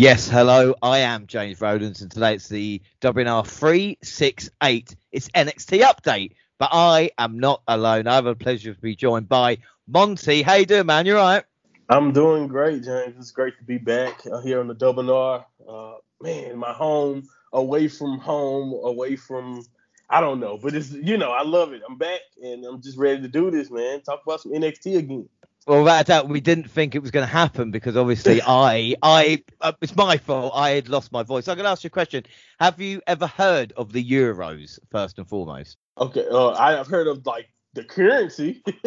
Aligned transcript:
Yes, 0.00 0.26
hello. 0.30 0.74
I 0.80 1.00
am 1.00 1.26
James 1.26 1.60
Rowlands, 1.60 2.00
and 2.00 2.10
today 2.10 2.36
it's 2.36 2.48
the 2.48 2.80
WNR 3.02 3.46
368. 3.46 4.96
It's 5.12 5.28
NXT 5.28 5.82
update, 5.82 6.32
but 6.58 6.70
I 6.72 7.10
am 7.18 7.38
not 7.38 7.60
alone. 7.68 8.06
I 8.06 8.14
have 8.14 8.24
a 8.24 8.34
pleasure 8.34 8.72
to 8.72 8.80
be 8.80 8.96
joined 8.96 9.28
by 9.28 9.58
Monty. 9.86 10.40
How 10.40 10.54
you 10.54 10.64
doing, 10.64 10.86
man? 10.86 11.04
You 11.04 11.18
all 11.18 11.30
right? 11.30 11.44
I'm 11.90 12.12
doing 12.12 12.48
great, 12.48 12.82
James. 12.82 13.14
It's 13.18 13.30
great 13.30 13.58
to 13.58 13.64
be 13.64 13.76
back 13.76 14.22
here 14.42 14.60
on 14.60 14.68
the 14.68 14.74
WNR. 14.74 15.44
Uh, 15.68 15.92
man, 16.22 16.56
my 16.56 16.72
home, 16.72 17.28
away 17.52 17.86
from 17.86 18.20
home, 18.20 18.72
away 18.82 19.16
from 19.16 19.64
I 20.08 20.20
don't 20.22 20.40
know, 20.40 20.56
but 20.56 20.74
it's 20.74 20.90
you 20.92 21.18
know 21.18 21.30
I 21.30 21.42
love 21.42 21.74
it. 21.74 21.82
I'm 21.86 21.98
back 21.98 22.20
and 22.42 22.64
I'm 22.64 22.80
just 22.80 22.96
ready 22.96 23.20
to 23.20 23.28
do 23.28 23.50
this, 23.50 23.70
man. 23.70 24.00
Talk 24.00 24.22
about 24.26 24.40
some 24.40 24.52
NXT 24.52 24.96
again. 24.96 25.28
Well, 25.70 25.84
without 25.84 26.06
doubt, 26.06 26.28
we 26.28 26.40
didn't 26.40 26.68
think 26.68 26.96
it 26.96 26.98
was 26.98 27.12
going 27.12 27.24
to 27.24 27.32
happen 27.32 27.70
because 27.70 27.96
obviously 27.96 28.42
I, 28.46 28.96
I, 29.04 29.44
uh, 29.60 29.70
it's 29.80 29.94
my 29.94 30.16
fault. 30.16 30.50
I 30.52 30.70
had 30.70 30.88
lost 30.88 31.12
my 31.12 31.22
voice. 31.22 31.46
I'm 31.46 31.54
going 31.54 31.64
to 31.64 31.70
ask 31.70 31.84
you 31.84 31.88
a 31.88 31.90
question. 31.92 32.24
Have 32.58 32.80
you 32.80 33.00
ever 33.06 33.28
heard 33.28 33.72
of 33.76 33.92
the 33.92 34.04
Euros 34.04 34.80
first 34.90 35.18
and 35.18 35.28
foremost? 35.28 35.76
Okay, 35.96 36.26
uh, 36.28 36.50
I've 36.54 36.88
heard 36.88 37.06
of 37.06 37.24
like 37.24 37.52
the 37.74 37.84
currency. 37.84 38.64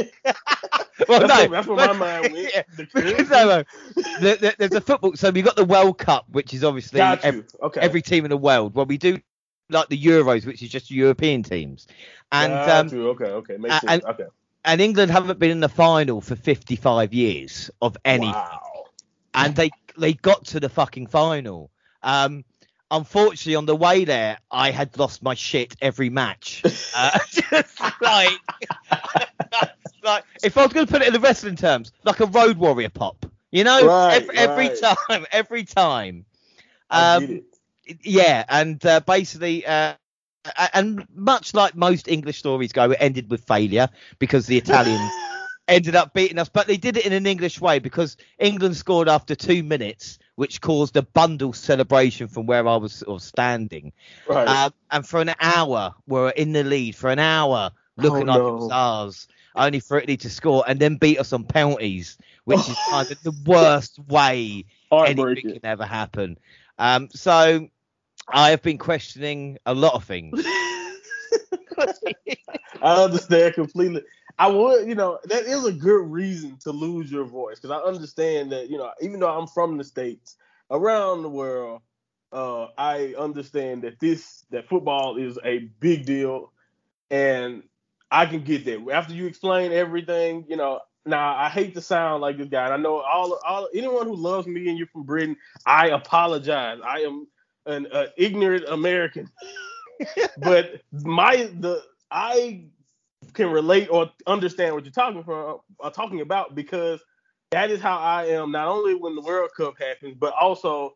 well, 1.08 1.22
that's, 1.22 1.30
no, 1.30 1.40
what, 1.48 1.52
that's 1.52 1.68
what 1.68 1.78
my 1.78 1.94
mind 1.94 2.34
went. 2.34 2.52
Yeah, 2.54 2.64
The 2.76 2.86
currency. 2.86 3.24
no, 3.32 3.46
no. 3.48 3.64
The- 4.20 4.38
the- 4.42 4.56
there's 4.60 4.74
a 4.74 4.82
football. 4.82 5.16
So 5.16 5.30
we've 5.30 5.46
got 5.46 5.56
the 5.56 5.64
World 5.64 5.98
Cup, 6.00 6.26
which 6.32 6.54
is 6.54 6.66
obviously 6.66 6.98
Got 6.98 7.24
ev- 7.24 7.36
you. 7.36 7.46
Okay. 7.62 7.80
every 7.80 8.02
team 8.02 8.26
in 8.26 8.30
the 8.30 8.36
world. 8.36 8.76
Well, 8.76 8.86
we 8.88 8.98
do 8.98 9.20
like 9.70 9.88
the 9.88 9.98
Euros, 9.98 10.46
which 10.46 10.62
is 10.62 10.68
just 10.68 10.92
European 10.92 11.44
teams, 11.44 11.88
and 12.34 12.52
um. 12.52 13.00
Okay. 13.00 13.26
Okay. 13.26 13.56
Makes 13.56 13.80
sense. 13.80 14.04
okay. 14.04 14.26
And 14.66 14.82
England 14.82 15.12
haven't 15.12 15.40
been 15.40 15.52
in 15.52 15.60
the 15.60 15.70
final 15.70 16.22
for 16.22 16.36
55 16.36 17.14
years 17.14 17.70
of 17.82 17.98
any, 18.06 18.28
Wow. 18.28 18.86
and 19.34 19.56
they 19.56 19.72
they 19.98 20.14
got 20.14 20.46
to 20.48 20.60
the 20.60 20.70
fucking 20.70 21.08
final. 21.08 21.70
Um, 22.02 22.44
unfortunately, 22.92 23.56
on 23.56 23.66
the 23.66 23.76
way 23.76 24.06
there, 24.06 24.38
I 24.52 24.72
had 24.72 24.98
lost 24.98 25.22
my 25.24 25.34
shit 25.36 25.76
every 25.82 26.10
match. 26.10 26.64
Uh, 26.96 27.18
just 27.32 27.82
like, 28.02 28.40
like 30.04 30.24
if 30.44 30.58
I 30.58 30.64
was 30.64 30.74
going 30.74 30.86
to 30.86 30.92
put 30.92 31.02
it 31.02 31.08
in 31.08 31.14
the 31.14 31.20
wrestling 31.20 31.56
terms, 31.56 31.92
like 32.04 32.20
a 32.20 32.26
road 32.28 32.58
warrior 32.58 32.90
pop. 32.90 33.26
You 33.52 33.64
know, 33.64 33.86
Right, 33.88 34.22
every, 34.22 34.38
every 34.38 34.68
right. 34.70 34.80
time, 35.08 35.26
every 35.32 35.64
time. 35.64 36.26
Um, 36.90 37.42
yeah, 38.04 38.46
and 38.50 38.84
uh, 38.86 39.00
basically, 39.02 39.66
uh, 39.66 39.94
and 40.74 41.06
much 41.14 41.54
like 41.54 41.76
most 41.76 42.08
English 42.08 42.38
stories 42.40 42.72
go, 42.72 42.92
it 42.92 42.98
ended 43.00 43.30
with 43.30 43.46
failure 43.46 43.90
because 44.20 44.46
the 44.48 44.58
Italians 44.58 45.20
ended 45.68 45.96
up 45.96 46.14
beating 46.14 46.40
us. 46.40 46.50
But 46.50 46.68
they 46.68 46.78
did 46.78 46.98
it 46.98 47.06
in 47.06 47.14
an 47.14 47.26
English 47.26 47.60
way 47.62 47.80
because 47.80 48.18
England 48.40 48.76
scored 48.76 49.08
after 49.10 49.36
two 49.36 49.64
minutes, 49.64 50.20
which 50.36 50.62
caused 50.62 50.96
a 50.98 51.04
bundle 51.04 51.54
celebration 51.54 52.28
from 52.28 52.46
where 52.46 52.68
I 52.68 52.76
was 52.78 52.94
sort 52.94 53.22
of 53.22 53.22
standing. 53.24 53.92
Right. 54.26 54.48
Um, 54.48 54.74
and 54.92 55.08
for 55.08 55.22
an 55.22 55.32
hour, 55.40 55.94
we 56.08 56.20
were 56.20 56.30
in 56.32 56.52
the 56.54 56.64
lead 56.64 56.96
for 56.96 57.10
an 57.10 57.20
hour, 57.20 57.72
looking 57.98 58.28
Oh, 58.28 58.28
like 58.28 58.48
it 58.48 58.54
was 58.54 58.70
ours, 58.70 59.28
only 59.56 59.80
for 59.80 59.98
Italy 59.98 60.18
to 60.18 60.30
score 60.30 60.64
and 60.68 60.80
then 60.80 60.96
beat 60.98 61.20
us 61.20 61.34
on 61.34 61.46
penalties, 61.46 62.18
which 62.46 62.70
is 62.70 62.80
kind 62.90 63.12
of 63.12 63.22
the 63.24 63.32
worst 63.46 64.00
way 64.00 64.66
anything 65.04 65.46
can 65.52 65.66
ever 65.66 65.86
happen. 65.86 66.38
Um, 66.78 67.10
so 67.12 67.68
I 68.30 68.52
have 68.52 68.62
been 68.62 68.78
questioning 68.78 69.58
a 69.66 69.74
lot 69.74 69.94
of 69.94 70.04
things. 70.04 70.46
I 72.82 73.04
understand 73.04 73.54
completely. 73.56 74.04
I 74.40 74.48
would, 74.48 74.88
you 74.88 74.96
know, 74.96 75.20
that 75.26 75.44
is 75.44 75.66
a 75.66 75.72
good 75.72 76.04
reason 76.10 76.58
to 76.62 76.72
lose 76.72 77.12
your 77.12 77.26
voice 77.26 77.60
because 77.60 77.72
I 77.72 77.86
understand 77.86 78.52
that, 78.52 78.70
you 78.70 78.78
know, 78.78 78.92
even 79.02 79.20
though 79.20 79.30
I'm 79.30 79.48
from 79.48 79.78
the 79.78 79.84
states, 79.84 80.38
around 80.72 81.22
the 81.22 81.30
world, 81.30 81.82
uh, 82.32 82.68
I 82.78 83.14
understand 83.18 83.84
that 83.84 84.00
this 84.00 84.44
that 84.50 84.68
football 84.68 85.18
is 85.18 85.38
a 85.44 85.60
big 85.80 86.06
deal, 86.06 86.52
and 87.12 87.64
I 88.10 88.26
can 88.26 88.44
get 88.44 88.66
that. 88.66 88.90
After 88.92 89.14
you 89.14 89.28
explain 89.28 89.72
everything, 89.72 90.46
you 90.48 90.56
know. 90.56 90.80
Now 91.06 91.36
I 91.36 91.50
hate 91.50 91.74
to 91.74 91.82
sound 91.82 92.22
like 92.22 92.38
this 92.38 92.48
guy. 92.48 92.64
And 92.64 92.74
I 92.74 92.78
know 92.78 93.02
all 93.02 93.38
all 93.46 93.68
anyone 93.76 94.08
who 94.08 94.16
loves 94.16 94.48
me 94.48 94.70
and 94.70 94.78
you're 94.78 94.88
from 94.88 95.04
Britain. 95.04 95.36
I 95.66 95.90
apologize. 95.90 96.80
I 96.82 97.00
am 97.00 97.28
an 97.66 97.88
uh, 97.92 98.08
ignorant 98.18 98.66
American, 98.68 99.30
but 100.38 100.82
my 100.92 101.50
the 101.60 101.82
I 102.12 102.66
can 103.34 103.50
relate 103.50 103.88
or 103.90 104.12
understand 104.28 104.76
what 104.76 104.84
you're 104.84 104.92
talking 104.92 105.24
from 105.24 105.60
uh, 105.82 105.90
talking 105.90 106.22
about 106.22 106.56
because 106.56 107.02
that 107.52 107.72
is 107.72 107.82
how 107.82 107.98
I 107.98 108.26
am 108.26 108.52
not 108.52 108.68
only 108.68 108.96
when 108.96 109.16
the 109.16 109.22
World 109.22 109.52
Cup 109.56 109.76
happens, 109.80 110.16
but 110.20 110.34
also 110.34 110.96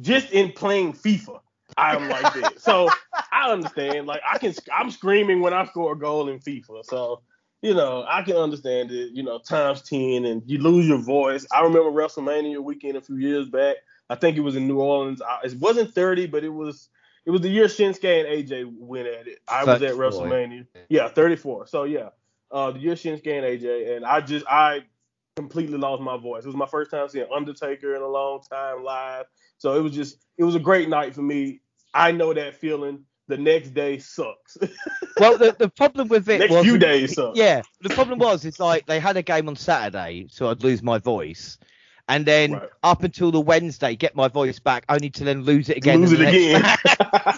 just 0.00 0.30
in 0.30 0.52
playing 0.52 0.92
FIFA. 0.92 1.40
I'm 1.76 2.08
like 2.08 2.32
that. 2.34 2.60
So 2.60 2.90
I 3.32 3.50
understand. 3.50 4.06
Like 4.06 4.22
I 4.28 4.38
can 4.38 4.54
I'm 4.72 4.90
screaming 4.90 5.40
when 5.40 5.52
I 5.52 5.66
score 5.66 5.92
a 5.92 5.98
goal 5.98 6.28
in 6.28 6.38
FIFA. 6.38 6.84
So 6.84 7.22
you 7.62 7.74
know, 7.74 8.04
I 8.08 8.22
can 8.22 8.36
understand 8.36 8.92
it, 8.92 9.12
you 9.12 9.24
know, 9.24 9.38
times 9.38 9.82
10 9.82 10.24
and 10.24 10.42
you 10.46 10.58
lose 10.58 10.86
your 10.86 10.98
voice. 11.02 11.46
I 11.52 11.62
remember 11.62 11.90
WrestleMania 11.90 12.62
weekend 12.62 12.96
a 12.96 13.00
few 13.00 13.16
years 13.16 13.48
back. 13.48 13.76
I 14.10 14.14
think 14.14 14.36
it 14.36 14.40
was 14.40 14.56
in 14.56 14.66
New 14.66 14.80
Orleans. 14.80 15.20
I, 15.22 15.40
it 15.44 15.58
wasn't 15.58 15.94
30, 15.94 16.26
but 16.26 16.44
it 16.44 16.48
was 16.48 16.88
it 17.26 17.30
was 17.30 17.42
the 17.42 17.50
year 17.50 17.66
Shinsuke 17.66 18.20
and 18.20 18.26
AJ 18.26 18.72
went 18.78 19.06
at 19.06 19.26
it. 19.26 19.40
I 19.46 19.64
was 19.64 19.82
at 19.82 19.96
34. 19.96 20.26
WrestleMania. 20.26 20.66
Yeah, 20.88 21.08
34. 21.08 21.66
So 21.66 21.84
yeah, 21.84 22.08
uh, 22.50 22.70
the 22.70 22.78
year 22.78 22.94
Shinsuke 22.94 23.26
and 23.26 23.44
AJ, 23.44 23.96
and 23.96 24.04
I 24.04 24.20
just 24.20 24.46
I 24.48 24.84
completely 25.36 25.78
lost 25.78 26.02
my 26.02 26.16
voice. 26.16 26.44
It 26.44 26.48
was 26.48 26.56
my 26.56 26.66
first 26.66 26.90
time 26.90 27.08
seeing 27.08 27.26
Undertaker 27.34 27.94
in 27.94 28.02
a 28.02 28.08
long 28.08 28.40
time 28.50 28.82
live. 28.82 29.26
So 29.58 29.76
it 29.76 29.82
was 29.82 29.92
just 29.92 30.24
it 30.38 30.44
was 30.44 30.54
a 30.54 30.60
great 30.60 30.88
night 30.88 31.14
for 31.14 31.22
me. 31.22 31.60
I 31.94 32.12
know 32.12 32.32
that 32.32 32.56
feeling. 32.56 33.04
The 33.28 33.36
next 33.36 33.74
day 33.74 33.98
sucks. 33.98 34.56
well, 35.20 35.36
the, 35.36 35.54
the 35.58 35.68
problem 35.68 36.08
with 36.08 36.26
it 36.30 36.38
next 36.38 36.50
was 36.50 36.64
few 36.64 36.78
days 36.78 37.14
suck. 37.14 37.36
Yeah, 37.36 37.60
the 37.82 37.90
problem 37.90 38.18
was 38.18 38.46
it's 38.46 38.58
like 38.58 38.86
they 38.86 38.98
had 38.98 39.18
a 39.18 39.22
game 39.22 39.48
on 39.48 39.56
Saturday, 39.56 40.28
so 40.30 40.48
I'd 40.48 40.64
lose 40.64 40.82
my 40.82 40.96
voice, 40.96 41.58
and 42.08 42.24
then 42.24 42.52
Right. 42.52 42.68
up 42.82 43.02
until 43.02 43.30
the 43.30 43.40
Wednesday 43.40 43.94
get 43.94 44.16
my 44.16 44.28
voice 44.28 44.58
back, 44.58 44.84
only 44.88 45.10
to 45.10 45.24
then 45.24 45.42
lose 45.42 45.68
it 45.68 45.76
again. 45.76 46.00
Lose 46.00 46.12
it 46.12 46.20
again. 46.28 46.62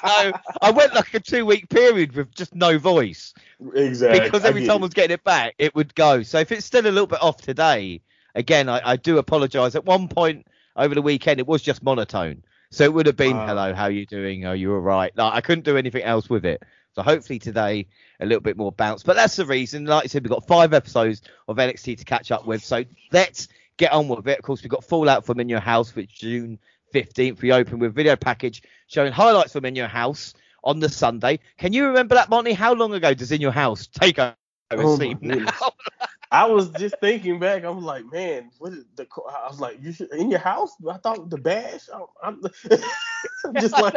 so 0.04 0.32
I 0.62 0.70
went 0.70 0.94
like 0.94 1.12
a 1.14 1.20
two 1.20 1.44
week 1.44 1.68
period 1.68 2.14
with 2.14 2.34
just 2.34 2.54
no 2.54 2.78
voice 2.78 3.34
Exactly. 3.74 4.20
because 4.20 4.44
every 4.44 4.62
get 4.62 4.68
time 4.68 4.78
I 4.78 4.82
was 4.82 4.94
getting 4.94 5.14
it 5.14 5.24
back, 5.24 5.54
it 5.58 5.74
would 5.74 5.94
go. 5.94 6.22
So 6.22 6.38
if 6.38 6.52
it's 6.52 6.64
still 6.64 6.82
a 6.86 6.88
little 6.88 7.06
bit 7.06 7.22
off 7.22 7.38
today, 7.38 8.00
again, 8.34 8.68
I, 8.68 8.90
I 8.92 8.96
do 8.96 9.18
apologise. 9.18 9.74
At 9.74 9.84
one 9.84 10.08
point 10.08 10.46
over 10.76 10.94
the 10.94 11.02
weekend, 11.02 11.40
it 11.40 11.46
was 11.46 11.62
just 11.62 11.82
monotone. 11.82 12.42
So 12.70 12.84
it 12.84 12.92
would 12.92 13.06
have 13.06 13.16
been, 13.16 13.36
Wow. 13.36 13.46
hello, 13.48 13.74
how 13.74 13.86
you 13.88 14.06
doing? 14.06 14.46
Are 14.46 14.54
you 14.54 14.72
all 14.72 14.80
right? 14.80 15.10
Like, 15.16 15.34
I 15.34 15.40
couldn't 15.40 15.64
do 15.64 15.76
anything 15.76 16.02
else 16.02 16.30
with 16.30 16.44
it. 16.44 16.62
So 16.94 17.02
hopefully 17.02 17.38
today 17.38 17.86
a 18.20 18.26
little 18.26 18.40
bit 18.40 18.56
more 18.56 18.72
bounce. 18.72 19.02
But 19.02 19.16
that's 19.16 19.36
the 19.36 19.46
reason. 19.46 19.84
Like 19.86 20.04
I 20.04 20.06
said, 20.06 20.22
we've 20.22 20.30
got 20.30 20.46
five 20.46 20.72
episodes 20.72 21.22
of 21.48 21.56
NXT 21.56 21.98
to 21.98 22.04
catch 22.04 22.30
up 22.30 22.46
with. 22.46 22.64
So 22.64 22.84
let's 23.12 23.48
get 23.80 23.92
on 23.92 24.06
with 24.08 24.28
it. 24.28 24.38
Of 24.38 24.44
course, 24.44 24.62
we've 24.62 24.70
got 24.70 24.84
Fallout 24.84 25.24
from 25.24 25.40
In 25.40 25.48
Your 25.48 25.60
House, 25.60 25.96
which 25.96 26.20
June 26.20 26.58
15th. 26.94 27.40
We 27.40 27.50
open 27.50 27.78
with 27.78 27.94
video 27.94 28.14
package 28.14 28.62
showing 28.86 29.12
highlights 29.12 29.54
from 29.54 29.64
In 29.64 29.74
Your 29.74 29.88
House 29.88 30.34
on 30.62 30.78
the 30.78 30.88
Sunday. 30.88 31.40
Can 31.56 31.72
you 31.72 31.86
remember 31.86 32.14
that, 32.14 32.28
Monty? 32.28 32.52
How 32.52 32.74
long 32.74 32.92
ago 32.92 33.14
does 33.14 33.32
In 33.32 33.40
Your 33.40 33.52
House 33.52 33.86
take 33.86 34.18
over 34.18 34.36
Oh? 34.72 35.70
I 36.32 36.46
was 36.46 36.70
just 36.70 36.94
thinking 37.00 37.40
back. 37.40 37.64
I 37.64 37.70
was 37.70 37.82
like, 37.82 38.04
man, 38.12 38.50
what 38.58 38.72
is 38.72 38.84
the? 38.94 39.04
I 39.28 39.48
was 39.48 39.58
like, 39.58 39.82
you 39.82 39.92
should 39.92 40.12
in 40.12 40.30
your 40.30 40.38
house. 40.38 40.70
I 40.88 40.96
thought 40.98 41.28
the 41.28 41.38
bash. 41.38 41.88
I'm, 41.92 42.04
I'm 42.22 42.40
I'm 43.44 43.54
just 43.60 43.72
like, 43.72 43.96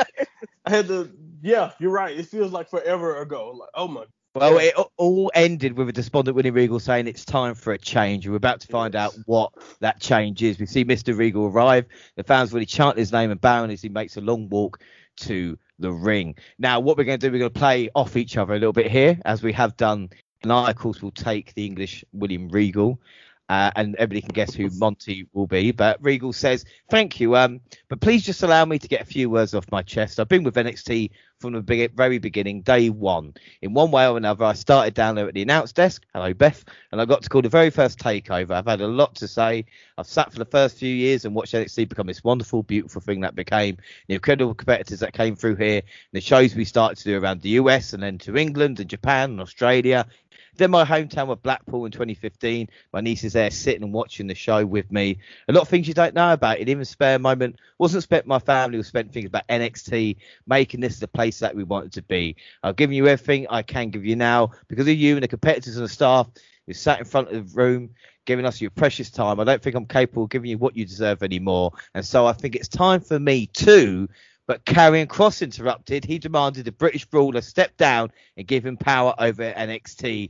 I 0.65 0.69
had 0.69 0.87
to. 0.87 1.11
Yeah, 1.43 1.73
you're 1.77 1.91
right. 1.91 2.17
It 2.17 2.25
feels 2.25 2.51
like 2.51 2.71
forever 2.71 3.21
ago. 3.21 3.51
Like, 3.51 3.69
oh 3.75 3.87
my. 3.87 4.05
Well, 4.35 4.55
oh, 4.55 4.57
it 4.57 4.73
all 4.97 5.31
ended 5.35 5.77
with 5.77 5.89
a 5.89 5.91
despondent 5.91 6.35
William 6.35 6.55
Regal 6.55 6.79
saying 6.79 7.05
it's 7.05 7.23
time 7.23 7.53
for 7.53 7.71
a 7.71 7.77
change. 7.77 8.27
We're 8.27 8.35
about 8.35 8.61
to 8.61 8.67
find 8.67 8.95
out 8.95 9.15
what 9.27 9.53
that 9.79 9.99
change 10.01 10.41
is. 10.41 10.57
We 10.57 10.65
see 10.65 10.83
Mr. 10.83 11.15
Regal 11.15 11.45
arrive. 11.45 11.85
The 12.15 12.23
fans 12.23 12.51
really 12.51 12.65
chant 12.65 12.97
his 12.97 13.11
name 13.11 13.29
and 13.29 13.39
bowing 13.39 13.69
as 13.69 13.83
he 13.83 13.89
makes 13.89 14.17
a 14.17 14.21
long 14.21 14.49
walk 14.49 14.81
to 15.17 15.55
the 15.77 15.91
ring. 15.91 16.35
Now, 16.57 16.79
what 16.79 16.97
we're 16.97 17.03
going 17.03 17.19
to 17.19 17.27
do, 17.27 17.31
we're 17.31 17.37
going 17.37 17.53
to 17.53 17.59
play 17.59 17.91
off 17.93 18.17
each 18.17 18.35
other 18.35 18.53
a 18.53 18.57
little 18.57 18.73
bit 18.73 18.89
here, 18.89 19.19
as 19.23 19.43
we 19.43 19.53
have 19.53 19.77
done. 19.77 20.09
And 20.41 20.51
I, 20.51 20.71
of 20.71 20.77
course, 20.77 21.03
will 21.03 21.11
take 21.11 21.53
the 21.53 21.67
English 21.67 22.03
William 22.11 22.49
Regal. 22.49 22.99
Uh, 23.49 23.71
and 23.75 23.95
everybody 23.95 24.21
can 24.21 24.33
guess 24.33 24.53
who 24.53 24.69
Monty 24.71 25.27
will 25.33 25.47
be. 25.47 25.71
But 25.71 26.01
Regal 26.01 26.31
says, 26.31 26.63
"Thank 26.89 27.19
you, 27.19 27.35
um, 27.35 27.59
but 27.89 27.99
please 27.99 28.23
just 28.23 28.41
allow 28.41 28.63
me 28.65 28.79
to 28.79 28.87
get 28.87 29.01
a 29.01 29.05
few 29.05 29.29
words 29.29 29.53
off 29.53 29.69
my 29.71 29.81
chest. 29.81 30.19
I've 30.19 30.29
been 30.29 30.43
with 30.43 30.55
NXT 30.55 31.11
from 31.43 31.51
the 31.53 31.61
big, 31.61 31.93
very 31.93 32.19
beginning, 32.19 32.61
day 32.61 32.89
one. 32.89 33.33
In 33.61 33.73
one 33.73 33.91
way 33.91 34.07
or 34.07 34.15
another, 34.15 34.45
I 34.45 34.53
started 34.53 34.93
down 34.93 35.15
there 35.15 35.27
at 35.27 35.33
the 35.33 35.41
announce 35.41 35.73
desk. 35.73 36.03
Hello, 36.13 36.33
Beth, 36.33 36.63
and 36.93 37.01
I 37.01 37.05
got 37.05 37.21
to 37.23 37.29
call 37.29 37.41
the 37.41 37.49
very 37.49 37.69
first 37.69 37.99
takeover. 37.99 38.51
I've 38.51 38.65
had 38.65 38.79
a 38.79 38.87
lot 38.87 39.13
to 39.15 39.27
say. 39.27 39.65
I've 39.97 40.07
sat 40.07 40.31
for 40.31 40.39
the 40.39 40.45
first 40.45 40.77
few 40.77 40.93
years 40.95 41.25
and 41.25 41.35
watched 41.35 41.53
NXT 41.53 41.89
become 41.89 42.07
this 42.07 42.23
wonderful, 42.23 42.63
beautiful 42.63 43.01
thing 43.01 43.19
that 43.21 43.35
became. 43.35 43.75
The 44.07 44.13
incredible 44.13 44.53
competitors 44.55 45.01
that 45.01 45.11
came 45.11 45.35
through 45.35 45.57
here, 45.57 45.81
the 46.13 46.21
shows 46.21 46.55
we 46.55 46.63
started 46.63 46.97
to 46.99 47.03
do 47.03 47.19
around 47.19 47.41
the 47.41 47.49
US 47.49 47.91
and 47.91 48.01
then 48.01 48.19
to 48.19 48.37
England 48.37 48.79
and 48.79 48.89
Japan 48.89 49.31
and 49.31 49.41
Australia." 49.41 50.07
Then 50.55 50.71
my 50.71 50.85
hometown 50.85 51.31
of 51.31 51.41
Blackpool 51.41 51.85
in 51.85 51.91
2015. 51.91 52.69
My 52.91 53.01
niece 53.01 53.23
is 53.23 53.33
there 53.33 53.49
sitting 53.49 53.83
and 53.83 53.93
watching 53.93 54.27
the 54.27 54.35
show 54.35 54.65
with 54.65 54.91
me. 54.91 55.17
A 55.47 55.53
lot 55.53 55.61
of 55.61 55.69
things 55.69 55.87
you 55.87 55.93
don't 55.93 56.13
know 56.13 56.33
about 56.33 56.59
it. 56.59 56.69
Even 56.69 56.85
spare 56.85 57.17
moment 57.17 57.57
wasn't 57.79 58.03
spent 58.03 58.27
my 58.27 58.39
family 58.39 58.77
was 58.77 58.87
spent 58.87 59.11
thinking 59.11 59.27
about 59.27 59.47
NXT, 59.47 60.17
making 60.47 60.79
this 60.79 60.99
the 60.99 61.07
place 61.07 61.39
that 61.39 61.55
we 61.55 61.63
wanted 61.63 61.93
to 61.93 62.01
be. 62.03 62.35
I've 62.61 62.75
given 62.75 62.95
you 62.95 63.07
everything 63.07 63.47
I 63.49 63.63
can 63.63 63.89
give 63.89 64.05
you 64.05 64.15
now 64.15 64.51
because 64.67 64.87
of 64.87 64.95
you 64.95 65.15
and 65.15 65.23
the 65.23 65.27
competitors 65.27 65.77
and 65.77 65.85
the 65.85 65.89
staff 65.89 66.29
who 66.67 66.73
sat 66.73 66.99
in 66.99 67.05
front 67.05 67.29
of 67.29 67.53
the 67.53 67.59
room 67.59 67.89
giving 68.25 68.45
us 68.45 68.61
your 68.61 68.71
precious 68.71 69.09
time. 69.09 69.39
I 69.39 69.43
don't 69.43 69.61
think 69.61 69.75
I'm 69.75 69.85
capable 69.85 70.23
of 70.23 70.29
giving 70.29 70.49
you 70.49 70.57
what 70.57 70.77
you 70.77 70.85
deserve 70.85 71.23
anymore. 71.23 71.73
And 71.93 72.05
so 72.05 72.25
I 72.25 72.33
think 72.33 72.55
it's 72.55 72.67
time 72.67 73.01
for 73.01 73.19
me 73.19 73.47
to 73.47 74.07
but 74.47 74.65
Karrion 74.65 75.07
Kross 75.07 75.41
interrupted. 75.41 76.05
He 76.05 76.19
demanded 76.19 76.65
the 76.65 76.71
British 76.71 77.05
brawler 77.05 77.41
step 77.41 77.77
down 77.77 78.11
and 78.37 78.47
give 78.47 78.65
him 78.65 78.77
power 78.77 79.13
over 79.17 79.51
NXT. 79.51 80.29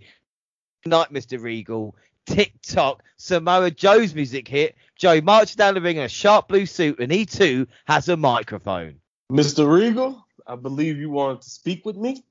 Good 0.84 0.90
night, 0.90 1.12
Mr. 1.12 1.42
Regal. 1.42 1.96
Tick 2.26 2.54
tock. 2.62 3.04
Samoa 3.18 3.72
Joe's 3.72 4.14
music 4.14 4.48
hit. 4.48 4.76
Joe 4.96 5.22
marched 5.22 5.58
down 5.58 5.74
the 5.74 5.82
ring 5.82 5.98
in 5.98 6.04
a 6.04 6.10
sharp 6.10 6.48
blue 6.48 6.66
suit, 6.66 7.00
and 7.00 7.12
he 7.12 7.26
too 7.26 7.68
has 7.86 8.08
a 8.10 8.18
microphone. 8.18 9.00
Mr. 9.32 9.70
Regal, 9.70 10.26
I 10.46 10.56
believe 10.56 10.98
you 10.98 11.10
wanted 11.10 11.42
to 11.42 11.50
speak 11.50 11.86
with 11.86 11.98
me. 11.98 12.24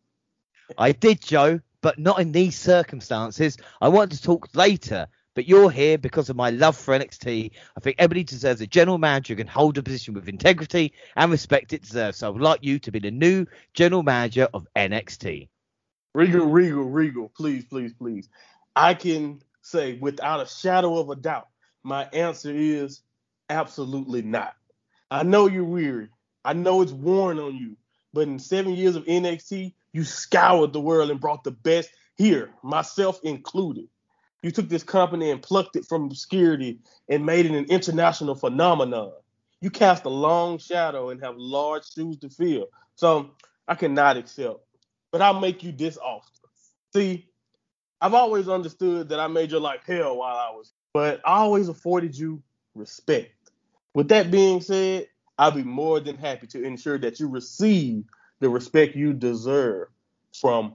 I 0.79 0.93
did, 0.93 1.21
Joe, 1.21 1.61
but 1.81 1.99
not 1.99 2.21
in 2.21 2.33
these 2.33 2.57
circumstances. 2.57 3.57
I 3.81 3.89
wanted 3.89 4.17
to 4.17 4.23
talk 4.23 4.49
later 4.55 5.09
but 5.35 5.49
you're 5.49 5.71
here 5.71 5.99
because 5.99 6.29
of 6.29 6.37
my 6.37 6.51
love 6.51 6.77
for 6.77 6.99
NXT. 6.99 7.51
I 7.77 7.81
think 7.81 7.97
everybody 7.99 8.25
deserves 8.25 8.61
a 8.61 8.67
general 8.67 8.99
manager 8.99 9.35
who 9.35 9.39
can 9.39 9.47
hold 9.47 9.79
a 9.79 9.83
position 9.83 10.15
with 10.15 10.29
integrity 10.29 10.93
and 11.17 11.31
respect 11.31 11.73
it 11.73 11.83
deserves. 11.83 12.19
So 12.19 12.27
I 12.27 12.31
would 12.31 12.43
like 12.43 12.63
you 12.63 12.79
to 12.81 12.93
be 12.93 12.99
the 12.99 13.11
new 13.11 13.47
general 13.75 14.03
manager 14.03 14.49
of 14.53 14.67
NXT. 14.77 15.49
Regal, 16.15 16.47
Regal, 16.47 16.85
Regal, 16.85 17.33
please, 17.35 17.65
please, 17.65 17.93
please. 17.95 18.29
I 18.77 18.95
can 18.95 19.41
say 19.63 19.95
without 19.95 20.41
a 20.41 20.47
shadow 20.47 20.99
of 20.99 21.11
a 21.11 21.17
doubt, 21.17 21.49
my 21.83 22.05
answer 22.13 22.53
is 22.55 23.01
absolutely 23.49 24.23
not. 24.23 24.55
I 25.11 25.23
know 25.23 25.47
you're 25.47 25.65
weary. 25.65 26.09
I 26.45 26.53
know 26.53 26.83
it's 26.83 26.93
worn 26.93 27.39
on 27.39 27.57
you. 27.57 27.77
But 28.13 28.29
in 28.29 28.39
seven 28.39 28.75
years 28.75 28.97
of 28.97 29.07
NXT, 29.07 29.73
you 29.93 30.05
scoured 30.05 30.73
the 30.73 30.81
world 30.81 31.11
and 31.11 31.21
brought 31.21 31.45
the 31.45 31.51
best 31.51 31.91
here, 32.17 32.51
myself 32.63 33.21
included. 33.23 33.89
You 34.43 34.51
took 34.51 34.69
this 34.69 34.83
company 34.83 35.31
and 35.31 35.41
plucked 35.41 35.77
it 35.77 35.87
from 35.87 36.05
obscurity 36.05 36.81
and 37.09 37.25
made 37.25 37.47
it 37.47 37.53
an 37.53 37.67
international 37.67 38.35
phenomenon. 38.35 39.13
You 39.61 39.71
cast 39.71 40.05
a 40.05 40.09
long 40.09 40.59
shadow 40.59 41.11
and 41.11 41.23
have 41.23 41.37
large 41.37 41.85
shoes 41.93 42.19
to 42.19 42.29
fill. 42.29 42.67
So 42.97 43.31
I 43.69 43.77
cannot 43.77 44.17
accept. 44.17 44.59
But 45.13 45.23
I'll 45.23 45.39
make 45.41 45.63
you 45.63 45.71
this 45.71 45.97
offer. 45.99 46.29
See, 46.95 47.29
I've 48.01 48.15
always 48.15 48.49
understood 48.49 49.09
that 49.11 49.21
I 49.21 49.29
made 49.29 49.53
your 49.53 49.61
life 49.61 49.83
hell 49.87 50.17
while 50.17 50.37
I 50.37 50.51
was, 50.51 50.73
but 50.93 51.21
I 51.25 51.35
always 51.35 51.69
afforded 51.69 52.19
you 52.19 52.43
respect. 52.75 53.31
With 53.95 54.09
that 54.09 54.31
being 54.33 54.61
said, 54.61 55.07
I'll 55.39 55.53
be 55.53 55.63
more 55.63 56.01
than 56.01 56.17
happy 56.17 56.49
to 56.49 56.63
ensure 56.65 56.99
that 56.99 57.21
you 57.21 57.29
receive 57.29 58.05
the 58.41 58.49
respect 58.49 58.97
you 58.97 59.13
deserve 59.13 59.89
from 60.41 60.75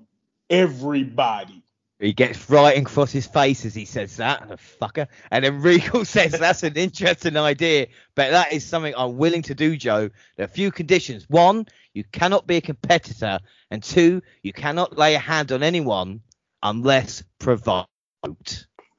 everybody. 0.50 1.64
He 2.00 2.14
gets 2.14 2.48
right 2.48 2.78
across 2.78 3.12
his 3.12 3.26
face 3.26 3.66
as 3.66 3.74
he 3.74 3.86
says 3.86 4.18
that, 4.18 4.48
the 4.48 4.58
fucker. 4.58 5.08
And 5.32 5.44
then 5.44 5.62
Regal 5.62 6.06
says 6.06 6.32
that's 6.32 6.62
an 6.62 6.76
interesting 6.76 7.36
idea, 7.38 7.88
but 8.14 8.32
that 8.32 8.54
is 8.54 8.64
something 8.64 8.94
I'm 8.96 9.18
willing 9.18 9.42
to 9.44 9.56
do, 9.56 9.76
Joe. 9.76 10.10
There 10.36 10.44
are 10.44 10.46
a 10.46 10.48
few 10.48 10.72
conditions. 10.72 11.26
One, 11.28 11.66
you 11.94 12.04
cannot 12.04 12.46
be 12.46 12.58
a 12.58 12.62
competitor, 12.62 13.40
and 13.72 13.82
two, 13.82 14.22
you 14.44 14.54
cannot 14.54 14.96
lay 14.96 15.16
a 15.16 15.20
hand 15.20 15.52
on 15.52 15.64
anyone 15.64 16.22
unless 16.62 17.24
provoked. 17.40 17.88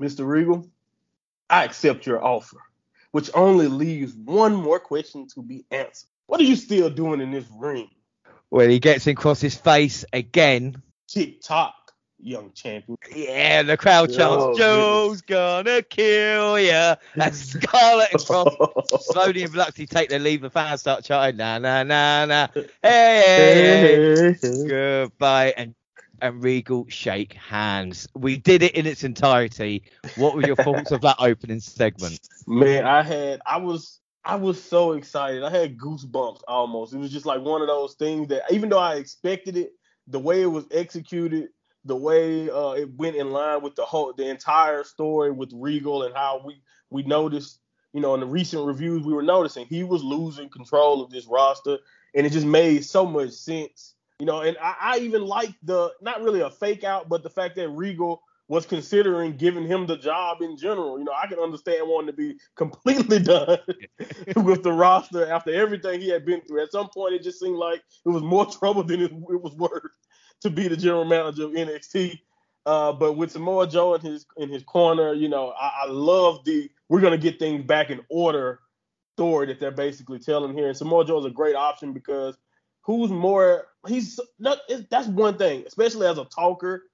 Mr. 0.00 0.26
Regal, 0.26 0.68
I 1.48 1.64
accept 1.64 2.04
your 2.04 2.24
offer, 2.24 2.58
which 3.12 3.30
only 3.32 3.68
leaves 3.68 4.14
one 4.16 4.56
more 4.56 4.80
question 4.80 5.28
to 5.34 5.42
be 5.42 5.64
answered. 5.70 6.08
What 6.26 6.40
are 6.40 6.44
you 6.44 6.56
still 6.56 6.90
doing 6.90 7.20
in 7.20 7.30
this 7.30 7.46
ring? 7.56 7.90
Well, 8.50 8.68
he 8.68 8.80
gets 8.80 9.06
across 9.06 9.40
his 9.40 9.54
face 9.54 10.04
again. 10.12 10.82
Tick 11.06 11.40
tock 11.40 11.74
young 12.20 12.52
champion. 12.52 12.98
Yeah, 13.14 13.62
the 13.62 13.76
crowd 13.76 14.12
chants, 14.12 14.44
oh, 14.44 14.56
Joe's 14.56 15.22
goodness. 15.22 15.64
gonna 15.64 15.82
kill 15.82 16.58
ya. 16.58 16.96
And 17.14 17.34
Scarlett 17.34 18.12
and 18.12 18.20
Kross 18.20 19.02
slowly 19.02 19.42
and 19.42 19.52
reluctantly 19.52 19.86
take 19.86 20.08
their 20.08 20.18
leave. 20.18 20.40
The 20.40 20.50
fans 20.50 20.80
start 20.80 21.04
chanting, 21.04 21.38
na 21.38 21.58
na 21.58 21.82
na 21.82 22.26
na. 22.26 22.48
Hey, 22.54 22.64
hey, 22.82 24.36
hey. 24.42 24.66
goodbye. 24.66 25.54
And 25.56 25.74
and 26.20 26.42
Regal 26.42 26.86
shake 26.88 27.34
hands. 27.34 28.08
We 28.14 28.36
did 28.36 28.62
it 28.62 28.74
in 28.74 28.86
its 28.86 29.04
entirety. 29.04 29.84
What 30.16 30.34
were 30.34 30.42
your 30.42 30.56
thoughts 30.56 30.90
of 30.90 31.00
that 31.02 31.16
opening 31.18 31.60
segment? 31.60 32.20
Man, 32.46 32.86
I 32.86 33.02
had 33.02 33.40
I 33.46 33.58
was 33.58 34.00
I 34.24 34.36
was 34.36 34.62
so 34.62 34.92
excited. 34.92 35.42
I 35.42 35.50
had 35.50 35.78
goosebumps 35.78 36.40
almost. 36.48 36.92
It 36.92 36.98
was 36.98 37.12
just 37.12 37.26
like 37.26 37.40
one 37.40 37.62
of 37.62 37.68
those 37.68 37.94
things 37.94 38.28
that 38.28 38.42
even 38.50 38.68
though 38.68 38.78
I 38.78 38.96
expected 38.96 39.56
it, 39.56 39.70
the 40.08 40.18
way 40.18 40.42
it 40.42 40.46
was 40.46 40.66
executed 40.70 41.50
the 41.88 41.96
way 41.96 42.48
uh, 42.50 42.72
it 42.72 42.94
went 42.96 43.16
in 43.16 43.30
line 43.30 43.62
with 43.62 43.74
the 43.74 43.84
whole 43.84 44.12
the 44.16 44.28
entire 44.28 44.84
story 44.84 45.32
with 45.32 45.50
Regal 45.52 46.04
and 46.04 46.14
how 46.14 46.42
we 46.44 46.62
we 46.90 47.02
noticed, 47.02 47.60
you 47.92 48.00
know, 48.00 48.14
in 48.14 48.20
the 48.20 48.26
recent 48.26 48.64
reviews 48.64 49.04
we 49.04 49.12
were 49.12 49.22
noticing 49.22 49.66
he 49.66 49.82
was 49.82 50.04
losing 50.04 50.48
control 50.48 51.02
of 51.02 51.10
this 51.10 51.26
roster, 51.26 51.78
and 52.14 52.26
it 52.26 52.30
just 52.30 52.46
made 52.46 52.84
so 52.84 53.04
much 53.04 53.30
sense, 53.30 53.94
you 54.20 54.26
know. 54.26 54.42
And 54.42 54.56
I, 54.62 54.74
I 54.80 54.98
even 54.98 55.24
liked 55.24 55.54
the 55.64 55.92
not 56.00 56.22
really 56.22 56.40
a 56.40 56.50
fake 56.50 56.84
out, 56.84 57.08
but 57.08 57.22
the 57.22 57.30
fact 57.30 57.56
that 57.56 57.68
Regal 57.70 58.22
was 58.48 58.64
considering 58.64 59.36
giving 59.36 59.66
him 59.66 59.86
the 59.86 59.96
job 59.96 60.40
in 60.40 60.56
general. 60.56 60.98
You 60.98 61.04
know, 61.04 61.12
I 61.12 61.26
can 61.26 61.38
understand 61.38 61.86
wanting 61.86 62.08
to 62.08 62.12
be 62.14 62.38
completely 62.56 63.18
done 63.22 63.58
with 64.36 64.62
the 64.62 64.72
roster 64.72 65.30
after 65.30 65.52
everything 65.52 66.00
he 66.00 66.08
had 66.08 66.24
been 66.24 66.40
through. 66.42 66.62
At 66.62 66.72
some 66.72 66.88
point, 66.88 67.14
it 67.14 67.22
just 67.22 67.40
seemed 67.40 67.56
like 67.56 67.82
it 68.04 68.08
was 68.08 68.22
more 68.22 68.46
trouble 68.50 68.84
than 68.84 69.00
it, 69.00 69.12
it 69.12 69.42
was 69.42 69.54
worth 69.54 69.82
to 70.40 70.50
be 70.50 70.68
the 70.68 70.76
general 70.76 71.04
manager 71.04 71.44
of 71.44 71.52
NXT. 71.52 72.20
Uh, 72.66 72.92
but 72.92 73.14
with 73.14 73.30
Samoa 73.30 73.66
Joe 73.66 73.94
in 73.94 74.00
his 74.00 74.26
in 74.36 74.50
his 74.50 74.62
corner, 74.62 75.14
you 75.14 75.28
know, 75.28 75.54
I, 75.58 75.84
I 75.84 75.86
love 75.88 76.44
the 76.44 76.70
we're 76.88 77.00
gonna 77.00 77.18
get 77.18 77.38
things 77.38 77.64
back 77.64 77.90
in 77.90 78.00
order 78.08 78.60
story 79.16 79.46
that 79.46 79.58
they're 79.58 79.70
basically 79.70 80.18
telling 80.18 80.54
here. 80.54 80.68
And 80.68 80.76
Samoa 80.76 81.04
Joe 81.04 81.18
is 81.18 81.24
a 81.24 81.30
great 81.30 81.56
option 81.56 81.92
because 81.92 82.36
who's 82.82 83.10
more 83.10 83.68
he's 83.86 84.20
not 84.38 84.58
that's 84.90 85.08
one 85.08 85.38
thing, 85.38 85.64
especially 85.66 86.06
as 86.06 86.18
a 86.18 86.24
talker. 86.26 86.84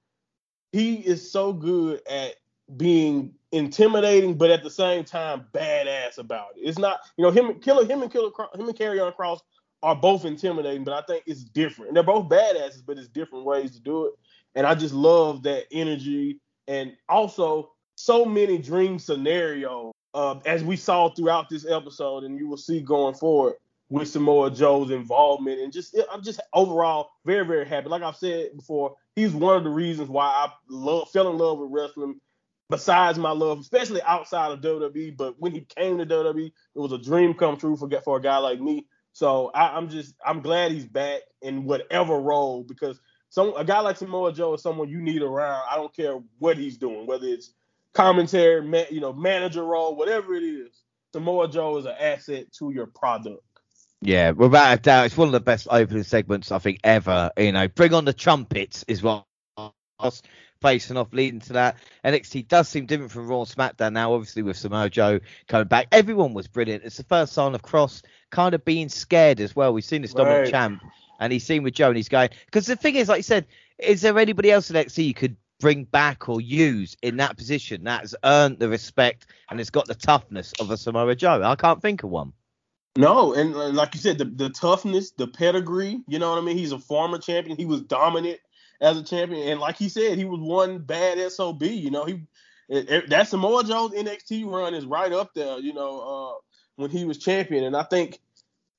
He 0.71 0.95
is 0.95 1.31
so 1.31 1.53
good 1.53 2.01
at 2.09 2.35
being 2.77 3.33
intimidating, 3.51 4.37
but 4.37 4.49
at 4.49 4.63
the 4.63 4.69
same 4.69 5.03
time 5.03 5.45
badass 5.53 6.17
about 6.17 6.57
it. 6.57 6.61
It's 6.61 6.79
not, 6.79 6.99
you 7.17 7.23
know, 7.23 7.31
him 7.31 7.59
killer 7.59 7.85
him 7.85 8.01
and 8.01 8.11
killer 8.11 8.31
him 8.53 8.67
and 8.67 8.77
Karrion 8.77 9.15
Kross 9.15 9.39
are 9.85 9.95
both 9.95 10.25
intimidating, 10.25 10.83
but 10.83 10.95
I 10.95 11.01
think 11.05 11.25
it's 11.27 11.43
different. 11.43 11.89
And 11.89 11.95
they're 11.95 12.03
both 12.03 12.27
badasses, 12.27 12.81
but 12.83 12.97
it's 12.97 13.07
different 13.07 13.45
ways 13.45 13.71
to 13.73 13.79
do 13.79 14.07
it. 14.07 14.13
And 14.55 14.65
I 14.65 14.73
just 14.73 14.95
love 14.95 15.43
that 15.43 15.65
energy 15.71 16.39
and 16.67 16.97
also 17.07 17.71
so 17.93 18.25
many 18.25 18.57
dream 18.57 18.97
scenarios 18.97 19.93
uh, 20.15 20.39
as 20.43 20.63
we 20.63 20.75
saw 20.75 21.09
throughout 21.09 21.49
this 21.49 21.67
episode, 21.69 22.23
and 22.23 22.39
you 22.39 22.47
will 22.47 22.57
see 22.57 22.81
going 22.81 23.13
forward 23.13 23.53
with 23.89 24.07
Samoa 24.07 24.49
Joe's 24.49 24.89
involvement 24.89 25.61
and 25.61 25.71
just 25.71 25.95
I'm 26.11 26.23
just 26.23 26.41
overall 26.53 27.11
very 27.23 27.45
very 27.45 27.67
happy. 27.67 27.87
Like 27.87 28.01
I've 28.01 28.15
said 28.15 28.55
before, 28.55 28.95
he's 29.15 29.33
one 29.33 29.57
of 29.57 29.63
the 29.63 29.69
reasons 29.69 30.09
why 30.09 30.25
I 30.25 30.51
love 30.67 31.11
fell 31.11 31.29
in 31.29 31.37
love 31.37 31.59
with 31.59 31.69
wrestling. 31.71 32.19
Besides 32.71 33.19
my 33.19 33.29
love, 33.29 33.59
especially 33.59 34.01
outside 34.01 34.51
of 34.51 34.61
WWE, 34.61 35.15
but 35.15 35.39
when 35.39 35.51
he 35.51 35.61
came 35.61 35.99
to 35.99 36.05
WWE, 36.07 36.47
it 36.47 36.79
was 36.79 36.91
a 36.91 36.97
dream 36.97 37.35
come 37.35 37.57
true 37.57 37.77
for 37.77 37.87
for 38.01 38.17
a 38.17 38.21
guy 38.21 38.37
like 38.37 38.59
me. 38.59 38.87
So 39.15 39.49
I, 39.55 39.77
am 39.77 39.87
just 39.87 40.13
I'm 40.25 40.41
glad 40.41 40.73
he's 40.73 40.85
back 40.85 41.21
in 41.41 41.63
whatever 41.63 42.19
role 42.19 42.63
because 42.63 42.99
some 43.29 43.53
a 43.55 43.63
guy 43.63 43.79
like 43.79 43.95
Samoa 43.95 44.33
Joe 44.33 44.55
is 44.55 44.61
someone 44.61 44.89
you 44.89 45.01
need 45.01 45.21
around. 45.21 45.63
I 45.71 45.77
don't 45.77 45.95
care 45.95 46.19
what 46.39 46.57
he's 46.57 46.75
doing, 46.75 47.07
whether 47.07 47.25
it's 47.25 47.53
commentary, 47.93 48.61
man, 48.61 48.87
you 48.91 48.99
know, 48.99 49.13
manager 49.13 49.63
role, 49.63 49.95
whatever 49.95 50.35
it 50.35 50.43
is. 50.43 50.81
Samoa 51.13 51.47
Joe 51.47 51.77
is 51.77 51.85
an 51.85 51.95
asset 51.97 52.51
to 52.59 52.71
your 52.71 52.87
product. 52.87 53.41
Yeah, 54.01 54.31
without 54.31 54.77
a 54.77 54.81
doubt, 54.81 55.05
it's 55.05 55.15
one 55.15 55.29
of 55.29 55.31
the 55.31 55.39
best 55.39 55.69
opening 55.71 56.03
segments 56.03 56.51
I 56.51 56.59
think 56.59 56.81
ever. 56.83 57.31
You 57.37 57.53
know, 57.53 57.69
bring 57.69 57.93
on 57.93 58.03
the 58.03 58.11
trumpets 58.11 58.83
is 58.89 59.01
what 59.01 59.23
facing 60.65 60.97
off 60.97 61.13
leading 61.13 61.39
to 61.39 61.53
that. 61.53 61.77
NXT 62.03 62.47
does 62.47 62.67
seem 62.67 62.87
different 62.87 63.11
from 63.11 63.27
Raw 63.27 63.43
SmackDown 63.43 63.93
now, 63.93 64.13
obviously 64.13 64.41
with 64.41 64.57
Samoa 64.57 64.89
Joe 64.89 65.19
coming 65.47 65.67
back. 65.67 65.87
Everyone 65.91 66.33
was 66.33 66.47
brilliant. 66.47 66.83
It's 66.83 66.97
the 66.97 67.03
first 67.03 67.33
sign 67.33 67.53
of 67.53 67.61
Kross 67.61 68.01
kind 68.31 68.55
of 68.55 68.65
being 68.65 68.89
scared 68.89 69.39
as 69.39 69.55
well. 69.55 69.73
We've 69.73 69.85
seen 69.85 70.01
this 70.01 70.13
dominant 70.13 70.45
right. 70.45 70.51
champ, 70.51 70.81
and 71.19 71.31
he's 71.31 71.45
seen 71.45 71.61
with 71.61 71.75
Joe, 71.75 71.89
and 71.89 71.97
he's 71.97 72.09
going 72.09 72.29
because 72.45 72.65
the 72.65 72.75
thing 72.75 72.95
is, 72.95 73.09
like 73.09 73.19
you 73.19 73.23
said, 73.23 73.45
is 73.77 74.01
there 74.01 74.17
anybody 74.17 74.51
else 74.51 74.71
in 74.71 74.75
NXT 74.75 75.05
you 75.05 75.13
could 75.13 75.37
bring 75.59 75.83
back 75.83 76.27
or 76.27 76.41
use 76.41 76.97
in 77.03 77.17
that 77.17 77.37
position 77.37 77.83
that 77.83 78.01
has 78.01 78.15
earned 78.23 78.57
the 78.57 78.67
respect 78.67 79.27
and 79.49 79.59
it's 79.59 79.69
got 79.69 79.85
the 79.85 79.95
toughness 79.95 80.51
of 80.59 80.71
a 80.71 80.77
Samoa 80.77 81.15
Joe? 81.15 81.43
I 81.43 81.55
can't 81.55 81.81
think 81.81 82.01
of 82.01 82.09
one. 82.09 82.33
No, 82.97 83.33
and 83.33 83.53
uh, 83.53 83.69
like 83.69 83.93
you 83.93 83.99
said, 83.99 84.17
the, 84.17 84.25
the 84.25 84.49
toughness, 84.49 85.11
the 85.11 85.27
pedigree, 85.27 86.01
you 86.07 86.17
know 86.17 86.31
what 86.31 86.39
I 86.39 86.41
mean? 86.41 86.57
He's 86.57 86.71
a 86.71 86.79
former 86.79 87.19
champion. 87.19 87.55
He 87.55 87.65
was 87.65 87.81
dominant 87.81 88.39
as 88.81 88.97
a 88.97 89.03
champion. 89.03 89.47
And 89.47 89.59
like 89.59 89.77
he 89.77 89.89
said, 89.89 90.17
he 90.17 90.25
was 90.25 90.39
one 90.39 90.79
bad 90.79 91.19
sob. 91.31 91.63
You 91.63 91.91
know, 91.91 92.05
he 92.05 92.21
it, 92.67 92.89
it, 92.89 93.09
that 93.09 93.27
Samoa 93.27 93.63
Joe's 93.63 93.91
NXT 93.91 94.45
run 94.45 94.73
is 94.73 94.85
right 94.85 95.11
up 95.11 95.33
there. 95.33 95.59
You 95.59 95.73
know, 95.73 95.99
uh, 95.99 96.39
when 96.75 96.89
he 96.89 97.05
was 97.05 97.17
champion, 97.17 97.63
and 97.63 97.75
I 97.75 97.83
think 97.83 98.19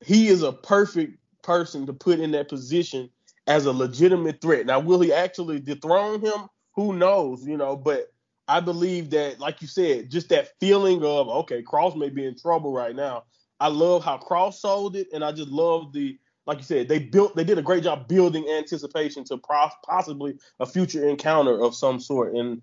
he 0.05 0.29
is 0.29 0.43
a 0.43 0.53
perfect 0.53 1.19
person 1.43 1.87
to 1.87 1.93
put 1.93 2.21
in 2.21 2.33
that 2.33 2.49
position 2.49 3.11
as 3.47 3.67
a 3.67 3.73
legitimate 3.73 4.41
threat. 4.41 4.67
Now, 4.67 4.81
will 4.81 5.01
he 5.01 5.13
actually 5.13 5.61
dethrone 5.61 6.21
him? 6.21 6.49
Who 6.75 6.93
knows? 6.93 7.47
You 7.47 7.57
know, 7.57 7.77
but 7.77 8.13
I 8.49 8.61
believe 8.61 9.11
that, 9.11 9.41
like 9.41 9.63
you 9.63 9.69
said, 9.69 10.11
just 10.11 10.29
that 10.29 10.59
feeling 10.61 11.05
of 11.05 11.29
okay, 11.29 11.63
Kross 11.63 11.97
may 11.97 12.11
be 12.11 12.27
in 12.27 12.37
trouble 12.37 12.73
right 12.73 12.95
now. 12.95 13.25
I 13.59 13.69
love 13.69 14.05
how 14.05 14.19
Kross 14.19 14.55
sold 14.55 14.97
it, 14.97 15.09
and 15.13 15.25
I 15.25 15.33
just 15.33 15.49
love 15.49 15.93
the 15.93 16.19
like 16.47 16.59
you 16.59 16.65
said, 16.65 16.89
they 16.89 16.99
built, 17.01 17.37
they 17.37 17.45
did 17.45 17.59
a 17.59 17.63
great 17.63 17.83
job 17.83 18.09
building 18.09 18.49
anticipation 18.49 19.25
to 19.25 19.39
pro- 19.39 19.69
possibly 19.85 20.39
a 20.61 20.67
future 20.67 21.09
encounter 21.09 21.61
of 21.61 21.75
some 21.75 22.01
sort. 22.01 22.35
And 22.35 22.63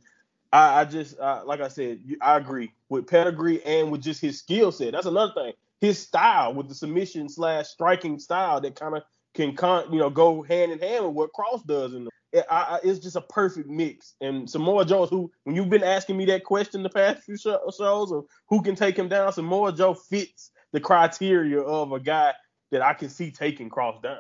I, 0.52 0.82
I 0.82 0.86
just, 0.86 1.20
uh, 1.20 1.44
like 1.46 1.62
I 1.62 1.68
said, 1.68 2.00
I 2.22 2.38
agree 2.38 2.72
with 2.90 3.08
pedigree 3.08 3.64
and 3.64 3.92
with 3.92 4.02
just 4.02 4.22
his 4.22 4.40
skill 4.40 4.72
set. 4.72 4.94
That's 4.94 5.06
another 5.06 5.34
thing. 5.34 5.54
His 5.82 6.00
style 6.00 6.54
with 6.54 6.70
the 6.70 6.76
submission 6.76 7.28
slash 7.28 7.68
striking 7.68 8.20
style 8.20 8.62
that 8.62 8.76
kind 8.76 8.96
of 8.96 9.04
can, 9.34 9.56
con- 9.56 9.92
you 9.92 10.00
know, 10.00 10.10
go 10.10 10.44
hand 10.44 10.72
in 10.72 10.80
hand 10.80 11.06
with 11.06 11.16
what 11.16 11.34
Kross 11.34 11.66
does. 11.66 11.94
And 11.94 12.08
it, 12.32 12.46
it's 12.84 13.00
just 13.00 13.18
a 13.18 13.22
perfect 13.22 13.68
mix. 13.68 14.16
And 14.22 14.50
Samoa 14.50 14.86
Joe, 14.86 15.08
who, 15.08 15.30
when 15.44 15.56
you've 15.58 15.70
been 15.70 15.84
asking 15.84 16.16
me 16.16 16.26
that 16.26 16.46
question 16.46 16.84
the 16.84 16.90
past 16.90 17.24
few 17.24 17.36
shows 17.38 18.12
of 18.14 18.26
who 18.48 18.62
can 18.62 18.76
take 18.76 18.98
him 18.98 19.10
down, 19.10 19.34
Samoa 19.34 19.74
Joe 19.74 19.94
fits 19.94 20.52
the 20.72 20.80
criteria 20.80 21.60
of 21.62 21.92
a 21.92 22.00
guy 22.00 22.34
that 22.74 22.82
I 22.82 22.94
can 22.94 23.10
see 23.10 23.32
taking 23.32 23.70
Kross 23.70 24.02
down. 24.02 24.18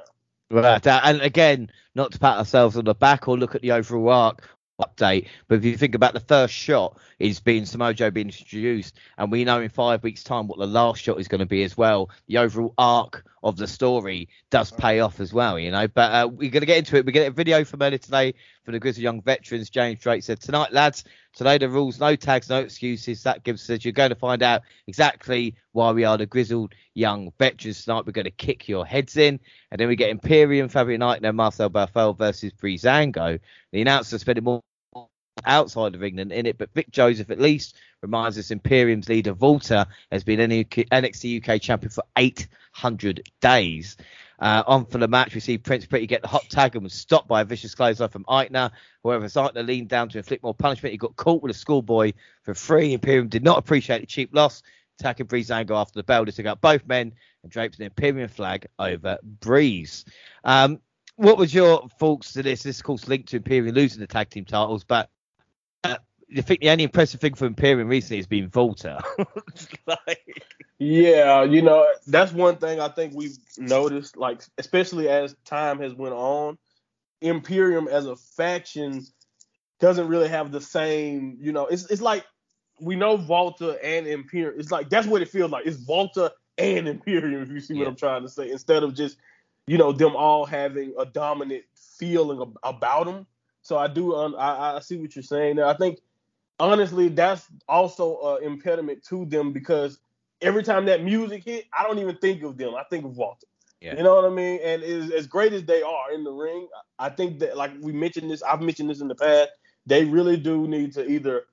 Right, 0.50 0.86
and 0.86 1.22
again, 1.22 1.72
not 1.96 2.12
to 2.12 2.20
pat 2.20 2.38
ourselves 2.38 2.78
on 2.78 2.86
the 2.86 2.94
back 2.94 3.28
or 3.28 3.38
look 3.38 3.56
at 3.56 3.62
the 3.62 3.72
overall 3.72 4.10
arc 4.10 4.50
update, 4.80 5.28
but 5.48 5.56
if 5.56 5.66
you 5.66 5.78
think 5.78 5.96
about 5.96 6.14
the 6.14 6.20
first 6.20 6.54
shot 6.54 6.98
is 7.20 7.40
being 7.40 7.66
Samoa 7.66 7.94
Joe 7.94 8.12
being 8.12 8.28
introduced, 8.28 9.00
and 9.18 9.32
we 9.32 9.46
know 9.46 9.62
in 9.62 9.70
five 9.70 10.04
weeks' 10.04 10.24
time 10.24 10.48
what 10.48 10.60
the 10.60 10.68
last 10.68 11.02
shot 11.02 11.20
is 11.20 11.28
going 11.28 11.40
to 11.40 11.46
be 11.46 11.64
as 11.64 11.76
well. 11.76 12.10
The 12.28 12.38
overall 12.38 12.74
arc 12.78 13.26
of 13.44 13.58
the 13.58 13.68
story 13.68 14.30
does 14.50 14.72
pay 14.72 15.00
off 15.00 15.20
as 15.20 15.34
well, 15.34 15.58
you 15.58 15.72
know. 15.72 15.88
But 15.88 16.12
uh, 16.12 16.28
we're 16.28 16.52
going 16.52 16.62
to 16.62 16.68
get 16.68 16.78
into 16.78 16.98
it. 16.98 17.06
We 17.06 17.12
get 17.12 17.28
a 17.28 17.32
video 17.32 17.64
from 17.64 17.82
earlier 17.82 17.98
today 17.98 18.36
from 18.64 18.74
the 18.74 18.80
Grizzled 18.80 19.04
Young 19.04 19.22
veterans. 19.22 19.70
James 19.70 20.00
Drake 20.00 20.24
said 20.24 20.40
tonight, 20.40 20.72
lads, 20.72 21.04
today 21.34 21.58
the 21.58 21.70
rules, 21.70 22.00
no 22.00 22.16
tags, 22.16 22.50
no 22.50 22.60
excuses. 22.60 23.24
That 23.24 23.44
gives 23.44 23.70
us 23.70 23.84
you're 23.84 23.92
going 23.92 24.10
to 24.10 24.16
find 24.16 24.42
out 24.44 24.62
exactly 24.88 25.56
why 25.72 25.92
we 25.92 26.04
are 26.04 26.18
the 26.18 26.26
grizzled 26.26 26.74
young 26.94 27.32
veterans 27.38 27.84
tonight. 27.84 28.06
We're 28.06 28.14
going 28.14 28.26
to 28.26 28.32
kick 28.32 28.68
your 28.68 28.86
heads 28.86 29.18
in, 29.18 29.40
and 29.72 29.80
then 29.80 29.88
we 29.88 29.96
get 29.96 30.10
Imperium 30.10 30.70
Fabian 30.70 31.02
Aichner 31.02 31.30
and 31.30 31.38
Marcel 31.38 31.70
Barthel 31.70 32.18
versus 32.18 32.54
Breezango. 32.54 33.40
The 33.72 33.82
announcer 33.82 34.18
spending 34.20 34.44
more 34.44 34.62
outside 35.46 35.96
of 35.96 36.02
than 36.02 36.32
in 36.32 36.46
it. 36.46 36.58
But 36.58 36.74
Vic 36.74 36.92
Joseph 36.92 37.30
at 37.30 37.40
least 37.40 37.76
reminds 38.02 38.38
us 38.38 38.52
Imperium's 38.52 39.10
leader 39.10 39.34
Walter 39.34 39.86
has 40.12 40.24
been 40.24 40.40
NXT 40.40 41.50
UK 41.50 41.62
champion 41.62 41.90
for 41.90 42.04
800 42.18 43.28
days. 43.42 43.98
Uh, 44.44 44.62
on 44.68 44.86
for 44.86 44.98
the 44.98 45.08
match, 45.08 45.34
we 45.34 45.40
see 45.40 45.58
Prince 45.58 45.86
Pretty 45.86 46.06
get 46.06 46.22
the 46.22 46.28
hot 46.28 46.44
tag 46.50 46.76
and 46.76 46.84
was 46.84 46.92
stopped 46.92 47.30
by 47.30 47.40
a 47.40 47.46
vicious 47.46 47.74
clothesline 47.74 48.10
from 48.10 48.26
Aichner. 48.26 48.72
However, 49.02 49.24
as 49.24 49.38
leaned 49.38 49.88
down 49.88 50.10
to 50.10 50.18
inflict 50.18 50.44
more 50.44 50.54
punishment, 50.54 50.92
he 50.92 50.98
got 50.98 51.16
caught 51.16 51.42
with 51.42 51.56
a 51.56 51.58
schoolboy 51.58 52.12
for 52.42 52.54
free. 52.54 52.92
Imperium 52.92 53.30
did 53.30 53.42
not 53.42 53.58
appreciate 53.58 54.02
the 54.02 54.06
cheap 54.06 54.36
loss, 54.36 54.62
attacking 55.00 55.30
angle 55.50 55.78
after 55.78 55.98
the 55.98 56.04
bell. 56.04 56.26
They 56.26 56.32
took 56.32 56.46
out 56.46 56.60
both 56.60 56.86
men 56.86 57.14
and 57.44 57.52
draped 57.54 57.80
an 57.80 57.86
Imperium 57.86 58.28
flag 58.28 58.68
over 58.80 59.18
Breeze. 59.24 60.04
Um, 60.44 60.82
what 61.16 61.38
was 61.38 61.54
your 61.54 61.88
thoughts 61.98 62.34
to 62.34 62.44
this? 62.44 62.64
This, 62.64 62.80
of 62.80 62.84
course, 62.84 63.08
linked 63.08 63.30
to 63.30 63.38
Imperium 63.38 63.74
losing 63.74 64.02
the 64.02 64.08
tag 64.08 64.30
team 64.30 64.44
titles, 64.44 64.84
but 64.84 65.10
I 66.36 66.42
think 66.42 66.62
the 66.62 66.70
only 66.70 66.86
impressive 66.86 67.20
thing 67.20 67.34
for 67.36 67.46
Imperium 67.46 67.88
recently 67.88 68.18
has 68.18 68.28
been 68.28 68.50
Walter. 68.54 68.98
like... 69.88 70.44
Yeah, 70.80 71.44
you 71.44 71.62
know 71.62 71.88
that's 72.08 72.34
one 72.34 72.58
thing 72.58 72.80
I 72.80 72.90
think 72.90 73.14
we've 73.16 73.38
noticed, 73.58 74.18
like 74.18 74.42
especially 74.58 75.08
as 75.08 75.36
time 75.46 75.80
has 75.80 75.94
went 75.94 76.14
on, 76.14 76.58
Imperium 77.22 77.88
as 77.88 78.06
a 78.06 78.16
faction 78.16 79.06
doesn't 79.80 80.08
really 80.08 80.28
have 80.28 80.52
the 80.52 80.62
same. 80.62 81.38
You 81.40 81.52
know, 81.52 81.68
it's 81.68 81.90
it's 81.90 82.02
like 82.02 82.26
we 82.82 82.96
know 82.96 83.16
Walter 83.16 83.78
and 83.84 84.08
Imperium. 84.08 84.60
It's 84.60 84.72
like 84.72 84.90
that's 84.90 85.08
what 85.08 85.22
it 85.22 85.30
feels 85.30 85.52
like. 85.52 85.66
It's 85.66 85.80
Walter 85.88 86.32
and 86.58 86.88
Imperium, 86.88 87.42
if 87.42 87.50
you 87.50 87.60
see 87.60 87.76
yeah. 87.76 87.82
what 87.82 87.88
I'm 87.90 87.96
trying 87.96 88.22
to 88.24 88.30
say, 88.30 88.52
instead 88.52 88.84
of 88.84 88.94
just 88.94 89.18
you 89.68 89.78
know 89.78 89.92
them 89.92 90.16
all 90.16 90.46
having 90.46 90.94
a 91.00 91.06
dominant 91.06 91.64
feeling 91.98 92.54
about 92.64 93.06
them. 93.06 93.26
So 93.62 93.78
I 93.78 93.88
do 93.88 94.16
um, 94.16 94.36
I, 94.38 94.76
I 94.76 94.80
see 94.80 94.98
what 94.98 95.16
you're 95.16 95.24
saying 95.24 95.56
there. 95.58 95.66
I 95.66 95.76
think 95.76 96.00
honestly 96.64 97.10
that's 97.10 97.48
also 97.68 98.38
an 98.38 98.44
impediment 98.44 99.04
to 99.04 99.26
them 99.26 99.52
because 99.52 100.00
every 100.42 100.64
time 100.64 100.86
that 100.86 101.04
music 101.04 101.44
hit, 101.44 101.66
I 101.78 101.84
don't 101.84 102.00
even 102.00 102.16
think 102.18 102.42
of 102.44 102.58
them. 102.58 102.74
I 102.74 102.84
think 102.84 103.04
of 103.04 103.18
Walter. 103.18 103.48
Yeah. 103.82 103.98
You 103.98 104.04
know 104.04 104.16
what 104.16 104.24
I 104.24 104.30
mean? 104.30 104.62
And 104.64 104.82
as, 104.82 105.12
as 105.12 105.28
great 105.28 105.52
as 105.52 105.66
they 105.66 105.82
are 105.82 106.14
in 106.14 106.24
the 106.24 106.32
ring, 106.32 106.70
I 107.00 107.10
think 107.10 107.40
that 107.40 107.58
like 107.58 107.72
we 107.82 107.92
mentioned 107.92 108.32
this, 108.32 108.42
I've 108.42 108.62
mentioned 108.62 108.90
this 108.90 109.02
in 109.02 109.10
the 109.10 109.16
past. 109.16 109.50
They 109.86 110.06
really 110.06 110.38
do 110.38 110.66
need 110.66 110.94
to 110.94 111.06
either, 111.06 111.44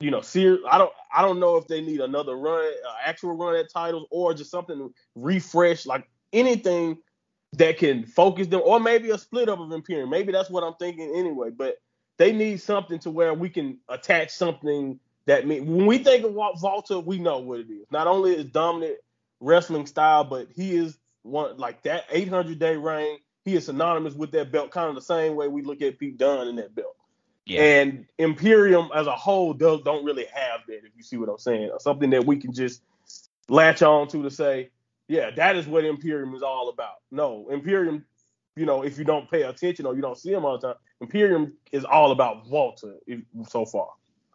you 0.00 0.10
know, 0.10 0.20
see. 0.20 0.58
I 0.68 0.76
don't, 0.76 0.92
I 1.14 1.22
don't 1.22 1.38
know 1.38 1.56
if 1.56 1.68
they 1.68 1.80
need 1.80 2.00
another 2.00 2.34
run, 2.34 2.64
uh, 2.64 2.94
actual 3.04 3.36
run 3.36 3.54
at 3.54 3.70
titles, 3.72 4.08
or 4.10 4.34
just 4.34 4.50
something 4.50 4.92
refresh, 5.14 5.86
like 5.86 6.08
anything 6.32 6.98
that 7.52 7.78
can 7.78 8.04
focus 8.04 8.48
them, 8.48 8.62
or 8.64 8.80
maybe 8.80 9.10
a 9.10 9.18
split 9.18 9.48
up 9.48 9.60
of 9.60 9.70
Imperium. 9.70 10.10
Maybe 10.10 10.32
that's 10.32 10.50
what 10.50 10.64
I'm 10.64 10.74
thinking 10.74 11.14
anyway. 11.14 11.50
But 11.50 11.76
they 12.18 12.32
need 12.32 12.60
something 12.60 12.98
to 13.00 13.10
where 13.10 13.32
we 13.32 13.48
can 13.48 13.78
attach 13.88 14.30
something 14.30 15.00
that 15.26 15.46
mean 15.46 15.66
when 15.66 15.86
we 15.86 15.98
think 15.98 16.24
of 16.24 16.34
Walter, 16.34 16.98
we 16.98 17.18
know 17.18 17.38
what 17.38 17.60
it 17.60 17.70
is. 17.70 17.86
Not 17.90 18.06
only 18.06 18.34
is 18.34 18.46
dominant 18.46 18.96
wrestling 19.40 19.86
style, 19.86 20.24
but 20.24 20.48
he 20.54 20.76
is 20.76 20.98
one 21.22 21.56
like 21.56 21.82
that 21.82 22.04
800 22.10 22.58
day 22.58 22.76
reign. 22.76 23.18
He 23.44 23.54
is 23.54 23.66
synonymous 23.66 24.14
with 24.14 24.32
that 24.32 24.52
belt, 24.52 24.70
kind 24.70 24.88
of 24.88 24.94
the 24.94 25.00
same 25.00 25.36
way 25.36 25.48
we 25.48 25.62
look 25.62 25.80
at 25.80 25.98
Pete 25.98 26.18
Dunne 26.18 26.48
in 26.48 26.56
that 26.56 26.74
belt. 26.74 26.96
Yeah. 27.46 27.62
And 27.62 28.06
Imperium 28.18 28.90
as 28.94 29.06
a 29.06 29.16
whole 29.16 29.54
does 29.54 29.80
don't 29.82 30.04
really 30.04 30.26
have 30.34 30.60
that, 30.66 30.84
if 30.84 30.92
you 30.96 31.02
see 31.02 31.16
what 31.16 31.30
I'm 31.30 31.38
saying. 31.38 31.70
Something 31.78 32.10
that 32.10 32.26
we 32.26 32.36
can 32.36 32.52
just 32.52 32.82
latch 33.48 33.80
on 33.80 34.08
to 34.08 34.22
to 34.22 34.30
say, 34.30 34.70
yeah, 35.08 35.30
that 35.30 35.56
is 35.56 35.66
what 35.66 35.84
Imperium 35.84 36.34
is 36.34 36.42
all 36.42 36.68
about. 36.68 36.96
No, 37.10 37.48
Imperium, 37.50 38.04
you 38.58 38.66
know, 38.66 38.82
if 38.82 38.98
you 38.98 39.04
don't 39.04 39.30
pay 39.30 39.42
attention 39.42 39.86
or 39.86 39.94
you 39.94 40.02
don't 40.02 40.18
see 40.18 40.32
him 40.32 40.44
all 40.44 40.58
the 40.58 40.68
time, 40.68 40.76
Imperium 41.00 41.54
is 41.72 41.84
all 41.84 42.12
about 42.12 42.46
Walter 42.48 42.96
so 43.48 43.64
far. 43.64 43.90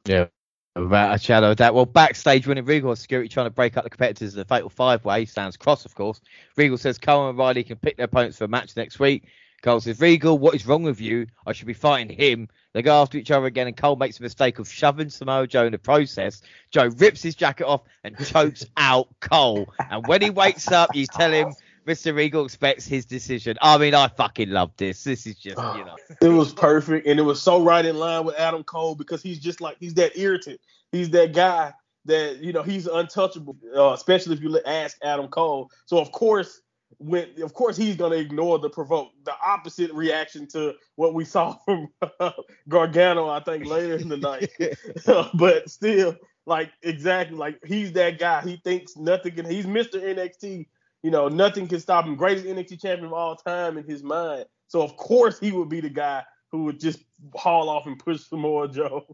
Yeah. 0.06 0.28
About 0.76 1.16
a 1.16 1.20
shadow 1.20 1.52
of 1.52 1.58
that. 1.58 1.76
Well, 1.76 1.86
backstage, 1.86 2.48
winning 2.48 2.66
Regal 2.66 2.96
security 2.96 3.30
trying 3.30 3.46
to 3.46 3.52
break 3.52 3.78
up 3.78 3.84
the 3.84 3.92
competitors 3.92 4.34
in 4.34 4.40
the 4.40 4.46
Fatal 4.46 4.70
Five 4.70 5.06
Way. 5.06 5.26
Stands 5.26 5.56
cross, 5.56 5.86
of 5.86 5.94
course. 5.94 6.20
Regal 6.58 6.80
says 6.80 6.98
Cole 6.98 7.30
and 7.30 7.38
Riley 7.38 7.64
can 7.64 7.78
pick 7.78 7.98
their 7.98 8.06
opponents 8.06 8.40
for 8.40 8.46
a 8.46 8.48
match 8.48 8.76
next 8.76 9.00
week. 9.00 9.28
Cole 9.62 9.80
says, 9.80 10.02
Regal, 10.02 10.38
what 10.38 10.56
is 10.56 10.66
wrong 10.66 10.82
with 10.82 11.00
you? 11.00 11.28
I 11.46 11.54
should 11.54 11.68
be 11.68 11.74
fighting 11.74 12.18
him. 12.18 12.50
They 12.74 12.82
go 12.82 13.02
after 13.02 13.18
each 13.20 13.30
other 13.30 13.46
again, 13.46 13.68
and 13.68 13.78
Cole 13.78 13.96
makes 13.96 14.20
a 14.20 14.24
mistake 14.24 14.58
of 14.58 14.68
shoving 14.68 15.10
Samoa 15.10 15.46
Joe 15.46 15.66
in 15.66 15.72
the 15.72 15.78
process. 15.78 16.42
Joe 16.72 16.90
rips 16.98 17.22
his 17.22 17.36
jacket 17.36 17.66
off 17.66 17.84
and 18.04 18.18
chokes 18.26 18.66
out 18.76 19.08
Cole. 19.20 19.72
And 19.92 20.08
when 20.08 20.22
he 20.22 20.32
wakes 20.32 20.72
up, 20.72 20.96
you 20.96 21.06
tell 21.06 21.32
him 21.32 21.54
Mr. 21.86 22.16
Regal 22.16 22.46
expects 22.46 22.86
his 22.86 23.06
decision. 23.06 23.58
I 23.62 23.78
mean, 23.78 23.94
I 23.94 24.08
fucking 24.08 24.50
love 24.50 24.72
this. 24.78 25.04
This 25.04 25.26
is 25.28 25.36
just, 25.36 25.58
you 25.58 25.86
know. 25.86 25.96
It 26.22 26.30
was 26.30 26.54
perfect, 26.54 27.08
and 27.08 27.20
it 27.20 27.24
was 27.24 27.42
so 27.42 27.62
right 27.62 27.86
in 27.86 27.98
line 27.98 28.26
with 28.26 28.36
Adam 28.36 28.64
Cole 28.64 28.96
because 28.96 29.22
he's 29.22 29.40
just 29.40 29.62
like 29.62 29.78
he's 29.80 29.94
that 29.96 30.18
irritant. 30.18 30.60
He's 30.92 31.10
that 31.12 31.34
guy 31.34 31.74
that 32.06 32.40
you 32.40 32.54
know 32.54 32.64
he's 32.64 32.88
untouchable, 32.88 33.58
uh, 33.76 33.94
especially 33.94 34.36
if 34.36 34.42
you 34.42 34.60
ask 34.66 34.98
Adam 35.04 35.28
Cole. 35.28 35.70
So 35.86 36.00
of 36.00 36.12
course 36.12 36.62
when 37.00 37.28
of 37.42 37.54
course 37.54 37.76
he's 37.76 37.96
going 37.96 38.12
to 38.12 38.18
ignore 38.18 38.60
the 38.60 38.70
provoke 38.70 39.10
the 39.24 39.34
opposite 39.46 39.92
reaction 39.94 40.48
to 40.48 40.74
what 40.96 41.14
we 41.14 41.26
saw 41.26 41.54
from 41.66 41.88
uh, 42.20 42.32
Gargano 42.70 43.30
I 43.30 43.40
think 43.42 43.66
later 43.66 43.96
in 43.96 44.10
the 44.10 44.18
night 44.18 44.52
but 45.34 45.70
still 45.70 46.16
like 46.46 46.72
exactly 46.82 47.38
like 47.38 47.60
he's 47.66 47.94
that 47.94 48.20
guy 48.20 48.42
he 48.42 48.58
thinks 48.58 48.96
nothing 48.98 49.36
can 49.36 49.46
he's 49.46 49.66
Mr. 49.66 49.96
NXT 49.96 50.68
you 51.04 51.12
know 51.12 51.28
nothing 51.28 51.68
can 51.68 51.80
stop 51.80 52.06
him 52.06 52.16
greatest 52.16 52.46
NXT 52.46 52.82
champion 52.82 53.06
of 53.06 53.14
all 53.14 53.36
time 53.36 53.78
in 53.78 53.84
his 53.84 54.04
mind 54.04 54.46
so 54.68 54.82
of 54.82 54.98
course 54.98 55.40
he 55.40 55.52
would 55.52 55.70
be 55.70 55.82
the 55.82 55.90
guy 55.90 56.24
who 56.52 56.64
would 56.66 56.80
just 56.80 57.00
haul 57.36 57.70
off 57.70 57.86
and 57.86 58.00
push 58.00 58.22
Samoa 58.22 58.68
Joe 58.70 59.06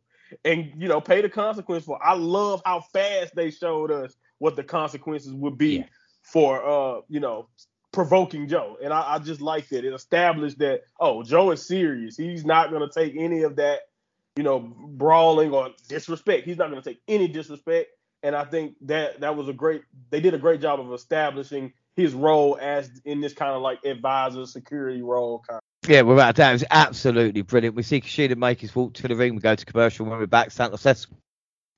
and 0.46 0.72
you 0.78 0.88
know 0.88 1.02
pay 1.02 1.22
the 1.22 1.30
consequence 1.30 1.86
for 1.86 2.00
I 2.04 2.14
love 2.14 2.62
how 2.66 2.82
fast 2.94 3.36
they 3.36 3.52
showed 3.52 3.92
us 3.92 4.16
what 4.38 4.56
the 4.56 4.64
consequences 4.64 5.34
would 5.34 5.58
be 5.58 5.78
yeah 5.78 5.84
for 6.32 6.64
uh, 6.64 7.02
you 7.10 7.20
know, 7.20 7.48
provoking 7.92 8.48
Joe. 8.48 8.78
And 8.84 8.94
I, 8.94 9.16
I 9.16 9.20
just 9.20 9.42
like 9.42 9.68
that. 9.70 9.84
It 9.84 9.94
established 9.94 10.60
that, 10.60 10.82
oh, 11.00 11.24
Joe 11.24 11.52
is 11.52 11.66
serious. 11.66 12.16
He's 12.16 12.46
not 12.46 12.72
gonna 12.72 12.90
take 12.90 13.16
any 13.18 13.44
of 13.44 13.56
that, 13.58 13.82
you 14.36 14.44
know, 14.44 14.60
brawling 14.60 15.52
or 15.52 15.70
disrespect. 15.88 16.46
He's 16.46 16.58
not 16.58 16.70
gonna 16.70 16.82
take 16.82 17.02
any 17.08 17.28
disrespect. 17.28 17.90
And 18.22 18.36
I 18.36 18.44
think 18.46 18.76
that 18.82 19.22
that 19.22 19.36
was 19.36 19.48
a 19.48 19.54
great 19.54 19.82
they 20.10 20.20
did 20.20 20.34
a 20.34 20.38
great 20.38 20.62
job 20.62 20.80
of 20.80 20.92
establishing 20.94 21.74
his 21.96 22.14
role 22.14 22.58
as 22.62 22.90
in 23.06 23.22
this 23.22 23.34
kind 23.34 23.52
of 23.52 23.62
like 23.62 23.84
advisor 23.86 24.46
security 24.46 25.02
role 25.02 25.44
kind 25.48 25.60
Yeah, 25.88 26.02
without 26.02 26.36
doubt, 26.36 26.62
it 26.62 26.68
absolutely 26.72 27.42
brilliant. 27.42 27.76
We 27.76 27.84
see 27.84 28.02
Kushida 28.02 28.38
make 28.38 28.62
his 28.62 28.76
walk 28.76 28.94
to 28.96 29.08
the 29.08 29.16
ring. 29.16 29.36
We 29.36 29.42
go 29.42 29.56
to 29.56 29.66
commercial 29.66 30.06
when 30.06 30.20
we're 30.20 30.28
back. 30.28 30.52
Santos 30.52 30.86
Escobar 30.86 31.20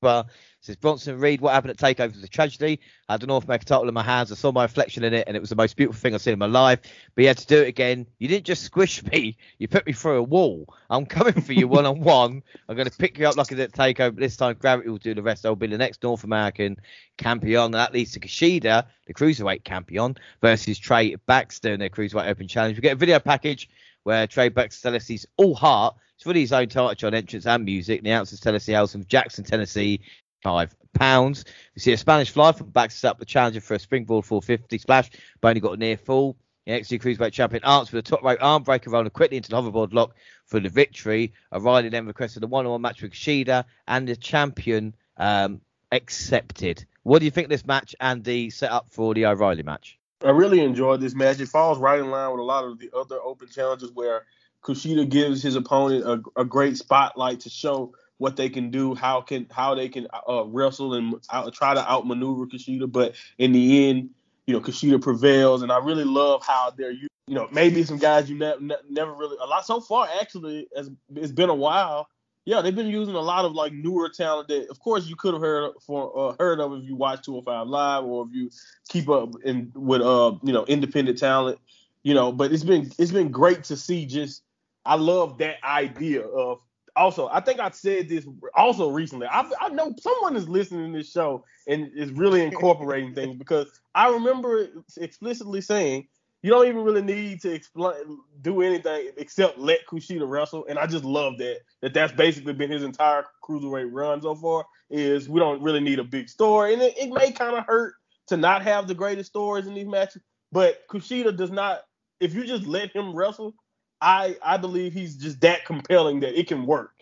says 0.01 0.75
Bronson 0.77 1.20
Reed, 1.20 1.41
what 1.41 1.53
happened 1.53 1.72
at 1.72 1.77
Takeover 1.77 2.13
was 2.13 2.24
a 2.24 2.27
tragedy. 2.27 2.79
I 3.08 3.13
had 3.13 3.22
the 3.22 3.27
North 3.27 3.43
American 3.46 3.67
title 3.67 3.88
in 3.88 3.93
my 3.93 4.03
hands. 4.03 4.31
I 4.31 4.36
saw 4.36 4.51
my 4.51 4.63
reflection 4.63 5.03
in 5.03 5.13
it, 5.13 5.27
and 5.27 5.38
it 5.38 5.39
was 5.39 5.50
the 5.50 5.55
most 5.55 5.75
beautiful 5.75 6.00
thing 6.00 6.15
I've 6.15 6.22
seen 6.22 6.34
in 6.34 6.39
my 6.39 6.48
life. 6.48 6.79
But 7.13 7.22
you 7.22 7.27
had 7.27 7.38
to 7.38 7.48
do 7.48 7.62
it 7.62 7.67
again. 7.67 8.08
You 8.17 8.27
didn't 8.27 8.46
just 8.46 8.63
squish 8.63 9.03
me. 9.03 9.38
You 9.60 9.67
put 9.67 9.86
me 9.86 9.93
through 9.93 10.17
a 10.17 10.24
wall. 10.24 10.74
I'm 10.89 11.05
coming 11.05 11.39
for 11.39 11.53
you 11.53 11.67
one 11.67 11.86
on 11.86 12.00
one. 12.00 12.41
I'm 12.67 12.75
going 12.75 12.89
to 12.89 12.98
pick 12.98 13.20
you 13.20 13.27
up 13.27 13.38
like 13.38 13.51
I 13.51 13.55
did 13.55 13.74
at 13.74 13.74
Takeover. 13.74 14.15
This 14.15 14.38
time, 14.38 14.55
Gravity 14.60 14.89
will 14.89 14.98
do 14.98 15.13
the 15.13 15.24
rest. 15.24 15.46
I'll 15.46 15.55
be 15.55 15.67
the 15.67 15.77
next 15.77 16.01
North 16.01 16.24
American 16.24 16.77
champion. 17.20 17.65
And 17.65 17.74
that 17.75 17.93
leads 17.93 18.13
to 18.13 18.20
Kushida, 18.20 18.86
the 19.05 19.13
cruiserweight 19.13 19.63
champion, 19.63 20.17
versus 20.41 20.79
Trey 20.79 21.15
Baxter 21.15 21.74
in 21.74 21.79
their 21.79 21.89
cruiserweight 21.89 22.27
open 22.27 22.48
challenge. 22.48 22.77
We 22.77 22.81
get 22.81 22.93
a 22.93 22.96
video 22.96 23.20
package 23.20 23.70
where 24.03 24.25
Trey 24.25 24.50
Baxter 24.50 24.81
tells 24.81 25.03
us 25.03 25.08
he's 25.08 25.27
all 25.38 25.53
heart. 25.53 25.96
It's 26.21 26.27
really 26.27 26.41
his 26.41 26.53
own 26.53 26.67
title 26.67 27.07
on 27.07 27.15
entrance 27.15 27.47
and 27.47 27.65
music. 27.65 28.03
The 28.03 28.11
us 28.11 28.65
he 28.67 28.73
hails 28.73 28.91
from 28.91 29.05
Jackson, 29.05 29.43
Tennessee, 29.43 30.01
five 30.43 30.71
pounds. 30.93 31.45
We 31.73 31.81
see 31.81 31.93
a 31.93 31.97
Spanish 31.97 32.29
fly 32.29 32.51
from 32.51 32.69
backs 32.69 33.03
up 33.03 33.17
the 33.17 33.25
challenger 33.25 33.59
for 33.59 33.73
a 33.73 33.79
springboard 33.79 34.25
450 34.25 34.77
splash, 34.77 35.09
but 35.41 35.47
only 35.47 35.61
got 35.61 35.73
a 35.73 35.77
near 35.77 35.97
fall. 35.97 36.37
The 36.67 36.73
NXT 36.73 37.01
Cruiserweight 37.01 37.31
champion 37.31 37.65
answers 37.65 37.91
with 37.91 38.05
a 38.05 38.07
top 38.07 38.21
rope 38.21 38.37
arm 38.39 38.61
breaker 38.61 38.91
rolling 38.91 39.09
quickly 39.09 39.37
into 39.37 39.49
the 39.49 39.55
hoverboard 39.55 39.93
lock 39.93 40.13
for 40.45 40.59
the 40.59 40.69
victory. 40.69 41.33
O'Reilly 41.51 41.89
then 41.89 42.05
requested 42.05 42.43
a 42.43 42.47
one-on-one 42.47 42.81
match 42.81 43.01
with 43.01 43.13
Kushida, 43.13 43.65
and 43.87 44.07
the 44.07 44.15
champion 44.15 44.93
um, 45.17 45.59
accepted. 45.91 46.85
What 47.01 47.17
do 47.17 47.25
you 47.25 47.31
think 47.31 47.49
this 47.49 47.65
match 47.65 47.95
and 47.99 48.23
the 48.23 48.51
setup 48.51 48.91
for 48.91 49.15
the 49.15 49.25
O'Reilly 49.25 49.63
match? 49.63 49.97
I 50.23 50.29
really 50.29 50.59
enjoyed 50.59 51.01
this 51.01 51.15
match. 51.15 51.39
It 51.39 51.47
falls 51.47 51.79
right 51.79 51.97
in 51.97 52.11
line 52.11 52.29
with 52.29 52.41
a 52.41 52.43
lot 52.43 52.63
of 52.63 52.77
the 52.77 52.91
other 52.95 53.19
open 53.19 53.47
challenges 53.47 53.91
where 53.91 54.27
Kushida 54.61 55.07
gives 55.09 55.41
his 55.41 55.55
opponent 55.55 56.05
a, 56.05 56.41
a 56.41 56.45
great 56.45 56.77
spotlight 56.77 57.41
to 57.41 57.49
show 57.49 57.93
what 58.17 58.35
they 58.35 58.49
can 58.49 58.69
do, 58.69 58.93
how 58.93 59.21
can 59.21 59.47
how 59.49 59.73
they 59.73 59.89
can 59.89 60.07
uh, 60.29 60.43
wrestle 60.45 60.93
and 60.93 61.15
out, 61.31 61.51
try 61.53 61.73
to 61.73 61.91
outmaneuver 61.91 62.45
Kushida. 62.45 62.91
But 62.91 63.15
in 63.39 63.51
the 63.51 63.89
end, 63.89 64.11
you 64.45 64.53
know, 64.53 64.61
Kushida 64.61 65.01
prevails, 65.01 65.63
and 65.63 65.71
I 65.71 65.79
really 65.79 66.03
love 66.03 66.45
how 66.45 66.71
they're 66.77 66.91
you 66.91 67.07
know 67.27 67.47
maybe 67.51 67.83
some 67.83 67.97
guys 67.97 68.29
you 68.29 68.37
ne- 68.37 68.59
ne- 68.59 68.75
never 68.89 69.13
really 69.13 69.37
a 69.41 69.45
lot 69.45 69.65
so 69.65 69.81
far 69.81 70.07
actually 70.19 70.67
as 70.75 70.91
it's 71.15 71.31
been 71.31 71.49
a 71.49 71.55
while. 71.55 72.07
Yeah, 72.45 72.61
they've 72.61 72.75
been 72.75 72.87
using 72.87 73.15
a 73.15 73.21
lot 73.21 73.45
of 73.45 73.53
like 73.53 73.71
newer 73.71 74.09
talent 74.09 74.47
that, 74.47 74.67
of 74.69 74.79
course, 74.79 75.07
you 75.07 75.15
could 75.15 75.33
have 75.33 75.41
heard 75.41 75.73
for 75.85 76.31
uh, 76.31 76.35
heard 76.39 76.59
of 76.59 76.73
if 76.73 76.83
you 76.83 76.95
watch 76.95 77.23
205 77.23 77.67
Live 77.67 78.03
or 78.03 78.27
if 78.27 78.33
you 78.33 78.49
keep 78.89 79.09
up 79.09 79.33
in 79.43 79.71
with 79.75 80.01
uh 80.01 80.33
you 80.43 80.53
know 80.53 80.65
independent 80.65 81.17
talent, 81.17 81.59
you 82.03 82.13
know. 82.13 82.31
But 82.31 82.51
it's 82.51 82.63
been 82.63 82.91
it's 82.99 83.11
been 83.11 83.31
great 83.31 83.63
to 83.65 83.77
see 83.77 84.05
just 84.05 84.43
I 84.85 84.95
love 84.95 85.38
that 85.39 85.63
idea 85.63 86.21
of 86.21 86.59
also, 86.95 87.29
I 87.31 87.39
think 87.39 87.59
I 87.59 87.69
said 87.69 88.09
this 88.09 88.27
also 88.53 88.89
recently. 88.89 89.27
I, 89.27 89.50
I 89.61 89.69
know 89.69 89.93
someone 90.00 90.35
is 90.35 90.50
listening 90.50 90.91
to 90.91 91.00
this 91.00 91.11
show 91.11 91.45
and 91.67 91.89
is 91.95 92.11
really 92.11 92.41
incorporating 92.45 93.13
things 93.13 93.38
because 93.38 93.67
I 93.95 94.09
remember 94.09 94.67
explicitly 94.97 95.61
saying 95.61 96.07
you 96.43 96.50
don't 96.50 96.67
even 96.67 96.83
really 96.83 97.03
need 97.03 97.41
to 97.41 97.51
explain 97.51 97.93
do 98.41 98.61
anything 98.61 99.11
except 99.17 99.59
let 99.59 99.85
Kushida 99.85 100.27
wrestle, 100.27 100.65
and 100.67 100.79
I 100.79 100.88
just 100.88 101.05
love 101.05 101.38
that 101.38 101.59
that 101.81 101.93
that's 101.93 102.13
basically 102.13 102.53
been 102.53 102.71
his 102.71 102.83
entire 102.83 103.25
cruiserweight 103.43 103.89
run 103.91 104.21
so 104.21 104.35
far. 104.35 104.65
Is 104.89 105.29
we 105.29 105.39
don't 105.39 105.61
really 105.61 105.81
need 105.81 106.00
a 106.00 106.03
big 106.03 106.29
story, 106.29 106.74
and 106.74 106.81
it, 106.81 106.98
it 106.98 107.11
may 107.11 107.31
kind 107.31 107.55
of 107.55 107.65
hurt 107.65 107.94
to 108.27 108.37
not 108.37 108.63
have 108.63 108.87
the 108.87 108.96
greatest 108.96 109.29
stories 109.29 109.67
in 109.67 109.75
these 109.75 109.87
matches, 109.87 110.24
but 110.51 110.87
Kushida 110.89 111.35
does 111.35 111.51
not. 111.51 111.81
If 112.20 112.33
you 112.33 112.46
just 112.46 112.65
let 112.65 112.96
him 112.96 113.15
wrestle, 113.15 113.53
I 114.01 114.37
I 114.42 114.57
believe 114.57 114.94
he's 114.94 115.16
just 115.16 115.42
that 115.42 115.66
compelling 115.66 116.22
that 116.22 116.37
it 116.37 116.48
can 116.48 116.66
work. 116.66 116.94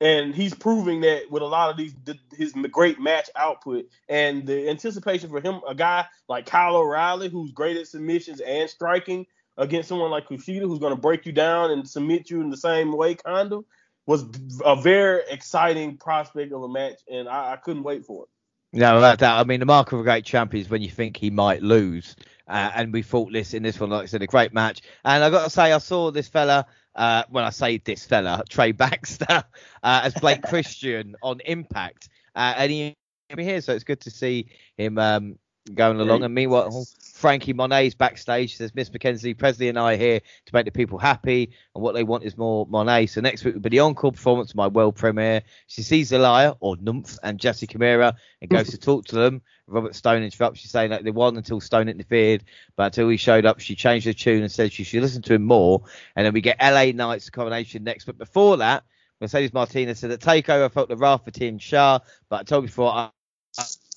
And 0.00 0.34
he's 0.34 0.52
proving 0.52 1.02
that 1.02 1.30
with 1.30 1.42
a 1.44 1.46
lot 1.46 1.70
of 1.70 1.76
these 1.76 1.94
his 2.36 2.52
great 2.72 3.00
match 3.00 3.30
output 3.36 3.86
and 4.08 4.44
the 4.44 4.68
anticipation 4.68 5.30
for 5.30 5.40
him, 5.40 5.60
a 5.66 5.76
guy 5.76 6.06
like 6.28 6.46
Kyle 6.46 6.76
O'Reilly 6.76 7.28
who's 7.28 7.52
great 7.52 7.76
at 7.76 7.86
submissions 7.86 8.40
and 8.40 8.68
striking 8.68 9.26
against 9.56 9.88
someone 9.88 10.10
like 10.10 10.28
Kushida 10.28 10.62
who's 10.62 10.80
going 10.80 10.94
to 10.94 11.00
break 11.00 11.24
you 11.24 11.32
down 11.32 11.70
and 11.70 11.88
submit 11.88 12.30
you 12.30 12.40
in 12.40 12.50
the 12.50 12.56
same 12.56 12.92
way, 12.96 13.14
kind 13.14 13.52
of, 13.52 13.64
was 14.06 14.24
a 14.64 14.74
very 14.74 15.22
exciting 15.30 15.96
prospect 15.96 16.52
of 16.52 16.62
a 16.62 16.68
match, 16.68 17.00
and 17.08 17.28
I, 17.28 17.52
I 17.52 17.56
couldn't 17.56 17.84
wait 17.84 18.04
for 18.04 18.24
it. 18.24 18.28
No, 18.72 18.94
without 18.94 19.18
that 19.18 19.38
I 19.38 19.44
mean, 19.44 19.60
the 19.60 19.66
mark 19.66 19.92
of 19.92 20.00
a 20.00 20.02
great 20.02 20.24
champion 20.24 20.64
is 20.64 20.70
when 20.70 20.82
you 20.82 20.90
think 20.90 21.16
he 21.16 21.30
might 21.30 21.62
lose. 21.62 22.16
Uh, 22.48 22.70
and 22.74 22.92
we 22.92 23.02
fought 23.02 23.32
this 23.32 23.54
in 23.54 23.62
this 23.62 23.78
one, 23.78 23.90
like 23.90 24.02
I 24.02 24.06
said, 24.06 24.22
a 24.22 24.26
great 24.26 24.52
match. 24.52 24.82
And 25.04 25.22
I 25.22 25.30
got 25.30 25.44
to 25.44 25.50
say, 25.50 25.72
I 25.72 25.78
saw 25.78 26.10
this 26.10 26.28
fella. 26.28 26.66
Uh, 26.94 27.22
when 27.30 27.42
I 27.42 27.48
say 27.50 27.78
this 27.78 28.04
fella, 28.04 28.44
Trey 28.50 28.72
Baxter, 28.72 29.26
uh, 29.82 30.00
as 30.04 30.12
Blake 30.12 30.42
Christian 30.42 31.16
on 31.22 31.40
Impact, 31.40 32.10
uh, 32.34 32.52
and 32.58 32.70
he 32.70 32.96
here, 33.38 33.62
so 33.62 33.72
it's 33.72 33.84
good 33.84 34.00
to 34.00 34.10
see 34.10 34.48
him 34.76 34.98
um, 34.98 35.38
going 35.72 35.98
along. 36.00 36.22
And 36.22 36.34
meanwhile, 36.34 36.84
Franky 37.22 37.52
Monet's 37.52 37.94
backstage 37.94 38.56
says, 38.56 38.74
Miss 38.74 38.92
Mackenzie, 38.92 39.32
Presley 39.32 39.68
and 39.68 39.78
I 39.78 39.96
here 39.96 40.18
to 40.18 40.54
make 40.54 40.64
the 40.64 40.72
people 40.72 40.98
happy, 40.98 41.52
and 41.72 41.82
what 41.82 41.94
they 41.94 42.02
want 42.02 42.24
is 42.24 42.36
more 42.36 42.66
Monet. 42.66 43.06
So 43.06 43.20
next 43.20 43.44
week 43.44 43.54
will 43.54 43.60
be 43.60 43.68
the 43.68 43.78
encore 43.78 44.10
performance 44.10 44.50
of 44.50 44.56
my 44.56 44.66
world 44.66 44.96
premiere. 44.96 45.42
She 45.68 45.82
sees 45.82 46.08
Zelaya 46.08 46.56
or 46.58 46.76
Nymph 46.78 47.16
and 47.22 47.38
Jessi 47.38 47.68
Kamea 47.68 48.16
and 48.40 48.50
goes 48.50 48.70
to 48.70 48.76
talk 48.76 49.04
to 49.06 49.14
them. 49.14 49.40
Robert 49.68 49.94
Stone 49.94 50.24
interrupts. 50.24 50.58
She's 50.58 50.72
saying 50.72 50.90
that 50.90 51.04
they 51.04 51.12
won 51.12 51.36
until 51.36 51.60
Stone 51.60 51.88
interfered, 51.88 52.42
but 52.74 52.86
until 52.86 53.08
he 53.08 53.16
showed 53.16 53.46
up, 53.46 53.60
she 53.60 53.76
changed 53.76 54.08
the 54.08 54.14
tune 54.14 54.42
and 54.42 54.50
said 54.50 54.72
she 54.72 54.82
should 54.82 55.02
listen 55.02 55.22
to 55.22 55.34
him 55.34 55.44
more. 55.44 55.84
And 56.16 56.26
then 56.26 56.32
we 56.32 56.40
get 56.40 56.60
LA 56.60 56.86
Knight's 56.86 57.30
coronation 57.30 57.84
next. 57.84 58.04
But 58.04 58.18
before 58.18 58.56
that, 58.56 58.82
Mercedes 59.20 59.52
Martinez 59.52 60.00
said 60.00 60.10
that 60.10 60.20
Takeover 60.20 60.72
felt 60.72 60.88
the 60.88 60.96
wrath 60.96 61.24
for 61.24 61.30
Team 61.30 61.58
Shah, 61.58 62.00
but 62.28 62.40
I 62.40 62.42
told 62.42 62.64
before, 62.64 62.90
I, 62.90 63.10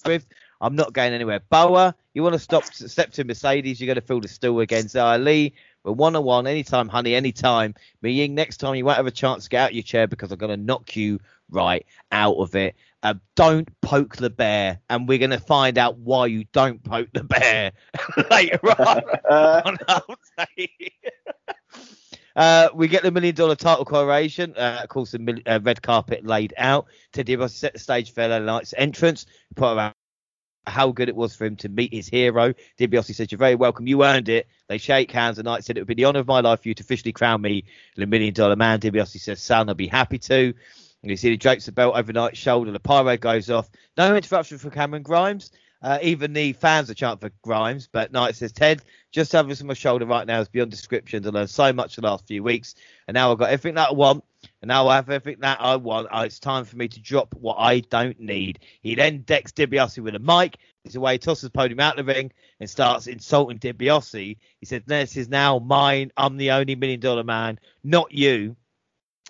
with 0.06 0.28
I'm 0.62 0.76
not 0.76 0.94
going 0.94 1.13
anywhere. 1.13 1.41
Boa, 1.50 1.96
you 2.13 2.24
want 2.24 2.34
to 2.34 2.39
stop 2.39 2.65
step 2.65 3.12
to 3.13 3.24
Mercedes, 3.24 3.80
you're 3.80 3.88
going 3.88 3.96
to 3.96 4.02
feel 4.02 4.22
the 4.22 4.28
stool 4.28 4.60
against 4.62 4.96
Ali. 4.96 5.54
We're 5.84 5.91
one 5.91 6.15
on 6.15 6.24
one 6.24 6.48
anytime, 6.48 6.88
honey, 6.88 7.13
anytime. 7.13 7.76
Mei 8.02 8.12
Ying, 8.12 8.34
next 8.34 8.58
time 8.58 8.76
you 8.76 8.86
won't 8.86 8.98
have 8.98 9.08
a 9.08 9.12
chance 9.12 9.44
to 9.44 9.50
get 9.50 9.62
out 9.62 9.70
of 9.70 9.76
your 9.76 9.84
chair 9.84 10.08
because 10.08 10.32
I'm 10.32 10.39
going 10.39 10.58
to 10.58 10.63
knock 10.63 10.96
you 10.96 11.20
right 11.50 11.86
out 12.12 12.36
of 12.38 12.56
it. 12.56 12.76
Uh, 13.04 13.13
don't 13.36 13.70
poke 13.82 14.15
the 14.15 14.32
bear, 14.32 14.80
and 14.89 15.08
we're 15.08 15.20
going 15.20 15.30
to 15.30 15.39
find 15.39 15.78
out 15.78 16.00
why 16.00 16.26
you 16.26 16.46
don't 16.54 16.84
poke 16.84 17.10
the 17.13 17.24
bear 17.24 17.72
later 18.32 18.60
on. 18.63 19.78
Uh, 22.36 22.68
we 22.74 22.89
get 22.89 23.02
the 23.02 23.12
million 23.12 23.34
dollar 23.34 23.56
title 23.56 23.86
coronation. 23.86 24.54
Uh, 24.58 24.82
of 24.84 24.89
course, 24.89 25.12
the 25.12 25.20
mil- 25.20 25.39
uh, 25.46 25.60
red 25.63 25.82
carpet 25.82 26.26
laid 26.26 26.54
out. 26.58 26.88
Teddy 27.13 27.36
Ross 27.38 27.54
set 27.54 27.72
the 27.72 27.80
stage 27.80 28.12
for 28.12 28.28
LA 28.28 28.39
Knight's 28.39 28.74
entrance. 28.78 29.26
Put 29.56 29.78
around 29.78 29.94
how 30.67 30.91
good 30.91 31.10
it 31.10 31.15
was 31.15 31.36
for 31.36 31.45
him 31.45 31.56
to 31.58 31.69
meet 31.69 31.93
his 31.93 32.08
hero. 32.08 32.54
DiBiase 32.80 33.15
says, 33.15 33.32
You're 33.32 33.39
very 33.39 33.56
welcome. 33.56 33.88
You 33.88 34.04
earned 34.04 34.30
it. 34.30 34.47
They 34.67 34.78
shake 34.78 35.12
hands. 35.12 35.38
And 35.38 35.45
Knight 35.45 35.63
said, 35.63 35.78
It 35.78 35.82
would 35.82 35.88
be 35.88 35.95
the 35.95 36.06
honor 36.06 36.19
of 36.19 36.28
my 36.28 36.41
life 36.41 36.62
for 36.62 36.69
you 36.69 36.73
to 36.75 36.84
officially 36.84 37.12
crown 37.12 37.41
me 37.41 37.65
the 37.95 38.06
million 38.06 38.34
dollar 38.34 38.56
man. 38.56 38.80
DiBiase 38.80 39.19
says, 39.19 39.41
Son, 39.41 39.69
I'll 39.69 39.75
be 39.75 39.88
happy 39.88 40.19
to. 40.19 40.54
And 41.04 41.12
you 41.12 41.17
see 41.17 41.30
he 41.30 41.38
drapes 41.38 41.65
the 41.65 41.71
belt 41.71 41.95
over 41.95 42.12
Knight's 42.12 42.39
shoulder. 42.39 42.71
The 42.71 42.80
pyro 42.80 43.15
goes 43.17 43.49
off. 43.49 43.69
No 43.97 44.15
interruption 44.15 44.58
for 44.58 44.71
Cameron 44.71 45.04
Grimes. 45.04 45.51
Uh, 45.82 45.99
even 46.01 46.34
the 46.34 46.54
fans 46.54 46.89
are 46.89 46.95
chanting 46.95 47.30
for 47.30 47.36
Grimes, 47.43 47.88
but 47.91 48.12
Knight 48.12 48.36
says, 48.36 48.51
Ted, 48.51 48.82
just 49.12 49.32
having 49.32 49.49
this 49.49 49.62
on 49.62 49.67
my 49.67 49.75
shoulder 49.75 50.08
right 50.08 50.25
now 50.25 50.39
is 50.39 50.47
beyond 50.47 50.71
description. 50.71 51.23
I 51.23 51.30
learned 51.30 51.49
so 51.51 51.71
much 51.73 51.95
the 51.95 52.01
last 52.01 52.25
few 52.25 52.41
weeks, 52.41 52.73
and 53.08 53.13
now 53.13 53.32
I've 53.32 53.38
got 53.38 53.51
everything 53.51 53.75
that 53.75 53.89
I 53.89 53.93
want, 53.93 54.23
and 54.65 54.69
now 54.69 54.88
I 54.88 54.95
have 54.95 55.12
everything 55.12 55.41
that 55.41 55.62
I 55.62 55.75
want. 55.75 56.08
Oh, 56.12 56.21
it's 56.21 56.39
time 56.39 56.65
for 56.65 56.75
me 56.75 56.88
to 56.88 56.99
drop 56.99 57.36
what 57.36 57.58
I 57.60 57.82
don't 57.82 58.19
need. 58.19 58.58
He 58.82 58.95
then 58.95 59.21
decks 59.21 59.51
DiBiase 59.51 59.99
with 59.99 60.15
a 60.15 60.19
mic. 60.19 60.58
He's 60.84 60.95
away, 60.95 61.19
tosses 61.19 61.51
podium 61.51 61.80
out 61.80 61.99
of 61.99 62.04
the 62.04 62.12
ring, 62.12 62.32
and 62.60 62.67
starts 62.67 63.06
insulting 63.06 63.60
DiBiase. 63.60 64.38
He 64.60 64.65
said, 64.65 64.82
This 64.88 65.17
is 65.17 65.30
now 65.30 65.60
mine. 65.60 66.12
I'm 66.17 66.38
the 66.38 66.49
only 66.49 66.73
million 66.73 66.99
dollar 66.99 67.23
man, 67.23 67.60
not 67.84 68.12
you. 68.12 68.56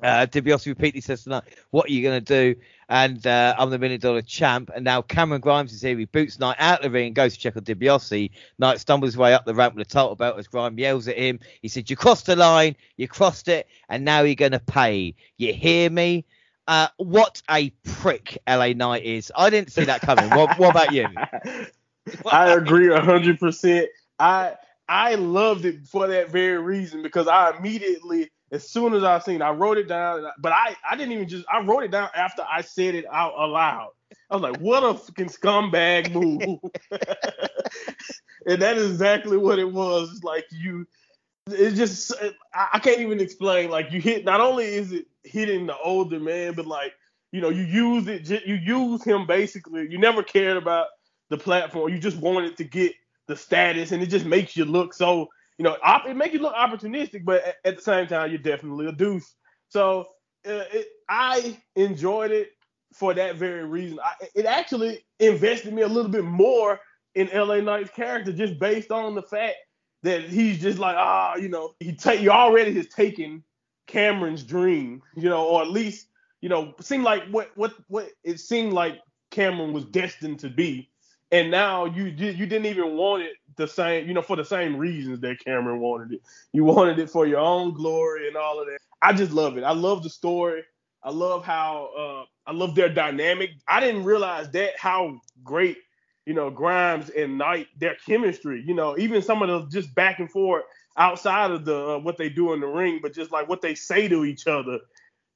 Uh, 0.02 0.26
DiBiase 0.26 0.68
repeatedly 0.68 1.02
says 1.02 1.24
tonight, 1.24 1.44
"What 1.72 1.90
are 1.90 1.92
you 1.92 2.02
going 2.02 2.24
to 2.24 2.54
do?" 2.54 2.60
And 2.90 3.26
uh, 3.26 3.56
I'm 3.58 3.70
the 3.70 3.80
million 3.80 4.00
dollar 4.00 4.22
champ. 4.22 4.70
And 4.76 4.84
now 4.86 5.02
Cameron 5.02 5.42
Grimes 5.42 5.74
is 5.74 5.82
here. 5.82 5.98
He 5.98 6.06
boots 6.06 6.40
Knight 6.40 6.58
out 6.60 6.80
of 6.80 6.84
the 6.84 6.92
ring 6.92 7.08
and 7.08 7.16
goes 7.16 7.34
to 7.34 7.40
check 7.40 7.58
on 7.58 7.64
DiBiase. 7.64 8.30
Knight 8.60 8.80
stumbles 8.80 9.14
his 9.14 9.18
way 9.18 9.34
up 9.34 9.46
the 9.46 9.56
ramp 9.56 9.76
with 9.76 9.88
a 9.88 9.90
title 9.90 10.16
belt 10.16 10.38
as 10.38 10.48
Grimes 10.48 10.78
yells 10.78 11.08
at 11.08 11.18
him. 11.18 11.40
He 11.62 11.68
said, 11.68 11.90
"You 11.90 11.96
crossed 11.96 12.28
the 12.28 12.36
line. 12.36 12.76
You 12.98 13.08
crossed 13.08 13.48
it, 13.48 13.68
and 13.90 14.06
now 14.06 14.22
you're 14.22 14.36
going 14.36 14.52
to 14.52 14.60
pay. 14.60 15.16
You 15.38 15.54
hear 15.54 15.90
me?" 15.90 16.26
Uh, 16.68 16.88
what 16.98 17.42
a 17.50 17.70
prick 17.84 18.38
LA 18.48 18.74
Knight 18.74 19.04
is. 19.04 19.32
I 19.36 19.50
didn't 19.50 19.72
see 19.72 19.84
that 19.86 20.02
coming. 20.02 20.30
what, 20.32 20.58
what 20.58 20.72
about 20.72 20.92
you? 20.94 21.08
I 22.32 22.52
agree 22.54 22.88
hundred 22.94 23.40
percent. 23.40 23.90
I 24.20 24.56
I 24.88 25.16
loved 25.16 25.66
it 25.66 25.88
for 25.88 26.08
that 26.08 26.30
very 26.30 26.58
reason 26.58 27.02
because 27.02 27.28
I 27.28 27.56
immediately 27.58 28.30
as 28.52 28.70
soon 28.70 28.94
as 28.94 29.04
I 29.04 29.20
seen 29.20 29.42
I 29.42 29.52
wrote 29.52 29.78
it 29.78 29.88
down, 29.88 30.26
but 30.40 30.52
I, 30.52 30.76
I 30.90 30.96
didn't 30.96 31.14
even 31.14 31.28
just 31.28 31.46
I 31.52 31.62
wrote 31.62 31.84
it 31.84 31.92
down 31.92 32.10
after 32.16 32.44
I 32.50 32.62
said 32.62 32.96
it 32.96 33.06
out 33.12 33.34
aloud. 33.38 33.90
I 34.30 34.36
was 34.36 34.42
like, 34.42 34.60
what 34.60 34.84
a 34.84 34.94
fucking 34.94 35.28
scumbag 35.28 36.14
move. 36.14 36.60
and 38.46 38.62
that 38.62 38.78
is 38.78 38.92
exactly 38.92 39.38
what 39.38 39.60
it 39.60 39.72
was. 39.72 40.22
Like 40.24 40.46
you 40.52 40.88
it's 41.48 41.78
just 41.78 42.14
I 42.54 42.80
can't 42.80 43.02
even 43.02 43.20
explain. 43.20 43.70
Like 43.70 43.92
you 43.92 44.02
hit, 44.02 44.26
not 44.26 44.42
only 44.42 44.66
is 44.66 44.92
it 44.92 45.06
hitting 45.24 45.68
the 45.68 45.78
older 45.78 46.20
man, 46.20 46.54
but 46.54 46.66
like 46.66 46.94
you 47.32 47.42
know 47.42 47.50
you 47.50 47.64
use 47.64 48.08
it, 48.08 48.46
you 48.46 48.56
use 48.56 49.04
him 49.04 49.28
basically. 49.28 49.88
You 49.90 50.00
never 50.00 50.24
cared 50.24 50.58
about 50.58 50.88
the 51.30 51.38
platform. 51.38 51.92
You 51.92 52.00
just 52.00 52.18
wanted 52.18 52.58
to 52.58 52.64
get 52.64 52.94
the 53.28 53.36
status, 53.36 53.92
and 53.92 54.02
it 54.02 54.08
just 54.08 54.26
makes 54.26 54.58
you 54.58 54.66
look 54.66 54.94
so 54.94 55.30
you 55.58 55.64
know 55.64 55.78
it 56.08 56.16
makes 56.16 56.34
you 56.34 56.40
look 56.40 56.56
opportunistic, 56.56 57.26
but 57.26 57.44
at 57.64 57.76
the 57.78 57.82
same 57.82 58.08
time 58.08 58.30
you're 58.30 58.40
definitely 58.40 58.88
a 58.88 58.92
deuce. 58.92 59.36
So 59.70 60.08
uh, 60.48 60.64
it, 60.72 60.88
I 61.10 61.58
enjoyed 61.76 62.32
it 62.32 62.52
for 62.94 63.14
that 63.14 63.36
very 63.36 63.66
reason. 63.66 64.00
I, 64.04 64.14
it 64.36 64.46
actually 64.46 65.06
invested 65.20 65.74
me 65.74 65.82
a 65.82 65.88
little 65.88 66.12
bit 66.12 66.24
more 66.24 66.80
in 67.16 67.30
LA 67.34 67.62
Knight's 67.62 67.92
character 67.92 68.32
just 68.32 68.60
based 68.60 68.92
on 68.92 69.16
the 69.16 69.22
fact 69.22 69.56
that 70.04 70.24
he's 70.24 70.62
just 70.62 70.78
like 70.78 70.96
ah, 70.98 71.36
you 71.36 71.50
know, 71.50 71.74
he 71.80 71.94
take 71.94 72.22
you 72.22 72.32
already 72.32 72.74
has 72.74 72.88
taken 72.88 73.44
Cameron's 73.88 74.44
dream, 74.44 75.02
you 75.16 75.30
know, 75.30 75.46
or 75.46 75.62
at 75.62 75.70
least 75.70 76.08
you 76.42 76.50
know, 76.50 76.76
seemed 76.80 77.04
like 77.04 77.28
what 77.30 77.50
what 77.56 77.74
what 77.88 78.10
it 78.24 78.40
seemed 78.40 78.74
like 78.74 79.00
Cameron 79.32 79.74
was 79.74 79.86
destined 79.86 80.40
to 80.40 80.50
be, 80.50 80.92
and 81.32 81.52
now 81.52 81.86
you 81.86 82.06
you 82.06 82.46
didn't 82.46 82.66
even 82.68 82.96
want 82.96 83.24
it 83.24 83.34
the 83.58 83.68
same, 83.68 84.08
you 84.08 84.14
know, 84.14 84.22
for 84.22 84.36
the 84.36 84.46
same 84.46 84.76
reasons 84.78 85.20
that 85.22 85.40
Cameron 85.44 85.80
wanted 85.80 86.14
it. 86.14 86.22
You 86.54 86.64
wanted 86.64 87.00
it 87.00 87.10
for 87.10 87.26
your 87.28 87.40
own 87.40 87.74
glory 87.74 88.28
and 88.28 88.38
all 88.38 88.60
of 88.60 88.68
that. 88.68 88.80
I 89.02 89.14
just 89.14 89.32
love 89.32 89.58
it. 89.58 89.64
I 89.64 89.72
love 89.72 90.04
the 90.04 90.10
story. 90.10 90.64
I 91.04 91.12
love 91.12 91.46
how 91.46 91.90
uh, 91.98 92.50
I 92.50 92.54
love 92.54 92.76
their 92.76 92.90
dynamic. 92.90 93.52
I 93.68 93.80
didn't 93.80 94.04
realize 94.04 94.50
that 94.52 94.80
how 94.80 95.22
great 95.44 95.78
you 96.26 96.34
know, 96.34 96.50
Grimes 96.50 97.10
and 97.12 97.38
Knight, 97.38 97.68
their 97.78 97.96
chemistry, 98.06 98.64
you 98.66 98.74
know, 98.74 98.98
even 98.98 99.22
some 99.22 99.42
of 99.44 99.50
the 99.50 99.70
just 99.70 99.94
back 99.96 100.20
and 100.20 100.30
forth 100.32 100.64
outside 100.98 101.52
of 101.52 101.66
the 101.66 101.90
uh, 101.96 102.00
what 102.00 102.18
they 102.18 102.30
do 102.30 102.54
in 102.54 102.60
the 102.60 102.68
ring, 102.68 103.00
but 103.02 103.14
just 103.14 103.32
like 103.32 103.48
what 103.48 103.62
they 103.62 103.76
say 103.76 104.08
to 104.08 104.26
each 104.26 104.48
other, 104.48 104.80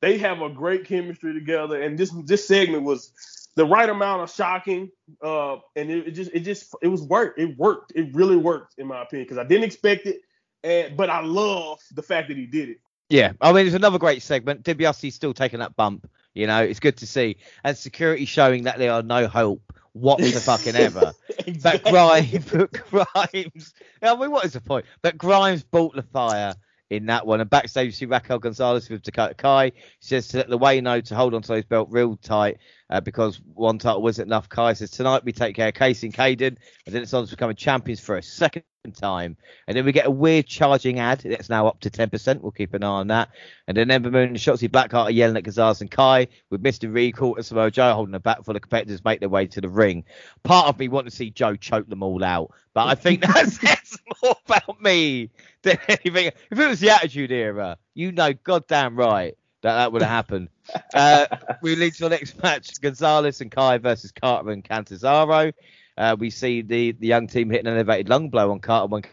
they 0.01 0.17
have 0.17 0.41
a 0.41 0.49
great 0.49 0.85
chemistry 0.85 1.33
together. 1.33 1.81
And 1.81 1.97
this 1.97 2.11
this 2.25 2.47
segment 2.47 2.83
was 2.83 3.11
the 3.55 3.65
right 3.65 3.89
amount 3.89 4.21
of 4.21 4.31
shocking, 4.31 4.89
uh, 5.23 5.57
and 5.75 5.89
it, 5.89 6.07
it 6.07 6.11
just 6.11 6.31
it 6.33 6.41
just 6.41 6.75
it 6.81 6.87
was 6.87 7.01
work. 7.01 7.35
It 7.37 7.57
worked. 7.57 7.93
It 7.95 8.13
really 8.13 8.37
worked 8.37 8.75
in 8.77 8.87
my 8.87 9.03
opinion 9.03 9.25
because 9.25 9.37
I 9.37 9.43
didn't 9.43 9.65
expect 9.65 10.05
it, 10.05 10.21
and 10.63 10.95
but 10.95 11.09
I 11.09 11.21
love 11.21 11.79
the 11.93 12.03
fact 12.03 12.27
that 12.29 12.37
he 12.37 12.45
did 12.45 12.69
it. 12.69 12.77
Yeah, 13.09 13.33
I 13.41 13.51
mean 13.51 13.65
it's 13.65 13.75
another 13.75 13.99
great 13.99 14.21
segment. 14.21 14.63
DiBiase's 14.63 15.15
still 15.15 15.33
taking 15.33 15.59
that 15.59 15.75
bump. 15.75 16.09
You 16.33 16.47
know, 16.47 16.61
it's 16.61 16.79
good 16.79 16.97
to 16.97 17.07
see, 17.07 17.37
and 17.63 17.77
security 17.77 18.25
showing 18.25 18.63
that 18.63 18.77
there 18.77 18.93
are 18.93 19.01
no 19.01 19.27
hope 19.27 19.73
what 19.93 20.19
the 20.19 20.31
fucking 20.31 20.75
ever. 20.75 21.13
exactly. 21.47 21.91
But 21.91 21.91
Grimes, 21.91 22.45
but 22.51 22.71
Grimes. 22.71 23.73
I 24.01 24.15
mean, 24.15 24.31
what 24.31 24.45
is 24.45 24.53
the 24.53 24.61
point? 24.61 24.85
But 25.01 25.17
Grimes 25.17 25.63
bought 25.63 25.95
the 25.95 26.03
fire 26.03 26.55
in 26.89 27.05
that 27.07 27.25
one. 27.25 27.41
And 27.41 27.49
backstage, 27.49 27.85
you 27.87 27.91
see 27.91 28.05
Raquel 28.05 28.39
Gonzalez 28.39 28.89
with 28.89 29.03
Dakota 29.03 29.33
Kai. 29.33 29.71
She 30.01 30.09
says 30.09 30.27
to 30.29 30.37
let 30.37 30.49
the 30.49 30.57
way 30.57 30.81
know 30.81 31.01
to 31.01 31.15
hold 31.15 31.33
on 31.33 31.41
to 31.43 31.53
his 31.53 31.65
belt 31.65 31.89
real 31.91 32.15
tight 32.17 32.57
uh, 32.89 33.01
because 33.01 33.41
one 33.53 33.77
title 33.77 34.01
wasn't 34.01 34.27
enough. 34.27 34.49
Kai 34.49 34.73
says 34.73 34.91
tonight 34.91 35.23
we 35.23 35.31
take 35.31 35.55
care 35.55 35.69
of 35.69 35.73
Kacy 35.73 36.03
and 36.03 36.13
Kayden, 36.13 36.57
and 36.85 36.95
then 36.95 37.01
it's 37.01 37.13
on 37.13 37.25
to 37.25 37.29
becoming 37.29 37.55
champions 37.55 37.99
for 37.99 38.17
a 38.17 38.23
second 38.23 38.63
time. 38.87 39.35
And 39.67 39.75
then 39.75 39.85
we 39.85 39.91
get 39.91 40.05
a 40.05 40.11
weird 40.11 40.47
charging 40.47 40.99
ad 40.99 41.19
that's 41.19 41.49
now 41.49 41.67
up 41.67 41.81
to 41.81 41.89
10%. 41.89 42.41
We'll 42.41 42.51
keep 42.51 42.73
an 42.73 42.83
eye 42.83 42.87
on 42.87 43.07
that. 43.07 43.29
And 43.67 43.75
then 43.75 43.91
Ember 43.91 44.09
Moon 44.09 44.29
and 44.29 44.37
Shotzi 44.37 44.69
Blackheart 44.69 45.05
are 45.05 45.11
yelling 45.11 45.37
at 45.37 45.43
Gonzalez 45.43 45.81
and 45.81 45.91
Kai 45.91 46.27
with 46.49 46.63
Mr. 46.63 46.91
Regal 46.91 47.35
and 47.35 47.45
Samoa 47.45 47.71
Joe 47.71 47.93
holding 47.93 48.15
a 48.15 48.19
bat 48.19 48.45
full 48.45 48.55
of 48.55 48.61
competitors 48.61 49.03
make 49.03 49.19
their 49.19 49.29
way 49.29 49.47
to 49.47 49.61
the 49.61 49.69
ring. 49.69 50.05
Part 50.43 50.67
of 50.67 50.79
me 50.79 50.87
wants 50.87 51.11
to 51.11 51.17
see 51.17 51.29
Joe 51.29 51.55
choke 51.55 51.89
them 51.89 52.03
all 52.03 52.23
out, 52.23 52.51
but 52.73 52.87
I 52.87 52.95
think 52.95 53.21
that 53.33 53.49
says 53.49 53.97
more 54.23 54.35
about 54.45 54.81
me 54.81 55.29
than 55.61 55.77
anything. 55.87 56.31
If 56.49 56.59
it 56.59 56.67
was 56.67 56.79
the 56.79 56.91
Attitude 56.91 57.31
Era, 57.31 57.77
you 57.93 58.11
know 58.11 58.33
goddamn 58.33 58.95
right 58.95 59.35
that 59.61 59.75
that 59.75 59.91
would 59.91 60.01
have 60.01 60.11
happened. 60.11 60.49
Uh, 60.93 61.25
we 61.63 61.75
lead 61.75 61.95
to 61.95 62.03
the 62.03 62.09
next 62.09 62.41
match: 62.43 62.79
Gonzalez 62.79 63.41
and 63.41 63.49
Kai 63.49 63.79
versus 63.79 64.11
Carter 64.11 64.51
and 64.51 64.63
Catanzaro. 64.63 65.51
Uh, 65.99 66.15
we 66.17 66.29
see 66.29 66.61
the, 66.61 66.93
the 66.93 67.07
young 67.07 67.27
team 67.27 67.49
hitting 67.49 67.67
an 67.67 67.73
elevated 67.73 68.07
lung 68.07 68.29
blow 68.29 68.51
on 68.51 68.59
Carter 68.61 68.87
when 68.87 69.03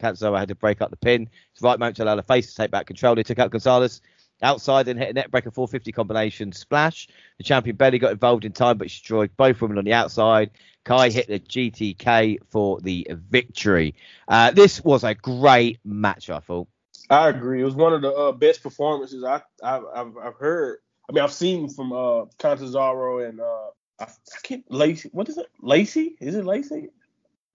Catanzaro 0.00 0.36
had 0.36 0.48
to 0.48 0.56
break 0.56 0.82
up 0.82 0.90
the 0.90 0.96
pin. 0.96 1.30
It's 1.52 1.62
right 1.62 1.78
moment 1.78 1.96
to 1.96 2.04
allow 2.04 2.16
the 2.16 2.24
face 2.24 2.50
to 2.50 2.56
take 2.56 2.72
back 2.72 2.86
control. 2.86 3.14
They 3.14 3.22
took 3.22 3.38
out 3.38 3.52
Gonzalez 3.52 4.02
outside 4.42 4.88
and 4.88 4.98
hit 4.98 5.10
a 5.10 5.12
net 5.12 5.30
breaker 5.30 5.52
450 5.52 5.92
combination 5.92 6.52
splash. 6.52 7.06
The 7.38 7.44
champion 7.44 7.76
barely 7.76 8.00
got 8.00 8.10
involved 8.10 8.44
in 8.44 8.52
time, 8.52 8.76
but 8.76 8.90
she 8.90 8.98
destroyed 8.98 9.30
both 9.36 9.60
women 9.60 9.78
on 9.78 9.84
the 9.84 9.92
outside. 9.92 10.50
Kai 10.84 11.10
hit 11.10 11.28
the 11.28 11.38
GTK 11.38 12.38
for 12.50 12.80
the 12.80 13.06
victory. 13.10 13.94
Uh, 14.26 14.50
this 14.50 14.82
was 14.84 15.04
a 15.04 15.14
great 15.14 15.78
match, 15.84 16.28
I 16.28 16.40
thought. 16.40 16.68
I 17.08 17.28
agree. 17.28 17.62
It 17.62 17.64
was 17.64 17.76
one 17.76 17.92
of 17.92 18.02
the 18.02 18.12
uh, 18.12 18.32
best 18.32 18.64
performances 18.64 19.22
I, 19.22 19.42
have 19.62 19.84
I've 19.94 20.34
heard. 20.40 20.78
I 21.08 21.12
mean, 21.12 21.22
I've 21.22 21.32
seen 21.32 21.68
from 21.68 21.92
uh, 21.92 22.24
Catanzaro 22.38 23.20
and 23.20 23.40
uh, 23.40 23.70
I, 24.00 24.06
can't 24.42 24.64
Lacey. 24.70 25.08
What 25.12 25.28
is 25.28 25.38
it? 25.38 25.46
Lacey? 25.60 26.16
Is 26.20 26.34
it 26.34 26.44
Lacey? 26.44 26.88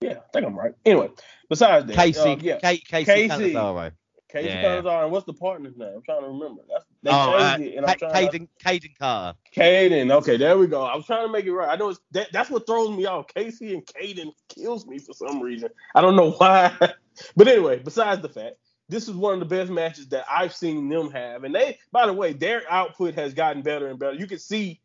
Yeah, 0.02 0.14
I 0.14 0.32
think 0.34 0.46
I'm 0.46 0.58
right. 0.58 0.74
Anyway, 0.86 1.10
besides 1.50 1.86
that, 1.86 1.96
Kacy, 1.96 2.38
uh, 2.38 2.40
yeah, 2.42 2.60
Kacy, 2.60 2.88
Kacy 2.88 3.30
Catanzaro. 3.30 3.92
Kacy 4.34 4.46
yeah. 4.46 4.62
Catanzaro, 4.62 5.04
and 5.04 5.12
what's 5.12 5.26
the 5.28 5.34
partner's 5.34 5.78
name? 5.78 5.92
I'm 5.96 6.02
trying 6.02 6.22
to 6.22 6.28
remember. 6.28 6.64
That's 6.68 6.86
they 7.04 7.10
oh, 7.12 7.38
uh, 7.38 7.58
it, 7.60 7.76
and 7.78 7.86
I'm 7.86 7.98
trying 7.98 8.30
Kayden, 8.30 8.82
to... 8.82 8.90
Carter. 9.00 9.38
Kayden, 9.56 10.12
okay, 10.12 10.38
there 10.38 10.58
we 10.58 10.68
go. 10.68 10.84
I 10.84 10.96
was 10.96 11.06
trying 11.06 11.28
to 11.28 11.32
make 11.32 11.46
it 11.46 11.54
right. 11.54 11.70
I 11.70 11.76
know 11.76 11.90
it's 11.90 12.00
that, 12.12 12.30
that's 12.32 12.50
what 12.50 12.66
throws 12.66 12.96
me 12.96 13.06
off. 13.06 13.28
Kacy 13.28 13.74
and 13.74 13.86
Kayden 13.86 14.32
kills 14.50 14.88
me 14.88 14.98
for 14.98 15.14
some 15.14 15.42
reason. 15.42 15.70
I 15.94 16.02
don't 16.02 16.16
know 16.16 16.32
why. 16.32 16.76
but 17.36 17.48
anyway, 17.48 17.80
besides 17.80 18.22
the 18.22 18.30
fact, 18.30 18.56
this 18.90 19.08
is 19.08 19.16
one 19.16 19.36
of 19.36 19.40
the 19.40 19.46
best 19.46 19.72
matches 19.72 20.10
that 20.10 20.26
I've 20.30 20.54
seen 20.54 20.90
them 20.90 21.12
have. 21.12 21.44
And 21.44 21.56
they, 21.56 21.78
by 21.92 22.08
the 22.08 22.14
way, 22.14 22.34
their 22.34 22.64
output 22.70 23.16
has 23.16 23.34
gotten 23.34 23.62
better 23.62 23.88
and 23.88 23.98
better. 23.98 24.16
You 24.16 24.28
can 24.28 24.40
see 24.40 24.81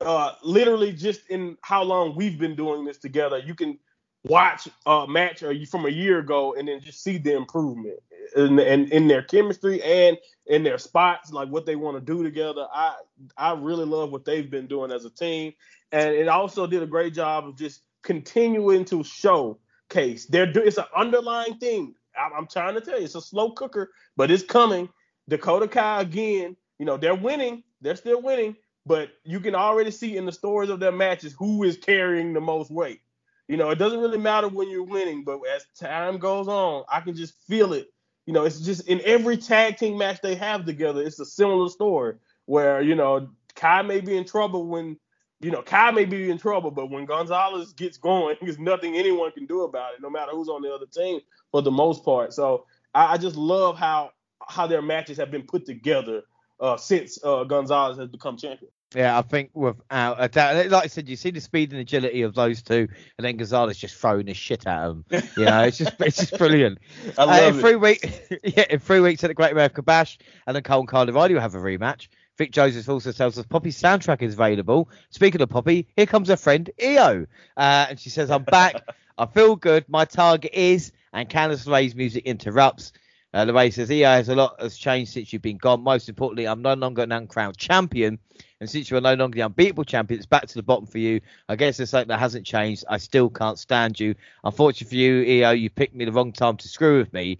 uh, 0.00 0.32
literally 0.42 0.92
just 0.92 1.28
in 1.30 1.56
how 1.62 1.82
long 1.82 2.14
we've 2.14 2.38
been 2.38 2.56
doing 2.56 2.84
this 2.84 2.98
together, 2.98 3.38
you 3.38 3.54
can 3.54 3.78
watch 4.24 4.68
a 4.86 5.06
match 5.06 5.42
from 5.70 5.86
a 5.86 5.90
year 5.90 6.18
ago 6.18 6.54
and 6.54 6.68
then 6.68 6.80
just 6.80 7.02
see 7.02 7.18
the 7.18 7.36
improvement 7.36 7.98
in, 8.36 8.58
in, 8.58 8.90
in 8.90 9.08
their 9.08 9.22
chemistry 9.22 9.82
and 9.82 10.16
in 10.46 10.62
their 10.62 10.78
spots, 10.78 11.32
like 11.32 11.48
what 11.48 11.66
they 11.66 11.76
want 11.76 11.96
to 11.96 12.00
do 12.00 12.22
together. 12.22 12.66
I 12.72 12.96
I 13.36 13.52
really 13.54 13.84
love 13.84 14.12
what 14.12 14.24
they've 14.24 14.50
been 14.50 14.66
doing 14.66 14.90
as 14.92 15.04
a 15.04 15.10
team, 15.10 15.52
and 15.92 16.14
it 16.14 16.28
also 16.28 16.66
did 16.66 16.82
a 16.82 16.86
great 16.86 17.14
job 17.14 17.46
of 17.46 17.56
just 17.56 17.82
continuing 18.02 18.84
to 18.86 19.02
showcase. 19.04 20.26
They're 20.26 20.50
do, 20.50 20.62
it's 20.62 20.78
an 20.78 20.84
underlying 20.96 21.58
thing. 21.58 21.94
I'm, 22.18 22.32
I'm 22.32 22.46
trying 22.46 22.74
to 22.74 22.80
tell 22.80 22.98
you, 22.98 23.04
it's 23.04 23.14
a 23.14 23.20
slow 23.20 23.52
cooker, 23.52 23.90
but 24.16 24.30
it's 24.30 24.42
coming. 24.42 24.88
Dakota 25.28 25.68
Kai 25.68 26.02
again. 26.02 26.56
You 26.78 26.86
know 26.86 26.96
they're 26.96 27.14
winning. 27.14 27.62
They're 27.80 27.96
still 27.96 28.22
winning, 28.22 28.56
but 28.86 29.10
you 29.24 29.40
can 29.40 29.54
already 29.54 29.90
see 29.90 30.16
in 30.16 30.26
the 30.26 30.32
stories 30.32 30.70
of 30.70 30.80
their 30.80 30.92
matches 30.92 31.34
who 31.38 31.62
is 31.62 31.76
carrying 31.76 32.32
the 32.32 32.40
most 32.40 32.70
weight. 32.70 33.00
You 33.48 33.56
know, 33.56 33.70
it 33.70 33.76
doesn't 33.76 34.00
really 34.00 34.18
matter 34.18 34.48
when 34.48 34.70
you're 34.70 34.84
winning, 34.84 35.24
but 35.24 35.40
as 35.54 35.66
time 35.78 36.18
goes 36.18 36.48
on, 36.48 36.84
I 36.90 37.00
can 37.00 37.14
just 37.14 37.34
feel 37.46 37.72
it. 37.72 37.88
You 38.26 38.32
know, 38.32 38.44
it's 38.44 38.60
just 38.60 38.88
in 38.88 39.02
every 39.04 39.36
tag 39.36 39.76
team 39.76 39.98
match 39.98 40.20
they 40.22 40.34
have 40.34 40.64
together, 40.64 41.02
it's 41.02 41.20
a 41.20 41.26
similar 41.26 41.68
story 41.68 42.14
where, 42.46 42.80
you 42.80 42.94
know, 42.94 43.28
Kai 43.54 43.82
may 43.82 44.00
be 44.00 44.16
in 44.16 44.24
trouble 44.24 44.66
when, 44.66 44.98
you 45.40 45.50
know, 45.50 45.60
Kai 45.62 45.90
may 45.90 46.06
be 46.06 46.30
in 46.30 46.38
trouble, 46.38 46.70
but 46.70 46.90
when 46.90 47.04
Gonzalez 47.04 47.74
gets 47.74 47.98
going, 47.98 48.36
there's 48.42 48.58
nothing 48.58 48.96
anyone 48.96 49.30
can 49.32 49.46
do 49.46 49.62
about 49.62 49.94
it, 49.94 50.00
no 50.00 50.08
matter 50.08 50.32
who's 50.32 50.48
on 50.48 50.62
the 50.62 50.72
other 50.72 50.86
team 50.86 51.20
for 51.52 51.60
the 51.60 51.70
most 51.70 52.02
part. 52.02 52.32
So 52.32 52.64
I, 52.94 53.14
I 53.14 53.16
just 53.18 53.36
love 53.36 53.76
how 53.78 54.12
how 54.46 54.66
their 54.66 54.82
matches 54.82 55.16
have 55.16 55.30
been 55.30 55.42
put 55.42 55.64
together 55.64 56.22
uh, 56.60 56.76
since 56.76 57.18
uh, 57.22 57.44
Gonzalez 57.44 57.98
has 57.98 58.08
become 58.08 58.36
champion. 58.36 58.70
Yeah, 58.94 59.18
I 59.18 59.22
think 59.22 59.50
without 59.54 60.16
a 60.20 60.28
doubt, 60.28 60.70
like 60.70 60.84
I 60.84 60.86
said, 60.86 61.08
you 61.08 61.16
see 61.16 61.30
the 61.30 61.40
speed 61.40 61.72
and 61.72 61.80
agility 61.80 62.22
of 62.22 62.34
those 62.34 62.62
two, 62.62 62.88
and 63.18 63.24
then 63.24 63.36
Gonzalez 63.36 63.76
just 63.76 63.96
throwing 63.96 64.28
his 64.28 64.36
shit 64.36 64.66
at 64.66 64.86
them. 64.86 65.04
You 65.36 65.46
know, 65.46 65.64
it's 65.64 65.78
just 65.78 65.94
it's 66.00 66.16
just 66.16 66.38
brilliant. 66.38 66.78
I 67.18 67.24
love 67.24 67.42
uh, 67.42 67.56
in 67.56 67.60
three 67.60 67.76
weeks, 67.76 68.06
yeah, 68.44 68.66
in 68.70 68.78
three 68.78 69.00
weeks 69.00 69.24
at 69.24 69.28
the 69.28 69.34
Great 69.34 69.50
American 69.50 69.84
Bash, 69.84 70.18
and 70.46 70.54
then 70.54 70.62
Cole 70.62 70.80
and 70.80 70.88
Kyle 70.88 71.08
O'Reilly 71.08 71.34
will 71.34 71.40
have 71.40 71.56
a 71.56 71.58
rematch. 71.58 72.08
Vic 72.38 72.52
Joseph 72.52 72.88
also 72.88 73.12
tells 73.12 73.38
us 73.38 73.46
Poppy's 73.46 73.80
soundtrack 73.80 74.22
is 74.22 74.34
available. 74.34 74.88
Speaking 75.10 75.40
of 75.40 75.48
Poppy, 75.48 75.88
here 75.96 76.06
comes 76.06 76.28
her 76.28 76.36
friend 76.36 76.70
Io, 76.82 77.26
uh, 77.56 77.86
and 77.90 77.98
she 77.98 78.10
says, 78.10 78.30
"I'm 78.30 78.44
back. 78.44 78.76
I 79.18 79.26
feel 79.26 79.56
good. 79.56 79.86
My 79.88 80.04
target 80.04 80.52
is." 80.54 80.92
And 81.12 81.28
Candice 81.28 81.66
LeRae's 81.66 81.94
music 81.94 82.24
interrupts. 82.24 82.92
Uh, 83.34 83.44
LeRae 83.44 83.72
says, 83.72 83.90
"Io 83.90 84.04
has 84.04 84.28
a 84.28 84.34
lot 84.36 84.60
has 84.60 84.76
changed 84.76 85.12
since 85.12 85.32
you've 85.32 85.42
been 85.42 85.56
gone. 85.56 85.82
Most 85.82 86.08
importantly, 86.08 86.46
I'm 86.46 86.62
no 86.62 86.74
longer 86.74 87.02
an 87.02 87.10
uncrowned 87.10 87.58
champion." 87.58 88.20
And 88.60 88.70
since 88.70 88.88
you 88.88 88.96
are 88.96 89.00
no 89.00 89.14
longer 89.14 89.34
the 89.34 89.42
unbeatable 89.42 89.82
champion, 89.82 90.18
it's 90.18 90.26
back 90.26 90.46
to 90.46 90.54
the 90.54 90.62
bottom 90.62 90.86
for 90.86 90.98
you. 90.98 91.20
I 91.48 91.56
guess 91.56 91.76
there's 91.76 91.90
something 91.90 92.08
that 92.08 92.20
hasn't 92.20 92.46
changed. 92.46 92.84
I 92.88 92.98
still 92.98 93.28
can't 93.28 93.58
stand 93.58 93.98
you. 93.98 94.14
Unfortunately 94.44 94.88
for 94.88 94.94
you, 94.94 95.44
Io, 95.44 95.50
you 95.50 95.68
picked 95.68 95.96
me 95.96 96.04
the 96.04 96.12
wrong 96.12 96.32
time 96.32 96.56
to 96.58 96.68
screw 96.68 96.98
with 96.98 97.12
me. 97.12 97.38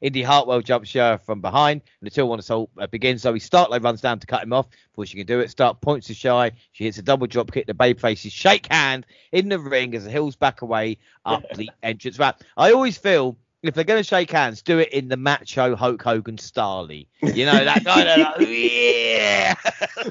Indy 0.00 0.24
Hartwell 0.24 0.60
jumps 0.60 0.92
her 0.94 1.18
from 1.18 1.40
behind, 1.40 1.82
and 2.00 2.10
the 2.10 2.10
two 2.10 2.26
one 2.26 2.40
assault 2.40 2.70
uh, 2.76 2.88
begins. 2.88 3.22
So 3.22 3.32
he 3.32 3.38
Starlight 3.38 3.82
runs 3.82 4.00
down 4.00 4.18
to 4.18 4.26
cut 4.26 4.42
him 4.42 4.52
off 4.52 4.66
before 4.90 5.06
she 5.06 5.16
can 5.16 5.26
do 5.26 5.38
it. 5.38 5.50
Start 5.50 5.80
points 5.80 6.08
to 6.08 6.14
Shy. 6.14 6.50
She 6.72 6.82
hits 6.82 6.98
a 6.98 7.02
double 7.02 7.28
drop 7.28 7.52
kick. 7.52 7.68
The 7.68 7.74
babe 7.74 8.00
faces 8.00 8.32
shake 8.32 8.66
hand 8.72 9.06
in 9.30 9.48
the 9.48 9.60
ring 9.60 9.94
as 9.94 10.02
the 10.02 10.10
Hills 10.10 10.34
back 10.34 10.62
away 10.62 10.98
up 11.24 11.44
the 11.54 11.70
entrance 11.84 12.18
ramp. 12.18 12.42
I 12.56 12.72
always 12.72 12.98
feel 12.98 13.38
if 13.62 13.74
they're 13.74 13.84
going 13.84 14.00
to 14.00 14.04
shake 14.04 14.30
hands, 14.30 14.62
do 14.62 14.78
it 14.78 14.88
in 14.90 15.08
the 15.08 15.16
macho 15.16 15.76
Hulk 15.76 16.02
Hogan 16.02 16.38
style. 16.38 16.90
You 16.90 17.06
know, 17.46 17.64
that 17.64 17.84
kind 17.84 18.08
of 18.08 18.18
like, 18.18 18.34
yeah. 18.48 19.54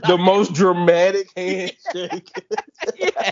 the 0.07 0.17
most 0.17 0.53
dramatic 0.53 1.29
handshake. 1.35 2.31
yeah. 2.97 3.31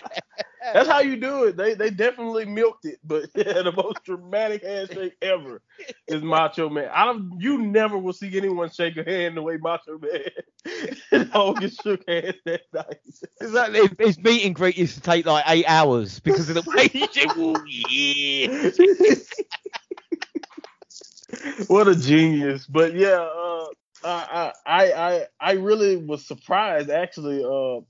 That's 0.74 0.90
how 0.90 1.00
you 1.00 1.16
do 1.16 1.46
it. 1.46 1.58
They 1.58 1.74
they 1.74 1.90
definitely 1.90 2.46
milked 2.46 2.86
it, 2.86 3.00
but 3.04 3.30
yeah, 3.36 3.62
the 3.62 3.72
most 3.72 4.04
dramatic 4.04 4.64
handshake 4.64 5.16
ever 5.22 5.62
is 6.08 6.22
Macho 6.22 6.70
Man. 6.70 6.90
I 6.94 7.06
don't. 7.06 7.38
You 7.40 7.58
never 7.60 7.98
will 7.98 8.14
see 8.14 8.36
anyone 8.38 8.70
shake 8.70 8.98
a 8.98 9.04
hand 9.04 9.38
the 9.38 9.42
way 9.42 9.58
Macho 9.58 9.98
Man 10.00 10.90
and 11.12 11.32
Hogan 11.32 11.70
shook 11.70 12.08
hands 12.08 12.36
that 12.46 12.62
night. 12.74 13.00
Exactly. 13.42 13.90
His 14.06 14.20
meet 14.20 14.46
and 14.46 14.54
greet 14.54 14.78
used 14.78 14.96
to 14.96 15.02
take 15.02 15.26
like 15.26 15.46
eight 15.48 15.66
hours 15.68 16.20
because 16.20 16.50
of 16.50 16.56
the 16.56 16.70
way 16.70 16.88
he 16.90 17.08
did. 17.08 17.32
Yeah. 17.90 19.16
What 21.68 21.88
a 21.88 21.96
genius! 21.96 22.66
But 22.66 22.96
yeah, 22.96 23.20
uh, 23.22 23.66
I, 24.04 24.54
I 24.66 24.92
I 24.92 25.26
I 25.40 25.52
really 25.54 25.98
was 25.98 26.26
surprised 26.26 26.90
actually 26.90 27.44
uh, 27.44 27.82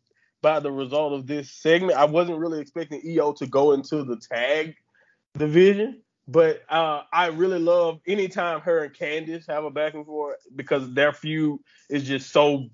by 0.42 0.60
the 0.60 0.72
result 0.72 1.13
of 1.13 1.28
this 1.28 1.52
segment. 1.52 1.98
I 1.98 2.06
wasn't 2.06 2.39
really 2.39 2.60
expecting 2.60 3.02
Io 3.08 3.34
to 3.34 3.48
go 3.48 3.72
into 3.72 4.04
the 4.04 4.18
tag 4.18 4.76
division, 5.38 6.02
but 6.28 6.63
uh, 6.70 7.04
I 7.13 7.28
really 7.28 7.60
love 7.60 8.00
anytime 8.08 8.62
her 8.62 8.84
and 8.84 8.94
Candice 8.94 9.48
have 9.48 9.63
a 9.63 9.72
back 9.72 9.94
and 9.94 10.06
forth 10.06 10.38
because 10.56 10.94
their 10.94 11.13
feud 11.13 11.60
is 11.89 12.04
just 12.04 12.32
so 12.32 12.68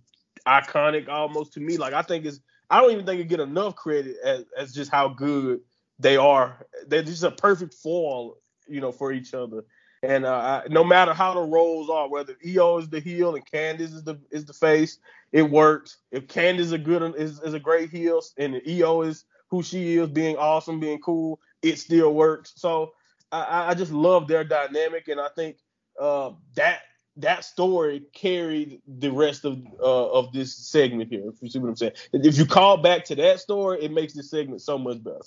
iconic 0.47 1.09
almost 1.09 1.53
to 1.53 1.59
me. 1.59 1.77
Like 1.77 1.93
I 1.93 2.01
think 2.01 2.25
it's 2.25 2.39
I 2.69 2.81
don't 2.81 2.91
even 2.91 3.05
think 3.05 3.21
it 3.21 3.27
get 3.27 3.39
enough 3.39 3.75
credit 3.75 4.17
as, 4.23 4.45
as 4.57 4.73
just 4.73 4.91
how 4.91 5.09
good 5.09 5.59
they 5.99 6.17
are. 6.17 6.65
They're 6.87 7.03
just 7.03 7.23
a 7.23 7.31
perfect 7.31 7.73
foil, 7.75 8.37
you 8.67 8.81
know, 8.81 8.91
for 8.91 9.11
each 9.11 9.33
other. 9.33 9.63
And 10.03 10.25
uh, 10.25 10.61
I, 10.65 10.67
no 10.69 10.83
matter 10.83 11.13
how 11.13 11.33
the 11.33 11.41
roles 11.41 11.89
are, 11.89 12.09
whether 12.09 12.35
Io 12.45 12.77
is 12.77 12.89
the 12.89 12.99
heel 12.99 13.35
and 13.35 13.45
Candice 13.45 13.93
is 13.93 14.03
the 14.03 14.19
is 14.29 14.45
the 14.45 14.53
face, 14.53 14.99
it 15.31 15.43
works. 15.43 15.97
If 16.11 16.27
Candice 16.27 16.59
is 16.59 16.71
a 16.73 16.77
good 16.77 17.15
is, 17.15 17.39
is 17.41 17.53
a 17.53 17.59
great 17.59 17.89
heel 17.89 18.21
and 18.37 18.61
Io 18.67 19.01
is 19.01 19.25
who 19.49 19.63
she 19.63 19.97
is, 19.97 20.09
being 20.09 20.37
awesome, 20.37 20.79
being 20.79 20.99
cool, 20.99 21.39
it 21.61 21.79
still 21.79 22.13
works. 22.13 22.53
So 22.55 22.93
I, 23.31 23.71
I 23.71 23.73
just 23.73 23.91
love 23.91 24.27
their 24.27 24.43
dynamic, 24.43 25.07
and 25.07 25.19
I 25.19 25.29
think 25.35 25.57
uh, 25.99 26.31
that 26.55 26.81
that 27.17 27.45
story 27.45 28.03
carried 28.13 28.81
the 28.87 29.11
rest 29.11 29.45
of 29.45 29.57
uh, 29.79 30.11
of 30.11 30.33
this 30.33 30.55
segment 30.55 31.09
here. 31.09 31.23
If 31.27 31.41
you 31.41 31.49
see 31.49 31.59
what 31.59 31.69
I'm 31.69 31.75
saying, 31.75 31.93
if 32.13 32.37
you 32.37 32.45
call 32.45 32.77
back 32.77 33.05
to 33.05 33.15
that 33.15 33.39
story, 33.39 33.83
it 33.83 33.91
makes 33.91 34.13
this 34.13 34.29
segment 34.29 34.61
so 34.61 34.77
much 34.77 35.03
better. 35.03 35.21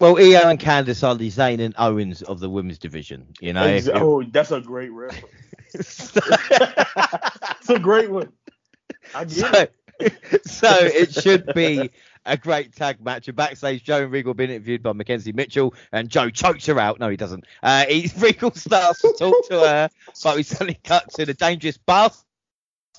Well, 0.00 0.18
Io 0.18 0.48
and 0.48 0.58
Candice 0.58 1.06
are 1.06 1.14
the 1.14 1.30
Zayn 1.30 1.60
and 1.60 1.74
Owens 1.78 2.22
of 2.22 2.40
the 2.40 2.50
women's 2.50 2.78
division. 2.78 3.26
You 3.40 3.52
know. 3.52 3.66
If, 3.66 3.88
oh, 3.94 4.22
that's 4.24 4.50
a 4.50 4.60
great 4.60 4.90
reference. 4.90 5.24
it's 5.74 6.16
a 7.70 7.78
great 7.78 8.10
one. 8.10 8.32
I 9.14 9.24
get 9.24 9.36
so, 9.36 9.66
it. 10.00 10.46
so 10.46 10.68
it 10.80 11.14
should 11.14 11.46
be 11.54 11.90
a 12.26 12.36
great 12.36 12.74
tag 12.74 13.04
match. 13.04 13.28
And 13.28 13.36
backstage, 13.36 13.84
Joe 13.84 14.02
and 14.02 14.12
Regal 14.12 14.34
being 14.34 14.50
interviewed 14.50 14.82
by 14.82 14.92
Mackenzie 14.92 15.32
Mitchell, 15.32 15.74
and 15.92 16.08
Joe 16.08 16.30
chokes 16.30 16.66
her 16.66 16.78
out. 16.78 17.00
No, 17.00 17.08
he 17.08 17.16
doesn't. 17.16 17.44
Uh, 17.62 17.86
he, 17.86 18.10
Regal 18.18 18.52
starts 18.52 19.00
to 19.02 19.14
talk 19.18 19.48
to 19.48 19.60
her, 19.60 19.90
but 20.22 20.36
we 20.36 20.42
suddenly 20.42 20.78
cut 20.82 21.10
to 21.14 21.24
the 21.24 21.34
dangerous 21.34 21.76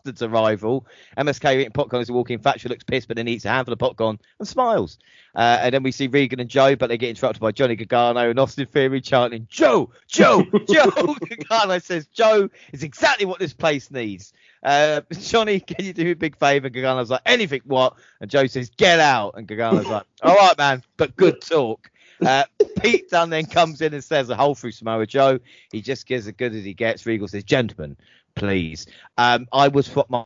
bastard's 0.06 0.22
arrival. 0.22 0.86
MSK 1.18 1.60
eating 1.60 1.72
popcorn 1.72 2.02
as 2.02 2.10
a 2.10 2.14
walking. 2.14 2.40
Thatcher 2.40 2.70
looks 2.70 2.84
pissed, 2.84 3.08
but 3.08 3.18
then 3.18 3.28
eats 3.28 3.46
a 3.46 3.50
handful 3.50 3.74
of 3.74 3.80
popcorn 3.80 4.20
and 4.40 4.48
smiles. 4.48 4.98
Uh, 5.36 5.60
and 5.62 5.74
then 5.74 5.84
we 5.84 5.92
see 5.92 6.08
Regal 6.08 6.40
and 6.40 6.50
Joe, 6.50 6.76
but 6.76 6.88
they 6.88 6.98
get 6.98 7.10
interrupted 7.10 7.42
by 7.42 7.52
Johnny 7.52 7.76
Gargano 7.76 8.30
and 8.30 8.40
Austin 8.40 8.68
Theory 8.68 9.02
chanting, 9.02 9.48
Joe, 9.50 9.92
Joe, 10.08 10.44
Joe. 10.70 11.16
Gargano 11.50 11.80
says, 11.80 12.06
Joe 12.08 12.50
is 12.72 12.84
exactly 12.84 13.26
what 13.26 13.40
this 13.40 13.54
place 13.54 13.92
needs. 13.92 14.34
Uh, 14.64 15.02
Johnny, 15.12 15.60
can 15.60 15.86
you 15.86 15.94
do 15.94 16.06
me 16.06 16.12
a 16.12 16.16
big 16.16 16.38
favour? 16.38 16.70
Gargano's 16.70 17.10
like, 17.10 17.22
anything 17.26 17.62
what? 17.66 17.96
And 18.22 18.30
Joe 18.30 18.48
says, 18.48 18.70
get 18.70 19.00
out. 19.00 19.36
And 19.38 19.48
Gargano's 19.48 19.88
like, 19.88 20.06
all 20.24 20.36
right, 20.36 20.58
man, 20.58 20.84
but 20.98 21.16
good 21.16 21.42
talk. 21.42 21.90
Uh, 22.26 22.46
Pete 22.80 23.10
Dunne 23.10 23.30
then 23.30 23.46
comes 23.46 23.82
in 23.82 23.94
and 23.94 24.02
says 24.02 24.30
a 24.30 24.38
hole 24.38 24.56
through 24.56 24.72
Samoa 24.72 25.06
Joe. 25.06 25.38
He 25.74 25.82
just 25.82 26.06
gives 26.06 26.28
as 26.28 26.34
good 26.34 26.56
as 26.56 26.64
he 26.64 26.74
gets. 26.74 27.06
Regal 27.06 27.28
says, 27.28 27.44
gentlemen, 27.44 27.98
please. 28.36 28.88
Um, 29.18 29.48
I 29.52 29.70
was 29.70 29.94
what 29.96 30.10
my 30.10 30.26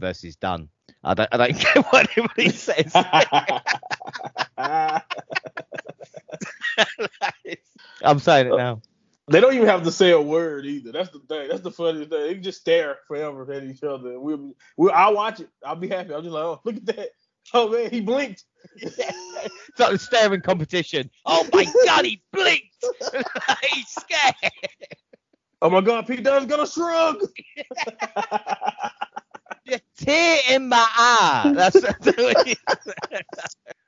versus 0.00 0.36
done. 0.36 0.68
I 1.04 1.14
don't, 1.14 1.28
I 1.32 1.36
don't 1.36 1.54
care 1.58 1.82
what 1.90 2.08
anybody 2.16 2.48
says. 2.56 2.92
I'm 8.02 8.18
saying 8.18 8.46
it 8.48 8.56
now. 8.56 8.80
They 9.28 9.40
don't 9.40 9.54
even 9.54 9.68
have 9.68 9.84
to 9.84 9.92
say 9.92 10.10
a 10.10 10.20
word 10.20 10.66
either. 10.66 10.90
That's 10.92 11.10
the 11.10 11.20
thing. 11.20 11.48
That's 11.48 11.62
the 11.62 11.70
funniest 11.70 12.10
thing. 12.10 12.22
They 12.22 12.34
can 12.34 12.42
just 12.42 12.60
stare 12.60 12.98
forever 13.06 13.50
at 13.52 13.62
each 13.62 13.84
other. 13.84 14.18
We'll, 14.18 14.52
we'll, 14.76 14.92
I'll 14.92 15.14
watch 15.14 15.40
it. 15.40 15.48
I'll 15.64 15.76
be 15.76 15.88
happy. 15.88 16.12
I'm 16.12 16.22
just 16.22 16.34
like, 16.34 16.42
oh, 16.42 16.60
look 16.64 16.76
at 16.76 16.86
that. 16.86 17.10
Oh 17.54 17.68
man, 17.68 17.90
he 17.90 18.00
blinked. 18.00 18.44
it's 18.76 18.98
like 19.78 19.94
a 19.94 19.98
staring 19.98 20.42
competition. 20.42 21.10
Oh 21.26 21.48
my 21.52 21.66
god, 21.86 22.04
he 22.04 22.22
blinked. 22.32 22.84
He's 23.72 23.88
scared. 23.88 24.52
Oh 25.62 25.70
my 25.70 25.80
god, 25.80 26.08
Pete 26.08 26.24
Dunne's 26.24 26.46
gonna 26.46 26.66
shrug. 26.66 27.22
tear 29.96 30.38
in 30.50 30.68
my 30.68 30.84
eye. 30.96 31.52
That's, 31.54 31.80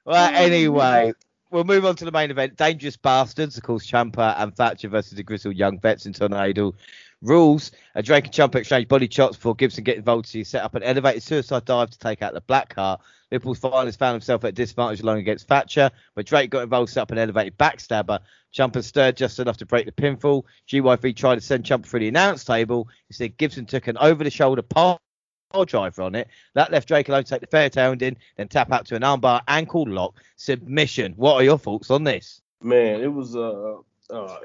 well. 0.05 0.31
Oh, 0.31 0.31
anyway, 0.35 1.13
we'll 1.51 1.65
move 1.65 1.85
on 1.85 1.97
to 1.97 2.05
the 2.05 2.13
main 2.13 2.31
event. 2.31 2.57
Dangerous 2.57 2.97
Bastards, 2.97 3.57
of 3.57 3.65
course, 3.65 3.85
Ciampa 3.91 4.37
and 4.39 4.55
Thatcher 4.55 4.89
versus 4.89 5.17
the 5.17 5.25
Grizzled 5.25 5.57
Young 5.57 5.81
Vets 5.81 6.07
in 6.07 6.13
Tornado. 6.13 6.75
Rules: 7.23 7.73
a 7.97 8.05
Drake 8.05 8.27
and 8.27 8.33
Ciampa 8.33 8.55
exchange 8.55 8.87
body 8.87 9.09
shots 9.11 9.35
before 9.35 9.57
Gibson 9.57 9.83
get 9.83 9.97
involved 9.97 10.31
to 10.31 10.45
set 10.45 10.63
up 10.63 10.77
an 10.77 10.85
elevated 10.85 11.25
suicide 11.25 11.65
dive 11.65 11.91
to 11.91 11.99
take 11.99 12.23
out 12.23 12.35
the 12.35 12.41
Black 12.43 12.73
Heart. 12.75 13.01
Liverpool's 13.33 13.59
finalist 13.59 13.99
found 13.99 14.15
himself 14.15 14.45
at 14.45 14.51
a 14.51 14.53
disadvantage 14.53 15.01
alone 15.01 15.19
against 15.19 15.49
Thatcher, 15.49 15.91
but 16.15 16.25
Drake 16.25 16.51
got 16.51 16.63
involved, 16.63 16.93
set 16.93 17.01
up 17.01 17.11
an 17.11 17.19
elevated 17.19 17.59
backstabber. 17.59 18.21
Ciampa 18.55 18.85
stirred 18.85 19.17
just 19.17 19.39
enough 19.39 19.57
to 19.59 19.67
break 19.67 19.87
the 19.87 19.93
pinfall. 19.93 20.45
GYV 20.69 21.17
tried 21.17 21.37
to 21.37 21.41
send 21.41 21.65
Ciampa 21.65 21.87
through 21.87 22.01
the 22.01 22.09
announce 22.09 22.45
table. 22.45 22.89
Instead, 23.09 23.37
Gibson 23.37 23.67
took 23.67 23.89
an 23.89 23.99
over-the-shoulder 23.99 24.63
pass 24.63 24.99
driver 25.67 26.03
on 26.03 26.15
it. 26.17 26.29
That 26.55 26.73
left 26.73 26.89
Drake 26.89 27.09
alone 27.09 27.25
to 27.25 27.31
take 27.31 27.41
the 27.41 27.47
fair 27.47 27.71
tailwind 27.71 28.03
in, 28.03 28.17
then 28.37 28.49
tap 28.49 28.73
out 28.73 28.87
to 28.87 28.97
an 28.97 29.03
armbar 29.03 29.41
ankle 29.47 29.89
lock 29.89 30.21
submission. 30.37 31.13
What 31.17 31.35
are 31.35 31.45
your 31.45 31.59
thoughts 31.59 31.91
on 31.91 32.03
this? 32.03 32.41
Man, 32.61 33.01
it 33.01 33.13
was 33.13 33.37
a 33.37 33.79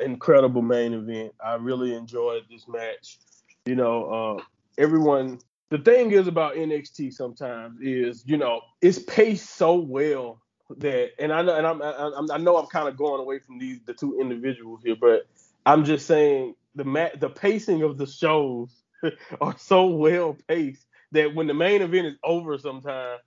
incredible 0.04 0.62
main 0.62 0.94
event. 0.94 1.34
I 1.44 1.56
really 1.56 1.96
enjoyed 1.96 2.44
this 2.50 2.68
match. 2.68 3.20
You 3.66 3.76
know, 3.76 4.06
uh, 4.38 4.44
everyone. 4.78 5.40
The 5.70 5.78
thing 5.78 6.12
is 6.12 6.28
about 6.28 6.56
NXT 6.56 7.14
sometimes 7.14 7.80
is, 7.80 8.24
you 8.26 8.38
know, 8.38 8.62
it's 8.82 8.98
paced 9.00 9.52
so 9.52 9.76
well 9.76 10.42
that, 10.78 11.12
and 11.20 11.34
I 11.34 11.42
know, 11.42 11.56
and 11.56 11.66
I'm, 11.66 11.82
I, 11.82 12.36
I 12.36 12.38
know 12.38 12.58
I'm 12.58 12.68
kind 12.68 12.88
of 12.88 12.98
going 12.98 13.20
away 13.20 13.40
from 13.40 13.58
these 13.58 13.80
the 13.86 13.94
two 13.94 14.20
individuals 14.20 14.82
here, 14.84 14.96
but 15.00 15.28
I'm 15.66 15.84
just 15.84 16.06
saying 16.06 16.56
the 16.76 16.84
ma- 16.84 17.16
the 17.20 17.30
pacing 17.30 17.82
of 17.82 17.98
the 17.98 18.06
shows 18.06 18.70
are 19.42 19.58
so 19.58 19.88
well 19.88 20.38
paced 20.48 20.86
that 21.12 21.34
when 21.34 21.48
the 21.48 21.54
main 21.54 21.82
event 21.82 22.08
is 22.08 22.16
over 22.24 22.58
sometime, 22.58 23.18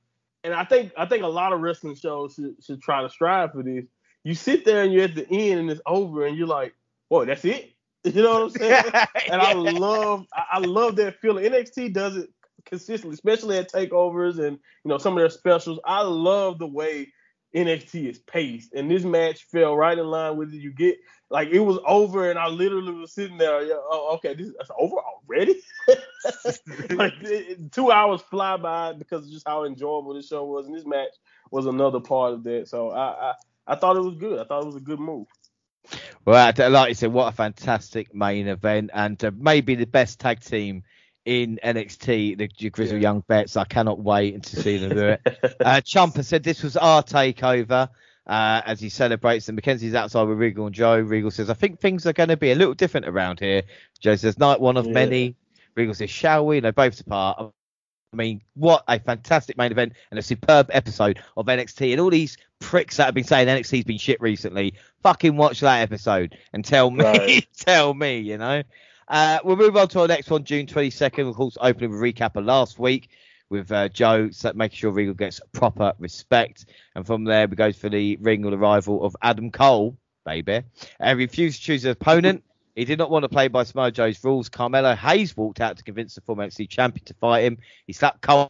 and 0.44 0.54
I 0.54 0.64
think 0.64 0.92
I 0.96 1.06
think 1.06 1.24
a 1.24 1.28
lot 1.28 1.52
of 1.52 1.60
wrestling 1.60 1.96
shows 1.96 2.34
should, 2.34 2.56
should 2.64 2.82
try 2.82 3.02
to 3.02 3.08
strive 3.08 3.52
for 3.52 3.62
this. 3.62 3.84
You 4.24 4.34
sit 4.34 4.64
there 4.64 4.82
and 4.82 4.92
you're 4.92 5.04
at 5.04 5.14
the 5.14 5.28
end 5.28 5.60
and 5.60 5.70
it's 5.70 5.80
over 5.84 6.26
and 6.26 6.36
you're 6.36 6.46
like, 6.46 6.74
whoa, 7.08 7.24
that's 7.24 7.44
it. 7.44 7.70
You 8.04 8.20
know 8.20 8.32
what 8.32 8.42
I'm 8.42 8.50
saying? 8.50 8.84
and 9.30 9.40
I 9.40 9.52
love 9.52 10.26
I 10.34 10.58
love 10.58 10.96
that 10.96 11.20
feeling. 11.20 11.44
NXT 11.44 11.92
does 11.92 12.16
it 12.16 12.30
consistently, 12.64 13.14
especially 13.14 13.58
at 13.58 13.70
takeovers 13.70 14.44
and 14.44 14.58
you 14.84 14.88
know 14.88 14.98
some 14.98 15.12
of 15.12 15.20
their 15.20 15.30
specials. 15.30 15.78
I 15.84 16.02
love 16.02 16.58
the 16.58 16.66
way 16.66 17.12
NXT 17.54 18.08
is 18.08 18.18
paced, 18.18 18.72
and 18.72 18.90
this 18.90 19.04
match 19.04 19.44
fell 19.44 19.76
right 19.76 19.96
in 19.96 20.06
line 20.06 20.36
with 20.36 20.52
it. 20.54 20.60
You 20.60 20.72
get 20.72 20.96
like 21.30 21.48
it 21.48 21.60
was 21.60 21.78
over, 21.86 22.30
and 22.30 22.38
I 22.38 22.48
literally 22.48 22.92
was 22.92 23.12
sitting 23.12 23.38
there. 23.38 23.60
Oh, 23.72 24.14
okay, 24.16 24.34
this 24.34 24.48
is 24.48 24.54
over 24.78 24.96
already. 24.96 25.60
like 26.90 27.14
it, 27.22 27.72
two 27.72 27.90
hours 27.90 28.20
fly 28.22 28.56
by 28.56 28.92
because 28.92 29.26
of 29.26 29.32
just 29.32 29.46
how 29.46 29.64
enjoyable 29.64 30.14
this 30.14 30.28
show 30.28 30.44
was, 30.44 30.66
and 30.66 30.74
this 30.74 30.86
match 30.86 31.14
was 31.50 31.66
another 31.66 32.00
part 32.00 32.34
of 32.34 32.44
that. 32.44 32.68
So 32.68 32.90
I, 32.90 33.30
I, 33.30 33.34
I 33.66 33.76
thought 33.76 33.96
it 33.96 34.02
was 34.02 34.16
good. 34.16 34.38
I 34.38 34.44
thought 34.44 34.62
it 34.62 34.66
was 34.66 34.76
a 34.76 34.80
good 34.80 35.00
move. 35.00 35.26
Well, 36.24 36.52
like 36.70 36.88
you 36.88 36.94
said, 36.94 37.12
what 37.12 37.32
a 37.32 37.36
fantastic 37.36 38.14
main 38.14 38.46
event, 38.46 38.90
and 38.94 39.22
uh, 39.24 39.30
maybe 39.36 39.74
the 39.74 39.86
best 39.86 40.20
tag 40.20 40.40
team 40.40 40.84
in 41.24 41.58
NXT, 41.62 42.38
the 42.38 42.70
Grizzled 42.70 43.00
yeah. 43.00 43.08
Young 43.08 43.24
Vets. 43.28 43.56
I 43.56 43.64
cannot 43.64 44.00
wait 44.00 44.42
to 44.42 44.56
see 44.56 44.78
them 44.78 44.90
do 44.90 45.06
it. 45.08 45.20
uh, 45.60 45.80
Ciampa 45.80 46.24
said 46.24 46.42
this 46.42 46.62
was 46.62 46.76
our 46.76 47.02
takeover 47.02 47.88
uh, 48.26 48.62
as 48.64 48.80
he 48.80 48.88
celebrates. 48.88 49.48
And 49.48 49.56
Mackenzie's 49.56 49.94
outside 49.94 50.24
with 50.24 50.38
Regal 50.38 50.66
and 50.66 50.74
Joe. 50.74 50.98
Regal 50.98 51.30
says, 51.30 51.50
I 51.50 51.54
think 51.54 51.80
things 51.80 52.06
are 52.06 52.12
going 52.12 52.28
to 52.28 52.36
be 52.36 52.50
a 52.50 52.54
little 52.54 52.74
different 52.74 53.06
around 53.06 53.40
here. 53.40 53.62
Joe 54.00 54.16
says, 54.16 54.38
night 54.38 54.60
one 54.60 54.76
of 54.76 54.86
yeah. 54.86 54.92
many. 54.92 55.36
Regal 55.74 55.94
says, 55.94 56.10
shall 56.10 56.46
we? 56.46 56.58
And 56.58 56.66
they 56.66 56.70
both 56.70 56.96
depart. 56.96 57.52
I 58.12 58.16
mean, 58.16 58.42
what 58.54 58.84
a 58.88 58.98
fantastic 58.98 59.56
main 59.56 59.72
event 59.72 59.94
and 60.10 60.18
a 60.18 60.22
superb 60.22 60.68
episode 60.70 61.22
of 61.36 61.46
NXT. 61.46 61.92
And 61.92 62.00
all 62.00 62.10
these 62.10 62.36
pricks 62.58 62.98
that 62.98 63.06
have 63.06 63.14
been 63.14 63.24
saying 63.24 63.48
NXT's 63.48 63.84
been 63.84 63.98
shit 63.98 64.20
recently, 64.20 64.74
fucking 65.02 65.36
watch 65.36 65.60
that 65.60 65.80
episode 65.80 66.36
and 66.52 66.62
tell 66.62 66.90
me, 66.90 67.04
right. 67.04 67.46
tell 67.56 67.94
me, 67.94 68.18
you 68.18 68.36
know. 68.36 68.62
Uh, 69.12 69.38
we'll 69.44 69.56
move 69.56 69.76
on 69.76 69.86
to 69.86 70.00
our 70.00 70.08
next 70.08 70.30
one, 70.30 70.42
June 70.42 70.64
22nd. 70.64 71.28
Of 71.28 71.36
course, 71.36 71.58
opening 71.60 71.90
with 71.90 72.00
a 72.00 72.02
recap 72.02 72.34
of 72.34 72.46
last 72.46 72.78
week 72.78 73.10
with 73.50 73.70
uh, 73.70 73.90
Joe, 73.90 74.30
making 74.54 74.76
sure 74.76 74.90
Regal 74.90 75.12
gets 75.12 75.38
proper 75.52 75.92
respect. 75.98 76.64
And 76.96 77.06
from 77.06 77.24
there, 77.24 77.46
we 77.46 77.54
go 77.54 77.72
for 77.72 77.90
the 77.90 78.16
ring 78.22 78.46
arrival 78.46 79.04
of 79.04 79.14
Adam 79.20 79.50
Cole, 79.50 79.98
baby. 80.24 80.62
And 80.98 81.18
refused 81.18 81.58
to 81.58 81.64
choose 81.66 81.84
an 81.84 81.90
opponent. 81.90 82.42
He 82.74 82.86
did 82.86 82.98
not 82.98 83.10
want 83.10 83.24
to 83.24 83.28
play 83.28 83.48
by 83.48 83.64
Samoa 83.64 83.90
Joe's 83.90 84.24
rules. 84.24 84.48
Carmelo 84.48 84.94
Hayes 84.94 85.36
walked 85.36 85.60
out 85.60 85.76
to 85.76 85.84
convince 85.84 86.14
the 86.14 86.22
former 86.22 86.46
NXT 86.46 86.70
champion 86.70 87.04
to 87.04 87.12
fight 87.12 87.44
him. 87.44 87.58
He 87.86 87.92
slapped 87.92 88.22
Cole 88.22 88.48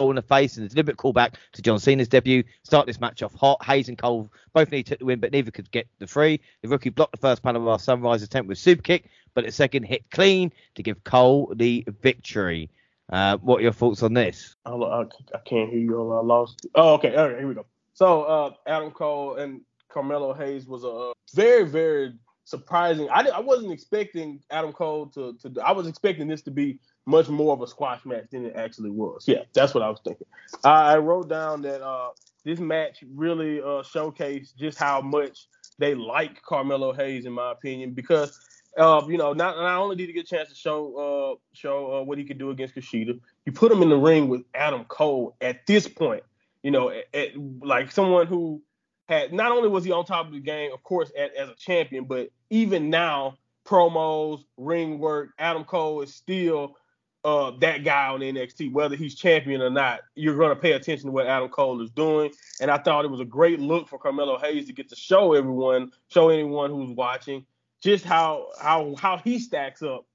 in 0.00 0.16
the 0.16 0.22
face 0.22 0.56
and 0.56 0.66
a 0.66 0.68
deliberate 0.68 0.96
callback 0.96 1.34
to 1.52 1.62
John 1.62 1.78
Cena's 1.78 2.08
debut. 2.08 2.42
Start 2.64 2.86
this 2.86 3.00
match 3.00 3.22
off 3.22 3.32
hot. 3.34 3.64
Hayes 3.64 3.88
and 3.88 3.96
Cole 3.96 4.30
both 4.52 4.72
needed 4.72 4.98
to 4.98 5.04
win, 5.04 5.20
but 5.20 5.32
neither 5.32 5.52
could 5.52 5.70
get 5.70 5.86
the 6.00 6.06
free. 6.06 6.40
The 6.62 6.68
rookie 6.68 6.90
blocked 6.90 7.12
the 7.12 7.18
first 7.18 7.42
Panama 7.42 7.76
Sunrise 7.76 8.22
attempt 8.22 8.48
with 8.48 8.58
super 8.58 8.82
kick, 8.82 9.08
but 9.34 9.44
the 9.44 9.52
second 9.52 9.84
hit 9.84 10.10
clean 10.10 10.52
to 10.74 10.82
give 10.82 11.04
Cole 11.04 11.52
the 11.54 11.86
victory. 12.02 12.70
Uh, 13.10 13.36
what 13.36 13.60
are 13.60 13.62
your 13.62 13.72
thoughts 13.72 14.02
on 14.02 14.14
this? 14.14 14.56
I, 14.66 14.72
I 14.72 15.04
can't 15.44 15.70
hear 15.70 15.80
you. 15.80 16.12
I 16.12 16.22
lost. 16.22 16.66
Oh, 16.74 16.94
okay. 16.94 17.14
All 17.14 17.28
right, 17.28 17.38
here 17.38 17.46
we 17.46 17.54
go. 17.54 17.66
So 17.92 18.22
uh, 18.24 18.50
Adam 18.66 18.90
Cole 18.90 19.36
and 19.36 19.60
Carmelo 19.88 20.34
Hayes 20.34 20.66
was 20.66 20.82
a 20.82 21.12
very, 21.36 21.68
very 21.68 22.14
surprising. 22.42 23.08
I, 23.10 23.28
I 23.28 23.40
wasn't 23.40 23.72
expecting 23.72 24.40
Adam 24.50 24.72
Cole 24.72 25.06
to, 25.08 25.34
to. 25.34 25.60
I 25.64 25.70
was 25.70 25.86
expecting 25.86 26.26
this 26.26 26.42
to 26.42 26.50
be 26.50 26.80
much 27.06 27.28
more 27.28 27.52
of 27.52 27.60
a 27.60 27.66
squash 27.66 28.04
match 28.04 28.26
than 28.30 28.46
it 28.46 28.56
actually 28.56 28.90
was. 28.90 29.24
Yeah, 29.26 29.42
that's 29.52 29.74
what 29.74 29.82
I 29.82 29.90
was 29.90 30.00
thinking. 30.04 30.26
I, 30.64 30.96
wrote 30.96 31.28
down 31.28 31.62
that 31.62 31.82
uh, 31.82 32.10
this 32.44 32.58
match 32.58 33.04
really 33.14 33.60
uh, 33.60 33.82
showcased 33.82 34.56
just 34.56 34.78
how 34.78 35.00
much 35.00 35.46
they 35.78 35.94
like 35.94 36.42
Carmelo 36.42 36.92
Hayes, 36.92 37.26
in 37.26 37.32
my 37.32 37.52
opinion, 37.52 37.92
because 37.92 38.38
uh, 38.76 39.02
you 39.08 39.18
know, 39.18 39.32
not, 39.32 39.56
not 39.56 39.78
only 39.78 39.96
did 39.96 40.08
he 40.08 40.12
get 40.12 40.24
a 40.24 40.26
chance 40.26 40.48
to 40.48 40.54
show 40.54 40.96
uh, 40.96 41.38
show 41.52 41.98
uh, 41.98 42.02
what 42.02 42.18
he 42.18 42.24
could 42.24 42.38
do 42.38 42.50
against 42.50 42.74
Kushida, 42.74 43.18
you 43.44 43.52
put 43.52 43.70
him 43.70 43.82
in 43.82 43.88
the 43.88 43.96
ring 43.96 44.28
with 44.28 44.42
Adam 44.54 44.84
Cole 44.84 45.36
at 45.40 45.66
this 45.66 45.86
point. 45.86 46.24
You 46.62 46.70
know, 46.70 46.90
at, 46.90 47.04
at, 47.14 47.30
like 47.62 47.92
someone 47.92 48.26
who 48.26 48.62
had 49.08 49.32
not 49.32 49.52
only 49.52 49.68
was 49.68 49.84
he 49.84 49.92
on 49.92 50.04
top 50.04 50.26
of 50.26 50.32
the 50.32 50.40
game, 50.40 50.72
of 50.72 50.82
course, 50.82 51.12
at, 51.16 51.34
as 51.34 51.50
a 51.50 51.54
champion, 51.54 52.04
but 52.04 52.30
even 52.50 52.90
now, 52.90 53.36
promos, 53.64 54.44
ring 54.56 54.98
work, 54.98 55.30
Adam 55.38 55.64
Cole 55.64 56.00
is 56.00 56.14
still 56.14 56.76
uh, 57.24 57.52
that 57.60 57.84
guy 57.84 58.08
on 58.08 58.20
NXT, 58.20 58.72
whether 58.72 58.96
he's 58.96 59.14
champion 59.14 59.62
or 59.62 59.70
not. 59.70 60.00
You're 60.14 60.36
going 60.36 60.54
to 60.54 60.60
pay 60.60 60.72
attention 60.72 61.06
to 61.06 61.12
what 61.12 61.26
Adam 61.26 61.48
Cole 61.48 61.80
is 61.80 61.90
doing, 61.90 62.30
and 62.60 62.70
I 62.70 62.78
thought 62.78 63.04
it 63.04 63.10
was 63.10 63.20
a 63.20 63.24
great 63.24 63.60
look 63.60 63.88
for 63.88 63.98
Carmelo 63.98 64.38
Hayes 64.38 64.66
to 64.66 64.72
get 64.72 64.88
to 64.90 64.96
show 64.96 65.32
everyone, 65.32 65.92
show 66.08 66.28
anyone 66.28 66.70
who's 66.70 66.90
watching, 66.90 67.46
just 67.82 68.04
how 68.04 68.48
how 68.60 68.94
how 68.96 69.16
he 69.16 69.38
stacks 69.38 69.82
up 69.82 70.06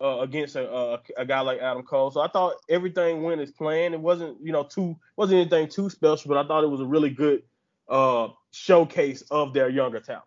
uh, 0.00 0.18
against 0.18 0.56
a, 0.56 0.68
a, 0.70 1.00
a, 1.16 1.24
guy 1.24 1.40
like 1.40 1.60
Adam 1.60 1.82
Cole. 1.82 2.10
So 2.10 2.20
I 2.20 2.28
thought 2.28 2.54
everything 2.68 3.22
went 3.22 3.40
as 3.40 3.50
planned. 3.50 3.94
It 3.94 4.00
wasn't 4.00 4.38
you 4.42 4.52
know 4.52 4.64
too 4.64 4.96
wasn't 5.16 5.40
anything 5.40 5.68
too 5.68 5.88
special, 5.88 6.28
but 6.28 6.44
I 6.44 6.46
thought 6.48 6.64
it 6.64 6.70
was 6.70 6.80
a 6.80 6.86
really 6.86 7.10
good 7.10 7.42
uh, 7.88 8.28
showcase 8.50 9.22
of 9.30 9.54
their 9.54 9.68
younger 9.68 10.00
talent. 10.00 10.26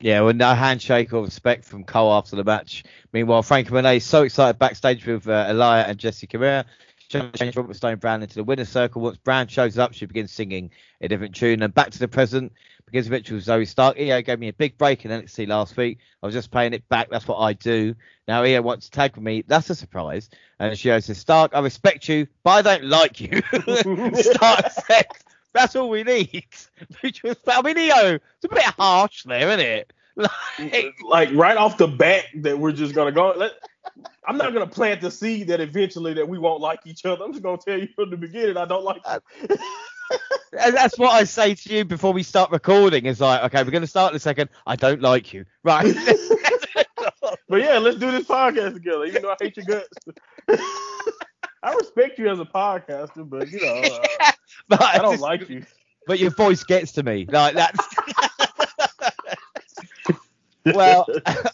Yeah, 0.00 0.22
with 0.22 0.36
no 0.36 0.54
handshake 0.54 1.12
or 1.12 1.22
respect 1.22 1.64
from 1.66 1.84
Cole 1.84 2.12
after 2.12 2.34
the 2.34 2.44
match. 2.44 2.84
Meanwhile, 3.12 3.42
Franky 3.42 3.70
Monet 3.70 3.98
is 3.98 4.04
so 4.04 4.22
excited 4.22 4.58
backstage 4.58 5.06
with 5.06 5.28
uh, 5.28 5.46
Aliyah 5.46 5.88
and 5.88 5.98
Jessi 5.98 6.26
Kamea. 6.26 6.64
Change 7.10 7.56
Robert 7.56 7.74
Stone 7.74 7.96
Brand 7.96 8.22
into 8.22 8.36
the 8.36 8.44
winner's 8.44 8.68
circle. 8.68 9.02
Once 9.02 9.18
Brand 9.18 9.50
shows 9.50 9.76
up, 9.76 9.92
she 9.92 10.06
begins 10.06 10.30
singing 10.32 10.70
a 11.00 11.08
different 11.08 11.34
tune. 11.34 11.62
And 11.62 11.74
back 11.74 11.90
to 11.90 11.98
the 11.98 12.08
present, 12.08 12.52
begins 12.86 13.10
Mitchell 13.10 13.34
with 13.34 13.44
Zoey 13.44 13.66
Stark. 13.66 13.98
Io 13.98 14.22
gave 14.22 14.38
me 14.38 14.48
a 14.48 14.52
big 14.52 14.78
break 14.78 15.04
in 15.04 15.10
NXT 15.10 15.48
last 15.48 15.76
week. 15.76 15.98
I 16.22 16.26
was 16.26 16.34
just 16.34 16.50
paying 16.50 16.72
it 16.72 16.88
back. 16.88 17.10
That's 17.10 17.26
what 17.26 17.38
I 17.38 17.52
do. 17.52 17.94
Now 18.26 18.44
Io 18.44 18.62
wants 18.62 18.86
to 18.86 18.92
tag 18.92 19.16
with 19.16 19.24
me. 19.24 19.42
That's 19.46 19.68
a 19.70 19.74
surprise. 19.74 20.30
And 20.60 20.78
she 20.78 20.88
says, 21.00 21.18
Stark, 21.18 21.50
I 21.54 21.60
respect 21.60 22.08
you, 22.08 22.26
but 22.44 22.50
I 22.50 22.62
don't 22.62 22.84
like 22.84 23.20
you. 23.20 23.42
Stark 24.14 24.70
sex 24.70 25.24
that's 25.52 25.76
all 25.76 25.90
we 25.90 26.02
need. 26.02 26.46
Which 27.00 27.22
was, 27.22 27.36
I 27.46 27.62
mean, 27.62 27.78
Io, 27.78 28.14
it's 28.14 28.44
a 28.44 28.48
bit 28.48 28.62
harsh 28.62 29.24
there, 29.24 29.48
isn't 29.48 29.60
it? 29.60 29.92
Like, 30.16 30.96
like 31.08 31.30
right 31.32 31.56
off 31.56 31.78
the 31.78 31.88
bat 31.88 32.24
that 32.36 32.58
we're 32.58 32.72
just 32.72 32.94
gonna 32.94 33.12
go. 33.12 33.32
Let, 33.36 33.52
I'm 34.26 34.36
not 34.36 34.52
gonna 34.52 34.66
plant 34.66 35.00
the 35.00 35.10
seed 35.10 35.48
that 35.48 35.60
eventually 35.60 36.14
that 36.14 36.28
we 36.28 36.38
won't 36.38 36.60
like 36.60 36.80
each 36.84 37.06
other. 37.06 37.24
I'm 37.24 37.32
just 37.32 37.42
gonna 37.42 37.58
tell 37.58 37.78
you 37.78 37.88
from 37.94 38.10
the 38.10 38.16
beginning 38.16 38.56
I 38.56 38.66
don't 38.66 38.84
like. 38.84 39.02
You. 39.06 39.56
Uh, 40.12 40.18
and 40.58 40.74
that's 40.74 40.98
what 40.98 41.10
I 41.10 41.24
say 41.24 41.54
to 41.54 41.74
you 41.74 41.84
before 41.84 42.12
we 42.12 42.22
start 42.22 42.50
recording. 42.50 43.06
Is 43.06 43.20
like, 43.20 43.42
okay, 43.44 43.62
we're 43.62 43.70
gonna 43.70 43.86
start 43.86 44.12
in 44.12 44.16
a 44.16 44.20
second. 44.20 44.50
I 44.66 44.76
don't 44.76 45.00
like 45.00 45.32
you, 45.32 45.46
right? 45.62 45.94
but 47.48 47.60
yeah, 47.60 47.78
let's 47.78 47.96
do 47.98 48.10
this 48.10 48.26
podcast 48.26 48.74
together. 48.74 49.04
Even 49.04 49.22
though 49.22 49.30
I 49.30 49.36
hate 49.40 49.56
your 49.56 49.66
guts. 49.66 49.88
I 51.62 51.74
respect 51.74 52.18
you 52.18 52.28
as 52.28 52.40
a 52.40 52.44
podcaster, 52.44 53.28
but 53.28 53.50
you 53.50 53.60
know, 53.60 53.82
uh, 54.20 54.32
but 54.68 54.82
I 54.82 54.98
don't 54.98 55.12
just, 55.12 55.22
like 55.30 55.48
you. 55.48 55.64
But 56.06 56.18
your 56.18 56.30
voice 56.30 56.64
gets 56.64 56.92
to 56.92 57.02
me. 57.02 57.26
Like 57.28 57.54
that's. 57.54 57.78
well, 60.74 61.06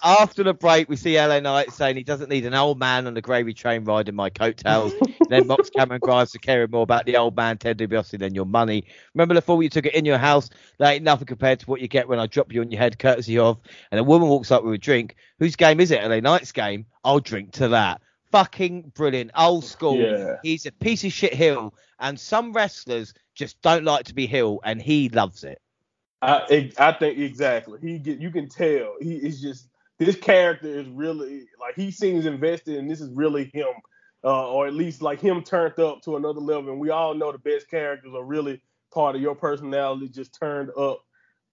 after 0.03 0.45
the 0.45 0.55
break, 0.55 0.89
we 0.89 0.97
see 0.97 1.19
LA 1.19 1.41
Knight 1.41 1.73
saying 1.73 1.97
he 1.97 2.03
doesn't 2.05 2.29
need 2.29 2.47
an 2.47 2.55
old 2.55 2.79
man 2.79 3.07
on 3.07 3.15
the 3.15 3.21
gravy 3.21 3.55
train 3.55 3.85
riding 3.85 4.15
my 4.15 4.31
coattails. 4.31 4.93
then 5.29 5.47
Mox 5.47 5.71
Cameron 5.71 6.01
Grimes 6.01 6.33
to 6.33 6.39
caring 6.39 6.71
more 6.71 6.83
about 6.83 7.07
the 7.07 7.17
old 7.17 7.37
man 7.37 7.59
Ted 7.59 7.79
DiBiase 7.79 8.19
than 8.19 8.35
your 8.35 8.47
money. 8.47 8.85
Remember 9.15 9.35
the 9.35 9.43
fall 9.43 9.63
you 9.63 9.69
took 9.69 9.87
it 9.87 9.95
in 9.95 10.05
your 10.05 10.19
house? 10.19 10.51
That 10.79 10.93
ain't 10.93 11.05
nothing 11.05 11.27
compared 11.27 11.61
to 11.61 11.67
what 11.67 11.81
you 11.81 11.89
get 11.89 12.09
when 12.09 12.19
I 12.19 12.27
drop 12.27 12.53
you 12.53 12.61
on 12.61 12.71
your 12.71 12.81
head, 12.81 12.99
courtesy 12.99 13.39
of. 13.39 13.59
And 13.91 14.01
a 14.01 14.05
woman 14.05 14.29
walks 14.29 14.51
up 14.51 14.65
with 14.65 14.75
a 14.75 14.79
drink. 14.79 15.17
Whose 15.39 15.57
game 15.57 15.81
is 15.81 15.91
it? 15.91 16.03
LA 16.03 16.21
Knight's 16.21 16.53
game. 16.53 16.87
I'll 17.05 17.21
drink 17.21 17.53
to 17.53 17.69
that 17.69 18.01
fucking 18.31 18.93
brilliant, 18.95 19.31
old 19.37 19.65
school. 19.65 19.99
Yeah. 19.99 20.37
He's 20.43 20.67
a 20.67 20.73
piece 20.73 21.05
of 21.05 21.13
shit 21.13 21.35
heel, 21.35 21.75
and 22.01 22.19
some 22.19 22.53
wrestlers 22.53 23.15
just 23.35 23.61
don't 23.63 23.85
like 23.85 24.05
to 24.07 24.15
be 24.15 24.27
heel, 24.27 24.61
and 24.65 24.81
he 24.81 25.09
loves 25.09 25.45
it. 25.45 25.61
I 26.23 26.73
I 26.79 26.93
think 26.93 27.19
exactly. 27.19 27.79
He 27.81 27.99
get 27.99 28.19
you 28.19 28.31
can 28.31 28.49
tell 28.49 28.95
he 29.01 29.17
is 29.17 29.41
just 29.41 29.69
this 29.99 30.17
character 30.17 30.69
is 30.69 30.89
really 30.89 31.47
like 31.61 31.75
he 31.75 31.91
seems 31.91 32.27
invested, 32.27 32.77
and 32.77 32.91
this 32.91 33.01
is 33.01 33.11
really 33.11 33.45
him, 33.53 33.69
uh, 34.25 34.51
or 34.51 34.67
at 34.67 34.75
least 34.75 35.03
like 35.03 35.21
him 35.21 35.43
turned 35.43 35.79
up 35.79 36.03
to 36.03 36.17
another 36.17 36.41
level. 36.41 36.71
And 36.71 36.81
we 36.81 36.91
all 36.91 37.15
know 37.15 37.33
the 37.33 37.39
best 37.39 37.69
characters 37.69 38.13
are 38.15 38.25
really 38.25 38.61
part 38.93 39.15
of 39.15 39.23
your 39.23 39.35
personality, 39.35 40.09
just 40.09 40.35
turned 40.39 40.71
up, 40.77 41.05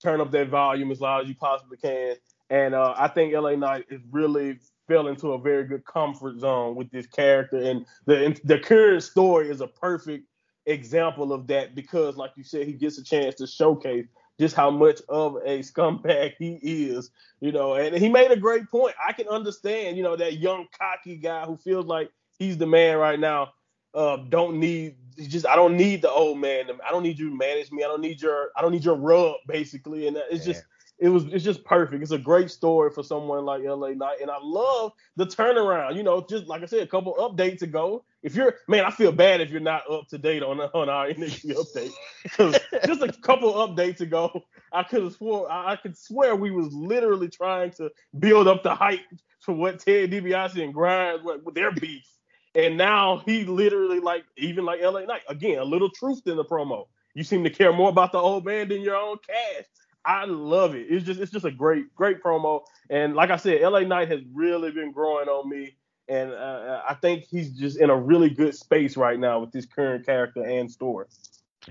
turn 0.01 0.21
up 0.21 0.31
that 0.31 0.49
volume 0.49 0.91
as 0.91 1.01
loud 1.01 1.23
as 1.23 1.29
you 1.29 1.35
possibly 1.35 1.77
can. 1.77 2.15
And 2.49 2.73
uh, 2.75 2.93
I 2.97 3.07
think 3.07 3.33
LA 3.33 3.55
Knight 3.55 3.85
is 3.89 4.01
really 4.11 4.59
fell 4.87 5.07
into 5.07 5.33
a 5.33 5.39
very 5.39 5.65
good 5.65 5.85
comfort 5.85 6.39
zone 6.39 6.75
with 6.75 6.89
this 6.91 7.07
character, 7.07 7.57
and 7.57 7.85
the 8.05 8.39
the 8.43 8.59
current 8.59 9.03
story 9.03 9.49
is 9.49 9.61
a 9.61 9.67
perfect 9.67 10.27
example 10.65 11.33
of 11.33 11.47
that 11.47 11.75
because, 11.75 12.15
like 12.17 12.31
you 12.35 12.43
said, 12.43 12.67
he 12.67 12.73
gets 12.73 12.97
a 12.97 13.03
chance 13.03 13.35
to 13.35 13.47
showcase 13.47 14.05
just 14.39 14.55
how 14.55 14.71
much 14.71 14.99
of 15.09 15.35
a 15.45 15.59
scumbag 15.59 16.33
he 16.39 16.53
is, 16.63 17.11
you 17.39 17.51
know. 17.51 17.75
And 17.75 17.95
he 17.95 18.09
made 18.09 18.31
a 18.31 18.37
great 18.37 18.69
point. 18.69 18.95
I 19.05 19.13
can 19.13 19.27
understand, 19.27 19.97
you 19.97 20.03
know, 20.03 20.15
that 20.15 20.39
young 20.39 20.67
cocky 20.77 21.17
guy 21.17 21.45
who 21.45 21.57
feels 21.57 21.85
like 21.85 22.09
he's 22.37 22.57
the 22.57 22.67
man 22.67 22.97
right 22.97 23.19
now. 23.19 23.53
Uh, 23.93 24.17
don't 24.29 24.59
need 24.59 24.95
just 25.27 25.45
I 25.45 25.55
don't 25.55 25.77
need 25.77 26.01
the 26.01 26.09
old 26.09 26.39
man. 26.39 26.65
I 26.87 26.91
don't 26.91 27.03
need 27.03 27.19
you 27.19 27.29
to 27.29 27.37
manage 27.37 27.71
me. 27.71 27.83
I 27.83 27.87
don't 27.87 28.01
need 28.01 28.21
your 28.21 28.49
I 28.57 28.61
don't 28.61 28.71
need 28.71 28.83
your 28.83 28.95
rub 28.95 29.35
basically. 29.47 30.07
And 30.07 30.17
it's 30.31 30.45
just 30.45 30.63
it 30.99 31.09
was 31.09 31.25
it's 31.25 31.43
just 31.43 31.63
perfect. 31.65 32.01
It's 32.01 32.11
a 32.11 32.17
great 32.17 32.51
story 32.51 32.91
for 32.91 33.03
someone 33.03 33.45
like 33.45 33.63
LA 33.63 33.89
Knight, 33.89 34.21
and 34.21 34.29
I 34.29 34.37
love 34.41 34.91
the 35.15 35.25
turnaround. 35.25 35.95
You 35.95 36.03
know, 36.03 36.25
just 36.29 36.47
like 36.47 36.61
I 36.61 36.65
said, 36.65 36.81
a 36.81 36.87
couple 36.87 37.15
updates 37.15 37.61
ago. 37.61 38.05
If 38.21 38.35
you're 38.35 38.55
man, 38.67 38.85
I 38.85 38.91
feel 38.91 39.11
bad 39.11 39.41
if 39.41 39.49
you're 39.49 39.59
not 39.59 39.89
up 39.91 40.07
to 40.09 40.17
date 40.17 40.43
on 40.43 40.59
on 40.61 40.89
our 40.89 41.07
NXT 41.09 41.55
update 41.55 42.85
just 42.85 43.01
a 43.01 43.11
couple 43.21 43.53
updates 43.53 44.01
ago, 44.01 44.43
I 44.71 44.83
could 44.83 45.03
have 45.03 45.13
swore 45.13 45.51
I, 45.51 45.73
I 45.73 45.75
could 45.75 45.97
swear 45.97 46.35
we 46.35 46.51
was 46.51 46.71
literally 46.73 47.27
trying 47.27 47.71
to 47.71 47.91
build 48.19 48.47
up 48.47 48.63
the 48.63 48.75
hype 48.75 49.01
for 49.39 49.53
what 49.53 49.79
Ted 49.79 50.11
DiBiase 50.11 50.63
and 50.63 50.73
Grimes 50.73 51.23
what, 51.23 51.43
with 51.43 51.55
their 51.55 51.71
beef, 51.71 52.07
and 52.55 52.77
now 52.77 53.21
he 53.25 53.43
literally 53.43 53.99
like 53.99 54.23
even 54.37 54.63
like 54.63 54.81
LA 54.81 55.01
Knight 55.01 55.23
again 55.27 55.59
a 55.59 55.65
little 55.65 55.89
truth 55.89 56.21
in 56.27 56.37
the 56.37 56.45
promo. 56.45 56.85
You 57.15 57.23
seem 57.23 57.43
to 57.43 57.49
care 57.49 57.73
more 57.73 57.89
about 57.89 58.11
the 58.11 58.19
old 58.19 58.45
man 58.45 58.69
than 58.69 58.81
your 58.81 58.95
own 58.95 59.17
cash. 59.27 59.65
I 60.05 60.25
love 60.25 60.75
it. 60.75 60.87
It's 60.89 61.05
just 61.05 61.19
it's 61.19 61.31
just 61.31 61.45
a 61.45 61.51
great 61.51 61.93
great 61.95 62.21
promo. 62.21 62.61
And 62.89 63.15
like 63.15 63.29
I 63.29 63.37
said, 63.37 63.61
LA 63.61 63.81
Knight 63.81 64.09
has 64.09 64.21
really 64.33 64.71
been 64.71 64.91
growing 64.91 65.27
on 65.29 65.49
me, 65.49 65.75
and 66.09 66.31
uh, 66.31 66.81
I 66.87 66.95
think 66.95 67.25
he's 67.25 67.51
just 67.51 67.79
in 67.79 67.89
a 67.89 67.95
really 67.95 68.29
good 68.29 68.55
space 68.55 68.97
right 68.97 69.19
now 69.19 69.39
with 69.39 69.51
this 69.51 69.65
current 69.65 70.05
character 70.05 70.43
and 70.43 70.69
story. 70.69 71.05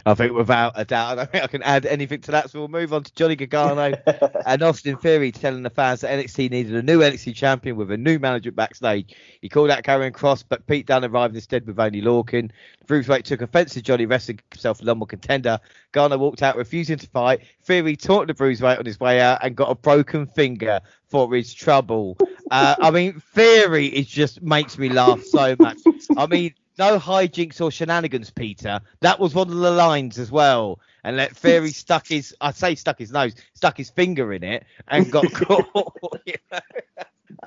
I 0.07 0.15
think 0.15 0.33
without 0.33 0.73
a 0.75 0.85
doubt, 0.85 1.13
I 1.13 1.15
don't 1.15 1.31
think 1.31 1.45
I 1.45 1.47
can 1.47 1.63
add 1.63 1.87
anything 1.87 2.21
to 2.23 2.31
that. 2.33 2.51
So 2.51 2.61
we'll 2.61 2.69
move 2.69 2.93
on 2.93 3.05
to 3.05 3.15
Johnny 3.15 3.37
Gargano 3.37 3.97
and 4.47 4.63
Austin 4.63 4.97
Theory 4.97 5.33
telling 5.33 5.63
the 5.63 5.71
fans 5.71 6.01
that 6.01 6.19
NXT 6.19 6.51
needed 6.51 6.75
a 6.75 6.83
new 6.83 7.01
NXT 7.01 7.35
champion 7.35 7.77
with 7.77 7.91
a 7.91 7.97
new 7.97 8.19
manager 8.19 8.53
backstage. 8.53 9.15
He 9.41 9.49
called 9.49 9.71
out 9.71 9.83
Karrion 9.83 10.13
Kross, 10.13 10.45
but 10.49 10.67
Pete 10.67 10.87
Dunne 10.87 11.05
arrived 11.05 11.35
instead 11.35 11.67
with 11.67 11.79
Oney 11.79 12.01
Lorcan. 12.03 12.51
Bruiserweight 12.87 13.25
took 13.25 13.43
offence 13.43 13.75
to 13.75 13.83
Johnny 13.83 14.07
wrestling 14.07 14.41
himself 14.51 14.81
a 14.81 14.85
number 14.85 15.07
contender. 15.07 15.59
Gargano 15.93 16.19
walked 16.19 16.43
out 16.43 16.57
refusing 16.57 16.99
to 16.99 17.07
fight. 17.09 17.43
Theory 17.65 17.97
talked 17.97 18.29
to 18.29 18.35
Bruiserweight 18.35 18.79
on 18.79 18.87
his 18.87 18.99
way 18.99 19.21
out 19.21 19.39
and 19.43 19.55
got 19.55 19.71
a 19.71 19.75
broken 19.75 20.27
finger 20.27 20.81
for 21.09 21.33
his 21.35 21.53
trouble. 21.53 22.17
Uh, 22.51 22.75
I 22.81 22.91
mean, 22.91 23.21
Theory 23.35 23.87
is 23.87 24.07
just 24.07 24.43
makes 24.43 24.79
me 24.79 24.89
laugh 24.89 25.23
so 25.23 25.55
much. 25.59 25.79
I 26.17 26.27
mean, 26.27 26.55
no 26.79 26.99
hijinks 26.99 27.61
or 27.61 27.71
shenanigans, 27.71 28.31
Peter. 28.31 28.81
That 29.01 29.21
was 29.21 29.35
one 29.35 29.49
of 29.49 29.57
the 29.57 29.71
lines 29.71 30.19
as 30.19 30.31
well. 30.31 30.81
And 31.05 31.17
let 31.17 31.37
Theory 31.37 31.71
stuck 31.73 32.07
his, 32.07 32.35
I 32.41 32.53
say 32.53 32.75
stuck 32.75 32.99
his 32.99 33.13
nose, 33.13 33.35
stuck 33.55 33.77
his 33.77 33.91
finger 33.91 34.33
in 34.33 34.43
it 34.43 34.65
and 34.89 35.11
got 35.11 35.33
caught. 35.33 36.21
you 36.27 36.35
know? 36.53 36.59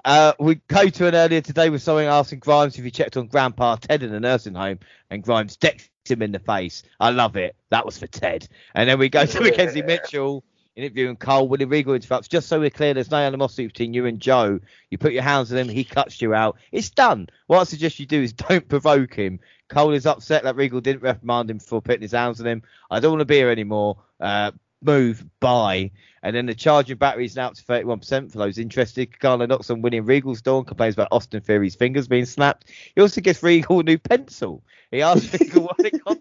uh, 0.03 0.34
we 0.39 0.55
go 0.67 0.89
to 0.89 1.07
an 1.07 1.15
earlier 1.15 1.41
today 1.41 1.69
with 1.69 1.82
someone 1.82 2.05
asking 2.05 2.39
Grimes 2.39 2.78
if 2.78 2.84
he 2.84 2.91
checked 2.91 3.17
on 3.17 3.28
Grandpa 3.28 3.76
Ted 3.78 4.03
in 4.03 4.11
the 4.11 4.19
nursing 4.19 4.55
home, 4.55 4.80
and 5.09 5.23
Grimes 5.23 5.57
decked 5.57 5.89
him 6.05 6.21
in 6.21 6.32
the 6.32 6.39
face. 6.39 6.84
I 6.99 7.09
love 7.09 7.36
it. 7.36 7.55
That 7.69 7.86
was 7.86 7.97
for 7.97 8.07
Ted. 8.07 8.47
And 8.73 8.89
then 8.89 8.99
we 8.99 9.09
go 9.09 9.26
to 9.26 9.41
Mackenzie 9.41 9.82
Mitchell 9.82 10.43
interviewing 10.76 11.15
Cole. 11.15 11.47
William 11.47 11.69
Regal 11.69 11.93
interrupts. 11.93 12.28
Just 12.28 12.47
so 12.47 12.59
we're 12.59 12.69
clear, 12.69 12.93
there's 12.93 13.11
no 13.11 13.17
animosity 13.17 13.67
between 13.67 13.93
you 13.93 14.05
and 14.05 14.19
Joe. 14.19 14.59
You 14.89 14.97
put 14.97 15.13
your 15.13 15.23
hands 15.23 15.51
on 15.51 15.57
him, 15.57 15.69
he 15.69 15.84
cuts 15.84 16.21
you 16.21 16.34
out. 16.34 16.57
It's 16.71 16.89
done. 16.89 17.30
What 17.47 17.59
I 17.59 17.63
suggest 17.63 17.99
you 17.99 18.05
do 18.05 18.21
is 18.21 18.34
don't 18.34 18.67
provoke 18.67 19.13
him. 19.13 19.39
Cole 19.69 19.93
is 19.93 20.05
upset 20.05 20.43
that 20.43 20.55
Regal 20.55 20.82
didn't 20.82 21.01
reprimand 21.01 21.49
him 21.49 21.59
for 21.59 21.82
putting 21.82 22.01
his 22.01 22.11
hands 22.11 22.39
on 22.39 22.47
him. 22.47 22.63
I 22.91 22.99
don't 22.99 23.11
want 23.11 23.21
to 23.21 23.26
be 23.26 23.36
here 23.38 23.49
anymore. 23.49 23.97
Uh, 24.19 24.51
move, 24.82 25.26
bye. 25.39 25.91
And 26.21 26.36
then 26.36 26.45
the 26.45 26.55
charging 26.55 26.97
battery 26.97 27.26
is 27.26 27.36
now 27.36 27.47
up 27.47 27.55
to 27.55 27.63
31% 27.63 28.32
for 28.32 28.38
those 28.38 28.57
interested. 28.57 29.17
Gargano 29.19 29.45
knocks 29.45 29.69
on 29.69 29.82
William 29.82 30.05
Regal's 30.05 30.41
door 30.41 30.59
and 30.59 30.67
complains 30.67 30.95
about 30.95 31.09
Austin 31.11 31.41
Theory's 31.41 31.76
fingers 31.76 32.07
being 32.07 32.26
snapped. 32.26 32.65
He 32.95 33.01
also 33.01 33.21
gets 33.21 33.43
Regal 33.43 33.80
a 33.80 33.84
new 33.84 33.97
pencil. 33.97 34.63
He 34.91 35.01
asks 35.01 35.34
Regal 35.39 35.63
what 35.63 35.80
it 35.80 36.03
cost 36.03 36.19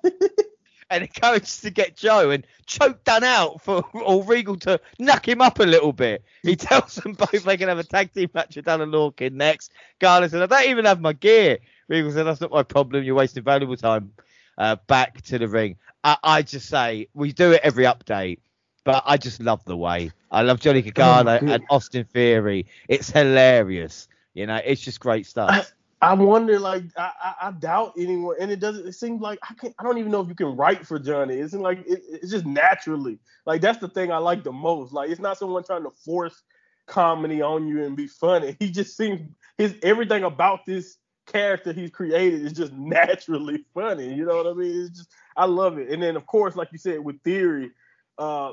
and 0.91 1.03
encourages 1.03 1.61
to 1.61 1.71
get 1.71 1.97
Joe 1.97 2.31
and 2.31 2.47
choke 2.67 3.05
Dunne 3.05 3.25
out 3.25 3.63
for 3.63 3.85
or 3.95 4.25
Regal 4.25 4.57
to 4.61 4.81
knock 4.99 5.27
him 5.27 5.41
up 5.41 5.59
a 5.61 5.65
little 5.65 5.93
bit. 5.93 6.25
He 6.43 6.57
tells 6.57 6.97
them 6.97 7.13
both 7.13 7.45
they 7.45 7.57
can 7.57 7.69
have 7.69 7.79
a 7.79 7.85
tag 7.85 8.13
team 8.13 8.31
match 8.35 8.57
with 8.57 8.65
Dunne 8.65 8.81
and 8.81 8.93
Lorcan 8.93 9.33
next. 9.33 9.73
Garland 9.99 10.33
said, 10.33 10.43
I 10.43 10.47
don't 10.47 10.71
even 10.71 10.85
have 10.85 11.01
my 11.01 11.13
gear. 11.13 11.59
Regal 11.89 12.13
said, 12.13 12.25
That's 12.25 12.41
not 12.41 12.53
my 12.53 12.63
problem. 12.63 13.05
You're 13.05 13.15
wasting 13.15 13.43
valuable 13.43 13.77
time. 13.77 14.13
Uh, 14.57 14.77
back 14.87 15.21
to 15.23 15.39
the 15.39 15.49
ring. 15.49 15.77
I, 16.05 16.17
I 16.23 16.43
just 16.43 16.69
say 16.69 17.09
we 17.13 17.33
do 17.33 17.53
it 17.53 17.61
every 17.65 17.85
update 17.85 18.39
but 18.85 19.03
I 19.07 19.17
just 19.17 19.41
love 19.41 19.65
the 19.65 19.77
way. 19.77 20.13
I 20.31 20.43
love 20.43 20.61
Johnny 20.61 20.83
Gargano 20.83 21.39
oh, 21.43 21.53
and 21.53 21.65
Austin 21.71 22.05
Theory. 22.05 22.67
It's 22.89 23.11
hilarious. 23.11 24.09
You 24.35 24.47
know, 24.47 24.61
it's 24.63 24.81
just 24.81 25.01
great 25.01 25.27
stuff. 25.27 25.51
I, 25.51 25.65
I 26.05 26.13
wonder, 26.15 26.59
like, 26.59 26.85
I, 26.97 27.11
I, 27.23 27.35
I, 27.49 27.51
doubt 27.53 27.95
anyone, 27.99 28.37
and 28.39 28.51
it 28.51 28.61
doesn't. 28.61 28.87
It 28.87 28.93
seems 28.93 29.23
like 29.23 29.39
I 29.49 29.55
can't. 29.55 29.75
I 29.79 29.83
don't 29.83 29.99
even 29.99 30.13
know 30.13 30.21
if 30.21 30.29
you 30.29 30.35
can 30.35 30.55
write 30.57 30.87
for 30.87 30.99
Johnny. 30.99 31.37
It's 31.37 31.55
like 31.55 31.79
it, 31.87 32.03
it's 32.09 32.31
just 32.31 32.45
naturally. 32.45 33.19
Like 33.47 33.61
that's 33.61 33.79
the 33.79 33.89
thing 33.89 34.13
I 34.13 34.19
like 34.19 34.45
the 34.45 34.53
most. 34.53 34.93
Like 34.93 35.11
it's 35.11 35.21
not 35.21 35.39
someone 35.39 35.65
trying 35.65 35.85
to 35.85 35.91
force 35.91 36.43
comedy 36.87 37.41
on 37.41 37.67
you 37.67 37.85
and 37.85 37.97
be 37.97 38.07
funny. 38.07 38.57
He 38.61 38.71
just 38.71 38.97
seems 38.97 39.21
his 39.57 39.75
everything 39.83 40.25
about 40.25 40.67
this 40.67 40.99
character 41.27 41.73
he's 41.73 41.91
created 41.91 42.43
is 42.43 42.53
just 42.53 42.73
naturally 42.75 43.65
funny. 43.73 44.13
You 44.15 44.27
know 44.27 44.37
what 44.37 44.47
I 44.47 44.53
mean? 44.53 44.83
It's 44.83 44.99
just 44.99 45.11
I 45.37 45.47
love 45.47 45.79
it. 45.79 45.89
And 45.91 46.03
then 46.03 46.17
of 46.17 46.27
course, 46.27 46.55
like 46.57 46.69
you 46.73 46.79
said, 46.79 47.01
with 47.01 47.23
Theory 47.23 47.71
uh, 48.19 48.53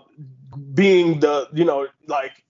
being 0.74 1.20
the 1.20 1.50
you 1.54 1.66
know 1.66 1.88
like 2.08 2.44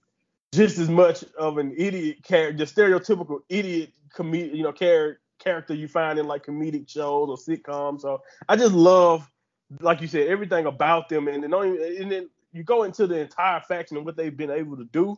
just 0.54 0.78
as 0.78 0.90
much 0.90 1.24
of 1.38 1.58
an 1.58 1.74
idiot 1.78 2.24
character, 2.24 2.58
the 2.58 2.66
stereotypical 2.66 3.40
idiot 3.50 3.92
comedic 4.14 4.56
you 4.56 4.64
know 4.64 4.72
char- 4.72 5.20
character 5.40 5.74
you 5.74 5.88
find 5.88 6.20
in 6.20 6.28
like 6.28 6.46
comedic 6.46 6.90
shows 6.90 7.30
or 7.30 7.38
sitcoms. 7.38 8.02
So 8.02 8.22
I 8.50 8.56
just 8.56 8.74
love, 8.74 9.30
like 9.80 10.02
you 10.02 10.08
said, 10.08 10.28
everything 10.28 10.66
about 10.66 11.10
them, 11.10 11.28
and 11.28 11.44
then 11.44 11.54
and 11.54 12.12
then 12.12 12.30
you 12.52 12.64
go 12.64 12.84
into 12.84 13.08
the 13.08 13.20
entire 13.20 13.62
faction 13.62 13.98
and 13.98 14.06
what 14.06 14.18
they've 14.18 14.36
been 14.36 14.52
able 14.52 14.78
to 14.78 14.86
do. 14.86 15.16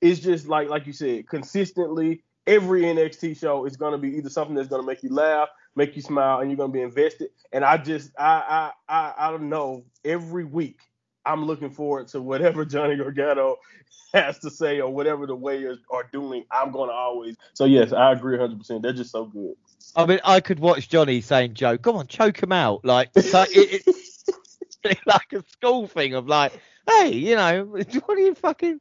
It's 0.00 0.20
just 0.20 0.46
like 0.46 0.68
like 0.68 0.86
you 0.86 0.92
said, 0.92 1.28
consistently 1.28 2.22
every 2.46 2.82
NXT 2.82 3.38
show 3.38 3.64
is 3.64 3.76
gonna 3.76 3.98
be 3.98 4.16
either 4.16 4.30
something 4.30 4.54
that's 4.54 4.68
gonna 4.68 4.86
make 4.86 5.02
you 5.02 5.12
laugh, 5.12 5.48
make 5.74 5.96
you 5.96 6.02
smile, 6.02 6.40
and 6.40 6.50
you're 6.50 6.56
gonna 6.56 6.72
be 6.72 6.82
invested. 6.82 7.30
And 7.52 7.64
I 7.64 7.76
just 7.76 8.12
I 8.18 8.70
I 8.88 8.96
I, 8.96 9.14
I 9.18 9.30
don't 9.32 9.48
know 9.48 9.84
every 10.04 10.44
week 10.44 10.78
I'm 11.26 11.44
looking 11.44 11.70
forward 11.70 12.08
to 12.08 12.22
whatever 12.22 12.64
Johnny 12.66 12.96
Gargano 12.96 13.56
has 14.14 14.38
to 14.38 14.50
say 14.50 14.80
or 14.80 14.90
whatever 14.92 15.26
the 15.26 15.34
Warriors 15.34 15.78
are 15.90 16.08
doing. 16.12 16.44
I'm 16.50 16.70
going 16.70 16.88
to 16.88 16.94
always. 16.94 17.36
So 17.54 17.64
yes, 17.64 17.92
I 17.92 18.12
agree 18.12 18.38
100. 18.38 18.58
percent 18.58 18.82
They're 18.82 18.92
just 18.92 19.10
so 19.10 19.24
good. 19.26 19.54
I 19.94 20.06
mean, 20.06 20.20
I 20.24 20.40
could 20.40 20.58
watch 20.58 20.88
Johnny 20.88 21.20
saying, 21.20 21.54
"Joe, 21.54 21.78
come 21.78 21.96
on, 21.96 22.06
choke 22.06 22.42
him 22.42 22.52
out," 22.52 22.84
like, 22.84 23.10
like 23.32 23.48
it, 23.52 23.82
it's 24.84 25.06
like 25.06 25.32
a 25.32 25.42
school 25.52 25.86
thing 25.86 26.14
of 26.14 26.26
like, 26.26 26.52
hey, 26.86 27.12
you 27.12 27.34
know, 27.34 27.64
what 28.04 28.16
are 28.16 28.20
you 28.20 28.34
fucking? 28.34 28.80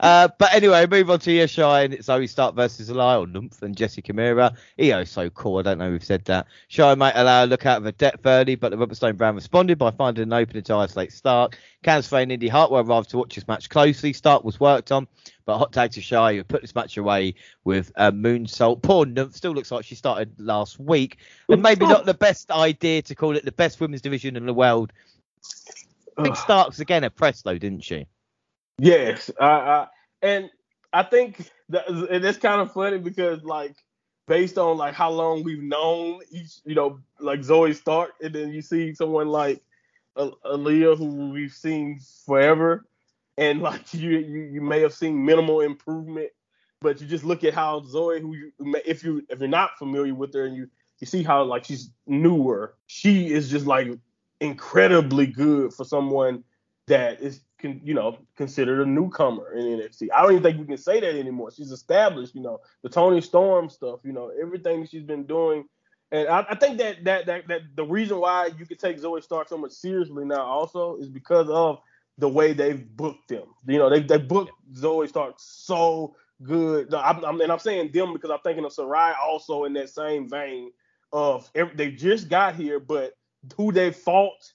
Uh, 0.00 0.28
but 0.38 0.52
anyway, 0.54 0.86
move 0.86 1.10
on 1.10 1.18
to 1.20 1.40
Io 1.40 1.46
Shirai, 1.46 1.84
and 1.84 1.94
it's 1.94 2.08
Zoey 2.08 2.28
Stark 2.28 2.54
versus 2.54 2.90
or 2.90 3.26
Nymph 3.26 3.62
and 3.62 3.76
Jessi 3.76 4.02
Kamea. 4.02 4.56
Io's 4.78 5.10
so 5.10 5.30
cool. 5.30 5.58
I 5.58 5.62
don't 5.62 5.78
know 5.78 5.86
if 5.86 5.92
we've 5.92 6.04
said 6.04 6.24
that. 6.26 6.46
Shirai 6.70 6.96
might 6.96 7.14
allow 7.14 7.44
a 7.44 7.46
look 7.46 7.66
out 7.66 7.78
of 7.78 7.84
her 7.84 7.92
depth 7.92 8.24
early, 8.26 8.54
but 8.54 8.70
the 8.70 8.78
Robert 8.78 8.96
Stone 8.96 9.16
Brand 9.16 9.36
responded 9.36 9.78
by 9.78 9.90
finding 9.90 10.22
an 10.22 10.32
opening 10.32 10.62
to 10.64 10.74
isolate 10.74 11.12
Stark. 11.12 11.58
Flay 12.02 12.24
and 12.24 12.32
Indi 12.32 12.48
Hartwell 12.48 12.82
arrived 12.82 13.10
to 13.10 13.18
watch 13.18 13.36
this 13.36 13.46
match 13.46 13.68
closely. 13.68 14.12
Stark 14.12 14.42
was 14.42 14.58
worked 14.58 14.90
on, 14.90 15.06
but 15.44 15.58
hot 15.58 15.72
tag 15.72 15.92
to 15.92 16.00
Shirai, 16.00 16.34
who 16.36 16.42
put 16.42 16.62
this 16.62 16.74
match 16.74 16.96
away 16.96 17.36
with 17.62 17.92
a 17.94 18.10
moonsault. 18.10 18.82
Poor 18.82 19.06
Nymph 19.06 19.36
still 19.36 19.52
looks 19.52 19.70
like 19.70 19.84
she 19.84 19.94
started 19.94 20.32
last 20.38 20.80
week, 20.80 21.18
and 21.48 21.62
maybe 21.62 21.86
not 21.86 22.04
the 22.04 22.14
best 22.14 22.50
idea 22.50 23.02
to 23.02 23.14
call 23.14 23.36
it 23.36 23.44
the 23.44 23.52
best 23.52 23.80
women's 23.80 24.02
division 24.02 24.34
in 24.34 24.46
the 24.46 24.54
world 24.54 24.92
Think 26.22 26.36
Starks 26.36 26.80
again 26.80 27.04
at 27.04 27.14
press 27.14 27.42
though, 27.42 27.58
didn't 27.58 27.84
she? 27.84 28.06
Yes, 28.78 29.30
I, 29.40 29.46
I, 29.46 29.86
and 30.22 30.50
I 30.92 31.02
think 31.02 31.50
that 31.68 31.88
and 31.88 32.24
it's 32.24 32.38
kind 32.38 32.60
of 32.60 32.72
funny 32.72 32.98
because 32.98 33.42
like 33.42 33.76
based 34.26 34.58
on 34.58 34.76
like 34.76 34.94
how 34.94 35.10
long 35.10 35.42
we've 35.42 35.62
known 35.62 36.20
each, 36.30 36.58
you 36.64 36.74
know, 36.74 37.00
like 37.20 37.40
Zoey 37.40 37.74
Stark, 37.74 38.12
and 38.22 38.34
then 38.34 38.52
you 38.52 38.62
see 38.62 38.94
someone 38.94 39.28
like 39.28 39.62
Aliyah 40.16 40.96
who 40.96 41.30
we've 41.30 41.52
seen 41.52 42.00
forever, 42.24 42.86
and 43.36 43.60
like 43.60 43.82
you, 43.94 44.10
you 44.10 44.40
you 44.52 44.60
may 44.60 44.80
have 44.80 44.94
seen 44.94 45.24
minimal 45.24 45.60
improvement, 45.60 46.30
but 46.80 47.00
you 47.00 47.06
just 47.06 47.24
look 47.24 47.44
at 47.44 47.54
how 47.54 47.80
Zoey, 47.80 48.20
who 48.20 48.34
you, 48.34 48.52
if 48.84 49.04
you 49.04 49.24
if 49.28 49.38
you're 49.38 49.48
not 49.48 49.78
familiar 49.78 50.14
with 50.14 50.34
her 50.34 50.46
and 50.46 50.56
you 50.56 50.68
you 50.98 51.06
see 51.06 51.22
how 51.22 51.44
like 51.44 51.64
she's 51.64 51.90
newer, 52.06 52.74
she 52.86 53.30
is 53.30 53.50
just 53.50 53.66
like 53.66 53.88
incredibly 54.40 55.26
good 55.26 55.72
for 55.72 55.84
someone 55.84 56.44
that 56.86 57.20
is 57.20 57.40
can 57.58 57.80
you 57.82 57.94
know 57.94 58.18
considered 58.36 58.86
a 58.86 58.88
newcomer 58.88 59.52
in 59.52 59.64
NXT. 59.64 60.08
I 60.14 60.22
don't 60.22 60.32
even 60.32 60.42
think 60.42 60.58
we 60.58 60.66
can 60.66 60.76
say 60.76 61.00
that 61.00 61.18
anymore. 61.18 61.50
She's 61.50 61.72
established, 61.72 62.34
you 62.34 62.42
know, 62.42 62.60
the 62.82 62.88
Toni 62.88 63.20
Storm 63.20 63.68
stuff, 63.68 64.00
you 64.04 64.12
know, 64.12 64.30
everything 64.40 64.86
she's 64.86 65.02
been 65.02 65.24
doing. 65.24 65.64
And 66.12 66.28
I, 66.28 66.46
I 66.50 66.54
think 66.54 66.78
that, 66.78 67.04
that 67.04 67.26
that 67.26 67.48
that 67.48 67.62
the 67.74 67.84
reason 67.84 68.18
why 68.18 68.50
you 68.58 68.66
can 68.66 68.78
take 68.78 69.00
Zoey 69.00 69.22
Stark 69.22 69.48
so 69.48 69.58
much 69.58 69.72
seriously 69.72 70.24
now 70.24 70.42
also 70.42 70.96
is 70.96 71.08
because 71.08 71.48
of 71.48 71.80
the 72.18 72.28
way 72.28 72.52
they've 72.52 72.86
booked 72.96 73.28
them. 73.28 73.44
You 73.66 73.78
know, 73.78 73.90
they 73.90 74.00
they 74.00 74.18
booked 74.18 74.52
Zoey 74.74 75.08
Stark 75.08 75.34
so 75.38 76.14
good. 76.42 76.92
I'm, 76.94 77.24
I'm, 77.24 77.40
and 77.40 77.50
I'm 77.50 77.58
saying 77.58 77.90
them 77.92 78.12
because 78.12 78.30
I'm 78.30 78.38
thinking 78.44 78.64
of 78.64 78.72
Sarray 78.72 79.14
also 79.18 79.64
in 79.64 79.72
that 79.74 79.90
same 79.90 80.28
vein 80.28 80.70
of 81.12 81.50
every, 81.54 81.74
they 81.74 81.90
just 81.90 82.28
got 82.28 82.54
here, 82.54 82.78
but 82.78 83.14
who 83.56 83.72
they 83.72 83.92
fought 83.92 84.52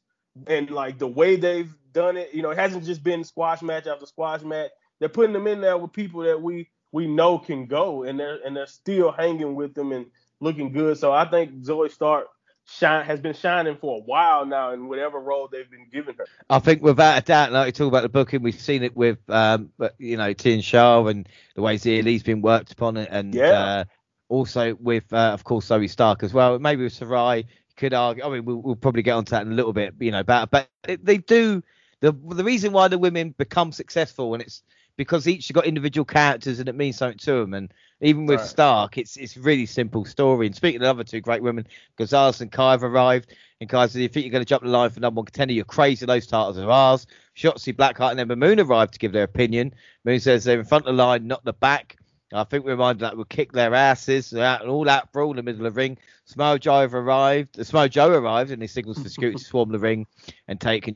and 0.47 0.69
like 0.69 0.97
the 0.97 1.07
way 1.07 1.35
they've 1.35 1.73
done 1.91 2.17
it. 2.17 2.33
You 2.33 2.41
know, 2.41 2.51
it 2.51 2.57
hasn't 2.57 2.85
just 2.85 3.03
been 3.03 3.23
squash 3.23 3.61
match 3.61 3.87
after 3.87 4.05
squash 4.05 4.41
match. 4.41 4.71
They're 4.99 5.09
putting 5.09 5.33
them 5.33 5.47
in 5.47 5.61
there 5.61 5.77
with 5.77 5.93
people 5.93 6.21
that 6.21 6.41
we 6.41 6.69
we 6.91 7.07
know 7.07 7.39
can 7.39 7.67
go, 7.67 8.03
and 8.03 8.19
they're 8.19 8.39
and 8.45 8.55
they're 8.55 8.67
still 8.67 9.11
hanging 9.11 9.55
with 9.55 9.73
them 9.73 9.91
and 9.91 10.07
looking 10.39 10.71
good. 10.71 10.97
So 10.97 11.11
I 11.11 11.25
think 11.25 11.63
Zoey 11.63 11.91
Stark 11.91 12.27
shine 12.67 13.05
has 13.05 13.19
been 13.19 13.33
shining 13.33 13.77
for 13.77 13.97
a 13.97 14.01
while 14.01 14.45
now 14.45 14.71
in 14.71 14.87
whatever 14.87 15.19
role 15.19 15.49
they've 15.51 15.69
been 15.69 15.87
giving 15.91 16.15
her. 16.15 16.25
I 16.49 16.59
think 16.59 16.81
without 16.81 17.17
a 17.17 17.21
doubt, 17.21 17.51
like 17.51 17.67
you 17.67 17.71
talk 17.71 17.87
about 17.87 18.03
the 18.03 18.09
booking, 18.09 18.41
we've 18.41 18.59
seen 18.59 18.83
it 18.83 18.95
with 18.95 19.17
um, 19.29 19.71
but 19.77 19.95
you 19.97 20.17
know 20.17 20.33
Tian 20.33 20.61
Sha 20.61 21.05
and 21.05 21.27
the 21.55 21.61
way 21.61 21.77
Li's 21.77 22.23
been 22.23 22.41
worked 22.41 22.71
upon 22.71 22.97
it, 22.97 23.09
and 23.11 23.33
yeah. 23.33 23.51
Uh, 23.51 23.83
also 24.29 24.77
with 24.79 25.11
uh, 25.11 25.31
of 25.33 25.43
course 25.43 25.67
Zoey 25.67 25.89
Stark 25.89 26.23
as 26.23 26.33
well. 26.33 26.57
Maybe 26.59 26.83
with 26.83 26.97
Sarray 26.97 27.45
could 27.81 27.93
argue. 27.93 28.23
I 28.23 28.29
mean, 28.29 28.45
we'll, 28.45 28.61
we'll 28.61 28.75
probably 28.75 29.01
get 29.01 29.13
onto 29.13 29.31
that 29.31 29.41
in 29.45 29.51
a 29.51 29.55
little 29.55 29.73
bit, 29.73 29.95
you 29.99 30.11
know, 30.11 30.23
but 30.23 30.51
but 30.51 30.69
they 30.83 31.17
do 31.17 31.61
the 31.99 32.11
the 32.11 32.43
reason 32.43 32.71
why 32.71 32.87
the 32.87 32.97
women 32.97 33.33
become 33.37 33.71
successful 33.71 34.33
and 34.33 34.43
it's 34.43 34.63
because 34.97 35.27
each 35.27 35.47
have 35.47 35.55
got 35.55 35.65
individual 35.65 36.05
characters 36.05 36.59
and 36.59 36.69
it 36.69 36.75
means 36.75 36.97
something 36.97 37.17
to 37.17 37.33
them. 37.33 37.53
And 37.53 37.73
even 38.01 38.27
with 38.27 38.39
Right. 38.39 38.49
Stark, 38.49 38.97
it's 38.97 39.17
it's 39.17 39.35
really 39.35 39.65
simple 39.65 40.05
story. 40.05 40.45
And 40.45 40.55
speaking 40.55 40.77
of 40.77 40.81
the 40.83 40.89
other 40.91 41.03
two 41.03 41.21
great 41.21 41.41
women, 41.41 41.65
Gonzalez 41.97 42.41
and 42.41 42.51
Kai 42.51 42.71
have 42.71 42.83
arrived. 42.83 43.33
And 43.59 43.69
Kai 43.69 43.87
says, 43.87 43.95
if 43.95 44.01
you 44.01 44.07
think 44.09 44.25
you're 44.25 44.31
going 44.31 44.43
to 44.43 44.49
jump 44.49 44.63
the 44.63 44.69
line 44.69 44.89
for 44.89 44.99
number 44.99 45.19
one 45.19 45.25
contender, 45.25 45.53
you're 45.53 45.65
crazy. 45.65 46.05
Those 46.05 46.27
titles 46.27 46.57
are 46.57 46.69
ours. 46.69 47.07
Shotzi, 47.35 47.73
Blackheart, 47.73 48.11
and 48.11 48.19
Ember 48.19 48.35
Moon 48.35 48.59
arrived 48.59 48.93
to 48.93 48.99
give 48.99 49.11
their 49.11 49.23
opinion. 49.23 49.73
Moon 50.03 50.19
says 50.19 50.43
they're 50.43 50.59
in 50.59 50.65
front 50.65 50.87
of 50.87 50.95
the 50.95 51.03
line, 51.03 51.27
not 51.27 51.43
the 51.45 51.53
back. 51.53 51.97
I 52.33 52.43
think 52.43 52.65
we're 52.65 52.71
reminded 52.71 53.01
that 53.01 53.15
we'll 53.15 53.25
kick 53.25 53.51
their 53.51 53.73
asses. 53.73 54.33
And 54.33 54.69
all 54.69 54.89
out 54.89 55.11
brawl 55.11 55.31
in 55.31 55.37
the 55.37 55.43
middle 55.43 55.65
of 55.65 55.73
the 55.73 55.77
ring. 55.77 55.97
Samoa 56.25 56.59
Joe 56.59 56.83
arrived. 56.83 57.55
The 57.55 57.65
Samoa 57.65 57.89
Joe 57.89 58.09
arrived 58.09 58.51
and 58.51 58.61
he 58.61 58.67
signals 58.67 59.01
for 59.01 59.09
security 59.09 59.37
to 59.37 59.43
swarm 59.43 59.71
the 59.71 59.79
ring 59.79 60.07
and 60.47 60.59
take. 60.59 60.93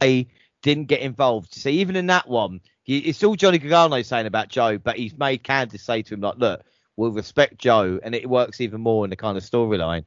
They 0.00 0.28
didn't 0.62 0.86
get 0.86 1.00
involved. 1.00 1.54
See, 1.54 1.72
even 1.72 1.96
in 1.96 2.06
that 2.06 2.28
one, 2.28 2.60
he, 2.82 2.98
it's 2.98 3.22
all 3.24 3.36
Johnny 3.36 3.58
Gargano 3.58 4.02
saying 4.02 4.26
about 4.26 4.48
Joe, 4.48 4.78
but 4.78 4.96
he's 4.96 5.16
made 5.16 5.42
Candice 5.42 5.80
say 5.80 6.02
to 6.02 6.14
him, 6.14 6.20
like, 6.20 6.38
look, 6.38 6.62
we'll 6.96 7.12
respect 7.12 7.58
Joe, 7.58 7.98
and 8.02 8.14
it 8.14 8.28
works 8.28 8.60
even 8.60 8.80
more 8.80 9.04
in 9.04 9.10
the 9.10 9.16
kind 9.16 9.36
of 9.36 9.44
storyline. 9.44 10.06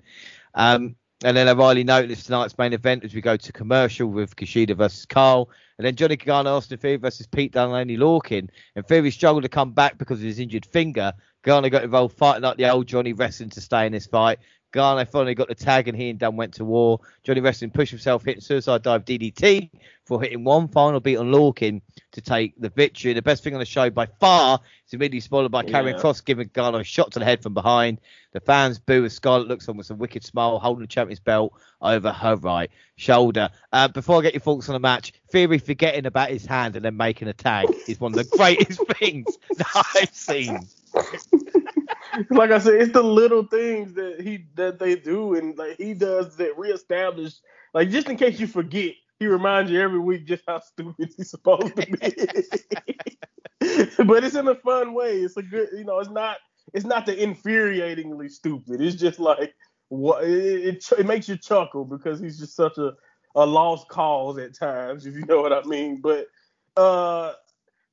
Um, 0.54 0.96
and 1.24 1.36
then 1.36 1.50
O'Reilly 1.50 1.84
noticed 1.84 2.28
tonight's 2.28 2.58
main 2.58 2.72
event 2.72 3.04
as 3.04 3.14
we 3.14 3.20
go 3.20 3.36
to 3.36 3.52
commercial 3.52 4.08
with 4.08 4.38
Kushida 4.38 4.76
versus 4.76 5.06
Carl. 5.06 5.50
And 5.78 5.86
then 5.86 5.96
Johnny 5.96 6.16
Gargano, 6.16 6.56
Austin 6.56 6.78
Theory 6.78 6.96
versus 6.96 7.28
Pete 7.28 7.52
Dunne 7.52 7.88
Lorcan. 7.90 8.50
And 8.76 8.88
Theory 8.88 9.12
struggled 9.12 9.44
to 9.44 9.50
come 9.50 9.74
back 9.74 9.98
because 9.98 10.20
of 10.20 10.26
his 10.26 10.40
injured 10.40 10.66
finger. 10.66 11.12
Gargano 11.44 11.70
got 11.70 11.84
involved 11.84 12.18
fighting 12.18 12.44
like 12.44 12.56
the 12.56 12.70
old 12.70 12.88
Johnny 12.88 13.12
Wrestling 13.12 13.50
to 13.50 13.62
stay 13.62 13.86
in 13.86 13.92
this 13.92 14.08
fight. 14.08 14.40
Gargano 14.72 15.06
finally 15.06 15.36
got 15.36 15.48
the 15.48 15.56
tag 15.56 15.88
and 15.88 15.98
he 15.98 16.10
and 16.10 16.20
Dunne 16.20 16.36
went 16.36 16.54
to 16.56 16.66
war. 16.66 17.00
Johnny 17.24 17.42
Wrestling 17.42 17.72
pushed 17.72 17.92
himself, 17.92 18.24
hitting 18.24 18.42
suicide 18.42 18.84
dive 18.84 19.06
DDT 19.06 19.70
for 20.06 20.22
hitting 20.22 20.44
one 20.44 20.68
final 20.68 21.00
beat 21.00 21.18
on 21.18 21.32
Lorcan 21.32 21.82
to 22.12 22.22
take 22.22 22.60
the 22.60 22.70
victory. 22.70 23.14
The 23.14 23.22
best 23.22 23.44
thing 23.44 23.54
on 23.54 23.60
the 23.60 23.66
show 23.66 23.90
by 23.90 24.08
far 24.20 24.60
is 24.88 24.94
immediately 24.94 25.20
spoiled 25.22 25.52
by 25.52 25.64
Karrion 25.64 25.94
Yeah. 25.94 26.00
Kross 26.00 26.24
giving 26.24 26.50
Gargano 26.54 26.80
a 26.80 26.84
shot 26.84 27.12
to 27.12 27.20
the 27.20 27.26
head 27.26 27.42
from 27.42 27.54
behind. 27.54 28.00
The 28.32 28.40
fans 28.40 28.78
boo 28.78 29.06
as 29.06 29.14
Scarlett 29.14 29.48
looks 29.48 29.68
on 29.70 29.78
with 29.78 29.90
a 29.90 29.96
wicked 29.96 30.24
smile, 30.24 30.60
holding 30.60 30.82
the 30.82 30.88
champion's 30.88 31.20
belt 31.20 31.54
over 31.82 32.12
her 32.12 32.36
right 32.36 32.70
shoulder. 32.96 33.50
Uh, 33.74 33.88
before 33.88 34.20
I 34.20 34.22
get 34.22 34.34
your 34.34 34.42
thoughts 34.42 34.70
on 34.70 34.74
the 34.74 34.80
match, 34.80 35.14
Theory 35.32 35.58
forgetting 35.58 36.06
about 36.06 36.30
his 36.30 36.46
hand 36.46 36.76
and 36.76 36.86
then 36.86 36.96
making 36.98 37.28
a 37.28 37.34
tag 37.34 37.68
is 37.88 38.00
one 38.00 38.18
of 38.18 38.30
the 38.30 38.36
greatest 38.38 38.82
things 39.00 39.38
that 39.58 39.86
I've 39.96 40.14
seen. 40.14 40.60
like 42.32 42.52
I 42.52 42.60
said, 42.60 42.76
it's 42.76 42.94
the 42.94 43.04
little 43.04 43.44
things 43.46 43.94
that 43.94 44.22
he 44.22 44.46
that 44.56 44.80
they 44.80 44.96
do 44.96 45.36
and 45.36 45.58
like 45.58 45.78
he 45.78 45.94
does 45.94 46.36
that 46.38 46.58
reestablish 46.58 47.34
like 47.74 47.90
just 47.90 48.10
in 48.10 48.18
case 48.18 48.40
you 48.40 48.48
forget, 48.48 48.94
he 49.20 49.28
reminds 49.28 49.72
you 49.72 49.82
every 49.82 50.00
week 50.00 50.26
just 50.26 50.44
how 50.48 50.60
stupid 50.60 51.14
he's 51.18 51.30
supposed 51.30 51.76
to 51.76 51.86
be. 51.88 51.98
but 54.06 54.24
it's 54.24 54.36
in 54.36 54.48
a 54.48 54.56
fun 54.56 54.94
way. 54.94 55.20
It's 55.20 55.38
a 55.38 55.44
good 55.44 55.70
you 55.74 55.84
know, 55.84 56.00
it's 56.00 56.10
not 56.10 56.38
it's 56.74 56.86
not 56.86 57.06
the 57.06 57.16
infuriatingly 57.16 58.30
stupid. 58.32 58.82
It's 58.82 58.96
just 58.96 59.20
like 59.20 59.54
what 59.90 60.24
it, 60.24 60.66
it, 60.66 60.86
it 61.00 61.06
makes 61.06 61.28
you 61.30 61.38
chuckle 61.38 61.86
because 61.86 62.20
he's 62.20 62.40
just 62.40 62.56
such 62.56 62.78
a 62.78 62.94
a 63.36 63.46
lost 63.46 63.88
cause 63.90 64.38
at 64.40 64.58
times, 64.58 65.06
if 65.06 65.16
you 65.16 65.26
know 65.26 65.42
what 65.42 65.54
I 65.54 65.62
mean. 65.64 66.02
But 66.02 66.28
uh 66.78 67.34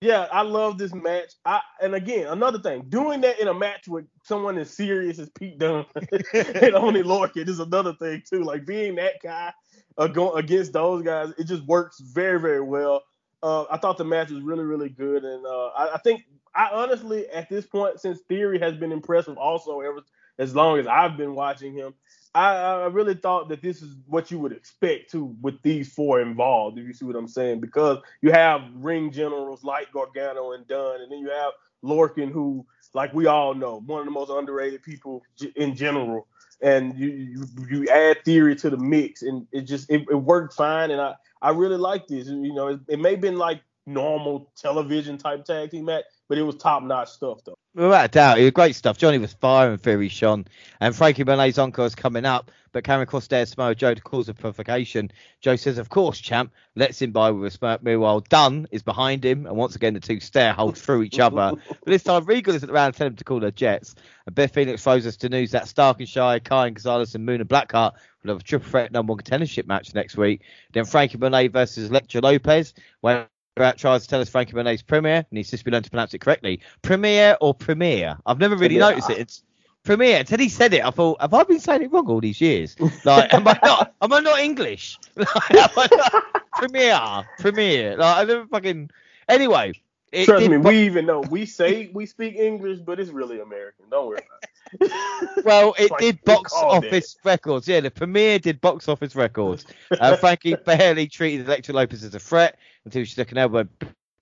yeah, 0.01 0.26
I 0.30 0.42
love 0.42 0.76
this 0.76 0.94
match. 0.94 1.32
I 1.44 1.61
and 1.80 1.94
again, 1.94 2.26
another 2.28 2.59
thing, 2.59 2.84
doing 2.88 3.22
that 3.22 3.40
in 3.40 3.49
a 3.49 3.55
match 3.55 3.88
with 3.88 4.05
someone 4.22 4.59
as 4.59 4.70
serious 4.70 5.18
as 5.18 5.30
Pete 5.30 5.59
Dunne 5.59 5.86
and 5.94 6.74
Oney 6.74 7.03
Lorcan 7.03 7.49
is 7.49 7.61
another 7.61 7.94
thing 7.94 8.22
too. 8.28 8.42
Like 8.42 8.66
being 8.66 8.97
that 8.97 9.14
guy 9.22 9.53
uh, 9.97 10.07
going 10.07 10.42
against 10.42 10.74
those 10.74 11.03
guys, 11.03 11.32
it 11.38 11.44
just 11.44 11.64
works 11.66 12.01
very, 12.01 12.38
very 12.38 12.61
well. 12.61 13.03
Uh, 13.42 13.64
I 13.70 13.78
thought 13.78 13.97
the 13.97 14.05
match 14.05 14.30
was 14.30 14.42
really, 14.42 14.64
really 14.64 14.88
good, 14.88 15.24
and 15.24 15.47
uh, 15.47 15.68
I, 15.68 15.94
I 15.94 15.99
think 15.99 16.24
I 16.55 16.70
honestly, 16.72 17.28
at 17.28 17.49
this 17.49 17.66
point, 17.66 18.01
since 18.01 18.20
Theory 18.28 18.59
has 18.59 18.74
been 18.74 18.92
impressive, 18.92 19.38
also 19.38 19.80
ever 19.80 20.01
as 20.38 20.55
long 20.55 20.78
as 20.78 20.86
I've 20.86 21.16
been 21.16 21.34
watching 21.34 21.72
him, 21.74 21.94
I, 22.35 22.55
I 22.55 22.87
really 22.87 23.14
thought 23.14 23.49
that 23.49 23.62
this 23.62 23.83
is 23.83 23.95
what 24.07 24.31
you 24.31 24.39
would 24.39 24.53
expect 24.53 25.11
to 25.12 25.37
with 25.41 25.61
these 25.62 25.93
four 25.93 26.20
involved. 26.20 26.79
If 26.79 26.87
you 26.87 26.93
see 26.93 27.05
what 27.05 27.16
I'm 27.16 27.29
saying, 27.29 27.61
because 27.61 27.99
you 28.22 28.33
have 28.33 28.62
ring 28.74 29.11
generals 29.11 29.64
like 29.64 29.93
Gargano 29.93 30.53
and 30.53 30.66
Dunne, 30.66 31.01
and 31.03 31.11
then 31.11 31.18
you 31.18 31.31
have 31.31 31.53
Lorcan, 31.85 32.31
who, 32.31 32.66
like 32.95 33.12
we 33.14 33.27
all 33.27 33.55
know, 33.55 33.81
one 33.87 34.01
of 34.01 34.05
the 34.07 34.11
most 34.11 34.31
underrated 34.31 34.83
people 34.83 35.22
in 35.57 35.74
general. 35.74 36.27
And 36.62 36.97
you, 36.97 37.09
you 37.09 37.47
you 37.68 37.89
add 37.89 38.24
theory 38.24 38.57
to 38.57 38.70
the 38.70 38.79
mix, 38.79 39.22
and 39.22 39.47
it 39.53 39.62
just 39.62 39.91
it, 39.91 40.07
it 40.11 40.14
worked 40.14 40.55
fine. 40.55 40.91
And 40.91 41.01
I 41.01 41.14
I 41.43 41.51
really 41.51 41.77
like 41.77 42.07
this. 42.07 42.29
You 42.29 42.55
know, 42.55 42.68
it, 42.68 42.81
it 42.89 42.99
may 42.99 43.11
have 43.12 43.20
been 43.20 43.37
like 43.37 43.61
normal 43.87 44.51
television 44.57 45.18
type 45.18 45.45
tag 45.45 45.70
team 45.70 45.85
match, 45.85 46.05
but 46.29 46.39
it 46.39 46.43
was 46.43 46.57
top 46.57 46.83
notch 46.83 47.11
stuff 47.11 47.45
though. 47.45 47.59
Without 47.74 48.05
a 48.07 48.09
doubt, 48.09 48.39
it 48.39 48.45
was 48.45 48.53
great 48.53 48.74
stuff. 48.74 48.97
Johnny 48.97 49.18
was 49.18 49.35
firing 49.35 49.77
Theory 49.77 50.09
shone. 50.09 50.47
And 50.81 50.97
Franky 50.97 51.24
Monet's 51.24 51.59
encore 51.59 51.87
is 51.87 51.95
coming 51.95 52.24
up, 52.24 52.51
but 52.72 52.85
Karrion 52.85 53.07
Kross 53.07 53.29
dares 53.29 53.51
Samoa 53.51 53.74
Joe 53.74 53.93
to 53.93 54.01
cause 54.01 54.29
a 54.29 54.35
provocation. 54.35 55.11
Joe 55.43 55.57
says, 55.57 55.77
Of 55.77 55.91
course, 55.91 56.18
champ, 56.18 56.53
lets 56.74 57.03
him 57.03 57.12
by 57.12 57.31
with 57.31 57.53
a 57.53 57.57
smirk. 57.57 57.83
Meanwhile, 57.83 58.20
Dunne 58.20 58.66
is 58.70 58.83
behind 58.83 59.24
him, 59.24 59.47
and 59.47 59.57
once 59.57 59.77
again, 59.77 59.93
the 59.93 60.01
two 60.01 60.20
stare 60.20 60.55
hold 60.55 60.79
through 60.79 61.03
each 61.03 61.18
other. 61.18 61.53
but 61.68 61.85
this 61.85 62.03
time, 62.03 62.24
Regal 62.24 62.55
is 62.55 62.62
at 62.62 62.68
the 62.68 62.72
round 62.72 62.95
telling 62.95 63.12
him 63.12 63.16
to 63.16 63.24
call 63.24 63.43
her 63.43 63.51
Jets. 63.51 63.95
And 64.24 64.35
Beth 64.35 64.55
Phoenix 64.55 64.83
throws 64.83 65.07
us 65.07 65.16
to 65.18 65.29
news 65.29 65.51
that 65.51 65.68
Stark 65.68 66.01
and 66.01 66.09
Shirai, 66.09 66.43
Kai 66.43 66.68
and 66.68 66.77
Gonzalez, 66.77 67.14
and 67.14 67.27
Moon 67.27 67.41
and 67.43 67.49
Blackheart 67.49 67.93
will 68.22 68.33
have 68.33 68.41
a 68.41 68.43
triple 68.43 68.70
threat 68.70 68.91
number 68.91 69.12
one 69.12 69.20
contendership 69.20 69.66
match 69.66 69.95
next 69.95 70.16
week. 70.16 70.43
Then 70.72 70.87
Franky 70.87 71.18
Monet 71.18 71.49
versus 71.49 71.91
Electra 71.91 72.22
Lopez, 72.22 72.72
where 73.03 73.29
Brett 73.57 73.78
tries 73.78 74.02
to 74.02 74.09
tell 74.09 74.20
us 74.20 74.28
Franky 74.28 74.52
Monet's 74.54 74.82
premiere, 74.82 75.24
and 75.30 75.36
he's 75.36 75.50
just 75.50 75.64
been 75.64 75.72
learned 75.72 75.86
to 75.86 75.90
pronounce 75.90 76.12
it 76.12 76.20
correctly. 76.20 76.61
Premiere 76.82 77.38
or 77.40 77.54
premiere? 77.54 78.18
I've 78.26 78.38
never 78.38 78.54
really 78.54 78.76
Premiere. 78.76 78.90
noticed 78.90 79.11
it. 79.11 79.18
It's 79.18 79.42
premiere. 79.82 80.18
Until 80.20 80.38
he 80.38 80.50
said 80.50 80.74
it, 80.74 80.84
I 80.84 80.90
thought, 80.90 81.20
have 81.22 81.32
I 81.32 81.42
been 81.44 81.59
saying 81.59 81.80
it 81.82 81.90
wrong 81.90 82.07
all 82.07 82.20
these 82.20 82.38
years? 82.40 82.76
Like, 83.07 83.32
am 83.32 83.48
I 83.48 83.59
not? 83.64 83.94
Am 84.02 84.12
I 84.12 84.20
not 84.20 84.38
English? 84.40 84.98
Like, 85.16 85.28
I 85.40 85.88
not, 85.90 86.44
premiere, 86.52 87.28
premiere. 87.38 87.96
Like, 87.96 88.16
I 88.18 88.24
never 88.24 88.46
fucking. 88.46 88.90
Anyway, 89.26 89.72
it 90.12 90.26
Trust 90.26 90.40
did 90.42 90.50
me, 90.50 90.59
we 90.59 90.82
even 90.84 91.07
know 91.07 91.20
we 91.20 91.46
say 91.46 91.90
we 91.94 92.04
speak 92.04 92.36
English, 92.36 92.80
but 92.80 93.00
it's 93.00 93.11
really 93.11 93.40
American. 93.40 93.86
Don't 93.90 94.07
worry 94.09 94.18
about 94.18 94.42
it. 94.42 94.50
Well, 95.44 95.74
it 95.78 95.90
Like, 95.92 96.00
did 96.00 96.24
box 96.24 96.52
office 96.52 97.16
records. 97.24 97.68
Yeah, 97.68 97.80
the 97.80 97.90
premiere 97.90 98.38
did 98.40 98.61
box 98.61 98.88
office 98.88 99.14
records. 99.14 99.64
Uh, 99.92 100.16
Franky 100.16 100.54
barely 100.66 101.07
treated 101.07 101.46
Electra 101.46 101.72
Lopez 101.74 102.02
as 102.02 102.14
a 102.14 102.18
threat 102.18 102.59
until 102.87 103.05
she 103.05 103.14
took 103.14 103.32
an 103.32 103.39
elbow. 103.39 103.68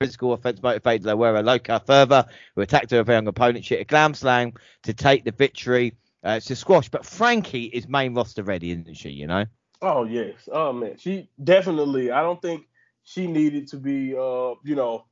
Physical 0.00 0.32
offense 0.32 0.60
motivated 0.60 1.06
La 1.06 1.14
Wera 1.14 1.40
Loca 1.40 1.80
further, 1.86 2.26
who 2.56 2.62
attacked 2.62 2.90
her 2.90 3.04
young 3.06 3.28
opponent. 3.28 3.64
She 3.64 3.76
hit 3.76 3.82
a 3.82 3.84
glam 3.84 4.12
slam 4.12 4.54
to 4.82 4.92
take 4.92 5.24
the 5.24 5.30
victory. 5.30 5.94
Uh, 6.24 6.40
a 6.44 6.54
squash, 6.54 6.88
but 6.88 7.06
Franky 7.06 7.66
is 7.66 7.86
main 7.86 8.12
roster 8.12 8.42
ready, 8.42 8.72
isn't 8.72 8.96
she? 8.96 9.10
You 9.10 9.28
know. 9.28 9.44
Oh 9.80 10.04
yes. 10.04 10.48
Oh 10.50 10.72
man. 10.72 10.96
She 10.98 11.30
definitely 11.42 12.10
I 12.10 12.22
don't 12.22 12.42
think 12.42 12.66
she 13.04 13.28
needed 13.28 13.68
to 13.68 13.76
be 13.76 14.14
uh, 14.16 14.54
you 14.64 14.74
know, 14.74 15.04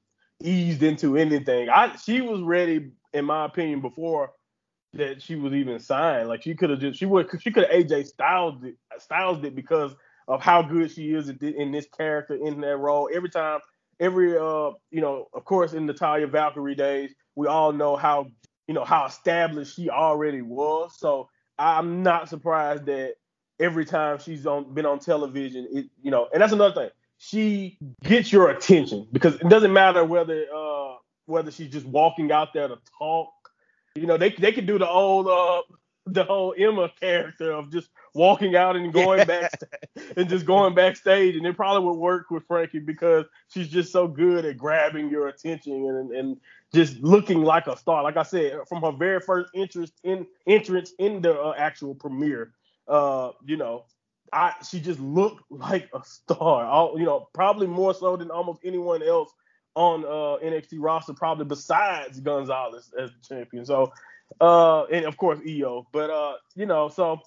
eased 0.43 0.83
into 0.83 1.17
anything. 1.17 1.69
I 1.69 1.95
she 1.97 2.21
was 2.21 2.41
ready, 2.41 2.91
in 3.13 3.25
my 3.25 3.45
opinion, 3.45 3.83
before 3.83 4.33
that 4.95 5.23
she 5.23 5.37
was 5.37 5.53
even 5.53 5.79
signed. 5.79 6.29
Like 6.29 6.43
she 6.43 6.55
could 6.55 6.71
have 6.71 6.81
just 6.81 6.99
she 6.99 7.07
would 7.07 7.29
she 7.41 7.51
could 7.53 7.71
have 7.71 7.73
AJ 7.73 8.07
Styles 8.07 8.65
it 8.65 8.75
Styles 8.99 9.45
it 9.45 9.55
because 9.55 9.95
of 10.29 10.43
how 10.43 10.63
good 10.63 10.91
she 10.91 11.13
is 11.13 11.29
in 11.29 11.73
this 11.73 11.87
character 11.97 12.35
in 12.35 12.61
that 12.61 12.77
role. 12.77 13.09
Every 13.13 13.31
time, 13.31 13.61
every 14.01 14.37
uh, 14.37 14.71
you 14.91 15.01
know, 15.01 15.29
of 15.35 15.45
course 15.45 15.73
in 15.73 15.87
Taya 15.87 16.31
Valkyrie 16.31 16.75
days, 16.75 17.15
we 17.35 17.47
all 17.47 17.73
know 17.73 17.97
how 17.97 18.27
you 18.67 18.75
know 18.75 18.85
how 18.85 19.07
established 19.07 19.77
she 19.77 19.91
already 19.91 20.43
was. 20.43 20.97
So 20.99 21.29
I'm 21.59 22.03
not 22.03 22.29
surprised 22.29 22.87
that 22.87 23.15
every 23.61 23.85
time 23.85 24.19
she's 24.19 24.47
on 24.47 24.75
been 24.75 24.87
on 24.87 24.99
television, 24.99 25.69
it 25.73 25.87
you 26.03 26.11
know, 26.11 26.29
and 26.33 26.43
that's 26.43 26.53
another 26.53 26.75
thing. 26.75 26.91
She 27.19 27.79
gets 28.03 28.33
your 28.33 28.51
attention 28.51 29.07
because 29.13 29.37
it 29.37 29.49
doesn't 29.49 29.73
matter 29.73 30.05
whether 30.05 30.47
uh 30.55 30.95
whether 31.27 31.51
she's 31.51 31.71
just 31.71 31.87
walking 31.87 32.33
out 32.33 32.53
there 32.53 32.69
to 32.69 32.79
talk. 32.99 33.31
You 33.95 34.07
know, 34.07 34.17
they 34.17 34.31
they 34.31 34.53
could 34.53 34.67
do 34.67 34.79
the 34.79 34.89
old 34.89 35.29
uh 35.29 35.63
the 36.07 36.25
whole 36.25 36.55
Emma 36.59 36.91
character 37.01 37.53
of 37.53 37.71
just 37.71 37.89
walking 38.15 38.57
out 38.57 38.77
and 38.77 38.93
going 38.93 39.21
Yeah. 39.21 39.25
back 39.25 39.53
and 40.17 40.29
just 40.29 40.47
going 40.47 40.75
backstage, 40.75 41.37
and 41.37 41.47
it 41.47 41.57
probably 41.57 41.87
would 41.89 41.99
work 41.99 42.31
with 42.31 42.47
Franky 42.47 42.79
because 42.79 43.27
she's 43.49 43.69
just 43.69 43.93
so 43.93 44.07
good 44.09 44.45
at 44.45 44.57
grabbing 44.57 45.11
your 45.11 45.29
attention 45.29 45.75
and 45.75 46.13
and 46.13 46.41
just 46.75 46.99
looking 47.01 47.43
like 47.43 47.67
a 47.67 47.77
star. 47.77 48.03
Like 48.03 48.17
I 48.17 48.23
said, 48.23 48.61
from 48.69 48.83
her 48.83 48.93
very 48.93 49.21
first 49.21 49.51
interest 49.55 49.95
in 50.05 50.27
entrance 50.47 50.93
in 50.99 51.23
the 51.23 51.39
uh, 51.39 51.55
actual 51.57 51.95
premiere, 51.95 52.53
uh, 52.89 53.33
you 53.45 53.57
know, 53.57 53.85
I 54.33 54.55
she 54.69 54.81
just 54.81 55.01
looked 55.01 55.45
like 55.51 55.89
a 55.95 56.03
star. 56.05 56.67
All, 56.67 56.99
you 56.99 57.05
know, 57.05 57.29
probably 57.33 57.67
more 57.67 57.95
so 57.95 58.17
than 58.17 58.31
almost 58.31 58.61
anyone 58.65 59.03
else 59.03 59.31
on 59.75 60.05
uh, 60.05 60.39
NXT 60.45 60.75
roster, 60.79 61.15
probably 61.15 61.47
besides 61.47 62.21
Gonzalez 62.21 62.93
as 62.99 63.11
the 63.11 63.35
champion. 63.37 63.65
So, 63.65 63.93
uh, 64.41 64.85
and 64.85 65.05
of 65.07 65.17
course 65.17 65.41
Io. 65.49 65.87
But 65.93 66.11
uh, 66.11 66.35
you 66.55 66.67
know, 66.67 66.89
so 66.89 67.21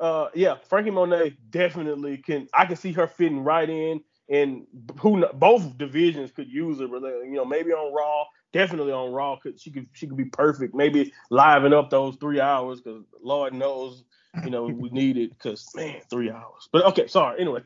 uh, 0.00 0.30
yeah, 0.34 0.56
Franky 0.68 0.90
Monet 0.90 1.36
definitely 1.50 2.16
can. 2.16 2.48
I 2.54 2.64
can 2.64 2.76
see 2.76 2.92
her 2.92 3.06
fitting 3.06 3.44
right 3.44 3.68
in 3.68 4.00
and 4.30 4.66
who 4.98 5.26
both 5.34 5.76
divisions 5.76 6.30
could 6.32 6.48
use 6.48 6.80
her. 6.80 6.86
You 6.86 7.32
know, 7.32 7.44
maybe 7.44 7.72
on 7.72 7.92
Raw, 7.92 8.24
definitely 8.52 8.92
on 8.92 9.12
Raw, 9.12 9.36
could 9.36 9.60
she 9.60 9.70
could 9.70 9.88
she 9.92 10.06
could 10.06 10.16
be 10.16 10.24
perfect. 10.24 10.74
Maybe 10.74 11.12
liven 11.30 11.74
up 11.74 11.90
those 11.90 12.16
three 12.16 12.40
hours 12.40 12.80
because 12.80 13.04
Lord 13.22 13.52
knows, 13.52 14.04
you 14.42 14.50
know, 14.50 14.64
we 14.64 14.88
need 14.88 15.18
it 15.18 15.30
because 15.36 15.68
man, 15.74 16.00
three 16.08 16.30
hours. 16.30 16.68
But 16.72 16.86
okay, 16.86 17.06
sorry. 17.06 17.40
Anyway. 17.40 17.60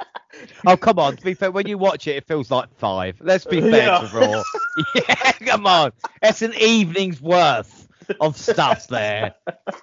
oh 0.66 0.76
come 0.76 0.98
on! 1.00 1.16
To 1.16 1.24
be 1.24 1.34
fair, 1.34 1.50
when 1.50 1.66
you 1.66 1.76
watch 1.76 2.06
it, 2.06 2.16
it 2.16 2.26
feels 2.26 2.50
like 2.50 2.72
five. 2.78 3.20
Let's 3.20 3.44
be 3.44 3.60
fair 3.60 3.88
yeah. 3.88 3.98
to 3.98 4.16
Raw. 4.16 4.42
yeah, 4.94 5.32
come 5.32 5.66
on. 5.66 5.90
that's 6.22 6.40
an 6.40 6.54
evening's 6.54 7.20
worth 7.20 7.77
of 8.20 8.36
stuff 8.36 8.88
there 8.88 9.34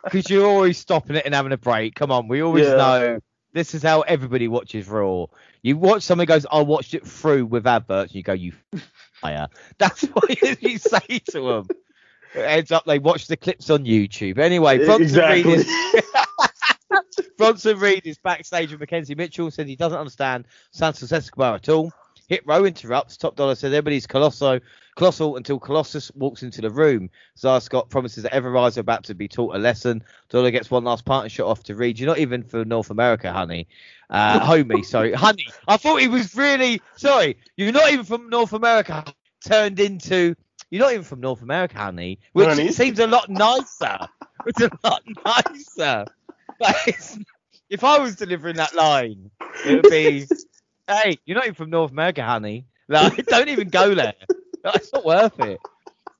because 0.04 0.30
you're 0.30 0.48
always 0.48 0.78
stopping 0.78 1.16
it 1.16 1.26
and 1.26 1.34
having 1.34 1.52
a 1.52 1.58
break. 1.58 1.96
Come 1.96 2.12
on, 2.12 2.28
we 2.28 2.42
always 2.42 2.68
yeah. 2.68 2.76
know 2.76 3.20
this 3.56 3.74
is 3.74 3.82
how 3.82 4.02
everybody 4.02 4.48
watches 4.48 4.88
Raw. 4.88 5.28
You 5.62 5.78
watch 5.78 6.04
someone 6.04 6.28
goes, 6.28 6.46
I 6.52 6.62
watched 6.62 6.94
it 6.94 7.08
through 7.08 7.46
with 7.46 7.66
adverts, 7.66 8.12
and 8.12 8.16
you 8.16 8.24
go, 8.24 8.34
you 8.34 8.54
fire. 9.22 9.48
That's 9.78 10.02
what 10.14 10.62
you 10.62 10.78
say 10.78 11.20
to 11.32 11.42
them. 11.42 11.68
It 12.36 12.42
ends 12.42 12.72
up 12.72 12.84
they 12.86 13.00
watch 13.00 13.28
the 13.28 13.38
clips 13.38 13.70
on 13.70 13.86
YouTube. 13.86 14.38
Anyway, 14.40 14.80
Bronson 14.80 15.04
exactly. 15.04 15.44
Reed 15.44 15.66
is 15.66 17.30
Bronson 17.38 17.80
Reed 17.80 18.06
is 18.06 18.18
backstage 18.18 18.72
with 18.72 18.82
Mackenzie 18.82 19.16
Mitchell. 19.16 19.50
Says 19.50 19.68
he 19.68 19.78
doesn't 19.78 19.98
understand 19.98 20.48
Santos 20.72 21.12
Escobar 21.14 21.56
at 21.56 21.70
all. 21.70 21.94
Hit 22.28 22.46
Row 22.46 22.66
interrupts. 22.66 23.16
Top 23.16 23.38
Dollar 23.38 23.56
says 23.56 23.72
everybody's 23.72 24.06
colossal, 24.06 24.60
colossal 24.96 25.36
until 25.36 25.60
Colossus 25.60 26.12
walks 26.16 26.44
into 26.44 26.62
the 26.62 26.70
room. 26.70 27.10
Zara 27.38 27.62
Scott 27.62 27.90
promises 27.90 28.24
that 28.24 28.34
Everrise 28.34 28.78
are 28.78 28.82
about 28.82 29.04
to 29.06 29.14
be 29.14 29.28
taught 29.28 29.56
a 29.56 29.60
lesson. 29.60 30.04
Dollar 30.30 30.52
gets 30.52 30.72
one 30.72 30.84
last 30.84 31.06
partner 31.06 31.30
shot 31.30 31.48
off 31.48 31.64
to 31.64 31.76
Reed. 31.76 32.00
You're 32.00 32.08
not 32.08 32.20
even 32.20 32.44
for 32.44 32.66
North 32.66 32.90
America, 32.90 33.32
honey. 33.32 33.68
Uh, 34.10 34.40
homie, 34.48 34.86
sorry. 34.86 35.14
Honey. 35.14 35.48
I 35.68 35.78
thought 35.78 36.02
he 36.02 36.08
was 36.08 36.36
really, 36.36 36.82
sorry, 36.96 37.38
you're 37.58 37.72
not 37.72 37.92
even 37.92 38.06
from 38.06 38.30
North 38.30 38.54
America. 38.54 39.04
Turned 39.46 39.80
into, 39.80 40.36
you're 40.72 40.84
not 40.84 40.94
even 40.94 41.04
from 41.04 41.22
North 41.22 41.42
America, 41.42 41.78
honey. 41.78 42.20
Which 42.34 42.48
honey. 42.48 42.72
seems 42.72 43.00
a 43.00 43.08
lot 43.08 43.30
nicer. 43.30 44.00
It's 44.48 44.62
a 44.62 44.70
lot 44.84 45.04
nicer. 45.26 46.06
But 46.60 47.18
if 47.70 47.84
I 47.84 48.00
was 48.00 48.16
delivering 48.16 48.56
that 48.58 48.76
line, 48.76 49.30
it 49.66 49.76
would 49.84 49.92
be 49.92 50.26
hey, 50.88 51.20
you're 51.26 51.36
not 51.36 51.46
even 51.46 51.56
from 51.56 51.70
North 51.70 51.92
America, 51.92 52.24
honey. 52.24 52.66
Like, 52.88 53.26
don't 53.26 53.50
even 53.50 53.70
go 53.70 53.96
there. 53.96 54.14
It's 54.74 54.94
not 54.94 55.06
worth 55.06 55.40
it. 55.40 55.60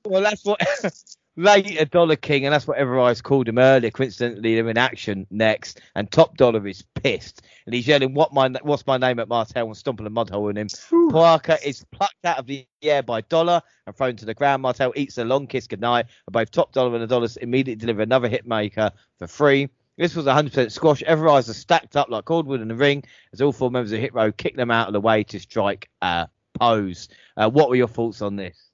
Well, 0.04 0.22
that's 0.22 0.44
what 0.44 0.60
later 1.36 1.84
Dollar 1.84 2.16
King, 2.16 2.46
and 2.46 2.54
that's 2.54 2.66
what 2.66 2.78
Everrise 2.78 3.22
called 3.22 3.48
him 3.48 3.58
earlier. 3.58 3.90
Coincidentally, 3.90 4.54
they're 4.54 4.68
in 4.68 4.78
action 4.78 5.26
next, 5.30 5.80
and 5.94 6.10
Top 6.10 6.36
Dollar 6.36 6.66
is 6.66 6.82
pissed, 6.94 7.42
and 7.66 7.74
he's 7.74 7.86
yelling, 7.86 8.14
"What 8.14 8.32
my 8.32 8.48
what's 8.62 8.86
my 8.86 8.96
name 8.96 9.18
at 9.18 9.28
Martel?" 9.28 9.66
and 9.66 9.76
stomping 9.76 10.06
a 10.06 10.10
mud 10.10 10.30
hole 10.30 10.48
in 10.48 10.56
him. 10.56 10.68
Parker 11.10 11.58
is 11.64 11.84
plucked 11.90 12.24
out 12.24 12.38
of 12.38 12.46
the 12.46 12.66
air 12.82 13.02
by 13.02 13.20
Dollar 13.22 13.62
and 13.86 13.96
thrown 13.96 14.16
to 14.16 14.24
the 14.24 14.34
ground. 14.34 14.62
Martel 14.62 14.92
eats 14.96 15.18
a 15.18 15.24
long 15.24 15.46
kiss 15.46 15.66
goodnight, 15.66 16.06
and 16.26 16.32
both 16.32 16.50
Top 16.50 16.72
Dollar 16.72 16.94
and 16.94 17.02
the 17.02 17.06
Dollars 17.06 17.36
immediately 17.36 17.80
deliver 17.80 18.02
another 18.02 18.28
hit 18.28 18.46
maker 18.46 18.90
for 19.18 19.26
free. 19.26 19.68
This 19.98 20.14
was 20.14 20.26
100% 20.26 20.70
squash. 20.72 21.02
Everrise 21.02 21.48
are 21.48 21.54
stacked 21.54 21.96
up 21.96 22.10
like 22.10 22.26
cordwood 22.26 22.60
in 22.60 22.68
the 22.68 22.74
ring 22.74 23.02
as 23.32 23.40
all 23.40 23.50
four 23.50 23.70
members 23.70 23.92
of 23.92 24.00
Hit 24.00 24.12
Row 24.12 24.30
kick 24.30 24.54
them 24.54 24.70
out 24.70 24.88
of 24.88 24.92
the 24.92 25.00
way 25.00 25.24
to 25.24 25.40
strike 25.40 25.88
a 26.02 26.28
pose. 26.58 27.08
Uh, 27.36 27.48
what 27.50 27.68
were 27.68 27.76
your 27.76 27.88
thoughts 27.88 28.22
on 28.22 28.36
this? 28.36 28.70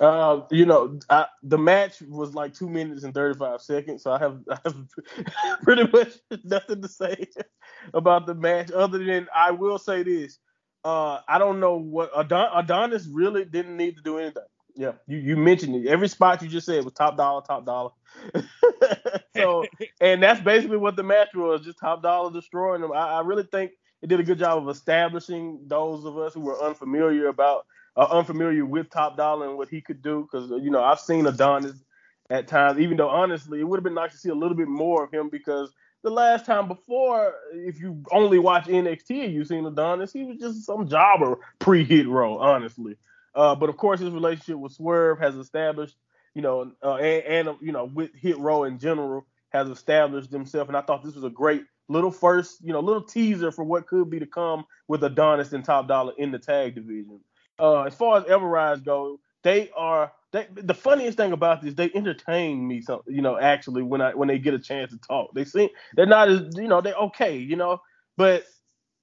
Uh, 0.00 0.40
you 0.50 0.66
know, 0.66 0.98
I, 1.08 1.26
the 1.42 1.58
match 1.58 2.02
was 2.02 2.34
like 2.34 2.52
two 2.52 2.68
minutes 2.68 3.04
and 3.04 3.14
35 3.14 3.60
seconds, 3.62 4.02
so 4.02 4.10
I 4.10 4.18
have, 4.18 4.40
I 4.50 4.58
have 4.64 4.76
pretty 5.62 5.88
much 5.92 6.14
nothing 6.42 6.82
to 6.82 6.88
say 6.88 7.28
about 7.94 8.26
the 8.26 8.34
match 8.34 8.72
other 8.72 8.98
than 8.98 9.28
I 9.34 9.52
will 9.52 9.78
say 9.78 10.02
this. 10.02 10.38
Uh, 10.84 11.20
I 11.28 11.38
don't 11.38 11.60
know 11.60 11.76
what 11.76 12.10
Adon- 12.14 12.50
Adonis 12.54 13.06
really 13.06 13.44
didn't 13.44 13.76
need 13.76 13.96
to 13.96 14.02
do 14.02 14.18
anything. 14.18 14.42
Yeah, 14.76 14.92
you, 15.06 15.18
you 15.18 15.36
mentioned 15.36 15.76
it. 15.76 15.88
Every 15.88 16.08
spot 16.08 16.42
you 16.42 16.48
just 16.48 16.66
said 16.66 16.84
was 16.84 16.92
top 16.92 17.16
dollar, 17.16 17.42
top 17.42 17.64
dollar. 17.64 17.90
so, 19.36 19.64
and 20.00 20.20
that's 20.20 20.40
basically 20.40 20.76
what 20.76 20.96
the 20.96 21.02
match 21.04 21.28
was, 21.34 21.60
just 21.60 21.78
top 21.78 22.02
dollar 22.02 22.32
destroying 22.32 22.80
them. 22.80 22.92
I, 22.92 23.12
I, 23.12 23.20
really 23.20 23.44
think 23.44 23.72
it 24.04 24.08
did 24.08 24.20
a 24.20 24.22
good 24.22 24.38
job 24.38 24.62
of 24.62 24.68
establishing 24.68 25.60
those 25.66 26.04
of 26.04 26.18
us 26.18 26.34
who 26.34 26.40
were 26.40 26.62
unfamiliar 26.62 27.28
about, 27.28 27.64
uh, 27.96 28.06
unfamiliar 28.10 28.66
with 28.66 28.90
top 28.90 29.16
dollar 29.16 29.48
and 29.48 29.56
what 29.56 29.70
he 29.70 29.80
could 29.80 30.02
do. 30.02 30.28
Because 30.30 30.50
you 30.62 30.70
know, 30.70 30.84
I've 30.84 31.00
seen 31.00 31.26
Adonis 31.26 31.82
at 32.28 32.46
times, 32.46 32.78
even 32.80 32.98
though 32.98 33.08
honestly, 33.08 33.60
it 33.60 33.64
would 33.64 33.78
have 33.78 33.84
been 33.84 33.94
nice 33.94 34.12
to 34.12 34.18
see 34.18 34.28
a 34.28 34.34
little 34.34 34.58
bit 34.58 34.68
more 34.68 35.04
of 35.04 35.10
him 35.10 35.30
because 35.30 35.72
the 36.02 36.10
last 36.10 36.44
time 36.44 36.68
before, 36.68 37.32
if 37.54 37.80
you 37.80 38.04
only 38.12 38.38
watch 38.38 38.66
NXT, 38.66 39.32
you've 39.32 39.48
seen 39.48 39.64
Adonis, 39.64 40.12
he 40.12 40.24
was 40.24 40.36
just 40.36 40.66
some 40.66 40.86
jobber 40.86 41.38
pre-hit 41.58 42.06
row, 42.06 42.36
honestly. 42.36 42.96
Uh, 43.34 43.54
but 43.54 43.70
of 43.70 43.78
course, 43.78 44.00
his 44.00 44.10
relationship 44.10 44.56
with 44.56 44.72
Swerve 44.72 45.18
has 45.18 45.34
established, 45.36 45.96
you 46.34 46.42
know, 46.42 46.72
uh, 46.82 46.96
and, 46.96 47.48
and, 47.48 47.58
you 47.62 47.72
know, 47.72 47.86
with 47.86 48.14
Hit 48.14 48.36
Row 48.36 48.64
in 48.64 48.78
general 48.78 49.24
has 49.48 49.70
established 49.70 50.30
himself. 50.30 50.68
And 50.68 50.76
I 50.76 50.82
thought 50.82 51.02
this 51.02 51.14
was 51.14 51.24
a 51.24 51.30
great 51.30 51.64
little 51.88 52.10
first, 52.10 52.58
you 52.62 52.72
know, 52.72 52.80
little 52.80 53.02
teaser 53.02 53.50
for 53.50 53.64
what 53.64 53.86
could 53.86 54.10
be 54.10 54.18
to 54.18 54.26
come 54.26 54.64
with 54.88 55.04
Adonis 55.04 55.52
and 55.52 55.64
Top 55.64 55.88
Dollar 55.88 56.12
in 56.18 56.30
the 56.30 56.38
tag 56.38 56.74
division. 56.74 57.20
Uh, 57.58 57.82
as 57.82 57.94
far 57.94 58.18
as 58.18 58.24
Everrise 58.24 58.84
go, 58.84 59.20
they 59.42 59.70
are. 59.76 60.12
They, 60.32 60.48
the 60.52 60.74
funniest 60.74 61.16
thing 61.16 61.30
about 61.30 61.62
this, 61.62 61.74
they 61.74 61.90
entertain 61.94 62.66
me. 62.66 62.80
So 62.80 63.04
you 63.06 63.22
know, 63.22 63.38
actually, 63.38 63.82
when 63.82 64.00
I 64.00 64.14
when 64.14 64.28
they 64.28 64.38
get 64.38 64.54
a 64.54 64.58
chance 64.58 64.90
to 64.90 64.98
talk, 64.98 65.32
they 65.34 65.44
seem 65.44 65.68
they're 65.94 66.06
not 66.06 66.28
as 66.28 66.56
you 66.56 66.66
know 66.66 66.80
they're 66.80 66.94
okay, 66.94 67.36
you 67.36 67.54
know, 67.54 67.80
but 68.16 68.44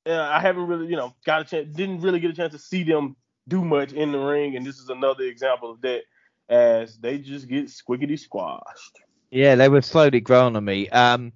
uh, 0.05 0.19
I 0.19 0.41
haven't 0.41 0.67
really 0.67 0.87
you 0.87 0.97
know 0.97 1.15
got 1.25 1.41
a 1.41 1.45
chance, 1.45 1.73
didn't 1.73 2.01
really 2.01 2.19
get 2.19 2.31
a 2.31 2.33
chance 2.35 2.53
to 2.53 2.59
see 2.59 2.83
them 2.83 3.15
do 3.47 3.63
much 3.63 3.93
in 3.93 4.11
the 4.11 4.19
ring, 4.19 4.57
and 4.57 4.65
this 4.65 4.79
is 4.79 4.89
another 4.89 5.23
example 5.23 5.71
of 5.71 5.81
that 5.81 6.01
as 6.49 6.97
they 6.97 7.17
just 7.17 7.47
get 7.47 7.67
squiggity 7.67 8.19
squashed. 8.19 8.99
Yeah, 9.31 9.55
they 9.55 9.69
were 9.69 9.81
slowly 9.81 10.19
growing 10.19 10.57
on 10.57 10.65
me. 10.65 10.89
Um, 10.89 11.31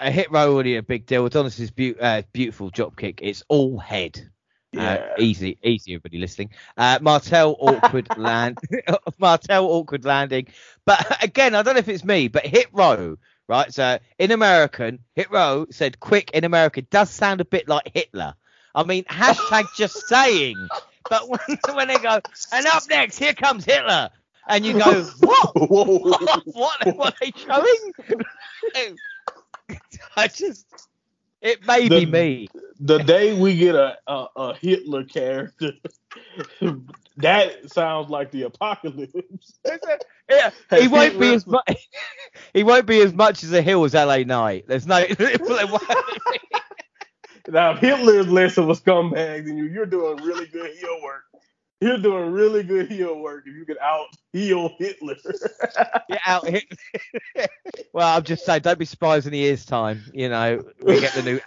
a 0.00 0.10
hit 0.10 0.30
row 0.30 0.52
already 0.52 0.76
a 0.76 0.82
big 0.82 1.06
deal. 1.06 1.26
Adonis's 1.26 1.70
be- 1.70 1.98
uh, 1.98 2.22
beautiful 2.32 2.70
drop 2.70 2.96
kick. 2.96 3.20
It's 3.22 3.44
all 3.48 3.78
head. 3.78 4.30
Uh, 4.76 4.80
yeah. 4.80 4.92
Uh, 4.92 5.14
easy, 5.18 5.58
easy, 5.62 5.94
everybody 5.94 6.18
listening. 6.18 6.50
Uh, 6.76 6.98
Martel 7.02 7.56
awkward 7.60 8.08
land, 8.16 8.58
Martel 9.18 9.66
awkward 9.66 10.04
landing. 10.04 10.48
But 10.84 11.22
again, 11.24 11.54
I 11.54 11.62
don't 11.62 11.74
know 11.74 11.80
if 11.80 11.88
it's 11.88 12.04
me, 12.04 12.28
but 12.28 12.46
hit 12.46 12.68
row, 12.72 13.16
right? 13.48 13.72
So 13.72 13.98
in 14.18 14.30
American, 14.30 15.00
hit 15.14 15.30
row 15.30 15.66
said 15.70 16.00
quick 16.00 16.30
in 16.32 16.44
America 16.44 16.82
does 16.82 17.10
sound 17.10 17.40
a 17.40 17.44
bit 17.44 17.68
like 17.68 17.90
Hitler. 17.92 18.34
I 18.74 18.84
mean, 18.84 19.04
hashtag 19.04 19.64
just 19.76 20.06
saying. 20.06 20.68
But 21.08 21.28
when, 21.28 21.58
when 21.74 21.88
they 21.88 21.96
go, 21.98 22.20
and 22.52 22.66
up 22.66 22.84
next, 22.88 23.18
here 23.18 23.34
comes 23.34 23.64
Hitler, 23.64 24.10
and 24.48 24.64
you 24.64 24.74
go, 24.74 25.02
what? 25.20 25.70
what? 25.70 26.46
What, 26.46 26.96
what 26.96 27.14
are 27.14 27.16
they 27.20 27.32
showing? 27.36 27.92
I 30.16 30.28
just, 30.28 30.66
it 31.40 31.66
may 31.66 31.88
the, 31.88 32.00
be 32.00 32.06
me. 32.06 32.48
The 32.80 32.98
day 32.98 33.38
we 33.38 33.56
get 33.56 33.74
a, 33.74 33.96
a, 34.06 34.26
a 34.36 34.54
Hitler 34.54 35.04
character, 35.04 35.72
that 37.16 37.70
sounds 37.70 38.10
like 38.10 38.30
the 38.30 38.42
apocalypse. 38.42 39.58
yeah, 40.28 40.50
he 40.70 40.88
won't 40.88 41.18
be 41.18 41.34
as 41.34 41.46
much. 41.46 41.88
he 42.54 42.62
won't 42.62 42.86
be 42.86 43.00
as 43.00 43.12
much 43.12 43.42
as 43.42 43.52
a 43.52 43.62
hill 43.62 43.84
as 43.84 43.94
LA 43.94 44.18
Knight. 44.18 44.64
There's 44.66 44.86
no. 44.86 45.04
Now, 47.48 47.72
if 47.72 47.78
Hitler 47.78 48.20
is 48.20 48.28
less 48.28 48.58
of 48.58 48.68
a 48.68 48.74
scumbag 48.74 49.46
than 49.46 49.56
you, 49.56 49.64
you're 49.64 49.86
doing 49.86 50.16
really 50.18 50.46
good 50.46 50.70
heel 50.76 51.00
work. 51.02 51.24
You're 51.80 51.98
doing 51.98 52.30
really 52.30 52.62
good 52.62 52.90
heel 52.90 53.18
work 53.18 53.44
if 53.46 53.56
you 53.56 53.64
can 53.64 53.76
out 53.80 54.08
heel 54.32 54.74
Hitler. 54.78 55.16
yeah, 56.10 56.18
out 56.26 56.46
Hitler. 56.46 56.76
well, 57.94 58.16
I'm 58.16 58.22
just 58.22 58.44
saying, 58.44 58.60
don't 58.62 58.78
be 58.78 58.84
surprised 58.84 59.26
in 59.26 59.32
a 59.32 59.36
year's 59.38 59.64
time. 59.64 60.02
You 60.12 60.28
know, 60.28 60.62
we 60.82 61.00
get 61.00 61.14
the 61.14 61.22
new 61.22 61.40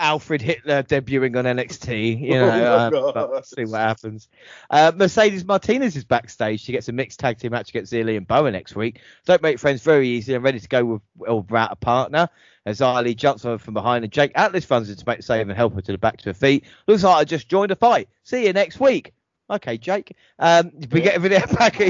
Alfred 0.00 0.40
Hitler 0.40 0.82
debuting 0.82 1.36
on 1.36 1.44
NXT. 1.44 2.20
You 2.20 2.34
know, 2.34 2.90
oh 2.92 3.08
uh, 3.10 3.42
see 3.42 3.64
what 3.64 3.80
happens. 3.80 4.28
Uh, 4.70 4.90
Mercedes 4.96 5.44
Martinez 5.44 5.94
is 5.94 6.04
backstage. 6.04 6.62
She 6.62 6.72
gets 6.72 6.88
a 6.88 6.92
mixed 6.92 7.20
tag 7.20 7.38
team 7.38 7.52
match 7.52 7.68
against 7.68 7.92
Xia 7.92 8.04
Li 8.04 8.16
and 8.16 8.26
Boa 8.26 8.50
next 8.50 8.74
week. 8.74 9.00
Don't 9.26 9.42
make 9.42 9.58
friends 9.58 9.82
very 9.82 10.08
easy 10.08 10.34
and 10.34 10.42
ready 10.42 10.58
to 10.58 10.68
go 10.68 10.84
with 10.84 11.02
or 11.18 11.42
without 11.42 11.70
a 11.70 11.76
partner. 11.76 12.28
As 12.66 12.80
Ali 12.80 13.14
jumps 13.14 13.44
on 13.44 13.58
from 13.58 13.74
behind 13.74 14.04
and 14.04 14.12
Jake 14.12 14.32
Atlas 14.34 14.70
runs 14.70 14.90
in 14.90 14.96
to 14.96 15.04
make 15.06 15.18
the 15.18 15.22
save 15.22 15.48
and 15.48 15.56
help 15.56 15.74
her 15.74 15.80
to 15.80 15.92
the 15.92 15.98
back 15.98 16.18
to 16.18 16.30
her 16.30 16.34
feet. 16.34 16.64
Looks 16.86 17.04
like 17.04 17.16
I 17.16 17.24
just 17.24 17.48
joined 17.48 17.70
a 17.70 17.76
fight. 17.76 18.08
See 18.24 18.46
you 18.46 18.52
next 18.52 18.80
week. 18.80 19.12
Okay, 19.50 19.78
Jake. 19.78 20.14
Um, 20.38 20.70
we 20.92 21.00
get 21.00 21.16
a 21.16 21.18
video 21.18 21.44
back 21.46 21.80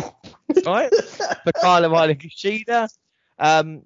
right 0.65 0.95
for 1.45 1.53
Kyle 1.61 1.85
O'Reilly 1.85 2.15
Kushida. 2.15 2.89
Um, 3.39 3.83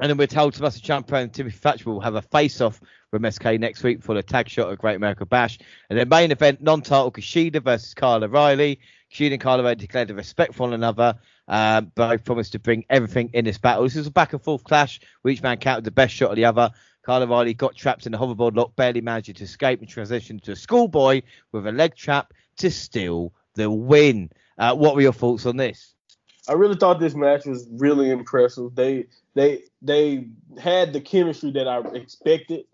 and 0.00 0.10
then 0.10 0.16
we're 0.16 0.26
told 0.26 0.54
Tommaso 0.54 0.80
Ciampa 0.80 1.22
and 1.22 1.32
Timothy 1.32 1.56
Thatcher 1.56 1.88
will 1.88 2.00
have 2.00 2.16
a 2.16 2.22
face-off 2.22 2.80
from 3.12 3.22
MSK 3.22 3.60
next 3.60 3.84
week 3.84 4.02
for 4.02 4.16
the 4.16 4.22
tag 4.24 4.48
shot 4.48 4.72
at 4.72 4.78
Great 4.78 4.96
America 4.96 5.24
Bash. 5.24 5.60
And 5.88 5.96
then 5.96 6.08
main 6.08 6.32
event, 6.32 6.60
non-title 6.60 7.12
Kushida 7.12 7.62
versus 7.62 7.94
Kyle 7.94 8.24
O'Reilly. 8.24 8.80
Kushida 9.12 9.34
and 9.34 9.40
Kyle 9.40 9.60
O'Reilly 9.60 9.76
declared 9.76 10.10
a 10.10 10.14
respect 10.14 10.54
for 10.54 10.64
one 10.64 10.72
another. 10.72 11.14
Uh, 11.46 11.82
both 11.82 12.24
promised 12.24 12.52
to 12.52 12.58
bring 12.58 12.84
everything 12.90 13.30
in 13.32 13.44
this 13.44 13.58
battle. 13.58 13.84
This 13.84 13.94
is 13.94 14.08
a 14.08 14.10
back 14.10 14.32
and 14.32 14.42
forth 14.42 14.64
clash 14.64 14.98
where 15.22 15.30
each 15.30 15.42
man 15.42 15.58
counted 15.58 15.84
the 15.84 15.92
best 15.92 16.12
shot 16.12 16.30
of 16.30 16.36
the 16.36 16.46
other. 16.46 16.72
Kyle 17.04 17.22
O'Reilly 17.22 17.54
got 17.54 17.76
trapped 17.76 18.06
in 18.06 18.12
the 18.12 18.18
hoverboard 18.18 18.56
lock, 18.56 18.74
barely 18.74 19.02
managed 19.02 19.36
to 19.36 19.44
escape 19.44 19.80
and 19.80 19.88
transitioned 19.88 20.40
to 20.42 20.52
a 20.52 20.56
schoolboy 20.56 21.22
with 21.52 21.66
a 21.68 21.72
leg 21.72 21.94
trap 21.94 22.32
to 22.58 22.70
steal 22.70 23.32
the 23.54 23.70
win. 23.70 24.30
Uh, 24.58 24.74
what 24.74 24.94
were 24.94 25.02
your 25.02 25.12
thoughts 25.12 25.46
on 25.46 25.56
this? 25.56 25.94
I 26.48 26.52
really 26.52 26.76
thought 26.76 27.00
this 27.00 27.14
match 27.14 27.46
was 27.46 27.68
really 27.72 28.10
impressive. 28.10 28.74
They 28.74 29.06
they 29.34 29.64
they 29.80 30.28
had 30.58 30.92
the 30.92 31.00
chemistry 31.00 31.50
that 31.52 31.66
I 31.66 31.78
expected, 31.94 32.66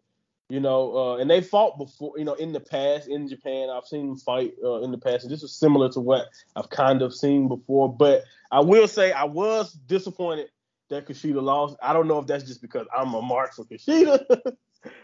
you 0.48 0.58
know, 0.58 0.96
uh, 0.96 1.16
and 1.18 1.30
they 1.30 1.40
fought 1.40 1.78
before, 1.78 2.18
you 2.18 2.24
know, 2.24 2.34
in 2.34 2.52
the 2.52 2.60
past 2.60 3.08
in 3.08 3.28
Japan. 3.28 3.70
I've 3.70 3.86
seen 3.86 4.08
them 4.08 4.16
fight 4.16 4.54
uh, 4.64 4.80
in 4.80 4.90
the 4.90 4.98
past, 4.98 5.24
and 5.24 5.32
this 5.32 5.42
was 5.42 5.52
similar 5.52 5.88
to 5.90 6.00
what 6.00 6.26
I've 6.56 6.70
kind 6.70 7.00
of 7.02 7.14
seen 7.14 7.46
before. 7.46 7.94
But 7.94 8.24
I 8.50 8.60
will 8.60 8.88
say 8.88 9.12
I 9.12 9.24
was 9.24 9.72
disappointed 9.72 10.48
that 10.88 11.06
Kushida 11.06 11.40
lost. 11.40 11.76
I 11.80 11.92
don't 11.92 12.08
know 12.08 12.18
if 12.18 12.26
that's 12.26 12.44
just 12.44 12.60
because 12.60 12.88
I'm 12.96 13.14
a 13.14 13.22
mark 13.22 13.54
for 13.54 13.64
Kushida. 13.64 14.24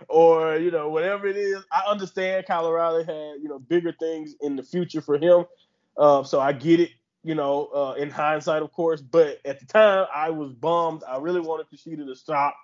or 0.08 0.56
you 0.56 0.70
know 0.70 0.88
whatever 0.88 1.26
it 1.26 1.36
is, 1.36 1.62
I 1.72 1.82
understand 1.88 2.46
O'Reilly 2.50 3.04
had 3.04 3.42
you 3.42 3.48
know 3.48 3.58
bigger 3.58 3.92
things 3.92 4.34
in 4.40 4.56
the 4.56 4.62
future 4.62 5.00
for 5.00 5.18
him, 5.18 5.44
uh, 5.96 6.24
so 6.24 6.40
I 6.40 6.52
get 6.52 6.80
it 6.80 6.90
you 7.26 7.34
know, 7.34 7.66
uh, 7.74 7.94
in 7.98 8.08
hindsight, 8.08 8.62
of 8.62 8.70
course. 8.70 9.00
But 9.00 9.40
at 9.44 9.58
the 9.58 9.66
time, 9.66 10.06
I 10.14 10.30
was 10.30 10.52
bummed. 10.52 11.02
I 11.08 11.18
really 11.18 11.40
wanted 11.40 11.66
Kushida 11.68 12.06
to 12.06 12.14
stop 12.14 12.54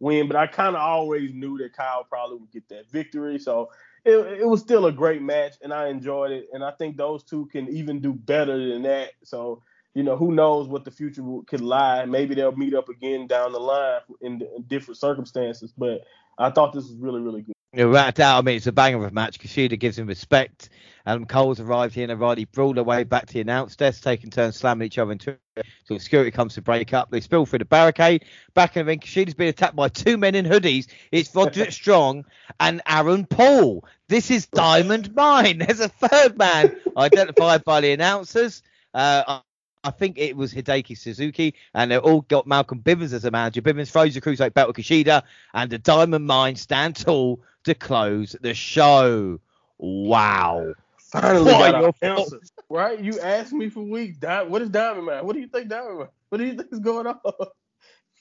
win, 0.00 0.26
but 0.26 0.36
I 0.36 0.46
kind 0.46 0.76
of 0.76 0.82
always 0.82 1.32
knew 1.32 1.56
that 1.58 1.72
Kyle 1.72 2.04
probably 2.04 2.36
would 2.36 2.52
get 2.52 2.68
that 2.68 2.90
victory. 2.90 3.38
So 3.38 3.70
it, 4.04 4.40
it 4.40 4.46
was 4.46 4.60
still 4.60 4.84
a 4.84 4.92
great 4.92 5.22
match, 5.22 5.54
and 5.62 5.72
I 5.72 5.88
enjoyed 5.88 6.30
it. 6.30 6.48
And 6.52 6.62
I 6.62 6.72
think 6.72 6.98
those 6.98 7.24
two 7.24 7.46
can 7.46 7.68
even 7.68 8.00
do 8.00 8.12
better 8.12 8.68
than 8.68 8.82
that. 8.82 9.12
So 9.24 9.62
you 9.94 10.02
know, 10.02 10.16
who 10.16 10.32
knows 10.32 10.68
what 10.68 10.84
the 10.84 10.90
future 10.90 11.22
could 11.46 11.60
lie? 11.60 12.04
Maybe 12.04 12.34
they'll 12.34 12.56
meet 12.56 12.74
up 12.74 12.88
again 12.88 13.26
down 13.26 13.52
the 13.52 13.60
line 13.60 14.00
in, 14.20 14.42
in 14.56 14.62
different 14.66 14.98
circumstances. 14.98 15.72
But 15.76 16.02
I 16.38 16.50
thought 16.50 16.72
this 16.72 16.84
was 16.84 16.96
really, 16.96 17.20
really 17.20 17.42
good. 17.42 17.54
Yeah, 17.74 17.86
without 17.86 18.14
doubt, 18.16 18.38
I 18.38 18.42
mean, 18.42 18.56
it's 18.56 18.66
a 18.66 18.72
banger 18.72 18.98
of 18.98 19.04
a 19.04 19.14
match. 19.14 19.38
Kushida 19.38 19.78
gives 19.78 19.98
him 19.98 20.06
respect. 20.06 20.68
Um, 21.06 21.24
Cole's 21.24 21.58
arrived 21.58 21.94
here 21.94 22.04
and 22.04 22.12
O'Reilly 22.12 22.44
brawl 22.44 22.74
their 22.74 22.84
way 22.84 23.04
back 23.04 23.26
to 23.26 23.32
the 23.32 23.40
announce 23.40 23.76
desk, 23.76 24.02
taking 24.02 24.30
turns 24.30 24.56
slamming 24.56 24.86
each 24.86 24.98
other 24.98 25.12
into 25.12 25.38
so 25.84 25.98
security 25.98 26.30
comes 26.30 26.54
to 26.54 26.62
break 26.62 26.92
up. 26.92 27.10
They 27.10 27.20
spill 27.20 27.46
through 27.46 27.60
the 27.60 27.64
barricade. 27.64 28.24
Back 28.54 28.76
in 28.76 28.80
the 28.80 28.90
ring, 28.90 29.00
Kushida's 29.00 29.34
been 29.34 29.48
attacked 29.48 29.76
by 29.76 29.88
two 29.88 30.16
men 30.16 30.34
in 30.34 30.44
hoodies. 30.44 30.86
It's 31.10 31.34
Roderick 31.34 31.72
Strong 31.72 32.24
and 32.60 32.82
Aaron 32.86 33.26
Paul. 33.26 33.84
This 34.08 34.30
is 34.30 34.46
Diamond 34.54 35.14
Mine. 35.14 35.58
There's 35.58 35.80
a 35.80 35.88
third 35.88 36.38
man 36.38 36.76
identified 36.96 37.64
by 37.64 37.80
the 37.80 37.92
announcers. 37.92 38.62
Uh, 38.94 39.40
I 39.84 39.90
think 39.90 40.16
it 40.18 40.36
was 40.36 40.54
Hideki 40.54 40.96
Suzuki, 40.96 41.54
and 41.74 41.90
they 41.90 41.98
all 41.98 42.20
got 42.22 42.46
Malcolm 42.46 42.80
Bivens 42.80 43.12
as 43.12 43.24
a 43.24 43.30
manager. 43.30 43.62
Bivens 43.62 43.90
throws 43.90 44.14
the 44.14 44.20
cruiserweight 44.20 44.54
belt 44.54 44.68
with 44.68 44.76
Kushida, 44.76 45.22
and 45.54 45.70
the 45.70 45.78
Diamond 45.78 46.26
Mine 46.26 46.56
stand 46.56 46.96
tall 46.96 47.40
to 47.64 47.74
close 47.74 48.36
the 48.40 48.54
show. 48.54 49.40
Wow. 49.78 50.74
Finally 50.98 51.52
got 51.52 51.94
answer. 52.00 52.40
Right? 52.70 53.00
You 53.00 53.20
asked 53.20 53.52
me 53.52 53.68
for 53.68 53.82
weeks, 53.82 54.18
what 54.46 54.62
is 54.62 54.70
Diamond 54.70 55.06
Mine? 55.06 55.26
What 55.26 55.34
do 55.34 55.40
you 55.40 55.48
think 55.48 55.68
Diamond 55.68 55.98
Mine? 55.98 56.08
What 56.28 56.38
do 56.38 56.44
you 56.46 56.54
think 56.54 56.72
is 56.72 56.78
going 56.78 57.06
on? 57.06 57.18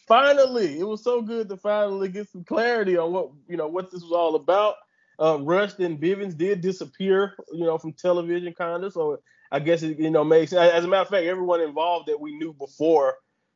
finally, 0.08 0.80
it 0.80 0.84
was 0.84 1.04
so 1.04 1.22
good 1.22 1.48
to 1.48 1.58
finally 1.58 2.10
get 2.10 2.30
some 2.30 2.44
clarity 2.44 2.98
on 2.98 3.14
what 3.14 3.30
you 3.48 3.56
know 3.56 3.68
what 3.68 3.92
this 3.92 4.02
was 4.02 4.12
all 4.12 4.36
about. 4.36 4.76
Uh, 5.20 5.38
Rust 5.40 5.80
and 5.80 6.02
Bivens 6.02 6.36
did 6.36 6.62
disappear, 6.62 7.36
you 7.54 7.66
know, 7.66 7.78
from 7.78 7.94
television 7.94 8.54
kind 8.54 8.84
of. 8.84 8.92
So 8.92 9.20
I 9.52 9.60
guess 9.60 9.84
it, 9.84 10.00
you 10.00 10.10
know, 10.10 10.24
makes 10.24 10.54
as 10.54 10.86
a 10.86 10.88
matter 10.88 11.02
of 11.02 11.10
fact, 11.10 11.26
everyone 11.26 11.62
involved 11.62 12.08
that 12.08 12.20
we 12.20 12.38
knew 12.38 12.54
before 12.54 13.16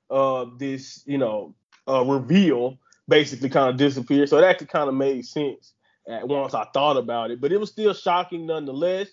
uh, 0.09 0.45
this, 0.57 1.03
you 1.05 1.17
know, 1.17 1.55
uh, 1.87 2.03
reveal 2.03 2.77
basically 3.07 3.49
kind 3.49 3.69
of 3.69 3.77
disappeared. 3.77 4.29
So 4.29 4.37
it 4.37 4.43
actually 4.43 4.67
kind 4.67 4.89
of 4.89 4.95
made 4.95 5.25
sense 5.25 5.73
at 6.07 6.27
once 6.27 6.53
I 6.53 6.65
thought 6.73 6.97
about 6.97 7.31
it, 7.31 7.39
but 7.39 7.51
it 7.51 7.59
was 7.59 7.71
still 7.71 7.93
shocking 7.93 8.45
nonetheless. 8.45 9.07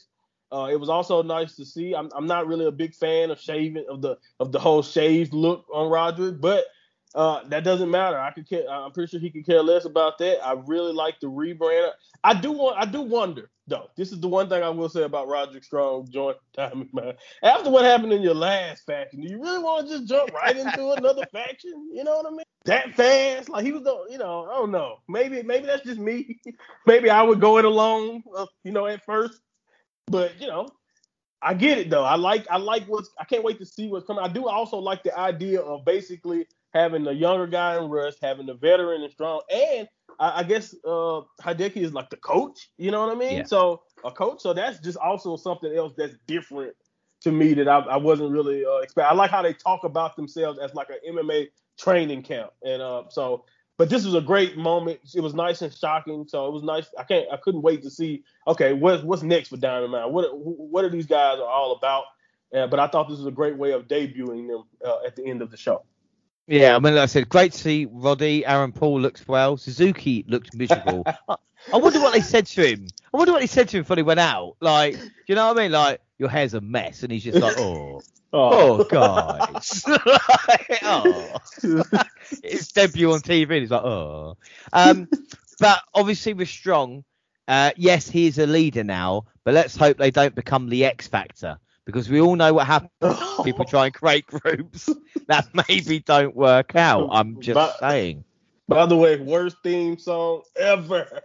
Uh, 0.53 0.69
it 0.71 0.79
was 0.79 0.91
also 0.91 1.23
nice 1.23 1.57
to 1.57 1.65
see. 1.65 1.95
I'm, 1.95 2.11
I'm 2.15 2.27
not 2.27 2.47
really 2.47 2.67
a 2.67 2.73
big 2.73 2.95
fan 2.95 3.31
of 3.31 3.41
shaving 3.41 3.87
of 3.89 4.03
the 4.03 4.19
of 4.39 4.53
the 4.53 4.59
whole 4.59 4.83
shaved 4.83 5.33
look 5.33 5.65
on 5.73 5.91
Roderick, 5.91 6.41
but 6.41 6.67
uh, 7.15 7.47
that 7.49 7.65
doesn't 7.65 7.91
matter. 7.91 8.19
I 8.19 8.33
could 8.33 8.49
care. 8.49 8.69
I'm 8.69 8.93
pretty 8.93 9.11
sure 9.11 9.21
he 9.21 9.31
could 9.31 9.47
care 9.47 9.63
less 9.63 9.87
about 9.87 10.19
that. 10.19 10.45
I 10.45 10.55
really 10.67 10.93
like 10.93 11.21
the 11.21 11.29
rebrand. 11.29 11.91
I 12.23 12.35
do 12.35 12.53
want. 12.53 12.77
I 12.79 12.85
do 12.85 13.01
wonder 13.03 13.51
though. 13.67 13.89
This 13.97 14.13
is 14.13 14.21
the 14.21 14.29
one 14.29 14.49
thing 14.49 14.63
I 14.63 14.69
will 14.69 14.89
say 14.89 15.03
about 15.03 15.29
Roderick 15.29 15.65
Strong 15.65 16.11
joint 16.11 16.37
Man. 16.57 17.15
After 17.43 17.71
what 17.71 17.85
happened 17.85 18.13
in 18.13 18.23
your 18.23 18.35
last 18.35 18.85
faction, 18.85 19.21
do 19.21 19.29
you 19.29 19.41
really 19.41 19.63
want 19.63 19.89
to 19.89 19.95
just 19.95 20.09
jump 20.09 20.33
right 20.33 20.57
into 20.57 20.91
another 20.97 21.25
faction? 21.33 21.89
You 21.93 22.05
know 22.05 22.17
what 22.17 22.27
I 22.27 22.31
mean? 22.31 22.45
That 22.65 22.95
fast? 22.95 23.49
Like 23.49 23.65
he 23.65 23.73
was 23.73 23.83
the. 23.83 24.07
You 24.11 24.19
know, 24.19 24.47
I 24.51 24.55
don't 24.55 24.71
know. 24.71 24.97
Maybe 25.09 25.43
maybe 25.43 25.67
that's 25.67 25.85
just 25.85 25.99
me. 25.99 26.41
maybe 26.87 27.11
I 27.11 27.23
would 27.23 27.41
go 27.41 27.59
it 27.59 27.65
alone. 27.65 28.23
Uh, 28.35 28.47
you 28.65 28.73
know, 28.73 28.87
at 28.87 29.05
first. 29.05 29.41
But 30.07 30.41
you 30.41 30.49
know, 30.49 30.69
I 31.41 31.55
get 31.55 31.79
it 31.79 31.91
though. 31.91 32.05
I 32.05 32.17
like 32.17 32.47
I 32.51 32.59
like 32.59 32.85
what's. 32.87 33.11
I 33.19 33.25
can't 33.25 33.45
wait 33.45 33.59
to 33.59 33.67
see 33.67 33.89
what's 33.89 34.07
coming. 34.07 34.25
I 34.25 34.29
do 34.29 34.49
also 34.49 34.79
like 34.79 35.03
the 35.03 35.17
idea 35.19 35.61
of 35.61 35.85
basically 35.85 36.47
having 36.73 37.05
the 37.05 37.15
younger 37.15 37.47
guy 37.47 37.77
in 37.77 37.91
Rust, 37.91 38.19
having 38.23 38.47
the 38.47 38.55
veteran 38.55 39.03
and 39.03 39.13
strong, 39.13 39.41
and 39.53 39.89
I, 40.19 40.41
I 40.41 40.43
guess 40.43 40.75
uh 40.85 41.23
Hideki 41.41 41.79
is 41.79 41.93
like 41.93 42.11
the 42.11 42.17
coach. 42.17 42.71
You 42.79 42.91
know 42.91 43.05
what 43.05 43.15
I 43.15 43.19
mean? 43.19 43.39
Yeah. 43.39 43.45
So 43.45 43.83
a 44.05 44.11
coach. 44.11 44.41
So 44.41 44.53
that's 44.53 44.79
just 44.81 44.99
also 44.99 45.37
something 45.37 45.75
else 45.75 45.93
that's 45.97 46.15
different 46.27 46.75
to 47.23 47.33
me 47.33 47.55
that 47.55 47.69
I, 47.69 47.79
I 47.79 47.97
wasn't 47.97 48.33
really 48.33 48.65
uh, 48.65 48.79
expect. 48.79 49.11
I 49.11 49.15
like 49.15 49.31
how 49.31 49.43
they 49.43 49.53
talk 49.53 49.85
about 49.85 50.17
themselves 50.17 50.59
as 50.59 50.75
like 50.75 50.89
an 50.91 51.15
MMA 51.15 51.49
training 51.79 52.23
camp, 52.23 52.51
and 52.63 52.83
uh, 52.83 53.05
so. 53.09 53.45
But 53.79 53.89
this 53.89 54.05
was 54.05 54.15
a 54.15 54.21
great 54.21 54.57
moment. 54.57 55.01
It 55.15 55.23
was 55.23 55.35
nice 55.35 55.63
and 55.63 55.75
shocking. 55.75 56.27
So 56.29 56.47
it 56.47 56.53
was 56.53 56.63
nice. 56.63 56.87
I 56.99 57.05
can't. 57.05 57.27
I 57.33 57.39
couldn't 57.39 57.63
wait 57.63 57.83
to 57.83 57.91
see. 57.91 58.23
Okay, 58.47 58.75
what's 58.75 59.03
what's 59.03 59.23
next 59.23 59.49
for 59.49 59.57
Diamond 59.57 59.93
Mine? 59.93 60.13
What 60.13 60.27
what 60.37 60.85
are 60.85 60.91
these 60.91 61.07
guys 61.07 61.39
are 61.39 61.49
all 61.49 61.73
about? 61.73 62.05
Uh, 62.55 62.67
but 62.67 62.79
I 62.79 62.87
thought 62.87 63.09
this 63.09 63.19
was 63.19 63.27
a 63.27 63.33
great 63.33 63.57
way 63.57 63.73
of 63.73 63.89
debuting 63.89 64.47
them 64.47 64.65
uh, 64.85 64.99
at 65.07 65.17
the 65.17 65.25
end 65.25 65.41
of 65.41 65.51
the 65.51 65.57
show. 65.57 65.85
Yeah, 66.49 66.75
I 66.75 66.79
mean, 66.81 66.95
like 66.95 67.05
I 67.05 67.07
said, 67.07 67.29
great 67.29 67.53
to 67.53 67.59
see 67.59 67.87
Roddy. 67.91 68.45
Aaron 68.45 68.73
Paul 68.73 69.01
looks 69.01 69.27
well. 69.29 69.57
Suzuki 69.57 70.25
looked 70.27 70.55
miserable. 70.55 71.05
I 71.73 71.77
wonder 71.77 72.01
what 72.01 72.13
they 72.13 72.21
said 72.21 72.47
to 72.47 72.67
him. 72.67 72.89
I 73.13 73.17
wonder 73.17 73.33
what 73.33 73.41
they 73.41 73.47
said 73.47 73.69
to 73.69 73.77
him 73.77 73.83
before 73.85 73.97
he 73.97 74.03
went 74.03 74.19
out. 74.19 74.57
Like, 74.61 74.95
do 74.99 75.11
you 75.29 75.35
know 75.37 75.47
what 75.49 75.59
I 75.59 75.63
mean? 75.63 75.73
Like, 75.73 76.01
your 76.19 76.29
hair's 76.29 76.55
a 76.55 76.61
mess, 76.61 77.05
and 77.05 77.13
he's 77.13 77.23
just 77.23 77.39
like, 77.39 77.57
oh, 77.59 78.01
oh, 78.33 78.81
oh 78.81 78.85
guys, 78.85 79.85
oh. 80.83 81.37
it's 82.43 82.73
debut 82.73 83.13
on 83.13 83.21
TV. 83.21 83.43
And 83.43 83.61
he's 83.61 83.71
like, 83.71 83.83
oh. 83.83 84.37
Um, 84.73 85.09
but 85.61 85.81
obviously 85.95 86.35
with 86.35 86.49
Strong, 86.49 87.05
uh, 87.47 87.71
yes, 87.77 88.09
he 88.09 88.27
is 88.27 88.39
a 88.39 88.47
leader 88.47 88.83
now, 88.83 89.27
but 89.45 89.55
let's 89.55 89.77
hope 89.77 89.99
they 89.99 90.11
don't 90.11 90.35
become 90.35 90.69
the 90.69 90.85
X 90.85 91.07
Factor 91.07 91.59
because 91.85 92.09
we 92.09 92.21
all 92.21 92.37
know 92.37 92.55
what 92.55 92.67
happens. 92.67 92.91
People 93.45 93.65
try 93.65 93.87
and 93.87 93.95
create 93.95 94.27
groups 94.27 94.89
that 95.27 95.49
maybe 95.69 96.01
don't 96.01 96.35
work 96.35 96.77
out. 96.77 97.09
I'm 97.13 97.41
just 97.41 97.55
by, 97.55 97.73
saying. 97.81 98.25
By 98.69 98.87
the 98.87 98.97
way, 98.97 99.17
worst 99.17 99.57
theme 99.63 99.99
song 99.99 100.43
ever. 100.57 101.21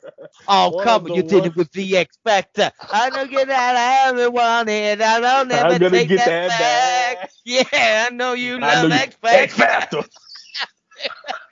Oh 0.47 0.70
One 0.70 0.84
come 0.84 1.05
on, 1.05 1.14
you 1.14 1.22
worst. 1.22 1.28
did 1.28 1.45
it 1.45 1.55
with 1.55 1.72
the 1.72 1.97
X 1.97 2.18
Factor. 2.24 2.72
I 2.91 3.10
don't 3.10 3.30
get 3.30 3.47
that 3.47 3.76
I 3.76 4.08
haven't 4.08 4.34
wanted. 4.34 5.01
I 5.01 5.20
don't 5.20 5.49
gonna 5.49 5.89
take 5.89 6.10
get 6.10 6.26
that, 6.26 6.49
that 6.49 6.49
back. 6.49 7.22
back. 7.22 7.32
Yeah, 7.45 8.08
I 8.10 8.14
know 8.14 8.34
you 8.34 8.60
I 8.62 8.82
love 8.82 8.91
X 8.91 9.16
Factor. 9.22 9.39
X 9.39 9.53
Factor. 9.53 10.03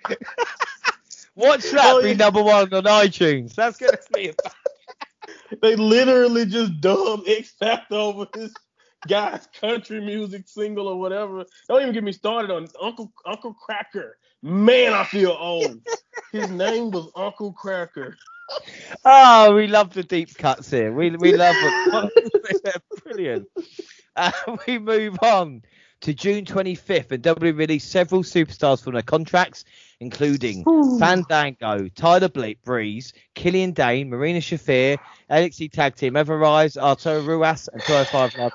Watch 1.36 1.70
that 1.72 1.86
oh, 1.86 2.02
be 2.02 2.10
yeah. 2.10 2.16
number 2.16 2.42
one 2.42 2.74
on 2.74 2.84
iTunes. 2.84 3.56
That's 3.56 3.78
gonna 3.78 3.98
be. 4.14 4.34
they 5.62 5.76
literally 5.76 6.46
just 6.46 6.80
dubbed 6.82 7.28
X 7.30 7.52
Factor 7.52 7.96
over 7.96 8.28
this 8.34 8.54
guy's 9.08 9.48
country 9.60 10.02
music 10.02 10.48
single 10.48 10.88
or 10.88 11.00
whatever. 11.00 11.46
Don't 11.68 11.82
even 11.82 11.94
get 11.94 12.04
me 12.04 12.12
started 12.12 12.52
on 12.52 12.68
Uncle 12.82 13.12
Uncle 13.26 13.56
Kracker. 13.56 14.12
Man, 14.42 14.94
I 14.94 15.04
feel 15.04 15.36
old. 15.38 15.82
His 16.32 16.50
name 16.50 16.92
was 16.92 17.12
Uncle 17.16 17.54
Kracker. 17.54 18.16
Oh, 19.04 19.56
we 19.56 19.68
love 19.68 19.94
the 19.94 20.04
deep 20.04 20.38
cuts 20.38 20.70
here. 20.70 20.94
We 20.94 21.12
we 21.12 21.36
love 21.36 21.56
them. 21.92 22.10
Brilliant. 23.04 23.48
Uh, 24.16 24.32
we 24.68 24.78
move 24.78 25.18
on 25.22 25.64
to 26.02 26.14
June 26.14 26.46
25th, 26.46 27.12
and 27.12 27.24
WWE 27.24 27.58
released 27.58 27.90
several 27.90 28.22
superstars 28.22 28.84
from 28.84 28.94
their 28.94 29.02
contracts, 29.02 29.66
including 30.00 30.64
Ooh. 30.68 31.00
Fandango, 31.00 31.88
Tyler 31.90 32.30
Blake, 32.30 32.62
Breeze, 32.62 33.14
Killian 33.34 33.72
Dane, 33.72 34.10
Marina 34.10 34.40
Shafir, 34.40 35.00
NXT 35.30 35.72
Tag 35.72 35.96
Team, 35.96 36.16
Ever 36.16 36.38
Rise, 36.38 36.78
Arturo 36.78 37.24
Ruas, 37.24 37.70
and 37.72 37.82
205 37.82 38.38
Live 38.38 38.52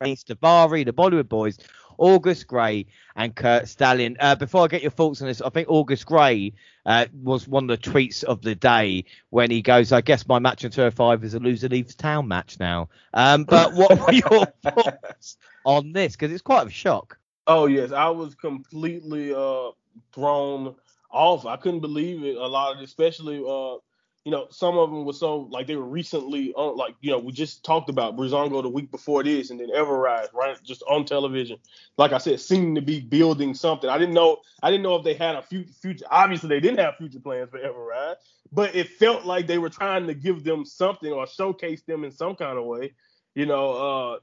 Daivari, 0.00 0.84
the 0.84 0.92
Bollywood 0.92 1.28
Boys, 1.28 1.58
August 1.98 2.46
Grey, 2.46 2.86
and 3.16 3.34
Curt 3.36 3.68
Stallion. 3.68 4.16
Uh, 4.18 4.34
before 4.34 4.64
I 4.64 4.68
get 4.68 4.82
your 4.82 4.90
thoughts 4.90 5.20
on 5.20 5.28
this, 5.28 5.42
I 5.42 5.50
think 5.50 5.68
August 5.68 6.06
Grey 6.06 6.52
uh, 6.86 7.06
was 7.22 7.46
one 7.46 7.68
of 7.70 7.80
the 7.80 7.90
tweets 7.90 8.24
of 8.24 8.40
the 8.40 8.54
day 8.54 9.04
when 9.28 9.50
he 9.50 9.60
goes, 9.60 9.92
I 9.92 10.00
guess 10.00 10.26
my 10.26 10.38
match 10.38 10.64
on 10.64 10.70
205 10.70 11.24
is 11.24 11.34
a 11.34 11.38
loser 11.40 11.68
leaves 11.68 11.94
town 11.94 12.28
match 12.28 12.58
now. 12.58 12.88
Um, 13.12 13.44
but 13.44 13.74
what 13.74 13.98
were 14.00 14.12
your 14.12 14.46
thoughts 14.62 15.36
on 15.64 15.92
this? 15.92 16.12
Because 16.12 16.32
it's 16.32 16.42
quite 16.42 16.66
a 16.66 16.70
shock. 16.70 17.18
Oh, 17.46 17.66
yes. 17.66 17.92
I 17.92 18.08
was 18.08 18.34
completely 18.34 19.34
uh, 19.34 19.70
thrown 20.12 20.74
off. 21.10 21.44
I 21.44 21.56
couldn't 21.56 21.80
believe 21.80 22.24
it. 22.24 22.36
A 22.36 22.46
lot 22.46 22.76
of, 22.76 22.82
especially 22.82 23.44
uh, 23.46 23.76
you 24.24 24.30
know, 24.30 24.48
some 24.50 24.76
of 24.76 24.90
them 24.90 25.06
were 25.06 25.14
so 25.14 25.48
like 25.50 25.66
they 25.66 25.76
were 25.76 25.88
recently 25.88 26.52
on, 26.52 26.76
like 26.76 26.94
you 27.00 27.10
know, 27.10 27.18
we 27.18 27.32
just 27.32 27.64
talked 27.64 27.88
about 27.88 28.16
Breezango 28.16 28.62
the 28.62 28.68
week 28.68 28.90
before 28.90 29.24
this, 29.24 29.50
and 29.50 29.58
then 29.58 29.70
Everrise 29.70 30.32
right 30.34 30.56
just 30.62 30.82
on 30.88 31.06
television. 31.06 31.58
Like 31.96 32.12
I 32.12 32.18
said, 32.18 32.38
seeming 32.40 32.74
to 32.74 32.82
be 32.82 33.00
building 33.00 33.54
something. 33.54 33.88
I 33.88 33.96
didn't 33.96 34.14
know. 34.14 34.38
I 34.62 34.70
didn't 34.70 34.82
know 34.82 34.96
if 34.96 35.04
they 35.04 35.14
had 35.14 35.36
a 35.36 35.42
future. 35.42 35.72
future 35.72 36.04
obviously, 36.10 36.50
they 36.50 36.60
didn't 36.60 36.80
have 36.80 36.96
future 36.96 37.20
plans 37.20 37.48
for 37.50 37.58
Everrise, 37.58 38.16
but 38.52 38.74
it 38.74 38.88
felt 38.88 39.24
like 39.24 39.46
they 39.46 39.58
were 39.58 39.70
trying 39.70 40.06
to 40.06 40.14
give 40.14 40.44
them 40.44 40.66
something 40.66 41.10
or 41.10 41.26
showcase 41.26 41.82
them 41.82 42.04
in 42.04 42.12
some 42.12 42.36
kind 42.36 42.58
of 42.58 42.66
way. 42.66 42.92
You 43.34 43.46
know, 43.46 43.70
uh, 43.72 44.18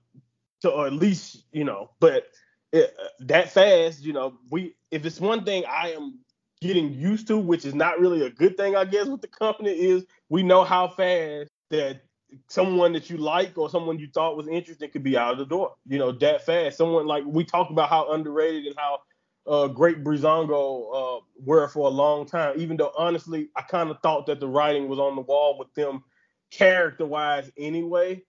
to 0.61 0.69
or 0.69 0.85
at 0.85 0.93
least 0.93 1.43
you 1.51 1.63
know, 1.63 1.89
but 1.99 2.27
it, 2.71 2.95
that 3.21 3.51
fast, 3.51 4.03
you 4.03 4.13
know, 4.13 4.37
we 4.51 4.75
if 4.91 5.05
it's 5.05 5.19
one 5.19 5.43
thing 5.43 5.63
I 5.67 5.93
am 5.93 6.19
getting 6.61 6.93
used 6.93 7.27
to, 7.27 7.37
which 7.37 7.65
is 7.65 7.75
not 7.75 7.99
really 7.99 8.25
a 8.25 8.29
good 8.29 8.57
thing, 8.57 8.75
I 8.75 8.85
guess, 8.85 9.07
with 9.07 9.21
the 9.21 9.27
company, 9.27 9.71
is 9.71 10.05
we 10.29 10.43
know 10.43 10.63
how 10.63 10.87
fast 10.87 11.49
that 11.69 12.01
someone 12.47 12.93
that 12.93 13.09
you 13.09 13.17
like 13.17 13.57
or 13.57 13.69
someone 13.69 13.99
you 13.99 14.07
thought 14.13 14.37
was 14.37 14.47
interesting 14.47 14.89
could 14.89 15.03
be 15.03 15.17
out 15.17 15.33
of 15.33 15.37
the 15.39 15.45
door. 15.45 15.75
You 15.87 15.99
know, 15.99 16.11
that 16.13 16.45
fast. 16.45 16.77
Someone 16.77 17.07
like 17.07 17.23
we 17.25 17.43
talked 17.43 17.71
about 17.71 17.89
how 17.89 18.11
underrated 18.11 18.65
and 18.65 18.75
how 18.77 18.99
uh, 19.47 19.67
great 19.67 20.03
Breezango 20.03 21.19
uh, 21.19 21.21
were 21.43 21.67
for 21.69 21.87
a 21.87 21.91
long 21.91 22.25
time. 22.25 22.55
Even 22.57 22.77
though 22.77 22.91
honestly, 22.97 23.49
I 23.55 23.61
kind 23.61 23.89
of 23.89 23.99
thought 24.01 24.25
that 24.27 24.39
the 24.39 24.47
writing 24.47 24.89
was 24.89 24.99
on 24.99 25.15
the 25.15 25.21
wall 25.21 25.57
with 25.57 25.73
them 25.73 26.03
character-wise 26.51 27.49
anyway. 27.57 28.23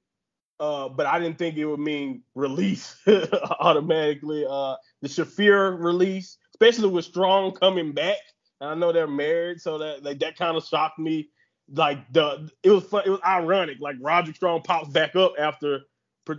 Uh, 0.61 0.89
but 0.89 1.07
I 1.07 1.21
didn't 1.21 1.39
think 1.39 1.57
it 1.57 1.65
would 1.65 1.79
mean 1.79 2.23
release 2.35 2.97
automatically. 3.61 4.45
Uh, 4.49 4.75
the 5.03 5.09
Shafir 5.09 5.81
release 5.81 6.37
especially 6.61 6.91
with 6.91 7.05
Strong 7.05 7.53
coming 7.53 7.93
back. 7.93 8.19
I 8.61 8.75
know 8.75 8.93
they're 8.93 9.07
married, 9.07 9.61
so 9.61 9.79
that 9.79 10.03
like 10.03 10.19
that 10.21 10.37
kind 10.37 10.57
of 10.57 10.65
shocked 10.65 10.99
me. 10.99 11.29
Like 11.73 12.13
the 12.13 12.51
it 12.63 12.71
was 12.71 12.85
fun, 12.85 13.03
it 13.07 13.11
was 13.11 13.21
ironic. 13.25 13.79
Like 13.81 13.97
Roger 14.01 14.35
Strong 14.35 14.63
pops 14.63 14.89
back 14.89 15.15
up 15.15 15.35
after 15.39 15.83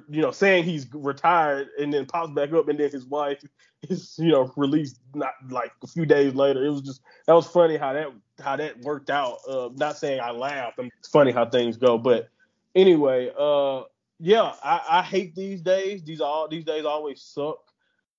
you 0.10 0.22
know 0.22 0.32
saying 0.32 0.66
he's 0.66 0.88
retired, 0.94 1.70
and 1.80 1.94
then 1.94 2.06
pops 2.06 2.32
back 2.34 2.52
up, 2.52 2.68
and 2.68 2.80
then 2.80 2.92
his 2.92 3.06
wife 3.06 3.44
is 3.84 4.16
you 4.18 4.32
know 4.32 4.52
released 4.58 5.00
not 5.14 5.34
like 5.50 5.72
a 5.84 5.88
few 5.88 6.06
days 6.06 6.34
later. 6.36 6.66
It 6.66 6.72
was 6.72 6.82
just 6.82 7.02
that 7.26 7.34
was 7.34 7.48
funny 7.48 7.78
how 7.78 7.94
that 7.94 8.08
how 8.42 8.58
that 8.58 8.82
worked 8.82 9.10
out. 9.10 9.38
Uh, 9.48 9.70
not 9.76 9.98
saying 9.98 10.20
I 10.20 10.32
laughed. 10.32 10.80
I 10.80 10.84
mean, 10.84 10.92
it's 11.00 11.10
funny 11.10 11.32
how 11.32 11.46
things 11.46 11.78
go, 11.78 11.98
but 11.98 12.30
anyway, 12.76 13.32
uh, 13.40 13.84
yeah, 14.20 14.54
I, 14.64 14.82
I 14.90 15.02
hate 15.04 15.36
these 15.36 15.62
days. 15.62 16.04
These 16.04 16.20
all 16.20 16.50
these 16.50 16.66
days 16.66 16.84
always 16.84 17.22
suck. 17.22 17.60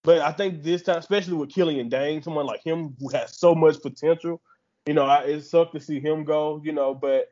But 0.03 0.21
I 0.21 0.33
think 0.33 0.63
this 0.63 0.83
time, 0.83 0.99
especially 0.99 1.35
with 1.35 1.51
Killian 1.51 1.89
Dane, 1.89 2.23
someone 2.23 2.47
like 2.47 2.63
him 2.65 2.97
who 2.99 3.09
has 3.11 3.37
so 3.37 3.55
much 3.55 3.83
potential, 3.83 4.41
you 4.87 4.95
know, 4.95 5.05
I, 5.05 5.25
it 5.25 5.43
sucked 5.43 5.75
to 5.75 5.81
see 5.81 6.01
him 6.01 6.25
go, 6.25 6.61
you 6.65 6.73
know, 6.73 6.95
but 6.95 7.29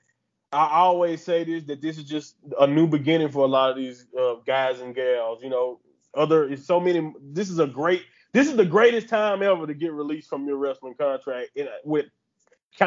I 0.52 0.68
always 0.70 1.22
say 1.22 1.44
this 1.44 1.64
that 1.64 1.82
this 1.82 1.98
is 1.98 2.04
just 2.04 2.36
a 2.58 2.66
new 2.66 2.86
beginning 2.86 3.30
for 3.30 3.44
a 3.44 3.48
lot 3.48 3.70
of 3.70 3.76
these 3.76 4.06
uh, 4.18 4.36
guys 4.46 4.80
and 4.80 4.94
gals. 4.94 5.42
You 5.42 5.50
know, 5.50 5.80
other 6.14 6.44
it's 6.44 6.66
so 6.66 6.80
many. 6.80 7.12
This 7.22 7.50
is 7.50 7.58
a 7.58 7.66
great. 7.66 8.02
This 8.32 8.48
is 8.48 8.56
the 8.56 8.64
greatest 8.64 9.08
time 9.08 9.42
ever 9.42 9.66
to 9.66 9.74
get 9.74 9.92
released 9.92 10.28
from 10.28 10.46
your 10.46 10.56
wrestling 10.56 10.94
contract 10.94 11.50
in, 11.54 11.68
with 11.84 12.06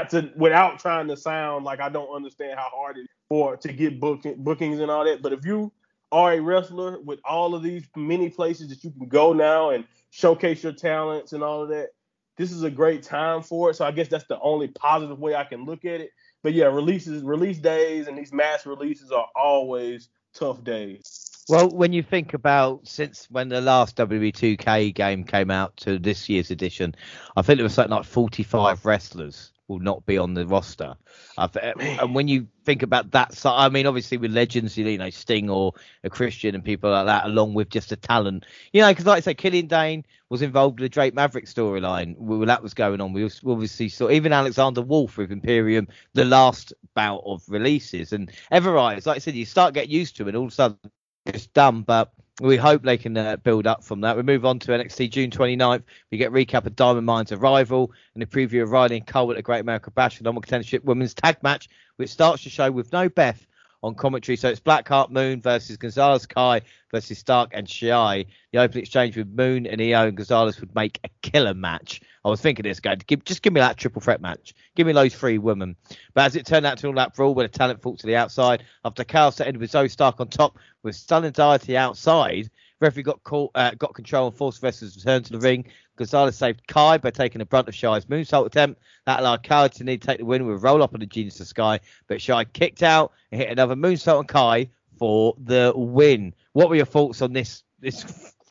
to, 0.09 0.31
without 0.35 0.79
trying 0.79 1.07
to 1.07 1.17
sound 1.17 1.65
like 1.65 1.79
I 1.79 1.89
don't 1.89 2.13
understand 2.15 2.57
how 2.57 2.69
hard 2.73 2.97
it 2.97 3.01
is 3.01 3.07
for 3.27 3.57
to 3.57 3.73
get 3.73 3.99
booking, 3.99 4.43
bookings 4.43 4.79
and 4.79 4.89
all 4.89 5.05
that. 5.05 5.21
But 5.21 5.33
if 5.33 5.45
you 5.45 5.71
are 6.11 6.33
a 6.33 6.39
wrestler 6.39 6.99
with 6.99 7.19
all 7.23 7.55
of 7.55 7.63
these 7.63 7.87
many 7.95 8.29
places 8.29 8.69
that 8.69 8.83
you 8.83 8.91
can 8.91 9.07
go 9.07 9.33
now 9.33 9.69
and 9.69 9.85
showcase 10.09 10.63
your 10.63 10.73
talents 10.73 11.33
and 11.33 11.43
all 11.43 11.63
of 11.63 11.69
that, 11.69 11.89
this 12.37 12.51
is 12.51 12.63
a 12.63 12.71
great 12.71 13.03
time 13.03 13.41
for 13.41 13.69
it. 13.69 13.75
So 13.75 13.85
I 13.85 13.91
guess 13.91 14.07
that's 14.07 14.25
the 14.25 14.39
only 14.39 14.67
positive 14.67 15.19
way 15.19 15.35
I 15.35 15.43
can 15.43 15.65
look 15.65 15.85
at 15.85 16.01
it. 16.01 16.11
But 16.43 16.53
yeah, 16.53 16.65
releases, 16.65 17.23
release 17.23 17.59
days, 17.59 18.07
and 18.07 18.17
these 18.17 18.33
mass 18.33 18.65
releases 18.65 19.11
are 19.11 19.27
always 19.35 20.09
tough 20.33 20.63
days. 20.63 21.29
Well, 21.49 21.69
when 21.69 21.93
you 21.93 22.01
think 22.01 22.33
about 22.33 22.87
since 22.87 23.27
when 23.29 23.49
the 23.49 23.61
last 23.61 23.97
WWE2K 23.97 24.93
game 24.93 25.23
came 25.23 25.51
out 25.51 25.75
to 25.77 25.99
this 25.99 26.29
year's 26.29 26.49
edition, 26.49 26.95
I 27.35 27.41
think 27.41 27.59
it 27.59 27.63
was 27.63 27.73
something 27.73 27.95
like 27.95 28.05
45 28.05 28.85
wrestlers 28.85 29.51
will 29.71 29.79
not 29.79 30.05
be 30.05 30.17
on 30.17 30.33
the 30.33 30.45
roster. 30.45 30.95
Uh, 31.37 31.47
and 31.55 32.13
when 32.13 32.27
you 32.27 32.47
think 32.65 32.83
about 32.83 33.11
that 33.11 33.33
side, 33.33 33.65
I 33.65 33.69
mean, 33.69 33.87
obviously 33.87 34.17
with 34.17 34.31
legends, 34.31 34.77
you 34.77 34.97
know, 34.97 35.09
Sting 35.09 35.49
or 35.49 35.73
a 36.03 36.09
Christian 36.09 36.53
and 36.53 36.63
people 36.63 36.91
like 36.91 37.05
that, 37.05 37.25
along 37.25 37.53
with 37.53 37.69
just 37.69 37.91
a 37.91 37.95
talent, 37.95 38.45
you 38.73 38.81
know, 38.81 38.89
because 38.89 39.05
like 39.05 39.17
I 39.17 39.21
said, 39.21 39.37
Killian 39.37 39.67
Dane 39.67 40.05
was 40.29 40.41
involved 40.41 40.79
with 40.79 40.85
the 40.85 40.93
Drake 40.93 41.13
Maverick 41.13 41.45
storyline 41.45 42.17
when 42.17 42.47
that 42.47 42.61
was 42.61 42.73
going 42.73 42.99
on. 42.99 43.13
We 43.13 43.29
obviously 43.45 43.89
saw 43.89 44.09
even 44.09 44.33
Alexander 44.33 44.81
Wolf 44.81 45.17
with 45.17 45.31
Imperium, 45.31 45.87
the 46.13 46.25
last 46.25 46.73
bout 46.93 47.23
of 47.25 47.43
releases, 47.47 48.11
and 48.11 48.31
Everrise, 48.51 49.05
like 49.05 49.15
I 49.15 49.19
said, 49.19 49.35
you 49.35 49.45
start 49.45 49.73
get 49.73 49.87
used 49.87 50.17
to 50.17 50.23
it, 50.23 50.29
and 50.29 50.37
all 50.37 50.45
of 50.45 50.51
a 50.51 50.55
sudden 50.55 50.77
it's 51.25 51.47
done, 51.47 51.81
but 51.83 52.13
we 52.47 52.57
hope 52.57 52.81
they 52.81 52.97
can 52.97 53.15
uh, 53.15 53.37
build 53.37 53.67
up 53.67 53.83
from 53.83 54.01
that. 54.01 54.17
We 54.17 54.23
move 54.23 54.45
on 54.45 54.57
to 54.59 54.71
NXT 54.71 55.11
June 55.11 55.29
29th. 55.29 55.83
We 56.09 56.17
get 56.17 56.31
recap 56.31 56.65
of 56.65 56.75
Diamond 56.75 57.05
Mine's 57.05 57.31
arrival 57.31 57.91
and 58.15 58.23
a 58.23 58.25
preview 58.25 58.63
of 58.63 58.71
Riley 58.71 58.97
and 58.97 59.05
Cole 59.05 59.29
at 59.29 59.37
the 59.37 59.43
Great 59.43 59.61
American 59.61 59.93
Bash 59.95 60.17
for 60.17 60.23
number 60.23 60.41
contendership 60.41 60.83
women's 60.83 61.13
tag 61.13 61.37
match, 61.43 61.69
which 61.97 62.09
starts 62.09 62.43
the 62.43 62.49
show 62.49 62.71
with 62.71 62.91
no 62.91 63.09
Beth 63.09 63.45
on 63.83 63.93
commentary. 63.95 64.35
So 64.35 64.49
it's 64.49 64.59
Blackheart 64.59 65.11
Moon 65.11 65.41
versus 65.41 65.77
Gonzalez 65.77 66.25
Kai 66.25 66.61
versus 66.91 67.19
Stark 67.19 67.51
and 67.53 67.67
Shirai. 67.67 68.25
The 68.51 68.59
open 68.59 68.79
exchange 68.79 69.17
with 69.17 69.27
Moon 69.27 69.67
and 69.67 69.81
Io 69.81 70.07
and 70.07 70.17
Gonzalez 70.17 70.59
would 70.59 70.73
make 70.73 70.99
a 71.03 71.09
killer 71.21 71.53
match. 71.53 72.01
I 72.23 72.29
was 72.29 72.39
thinking 72.39 72.63
this 72.63 72.79
guy, 72.79 72.95
give, 72.95 73.23
just 73.25 73.41
give 73.41 73.53
me 73.53 73.61
that 73.61 73.77
triple 73.77 74.01
threat 74.01 74.21
match. 74.21 74.53
Give 74.75 74.85
me 74.85 74.93
those 74.93 75.15
three 75.15 75.39
women. 75.39 75.75
But 76.13 76.25
as 76.25 76.35
it 76.35 76.45
turned 76.45 76.65
out 76.65 76.77
to 76.79 76.87
all 76.87 76.93
that 76.93 77.15
brawl 77.15 77.33
where 77.33 77.47
the 77.47 77.57
talent 77.57 77.81
fought 77.81 77.99
to 77.99 78.07
the 78.07 78.15
outside, 78.15 78.63
after 78.85 79.03
chaos 79.03 79.37
that 79.37 79.47
ended 79.47 79.59
with 79.59 79.71
Zoey 79.71 79.89
Stark 79.89 80.19
on 80.19 80.27
top 80.27 80.57
with 80.83 80.95
Solidarity 80.95 81.75
outside, 81.75 82.51
referee 82.79 83.03
got 83.03 83.23
caught, 83.23 83.51
uh, 83.55 83.71
got 83.71 83.95
control 83.95 84.27
and 84.27 84.35
forced 84.35 84.61
wrestlers 84.61 84.95
return 84.95 85.23
to 85.23 85.33
the 85.33 85.39
ring. 85.39 85.65
Gonzalez 85.95 86.35
saved 86.35 86.67
Kai 86.67 86.97
by 86.97 87.09
taking 87.09 87.39
the 87.39 87.45
brunt 87.45 87.67
of 87.67 87.73
Shirai's 87.73 88.05
moonsault 88.05 88.45
attempt. 88.45 88.81
That 89.05 89.19
allowed 89.19 89.43
Kai 89.43 89.69
to 89.69 89.83
need 89.83 90.01
to 90.01 90.07
take 90.07 90.19
the 90.19 90.25
win 90.25 90.45
with 90.45 90.57
a 90.57 90.59
roll 90.59 90.83
up 90.83 90.93
on 90.93 90.99
the 90.99 91.05
Genius 91.05 91.39
of 91.39 91.47
Sky, 91.47 91.79
but 92.07 92.19
Shirai 92.19 92.51
kicked 92.53 92.83
out 92.83 93.13
and 93.31 93.41
hit 93.41 93.49
another 93.49 93.75
moonsault 93.75 94.19
on 94.19 94.25
Kai 94.25 94.69
for 94.97 95.35
the 95.43 95.73
win. 95.75 96.33
What 96.53 96.69
were 96.69 96.75
your 96.75 96.85
thoughts 96.85 97.21
on 97.21 97.33
this? 97.33 97.63
This 97.79 98.03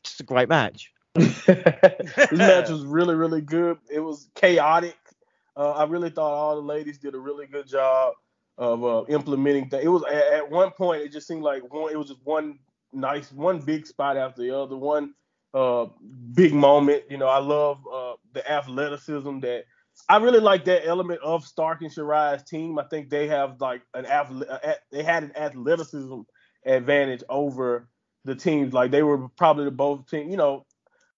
just 0.02 0.20
a 0.20 0.24
great 0.24 0.48
match. 0.48 0.92
this 1.46 2.32
match 2.32 2.68
was 2.70 2.84
really, 2.84 3.14
really 3.14 3.40
good. 3.40 3.78
It 3.90 4.00
was 4.00 4.28
chaotic. 4.34 4.96
Uh, 5.56 5.72
I 5.72 5.84
really 5.84 6.10
thought 6.10 6.32
all 6.32 6.56
the 6.56 6.62
ladies 6.62 6.98
did 6.98 7.14
a 7.14 7.18
really 7.18 7.46
good 7.46 7.68
job 7.68 8.14
of 8.58 8.84
uh, 8.84 9.04
implementing 9.08 9.68
things. 9.68 9.84
It 9.84 9.88
was 9.88 10.04
at, 10.04 10.32
at, 10.32 10.50
one 10.50 10.70
point 10.70 11.02
it 11.02 11.12
just 11.12 11.26
seemed 11.26 11.42
like 11.42 11.62
one. 11.72 11.92
It 11.92 11.96
was 11.96 12.08
just 12.08 12.20
one 12.24 12.58
nice, 12.92 13.32
one 13.32 13.58
big 13.58 13.86
spot 13.86 14.16
after 14.16 14.42
the 14.42 14.56
other, 14.56 14.76
one 14.76 15.14
uh, 15.54 15.86
big 16.34 16.54
moment. 16.54 17.04
You 17.10 17.18
know, 17.18 17.28
I 17.28 17.38
love 17.38 17.78
uh, 17.92 18.14
the 18.32 18.48
athleticism 18.50 19.40
that 19.40 19.64
I 20.08 20.16
really 20.18 20.40
like 20.40 20.64
that 20.64 20.86
element 20.86 21.20
of 21.22 21.44
Stark 21.44 21.82
and 21.82 21.90
Shirai's 21.90 22.42
team. 22.42 22.78
I 22.78 22.84
think 22.84 23.10
they 23.10 23.26
have 23.28 23.60
like 23.60 23.82
an 23.94 24.06
athlete, 24.06 24.48
they 24.90 25.02
had 25.02 25.24
an 25.24 25.36
athleticism 25.36 26.20
advantage 26.64 27.22
over 27.28 27.88
the 28.24 28.34
teams. 28.34 28.72
Like 28.72 28.90
they 28.90 29.02
were 29.02 29.28
probably 29.30 29.64
the 29.64 29.70
both 29.70 30.08
team. 30.08 30.30
You 30.30 30.36
know, 30.36 30.66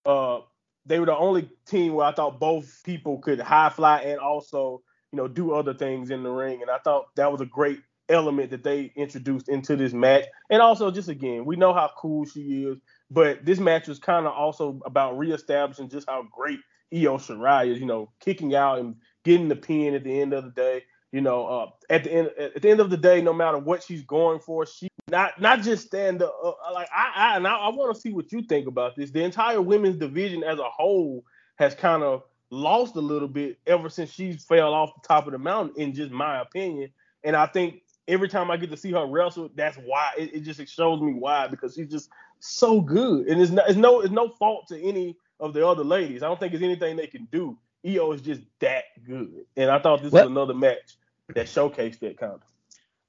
uh, 0.06 0.40
they 0.86 0.98
were 0.98 1.06
the 1.06 1.16
only 1.16 1.48
team 1.66 1.94
where 1.94 2.06
I 2.06 2.12
thought 2.12 2.40
both 2.40 2.82
people 2.84 3.18
could 3.18 3.40
high 3.40 3.70
fly 3.70 4.00
and 4.00 4.18
also 4.18 4.82
you 5.12 5.16
know 5.16 5.28
do 5.28 5.52
other 5.52 5.74
things 5.74 6.10
in 6.10 6.22
the 6.22 6.30
ring. 6.30 6.62
And 6.62 6.70
I 6.70 6.78
thought 6.78 7.06
that 7.16 7.30
was 7.30 7.40
a 7.40 7.46
great 7.46 7.80
element 8.08 8.50
that 8.50 8.64
they 8.64 8.92
introduced 8.96 9.48
into 9.48 9.76
this 9.76 9.92
match. 9.92 10.24
And 10.50 10.60
also, 10.60 10.90
just 10.90 11.08
again, 11.08 11.44
we 11.44 11.56
know 11.56 11.72
how 11.72 11.90
cool 11.96 12.24
she 12.24 12.64
is, 12.64 12.78
but 13.10 13.44
this 13.44 13.58
match 13.58 13.88
was 13.88 13.98
kind 13.98 14.26
of 14.26 14.32
also 14.32 14.80
about 14.84 15.18
reestablishing 15.18 15.88
just 15.88 16.08
how 16.08 16.24
great 16.32 16.60
Io 16.92 17.16
Shirai 17.18 17.72
is. 17.72 17.78
You 17.80 17.86
know, 17.86 18.10
kicking 18.20 18.54
out 18.54 18.78
and 18.80 18.96
getting 19.24 19.48
the 19.48 19.56
pin 19.56 19.94
at 19.94 20.04
the 20.04 20.20
end 20.20 20.32
of 20.32 20.44
the 20.44 20.50
day. 20.50 20.82
You 21.12 21.20
know, 21.20 21.46
uh, 21.46 21.66
at 21.90 22.04
the 22.04 22.12
end 22.12 22.30
at 22.38 22.62
the 22.62 22.70
end 22.70 22.80
of 22.80 22.88
the 22.88 22.96
day, 22.96 23.20
no 23.20 23.34
matter 23.34 23.58
what 23.58 23.82
she's 23.82 24.02
going 24.02 24.40
for, 24.40 24.64
she 24.64 24.88
not 25.10 25.38
not 25.38 25.60
just 25.60 25.86
stand 25.86 26.22
up. 26.22 26.34
Uh, 26.42 26.52
like 26.72 26.88
I, 26.90 27.12
I 27.14 27.36
and 27.36 27.46
I, 27.46 27.54
I 27.54 27.68
want 27.68 27.94
to 27.94 28.00
see 28.00 28.14
what 28.14 28.32
you 28.32 28.42
think 28.42 28.66
about 28.66 28.96
this. 28.96 29.10
The 29.10 29.22
entire 29.22 29.60
women's 29.60 29.96
division 29.96 30.42
as 30.42 30.58
a 30.58 30.64
whole 30.64 31.22
has 31.56 31.74
kind 31.74 32.02
of 32.02 32.22
lost 32.48 32.96
a 32.96 33.00
little 33.00 33.28
bit 33.28 33.58
ever 33.66 33.90
since 33.90 34.10
she 34.10 34.32
fell 34.32 34.72
off 34.72 34.94
the 34.94 35.06
top 35.06 35.26
of 35.26 35.32
the 35.32 35.38
mountain, 35.38 35.74
in 35.82 35.92
just 35.92 36.12
my 36.12 36.40
opinion. 36.40 36.90
And 37.24 37.36
I 37.36 37.44
think 37.44 37.82
every 38.08 38.28
time 38.30 38.50
I 38.50 38.56
get 38.56 38.70
to 38.70 38.76
see 38.78 38.92
her 38.92 39.06
wrestle, 39.06 39.50
that's 39.54 39.76
why 39.76 40.12
it, 40.16 40.34
it 40.34 40.40
just 40.40 40.66
shows 40.74 41.02
me 41.02 41.12
why 41.12 41.46
because 41.46 41.74
she's 41.74 41.90
just 41.90 42.08
so 42.40 42.80
good, 42.80 43.26
and 43.26 43.38
it's, 43.38 43.50
no, 43.50 43.62
it's 43.66 43.76
no 43.76 44.00
it's 44.00 44.10
no 44.10 44.30
fault 44.30 44.66
to 44.68 44.82
any 44.82 45.14
of 45.40 45.52
the 45.52 45.66
other 45.66 45.84
ladies. 45.84 46.22
I 46.22 46.26
don't 46.28 46.40
think 46.40 46.54
it's 46.54 46.62
anything 46.62 46.96
they 46.96 47.06
can 47.06 47.28
do. 47.30 47.58
Io 47.86 48.12
is 48.12 48.22
just 48.22 48.40
that 48.60 48.84
good, 49.04 49.44
and 49.58 49.70
I 49.70 49.78
thought 49.78 50.02
this 50.02 50.10
well, 50.10 50.24
was 50.24 50.30
another 50.30 50.54
match 50.54 50.96
that 51.34 51.46
showcased 51.46 52.00
that 52.00 52.18
kind 52.18 52.32
of. 52.32 52.42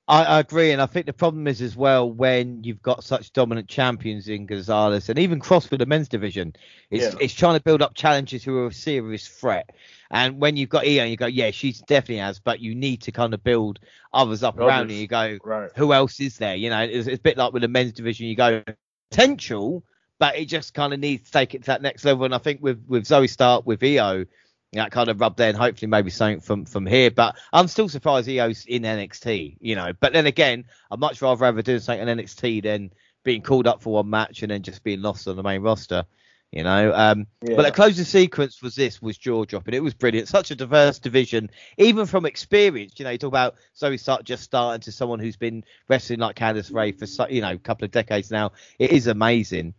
I, 0.05 0.23
I, 0.25 0.39
agree, 0.39 0.71
and 0.71 0.81
I 0.81 0.85
think 0.85 1.05
the 1.05 1.13
problem 1.13 1.47
is 1.47 1.61
as 1.61 1.77
well 1.77 2.11
when 2.11 2.65
you've 2.65 2.81
got 2.81 3.05
such 3.05 3.31
dominant 3.31 3.69
champions 3.69 4.27
in 4.27 4.45
Gonzalez 4.45 5.07
and 5.07 5.17
even 5.17 5.39
Kross 5.39 5.67
for 5.67 5.77
the 5.77 5.85
men's 5.85 6.09
division. 6.09 6.53
It's 6.91 7.13
yeah. 7.13 7.19
it's 7.21 7.33
trying 7.33 7.57
to 7.57 7.63
build 7.63 7.81
up 7.81 7.93
challenges 7.93 8.43
who 8.43 8.57
are 8.57 8.67
a 8.67 8.73
serious 8.73 9.25
threat. 9.25 9.69
And 10.11 10.41
when 10.41 10.57
you've 10.57 10.69
got 10.69 10.85
Io, 10.85 11.05
you 11.05 11.15
go, 11.15 11.25
yeah, 11.25 11.51
she 11.51 11.71
definitely 11.87 12.17
has, 12.17 12.39
but 12.39 12.59
you 12.59 12.75
need 12.75 13.01
to 13.03 13.13
kind 13.13 13.33
of 13.33 13.43
build 13.43 13.79
others 14.13 14.43
up 14.43 14.59
around 14.59 14.91
you. 14.91 14.97
You 14.97 15.07
go, 15.07 15.37
right. 15.41 15.71
who 15.75 15.93
else 15.93 16.19
is 16.19 16.37
there? 16.37 16.55
You 16.55 16.69
know, 16.69 16.81
it's, 16.81 17.07
it's 17.07 17.19
a 17.19 17.23
bit 17.23 17.37
like 17.37 17.53
with 17.53 17.61
the 17.61 17.69
men's 17.69 17.93
division. 17.93 18.27
You 18.27 18.35
go 18.35 18.61
potential, 19.09 19.83
but 20.19 20.35
it 20.35 20.45
just 20.45 20.73
kind 20.73 20.93
of 20.93 20.99
needs 20.99 21.25
to 21.25 21.31
take 21.31 21.55
it 21.55 21.61
to 21.63 21.67
that 21.67 21.81
next 21.81 22.03
level. 22.03 22.25
And 22.25 22.35
I 22.35 22.39
think 22.39 22.61
with 22.61 22.83
with 22.87 23.05
Zoey 23.05 23.29
Stark 23.29 23.65
with 23.65 23.81
Io 23.81 24.25
that 24.73 24.91
kind 24.91 25.09
of 25.09 25.19
rub 25.19 25.37
there, 25.37 25.49
and 25.49 25.57
hopefully 25.57 25.89
maybe 25.89 26.09
something 26.09 26.41
from 26.41 26.65
from 26.65 26.85
here. 26.85 27.11
But 27.11 27.35
I'm 27.51 27.67
still 27.67 27.89
surprised 27.89 28.29
Io's 28.29 28.65
in 28.65 28.83
NXT, 28.83 29.57
you 29.59 29.75
know. 29.75 29.93
But 29.99 30.13
then 30.13 30.25
again, 30.25 30.65
I'd 30.91 30.99
much 30.99 31.21
rather 31.21 31.45
ever 31.45 31.61
do 31.61 31.79
something 31.79 32.07
in 32.07 32.17
NXT 32.17 32.63
than 32.63 32.91
being 33.23 33.41
called 33.41 33.67
up 33.67 33.81
for 33.81 33.93
one 33.93 34.09
match 34.09 34.41
and 34.43 34.51
then 34.51 34.63
just 34.63 34.83
being 34.83 35.01
lost 35.01 35.27
on 35.27 35.35
the 35.35 35.43
main 35.43 35.61
roster. 35.61 36.05
You 36.51 36.63
know, 36.63 36.93
um, 36.93 37.25
yeah. 37.41 37.55
but 37.55 37.63
the 37.63 37.71
closing 37.71 38.05
sequence 38.05 38.61
was 38.61 38.75
this 38.75 39.01
was 39.01 39.17
jaw 39.17 39.43
dropping. 39.43 39.73
It 39.73 39.81
was 39.81 39.95
brilliant. 39.95 40.27
Such 40.27 40.51
a 40.51 40.55
diverse 40.55 40.99
division, 40.99 41.49
even 41.79 42.05
from 42.05 42.27
experience. 42.27 42.93
You 42.99 43.05
know, 43.05 43.09
you 43.09 43.17
talk 43.17 43.29
about 43.29 43.55
Zoey 43.75 43.99
Stark 43.99 44.23
just 44.23 44.43
starting 44.43 44.81
to 44.81 44.91
someone 44.91 45.17
who's 45.17 45.35
been 45.35 45.63
wrestling 45.89 46.19
like 46.19 46.35
Candice 46.35 46.71
Ray 46.71 46.91
for 46.91 47.07
you 47.27 47.41
know 47.41 47.53
a 47.53 47.57
couple 47.57 47.85
of 47.85 47.91
decades 47.91 48.29
now. 48.29 48.51
It 48.77 48.91
is 48.91 49.07
amazing. 49.07 49.73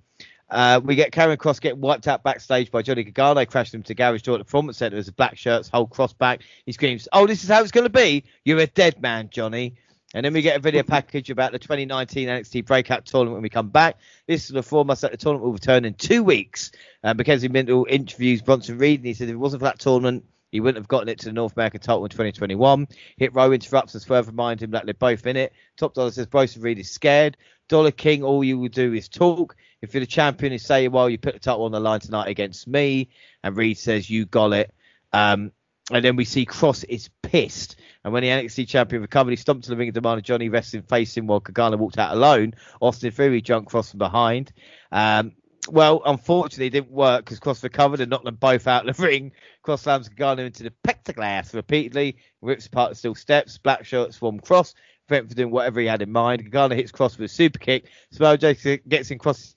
Uh, 0.54 0.80
we 0.84 0.94
get 0.94 1.10
Karrion 1.10 1.36
Kross 1.36 1.60
getting 1.60 1.80
wiped 1.80 2.06
out 2.06 2.22
backstage 2.22 2.70
by 2.70 2.80
Johnny 2.80 3.02
Gargano, 3.02 3.44
crashed 3.44 3.74
him 3.74 3.82
to 3.82 3.92
garage 3.92 4.22
door 4.22 4.36
at 4.36 4.38
the 4.38 4.44
performance 4.44 4.78
center 4.78 4.96
as 4.96 5.08
a 5.08 5.12
black 5.12 5.36
shirts, 5.36 5.68
whole 5.68 5.88
Kross 5.88 6.16
back. 6.16 6.42
He 6.64 6.70
screams, 6.70 7.08
"Oh, 7.12 7.26
this 7.26 7.42
is 7.42 7.50
how 7.50 7.60
it's 7.60 7.72
going 7.72 7.86
to 7.86 7.90
be. 7.90 8.22
You're 8.44 8.60
a 8.60 8.68
dead 8.68 9.02
man, 9.02 9.30
Johnny." 9.30 9.74
And 10.14 10.24
then 10.24 10.32
we 10.32 10.42
get 10.42 10.56
a 10.56 10.60
video 10.60 10.82
package 10.84 11.28
about 11.28 11.50
the 11.50 11.58
2019 11.58 12.28
NXT 12.28 12.66
Breakout 12.66 13.04
Tournament 13.04 13.34
when 13.34 13.42
we 13.42 13.48
come 13.48 13.70
back. 13.70 13.98
This 14.28 14.44
is 14.44 14.50
the 14.50 14.62
foremost 14.62 15.00
that 15.02 15.10
the 15.10 15.16
tournament 15.16 15.44
will 15.44 15.54
return 15.54 15.84
in 15.84 15.94
two 15.94 16.22
weeks. 16.22 16.70
Uh, 17.02 17.14
Mackenzie 17.14 17.48
Mitchell 17.48 17.84
interviews 17.90 18.40
Bronson 18.40 18.78
Reed, 18.78 19.00
and 19.00 19.06
he 19.06 19.14
said 19.14 19.28
if 19.28 19.34
it 19.34 19.38
wasn't 19.38 19.60
for 19.60 19.64
that 19.64 19.80
tournament, 19.80 20.24
he 20.52 20.60
wouldn't 20.60 20.78
have 20.78 20.86
gotten 20.86 21.08
it 21.08 21.18
to 21.18 21.24
the 21.24 21.32
North 21.32 21.56
American 21.56 21.80
title 21.80 22.04
in 22.04 22.10
2021. 22.10 22.86
Hit 23.16 23.34
Row 23.34 23.50
interrupts 23.50 23.96
us 23.96 24.04
further 24.04 24.30
remind 24.30 24.62
him 24.62 24.70
that 24.70 24.84
they're 24.84 24.94
both 24.94 25.26
in 25.26 25.36
it. 25.36 25.52
Top 25.76 25.94
Dollar 25.94 26.12
says 26.12 26.26
Bronson 26.26 26.62
Reed 26.62 26.78
is 26.78 26.88
scared. 26.88 27.36
Dollar 27.68 27.90
King, 27.90 28.22
all 28.22 28.44
you 28.44 28.58
will 28.58 28.68
do 28.68 28.92
is 28.92 29.08
talk. 29.08 29.56
If 29.84 29.94
you're 29.94 30.00
the 30.00 30.06
champion, 30.06 30.52
you 30.52 30.58
say, 30.58 30.88
well, 30.88 31.08
you 31.08 31.18
put 31.18 31.34
the 31.34 31.40
title 31.40 31.64
on 31.64 31.72
the 31.72 31.80
line 31.80 32.00
tonight 32.00 32.28
against 32.28 32.66
me. 32.66 33.10
And 33.42 33.56
Reed 33.56 33.78
says, 33.78 34.08
you 34.10 34.26
got 34.26 34.52
it. 34.52 34.74
Um, 35.12 35.52
and 35.90 36.04
then 36.04 36.16
we 36.16 36.24
see 36.24 36.46
Kross 36.46 36.84
is 36.88 37.10
pissed. 37.22 37.76
And 38.02 38.12
when 38.12 38.22
the 38.22 38.30
NXT 38.30 38.68
champion 38.68 39.02
recovered, 39.02 39.30
he 39.30 39.36
stomped 39.36 39.64
to 39.64 39.70
the 39.70 39.76
ring 39.76 39.88
and 39.88 39.94
demanded 39.94 40.24
Johnny 40.24 40.48
wrestling 40.48 40.82
face 40.82 41.16
him 41.16 41.26
while 41.26 41.40
Gargano 41.40 41.76
walked 41.76 41.98
out 41.98 42.12
alone. 42.12 42.54
Austin 42.80 43.10
Theory 43.10 43.42
jumped 43.42 43.70
Kross 43.70 43.90
from 43.90 43.98
behind. 43.98 44.52
Um, 44.90 45.32
well, 45.68 46.02
unfortunately, 46.04 46.66
it 46.66 46.70
didn't 46.70 46.90
work 46.90 47.24
because 47.24 47.40
Kross 47.40 47.62
recovered 47.62 48.00
and 48.00 48.10
knocked 48.10 48.24
them 48.24 48.36
both 48.36 48.66
out 48.66 48.88
of 48.88 48.96
the 48.96 49.02
ring. 49.06 49.32
Kross 49.64 49.80
slams 49.80 50.08
Gargano 50.08 50.46
into 50.46 50.62
the 50.62 50.72
plexiglass 50.84 51.54
repeatedly, 51.54 52.16
rips 52.42 52.66
apart 52.66 52.90
the 52.90 52.96
steel 52.96 53.14
steps. 53.14 53.58
Black 53.58 53.84
shirts 53.84 54.16
from 54.16 54.40
Kross, 54.40 54.74
prevent 55.06 55.28
for 55.28 55.34
doing 55.34 55.50
whatever 55.50 55.80
he 55.80 55.86
had 55.86 56.02
in 56.02 56.12
mind. 56.12 56.50
Gargano 56.50 56.74
hits 56.74 56.92
Kross 56.92 57.18
with 57.18 57.30
a 57.30 57.34
super 57.34 57.58
kick. 57.58 57.86
Samoa 58.10 58.38
Joe 58.38 58.54
gets 58.88 59.10
in 59.10 59.18
Kross 59.18 59.54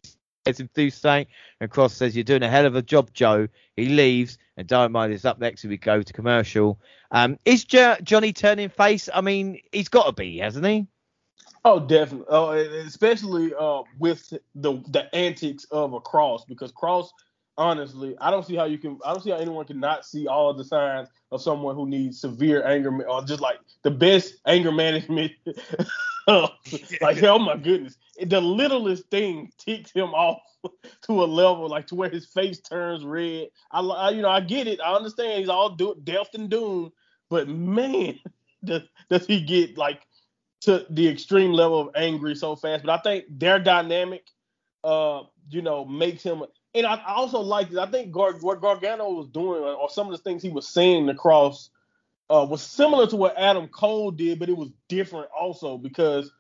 gets 0.48 0.60
him 0.60 0.90
saying, 0.90 1.28
and 1.60 1.70
Kross 1.70 1.92
says, 1.92 2.16
You're 2.16 2.24
doing 2.24 2.44
a 2.44 2.50
hell 2.50 2.66
of 2.66 2.76
a 2.76 2.82
job, 2.82 3.14
Joe. 3.14 3.48
He 3.76 3.90
leaves, 3.90 4.38
and 4.56 4.68
Dynamite 4.68 5.12
is 5.12 5.26
up 5.26 5.40
next, 5.40 5.64
we 5.64 5.78
go 5.78 6.02
to 6.02 6.14
commercial. 6.14 6.80
Um, 7.12 7.38
is 7.46 7.64
J- 7.64 7.98
Johnny 8.04 8.34
turning 8.34 8.70
face? 8.70 9.10
I 9.14 9.22
mean, 9.22 9.60
he's 9.72 9.90
got 9.90 10.06
to 10.06 10.14
be, 10.14 10.38
hasn't 10.38 10.66
he? 10.66 10.88
Oh, 11.66 11.80
definitely. 11.80 12.28
Oh, 12.30 12.52
especially 12.52 13.54
uh, 13.60 13.84
with 14.00 14.34
the 14.56 14.82
the 14.88 15.14
antics 15.14 15.66
of 15.66 15.94
a 15.94 16.00
Kross, 16.00 16.48
because 16.48 16.72
Kross, 16.72 17.10
honestly, 17.58 18.16
I 18.22 18.32
don't 18.32 18.46
see 18.46 18.56
how 18.56 18.66
you 18.66 18.78
can. 18.78 19.00
I 19.06 19.12
don't 19.12 19.22
see 19.22 19.32
how 19.32 19.38
anyone 19.38 19.66
can 19.66 19.80
not 19.80 20.06
see 20.06 20.28
all 20.28 20.54
the 20.54 20.64
signs 20.64 21.10
of 21.32 21.42
someone 21.42 21.76
who 21.76 21.88
needs 21.88 22.22
severe 22.22 22.66
anger 22.66 23.06
or 23.08 23.24
just 23.24 23.42
like 23.42 23.60
the 23.84 23.92
best 23.92 24.36
anger 24.46 24.72
management. 24.72 25.34
like, 27.02 27.24
oh 27.24 27.40
my 27.40 27.56
goodness, 27.56 27.98
the 28.22 28.42
littlest 28.42 29.10
thing 29.10 29.50
ticks 29.58 29.92
him 29.92 30.14
off 30.14 30.42
to 31.04 31.24
a 31.24 31.26
level 31.26 31.70
like 31.70 31.88
to 31.88 31.96
where 31.96 32.10
his 32.10 32.26
face 32.26 32.60
turns 32.60 33.06
red. 33.06 33.48
I, 33.72 33.80
I 33.80 34.10
you 34.10 34.22
know, 34.22 34.30
I 34.30 34.42
get 34.42 34.68
it. 34.68 34.82
I 34.82 34.94
understand 34.94 35.40
he's 35.40 35.50
all 35.50 35.70
do, 35.70 35.96
death 36.04 36.30
and 36.34 36.50
doom, 36.50 36.92
but 37.30 37.48
man, 37.48 38.20
does, 38.66 38.82
does 39.10 39.26
he 39.26 39.42
get 39.42 39.78
like 39.78 40.02
to 40.62 40.86
the 40.90 41.08
extreme 41.08 41.52
level 41.54 41.80
of 41.80 41.90
angry 41.96 42.36
so 42.36 42.56
fast. 42.56 42.84
But 42.84 43.00
I 43.00 43.02
think 43.02 43.26
their 43.30 43.60
dynamic, 43.60 44.28
uh, 44.84 45.22
you 45.50 45.62
know, 45.62 45.86
makes 45.86 46.24
him. 46.24 46.44
And 46.74 46.86
I 46.86 47.02
also 47.08 47.40
like 47.40 47.74
I 47.76 47.86
think 47.86 48.12
Gar- 48.12 48.40
what 48.42 48.62
Gargano 48.62 49.10
was 49.12 49.30
doing, 49.30 49.64
or 49.64 49.90
some 49.90 50.08
of 50.08 50.12
the 50.12 50.18
things 50.18 50.44
he 50.44 50.50
was 50.50 50.68
saying 50.68 51.08
across, 51.08 51.70
uh, 52.30 52.46
was 52.50 52.62
similar 52.62 53.08
to 53.08 53.16
what 53.16 53.38
Adam 53.38 53.68
Cole 53.68 54.12
did, 54.12 54.40
but 54.40 54.50
it 54.50 54.58
was 54.58 54.70
different 54.90 55.28
also 55.38 55.78
because, 55.78 56.32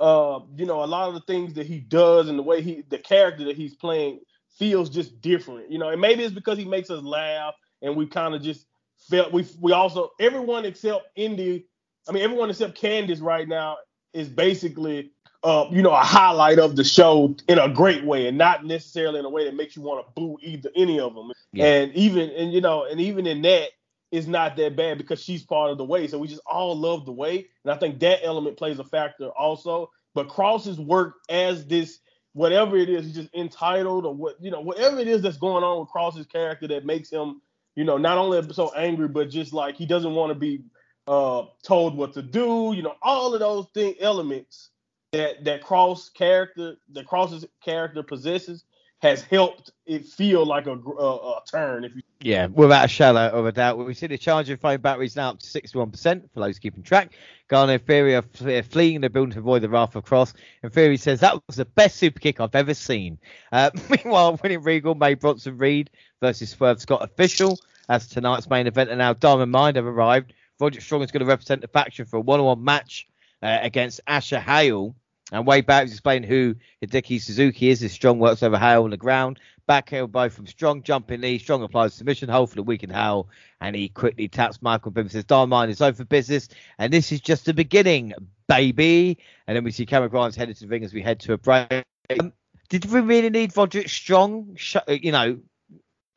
uh, 0.00 0.40
you 0.56 0.66
know, 0.66 0.84
a 0.84 0.86
lot 0.86 1.08
of 1.08 1.14
the 1.14 1.20
things 1.22 1.54
that 1.54 1.66
he 1.66 1.80
does 1.80 2.28
and 2.28 2.38
the 2.38 2.42
way 2.42 2.62
he, 2.62 2.82
the 2.88 2.98
character 2.98 3.44
that 3.44 3.56
he's 3.56 3.74
playing 3.74 4.20
feels 4.58 4.90
just 4.90 5.20
different. 5.20 5.70
You 5.70 5.78
know, 5.78 5.90
and 5.90 6.00
maybe 6.00 6.24
it's 6.24 6.34
because 6.34 6.58
he 6.58 6.64
makes 6.64 6.90
us 6.90 7.02
laugh, 7.02 7.54
and 7.82 7.96
we 7.96 8.06
kind 8.06 8.34
of 8.34 8.42
just 8.42 8.66
felt 9.10 9.32
we 9.32 9.46
we 9.60 9.72
also 9.72 10.10
everyone 10.20 10.64
except 10.64 11.06
Indi 11.16 11.66
I 12.08 12.12
mean, 12.12 12.22
everyone 12.22 12.50
except 12.50 12.80
Candice 12.80 13.22
right 13.22 13.48
now 13.48 13.78
is 14.12 14.28
basically, 14.28 15.10
uh, 15.42 15.66
you 15.70 15.82
know, 15.82 15.90
a 15.90 16.00
highlight 16.04 16.58
of 16.58 16.76
the 16.76 16.84
show 16.84 17.34
in 17.48 17.58
a 17.58 17.68
great 17.68 18.04
way, 18.04 18.26
and 18.28 18.38
not 18.38 18.64
necessarily 18.64 19.18
in 19.18 19.24
a 19.24 19.30
way 19.30 19.44
that 19.44 19.54
makes 19.54 19.76
you 19.76 19.82
want 19.82 20.06
to 20.06 20.12
boo 20.14 20.38
either 20.42 20.70
any 20.76 21.00
of 21.00 21.14
them. 21.14 21.32
Yeah. 21.52 21.66
And 21.66 21.94
even, 21.94 22.30
and 22.30 22.52
you 22.52 22.60
know, 22.60 22.84
and 22.84 23.00
even 23.00 23.26
in 23.26 23.42
that, 23.42 23.70
is 24.16 24.26
not 24.26 24.56
that 24.56 24.76
bad 24.76 24.98
because 24.98 25.22
she's 25.22 25.42
part 25.42 25.70
of 25.70 25.78
the 25.78 25.84
way. 25.84 26.06
So 26.06 26.18
we 26.18 26.28
just 26.28 26.40
all 26.46 26.76
love 26.76 27.04
the 27.04 27.12
way, 27.12 27.46
and 27.64 27.72
I 27.72 27.76
think 27.76 28.00
that 28.00 28.20
element 28.24 28.56
plays 28.56 28.78
a 28.78 28.84
factor 28.84 29.28
also. 29.28 29.90
But 30.14 30.28
Kross's 30.28 30.80
work 30.80 31.16
as 31.28 31.66
this, 31.66 31.98
whatever 32.32 32.78
it 32.78 32.88
is, 32.88 33.04
he's 33.04 33.14
just 33.14 33.34
entitled 33.34 34.06
or 34.06 34.14
what, 34.14 34.36
you 34.40 34.50
know, 34.50 34.60
whatever 34.60 34.98
it 34.98 35.08
is 35.08 35.20
that's 35.20 35.36
going 35.36 35.62
on 35.62 35.80
with 35.80 35.90
Kross's 35.90 36.26
character 36.26 36.66
that 36.68 36.86
makes 36.86 37.10
him, 37.10 37.42
you 37.74 37.84
know, 37.84 37.98
not 37.98 38.16
only 38.16 38.42
so 38.54 38.72
angry, 38.74 39.08
but 39.08 39.28
just 39.28 39.52
like 39.52 39.76
he 39.76 39.84
doesn't 39.84 40.14
want 40.14 40.30
to 40.30 40.34
be 40.34 40.62
uh, 41.06 41.42
told 41.62 41.94
what 41.94 42.14
to 42.14 42.22
do, 42.22 42.72
you 42.74 42.82
know, 42.82 42.94
all 43.02 43.34
of 43.34 43.40
those 43.40 43.66
thing 43.74 43.94
elements 44.00 44.70
that 45.12 45.44
that 45.44 45.62
Kross 45.62 46.12
character, 46.12 46.76
that 46.92 47.06
Kross's 47.06 47.44
character 47.62 48.02
possesses, 48.02 48.64
has 49.06 49.22
helped 49.22 49.72
it 49.86 50.04
feel 50.04 50.44
like 50.44 50.66
a, 50.66 50.72
a, 50.72 51.16
a 51.16 51.40
turn. 51.50 51.84
If 51.84 51.94
you 51.96 52.02
yeah, 52.20 52.46
without 52.46 52.84
a 52.84 52.88
shadow 52.88 53.28
of 53.28 53.46
a 53.46 53.52
doubt, 53.52 53.78
we 53.78 53.94
see 53.94 54.06
the 54.06 54.18
charging 54.18 54.56
phone 54.56 54.80
batteries 54.80 55.16
now 55.16 55.30
up 55.30 55.40
to 55.40 55.46
61% 55.46 56.22
for 56.32 56.40
those 56.40 56.58
keeping 56.58 56.82
track. 56.82 57.12
Garner 57.48 57.78
Theory 57.78 58.14
are 58.16 58.22
fleeing 58.22 59.00
the 59.00 59.10
building 59.10 59.32
to 59.32 59.38
avoid 59.38 59.62
the 59.62 59.68
wrath 59.68 59.94
of 59.94 60.04
Kross, 60.04 60.34
And 60.62 60.72
Theory 60.72 60.96
says 60.96 61.20
that 61.20 61.40
was 61.46 61.56
the 61.56 61.64
best 61.64 61.96
super 61.96 62.18
kick 62.18 62.40
I've 62.40 62.54
ever 62.54 62.74
seen. 62.74 63.18
Uh, 63.52 63.70
meanwhile, 63.90 64.38
William 64.42 64.62
Regal 64.62 64.94
made 64.94 65.20
Bronson 65.20 65.58
Reed 65.58 65.90
versus 66.20 66.50
Swerve 66.50 66.80
Scott 66.80 67.04
official 67.04 67.58
as 67.88 68.08
tonight's 68.08 68.48
main 68.48 68.66
event. 68.66 68.90
And 68.90 68.98
now 68.98 69.12
Diamond 69.12 69.52
Mine 69.52 69.76
have 69.76 69.86
arrived 69.86 70.32
Roderick 70.58 70.82
Strong 70.82 71.02
is 71.02 71.10
going 71.10 71.20
to 71.20 71.26
represent 71.26 71.60
the 71.60 71.68
faction 71.68 72.06
for 72.06 72.16
a 72.16 72.20
one-on-one 72.20 72.64
match 72.64 73.06
uh, 73.42 73.58
against 73.60 74.00
Asher 74.06 74.40
Hale. 74.40 74.94
And 75.32 75.46
way 75.46 75.60
back, 75.60 75.84
he's 75.84 75.92
explaining 75.92 76.28
who 76.28 76.54
Hideki 76.82 77.20
Suzuki 77.20 77.70
is. 77.70 77.80
His 77.80 77.92
Strong 77.92 78.18
works 78.18 78.42
over 78.42 78.58
Hale 78.58 78.84
on 78.84 78.90
the 78.90 78.96
ground. 78.96 79.40
Back 79.66 79.92
elbow 79.92 80.28
from 80.28 80.46
Strong, 80.46 80.84
jumping 80.84 81.20
knee. 81.20 81.38
Strong 81.38 81.62
applies 81.62 81.94
submission 81.94 82.28
hold 82.28 82.50
for 82.50 82.56
the 82.56 82.62
weakened 82.62 82.92
Hale. 82.92 83.28
And 83.60 83.74
he 83.74 83.88
quickly 83.88 84.28
taps 84.28 84.62
Malcolm 84.62 84.92
Bivens 84.92 85.12
says, 85.12 85.24
Diamond 85.24 85.70
is 85.70 85.80
over 85.80 85.96
for 85.96 86.04
business. 86.04 86.48
And 86.78 86.92
this 86.92 87.10
is 87.10 87.20
just 87.20 87.44
the 87.44 87.54
beginning, 87.54 88.12
baby. 88.48 89.18
And 89.46 89.56
then 89.56 89.64
we 89.64 89.72
see 89.72 89.86
Cameron 89.86 90.10
Grimes 90.10 90.36
headed 90.36 90.56
to 90.56 90.62
the 90.62 90.68
ring 90.68 90.84
as 90.84 90.94
we 90.94 91.02
head 91.02 91.18
to 91.20 91.32
a 91.32 91.38
break. 91.38 91.84
Um, 92.20 92.32
did 92.68 92.84
we 92.86 93.00
really 93.00 93.30
need 93.30 93.56
Roderick 93.56 93.88
Strong, 93.88 94.56
you 94.88 95.12
know, 95.12 95.38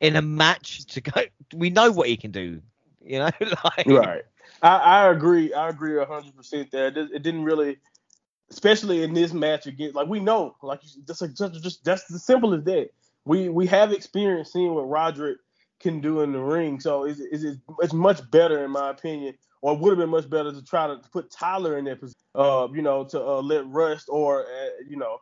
in 0.00 0.16
a 0.16 0.22
match 0.22 0.86
to 0.86 1.00
go? 1.00 1.22
We 1.54 1.70
know 1.70 1.90
what 1.90 2.08
he 2.08 2.16
can 2.16 2.30
do. 2.30 2.60
You 3.02 3.18
know, 3.20 3.30
like, 3.64 3.86
right. 3.86 4.22
I, 4.62 4.76
I 4.76 5.10
agree. 5.10 5.52
I 5.54 5.68
agree 5.68 5.96
hundred 6.04 6.36
percent 6.36 6.70
there. 6.70 6.88
It, 6.88 6.96
it, 6.96 7.22
didn't 7.22 7.44
really, 7.44 7.78
especially 8.50 9.02
in 9.02 9.14
this 9.14 9.32
match 9.32 9.66
again. 9.66 9.92
Like 9.94 10.08
we 10.08 10.20
know, 10.20 10.56
like 10.62 10.80
that's 11.06 11.20
like 11.20 11.34
just, 11.34 11.62
just 11.62 11.84
that's 11.84 12.04
the 12.06 12.18
simple 12.18 12.54
as 12.54 12.64
that. 12.64 12.90
We 13.24 13.48
we 13.48 13.66
have 13.66 13.92
experience 13.92 14.52
seeing 14.52 14.74
what 14.74 14.88
Roderick 14.88 15.38
can 15.80 16.00
do 16.00 16.20
in 16.20 16.32
the 16.32 16.40
ring, 16.40 16.80
so 16.80 17.04
it's 17.04 17.20
it's, 17.20 17.58
it's 17.80 17.92
much 17.92 18.28
better 18.30 18.64
in 18.64 18.70
my 18.70 18.90
opinion, 18.90 19.34
or 19.62 19.74
it 19.74 19.80
would 19.80 19.90
have 19.90 19.98
been 19.98 20.10
much 20.10 20.28
better 20.28 20.52
to 20.52 20.62
try 20.64 20.86
to 20.86 21.00
put 21.12 21.30
Tyler 21.30 21.78
in 21.78 21.84
that 21.86 22.00
position. 22.00 22.20
Uh, 22.34 22.68
you 22.72 22.82
know, 22.82 23.04
to 23.04 23.20
uh, 23.20 23.40
let 23.42 23.66
Rust 23.66 24.06
or 24.08 24.42
uh, 24.42 24.68
you 24.88 24.96
know 24.96 25.18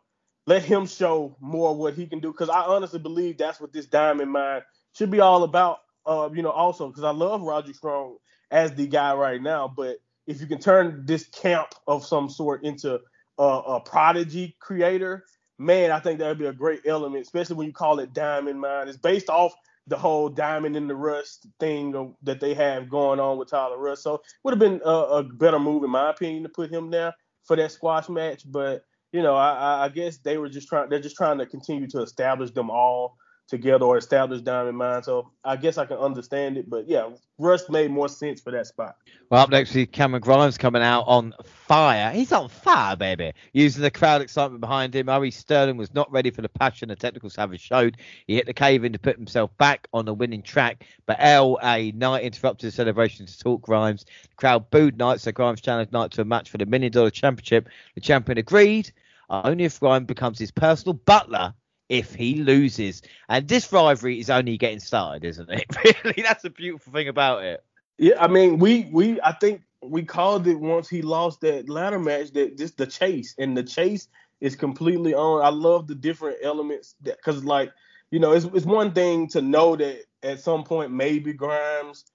let 0.47 0.63
him 0.63 0.87
show 0.87 1.35
more 1.39 1.75
what 1.75 1.93
he 1.93 2.07
can 2.07 2.19
do. 2.19 2.31
Because 2.31 2.49
I 2.49 2.61
honestly 2.61 2.99
believe 2.99 3.37
that's 3.37 3.59
what 3.59 3.73
this 3.73 3.85
Diamond 3.85 4.31
Mine 4.31 4.61
should 4.93 5.11
be 5.11 5.19
all 5.19 5.43
about 5.43 5.79
uh, 6.09 6.29
you 6.33 6.41
know, 6.41 6.49
also 6.49 6.87
because 6.87 7.03
I 7.03 7.11
love 7.11 7.41
Roderick 7.41 7.75
Strong 7.75 8.17
as 8.51 8.73
the 8.73 8.87
guy 8.87 9.13
right 9.13 9.41
now, 9.41 9.67
but 9.67 9.97
if 10.25 10.41
you 10.41 10.47
can 10.47 10.59
turn 10.59 11.05
this 11.05 11.27
camp 11.27 11.69
of 11.87 12.05
some 12.05 12.29
sort 12.29 12.63
into 12.63 12.99
a, 13.39 13.43
a 13.43 13.79
prodigy 13.79 14.55
creator, 14.59 15.25
man, 15.57 15.91
I 15.91 15.99
think 15.99 16.19
that 16.19 16.27
would 16.27 16.37
be 16.37 16.45
a 16.45 16.53
great 16.53 16.81
element, 16.85 17.23
especially 17.23 17.55
when 17.55 17.67
you 17.67 17.73
call 17.73 17.99
it 17.99 18.13
Diamond 18.13 18.59
Mine. 18.59 18.87
It's 18.87 18.97
based 18.97 19.29
off 19.29 19.53
the 19.87 19.97
whole 19.97 20.29
diamond 20.29 20.75
in 20.75 20.87
the 20.87 20.95
rust 20.95 21.47
thing 21.59 22.15
that 22.21 22.39
they 22.39 22.53
have 22.53 22.89
going 22.89 23.19
on 23.19 23.37
with 23.37 23.49
Tyler 23.49 23.77
Rust. 23.77 24.03
So 24.03 24.21
would 24.43 24.51
have 24.51 24.59
been 24.59 24.81
a, 24.85 24.89
a, 24.89 25.23
better 25.23 25.57
move, 25.57 25.83
in 25.83 25.89
my 25.89 26.11
opinion, 26.11 26.43
to 26.43 26.49
put 26.49 26.71
him 26.71 26.91
there 26.91 27.13
for 27.43 27.55
that 27.55 27.71
squash 27.71 28.07
match. 28.07 28.43
But 28.45 28.83
you 29.11 29.23
know, 29.23 29.35
I, 29.35 29.85
I 29.85 29.89
guess 29.89 30.17
they 30.17 30.37
were 30.37 30.49
just 30.49 30.67
trying. 30.67 30.89
They're 30.89 30.99
just 30.99 31.15
trying 31.15 31.39
to 31.39 31.47
continue 31.47 31.87
to 31.89 32.01
establish 32.01 32.51
them 32.51 32.69
all 32.69 33.17
together 33.49 33.85
or 33.85 33.97
establish 33.97 34.41
Diamond 34.41 34.77
Mine. 34.77 35.03
So 35.03 35.31
I 35.43 35.55
guess 35.55 35.77
I 35.77 35.85
can 35.85 35.97
understand 35.97 36.57
it. 36.57 36.69
But 36.69 36.87
yeah, 36.87 37.09
Rust 37.37 37.69
made 37.69 37.91
more 37.91 38.07
sense 38.07 38.39
for 38.39 38.51
that 38.51 38.67
spot. 38.67 38.95
Well, 39.29 39.41
up 39.41 39.49
next, 39.49 39.73
we 39.73 39.85
Cameron 39.85 40.21
Grimes 40.21 40.57
coming 40.57 40.81
out 40.81 41.03
on 41.07 41.33
fire. 41.43 42.11
He's 42.11 42.31
on 42.31 42.49
fire, 42.49 42.95
baby. 42.95 43.33
Using 43.53 43.81
the 43.81 43.91
crowd 43.91 44.21
excitement 44.21 44.61
behind 44.61 44.95
him, 44.95 45.09
Ari 45.09 45.31
Sterling 45.31 45.77
was 45.77 45.93
not 45.93 46.11
ready 46.11 46.31
for 46.31 46.41
the 46.41 46.49
passion 46.49 46.89
the 46.89 46.95
technical 46.95 47.29
savage 47.29 47.61
showed. 47.61 47.97
He 48.27 48.35
hit 48.35 48.45
the 48.45 48.53
cave 48.53 48.83
in 48.83 48.93
to 48.93 48.99
put 48.99 49.17
himself 49.17 49.55
back 49.57 49.87
on 49.93 50.05
the 50.05 50.13
winning 50.13 50.41
track, 50.41 50.85
but 51.05 51.19
LA 51.19 51.91
Knight 51.93 52.23
interrupted 52.23 52.67
the 52.67 52.71
celebration 52.71 53.25
to 53.25 53.39
talk 53.39 53.61
Grimes. 53.61 54.05
The 54.05 54.35
crowd 54.35 54.69
booed 54.69 54.97
Knight, 54.97 55.21
so 55.21 55.31
Grimes 55.31 55.61
challenged 55.61 55.91
Knight 55.91 56.11
to 56.11 56.21
a 56.21 56.25
match 56.25 56.49
for 56.49 56.57
the 56.57 56.65
million 56.65 56.91
dollar 56.91 57.09
championship. 57.09 57.69
The 57.95 58.01
champion 58.01 58.37
agreed. 58.37 58.91
Only 59.29 59.65
if 59.65 59.79
Grimes 59.79 60.07
becomes 60.07 60.39
his 60.39 60.49
personal 60.49 60.93
butler 60.93 61.53
if 61.89 62.13
he 62.13 62.35
loses. 62.35 63.01
And 63.27 63.47
this 63.47 63.71
rivalry 63.73 64.19
is 64.19 64.29
only 64.29 64.57
getting 64.57 64.79
started, 64.79 65.25
isn't 65.25 65.49
it? 65.49 65.65
really, 66.03 66.21
that's 66.21 66.43
the 66.43 66.51
beautiful 66.51 66.93
thing 66.93 67.07
about 67.07 67.43
it. 67.43 67.63
Yeah, 67.97 68.23
I 68.23 68.27
mean, 68.27 68.59
we 68.59 68.87
we 68.91 69.19
I 69.21 69.33
think 69.33 69.63
we 69.81 70.03
called 70.03 70.47
it 70.47 70.59
once 70.59 70.87
he 70.87 71.01
lost 71.01 71.41
that 71.41 71.67
ladder 71.69 71.99
match 71.99 72.31
that 72.31 72.57
just 72.57 72.77
the 72.77 72.87
chase 72.87 73.35
and 73.37 73.57
the 73.57 73.63
chase 73.63 74.07
is 74.39 74.55
completely 74.55 75.13
on. 75.13 75.43
I 75.43 75.49
love 75.49 75.87
the 75.87 75.95
different 75.95 76.37
elements 76.43 76.95
because 77.03 77.43
like 77.43 77.71
you 78.11 78.19
know 78.19 78.31
it's 78.31 78.45
it's 78.45 78.65
one 78.65 78.93
thing 78.93 79.27
to 79.29 79.41
know 79.41 79.75
that 79.75 80.03
at 80.23 80.39
some 80.39 80.63
point 80.63 80.91
maybe 80.91 81.33
Grimes 81.33 82.05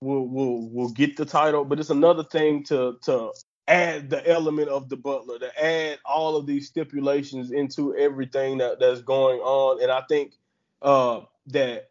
will 0.00 0.26
will 0.28 0.68
will 0.70 0.90
get 0.90 1.16
the 1.16 1.24
title, 1.24 1.64
but 1.64 1.78
it's 1.78 1.90
another 1.90 2.24
thing 2.24 2.64
to 2.64 2.96
to 3.02 3.32
add 3.68 4.10
the 4.10 4.26
element 4.28 4.68
of 4.68 4.88
the 4.88 4.96
butler, 4.96 5.38
to 5.38 5.64
add 5.64 5.98
all 6.04 6.36
of 6.36 6.46
these 6.46 6.66
stipulations 6.66 7.50
into 7.50 7.94
everything 7.96 8.58
that, 8.58 8.80
that's 8.80 9.02
going 9.02 9.38
on. 9.40 9.82
And 9.82 9.92
I 9.92 10.02
think 10.08 10.34
uh, 10.82 11.20
that 11.48 11.90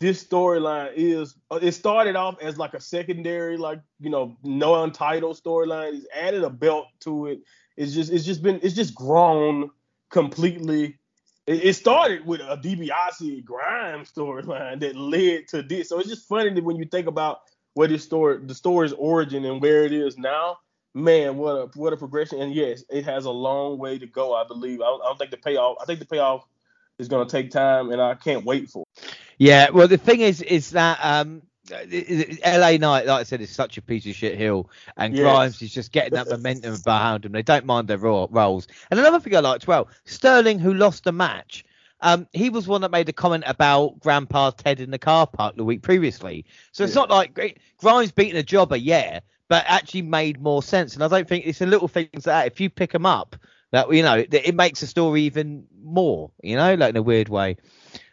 this 0.00 0.24
storyline 0.24 0.92
is 0.96 1.36
uh, 1.50 1.58
it 1.60 1.72
started 1.72 2.16
off 2.16 2.40
as 2.40 2.56
like 2.56 2.74
a 2.74 2.80
secondary, 2.80 3.56
like 3.56 3.80
you 4.00 4.10
know, 4.10 4.36
no 4.42 4.82
untitled 4.82 5.40
storyline. 5.40 5.92
He's 5.92 6.06
added 6.14 6.42
a 6.42 6.50
belt 6.50 6.86
to 7.00 7.26
it. 7.26 7.40
It's 7.76 7.92
just 7.92 8.10
it's 8.10 8.24
just 8.24 8.42
been 8.42 8.58
it's 8.62 8.74
just 8.74 8.94
grown 8.94 9.70
completely. 10.08 10.96
It, 11.46 11.74
started 11.74 12.24
with 12.24 12.40
a 12.42 12.56
DiBiase 12.56 13.44
Grimes 13.44 14.12
storyline 14.12 14.78
that 14.80 14.94
led 14.94 15.48
to 15.48 15.62
this. 15.62 15.88
So 15.88 15.98
it's 15.98 16.08
just 16.08 16.28
funny 16.28 16.50
that 16.50 16.62
when 16.62 16.76
you 16.76 16.84
think 16.84 17.08
about 17.08 17.40
where 17.74 17.88
this 17.88 18.04
story 18.04 18.38
the 18.44 18.54
story's 18.54 18.92
origin 18.92 19.44
and 19.44 19.60
where 19.60 19.84
it 19.84 19.92
is 19.92 20.16
now 20.16 20.58
man, 20.94 21.36
what 21.36 21.52
a 21.52 21.78
what 21.78 21.92
a 21.92 21.96
progression. 21.96 22.40
And 22.40 22.54
yes, 22.54 22.84
it 22.90 23.04
has 23.04 23.24
a 23.24 23.30
long 23.30 23.78
way 23.78 23.98
to 23.98 24.06
go. 24.06 24.34
I 24.34 24.44
believe. 24.44 24.80
I 24.80 24.84
don't, 24.84 25.02
I 25.02 25.06
don't 25.06 25.18
think 25.18 25.30
the 25.30 25.36
payoff. 25.36 25.76
I 25.80 25.84
think 25.84 25.98
the 25.98 26.06
payoff 26.06 26.46
is 26.98 27.08
going 27.08 27.26
to 27.26 27.30
take 27.30 27.50
time, 27.50 27.90
and 27.90 28.00
I 28.00 28.14
can't 28.14 28.44
wait 28.44 28.70
for. 28.70 28.84
It. 28.96 29.16
Yeah. 29.38 29.70
Well, 29.70 29.88
the 29.88 29.98
thing 29.98 30.20
is, 30.20 30.42
is 30.42 30.70
that 30.70 30.98
um, 31.02 31.42
LA 31.70 32.76
Knight, 32.76 33.06
like 33.06 33.20
I 33.20 33.22
said, 33.22 33.40
is 33.40 33.50
such 33.50 33.78
a 33.78 33.82
piece 33.82 34.06
of 34.06 34.14
shit 34.14 34.36
hill, 34.36 34.70
and 34.96 35.14
yes. 35.14 35.22
Grimes 35.22 35.62
is 35.62 35.72
just 35.72 35.92
getting 35.92 36.14
that 36.14 36.28
momentum 36.28 36.76
behind 36.84 37.24
them. 37.24 37.32
They 37.32 37.42
don't 37.42 37.64
mind 37.64 37.88
their 37.88 37.98
roles. 37.98 38.68
And 38.90 39.00
another 39.00 39.20
thing 39.20 39.34
I 39.36 39.40
liked, 39.40 39.66
well, 39.66 39.88
Sterling, 40.04 40.58
who 40.58 40.74
lost 40.74 41.04
the 41.04 41.12
match. 41.12 41.64
Um, 42.02 42.26
he 42.32 42.48
was 42.48 42.66
one 42.66 42.80
that 42.80 42.90
made 42.90 43.10
a 43.10 43.12
comment 43.12 43.44
about 43.46 44.00
Grandpa 44.00 44.52
Ted 44.52 44.80
in 44.80 44.90
the 44.90 44.98
car 44.98 45.26
park 45.26 45.56
the 45.56 45.64
week 45.64 45.82
previously. 45.82 46.46
So 46.72 46.84
it's 46.84 46.94
yeah. 46.94 47.02
not 47.02 47.10
like 47.10 47.58
Grimes 47.76 48.10
beating 48.10 48.38
a 48.38 48.42
jobber, 48.42 48.76
yeah, 48.76 49.20
but 49.50 49.64
actually 49.66 50.02
made 50.02 50.40
more 50.40 50.62
sense. 50.62 50.94
And 50.94 51.02
I 51.02 51.08
don't 51.08 51.28
think 51.28 51.44
it's 51.44 51.60
a 51.60 51.66
little 51.66 51.88
things 51.88 52.08
like 52.14 52.24
that. 52.24 52.46
If 52.46 52.60
you 52.60 52.70
pick 52.70 52.92
them 52.92 53.04
up, 53.04 53.34
that 53.72 53.92
you 53.92 54.04
know, 54.04 54.24
it 54.30 54.54
makes 54.54 54.80
the 54.80 54.86
story 54.86 55.22
even 55.22 55.66
more. 55.82 56.30
You 56.40 56.56
know, 56.56 56.74
like 56.74 56.90
in 56.90 56.96
a 56.96 57.02
weird 57.02 57.28
way. 57.28 57.56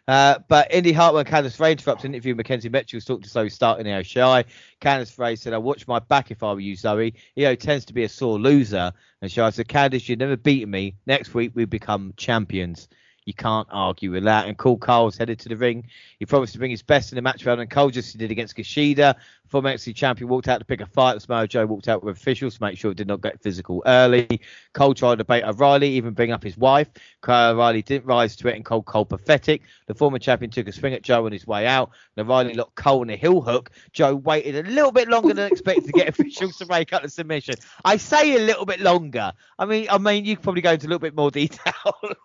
Uh, 0.08 0.40
but 0.48 0.72
Indi 0.74 0.90
Hartwell 0.92 1.20
and 1.20 1.28
Candice 1.28 1.58
LeRae 1.58 1.72
interrupted 1.72 2.06
an 2.06 2.14
interview. 2.14 2.34
Mackenzie 2.34 2.68
Mitchell 2.68 3.00
talked 3.00 3.24
to 3.24 3.30
Zoey 3.30 3.52
starting 3.52 3.86
the 3.86 4.02
Shy. 4.02 4.44
Candice 4.80 5.16
LeRae 5.16 5.38
said, 5.38 5.52
I 5.52 5.58
watch 5.58 5.86
my 5.86 6.00
back 6.00 6.32
if 6.32 6.42
I 6.42 6.52
were 6.54 6.60
you, 6.60 6.74
Zoey. 6.74 7.14
Io 7.38 7.54
tends 7.54 7.84
to 7.84 7.94
be 7.94 8.02
a 8.02 8.08
sore 8.08 8.38
loser. 8.38 8.92
And 9.22 9.30
Shy 9.30 9.50
said, 9.50 9.68
Candice, 9.68 10.08
you've 10.08 10.18
never 10.18 10.36
beaten 10.36 10.70
me. 10.70 10.96
Next 11.06 11.34
week 11.34 11.52
we 11.54 11.66
become 11.66 12.14
champions. 12.16 12.88
You 13.26 13.34
can't 13.34 13.68
argue 13.70 14.10
with 14.10 14.24
that. 14.24 14.48
And 14.48 14.56
Cool 14.56 14.78
Carl's 14.78 15.18
headed 15.18 15.38
to 15.40 15.50
the 15.50 15.56
ring. 15.56 15.86
He 16.18 16.24
promised 16.24 16.54
to 16.54 16.58
bring 16.58 16.70
his 16.70 16.80
best 16.80 17.12
in 17.12 17.16
the 17.16 17.20
match 17.20 17.44
rather 17.44 17.60
than 17.60 17.68
Cole, 17.68 17.90
just 17.90 18.16
did 18.16 18.30
against 18.30 18.56
Kushida. 18.56 19.16
Former 19.48 19.72
NXT 19.72 19.94
champion 19.94 20.28
walked 20.28 20.48
out 20.48 20.58
to 20.58 20.64
pick 20.64 20.80
a 20.80 20.86
fight 20.86 21.14
with 21.14 21.22
Samoa 21.22 21.48
Joe, 21.48 21.64
walked 21.64 21.88
out 21.88 22.02
with 22.02 22.16
officials 22.16 22.56
to 22.56 22.62
make 22.62 22.76
sure 22.76 22.90
it 22.90 22.96
did 22.96 23.08
not 23.08 23.22
get 23.22 23.40
physical 23.40 23.82
early. 23.86 24.40
Cole 24.74 24.94
tried 24.94 25.18
to 25.18 25.24
bait 25.24 25.42
O'Reilly, 25.42 25.88
even 25.88 26.12
bring 26.12 26.32
up 26.32 26.42
his 26.42 26.56
wife. 26.58 26.88
Kyle 27.22 27.52
O'Reilly 27.52 27.82
didn't 27.82 28.06
rise 28.06 28.36
to 28.36 28.48
it 28.48 28.56
and 28.56 28.64
called 28.64 28.84
Cole 28.84 29.06
pathetic. 29.06 29.62
The 29.86 29.94
former 29.94 30.18
champion 30.18 30.50
took 30.50 30.68
a 30.68 30.72
swing 30.72 30.92
at 30.92 31.02
Joe 31.02 31.24
on 31.24 31.32
his 31.32 31.46
way 31.46 31.66
out. 31.66 31.90
And 32.16 32.26
O'Reilly 32.26 32.54
locked 32.54 32.74
Cole 32.74 33.02
in 33.02 33.10
a 33.10 33.16
heel 33.16 33.40
hook. 33.40 33.70
Joe 33.92 34.14
waited 34.14 34.66
a 34.66 34.68
little 34.68 34.92
bit 34.92 35.08
longer 35.08 35.32
than 35.32 35.50
expected 35.50 35.86
to 35.86 35.92
get 35.92 36.08
officials 36.20 36.58
to 36.58 36.66
break 36.66 36.92
up 36.92 37.02
the 37.02 37.08
submission. 37.08 37.54
I 37.84 37.96
say 37.96 38.36
a 38.36 38.40
little 38.40 38.66
bit 38.66 38.80
longer. 38.80 39.32
I 39.58 39.64
mean, 39.64 39.86
I 39.90 39.98
mean, 39.98 40.24
you 40.26 40.36
could 40.36 40.42
probably 40.42 40.62
go 40.62 40.72
into 40.72 40.86
a 40.86 40.88
little 40.88 40.98
bit 40.98 41.16
more 41.16 41.30
detail. 41.38 41.72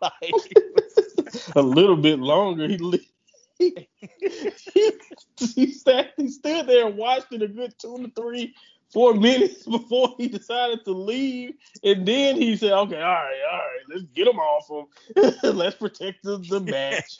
like, 0.01 0.34
a 1.55 1.61
little 1.61 1.97
bit 1.97 2.19
longer. 2.19 2.67
He 2.67 2.78
he, 3.60 3.76
he, 5.56 5.72
sat, 5.72 6.12
he 6.18 6.28
stood 6.28 6.68
there 6.68 6.88
and 6.88 6.97
watched 6.97 7.32
it 7.32 7.41
a 7.41 7.47
good 7.47 7.74
two 7.80 7.97
to 7.97 8.12
three, 8.16 8.54
four 8.91 9.14
minutes 9.14 9.66
before 9.68 10.16
he 10.18 10.28
decided 10.28 10.84
to 10.86 10.91
leave. 10.91 11.54
And 11.84 12.06
then 12.06 12.36
he 12.36 12.56
said, 12.56 12.72
okay, 12.74 12.97
all 12.97 13.01
right, 13.01 13.41
all 13.51 13.58
right, 13.58 13.80
let's 13.89 14.04
get 14.14 14.28
him 14.28 14.38
off 14.38 14.70
him. 14.70 15.34
let's 15.56 15.76
protect 15.76 16.24
the, 16.24 16.38
the 16.38 16.60
match. 16.60 17.20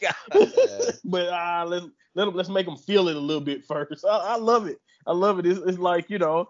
but 1.04 1.28
uh, 1.28 1.64
let's, 1.66 1.86
let 2.14 2.28
him, 2.28 2.34
let's 2.34 2.48
make 2.48 2.66
him 2.66 2.76
feel 2.76 3.08
it 3.08 3.16
a 3.16 3.20
little 3.20 3.42
bit 3.42 3.64
first. 3.64 4.04
I, 4.04 4.34
I 4.34 4.36
love 4.36 4.66
it. 4.66 4.78
I 5.06 5.12
love 5.12 5.38
it. 5.38 5.46
It's, 5.46 5.60
it's 5.60 5.78
like, 5.78 6.08
you 6.08 6.18
know, 6.18 6.48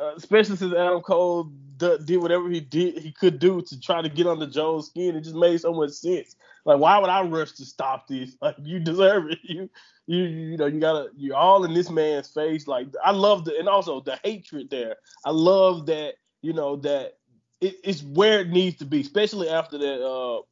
uh, 0.00 0.14
especially 0.16 0.56
since 0.56 0.74
Adam 0.74 1.00
Cole 1.00 1.44
d- 1.76 1.98
did 2.04 2.18
whatever 2.18 2.48
he 2.48 2.60
did 2.60 2.98
he 2.98 3.12
could 3.12 3.38
do 3.38 3.62
to 3.62 3.80
try 3.80 4.02
to 4.02 4.08
get 4.08 4.26
under 4.26 4.46
Joe's 4.46 4.86
skin. 4.88 5.16
It 5.16 5.22
just 5.22 5.36
made 5.36 5.60
so 5.60 5.72
much 5.72 5.90
sense. 5.92 6.36
Like, 6.64 6.78
why 6.80 6.98
would 6.98 7.10
I 7.10 7.22
rush 7.22 7.52
to 7.52 7.64
stop 7.64 8.08
this? 8.08 8.36
Like, 8.42 8.56
you 8.62 8.80
deserve 8.80 9.30
it. 9.30 9.38
You, 9.48 9.70
you, 10.06 10.24
you 10.24 10.56
know, 10.58 10.66
you 10.66 10.80
gotta. 10.80 11.08
You're 11.16 11.36
all 11.36 11.64
in 11.64 11.72
this 11.72 11.88
man's 11.90 12.28
face. 12.28 12.66
Like, 12.66 12.88
I 13.02 13.12
love 13.12 13.46
the 13.46 13.58
and 13.58 13.68
also 13.68 14.00
the 14.00 14.18
hatred 14.22 14.68
there. 14.68 14.96
I 15.24 15.30
love 15.30 15.86
that. 15.86 16.14
You 16.42 16.52
know 16.52 16.76
that 16.76 17.14
it, 17.62 17.76
it's 17.82 18.02
where 18.02 18.40
it 18.40 18.50
needs 18.50 18.76
to 18.78 18.84
be, 18.84 19.00
especially 19.00 19.48
after 19.48 19.78
that. 19.78 20.04
Uh, 20.06 20.42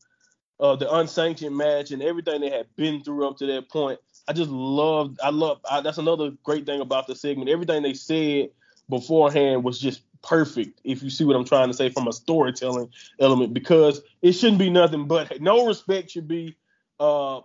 uh, 0.61 0.77
the 0.77 0.91
unsanctioned 0.95 1.57
match 1.57 1.91
and 1.91 2.03
everything 2.03 2.41
they 2.41 2.51
had 2.51 2.67
been 2.77 3.03
through 3.03 3.29
up 3.29 3.37
to 3.39 3.47
that 3.47 3.69
point. 3.69 3.99
I 4.29 4.33
just 4.33 4.51
loved. 4.51 5.19
I 5.23 5.31
love. 5.31 5.59
That's 5.83 5.99
another 5.99 6.31
great 6.45 6.65
thing 6.67 6.81
about 6.81 7.07
the 7.09 7.17
segment. 7.17 7.51
Everything 7.51 7.83
they 7.83 7.95
said 7.95 8.51
beforehand 8.93 9.65
was 9.65 9.79
just 9.79 10.03
perfect 10.23 10.81
if 10.85 11.03
you 11.03 11.09
see 11.09 11.25
what 11.25 11.35
I'm 11.35 11.47
trying 11.47 11.69
to 11.69 11.75
say 11.75 11.89
from 11.89 12.07
a 12.07 12.13
storytelling 12.13 12.91
element 13.19 13.55
because 13.55 14.03
it 14.21 14.33
shouldn't 14.33 14.59
be 14.59 14.69
nothing 14.69 15.09
but 15.09 15.41
no 15.41 15.67
respect 15.67 16.11
should 16.11 16.29
be 16.29 16.57
uh, 17.01 17.41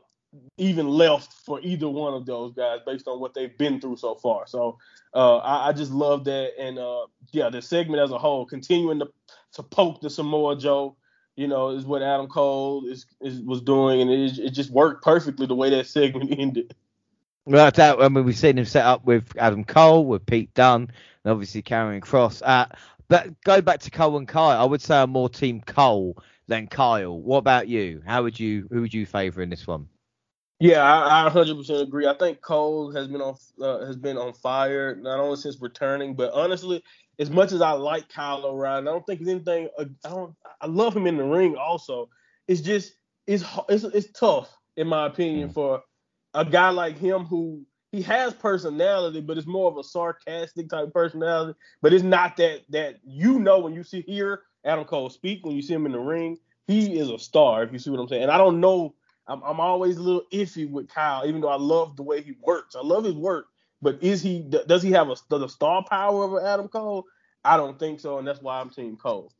even 0.58 0.90
left 0.90 1.32
for 1.46 1.62
either 1.62 1.88
one 1.88 2.14
of 2.14 2.26
those 2.26 2.52
guys 2.54 2.80
based 2.86 3.08
on 3.08 3.22
what 3.22 3.34
they've 3.34 3.58
been 3.58 3.80
through 3.80 3.96
so 3.96 4.16
far. 4.16 4.46
So 4.46 4.78
uh, 5.14 5.38
I, 5.38 5.70
I, 5.70 5.72
just 5.72 5.92
love 5.92 6.26
that 6.26 6.52
and 6.60 6.78
uh, 6.78 7.06
yeah, 7.32 7.50
the 7.50 7.62
segment 7.62 8.04
as 8.04 8.12
a 8.12 8.18
whole 8.18 8.46
continuing 8.46 9.00
to 9.00 9.08
to 9.54 9.64
poke 9.64 10.02
the 10.02 10.10
Samoa 10.10 10.58
Joe. 10.58 10.98
You 11.38 11.48
know, 11.48 11.70
is 11.70 11.86
what 11.86 12.02
Adam 12.02 12.28
Cole 12.28 12.88
is, 12.88 13.06
is 13.22 13.42
was 13.42 13.62
doing, 13.62 14.02
and 14.02 14.10
it, 14.10 14.40
it 14.40 14.50
just 14.50 14.72
worked 14.72 15.04
perfectly 15.04 15.46
the 15.46 15.56
way 15.56 15.70
that 15.70 15.86
segment 15.86 16.34
ended. 16.38 16.76
Well, 17.48 17.72
that, 17.72 18.02
I 18.02 18.10
mean, 18.10 18.26
we've 18.26 18.38
seen 18.38 18.58
him 18.58 18.66
set 18.66 18.86
up 18.86 19.06
with 19.06 19.32
Adam 19.38 19.64
Cole, 19.64 20.06
with 20.06 20.26
Pete 20.26 20.54
Dunne, 20.54 20.92
and 21.24 21.32
obviously 21.32 21.62
Karrion 21.62 22.02
Cross. 22.02 22.42
Uh, 22.42 22.66
but 23.08 23.40
go 23.46 23.62
back 23.62 23.80
to 23.82 23.90
Cole 23.90 24.18
and 24.18 24.28
Kyle. 24.28 24.60
I 24.60 24.66
would 24.66 24.82
say 24.82 24.98
I'm 24.98 25.12
more 25.12 25.30
team 25.30 25.62
Cole 25.62 26.18
than 26.50 26.68
Kyle. 26.68 27.18
What 27.18 27.38
about 27.38 27.70
you? 27.70 28.02
How 28.06 28.24
would 28.24 28.38
you 28.38 28.68
who 28.70 28.82
would 28.82 28.94
you 28.94 29.06
favour 29.06 29.42
in 29.42 29.50
this 29.50 29.66
one? 29.66 29.88
Yeah, 30.60 30.84
I, 30.84 31.26
I 31.26 31.30
100% 31.30 31.82
agree. 31.82 32.06
I 32.06 32.16
think 32.16 32.42
Cole 32.42 32.92
has 32.92 33.08
been 33.08 33.22
on 33.22 33.38
uh, 33.62 33.86
has 33.86 33.96
been 33.96 34.18
on 34.18 34.34
fire 34.34 34.96
not 34.96 35.22
only 35.22 35.38
since 35.38 35.62
returning, 35.62 36.16
but 36.16 36.34
honestly, 36.34 36.84
as 37.18 37.30
much 37.30 37.54
as 37.54 37.62
I 37.62 37.72
like 37.72 38.10
Kyle 38.10 38.46
O'Reilly, 38.46 38.82
I 38.82 38.92
don't 38.92 39.06
think 39.06 39.22
there's 39.22 39.36
anything. 39.36 39.70
Uh, 39.80 39.86
I 40.04 40.10
don't. 40.10 40.36
I 40.60 40.68
love 40.68 40.98
him 40.98 41.08
in 41.08 41.16
the 41.16 41.24
ring. 41.24 41.56
Also, 41.56 42.10
it's 42.50 42.60
just 42.60 42.96
it's 43.26 43.46
it's, 43.70 43.86
it's 43.86 44.12
tough 44.12 44.54
in 44.76 44.88
my 44.88 45.06
opinion 45.08 45.48
mm. 45.48 45.54
for 45.54 45.82
a 46.34 46.46
guy 46.46 46.70
like 46.70 46.98
him 46.98 47.26
who 47.26 47.66
he 47.92 48.02
has 48.02 48.34
personality, 48.34 49.22
but 49.22 49.38
it's 49.38 49.48
more 49.48 49.72
of 49.72 49.78
a 49.78 49.84
sarcastic 49.84 50.70
type 50.70 50.94
personality. 50.94 51.58
But 51.82 51.94
it's 51.94 52.04
not 52.04 52.38
that 52.38 52.62
that 52.70 52.98
you 53.04 53.40
know 53.40 53.60
when 53.60 53.74
you 53.74 53.84
see 53.84 54.02
here 54.02 54.44
Adam 54.66 54.86
Cole 54.86 55.10
speak 55.10 55.46
when 55.46 55.56
you 55.56 55.62
see 55.62 55.74
him 55.74 55.86
in 55.86 55.94
the 55.94 56.00
ring, 56.00 56.38
he 56.68 57.00
is 57.00 57.10
a 57.10 57.18
star. 57.18 57.64
If 57.64 57.72
you 57.72 57.80
see 57.80 57.90
what 57.90 58.00
I'm 58.00 58.08
saying, 58.08 58.24
and 58.24 58.32
I 58.32 58.38
don't 58.38 58.60
know. 58.60 58.94
I'm, 59.30 59.44
I'm 59.44 59.60
always 59.60 59.98
a 59.98 60.02
little 60.02 60.24
iffy 60.32 60.70
with 60.70 60.88
Kyle, 60.88 61.28
even 61.28 61.42
though 61.42 61.50
I 61.50 61.58
love 61.58 61.98
the 61.98 62.04
way 62.04 62.22
he 62.22 62.36
works. 62.42 62.78
I 62.78 62.82
love 62.82 63.04
his 63.04 63.16
work, 63.16 63.48
but 63.82 64.02
is 64.02 64.22
he? 64.22 64.40
Does 64.40 64.82
he 64.82 64.92
have 64.92 65.10
a 65.10 65.16
the 65.30 65.48
star 65.48 65.84
power 65.84 66.24
of 66.24 66.46
Adam 66.46 66.70
Cole? 66.70 67.06
I 67.44 67.58
don't 67.58 67.78
think 67.78 68.00
so, 68.00 68.20
and 68.20 68.28
that's 68.28 68.42
why 68.42 68.60
I'm 68.60 68.70
Team 68.70 68.96
Cole. 68.96 69.32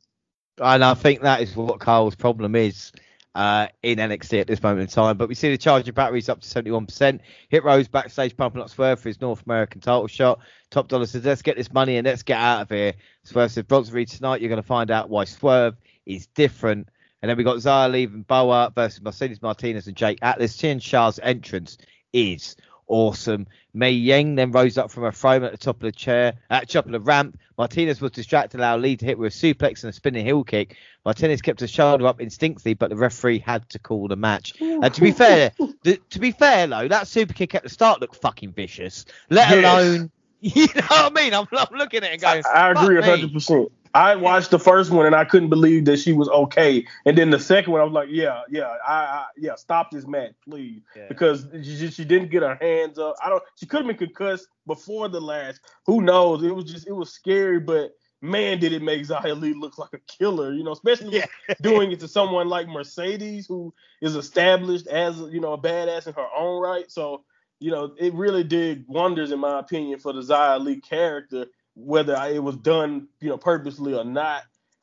And 0.60 0.84
I 0.84 0.94
think 0.94 1.20
that 1.22 1.40
is 1.40 1.54
what 1.56 1.80
Kyle's 1.80 2.14
problem 2.16 2.54
is 2.56 2.92
uh, 3.34 3.68
in 3.82 3.98
NXT 3.98 4.40
at 4.40 4.46
this 4.46 4.62
moment 4.62 4.82
in 4.82 4.86
time. 4.88 5.16
But 5.16 5.28
we 5.28 5.34
see 5.34 5.50
the 5.50 5.58
charger 5.58 5.92
batteries 5.92 6.28
up 6.28 6.40
to 6.40 6.48
71%. 6.48 7.20
Hit 7.48 7.64
Row's 7.64 7.88
backstage 7.88 8.36
pumping 8.36 8.60
up 8.60 8.70
Swerve 8.70 9.00
for 9.00 9.08
his 9.08 9.20
North 9.20 9.44
American 9.46 9.80
title 9.80 10.06
shot. 10.06 10.40
Top 10.70 10.88
Dollar 10.88 11.06
says, 11.06 11.24
let's 11.24 11.42
get 11.42 11.56
this 11.56 11.72
money 11.72 11.96
and 11.96 12.06
let's 12.06 12.22
get 12.22 12.38
out 12.38 12.62
of 12.62 12.68
here. 12.68 12.94
Swerve 13.24 13.52
says, 13.52 13.64
Bronson 13.64 13.94
Reed 13.94 14.08
tonight, 14.08 14.40
you're 14.40 14.48
going 14.48 14.62
to 14.62 14.66
find 14.66 14.90
out 14.90 15.08
why 15.10 15.24
Swerve 15.24 15.76
is 16.06 16.26
different. 16.28 16.88
And 17.22 17.28
then 17.28 17.36
we 17.36 17.44
got 17.44 17.56
Xia 17.56 17.90
leaving 17.90 18.22
Boa 18.22 18.72
versus 18.74 19.02
Mercedes 19.02 19.42
Martinez 19.42 19.86
and 19.86 19.96
Jake 19.96 20.18
Atlas. 20.22 20.56
Tian 20.56 20.78
Sha's 20.78 21.18
entrance 21.22 21.78
is 22.12 22.56
awesome. 22.88 23.46
Mei 23.74 23.90
Ying 23.90 24.34
then 24.34 24.50
rose 24.50 24.76
up 24.76 24.90
from 24.90 25.04
her 25.04 25.12
throne 25.12 25.44
at 25.44 25.52
the 25.52 25.58
top 25.58 25.76
of 25.76 25.82
the 25.82 25.92
chair, 25.92 26.34
at 26.50 26.62
the 26.62 26.66
top 26.66 26.86
of 26.86 26.92
the 26.92 27.00
ramp. 27.00 27.38
Martinez 27.56 28.00
was 28.00 28.12
distracted, 28.12 28.58
allowed 28.58 28.80
Li 28.80 28.96
to 28.96 29.04
hit 29.04 29.18
with 29.18 29.34
a 29.34 29.36
suplex 29.36 29.82
and 29.82 29.90
a 29.90 29.92
spinning 29.92 30.24
heel 30.24 30.44
kick. 30.44 30.76
Martinez 31.04 31.42
kept 31.42 31.60
his 31.60 31.70
shoulder 31.70 32.06
up 32.06 32.20
instinctively, 32.20 32.74
but 32.74 32.90
the 32.90 32.96
referee 32.96 33.38
had 33.38 33.68
to 33.70 33.78
call 33.78 34.08
the 34.08 34.16
match. 34.16 34.60
And 34.60 34.92
to 34.92 35.00
be 35.00 35.12
fair, 35.12 35.52
the, 35.82 36.00
to 36.10 36.18
be 36.18 36.32
fair 36.32 36.66
though, 36.66 36.88
that 36.88 37.08
super 37.08 37.34
kick 37.34 37.54
at 37.54 37.62
the 37.62 37.68
start 37.68 38.00
looked 38.00 38.16
fucking 38.16 38.52
vicious. 38.52 39.04
Let 39.30 39.50
yes. 39.50 39.64
alone, 39.64 40.10
you 40.40 40.66
know 40.66 40.82
what 40.88 41.12
I 41.12 41.22
mean? 41.22 41.34
I'm, 41.34 41.46
I'm 41.52 41.76
looking 41.76 42.04
at 42.04 42.12
it 42.12 42.20
going. 42.20 42.42
I, 42.46 42.68
I 42.68 42.70
agree 42.70 43.02
hundred 43.02 43.32
percent. 43.32 43.72
I 43.94 44.16
watched 44.16 44.50
the 44.50 44.58
first 44.58 44.90
one 44.90 45.06
and 45.06 45.14
I 45.14 45.24
couldn't 45.24 45.48
believe 45.48 45.84
that 45.86 45.98
she 45.98 46.12
was 46.12 46.28
okay, 46.28 46.86
and 47.06 47.16
then 47.16 47.30
the 47.30 47.38
second 47.38 47.72
one 47.72 47.80
I 47.80 47.84
was 47.84 47.92
like, 47.92 48.08
yeah, 48.10 48.42
yeah, 48.50 48.74
I, 48.86 48.94
I 48.94 49.26
yeah, 49.36 49.54
stop 49.54 49.90
this 49.90 50.06
match, 50.06 50.32
please, 50.48 50.82
yeah. 50.96 51.06
because 51.08 51.46
she, 51.62 51.90
she, 51.90 52.04
didn't 52.04 52.30
get 52.30 52.42
her 52.42 52.58
hands 52.60 52.98
up. 52.98 53.16
I 53.24 53.28
don't. 53.28 53.42
She 53.56 53.66
could 53.66 53.78
have 53.78 53.86
been 53.86 53.96
concussed 53.96 54.48
before 54.66 55.08
the 55.08 55.20
last. 55.20 55.60
Who 55.86 56.02
knows? 56.02 56.42
It 56.42 56.54
was 56.54 56.64
just 56.64 56.86
it 56.86 56.92
was 56.92 57.12
scary, 57.12 57.60
but 57.60 57.92
man, 58.20 58.58
did 58.58 58.72
it 58.72 58.82
make 58.82 59.02
Xia 59.02 59.40
Li 59.40 59.54
look 59.54 59.78
like 59.78 59.92
a 59.92 59.98
killer, 60.18 60.52
you 60.52 60.64
know, 60.64 60.72
especially 60.72 61.16
yeah. 61.16 61.26
doing 61.60 61.92
it 61.92 62.00
to 62.00 62.08
someone 62.08 62.48
like 62.48 62.68
Mercedes, 62.68 63.46
who 63.46 63.72
is 64.02 64.16
established 64.16 64.86
as 64.86 65.18
you 65.18 65.40
know 65.40 65.52
a 65.52 65.58
badass 65.58 66.06
in 66.06 66.14
her 66.14 66.28
own 66.36 66.60
right. 66.62 66.90
So 66.90 67.24
you 67.60 67.70
know, 67.70 67.92
it 67.98 68.14
really 68.14 68.44
did 68.44 68.84
wonders 68.86 69.32
in 69.32 69.40
my 69.40 69.58
opinion 69.58 69.98
for 69.98 70.12
the 70.12 70.20
Xia 70.20 70.60
Li 70.60 70.80
character 70.80 71.46
whether 71.78 72.14
it 72.28 72.42
was 72.42 72.56
done, 72.56 73.08
you 73.20 73.28
know, 73.28 73.38
purposely 73.38 73.94
or 73.94 74.04
not. 74.04 74.42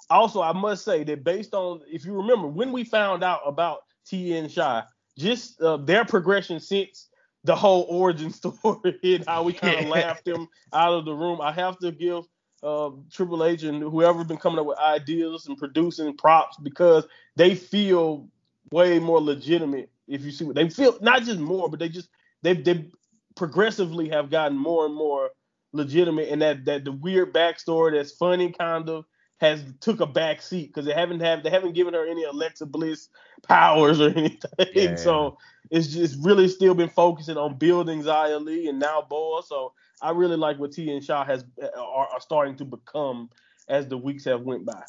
Also, 0.10 0.42
I 0.42 0.54
must 0.54 0.86
say 0.86 1.04
that 1.04 1.24
based 1.24 1.54
on, 1.54 1.82
if 1.92 2.06
you 2.06 2.14
remember, 2.14 2.48
when 2.48 2.72
we 2.72 2.84
found 2.84 3.24
out 3.24 3.42
about 3.46 3.80
Tian 4.06 4.48
Sha, 4.48 4.84
just 5.18 5.62
uh, 5.62 5.78
their 5.78 6.06
progression 6.06 6.60
since 6.60 7.10
the 7.44 7.56
whole 7.56 7.86
origin 7.90 8.32
story 8.32 9.00
and 9.04 9.26
how 9.28 9.44
we 9.44 9.54
kind 9.54 9.80
of 9.80 9.90
laughed 9.90 10.26
them 10.26 10.48
out 10.74 10.94
of 10.94 11.06
the 11.06 11.14
room, 11.14 11.42
I 11.42 11.52
have 11.52 11.78
to 11.80 11.92
give 11.92 12.24
uh, 12.64 12.92
Triple 13.12 13.44
H 13.44 13.64
and 13.64 13.82
whoever 13.82 14.24
been 14.24 14.38
coming 14.38 14.60
up 14.60 14.66
with 14.66 14.80
ideas 14.80 15.48
and 15.48 15.58
producing 15.58 16.16
props 16.16 16.58
because 16.58 17.06
they 17.36 17.56
feel 17.56 18.30
way 18.72 19.00
more 19.00 19.22
legitimate. 19.22 19.90
If 20.08 20.24
you 20.24 20.32
see 20.32 20.46
what 20.46 20.56
they 20.56 20.70
feel, 20.70 20.98
not 21.02 21.24
just 21.24 21.40
more, 21.40 21.68
but 21.68 21.80
they 21.80 21.90
just 21.90 22.10
they 22.42 22.54
they 22.54 22.90
progressively 23.36 24.08
have 24.10 24.30
gotten 24.30 24.58
more 24.58 24.86
and 24.86 24.96
more 24.96 25.32
legitimate 25.76 26.30
and 26.30 26.41
that 26.41 26.65
that 26.65 26.85
the 26.85 26.91
weird 26.91 27.34
backstory 27.34 27.93
that's 27.93 28.11
funny 28.11 28.52
kind 28.52 28.89
of 28.89 29.06
has 29.38 29.64
took 29.81 29.99
a 29.99 30.06
back 30.06 30.41
seat 30.41 30.68
because 30.68 30.85
they 30.85 30.93
haven't 30.93 31.19
have 31.19 31.43
they 31.43 31.49
haven't 31.49 31.73
given 31.73 31.93
her 31.93 32.07
any 32.07 32.23
Alexa 32.23 32.65
Bliss 32.65 33.10
powers 33.43 33.99
or 33.99 34.10
anything. 34.15 34.68
Yeah. 34.73 34.95
So 34.95 35.38
it's 35.69 35.88
just 35.88 36.18
really 36.23 36.47
still 36.47 36.73
been 36.73 36.89
focusing 36.89 37.38
on 37.38 37.57
building 37.57 38.03
Xia 38.03 38.43
Li 38.43 38.68
and 38.68 38.80
now 38.80 39.06
Boa. 39.07 39.43
So 39.43 39.73
I 40.02 40.11
really 40.11 40.38
like 40.38 40.57
what 40.57 40.72
Tian 40.72 41.02
Sha 41.02 41.26
has 41.26 41.43
uh, 41.61 41.68
are, 41.80 42.07
are 42.07 42.22
starting 42.22 42.56
to 42.57 42.65
become 42.65 43.30
as 43.68 43.88
the 43.88 43.97
weeks 43.97 44.26
have 44.26 44.41
went 44.41 44.65
by. 44.65 44.84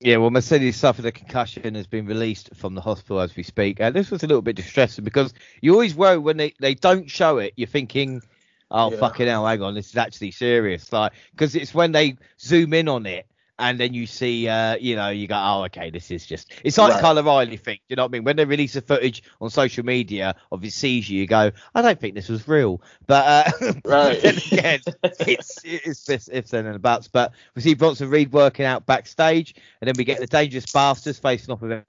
Yeah, 0.00 0.18
well, 0.18 0.30
Mercedes 0.30 0.76
suffered 0.76 1.06
a 1.06 1.12
concussion 1.12 1.62
and 1.64 1.74
has 1.74 1.88
been 1.88 2.06
released 2.06 2.54
from 2.54 2.76
the 2.76 2.80
hospital 2.80 3.18
as 3.18 3.34
we 3.34 3.42
speak. 3.42 3.80
And 3.80 3.96
this 3.96 4.12
was 4.12 4.22
a 4.22 4.28
little 4.28 4.42
bit 4.42 4.54
distressing 4.54 5.02
because 5.02 5.34
you 5.60 5.72
always 5.72 5.94
worry 5.94 6.18
when 6.18 6.36
they, 6.36 6.54
they 6.60 6.74
don't 6.74 7.10
show 7.10 7.38
it. 7.38 7.52
You're 7.56 7.66
thinking, 7.66 8.22
oh 8.70 8.92
yeah. 8.92 8.98
fucking 8.98 9.26
hell, 9.26 9.46
hang 9.46 9.62
on, 9.62 9.74
this 9.74 9.88
is 9.88 9.96
actually 9.96 10.30
serious. 10.30 10.92
Like, 10.92 11.12
because 11.32 11.54
it's 11.54 11.74
when 11.74 11.92
they 11.92 12.16
zoom 12.38 12.72
in 12.74 12.88
on 12.88 13.06
it 13.06 13.26
and 13.58 13.78
then 13.78 13.92
you 13.92 14.06
see, 14.06 14.48
uh, 14.48 14.76
you 14.76 14.94
know, 14.94 15.08
you 15.08 15.26
go, 15.26 15.34
oh, 15.36 15.64
okay, 15.64 15.90
this 15.90 16.10
is 16.10 16.24
just. 16.24 16.52
It's 16.62 16.78
like 16.78 16.92
right. 16.92 17.00
Kyle 17.00 17.18
O'Reilly 17.18 17.56
thing. 17.56 17.78
You 17.88 17.96
know 17.96 18.04
what 18.04 18.10
I 18.10 18.12
mean? 18.12 18.24
When 18.24 18.36
they 18.36 18.44
release 18.44 18.74
the 18.74 18.82
footage 18.82 19.22
on 19.40 19.50
social 19.50 19.84
media 19.84 20.36
of 20.52 20.62
his 20.62 20.74
seizure, 20.74 21.14
you 21.14 21.26
go, 21.26 21.50
I 21.74 21.82
don't 21.82 21.98
think 21.98 22.14
this 22.14 22.28
was 22.28 22.46
real. 22.46 22.80
But 23.06 23.26
uh, 23.26 23.72
right. 23.84 24.22
then 24.22 24.36
again, 24.36 24.80
it's 25.02 25.58
it's 25.64 26.04
this 26.04 26.28
ifs 26.32 26.52
and 26.52 26.80
buts. 26.80 27.08
But 27.08 27.32
we 27.56 27.62
see 27.62 27.74
Bronson 27.74 28.10
Reed 28.10 28.32
working 28.32 28.64
out 28.64 28.86
backstage, 28.86 29.54
and 29.80 29.88
then 29.88 29.94
we 29.98 30.04
get 30.04 30.20
the 30.20 30.26
Dangerous 30.26 30.70
Bastards 30.70 31.18
facing 31.18 31.52
off 31.52 31.60
with 31.60 31.72
him. 31.72 31.84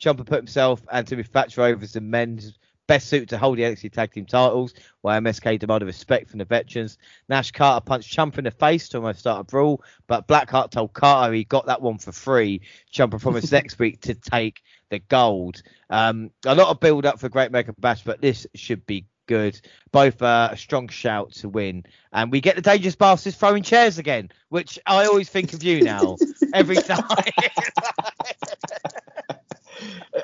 Ciampa 0.00 0.26
put 0.26 0.38
himself 0.38 0.82
and 0.90 1.06
Timmy 1.06 1.22
Thatcher 1.22 1.62
over 1.62 1.86
some 1.86 2.10
men's 2.10 2.58
best 2.90 3.06
suited 3.06 3.28
to 3.28 3.38
hold 3.38 3.56
the 3.56 3.62
NXT 3.62 3.92
Tag 3.92 4.12
Team 4.12 4.26
titles, 4.26 4.74
while 5.02 5.20
MSK 5.20 5.60
demanded 5.60 5.86
respect 5.86 6.28
from 6.28 6.40
the 6.40 6.44
veterans. 6.44 6.98
Nash 7.28 7.52
Carter 7.52 7.84
punched 7.84 8.12
Ciampa 8.12 8.38
in 8.38 8.44
the 8.44 8.50
face 8.50 8.88
to 8.88 8.96
almost 8.96 9.20
start 9.20 9.40
a 9.40 9.44
brawl, 9.44 9.80
but 10.08 10.26
Blackheart 10.26 10.72
told 10.72 10.92
Carter 10.92 11.32
he 11.32 11.44
got 11.44 11.66
that 11.66 11.80
one 11.80 11.98
for 11.98 12.10
free. 12.10 12.62
Ciampa 12.92 13.20
promised 13.20 13.52
next 13.52 13.78
week 13.78 14.00
to 14.00 14.14
take 14.14 14.62
the 14.88 14.98
gold. 14.98 15.62
Um, 15.88 16.32
a 16.44 16.56
lot 16.56 16.66
of 16.66 16.80
build 16.80 17.06
up 17.06 17.20
for 17.20 17.28
Great 17.28 17.50
American 17.50 17.76
Bash, 17.78 18.02
but 18.02 18.20
this 18.20 18.44
should 18.56 18.84
be 18.86 19.06
good. 19.26 19.60
Both 19.92 20.20
uh, 20.20 20.48
a 20.50 20.56
strong 20.56 20.88
shout 20.88 21.30
to 21.34 21.48
win. 21.48 21.84
And 22.12 22.32
we 22.32 22.40
get 22.40 22.56
the 22.56 22.62
Dangerous 22.62 22.96
Bastards 22.96 23.36
throwing 23.36 23.62
chairs 23.62 23.98
again, 23.98 24.30
which 24.48 24.80
I 24.84 25.06
always 25.06 25.28
think 25.28 25.52
of 25.52 25.62
you 25.62 25.82
now 25.82 26.16
every 26.54 26.74
time. 26.74 27.04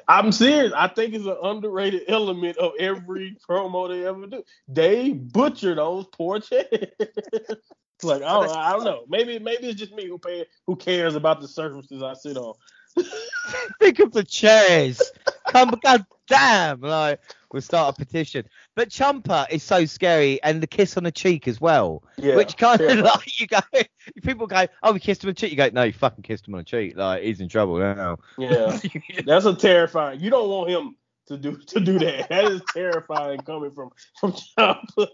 I'm 0.09 0.31
serious. 0.33 0.73
I 0.75 0.89
think 0.89 1.15
it's 1.15 1.27
an 1.27 1.37
underrated 1.43 2.03
element 2.09 2.57
of 2.59 2.73
every 2.79 3.37
promo 3.49 3.89
they 3.89 4.07
ever 4.07 4.27
do. 4.27 4.43
They 4.69 5.13
butcher 5.13 5.75
those 5.75 6.07
poor 6.13 6.41
chairs. 6.41 6.69
like 8.03 8.23
I 8.23 8.33
don't, 8.33 8.51
I 8.51 8.73
don't 8.73 8.85
know. 8.85 9.05
Maybe 9.09 9.39
maybe 9.39 9.69
it's 9.69 9.81
just 9.81 9.93
me 9.95 10.07
who 10.07 10.19
pay, 10.19 10.47
who 10.67 10.77
cares 10.77 11.15
about 11.15 11.41
the 11.41 11.49
surfaces 11.49 12.03
I 12.03 12.15
sit 12.15 12.37
on. 12.37 12.55
Think 13.81 13.99
of 14.01 14.13
the 14.13 14.25
chairs. 14.25 15.03
Come, 15.49 15.79
god 15.83 16.07
damn! 16.27 16.81
Like 16.81 17.21
we'll 17.53 17.63
start 17.63 17.95
a 17.95 17.99
petition. 17.99 18.47
But 18.75 18.91
Ciampa 18.91 19.47
is 19.51 19.63
so 19.63 19.85
scary, 19.87 20.43
and 20.43 20.63
the 20.63 20.67
kiss 20.67 20.97
on 20.97 21.05
the 21.05 21.13
cheek 21.13 21.49
as 21.49 21.61
well, 21.61 22.03
yeah, 22.17 22.37
which 22.37 22.57
kind 22.57 22.81
of 22.81 22.97
yeah. 22.97 23.03
like 23.03 23.41
you 23.41 23.47
go, 23.47 23.59
people 24.23 24.47
go, 24.47 24.67
oh, 24.83 24.93
we 24.93 25.01
kissed 25.01 25.25
him 25.25 25.29
on 25.29 25.33
the 25.33 25.41
cheek. 25.41 25.51
You 25.51 25.57
go, 25.57 25.71
no, 25.73 25.85
you 25.85 25.93
fucking 25.93 26.23
kissed 26.23 26.47
him 26.47 26.55
on 26.55 26.59
the 26.59 26.65
cheek. 26.65 26.97
Like 26.97 27.23
he's 27.23 27.41
in 27.41 27.49
trouble 27.49 27.79
now. 27.79 28.19
Yeah, 28.39 28.79
that's 29.27 29.47
a 29.47 29.55
terrifying. 29.55 30.21
You 30.21 30.31
don't 30.31 30.49
want 30.49 30.71
him 30.71 30.97
to 31.29 31.37
do 31.37 31.57
to 31.57 31.81
do 31.81 31.99
that. 31.99 32.29
That 32.29 32.45
is 32.45 32.63
terrifying 32.73 33.41
coming 33.41 33.71
from 33.71 33.91
from 34.19 34.33
Ciampa. 34.33 35.09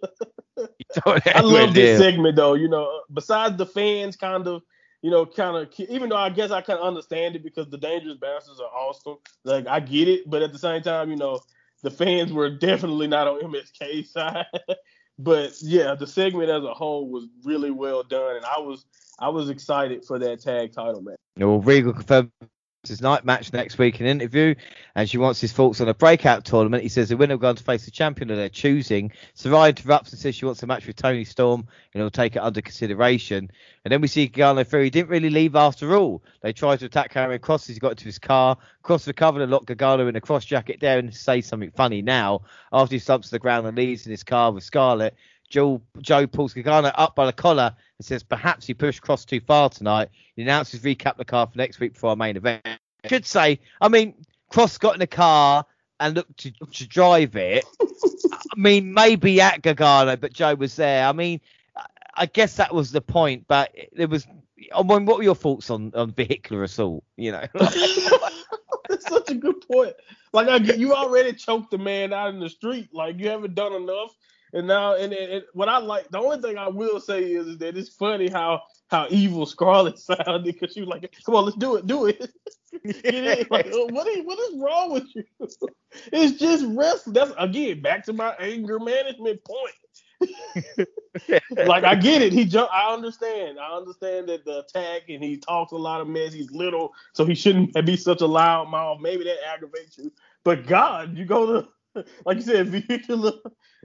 I 1.07 1.41
love 1.41 1.75
this 1.75 1.99
segment 1.99 2.37
though. 2.37 2.55
You 2.55 2.69
know, 2.69 3.03
besides 3.13 3.57
the 3.57 3.67
fans, 3.67 4.17
kind 4.17 4.47
of 4.47 4.63
you 5.03 5.11
know, 5.11 5.27
kind 5.27 5.57
of, 5.57 5.69
even 5.89 6.09
though 6.09 6.17
I 6.17 6.31
guess 6.31 6.51
I 6.51 6.61
kind 6.61 6.79
of 6.79 6.87
understand 6.87 7.35
it 7.35 7.43
because 7.43 7.69
the 7.69 7.77
Dangerous 7.77 8.17
Bastards 8.17 8.61
are 8.61 8.67
awesome. 8.67 9.17
Like, 9.45 9.67
I 9.67 9.81
get 9.81 10.09
it. 10.09 10.31
But 10.31 10.43
at 10.43 10.53
the 10.53 10.59
same 10.59 10.81
time, 10.81 11.11
you 11.11 11.17
know, 11.17 11.41
the 11.83 11.91
fans 11.91 12.33
were 12.33 12.49
definitely 12.49 13.09
not 13.09 13.27
on 13.27 13.41
MSK 13.41 14.07
side. 14.13 14.47
but 15.19 15.55
yeah, 15.61 15.97
the 15.97 16.07
segment 16.07 16.51
as 16.51 16.63
a 16.63 16.73
whole 16.73 17.09
was 17.09 17.27
really 17.45 17.73
well 17.73 18.05
done. 18.05 18.37
And 18.37 18.45
I 18.45 18.61
was, 18.61 18.87
I 19.19 19.29
was 19.29 19.51
excited 19.51 20.05
for 20.05 20.21
that 20.21 20.41
tag 20.41 20.73
title 20.73 21.03
match. 21.03 21.17
Well, 21.37 21.61
Regal 21.61 21.93
confirmed 21.93 22.31
his 22.89 23.01
night 23.01 23.25
match 23.25 23.53
next 23.53 23.79
week 23.79 24.01
in 24.01 24.07
an 24.07 24.21
interview, 24.21 24.57
and 24.97 25.09
she 25.09 25.17
wants 25.17 25.41
his 25.41 25.53
thoughts 25.53 25.81
on 25.81 25.89
a 25.89 25.95
breakout 25.95 26.45
tournament. 26.45 26.83
He 26.83 26.89
says 26.89 27.09
the 27.09 27.17
winner 27.17 27.35
will 27.35 27.41
go 27.41 27.49
on 27.49 27.55
to 27.55 27.63
face 27.63 27.85
the 27.85 27.93
champion 27.93 28.29
of 28.31 28.37
their 28.37 28.49
choosing. 28.49 29.13
Sarray 29.37 29.69
interrupts 29.69 30.11
and 30.11 30.21
says 30.21 30.35
she 30.35 30.47
wants 30.47 30.65
a 30.65 30.67
match 30.67 30.87
with 30.87 30.97
Toni 30.97 31.25
Storm, 31.25 31.61
and 31.95 32.01
he'll 32.01 32.11
take 32.11 32.35
it 32.35 32.43
under 32.43 32.61
consideration. 32.61 33.53
And 33.85 33.93
then 33.93 34.01
we 34.01 34.09
see 34.09 34.27
Gargano 34.27 34.65
Theory 34.65 34.91
didn't 34.91 35.11
really 35.11 35.31
leave 35.31 35.55
after 35.55 35.95
all. 35.97 36.25
They 36.41 36.53
tried 36.53 36.81
to 36.81 36.87
attack 36.87 37.13
Karrion 37.13 37.39
Kross 37.39 37.71
as 37.71 37.77
he 37.77 37.79
got 37.79 37.93
into 37.93 38.07
his 38.07 38.19
car. 38.19 38.59
Cross 38.83 39.07
recovered 39.07 39.43
and 39.43 39.53
locked 39.53 39.67
Gargano 39.67 40.09
in 40.09 40.17
a 40.17 40.21
Kross 40.21 40.45
Jacket 40.45 40.81
there 40.81 40.99
and 40.99 41.15
say 41.15 41.41
something 41.41 41.71
funny 41.71 42.03
now. 42.03 42.43
After 42.73 42.97
he 42.97 42.99
slumps 42.99 43.29
to 43.29 43.37
the 43.37 43.39
ground 43.39 43.65
and 43.65 43.77
leaves 43.77 44.07
in 44.07 44.11
his 44.11 44.25
car 44.25 44.51
with 44.51 44.65
Scarlett, 44.65 45.15
Joe, 45.53 45.83
Joe 46.01 46.27
pulls 46.27 46.55
Gargano 46.55 46.89
up 46.89 47.15
by 47.15 47.27
the 47.27 47.33
collar 47.33 47.77
and 47.99 48.07
says 48.07 48.23
perhaps 48.23 48.67
he 48.67 48.73
pushed 48.73 49.03
Kross 49.03 49.27
too 49.27 49.39
far 49.39 49.69
tonight. 49.69 50.09
He 50.35 50.43
announces 50.43 50.81
recap 50.81 51.19
the 51.19 51.27
car 51.27 51.47
for 51.47 51.59
next 51.59 51.79
week 51.79 51.95
for 51.95 52.09
our 52.09 52.17
main 52.17 52.39
event. 52.39 52.63
I 52.65 53.09
could 53.09 53.27
say, 53.27 53.61
I 53.79 53.89
mean, 53.89 54.15
Kross 54.51 54.81
got 54.81 54.95
in 54.95 55.01
the 55.01 55.07
car 55.07 55.67
and 56.01 56.15
looked 56.15 56.39
to, 56.39 56.53
to 56.53 56.89
drive 56.89 57.37
it. 57.37 57.67
I 57.83 58.57
mean, 58.57 58.95
maybe 58.95 59.43
at 59.43 59.61
Gargano, 59.61 60.17
but 60.17 60.33
Joe 60.33 60.55
was 60.55 60.75
there. 60.77 61.07
I 61.07 61.13
mean, 61.13 61.43
I 62.15 62.25
guess 62.25 62.57
that 62.57 62.75
was 62.75 62.91
the 62.91 63.03
point, 63.03 63.45
but 63.47 63.75
there 63.93 64.09
was. 64.09 64.27
I 64.75 64.83
mean, 64.83 65.05
what 65.05 65.19
were 65.19 65.23
your 65.23 65.35
thoughts 65.35 65.69
on, 65.69 65.93
on 65.95 66.13
vehicular 66.13 66.63
assault? 66.63 67.05
You 67.17 67.33
know, 67.33 67.47
that's 67.55 69.07
such 69.07 69.31
a 69.31 69.35
good 69.35 69.67
point. 69.71 69.95
Like, 70.33 70.79
you 70.79 70.95
already 70.95 71.35
choked 71.35 71.73
the 71.73 71.79
man 71.79 72.13
out 72.15 72.33
in 72.33 72.41
the 72.41 72.49
street. 72.49 72.89
Like, 72.93 73.19
you 73.19 73.29
haven't 73.29 73.55
done 73.55 73.75
enough. 73.75 74.17
And 74.53 74.67
now, 74.67 74.95
and, 74.95 75.13
and, 75.13 75.33
and, 75.33 75.45
what 75.55 75.69
I 75.69 75.79
like, 75.79 76.11
the 76.11 76.19
only 76.19 76.41
thing 76.41 76.59
I 76.59 76.69
will 76.69 77.01
say 77.01 77.25
is, 77.25 77.47
is 77.47 77.59
that 77.59 77.77
it's 77.77 77.89
funny 77.89 78.29
how 78.29 78.63
how 78.89 79.07
evil 79.09 79.47
Scarlett 79.47 79.99
sounded 79.99 80.45
because 80.45 80.75
she 80.75 80.81
was 80.81 80.89
like, 80.89 81.15
"Come 81.25 81.35
on, 81.35 81.45
let's 81.45 81.57
do 81.57 81.77
it, 81.77 81.87
do 81.87 82.07
it." 82.07 82.21
like, 83.51 83.69
oh, 83.73 83.89
what 83.93 84.07
is 84.09 84.25
what 84.25 84.39
is 84.39 84.59
wrong 84.59 84.93
with 84.93 85.07
you? 85.15 85.25
it's 86.13 86.39
just 86.39 86.65
wrestling. 86.69 87.15
That's 87.15 87.33
again 87.39 87.81
back 87.81 88.05
to 88.07 88.13
my 88.13 88.35
anger 88.39 88.79
management 88.79 89.41
point. 89.45 89.75
like 91.67 91.85
I 91.85 91.95
get 91.95 92.23
it. 92.23 92.33
He 92.33 92.45
jump. 92.45 92.71
I 92.73 92.93
understand. 92.93 93.59
I 93.59 93.77
understand 93.77 94.29
that 94.29 94.45
the 94.45 94.61
attack 94.61 95.03
and 95.09 95.23
he 95.23 95.37
talks 95.37 95.73
a 95.73 95.77
lot 95.77 96.01
of 96.01 96.09
mess. 96.09 96.33
He's 96.33 96.51
little, 96.51 96.93
so 97.13 97.25
he 97.25 97.35
shouldn't 97.35 97.75
be 97.85 97.97
such 97.97 98.21
a 98.21 98.27
loud 98.27 98.69
mouth. 98.69 99.01
Maybe 99.01 99.25
that 99.25 99.39
aggravates 99.47 99.99
you. 99.99 100.13
But 100.45 100.67
God, 100.67 101.17
you 101.17 101.25
go 101.25 101.61
to 101.61 101.69
like 102.27 102.37
you 102.37 102.43
said, 102.43 102.69
vehicular, 102.69 103.33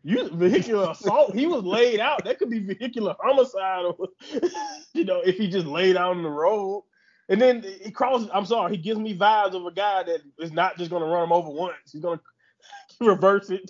you 0.04 0.30
vehicular 0.30 0.92
assault. 0.92 1.36
He 1.36 1.46
was 1.46 1.64
laid 1.64 2.00
out. 2.00 2.24
That 2.26 2.40
could 2.40 2.50
be 2.50 2.60
vehicular 2.60 3.16
homicide, 3.22 3.86
or, 3.86 4.08
you 4.94 5.06
know, 5.06 5.22
if 5.22 5.38
he 5.38 5.50
just 5.50 5.68
laid 5.68 5.98
out 5.98 6.12
on 6.16 6.24
the 6.24 6.30
road. 6.30 6.84
And 7.30 7.42
then 7.42 7.64
he 7.84 7.92
crosses. 7.92 8.30
I'm 8.34 8.46
sorry, 8.46 8.78
he 8.78 8.82
gives 8.82 9.00
me 9.00 9.18
vibes 9.18 9.54
of 9.54 9.66
a 9.66 9.72
guy 9.72 10.04
that 10.04 10.22
is 10.40 10.52
not 10.52 10.78
just 10.78 10.90
going 10.90 11.04
to 11.04 11.10
run 11.10 11.26
him 11.26 11.34
over 11.34 11.50
once. 11.50 11.92
He's 11.92 12.02
going 12.02 12.20
to 13.00 13.06
reverse 13.06 13.50
it. 13.50 13.70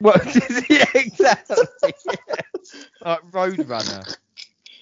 well, 0.00 0.18
yeah, 0.70 0.86
exactly. 0.94 1.56
Yeah. 1.84 2.36
Like 3.02 3.30
Roadrunner. 3.30 4.16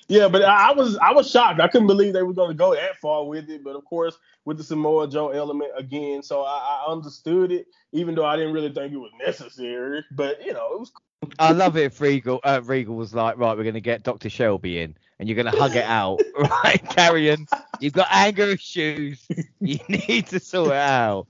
Yeah, 0.09 0.29
but 0.29 0.43
I 0.43 0.73
was 0.73 0.97
I 0.99 1.13
was 1.13 1.31
shocked. 1.31 1.61
I 1.61 1.69
couldn't 1.69 1.87
believe 1.87 2.13
they 2.13 2.23
were 2.23 2.35
going 2.35 2.51
to 2.51 2.55
go 2.55 2.75
that 2.75 2.97
far 2.97 3.25
with 3.25 3.49
it. 3.49 3.65
But 3.65 3.77
of 3.77 3.85
course, 3.85 4.19
with 4.45 4.59
the 4.59 4.65
Samoa 4.65 5.09
Joe 5.09 5.31
element 5.31 5.71
again, 5.77 6.23
so 6.23 6.43
I, 6.43 6.85
I 6.87 6.93
understood 6.93 7.53
it, 7.53 7.67
even 7.93 8.15
though 8.15 8.25
I 8.25 8.37
didn't 8.37 8.53
really 8.53 8.73
think 8.73 8.93
it 8.93 8.99
was 8.99 9.13
necessary. 9.19 10.05
But 10.11 10.45
you 10.45 10.53
know, 10.53 10.75
it 10.75 10.81
was. 10.81 10.91
Cool. 10.91 11.01
I 11.39 11.53
love 11.53 11.77
it 11.79 11.85
if 11.85 12.01
Regal 12.01 12.41
uh, 12.45 12.61
Regal 12.65 12.97
was 12.97 13.15
like, 13.15 13.39
right, 13.39 13.57
we're 13.57 13.63
going 13.63 13.75
to 13.75 13.81
get 13.81 14.03
Doctor 14.03 14.29
Shelby 14.29 14.81
in, 14.81 14.95
and 15.19 15.29
you're 15.29 15.37
going 15.37 15.51
to 15.51 15.59
hug 15.59 15.75
it 15.75 15.85
out, 15.85 16.21
right, 16.39 16.85
Karrion? 16.85 17.49
You've 17.81 17.95
got 17.95 18.09
anger 18.11 18.45
issues. 18.45 19.27
You 19.61 19.79
need 19.89 20.27
to 20.29 20.41
sort 20.41 20.69
it 20.69 20.75
out. 20.75 21.27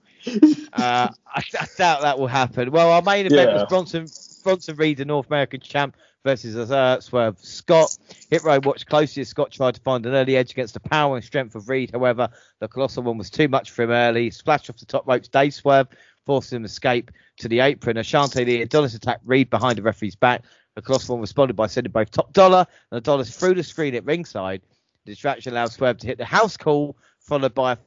Uh, 0.73 1.09
I, 1.27 1.43
I, 1.61 1.67
doubt 1.77 2.01
that 2.01 2.19
will 2.19 2.27
happen. 2.27 2.71
Well, 2.73 2.91
our 2.91 3.03
main 3.03 3.27
event 3.27 3.51
yeah. 3.51 3.55
was 3.55 3.67
Bronson 3.69 4.09
Bronson 4.43 4.77
Reed, 4.77 4.97
the 4.97 5.05
North 5.05 5.27
American 5.27 5.61
champ, 5.61 5.97
versus 6.25 6.71
uh, 6.71 7.01
Swerve 7.01 7.39
Scott. 7.39 7.97
Hit 8.31 8.43
Row 8.43 8.59
watched 8.65 8.87
closely 8.87 9.21
as 9.21 9.29
Scott 9.29 9.53
tried 9.53 9.75
to 9.75 9.81
find 9.83 10.05
an 10.07 10.15
early 10.15 10.37
edge 10.37 10.51
against 10.51 10.75
the 10.75 10.81
power 10.81 11.17
and 11.17 11.25
strength 11.25 11.55
of 11.55 11.69
Reed. 11.69 11.91
However, 11.93 12.29
the 12.61 12.69
colossal 12.69 13.03
one 13.03 13.19
was 13.19 13.31
too 13.31 13.47
much 13.47 13.71
for 13.71 13.83
him 13.83 13.91
early. 13.91 14.31
Splashed 14.31 14.71
off 14.71 14.79
the 14.79 14.87
top 14.87 15.07
ropes, 15.07 15.29
Dave 15.29 15.55
Swerve 15.55 15.87
forced 16.27 16.53
him 16.53 16.63
to 16.63 16.67
escape 16.67 17.11
to 17.37 17.49
the 17.49 17.61
apron. 17.61 17.99
Ashante 17.99 18.45
Thee 18.45 18.63
Adonis 18.63 18.95
attacked 18.95 19.23
Reed 19.25 19.51
behind 19.51 19.79
the 19.79 19.83
referee's 19.83 20.17
back. 20.17 20.43
The 20.75 20.83
colossal 20.83 21.17
one 21.17 21.21
responded 21.21 21.55
by 21.55 21.67
sending 21.67 21.93
both 21.93 22.11
top 22.11 22.33
dollar 22.33 22.67
and 22.91 22.99
Adonis 22.99 23.37
through 23.37 23.55
the 23.55 23.63
screen 23.63 23.95
at 23.95 24.05
ringside. 24.05 24.63
The 25.05 25.13
distraction 25.13 25.53
allowed 25.53 25.73
Swerve 25.73 25.99
to 25.99 26.07
hit 26.07 26.19
the 26.19 26.25
house 26.25 26.57
call, 26.57 26.97
followed 27.21 27.55
by 27.55 27.73
a 27.73 27.79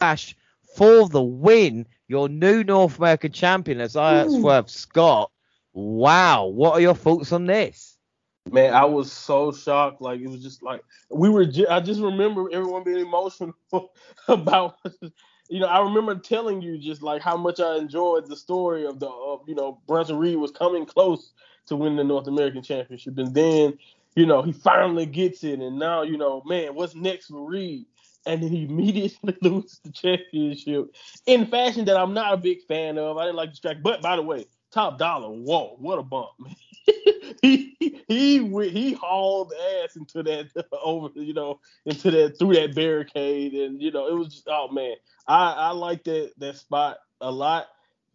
flash 0.00 0.36
for 0.74 1.08
the 1.08 1.22
win. 1.22 1.86
Your 2.08 2.28
new 2.28 2.62
North 2.62 2.98
American 2.98 3.32
champion, 3.32 3.80
as 3.80 3.96
I 3.96 4.26
Swerve 4.28 4.70
Scott 4.70 5.30
Wow, 5.76 6.46
what 6.46 6.72
are 6.72 6.80
your 6.80 6.94
thoughts 6.94 7.32
on 7.32 7.44
this? 7.44 7.98
Man, 8.50 8.72
I 8.72 8.86
was 8.86 9.12
so 9.12 9.52
shocked. 9.52 10.00
Like 10.00 10.20
it 10.20 10.28
was 10.28 10.42
just 10.42 10.62
like 10.62 10.82
we 11.10 11.28
were. 11.28 11.44
I 11.68 11.80
just 11.80 12.00
remember 12.00 12.48
everyone 12.50 12.82
being 12.82 13.06
emotional 13.06 13.54
about. 14.28 14.76
You 15.48 15.60
know, 15.60 15.66
I 15.66 15.80
remember 15.80 16.14
telling 16.16 16.62
you 16.62 16.78
just 16.78 17.02
like 17.02 17.20
how 17.20 17.36
much 17.36 17.60
I 17.60 17.76
enjoyed 17.76 18.26
the 18.26 18.36
story 18.36 18.86
of 18.86 18.98
the, 19.00 19.08
you 19.46 19.54
know, 19.54 19.78
Bronson 19.86 20.16
Reed 20.16 20.38
was 20.38 20.50
coming 20.50 20.86
close 20.86 21.32
to 21.66 21.76
winning 21.76 21.98
the 21.98 22.04
North 22.04 22.26
American 22.26 22.62
Championship, 22.62 23.18
and 23.18 23.34
then, 23.34 23.78
you 24.16 24.24
know, 24.24 24.42
he 24.42 24.52
finally 24.52 25.06
gets 25.06 25.44
it, 25.44 25.60
and 25.60 25.78
now, 25.78 26.02
you 26.02 26.16
know, 26.16 26.42
man, 26.46 26.74
what's 26.74 26.94
next 26.94 27.26
for 27.26 27.46
Reed? 27.46 27.84
and 28.26 28.42
then 28.42 28.50
he 28.50 28.64
immediately 28.68 29.36
loses 29.42 29.78
the 29.84 29.92
championship 29.92 30.92
in 31.26 31.46
fashion 31.46 31.84
that 31.84 31.96
I'm 31.96 32.12
not 32.12 32.34
a 32.34 32.36
big 32.36 32.64
fan 32.66 32.98
of. 32.98 33.18
I 33.18 33.24
didn't 33.26 33.36
like 33.36 33.52
the 33.52 33.58
track, 33.58 33.76
but 33.82 34.02
by 34.02 34.16
the 34.16 34.22
way, 34.22 34.46
top 34.76 34.98
dollar. 34.98 35.28
Whoa, 35.28 35.76
what 35.78 35.98
a 35.98 36.02
bump! 36.02 36.28
he 37.42 37.76
he 38.06 38.68
he 38.68 38.92
hauled 38.92 39.52
ass 39.82 39.96
into 39.96 40.22
that 40.22 40.50
over, 40.84 41.08
you 41.14 41.32
know, 41.32 41.60
into 41.86 42.10
that 42.10 42.38
through 42.38 42.54
that 42.54 42.74
barricade, 42.74 43.54
and 43.54 43.80
you 43.80 43.90
know 43.90 44.06
it 44.06 44.14
was 44.14 44.28
just, 44.28 44.46
oh 44.48 44.68
man, 44.70 44.94
I 45.26 45.52
I 45.52 45.70
like 45.70 46.04
that 46.04 46.32
that 46.38 46.56
spot 46.56 46.98
a 47.20 47.30
lot. 47.30 47.66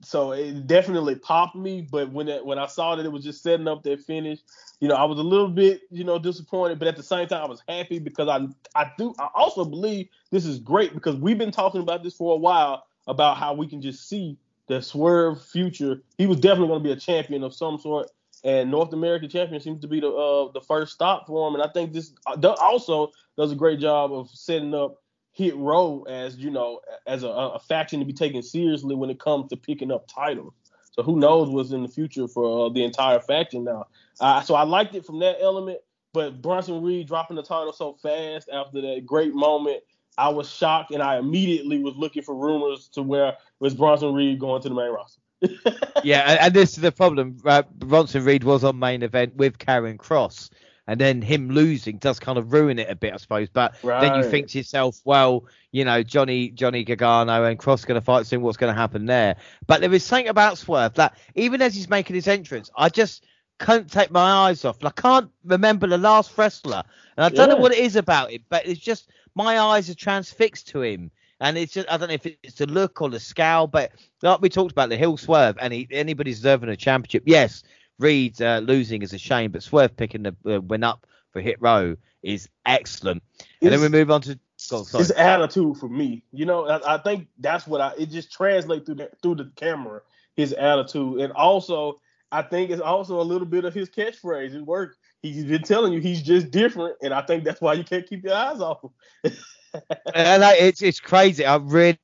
So 0.03 0.31
it 0.31 0.65
definitely 0.65 1.13
popped 1.13 1.55
me, 1.55 1.88
but 1.91 2.11
when 2.11 2.27
it, 2.27 2.43
when 2.43 2.57
I 2.57 2.65
saw 2.65 2.95
that 2.95 3.05
it 3.05 3.11
was 3.11 3.23
just 3.23 3.43
setting 3.43 3.67
up 3.67 3.83
that 3.83 4.01
finish, 4.01 4.39
you 4.79 4.88
know, 4.88 4.95
I 4.95 5.03
was 5.03 5.19
a 5.19 5.23
little 5.23 5.47
bit, 5.47 5.81
you 5.91 6.03
know, 6.03 6.17
disappointed, 6.17 6.79
but 6.79 6.88
at 6.88 6.97
the 6.97 7.03
same 7.03 7.27
time, 7.27 7.43
I 7.43 7.47
was 7.47 7.61
happy 7.67 7.99
because 7.99 8.27
I 8.27 8.47
I 8.79 8.91
do 8.97 9.13
I 9.19 9.29
also 9.35 9.65
believe 9.65 10.07
this 10.31 10.45
is 10.45 10.59
great 10.59 10.93
because 10.93 11.15
we've 11.17 11.38
been 11.38 11.51
talking 11.51 11.81
about 11.81 12.03
this 12.03 12.15
for 12.15 12.33
a 12.33 12.38
while 12.38 12.83
about 13.07 13.38
how 13.38 13.53
we 13.53 13.67
can 13.67 13.81
just 13.81 14.07
see 14.07 14.38
the 14.72 14.81
Swerve 14.81 15.43
future, 15.43 16.02
he 16.18 16.26
was 16.26 16.39
definitely 16.39 16.69
going 16.69 16.80
to 16.80 16.84
be 16.84 16.93
a 16.93 16.95
champion 16.95 17.43
of 17.43 17.53
some 17.53 17.77
sort. 17.77 18.10
And 18.45 18.72
North 18.72 18.93
American 18.93 19.30
champion 19.30 19.60
seems 19.60 19.81
to 19.81 19.88
be 19.88 19.99
the 19.99 20.07
uh, 20.07 20.52
the 20.53 20.61
first 20.61 20.93
stop 20.93 21.27
for 21.27 21.48
him. 21.48 21.56
And 21.56 21.64
I 21.64 21.68
think 21.68 21.91
this 21.91 22.14
also 22.41 23.11
does 23.38 23.52
a 23.52 23.56
great 23.56 23.80
job 23.80 24.14
of 24.14 24.30
setting 24.30 24.73
up 24.73 25.02
Hit 25.34 25.57
Row 25.57 26.03
as 26.03 26.38
you 26.38 26.49
know 26.49 26.80
as 27.06 27.23
a, 27.23 27.27
a 27.27 27.60
faction 27.60 27.99
to 27.99 28.06
be 28.06 28.14
taken 28.14 28.41
seriously 28.41 28.95
when 28.95 29.10
it 29.10 29.19
comes 29.19 29.49
to 29.49 29.57
picking 29.57 29.91
up 29.91 30.07
titles. 30.07 30.53
So 30.93 31.03
who 31.03 31.19
knows 31.19 31.49
what's 31.49 31.72
in 31.72 31.84
the 31.84 31.89
future 31.89 32.27
for 32.30 32.68
uh, 32.68 32.69
the 32.69 32.84
entire 32.84 33.19
faction 33.19 33.65
now. 33.65 33.88
Uh, 34.22 34.41
so 34.41 34.56
I 34.56 34.64
liked 34.64 34.95
it 34.95 35.06
from 35.06 35.19
that 35.19 35.38
element, 35.41 35.80
but 36.14 36.41
Bronson 36.41 36.81
Reed 36.81 37.07
dropping 37.07 37.35
the 37.35 37.43
title 37.43 37.73
so 37.73 37.93
fast 38.02 38.49
after 38.52 38.81
that 38.81 39.06
great 39.06 39.34
moment 39.34 39.84
I 40.22 40.30
was 40.30 40.48
shocked 40.48 40.91
and 40.91 41.02
I 41.02 41.18
immediately 41.18 41.80
was 41.80 41.95
looking 41.95 42.22
for 42.22 42.35
rumors 42.35 42.88
to 42.89 43.02
where 43.02 43.38
was 43.60 43.73
Bronson 43.73 44.14
Reed 44.14 44.39
going 44.39 44.61
to 44.61 44.69
the 44.69 44.76
main 44.76 44.91
roster. 44.91 45.22
yeah, 46.03 46.38
and 46.39 46.53
this 46.53 46.76
is 46.76 46.81
the 46.81 46.91
problem. 46.91 47.38
Uh, 47.43 47.64
Bronson 47.80 48.23
Reed 48.23 48.43
was 48.43 48.64
on 48.64 48.77
main 48.77 49.02
event 49.02 49.35
with 49.35 49.57
Karrion 49.57 49.98
Kross, 49.98 50.52
and 50.85 51.02
then 51.02 51.23
him 51.23 51.49
losing 51.49 51.98
does 51.98 52.19
kind 52.19 52.38
of 52.38 52.53
ruin 52.53 52.77
it 52.77 52.88
a 52.88 52.95
bit, 52.95 53.15
I 53.15 53.18
suppose. 53.18 53.49
But 53.49 53.73
right. 53.81 54.02
then 54.02 54.15
you 54.15 54.23
think 54.23 54.49
to 54.49 54.60
yourself, 54.60 55.02
well, 55.06 55.45
you 55.72 55.84
know, 55.84 56.03
Johnny 56.03 56.49
Johnny 56.49 56.84
Gargano 56.84 57.43
and 57.43 57.57
Cross 57.57 57.85
going 57.85 57.99
to 57.99 58.06
fight 58.06 58.27
soon. 58.27 58.41
What's 58.41 58.57
going 58.57 58.72
to 58.72 58.80
happen 58.80 59.07
there? 59.07 59.38
But 59.65 59.81
there 59.81 59.91
is 59.91 60.03
something 60.03 60.27
about 60.27 60.60
Swerve 60.60 60.93
that 60.93 61.18
even 61.34 61.64
as 61.64 61.73
he's 61.73 61.89
making 61.89 62.15
his 62.15 62.27
entrance, 62.27 62.69
I 62.77 62.89
just 62.89 63.26
can't 63.57 63.91
take 63.91 64.11
my 64.11 64.49
eyes 64.49 64.65
off. 64.65 64.84
I 64.84 64.91
can't 64.91 65.31
remember 65.45 65.88
the 65.88 65.98
last 65.98 66.38
wrestler, 66.38 66.84
and 67.18 67.26
I 67.26 67.30
don't 67.30 67.49
yeah. 67.49 67.56
know 67.56 67.61
what 67.61 67.73
it 67.73 67.80
is 67.80 67.95
about 67.95 68.31
it, 68.31 68.43
but 68.49 68.68
it's 68.68 68.80
just 68.80 69.10
my 69.35 69.59
eyes 69.59 69.89
are 69.89 69.95
transfixed 69.95 70.69
to 70.69 70.81
him. 70.81 71.11
And 71.39 71.57
it's 71.57 71.73
just 71.73 71.91
I 71.91 71.97
don't 71.97 72.09
know 72.09 72.13
if 72.13 72.25
it's 72.43 72.55
the 72.55 72.67
look 72.67 73.01
or 73.01 73.09
the 73.09 73.19
scowl, 73.19 73.65
but 73.65 73.91
like 74.21 74.41
we 74.41 74.49
talked 74.49 74.71
about 74.71 74.89
the 74.89 74.97
Hill 74.97 75.17
swerve, 75.17 75.57
and 75.59 75.73
he, 75.73 75.87
anybody 75.89 76.31
deserving 76.31 76.69
a 76.69 76.77
championship, 76.77 77.23
yes, 77.25 77.63
Reed 78.01 78.41
uh, 78.41 78.59
losing 78.63 79.01
is 79.01 79.13
a 79.13 79.17
shame, 79.17 79.51
but 79.51 79.63
Swerve 79.63 79.95
picking 79.95 80.23
the 80.23 80.35
uh, 80.45 80.61
win 80.61 80.83
up 80.83 81.07
for 81.31 81.41
Hit 81.41 81.61
Row 81.61 81.95
is 82.23 82.49
excellent. 82.65 83.23
And 83.61 83.71
then 83.71 83.81
we 83.81 83.89
move 83.89 84.11
on 84.11 84.21
to 84.21 84.39
oh, 84.71 84.83
his 84.97 85.11
attitude 85.11 85.77
for 85.77 85.87
me. 85.87 86.23
You 86.31 86.45
know, 86.45 86.67
I, 86.67 86.95
I, 86.95 86.97
think 86.97 87.27
that's 87.39 87.65
what 87.65 87.81
I 87.81 87.93
it 87.97 88.09
just 88.09 88.31
translates 88.31 88.85
through 88.85 88.95
the 88.95 89.09
through 89.21 89.35
the 89.35 89.51
camera. 89.55 90.01
His 90.35 90.53
attitude, 90.53 91.19
and 91.19 91.33
also 91.33 91.99
I 92.31 92.41
think 92.41 92.71
it's 92.71 92.81
also 92.81 93.19
a 93.19 93.23
little 93.23 93.47
bit 93.47 93.65
of 93.65 93.73
his 93.73 93.89
catchphrase. 93.89 94.55
It 94.55 94.65
worked 94.65 94.97
he's 95.22 95.45
been 95.45 95.64
telling 95.64 95.93
you 95.93 95.99
he's 95.99 96.22
just 96.22 96.52
different, 96.52 96.98
and 97.02 97.14
I 97.14 97.22
think 97.22 97.43
that's 97.43 97.61
why 97.61 97.73
you 97.73 97.84
can't 97.84 98.07
keep 98.07 98.23
your 98.23 98.34
eyes 98.34 98.60
off 98.60 98.84
him. 98.84 99.34
and 100.14 100.43
I, 100.43 100.56
it's 100.56 100.81
it's 100.81 100.99
crazy. 100.99 101.45
I'm 101.45 101.68
really 101.69 101.99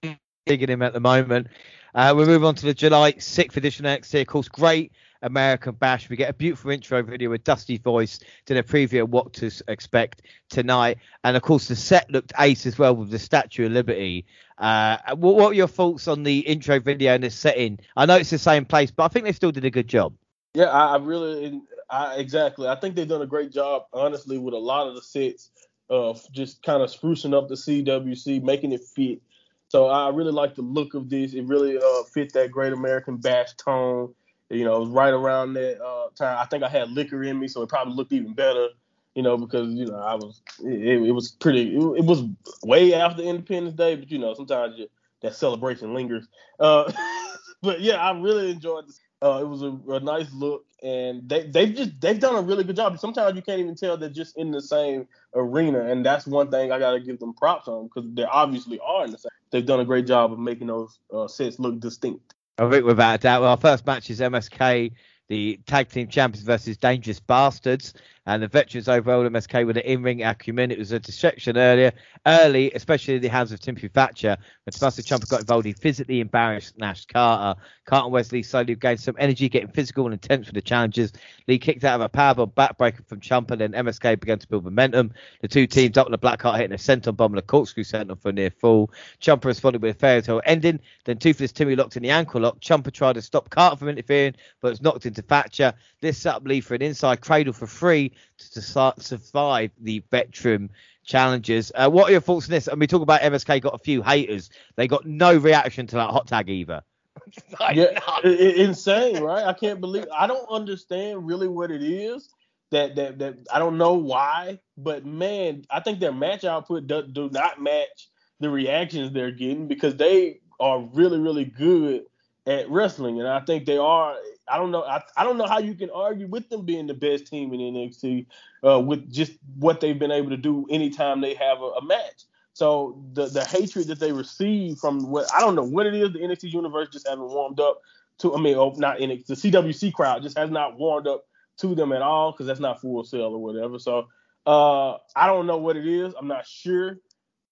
digging 0.46 0.70
him 0.70 0.82
at 0.82 0.94
the 0.94 1.00
moment. 1.00 1.48
Uh, 1.94 2.14
we 2.16 2.26
move 2.26 2.44
on 2.44 2.54
to 2.56 2.66
the 2.66 2.74
July 2.74 3.14
6th 3.14 3.58
edition 3.58 3.86
of 3.86 4.00
NXT. 4.00 4.22
Of 4.22 4.28
course, 4.28 4.48
great 4.48 4.92
American 5.24 5.74
Bash. 5.74 6.10
We 6.10 6.16
get 6.16 6.30
a 6.30 6.34
beautiful 6.34 6.70
intro 6.70 7.02
video 7.02 7.32
with 7.32 7.44
Dusty 7.44 7.78
Voice 7.78 8.20
to 8.46 8.58
a 8.58 8.62
preview 8.62 9.04
of 9.04 9.10
what 9.10 9.34
to 9.34 9.50
expect 9.68 10.22
tonight. 10.50 11.00
And 11.24 11.36
of 11.36 11.42
course, 11.42 11.68
the 11.68 11.76
set 11.76 12.12
looked 12.12 12.34
ace 12.40 12.66
as 12.68 12.78
well 12.78 12.96
with 12.96 13.10
the 13.10 13.18
Statue 13.18 13.66
of 13.66 13.72
Liberty. 13.72 14.26
Uh, 14.60 14.98
what, 15.16 15.36
what 15.36 15.52
are 15.52 15.56
your 15.56 15.68
thoughts 15.68 16.08
on 16.08 16.24
the 16.24 16.40
intro 16.40 16.80
video 16.80 17.16
and 17.16 17.24
the 17.24 17.32
setting? 17.32 17.80
I 17.96 18.06
know 18.06 18.18
it's 18.18 18.30
the 18.30 18.38
same 18.38 18.66
place, 18.66 18.92
but 18.92 19.06
I 19.06 19.08
think 19.08 19.26
they 19.26 19.32
still 19.32 19.52
did 19.52 19.66
a 19.66 19.72
good 19.72 19.88
job. 19.88 20.14
Yeah, 20.54 20.66
I, 20.66 20.96
I 20.96 20.98
really 20.98 21.62
I, 21.90 22.16
exactly. 22.16 22.68
I 22.68 22.76
think 22.76 22.96
they've 22.96 23.08
done 23.08 23.22
a 23.22 23.28
great 23.28 23.52
job, 23.52 23.84
honestly, 23.94 24.38
with 24.38 24.54
a 24.54 24.60
lot 24.60 24.88
of 24.88 24.96
the 24.96 25.02
sets 25.02 25.52
of 25.90 26.22
just 26.32 26.62
kind 26.64 26.84
of 26.84 26.90
sprucing 26.90 27.34
up 27.34 27.48
the 27.48 27.56
CWC, 27.56 28.44
making 28.44 28.74
it 28.74 28.82
fit. 28.84 29.22
So 29.70 29.88
I 29.88 30.10
really 30.10 30.32
like 30.32 30.56
the 30.56 30.62
look 30.62 30.94
of 30.94 31.10
this. 31.10 31.34
It 31.34 31.46
really 31.46 31.78
uh, 31.78 32.04
fit 32.14 32.34
that 32.34 32.52
Great 32.52 32.74
American 32.74 33.18
Bash 33.18 33.54
tone. 33.54 34.14
You 34.50 34.64
know, 34.64 34.78
it 34.78 34.80
was 34.80 34.90
right 34.90 35.14
around 35.14 35.54
that 35.54 35.82
uh, 35.84 36.10
time. 36.16 36.38
I 36.40 36.46
think 36.46 36.64
I 36.64 36.70
had 36.70 36.90
liquor 36.92 37.24
in 37.24 37.38
me, 37.38 37.48
so 37.48 37.62
it 37.62 37.70
probably 37.70 37.94
looked 37.94 38.14
even 38.14 38.34
better. 38.34 38.70
You 39.16 39.24
know, 39.24 39.36
because 39.36 39.74
you 39.74 39.86
know 39.88 39.98
I 39.98 40.14
was 40.14 40.42
it, 40.64 41.02
it 41.02 41.12
was 41.12 41.32
pretty. 41.32 41.76
It, 41.76 41.82
it, 41.82 42.06
was 42.06 42.24
way 42.64 42.94
after 42.94 43.24
Independence 43.24 43.76
Day, 43.76 43.96
but 43.96 44.12
you 44.12 44.20
know 44.20 44.34
sometimes 44.36 44.78
you, 44.78 44.88
that 45.22 45.36
celebration 45.36 45.94
lingers. 45.94 46.28
Uh, 46.60 46.92
but 47.62 47.82
yeah, 47.82 47.96
I 47.96 48.18
really 48.18 48.52
enjoyed 48.52 48.88
this. 48.88 49.00
Uh, 49.22 49.40
it 49.42 49.48
was 49.48 49.64
a, 49.64 49.76
a, 49.92 50.00
nice 50.00 50.32
look, 50.32 50.66
and 50.84 51.28
they 51.28 51.48
they've 51.48 51.74
just 51.74 52.00
they've 52.00 52.20
done 52.20 52.36
a 52.36 52.42
really 52.42 52.64
good 52.64 52.76
job. 52.76 52.98
Sometimes 53.00 53.36
you 53.36 53.42
can't 53.42 53.60
even 53.60 53.76
tell 53.76 53.98
they're 53.98 54.10
just 54.10 54.38
in 54.38 54.52
the 54.52 54.62
same 54.62 55.08
arena, 55.34 55.82
and 55.82 56.06
that's 56.06 56.28
one 56.28 56.52
thing 56.52 56.72
I 56.72 56.80
gotta 56.80 57.00
give 57.00 57.20
them 57.20 57.34
props 57.34 57.68
on 57.68 57.88
because 57.88 58.10
they 58.14 58.24
obviously 58.24 58.80
are 58.80 59.06
in 59.06 59.12
the 59.12 59.18
same. 59.18 59.32
They've 59.52 59.66
done 59.66 59.80
a 59.80 59.86
great 59.86 60.08
job 60.08 60.32
of 60.34 60.40
making 60.40 60.68
those 60.68 61.00
uh, 61.14 61.28
sets 61.28 61.60
look 61.60 61.80
distinct. 61.80 62.34
I 62.58 62.70
think 62.70 62.86
without 62.86 63.16
a 63.16 63.18
doubt, 63.20 63.44
our 63.44 63.58
first 63.58 63.86
match 63.86 64.10
is 64.10 64.20
MSK 64.20 64.92
the 65.28 65.60
tag 65.66 65.90
team 65.90 66.08
champions 66.08 66.46
versus 66.46 66.78
Dangerous 66.78 67.20
Bastards 67.20 67.94
and 68.28 68.44
the 68.44 68.48
veterans 68.48 68.90
overall 68.90 69.24
MSK 69.24 69.66
with 69.66 69.78
an 69.78 69.84
in-ring 69.84 70.22
acumen. 70.22 70.70
It 70.70 70.78
was 70.78 70.92
a 70.92 71.00
distraction 71.00 71.58
earlier, 71.58 71.94
early, 72.26 72.72
especially 72.74 73.16
in 73.16 73.22
the 73.22 73.30
hands 73.30 73.54
of 73.54 73.62
Timothy 73.62 73.88
Thatcher. 73.88 74.36
When 74.66 74.74
Tommaso 74.74 75.02
Ciampa 75.02 75.30
got 75.30 75.40
involved, 75.40 75.66
he 75.66 75.72
physically 75.72 76.20
embarrassed 76.20 76.78
Nash 76.78 77.06
Carter. 77.06 77.60
Carter 77.86 78.04
and 78.04 78.12
Wes 78.12 78.28
slowly 78.46 78.76
gained 78.76 79.00
some 79.00 79.16
energy, 79.18 79.48
getting 79.48 79.70
physical 79.70 80.06
and 80.06 80.14
intense 80.14 80.48
with 80.48 80.56
the 80.56 80.62
challenges. 80.62 81.14
Lee 81.48 81.58
kicked 81.58 81.86
out 81.86 82.02
of 82.02 82.02
a 82.02 82.10
powerbomb 82.10 82.54
backbreaker 82.54 83.08
from 83.08 83.22
Ciampa, 83.22 83.58
then 83.58 83.72
MSK 83.72 84.20
began 84.20 84.40
to 84.40 84.48
build 84.48 84.66
momentum. 84.66 85.14
The 85.40 85.48
two 85.48 85.66
teams 85.66 85.98
up 85.98 86.10
with 86.10 86.20
the 86.20 86.28
Blackheart 86.28 86.58
hitting 86.58 86.74
a 86.74 86.78
senton 86.78 87.16
bomb 87.16 87.32
and 87.32 87.40
a 87.40 87.44
corkscrew 87.44 87.86
senton 87.86 88.22
for 88.22 88.30
a 88.30 88.34
near 88.34 88.52
fall. 88.52 88.92
Ciampa 89.22 89.46
responded 89.46 89.82
with 89.82 89.96
a 89.96 90.00
fairy 90.00 90.22
tale 90.22 90.42
ending. 90.46 90.82
Then 91.06 91.18
Toothless 91.18 91.54
Timmy 91.54 91.78
locked 91.78 91.96
in 91.96 92.04
the 92.04 92.10
ankle 92.10 92.42
lock. 92.42 92.60
Ciampa 92.60 92.92
tried 92.92 93.14
to 93.14 93.22
stop 93.22 93.50
Carter 93.50 93.78
from 93.78 93.88
interfering, 93.88 94.36
but 94.62 94.72
was 94.72 94.82
knocked 94.82 95.06
into 95.06 95.22
Thatcher. 95.22 95.74
This 96.02 96.26
up 96.26 96.44
Lee 96.46 96.62
for 96.62 96.76
an 96.76 96.82
inside 96.82 97.22
cradle 97.22 97.54
for 97.54 97.68
free 97.68 98.12
to 98.54 98.62
survive 98.62 99.72
the 99.80 100.04
veteran 100.12 100.70
challenges. 101.04 101.72
Uh, 101.74 101.90
what 101.90 102.10
are 102.10 102.12
your 102.12 102.22
thoughts 102.22 102.48
on 102.48 102.52
this? 102.52 102.70
I 102.72 102.76
mean, 102.76 102.88
talk 102.88 103.02
about 103.02 103.22
MSK 103.22 103.62
got 103.62 103.74
a 103.74 103.80
few 103.80 104.04
haters. 104.04 104.50
They 104.76 104.88
got 104.88 105.06
no 105.06 105.36
reaction 105.36 105.88
to 105.88 105.96
that 105.96 106.12
hot 106.12 106.28
tag 106.28 106.50
either. 106.50 106.84
yeah, 107.74 108.00
insane, 108.24 109.24
right? 109.24 109.44
I 109.44 109.54
can't 109.54 109.82
believe. 109.82 110.06
I 110.16 110.28
don't 110.28 110.48
understand 110.52 111.26
really 111.26 111.48
what 111.48 111.72
it 111.72 111.82
is 111.82 112.30
that 112.72 112.96
that 112.96 113.20
that 113.20 113.38
I 113.52 113.60
don't 113.60 113.78
know 113.78 113.94
why, 113.94 114.60
but 114.78 115.06
man, 115.06 115.66
I 115.70 115.80
think 115.80 116.00
their 116.00 116.12
match 116.12 116.44
output 116.44 116.88
do, 116.88 117.04
do 117.04 117.30
not 117.32 117.62
match 117.62 118.10
the 118.40 118.50
reactions 118.50 119.12
they're 119.12 119.32
getting 119.32 119.68
because 119.68 119.96
they 119.96 120.42
are 120.60 120.80
really 120.80 121.20
really 121.20 121.46
good 121.46 122.04
at 122.46 122.70
wrestling, 122.70 123.20
and 123.20 123.28
I 123.28 123.40
think 123.42 123.66
they 123.66 123.78
are 123.78 124.16
I 124.50 124.58
don't 124.58 124.72
know. 124.72 124.84
I, 124.84 125.02
I 125.16 125.24
don't 125.24 125.38
know 125.38 125.48
how 125.48 125.60
you 125.60 125.74
can 125.76 125.90
argue 125.90 126.28
with 126.28 126.50
them 126.50 126.66
being 126.66 126.88
the 126.88 126.94
best 126.94 127.28
team 127.28 127.54
in 127.54 127.60
NXT 127.60 128.26
uh, 128.66 128.80
with 128.80 129.12
just 129.12 129.34
what 129.58 129.82
they've 129.82 129.98
been 129.98 130.12
able 130.12 130.30
to 130.30 130.38
do 130.38 130.66
anytime 130.70 131.22
they 131.22 131.34
have 131.36 131.62
a, 131.62 131.66
a, 131.66 131.86
match. 131.86 132.24
So 132.54 133.04
the 133.14 133.28
the 133.28 133.44
hatred 133.44 133.88
that 133.88 134.00
they 134.00 134.12
receive 134.12 134.78
from 134.78 135.10
what 135.12 135.28
I 135.34 135.42
don't 135.42 135.56
know 135.56 135.64
what 135.64 135.86
it 135.86 135.94
is, 135.94 136.14
the 136.14 136.20
NXT 136.20 136.52
universe 136.54 136.90
just 136.92 137.08
hasn't 137.08 137.28
warmed 137.28 137.60
up 137.60 137.82
to. 138.20 138.36
I 138.36 138.42
mean, 138.42 138.56
oh, 138.56 138.74
not 138.78 139.00
NXT, 139.00 139.26
the 139.28 139.34
CWC 139.36 139.94
crowd 139.94 140.24
just 140.24 140.38
has 140.38 140.50
not 140.50 140.78
warmed 140.78 141.08
up 141.08 141.26
to 141.58 141.76
them 141.76 141.92
at 141.92 142.02
all 142.02 142.32
because 142.32 142.48
that's 142.48 142.60
not 142.60 142.82
Full 142.82 143.04
Sail 143.04 143.34
or 143.34 143.42
whatever. 143.42 143.80
So 143.80 144.08
uh, 144.46 144.98
I 145.16 145.28
don't 145.28 145.46
know 145.46 145.58
what 145.58 145.76
it 145.76 145.88
is. 145.88 146.14
I'm 146.18 146.28
not 146.28 146.48
sure, 146.48 146.98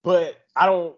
but 0.03 0.37
I 0.55 0.65
don't. 0.65 0.95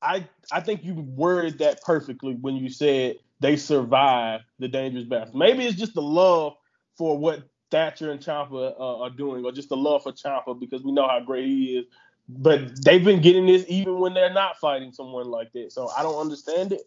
I 0.00 0.28
I 0.52 0.60
think 0.60 0.84
you 0.84 0.94
worded 0.94 1.58
that 1.58 1.82
perfectly 1.82 2.34
when 2.34 2.54
you 2.56 2.70
said 2.70 3.16
they 3.40 3.56
survive 3.56 4.40
the 4.58 4.68
dangerous 4.68 5.04
battle. 5.04 5.36
Maybe 5.36 5.66
it's 5.66 5.78
just 5.78 5.94
the 5.94 6.02
love 6.02 6.54
for 6.96 7.16
what 7.18 7.44
Thatcher 7.70 8.10
and 8.10 8.20
Ciampa 8.20 8.74
uh, 8.78 9.02
are 9.02 9.10
doing, 9.10 9.44
or 9.44 9.52
just 9.52 9.68
the 9.68 9.76
love 9.76 10.02
for 10.02 10.12
Ciampa 10.12 10.58
because 10.58 10.82
we 10.82 10.92
know 10.92 11.06
how 11.06 11.20
great 11.20 11.46
he 11.46 11.78
is. 11.78 11.86
But 12.28 12.84
they've 12.84 13.04
been 13.04 13.20
getting 13.22 13.46
this 13.46 13.64
even 13.68 13.98
when 14.00 14.14
they're 14.14 14.32
not 14.32 14.58
fighting 14.58 14.92
someone 14.92 15.28
like 15.30 15.52
that. 15.52 15.72
So 15.72 15.90
I 15.96 16.02
don't 16.02 16.20
understand 16.20 16.72
it, 16.72 16.82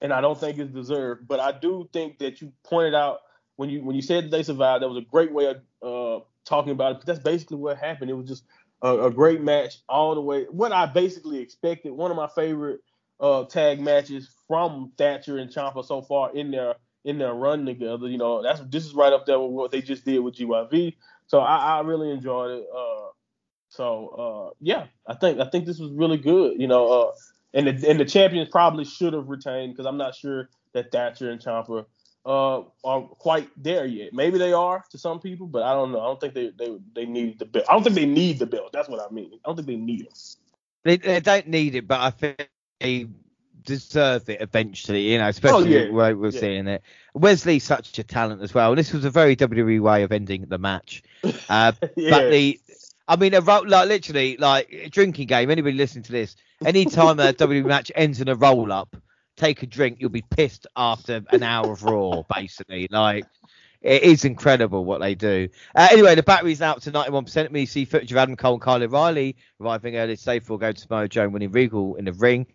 and 0.00 0.12
I 0.12 0.20
don't 0.20 0.38
think 0.38 0.58
it's 0.58 0.72
deserved. 0.72 1.26
But 1.26 1.40
I 1.40 1.52
do 1.52 1.88
think 1.92 2.18
that 2.18 2.40
you 2.40 2.52
pointed 2.64 2.94
out 2.94 3.20
when 3.56 3.70
you 3.70 3.82
when 3.82 3.96
you 3.96 4.02
said 4.02 4.30
they 4.30 4.42
survived, 4.42 4.82
that 4.82 4.88
was 4.88 4.98
a 4.98 5.06
great 5.10 5.32
way 5.32 5.46
of 5.46 5.56
uh, 5.82 6.24
talking 6.44 6.72
about 6.72 6.92
it. 6.92 6.98
But 6.98 7.06
that's 7.06 7.18
basically 7.20 7.56
what 7.58 7.78
happened. 7.78 8.10
It 8.10 8.14
was 8.14 8.28
just 8.28 8.44
a, 8.82 9.06
a 9.06 9.10
great 9.10 9.40
match 9.42 9.78
all 9.88 10.14
the 10.14 10.20
way. 10.20 10.44
What 10.50 10.72
I 10.72 10.86
basically 10.86 11.38
expected. 11.40 11.92
One 11.92 12.10
of 12.10 12.16
my 12.16 12.28
favorite 12.28 12.80
uh, 13.20 13.44
tag 13.44 13.80
matches 13.80 14.33
from 14.48 14.92
Thatcher 14.98 15.38
and 15.38 15.50
Ciampa 15.50 15.84
so 15.84 16.02
far 16.02 16.34
in 16.34 16.50
their 16.50 16.76
in 17.04 17.18
their 17.18 17.34
run 17.34 17.66
together. 17.66 18.08
You 18.08 18.18
know, 18.18 18.42
that's 18.42 18.60
this 18.68 18.84
is 18.84 18.94
right 18.94 19.12
up 19.12 19.26
there 19.26 19.38
with 19.38 19.50
what 19.50 19.70
they 19.70 19.82
just 19.82 20.04
did 20.04 20.20
with 20.20 20.36
GYV. 20.36 20.94
So 21.26 21.40
I, 21.40 21.78
I 21.78 21.80
really 21.80 22.10
enjoyed 22.10 22.50
it. 22.58 22.66
Uh, 22.74 23.08
so 23.68 24.08
uh, 24.52 24.54
yeah, 24.60 24.86
I 25.06 25.14
think 25.14 25.40
I 25.40 25.48
think 25.48 25.66
this 25.66 25.78
was 25.78 25.90
really 25.92 26.18
good. 26.18 26.60
You 26.60 26.68
know, 26.68 26.86
uh, 26.86 27.12
and 27.52 27.66
the 27.66 27.90
and 27.90 28.00
the 28.00 28.04
champions 28.04 28.48
probably 28.50 28.84
should 28.84 29.12
have 29.12 29.28
retained 29.28 29.72
because 29.72 29.86
I'm 29.86 29.96
not 29.96 30.14
sure 30.14 30.48
that 30.72 30.92
Thatcher 30.92 31.30
and 31.30 31.40
Ciampa 31.40 31.84
uh, 32.26 32.62
are 32.84 33.02
quite 33.02 33.48
there 33.56 33.86
yet. 33.86 34.12
Maybe 34.12 34.38
they 34.38 34.52
are 34.52 34.84
to 34.90 34.98
some 34.98 35.20
people, 35.20 35.46
but 35.46 35.62
I 35.62 35.72
don't 35.72 35.92
know. 35.92 36.00
I 36.00 36.06
don't 36.06 36.20
think 36.20 36.34
they 36.34 36.50
they 36.56 36.78
they 36.94 37.04
need 37.06 37.38
the 37.38 37.44
belt. 37.46 37.66
I 37.68 37.72
don't 37.74 37.84
think 37.84 37.96
they 37.96 38.06
need 38.06 38.38
the 38.38 38.46
belt. 38.46 38.72
That's 38.72 38.88
what 38.88 39.00
I 39.00 39.12
mean. 39.12 39.32
I 39.44 39.48
don't 39.48 39.56
think 39.56 39.68
they 39.68 39.76
need 39.76 40.02
it. 40.02 40.36
They, 40.84 40.96
they 40.96 41.20
don't 41.20 41.48
need 41.48 41.74
it, 41.74 41.88
but 41.88 42.00
I 42.00 42.10
think 42.10 42.48
they 42.80 43.06
deserve 43.64 44.28
it 44.28 44.40
eventually, 44.40 45.12
you 45.12 45.18
know, 45.18 45.28
especially 45.28 45.76
oh, 45.76 45.84
yeah. 45.84 45.90
where 45.90 46.16
we're 46.16 46.30
yeah. 46.30 46.40
seeing 46.40 46.66
it. 46.68 46.82
Wes 47.14 47.46
Lee's 47.46 47.64
such 47.64 47.98
a 47.98 48.04
talent 48.04 48.42
as 48.42 48.54
well, 48.54 48.70
and 48.70 48.78
this 48.78 48.92
was 48.92 49.04
a 49.04 49.10
very 49.10 49.36
WWE 49.36 49.80
way 49.80 50.02
of 50.02 50.12
ending 50.12 50.46
the 50.48 50.58
match. 50.58 51.02
Uh, 51.48 51.72
yeah. 51.96 52.10
But 52.10 52.30
the, 52.30 52.60
I 53.08 53.16
mean, 53.16 53.32
a 53.34 53.40
like 53.40 53.88
literally 53.88 54.36
like 54.36 54.68
a 54.70 54.88
drinking 54.88 55.26
game. 55.26 55.50
Anybody 55.50 55.76
listening 55.76 56.04
to 56.04 56.12
this, 56.12 56.36
anytime 56.64 57.18
a 57.18 57.32
WWE 57.32 57.64
match 57.64 57.90
ends 57.94 58.20
in 58.20 58.28
a 58.28 58.34
roll 58.34 58.70
up, 58.70 58.94
take 59.36 59.62
a 59.62 59.66
drink, 59.66 59.98
you'll 60.00 60.10
be 60.10 60.22
pissed 60.22 60.66
after 60.76 61.22
an 61.30 61.42
hour 61.42 61.72
of 61.72 61.82
Raw, 61.82 62.22
basically. 62.34 62.88
Like. 62.90 63.24
It 63.80 64.02
is 64.02 64.24
incredible 64.24 64.86
what 64.86 65.02
they 65.02 65.14
do. 65.14 65.50
Uh, 65.74 65.88
anyway, 65.92 66.14
the 66.14 66.22
battery's 66.22 66.60
now 66.60 66.72
up 66.72 66.80
to 66.80 66.90
91%. 66.90 67.52
We 67.52 67.66
see 67.66 67.84
footage 67.84 68.10
of 68.12 68.16
Adam 68.16 68.34
Cole 68.34 68.54
and 68.54 68.62
Kyle 68.62 68.82
O'Reilly 68.82 69.36
arriving 69.60 69.98
early 69.98 70.16
today 70.16 70.38
for 70.38 70.58
going 70.58 70.72
to 70.72 70.80
Samoa 70.80 71.06
Joe 71.06 71.28
William 71.28 71.52
Regal 71.52 71.96
in 71.96 72.06
the 72.06 72.14
ring. 72.14 72.46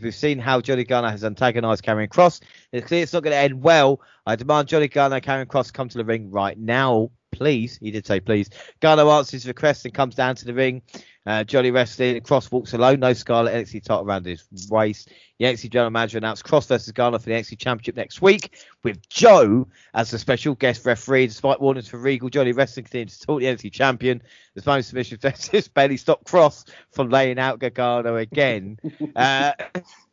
We've 0.00 0.14
seen 0.14 0.38
how 0.38 0.60
Johnny 0.60 0.84
Gargano 0.84 1.10
has 1.10 1.22
antagonized 1.22 1.84
Karrion 1.84 2.08
Kross. 2.08 2.40
It's 2.72 2.86
clear 2.86 3.02
it's 3.02 3.12
not 3.12 3.22
going 3.22 3.32
to 3.32 3.38
end 3.38 3.62
well. 3.62 4.00
I 4.26 4.36
demand 4.36 4.68
Johnny 4.68 4.88
Gargano 4.88 5.16
and 5.16 5.24
Karrion 5.24 5.46
Kross 5.46 5.72
come 5.72 5.88
to 5.90 5.98
the 5.98 6.04
ring 6.04 6.30
right 6.30 6.58
now, 6.58 7.10
please. 7.30 7.78
He 7.78 7.90
did 7.90 8.06
say 8.06 8.20
please. 8.20 8.48
Gargano 8.80 9.10
answers 9.10 9.42
his 9.42 9.46
request 9.46 9.84
and 9.84 9.92
comes 9.92 10.14
down 10.14 10.36
to 10.36 10.44
the 10.46 10.54
ring. 10.54 10.82
Uh, 11.24 11.44
Johnny 11.44 11.70
wrestling. 11.70 12.20
Kross 12.20 12.50
walks 12.50 12.72
alone. 12.72 13.00
No 13.00 13.12
Scarlett 13.12 13.54
NXT 13.54 13.84
title 13.84 14.04
around 14.04 14.26
his 14.26 14.44
waist. 14.68 15.08
The 15.38 15.44
NXT 15.46 15.70
general 15.70 15.90
manager 15.90 16.18
announced 16.18 16.44
Kross 16.44 16.66
versus 16.66 16.92
Gargano 16.92 17.18
for 17.18 17.26
the 17.26 17.34
NXT 17.34 17.58
Championship 17.58 17.96
next 17.96 18.20
week 18.20 18.58
with 18.82 19.08
Joe 19.08 19.68
as 19.94 20.10
the 20.10 20.18
special 20.18 20.54
guest 20.54 20.84
referee. 20.84 21.28
Despite 21.28 21.60
warnings 21.60 21.88
for 21.88 21.98
Regal, 21.98 22.28
Johnny 22.28 22.52
Wrestling 22.52 22.84
continues 22.84 23.18
to 23.18 23.26
talk 23.26 23.40
the 23.40 23.46
NXT 23.46 23.72
champion. 23.72 24.22
The 24.54 24.62
most 24.66 24.88
submission 24.88 25.18
versus 25.18 25.68
barely 25.74 25.96
stopped 25.96 26.26
Kross 26.26 26.68
from 26.90 27.08
laying 27.08 27.38
out 27.38 27.60
Gargano 27.60 28.16
again. 28.16 28.78
uh, 29.16 29.52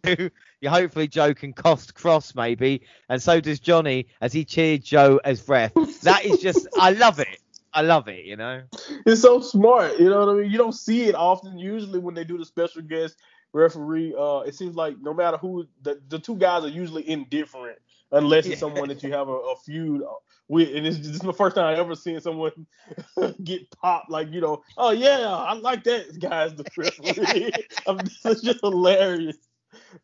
you 0.07 0.69
hopefully 0.69 1.07
Joe 1.07 1.33
can 1.33 1.53
cost 1.53 1.95
Kross 1.95 2.35
maybe, 2.35 2.81
and 3.09 3.21
so 3.21 3.41
does 3.41 3.59
Johnny 3.59 4.07
as 4.21 4.31
he 4.31 4.45
cheered 4.45 4.83
Joe 4.83 5.19
as 5.23 5.47
ref. 5.47 5.73
That 6.03 6.23
is 6.25 6.39
just 6.39 6.67
I 6.79 6.91
love 6.91 7.19
it. 7.19 7.39
I 7.73 7.81
love 7.81 8.07
it, 8.07 8.25
you 8.25 8.35
know. 8.35 8.63
It's 9.05 9.21
so 9.21 9.41
smart, 9.41 9.99
you 9.99 10.09
know 10.09 10.25
what 10.25 10.29
I 10.29 10.33
mean? 10.41 10.51
You 10.51 10.57
don't 10.57 10.73
see 10.73 11.03
it 11.03 11.15
often. 11.15 11.57
Usually 11.57 11.99
when 11.99 12.15
they 12.15 12.23
do 12.23 12.37
the 12.37 12.45
special 12.45 12.81
guest 12.81 13.17
referee, 13.53 14.15
uh, 14.17 14.39
it 14.39 14.55
seems 14.55 14.75
like 14.75 14.95
no 15.01 15.13
matter 15.13 15.37
who 15.37 15.67
the, 15.81 15.99
the 16.09 16.19
two 16.19 16.35
guys 16.35 16.63
are 16.63 16.69
usually 16.69 17.07
indifferent 17.07 17.77
unless 18.11 18.45
it's 18.45 18.53
yeah. 18.53 18.59
someone 18.59 18.89
that 18.89 19.03
you 19.03 19.11
have 19.11 19.29
a, 19.29 19.33
a 19.33 19.55
feud 19.57 20.01
with. 20.47 20.75
And 20.75 20.85
it's 20.85 20.97
just 20.97 21.23
my 21.23 21.31
first 21.31 21.55
time 21.55 21.65
I 21.65 21.79
ever 21.79 21.95
seen 21.95 22.19
someone 22.21 22.65
get 23.43 23.69
popped 23.71 24.09
like, 24.09 24.31
you 24.31 24.41
know, 24.41 24.63
oh 24.77 24.91
yeah, 24.91 25.27
I 25.27 25.53
like 25.53 25.83
that 25.83 26.19
guy's 26.19 26.55
the 26.55 26.65
referee. 26.77 27.51
it's 28.25 28.41
just 28.41 28.61
hilarious 28.61 29.37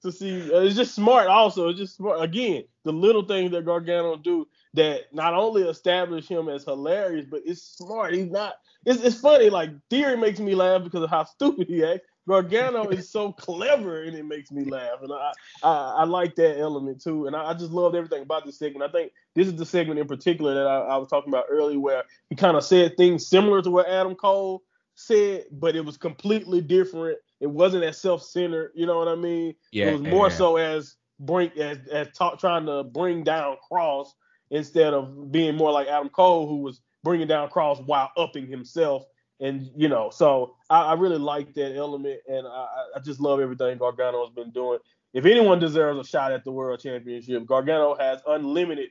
to 0.02 0.12
see. 0.12 0.54
Uh, 0.54 0.62
it's 0.62 0.76
just 0.76 0.96
smart. 0.96 1.28
Also, 1.28 1.70
it's 1.70 1.80
just 1.80 1.98
smart. 1.98 2.22
Again, 2.22 2.64
the 2.84 2.92
little 2.92 3.24
things 3.24 3.52
that 3.52 3.66
Gargano 3.66 4.18
do 4.18 4.48
that 4.74 5.14
not 5.14 5.34
only 5.34 5.64
establish 5.64 6.28
him 6.28 6.50
as 6.50 6.64
hilarious, 6.64 7.26
but 7.30 7.42
it's 7.46 7.62
smart. 7.62 8.14
He's 8.14 8.30
not. 8.30 8.56
It's, 8.86 9.02
it's 9.02 9.20
funny. 9.20 9.50
Like 9.50 9.72
Theory 9.90 10.18
makes 10.18 10.40
me 10.40 10.56
laugh 10.56 10.84
because 10.84 11.04
of 11.04 11.10
how 11.10 11.24
stupid 11.26 11.68
he 11.68 11.84
acts. 11.84 12.08
Gargano 12.28 12.90
is 12.90 13.10
so 13.10 13.32
clever 13.32 14.02
and 14.04 14.18
it 14.18 14.26
makes 14.26 14.52
me 14.52 14.66
laugh, 14.66 15.00
and 15.02 15.12
I, 15.14 15.32
I, 15.62 15.74
I 15.98 16.04
like 16.06 16.36
that 16.36 16.60
element 16.60 17.02
too. 17.02 17.28
And 17.28 17.36
I, 17.36 17.52
I, 17.52 17.54
just 17.54 17.72
loved 17.72 17.96
everything 17.96 18.24
about 18.24 18.46
this 18.46 18.58
segment. 18.58 18.90
I 18.90 18.92
think 18.92 19.12
this 19.36 19.48
is 19.48 19.56
the 19.56 19.66
segment 19.66 20.00
in 20.00 20.08
particular 20.08 20.56
that 20.56 20.66
I, 20.66 20.80
I 20.80 20.98
was 20.98 21.08
talking 21.08 21.32
about 21.32 21.46
earlier, 21.50 21.80
where 21.80 22.04
he 22.30 22.36
kind 22.36 22.58
of 22.58 22.64
said 22.64 22.98
things 22.98 23.28
similar 23.28 23.62
to 23.62 23.70
what 23.70 23.88
Adam 23.88 24.16
Cole 24.16 24.64
said, 24.96 25.46
but 25.52 25.76
it 25.76 25.86
was 25.86 25.98
completely 25.98 26.62
different. 26.62 27.20
It 27.40 27.48
wasn't 27.48 27.84
as 27.84 28.02
self-centered. 28.02 28.72
You 28.76 28.86
know 28.86 28.98
what 28.98 29.07
I 29.07 29.16
mean? 29.16 29.56
Yeah. 29.72 29.88
It 29.88 29.94
was 29.94 30.02
more 30.02 30.30
yeah. 30.30 30.36
so 30.36 30.57
as 30.57 30.95
bring 31.20 31.52
as 31.60 31.80
as 31.91 32.07
talk, 32.16 32.40
trying 32.40 32.66
to 32.66 32.84
bring 32.84 33.24
down 33.24 33.57
Kross 33.70 34.10
instead 34.52 34.94
of 34.94 35.32
being 35.32 35.56
more 35.56 35.72
like 35.72 35.88
Adam 35.88 36.10
Cole, 36.10 36.48
who 36.48 36.57
was 36.57 36.82
bringing 37.03 37.28
down 37.28 37.49
Kross 37.49 37.86
while 37.86 38.12
upping 38.18 38.48
himself. 38.48 39.03
And 39.40 39.70
you 39.76 39.90
know, 39.90 40.10
so 40.12 40.56
I, 40.70 40.82
I 40.82 40.94
really 40.94 41.18
like 41.18 41.53
that 41.56 41.76
element, 41.76 42.22
and 42.28 42.48
I, 42.48 42.68
I 42.95 42.99
just 42.99 43.20
love 43.20 43.40
everything 43.40 43.78
Gargano 43.78 44.26
has 44.26 44.34
been 44.34 44.52
doing. 44.52 44.80
If 45.14 45.26
anyone 45.26 45.60
deserves 45.60 45.99
a 45.99 46.10
shot 46.10 46.32
at 46.32 46.44
the 46.44 46.52
World 46.52 46.80
Championship, 46.80 47.45
Gargano 47.45 47.95
has 47.95 48.22
unlimited 48.28 48.90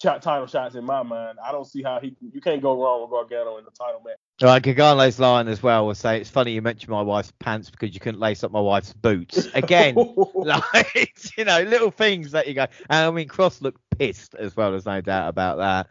title 0.00 0.46
shots 0.46 0.74
in 0.74 0.84
my 0.84 1.02
mind. 1.02 1.38
I 1.44 1.52
don't 1.52 1.66
see 1.66 1.82
how 1.82 2.00
he 2.00 2.16
you 2.32 2.40
can't 2.40 2.62
go 2.62 2.80
wrong 2.80 3.02
with 3.02 3.10
Gargano 3.10 3.58
in 3.58 3.64
the 3.64 3.70
title 3.70 4.00
match. 4.04 4.18
All 4.40 4.46
right, 4.48 4.62
Gargano's 4.62 5.18
line 5.18 5.48
as 5.48 5.64
well 5.64 5.84
will 5.84 5.96
say 5.96 6.20
it's 6.20 6.30
funny 6.30 6.52
you 6.52 6.62
mentioned 6.62 6.90
my 6.90 7.02
wife's 7.02 7.32
pants 7.40 7.70
because 7.70 7.92
you 7.92 7.98
couldn't 7.98 8.20
lace 8.20 8.44
up 8.44 8.52
my 8.52 8.60
wife's 8.60 8.92
boots. 8.92 9.48
Again, 9.52 9.96
like 10.34 11.32
you 11.36 11.44
know, 11.44 11.60
little 11.62 11.90
things 11.90 12.30
that 12.30 12.46
you 12.46 12.54
go. 12.54 12.66
And 12.88 13.06
I 13.06 13.10
mean, 13.10 13.26
Kross 13.26 13.60
looked 13.60 13.80
pissed 13.98 14.36
as 14.36 14.56
well. 14.56 14.70
There's 14.70 14.86
no 14.86 15.00
doubt 15.00 15.28
about 15.28 15.58
that. 15.58 15.88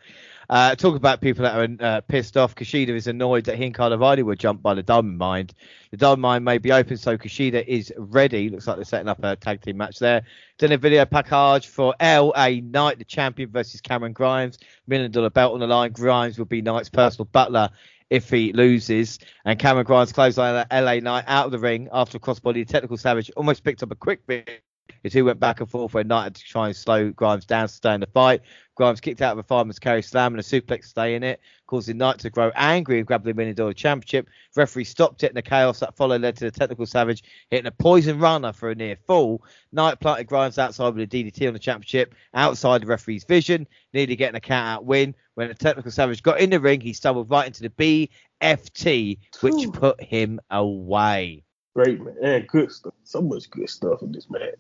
Uh, 0.49 0.76
talk 0.76 0.95
about 0.95 1.19
people 1.19 1.44
that 1.44 1.57
are 1.57 1.86
uh, 1.86 2.02
pissed 2.02 2.38
off. 2.38 2.56
Kushida 2.56 2.88
is 2.90 3.07
annoyed 3.07 3.44
that 3.45 3.57
he 3.57 3.65
and 3.65 3.76
Carnivide 3.76 4.24
were 4.24 4.38
jumped 4.38 4.64
by 4.64 4.74
the 4.74 4.84
Diamond 4.84 5.18
Mine. 5.18 5.49
The 5.91 5.98
Diamond 5.98 6.22
Mine 6.22 6.44
may 6.45 6.57
be 6.57 6.72
open, 6.72 6.95
so 6.95 7.18
Kushida 7.18 7.68
is 7.68 7.91
ready. 7.98 8.49
Looks 8.49 8.65
like 8.65 8.78
they're 8.78 8.86
setting 8.86 9.10
up 9.10 9.22
a 9.24 9.36
tag 9.36 9.61
team 9.61 9.76
match 9.76 9.99
there. 9.99 10.22
Then 10.57 10.72
a 10.72 10.78
video 10.78 11.03
package 11.06 11.68
for 11.68 11.94
LA 12.02 12.61
Knight, 12.64 12.98
the 12.98 13.03
champion 13.03 13.49
versus 13.49 13.82
Cameron 13.82 14.14
Grimes. 14.14 14.57
Million 14.88 15.11
dollar 15.11 15.30
belt 15.30 15.53
on 15.53 15.60
the 15.60 15.68
line. 15.68 15.91
Grimes 15.91 16.38
will 16.38 16.45
be 16.45 16.61
Knight's 16.61 16.88
personal 16.88 17.26
butler 17.26 17.69
if 18.09 18.29
he 18.29 18.53
loses. 18.53 19.19
And 19.45 19.57
Cameron 19.59 19.85
Grimes 19.85 20.13
closed 20.13 20.39
on 20.39 20.65
LA 20.71 20.95
Knight 20.95 21.25
out 21.27 21.45
of 21.45 21.51
the 21.51 21.59
ring 21.59 21.89
after 21.91 22.17
a 22.17 22.19
crossbody. 22.19 22.67
Technical 22.67 22.97
Savage 22.97 23.31
almost 23.35 23.63
picked 23.63 23.84
up 23.84 23.91
a 23.91 23.95
quick 23.95 24.25
bit 24.27 24.61
the 25.03 25.10
two 25.10 25.26
went 25.26 25.40
back 25.40 25.60
and 25.60 25.69
forth 25.69 25.94
where 25.94 26.03
Knight 26.03 26.24
had 26.24 26.36
to 26.36 26.44
try 26.44 26.68
and 26.68 26.76
slow 26.76 27.11
Grimes 27.11 27.45
down 27.45 27.68
to 27.68 27.74
stay 27.74 27.94
in 27.94 27.99
the 27.99 28.07
fight. 28.07 28.41
Grimes 28.76 29.02
kicked 29.02 29.22
out 29.22 29.32
of 29.32 29.40
a 29.40 29.44
fireman's 29.44 29.80
carry 29.80 30.03
slam 30.03 30.34
and 30.34 30.40
a 30.40 30.44
suplex 30.44 30.82
to 30.82 30.88
stay 30.88 31.15
in 31.15 31.24
it, 31.24 31.40
causing 31.65 31.98
Knight 31.98 32.19
to 32.19 32.30
grow 32.30 32.52
angry 32.56 32.99
and 32.99 33.07
grab 33.07 33.24
the 33.24 33.34
million 33.34 33.56
dollar 33.56 33.74
championship. 33.74 34.30
Referee 34.56 34.84
stopped 34.84 35.24
it, 35.24 35.28
and 35.28 35.38
the 35.38 35.41
chaos 35.41 35.80
that 35.80 35.95
followed 35.95 36.22
led 36.22 36.36
to 36.38 36.45
the 36.45 36.52
technical 36.52 36.86
savage 36.86 37.24
hitting 37.49 37.65
a 37.65 37.72
poison 37.72 38.19
runner 38.19 38.53
for 38.53 38.69
a 38.69 38.76
near 38.76 38.95
fall. 38.95 39.44
Knight 39.72 39.99
planted 39.99 40.26
Grimes 40.26 40.60
outside 40.60 40.94
with 40.94 41.03
a 41.03 41.07
DDT 41.07 41.48
on 41.48 41.53
the 41.53 41.60
championship, 41.60 42.14
outside 42.36 42.82
the 42.82 42.88
referee's 42.88 43.24
vision, 43.24 43.68
nearly 43.94 44.15
getting 44.15 44.38
a 44.38 44.41
count 44.41 44.68
out 44.68 44.86
win. 44.86 45.15
When 45.34 45.48
the 45.48 45.56
technical 45.56 45.91
savage 45.91 46.22
got 46.22 46.40
in 46.40 46.52
the 46.52 46.60
ring, 46.60 46.82
he 46.82 46.94
stumbled 46.94 47.30
right 47.30 47.48
into 47.48 47.64
the 47.64 48.10
BFT, 48.41 49.18
which 49.41 49.53
Ooh. 49.53 49.72
put 49.72 50.02
him 50.03 50.40
away. 50.52 51.44
Great 51.78 52.04
man, 52.04 52.16
and 52.24 52.48
good 52.48 52.72
stuff. 52.72 52.95
So 53.04 53.22
much 53.22 53.52
good 53.52 53.70
stuff 53.70 54.02
in 54.02 54.12
this 54.12 54.32
match. 54.32 54.56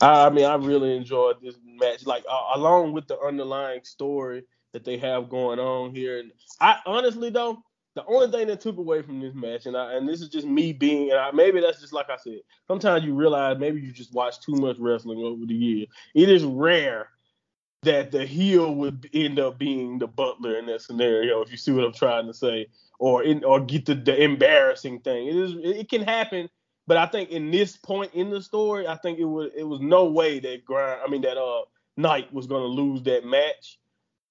I 0.00 0.30
mean, 0.30 0.44
I 0.44 0.54
really 0.54 0.96
enjoyed 0.96 1.42
this 1.42 1.56
match. 1.64 2.06
Like 2.06 2.24
uh, 2.30 2.52
along 2.54 2.92
with 2.92 3.08
the 3.08 3.18
underlying 3.18 3.80
story 3.82 4.44
that 4.72 4.84
they 4.84 4.98
have 4.98 5.30
going 5.30 5.58
on 5.58 5.92
here, 5.92 6.20
and 6.20 6.30
I 6.60 6.76
honestly 6.86 7.30
though, 7.30 7.58
the 7.96 8.04
only 8.06 8.30
thing 8.30 8.46
that 8.46 8.60
took 8.60 8.76
away 8.76 9.02
from 9.02 9.18
this 9.18 9.34
match, 9.34 9.66
and 9.66 9.76
I, 9.76 9.94
and 9.94 10.08
this 10.08 10.20
is 10.20 10.28
just 10.28 10.46
me 10.46 10.72
being, 10.72 11.10
and 11.10 11.18
I, 11.18 11.32
maybe 11.32 11.60
that's 11.60 11.80
just 11.80 11.92
like 11.92 12.08
I 12.08 12.16
said. 12.16 12.38
Sometimes 12.68 13.04
you 13.04 13.14
realize 13.14 13.58
maybe 13.58 13.80
you 13.80 13.90
just 13.90 14.14
watch 14.14 14.40
too 14.40 14.54
much 14.54 14.76
wrestling 14.78 15.18
over 15.18 15.44
the 15.44 15.54
years. 15.56 15.88
It 16.14 16.28
is 16.28 16.44
rare 16.44 17.08
that 17.82 18.10
the 18.10 18.26
heel 18.26 18.74
would 18.74 19.08
end 19.14 19.38
up 19.38 19.58
being 19.58 19.98
the 19.98 20.06
butler 20.06 20.58
in 20.58 20.66
that 20.66 20.82
scenario. 20.82 21.42
If 21.42 21.50
you 21.50 21.56
see 21.56 21.72
what 21.72 21.84
I'm 21.84 21.92
trying 21.92 22.26
to 22.26 22.34
say 22.34 22.66
or 22.98 23.22
in, 23.22 23.44
or 23.44 23.60
get 23.60 23.86
the, 23.86 23.94
the 23.94 24.20
embarrassing 24.22 25.00
thing. 25.00 25.28
It 25.28 25.36
is 25.36 25.54
it 25.62 25.88
can 25.88 26.02
happen, 26.02 26.48
but 26.86 26.96
I 26.96 27.06
think 27.06 27.30
in 27.30 27.50
this 27.50 27.76
point 27.76 28.12
in 28.14 28.30
the 28.30 28.42
story, 28.42 28.86
I 28.86 28.96
think 28.96 29.18
it 29.18 29.24
was 29.24 29.52
it 29.56 29.64
was 29.64 29.80
no 29.80 30.06
way 30.06 30.40
that 30.40 30.64
grind. 30.64 31.00
I 31.04 31.10
mean 31.10 31.22
that 31.22 31.38
uh 31.38 31.62
Knight 31.96 32.32
was 32.32 32.46
gonna 32.46 32.64
lose 32.64 33.02
that 33.04 33.24
match. 33.24 33.78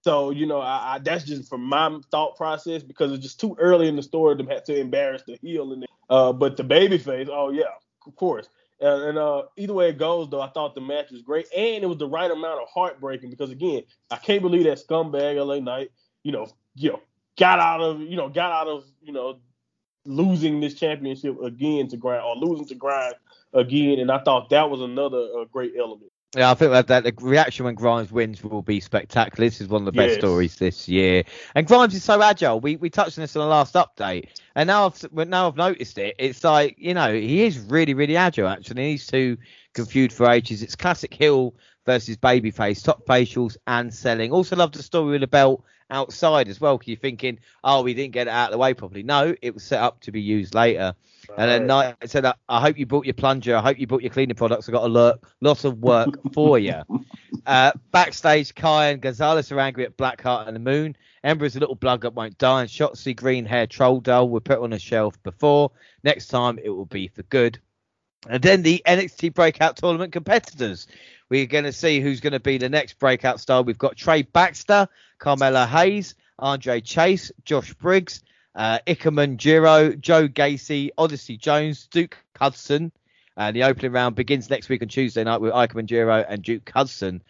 So 0.03 0.32
you 0.32 0.45
know, 0.45 0.60
I, 0.60 0.95
I, 0.95 0.99
that's 0.99 1.24
just 1.24 1.49
from 1.49 1.64
my 1.64 1.99
thought 2.11 2.36
process 2.36 2.84
because 2.84 3.11
it's 3.11 3.24
just 3.24 3.40
too 3.40 3.56
early 3.60 3.88
in 3.88 3.95
the 3.95 4.03
story 4.03 4.38
to 4.38 4.44
have 4.45 4.64
to 4.65 4.78
embarrass 4.78 5.24
the 5.26 5.38
heel. 5.41 5.72
And 5.74 5.86
uh, 6.10 6.34
but 6.34 6.57
the 6.57 6.64
babyface, 6.64 7.30
oh 7.32 7.52
yeah, 7.52 7.64
of 8.06 8.15
course. 8.15 8.48
And, 8.80 9.04
and 9.04 9.18
uh, 9.18 9.44
either 9.58 9.74
way 9.74 9.90
it 9.90 9.98
goes, 9.98 10.30
though, 10.30 10.41
I 10.41 10.49
thought 10.49 10.76
the 10.76 10.82
match 10.82 11.12
was 11.12 11.22
great, 11.22 11.48
and 11.56 11.84
it 11.84 11.88
was 11.88 11.98
the 11.98 12.08
right 12.08 12.30
amount 12.30 12.62
of 12.62 12.68
heartbreaking 12.74 13.30
because 13.30 13.49
again, 13.49 13.84
I 14.12 14.18
can't 14.18 14.41
believe 14.41 14.66
that 14.66 14.80
scumbag 14.86 15.44
LA 15.44 15.60
Knight, 15.60 15.91
you 16.24 16.32
know, 16.32 16.48
you 16.76 16.91
know, 16.91 17.02
got 17.38 17.60
out 17.60 17.82
of 17.82 18.02
you 18.02 18.16
know 18.18 18.30
got 18.30 18.52
out 18.52 18.68
of 18.68 18.86
you 19.02 19.14
know 19.14 19.40
losing 20.06 20.60
this 20.60 20.74
championship 20.74 21.41
again 21.41 21.88
to 21.90 21.98
grind 21.98 22.24
or 22.24 22.36
losing 22.36 22.68
to 22.68 22.76
grind 22.76 23.16
again, 23.54 23.99
and 23.99 24.12
I 24.12 24.20
thought 24.20 24.49
that 24.49 24.70
was 24.70 24.82
another 24.82 25.28
uh, 25.40 25.45
great 25.45 25.74
element. 25.78 26.12
Yeah, 26.38 26.51
I 26.51 26.53
think 26.53 26.72
that, 26.72 26.85
that 26.88 27.03
the 27.03 27.14
reaction 27.19 27.65
when 27.65 27.73
Grimes 27.73 28.11
wins 28.11 28.43
will 28.43 28.61
be 28.61 28.80
spectacular. 28.80 29.47
This 29.47 29.59
is 29.59 29.69
one 29.69 29.81
of 29.81 29.85
the 29.88 29.91
best 29.91 30.09
yes. 30.11 30.19
stories 30.19 30.55
this 30.57 30.88
year, 30.88 31.23
and 31.55 31.65
Grimes 31.65 31.95
is 31.95 32.03
so 32.03 32.22
agile. 32.22 32.59
We 32.59 32.76
we 32.76 32.91
touched 32.91 33.18
on 33.18 33.23
this 33.23 33.35
in 33.35 33.41
the 33.41 33.47
last 33.47 33.73
update, 33.73 34.30
and 34.53 34.68
now 34.68 34.85
I've 34.85 35.27
now 35.27 35.47
I've 35.47 35.55
noticed 35.55 35.97
it. 35.97 36.15
It's 36.19 36.43
like 36.43 36.76
you 36.77 36.93
know 36.93 37.11
he 37.11 37.43
is 37.43 37.57
really 37.57 37.95
really 37.95 38.18
agile. 38.18 38.47
Actually, 38.47 38.91
he's 38.91 39.07
too 39.07 39.38
confused 39.73 40.15
for 40.15 40.30
ages. 40.30 40.61
It's 40.61 40.76
classic 40.76 41.11
Hill 41.11 41.55
versus 41.88 42.18
babyface, 42.18 42.84
top 42.84 43.03
facials 43.07 43.57
and 43.65 43.91
selling. 43.91 44.31
Also 44.31 44.55
love 44.55 44.73
the 44.73 44.84
story 44.84 45.14
with 45.14 45.22
the 45.22 45.27
belt 45.27 45.64
outside 45.89 46.49
as 46.49 46.61
well. 46.61 46.77
Because 46.77 46.89
you're 46.89 46.97
thinking, 46.97 47.39
oh, 47.64 47.81
we 47.81 47.95
didn't 47.95 48.14
get 48.14 48.27
it 48.27 48.31
out 48.31 48.49
of 48.49 48.51
the 48.51 48.59
way 48.59 48.76
properly. 48.76 49.01
No, 49.01 49.34
it 49.41 49.55
was 49.55 49.64
set 49.64 49.81
up 49.81 50.01
to 50.01 50.11
be 50.11 50.22
used 50.22 50.53
later. 50.53 50.93
And 51.36 51.49
then 51.49 51.72
I 51.72 51.95
said, 52.06 52.26
I 52.26 52.62
hope 52.62 52.78
you 52.78 52.86
bought 52.86 53.06
your 53.06 53.14
plunger. 53.14 53.56
I 53.56 53.62
hope 53.62 53.80
you 53.80 53.88
bought 53.88 54.02
your 54.02 54.12
cleaning 54.12 54.36
products. 54.36 54.68
I've 54.68 54.74
got 54.74 54.84
a 54.84 54.88
lot, 54.88 55.20
lots 55.41 55.66
of 55.66 55.80
work 55.80 56.10
for 56.34 56.58
you. 56.60 56.82
Uh, 57.45 57.72
backstage, 57.91 58.56
Kai 58.56 58.90
and 58.90 59.02
Gonzalez 59.02 59.52
are 59.52 59.60
angry 59.60 59.86
at 59.86 59.98
Blackheart 59.98 60.48
and 60.48 60.56
the 60.56 60.60
Moon. 60.60 60.95
Ember's 61.24 61.56
a 61.56 61.60
little 61.60 61.76
blug 61.76 62.06
up 62.06 62.14
won't 62.14 62.38
die, 62.38 62.62
and 62.62 62.70
Shotzi 62.70 63.16
green 63.16 63.45
hair 63.45 63.68
troll 63.68 63.99
doll 63.99 64.30
were 64.30 64.40
put 64.40 64.60
on 64.60 64.74
a 64.74 64.80
shelf 64.80 65.22
before. 65.24 65.72
Next 66.04 66.28
time 66.28 66.60
it 66.64 66.70
will 66.70 66.86
be 66.86 67.08
for 67.08 67.24
good. 67.24 67.60
And 68.30 68.41
then 68.41 68.62
the 68.62 68.82
NXT 68.86 69.34
Breakout 69.34 69.78
Tournament 69.78 70.14
competitors. 70.14 70.88
We're 71.30 71.45
going 71.45 71.66
to 71.66 71.74
see 71.74 71.99
who's 71.99 72.22
going 72.22 72.34
to 72.34 72.40
be 72.40 72.58
the 72.58 72.70
next 72.70 72.99
breakout 72.99 73.40
star. 73.40 73.62
We've 73.62 73.78
got 73.78 73.98
Trey 73.98 74.22
Baxter, 74.22 74.88
Carmelo 75.20 75.66
Hayes, 75.66 76.16
Andre 76.40 76.82
Chase, 76.82 77.32
Josh 77.44 77.74
Briggs, 77.74 78.24
uh, 78.58 78.80
Ikemen 78.88 79.38
Jiro, 79.38 79.94
Joe 79.94 80.28
Gacy, 80.28 80.90
Odyssey 80.98 81.38
Jones, 81.38 81.88
Duke 81.88 82.18
Hudson. 82.36 82.92
And 83.38 83.56
the 83.56 83.64
opening 83.64 83.92
round 83.92 84.16
begins 84.16 84.50
next 84.50 84.68
week 84.68 84.82
on 84.82 84.88
Tuesday 84.88 85.24
night 85.24 85.40
with 85.40 85.54
Ikemen 85.54 85.86
Jiro 85.86 86.26
and 86.28 86.42
Duke 86.42 86.70
Hudson. 86.74 87.22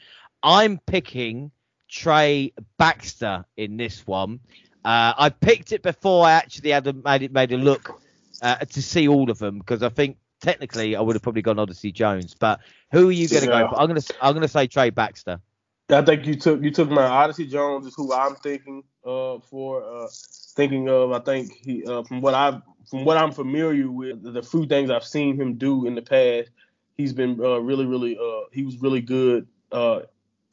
I'm 0.41 0.79
picking 0.79 1.51
Trey 1.89 2.53
Baxter 2.77 3.43
in 3.57 3.75
this 3.75 4.07
one. 4.07 4.39
Uh, 4.85 5.13
I 5.17 5.29
picked 5.29 5.73
it 5.73 5.83
before 5.83 6.25
I 6.25 6.31
actually 6.31 6.69
had 6.69 7.03
made 7.03 7.23
it 7.23 7.33
made 7.33 7.51
a 7.51 7.57
look 7.57 8.01
uh, 8.41 8.55
to 8.55 8.81
see 8.81 9.09
all 9.09 9.29
of 9.29 9.37
them 9.37 9.59
because 9.59 9.83
I 9.83 9.89
think 9.89 10.15
technically 10.39 10.95
I 10.95 11.01
would 11.01 11.17
have 11.17 11.23
probably 11.23 11.41
gone 11.41 11.59
Odyssey 11.59 11.91
Jones. 11.91 12.35
But 12.39 12.61
who 12.93 13.09
are 13.09 13.11
you 13.11 13.27
going 13.27 13.43
to 13.43 13.49
yeah. 13.49 13.63
go 13.63 13.69
for? 13.69 13.79
I'm 13.81 13.87
going 13.89 13.99
to 13.99 14.15
I'm 14.21 14.33
going 14.33 14.43
to 14.43 14.47
say 14.47 14.67
Trey 14.67 14.91
Baxter. 14.91 15.41
I 15.89 16.01
think 16.03 16.25
you 16.25 16.35
took 16.35 16.63
you 16.63 16.71
took 16.71 16.89
my 16.89 17.03
Odyssey 17.03 17.47
Jones 17.47 17.85
is 17.85 17.95
who 17.95 18.13
I'm 18.13 18.35
thinking 18.35 18.83
uh 19.05 19.39
for 19.39 19.83
uh 19.83 20.07
thinking 20.57 20.89
of. 20.89 21.13
I 21.13 21.19
think 21.19 21.53
he 21.53 21.85
uh, 21.85 22.03
from 22.03 22.19
what 22.19 22.33
I 22.33 22.61
from 22.89 23.05
what 23.05 23.15
I'm 23.15 23.31
familiar 23.31 23.89
with 23.89 24.21
the 24.21 24.43
few 24.43 24.65
things 24.65 24.89
I've 24.89 25.05
seen 25.05 25.39
him 25.39 25.55
do 25.55 25.85
in 25.85 25.95
the 25.95 26.01
past, 26.01 26.49
he's 26.97 27.13
been 27.13 27.39
uh, 27.39 27.59
really 27.59 27.85
really 27.85 28.17
uh 28.17 28.49
he 28.51 28.63
was 28.63 28.77
really 28.81 28.99
good. 29.01 29.47
Uh, 29.71 30.01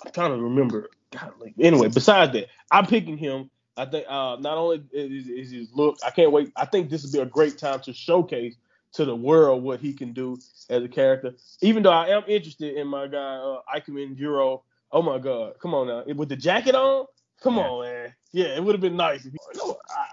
I'm 0.05 0.13
trying 0.13 0.31
to 0.31 0.39
remember. 0.39 0.91
God, 1.11 1.33
like, 1.41 1.55
anyway, 1.59 1.89
besides 1.89 2.33
that, 2.35 2.47
I'm 2.71 2.87
picking 2.87 3.17
him. 3.17 3.51
I 3.77 3.87
think 3.87 4.07
uh, 4.09 4.37
not 4.39 4.57
only 4.57 4.85
is, 4.93 5.27
is 5.27 5.51
his 5.51 5.69
look, 5.75 5.99
I 6.07 6.11
can't 6.11 6.31
wait. 6.31 6.53
I 6.55 6.67
think 6.67 6.91
this 6.91 7.03
would 7.03 7.13
be 7.13 7.19
a 7.19 7.27
great 7.27 7.59
time 7.59 7.81
to 7.81 7.93
showcase 7.93 8.55
to 8.93 9.05
the 9.05 9.17
world 9.17 9.65
what 9.65 9.81
he 9.81 9.93
can 9.93 10.13
do 10.13 10.39
as 10.71 10.83
a 10.85 10.89
character. 10.89 11.35
Even 11.61 11.83
though 11.83 11.91
I 11.91 12.09
am 12.09 12.23
interested 12.29 12.77
in 12.77 12.87
my 12.87 13.09
guy 13.09 13.37
uh, 13.37 13.61
Ikemen 13.75 14.17
Jiro. 14.17 14.63
Oh 14.93 15.03
my 15.03 15.19
God, 15.19 15.55
come 15.61 15.75
on 15.75 15.89
now, 15.89 16.05
with 16.15 16.29
the 16.29 16.37
jacket 16.37 16.77
on. 16.77 17.07
Come 17.43 17.57
yeah. 17.57 17.69
on, 17.69 17.85
man. 17.85 18.15
Yeah, 18.33 18.57
it 18.57 18.65
would 18.65 18.75
have 18.75 18.81
been 18.81 18.97
nice 18.97 19.25
if 19.25 19.33
he, 19.33 19.39
you 19.55 19.61
know, 19.61 19.71
uh, 19.73 20.05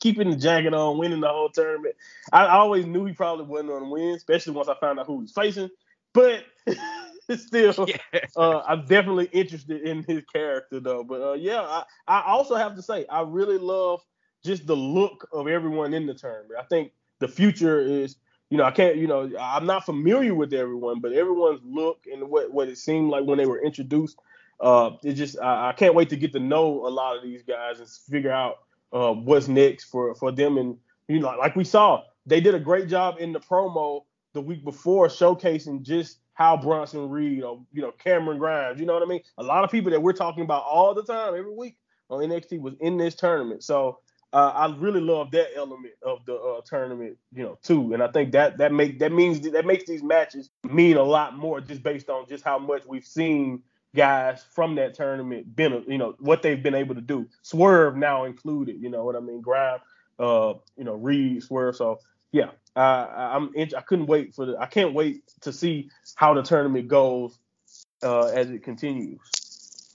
keeping 0.00 0.30
the 0.30 0.36
jacket 0.36 0.74
on, 0.74 0.98
winning 0.98 1.20
the 1.20 1.28
whole 1.28 1.48
tournament. 1.48 1.94
I, 2.32 2.44
I 2.44 2.54
always 2.56 2.84
knew 2.84 3.06
he 3.06 3.12
probably 3.12 3.46
wasn't 3.46 3.70
going 3.70 3.84
to 3.84 3.90
win, 3.90 4.14
especially 4.14 4.52
once 4.52 4.68
I 4.68 4.74
found 4.74 4.98
out 4.98 5.06
who 5.06 5.20
he's 5.20 5.32
facing. 5.32 5.70
But 6.12 6.44
still, 7.36 7.86
yeah. 7.88 8.20
uh, 8.36 8.62
I'm 8.66 8.84
definitely 8.86 9.26
interested 9.32 9.82
in 9.82 10.02
his 10.02 10.24
character 10.32 10.80
though. 10.80 11.04
But 11.04 11.22
uh, 11.22 11.32
yeah, 11.34 11.62
I, 11.62 11.84
I 12.06 12.22
also 12.26 12.56
have 12.56 12.76
to 12.76 12.82
say 12.82 13.06
I 13.06 13.22
really 13.22 13.58
love 13.58 14.00
just 14.44 14.66
the 14.66 14.76
look 14.76 15.28
of 15.32 15.48
everyone 15.48 15.94
in 15.94 16.06
the 16.06 16.14
tournament. 16.14 16.60
I 16.60 16.64
think 16.64 16.92
the 17.18 17.28
future 17.28 17.80
is 17.80 18.16
you 18.50 18.56
know, 18.56 18.64
I 18.64 18.72
can't, 18.72 18.96
you 18.96 19.06
know, 19.06 19.30
I'm 19.40 19.64
not 19.64 19.86
familiar 19.86 20.34
with 20.34 20.52
everyone, 20.52 21.00
but 21.00 21.12
everyone's 21.12 21.60
look 21.64 22.04
and 22.12 22.28
what 22.28 22.52
what 22.52 22.68
it 22.68 22.78
seemed 22.78 23.10
like 23.10 23.24
when 23.24 23.38
they 23.38 23.46
were 23.46 23.62
introduced. 23.62 24.18
Uh, 24.60 24.90
it 25.02 25.14
just 25.14 25.38
I, 25.40 25.70
I 25.70 25.72
can't 25.72 25.94
wait 25.94 26.10
to 26.10 26.16
get 26.16 26.32
to 26.32 26.40
know 26.40 26.86
a 26.86 26.90
lot 26.90 27.16
of 27.16 27.22
these 27.22 27.42
guys 27.42 27.80
and 27.80 27.88
figure 27.88 28.32
out 28.32 28.58
uh, 28.92 29.12
what's 29.12 29.48
next 29.48 29.84
for 29.84 30.14
for 30.14 30.32
them. 30.32 30.58
And 30.58 30.76
you 31.08 31.20
know, 31.20 31.34
like 31.38 31.56
we 31.56 31.64
saw, 31.64 32.02
they 32.26 32.40
did 32.40 32.54
a 32.54 32.60
great 32.60 32.88
job 32.88 33.16
in 33.18 33.32
the 33.32 33.40
promo 33.40 34.02
the 34.32 34.40
week 34.40 34.64
before 34.64 35.08
showcasing 35.08 35.82
just 35.82 36.18
how 36.34 36.56
Bronson 36.56 37.08
Reed 37.08 37.42
or 37.42 37.62
you 37.72 37.82
know 37.82 37.92
Cameron 37.92 38.38
Grimes. 38.38 38.80
You 38.80 38.86
know 38.86 38.94
what 38.94 39.02
I 39.02 39.06
mean? 39.06 39.22
A 39.38 39.42
lot 39.42 39.64
of 39.64 39.70
people 39.70 39.90
that 39.90 40.02
we're 40.02 40.12
talking 40.12 40.44
about 40.44 40.64
all 40.64 40.94
the 40.94 41.02
time, 41.02 41.34
every 41.34 41.54
week 41.54 41.76
on 42.08 42.20
NXT 42.20 42.60
was 42.60 42.74
in 42.80 42.96
this 42.96 43.14
tournament. 43.14 43.62
So 43.62 43.98
uh, 44.32 44.52
I 44.54 44.76
really 44.76 45.00
love 45.00 45.30
that 45.32 45.48
element 45.56 45.94
of 46.02 46.24
the 46.24 46.36
uh, 46.36 46.60
tournament, 46.64 47.16
you 47.32 47.42
know, 47.42 47.58
too. 47.62 47.92
And 47.94 48.02
I 48.02 48.08
think 48.08 48.32
that 48.32 48.58
that 48.58 48.72
make 48.72 48.98
that 49.00 49.12
means 49.12 49.40
that 49.40 49.66
makes 49.66 49.84
these 49.86 50.02
matches 50.02 50.50
mean 50.64 50.96
a 50.96 51.02
lot 51.02 51.36
more 51.36 51.60
just 51.60 51.82
based 51.82 52.08
on 52.08 52.28
just 52.28 52.44
how 52.44 52.58
much 52.58 52.82
we've 52.86 53.04
seen 53.04 53.62
guys 53.94 54.44
from 54.54 54.76
that 54.76 54.94
tournament 54.94 55.54
been, 55.54 55.84
you 55.88 55.98
know, 55.98 56.14
what 56.18 56.42
they've 56.42 56.62
been 56.62 56.74
able 56.74 56.94
to 56.94 57.00
do. 57.00 57.26
Swerve 57.42 57.96
now 57.96 58.24
included, 58.24 58.80
you 58.80 58.90
know 58.90 59.04
what 59.04 59.16
I 59.16 59.20
mean? 59.20 59.40
Grime, 59.40 59.80
uh, 60.18 60.54
you 60.76 60.84
know, 60.84 60.94
Reed, 60.94 61.42
Swerve. 61.42 61.76
So 61.76 62.00
yeah, 62.32 62.50
I, 62.76 63.32
I'm 63.34 63.50
I 63.56 63.80
couldn't 63.80 64.06
wait 64.06 64.34
for 64.34 64.46
the 64.46 64.56
I 64.58 64.66
can't 64.66 64.94
wait 64.94 65.22
to 65.42 65.52
see 65.52 65.90
how 66.14 66.34
the 66.34 66.42
tournament 66.42 66.88
goes 66.88 67.38
uh, 68.02 68.26
as 68.26 68.50
it 68.50 68.62
continues. 68.62 69.18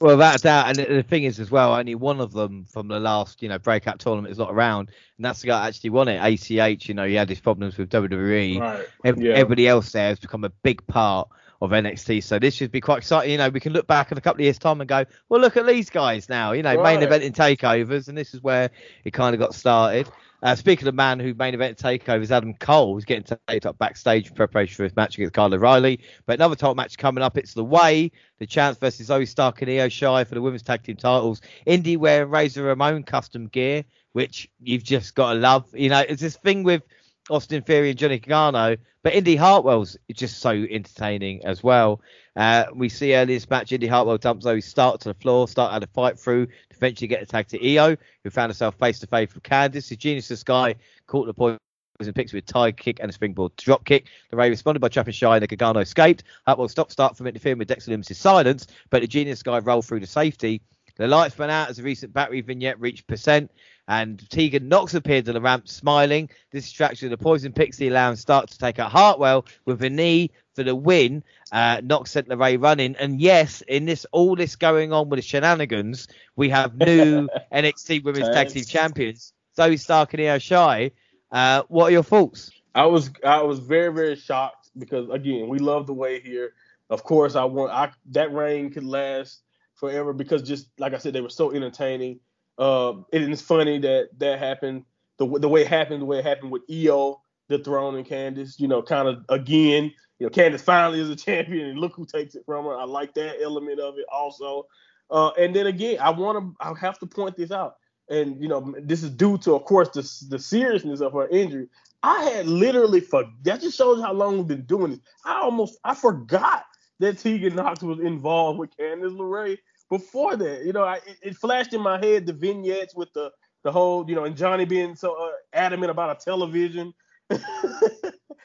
Well, 0.02 0.22
a 0.22 0.38
doubt, 0.38 0.78
and 0.78 0.98
the 0.98 1.04
thing 1.04 1.24
is 1.24 1.40
as 1.40 1.50
well, 1.50 1.74
only 1.74 1.96
one 1.96 2.20
of 2.20 2.34
them 2.34 2.66
from 2.66 2.90
the 2.90 3.00
last, 3.00 3.42
you 3.42 3.48
know, 3.48 3.58
breakout 3.58 4.00
tournament 4.00 4.30
is 4.30 4.38
not 4.38 4.52
around, 4.52 4.90
and 5.18 5.24
that's 5.24 5.40
the 5.40 5.48
guy 5.48 5.62
that 5.62 5.68
actually 5.70 5.92
won 5.92 6.10
it. 6.10 6.18
ACH, 6.18 6.90
you 6.90 6.94
know, 6.94 7.08
he 7.08 7.14
had 7.14 7.30
his 7.30 7.40
problems 7.40 7.78
with 7.78 7.90
WWE. 7.90 8.60
Right. 8.60 8.86
yeah. 9.18 9.32
Everybody 9.32 9.70
else 9.70 9.94
there 9.94 10.10
has 10.10 10.20
become 10.20 10.44
a 10.44 10.50
big 10.50 10.86
part 10.86 11.30
of 11.66 11.72
NXT, 11.72 12.24
so 12.24 12.40
this 12.40 12.54
should 12.54 12.72
be 12.72 12.82
quite 12.82 13.00
exciting. 13.00 13.32
You 13.32 13.38
know, 13.38 13.50
we 13.50 13.60
can 13.60 13.74
look 13.74 13.88
back 13.88 14.12
in 14.12 14.18
a 14.18 14.22
couple 14.22 14.42
of 14.42 14.44
years' 14.44 14.60
time 14.60 14.82
and 14.82 14.88
go, 14.88 15.06
well, 15.30 15.42
look 15.42 15.58
at 15.58 15.66
these 15.66 15.90
guys 15.90 16.30
now. 16.30 16.54
You 16.54 16.64
know, 16.64 16.76
right. 16.76 16.96
main 16.96 17.04
event 17.04 17.24
in 17.24 17.34
takeovers, 17.34 18.08
and 18.08 18.18
this 18.18 18.34
is 18.34 18.42
where 18.42 18.72
it 19.04 19.12
kind 19.12 19.34
of 19.34 19.40
got 19.40 19.54
started. 19.54 20.10
Uh, 20.44 20.54
speaking 20.56 20.88
of 20.88 20.94
man 20.94 21.20
who 21.20 21.34
main 21.34 21.54
event 21.54 21.78
takeovers, 21.78 22.30
Adam 22.30 22.54
Cole 22.54 22.94
was 22.94 23.04
getting 23.04 23.38
taped 23.48 23.66
up 23.66 23.78
backstage 23.80 24.30
in 24.30 24.36
preparation 24.36 24.76
for 24.76 24.84
his 24.84 24.96
match 24.96 25.16
against 25.16 25.34
Kyle 25.34 25.52
O'Reilly. 25.52 26.00
But 26.26 26.34
another 26.34 26.56
top 26.56 26.76
match 26.76 26.98
coming 27.00 27.24
up. 27.24 27.36
It's 27.38 27.56
the 27.56 27.64
way 27.64 28.12
the 28.38 28.46
chance 28.46 28.78
versus 28.78 29.10
Zoey 29.10 29.28
Stark 29.28 29.62
and 29.64 29.72
Io 29.72 29.88
Shirai 29.88 30.28
for 30.28 30.36
the 30.36 30.42
women's 30.42 30.62
tag 30.62 30.84
team 30.84 30.98
titles. 30.98 31.42
Indi 31.66 31.98
wearing 31.98 32.30
Razor 32.30 32.64
Ramon 32.64 33.04
custom 33.04 33.48
gear, 33.48 33.86
which 34.14 34.48
you've 34.60 34.84
just 34.84 35.16
got 35.16 35.34
to 35.34 35.40
love. 35.40 35.66
You 35.74 35.90
know, 35.90 36.04
it's 36.08 36.22
this 36.22 36.38
thing 36.38 36.62
with 36.62 36.84
Austin 37.30 37.62
Theory 37.64 37.90
and 37.90 37.98
Johnny 37.98 38.20
Gargano, 38.20 38.78
but 39.02 39.14
Indi 39.14 39.36
Hartwell's 39.36 39.98
just 40.14 40.40
so 40.40 40.52
entertaining 40.52 41.44
as 41.46 41.64
well. 41.64 42.02
Uh, 42.36 42.66
we 42.74 42.90
see 42.90 43.16
early 43.16 43.34
this 43.34 43.50
match, 43.50 43.72
Indi 43.72 43.88
Hartwell 43.88 44.18
dumps 44.18 44.46
Zoey 44.46 44.64
Stark 44.64 45.00
to 45.02 45.10
the 45.10 45.16
floor, 45.16 45.48
start 45.48 45.74
had 45.74 45.84
a 45.84 45.88
fight 45.88 46.20
through, 46.20 46.48
eventually 46.72 47.08
get 47.08 47.24
attacked 47.24 47.50
to 47.52 47.78
Io, 47.78 47.98
who 48.24 48.30
found 48.30 48.50
herself 48.50 48.76
face 48.76 49.00
to 49.00 49.08
face 49.08 49.34
with 49.34 49.44
Candice. 49.44 49.90
The 49.90 49.96
genius 49.96 50.30
of 50.32 50.40
Sky 50.40 50.76
caught 51.08 51.26
the 51.26 51.34
point 51.34 51.60
and 52.00 52.14
picks 52.14 52.34
with 52.34 52.44
a 52.44 52.54
tie 52.54 52.72
kick 52.74 53.00
and 53.00 53.10
a 53.10 53.14
springboard 53.14 53.56
drop 53.56 53.86
kick. 53.86 54.08
LeRae 54.34 54.50
responded 54.50 54.82
by 54.82 54.90
trapping 54.90 55.14
Shy 55.14 55.38
and 55.38 55.48
Gargano 55.48 55.80
escaped. 55.80 56.24
Hartwell 56.46 56.68
stopped 56.68 56.92
start 56.92 57.16
from 57.16 57.26
interfering 57.26 57.58
with 57.58 57.70
Dexter 57.70 57.92
Lumis' 57.92 58.16
silence, 58.16 58.68
but 58.90 59.02
the 59.02 59.08
genius 59.08 59.42
guy 59.42 59.60
rolled 59.60 59.86
through 59.86 60.02
to 60.02 60.08
safety. 60.08 60.62
The 60.98 61.08
lights 61.08 61.38
went 61.38 61.52
out 61.52 61.70
as 61.70 61.80
a 61.80 61.84
recent 61.84 62.14
battery 62.14 62.42
vignette 62.42 62.80
reached 62.80 63.08
percent, 63.08 63.52
and 63.88 64.28
Tegan 64.30 64.68
Nox 64.68 64.94
appeared 64.94 65.28
on 65.28 65.36
the 65.36 65.42
ramp 65.42 65.68
smiling. 65.68 66.30
This 66.52 66.66
distraction 66.66 67.12
of 67.12 67.18
the 67.18 67.24
Poison 67.24 67.54
Pixie 67.54 67.90
Lounge 67.90 68.18
start 68.18 68.50
to 68.50 68.58
take 68.58 68.80
out 68.80 68.92
Hartwell 68.92 69.46
with 69.66 69.82
a 69.84 69.90
knee 69.90 70.32
for 70.54 70.64
the 70.64 70.76
win. 70.76 71.24
Uh, 71.52 71.82
Nox 71.84 72.12
sent 72.12 72.30
LeRae 72.30 72.62
running, 72.62 72.96
and 72.98 73.20
yes, 73.20 73.62
in 73.68 73.86
this 73.86 74.06
all 74.12 74.36
this 74.36 74.56
going 74.56 74.94
on 74.94 75.10
with 75.10 75.18
the 75.18 75.24
shenanigans, 75.24 76.08
we 76.36 76.50
have 76.50 76.76
new 76.78 77.28
NXT 77.54 78.04
Women's 78.04 78.30
Tag 78.30 78.50
Team 78.50 78.64
Champions, 78.64 79.34
Zoey 79.58 79.80
Stark 79.80 80.14
and 80.14 80.24
Io 80.24 80.38
Shirai. 80.38 80.92
Uh, 81.32 81.64
what 81.68 81.86
are 81.86 81.92
your 81.92 82.04
thoughts? 82.04 82.52
I 82.74 82.86
was 82.86 83.10
I 83.26 83.42
was 83.42 83.60
very 83.60 83.94
very 83.94 84.16
shocked 84.16 84.70
because 84.78 85.10
again 85.10 85.48
we 85.48 85.60
love 85.60 85.88
the 85.88 85.94
way 85.94 86.20
here. 86.20 86.54
Of 86.90 87.04
course, 87.04 87.36
I 87.36 87.46
want 87.46 87.72
I 87.72 87.92
that 88.12 88.34
reign 88.34 88.70
could 88.72 88.84
last 88.84 89.42
forever 89.76 90.14
because 90.14 90.42
just 90.44 90.70
like 90.78 90.94
I 90.94 90.98
said, 90.98 91.14
they 91.14 91.22
were 91.22 91.30
so 91.30 91.52
entertaining. 91.54 92.20
Uh, 92.58 92.94
and 93.12 93.32
it's 93.32 93.42
funny 93.42 93.80
that 93.80 94.10
that 94.18 94.40
happened 94.40 94.86
the 95.18 95.28
the 95.40 95.50
way 95.50 95.62
it 95.62 95.68
happened, 95.68 96.02
the 96.02 96.06
way 96.06 96.20
it 96.20 96.26
happened 96.26 96.52
with 96.52 96.64
Io, 96.72 97.22
the 97.48 97.60
throne, 97.60 97.96
and 97.96 98.06
Candice. 98.06 98.60
You 98.60 98.68
know, 98.68 98.82
kind 98.82 99.08
of 99.08 99.26
again, 99.30 99.92
you 100.20 100.26
know, 100.26 100.30
Candice 100.30 100.62
finally 100.62 101.00
is 101.00 101.10
a 101.10 101.16
champion, 101.16 101.70
and 101.70 101.80
look 101.80 101.96
who 101.96 102.06
takes 102.06 102.36
it 102.36 102.44
from 102.46 102.66
her. 102.66 102.78
I 102.78 102.86
like 102.86 103.14
that 103.16 103.42
element 103.42 103.80
of 103.80 103.98
it 103.98 104.06
also. 104.12 104.68
Uh, 105.10 105.30
and 105.38 105.56
then 105.56 105.68
again, 105.68 106.00
I 106.00 106.10
want 106.10 106.40
to, 106.40 106.66
I 106.66 106.74
have 106.80 106.98
to 107.00 107.06
point 107.06 107.38
this 107.38 107.52
out, 107.52 107.76
and 108.10 108.42
you 108.42 108.48
know, 108.48 108.74
this 108.82 109.04
is 109.04 109.12
due 109.12 109.38
to, 109.40 109.54
of 109.54 109.66
course, 109.66 109.90
the 109.90 110.28
the 110.30 110.40
seriousness 110.40 111.02
of 111.02 111.14
her 111.14 111.28
injury. 111.28 111.68
I 112.04 112.24
had 112.26 112.48
literally 112.48 113.00
for 113.00 113.26
that 113.44 113.62
just 113.62 113.78
shows 113.78 114.02
how 114.02 114.14
long 114.14 114.38
we've 114.38 114.48
been 114.48 114.66
doing 114.66 114.92
this. 114.92 115.00
I 115.26 115.42
almost 115.42 115.80
I 115.84 115.96
forgot 115.96 116.66
that 117.00 117.18
Tegan 117.18 117.56
Nox 117.56 117.82
was 117.82 118.00
involved 118.00 118.60
with 118.60 118.76
Candice 118.78 119.16
LeRae 119.16 119.58
before 119.90 120.36
that. 120.36 120.66
You 120.66 120.74
know, 120.74 120.84
I, 120.84 120.96
it, 120.96 121.18
it, 121.22 121.36
flashed 121.36 121.74
in 121.74 121.82
my 121.82 121.98
head 121.98 122.26
the 122.26 122.34
vignettes 122.34 122.96
with 122.96 123.12
the 123.14 123.32
the 123.64 123.72
whole, 123.72 124.08
you 124.08 124.16
know, 124.16 124.26
and 124.26 124.38
Johnny 124.38 124.66
being 124.66 124.96
so 124.96 125.16
uh, 125.16 125.32
adamant 125.54 125.92
about 125.92 126.22
a 126.22 126.24
television. 126.24 126.94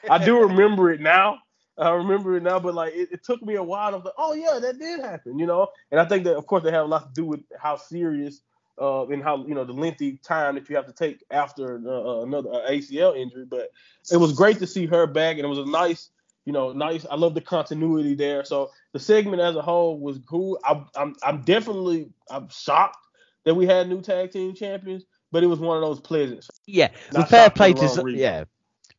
I 0.09 0.23
do 0.23 0.41
remember 0.41 0.91
it 0.91 0.99
now. 0.99 1.39
I 1.77 1.91
remember 1.91 2.35
it 2.35 2.43
now, 2.43 2.59
but 2.59 2.73
like 2.73 2.93
it, 2.93 3.09
it 3.11 3.23
took 3.23 3.41
me 3.41 3.55
a 3.55 3.63
while. 3.63 3.91
Was 3.91 4.03
like, 4.03 4.13
oh 4.17 4.33
yeah, 4.33 4.59
that 4.59 4.79
did 4.79 4.99
happen, 4.99 5.39
you 5.39 5.45
know. 5.45 5.67
And 5.91 5.99
I 5.99 6.05
think 6.05 6.23
that 6.25 6.35
of 6.35 6.45
course 6.47 6.63
they 6.63 6.71
have 6.71 6.85
a 6.85 6.87
lot 6.87 7.07
to 7.07 7.21
do 7.21 7.25
with 7.25 7.41
how 7.57 7.77
serious 7.77 8.41
uh, 8.79 9.07
and 9.07 9.23
how 9.23 9.45
you 9.45 9.53
know 9.53 9.63
the 9.63 9.73
lengthy 9.73 10.17
time 10.17 10.55
that 10.55 10.69
you 10.69 10.75
have 10.75 10.87
to 10.87 10.93
take 10.93 11.23
after 11.31 11.81
uh, 11.85 11.91
uh 11.91 12.23
another 12.23 12.51
uh, 12.51 12.69
ACL 12.69 13.17
injury. 13.17 13.45
But 13.45 13.69
it 14.11 14.17
was 14.17 14.33
great 14.33 14.59
to 14.59 14.67
see 14.67 14.85
her 14.87 15.07
back, 15.07 15.37
and 15.37 15.45
it 15.45 15.49
was 15.49 15.59
a 15.59 15.65
nice, 15.65 16.09
you 16.45 16.53
know, 16.53 16.71
nice. 16.71 17.05
I 17.09 17.15
love 17.15 17.33
the 17.35 17.41
continuity 17.41 18.15
there. 18.15 18.43
So 18.43 18.71
the 18.93 18.99
segment 18.99 19.41
as 19.41 19.55
a 19.55 19.61
whole 19.61 19.99
was 19.99 20.19
cool. 20.27 20.59
I, 20.63 20.83
I'm 20.95 21.15
I'm 21.23 21.41
definitely 21.41 22.09
I'm 22.29 22.49
shocked 22.49 22.97
that 23.45 23.55
we 23.55 23.65
had 23.65 23.89
new 23.89 24.01
tag 24.01 24.31
team 24.31 24.53
champions, 24.53 25.03
but 25.31 25.43
it 25.43 25.47
was 25.47 25.59
one 25.59 25.77
of 25.77 25.83
those 25.83 25.99
pleasant. 25.99 26.45
Yeah, 26.65 26.89
the 27.11 27.25
fair 27.25 27.49
play 27.49 27.73
to 27.73 28.05
yeah, 28.09 28.45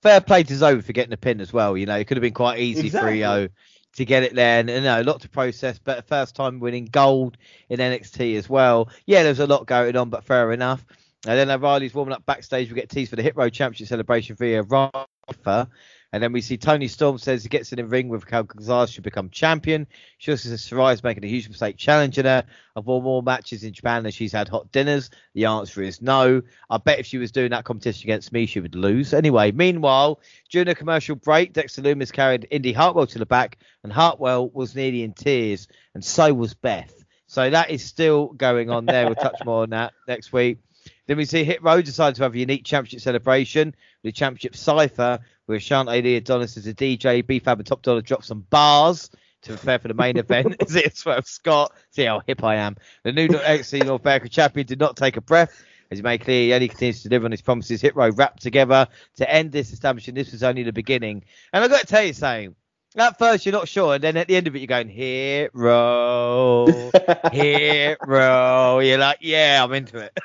fair 0.02 0.20
play 0.20 0.42
to 0.44 0.54
Zoey 0.54 0.82
for 0.84 0.92
getting 0.92 1.10
the 1.10 1.16
pin 1.16 1.40
as 1.40 1.52
well. 1.52 1.76
You 1.76 1.86
know, 1.86 1.96
it 1.96 2.06
could 2.06 2.16
have 2.16 2.22
been 2.22 2.34
quite 2.34 2.60
easy 2.60 2.86
exactly. 2.86 3.20
for 3.20 3.26
Io 3.26 3.48
to 3.94 4.04
get 4.04 4.22
it 4.22 4.34
there, 4.34 4.60
and 4.60 4.70
you 4.70 4.80
know, 4.80 5.00
a 5.00 5.04
lot 5.04 5.20
to 5.22 5.28
process. 5.28 5.78
But 5.78 6.06
first 6.06 6.34
time 6.36 6.60
winning 6.60 6.86
gold 6.86 7.36
in 7.68 7.80
NXT 7.80 8.36
as 8.36 8.48
well. 8.48 8.88
Yeah, 9.06 9.22
there's 9.22 9.40
a 9.40 9.46
lot 9.46 9.66
going 9.66 9.96
on, 9.96 10.10
but 10.10 10.24
fair 10.24 10.52
enough. 10.52 10.84
And 11.24 11.38
then 11.38 11.50
O'Reilly's 11.50 11.94
warming 11.94 12.14
up 12.14 12.26
backstage. 12.26 12.68
We 12.68 12.74
get 12.74 12.90
teased 12.90 13.10
for 13.10 13.16
the 13.16 13.22
Hit 13.22 13.36
Row 13.36 13.48
Championship 13.48 13.86
celebration 13.86 14.34
via 14.34 14.62
Rafa. 14.62 15.68
And 16.12 16.22
then 16.22 16.32
we 16.32 16.42
see 16.42 16.58
Toni 16.58 16.88
Storm 16.88 17.16
says 17.16 17.42
he 17.42 17.48
gets 17.48 17.72
in 17.72 17.78
the 17.78 17.86
ring 17.86 18.08
with 18.08 18.26
Cal 18.26 18.42
Gonzalez 18.42 18.90
should 18.90 19.02
become 19.02 19.30
champion. 19.30 19.86
She 20.18 20.30
also 20.30 20.50
says 20.50 20.62
Sarray's 20.62 21.02
making 21.02 21.24
a 21.24 21.28
huge 21.28 21.48
mistake 21.48 21.78
challenging 21.78 22.26
her. 22.26 22.44
I've 22.76 22.84
won 22.84 23.02
more 23.02 23.22
matches 23.22 23.64
in 23.64 23.72
Japan 23.72 24.02
than 24.02 24.12
she's 24.12 24.32
had 24.32 24.48
hot 24.48 24.70
dinners. 24.72 25.08
The 25.34 25.46
answer 25.46 25.82
is 25.82 26.02
no. 26.02 26.42
I 26.68 26.76
bet 26.76 26.98
if 26.98 27.06
she 27.06 27.16
was 27.16 27.32
doing 27.32 27.50
that 27.52 27.64
competition 27.64 28.10
against 28.10 28.30
me, 28.30 28.44
she 28.44 28.60
would 28.60 28.74
lose. 28.74 29.14
Anyway, 29.14 29.52
meanwhile, 29.52 30.20
during 30.50 30.68
a 30.68 30.74
commercial 30.74 31.16
break, 31.16 31.54
Dexter 31.54 31.80
Lumis 31.80 32.12
carried 32.12 32.46
Indi 32.50 32.74
Hartwell 32.74 33.06
to 33.06 33.18
the 33.18 33.26
back, 33.26 33.56
and 33.82 33.90
Hartwell 33.90 34.50
was 34.50 34.74
nearly 34.74 35.04
in 35.04 35.14
tears, 35.14 35.66
and 35.94 36.04
so 36.04 36.34
was 36.34 36.52
Beth. 36.52 36.92
So 37.26 37.48
that 37.48 37.70
is 37.70 37.82
still 37.82 38.28
going 38.28 38.68
on 38.68 38.84
there. 38.84 39.06
We'll 39.06 39.14
touch 39.14 39.40
more 39.46 39.62
on 39.62 39.70
that 39.70 39.94
next 40.06 40.30
week. 40.34 40.58
Then 41.06 41.16
we 41.16 41.24
see 41.24 41.44
Hit 41.44 41.62
Row 41.62 41.80
decide 41.80 42.16
to 42.16 42.22
have 42.24 42.34
a 42.34 42.38
unique 42.38 42.64
championship 42.64 43.00
celebration 43.00 43.74
a 44.04 44.12
championship 44.12 44.56
cipher 44.56 45.20
where 45.46 45.58
Ashante 45.58 46.02
Thee 46.02 46.16
Adonis 46.16 46.56
as 46.56 46.66
a 46.66 46.74
DJ, 46.74 47.26
B-Fab 47.26 47.58
and 47.58 47.66
Top 47.66 47.82
Dollar 47.82 48.00
drop 48.00 48.24
some 48.24 48.46
bars 48.50 49.10
to 49.42 49.54
prepare 49.54 49.78
for 49.78 49.88
the 49.88 49.94
main 49.94 50.16
event. 50.18 50.56
Is 50.60 50.74
it 50.76 50.96
Swerve 50.96 51.26
Scott? 51.26 51.72
See 51.90 52.04
how 52.04 52.22
hip 52.26 52.42
I 52.44 52.56
am. 52.56 52.76
The 53.02 53.12
new 53.12 53.28
NXT 53.28 53.86
North 53.86 54.02
America 54.02 54.28
champion 54.28 54.66
did 54.66 54.78
not 54.80 54.96
take 54.96 55.16
a 55.16 55.20
breath. 55.20 55.64
As 55.90 55.98
he 55.98 56.02
made 56.02 56.22
clear, 56.22 56.44
he 56.44 56.54
only 56.54 56.68
continues 56.68 57.02
to 57.02 57.10
deliver 57.10 57.26
on 57.26 57.32
his 57.32 57.42
promises. 57.42 57.82
Hit 57.82 57.94
Row 57.94 58.08
wrapped 58.10 58.42
together 58.42 58.88
to 59.16 59.30
end 59.30 59.52
this, 59.52 59.72
establishing 59.74 60.14
this 60.14 60.32
was 60.32 60.42
only 60.42 60.62
the 60.62 60.72
beginning. 60.72 61.22
And 61.52 61.62
I've 61.62 61.70
got 61.70 61.80
to 61.80 61.86
tell 61.86 62.02
you 62.02 62.14
something. 62.14 62.54
At 62.96 63.18
first, 63.18 63.44
you're 63.46 63.54
not 63.54 63.68
sure, 63.68 63.94
and 63.94 64.04
then 64.04 64.18
at 64.18 64.28
the 64.28 64.36
end 64.36 64.46
of 64.46 64.54
it, 64.54 64.58
you're 64.58 64.66
going 64.66 64.88
hero, 64.88 66.66
hero. 67.32 68.78
You're 68.80 68.98
like, 68.98 69.18
yeah, 69.22 69.64
I'm 69.64 69.72
into 69.72 69.98
it. 69.98 70.18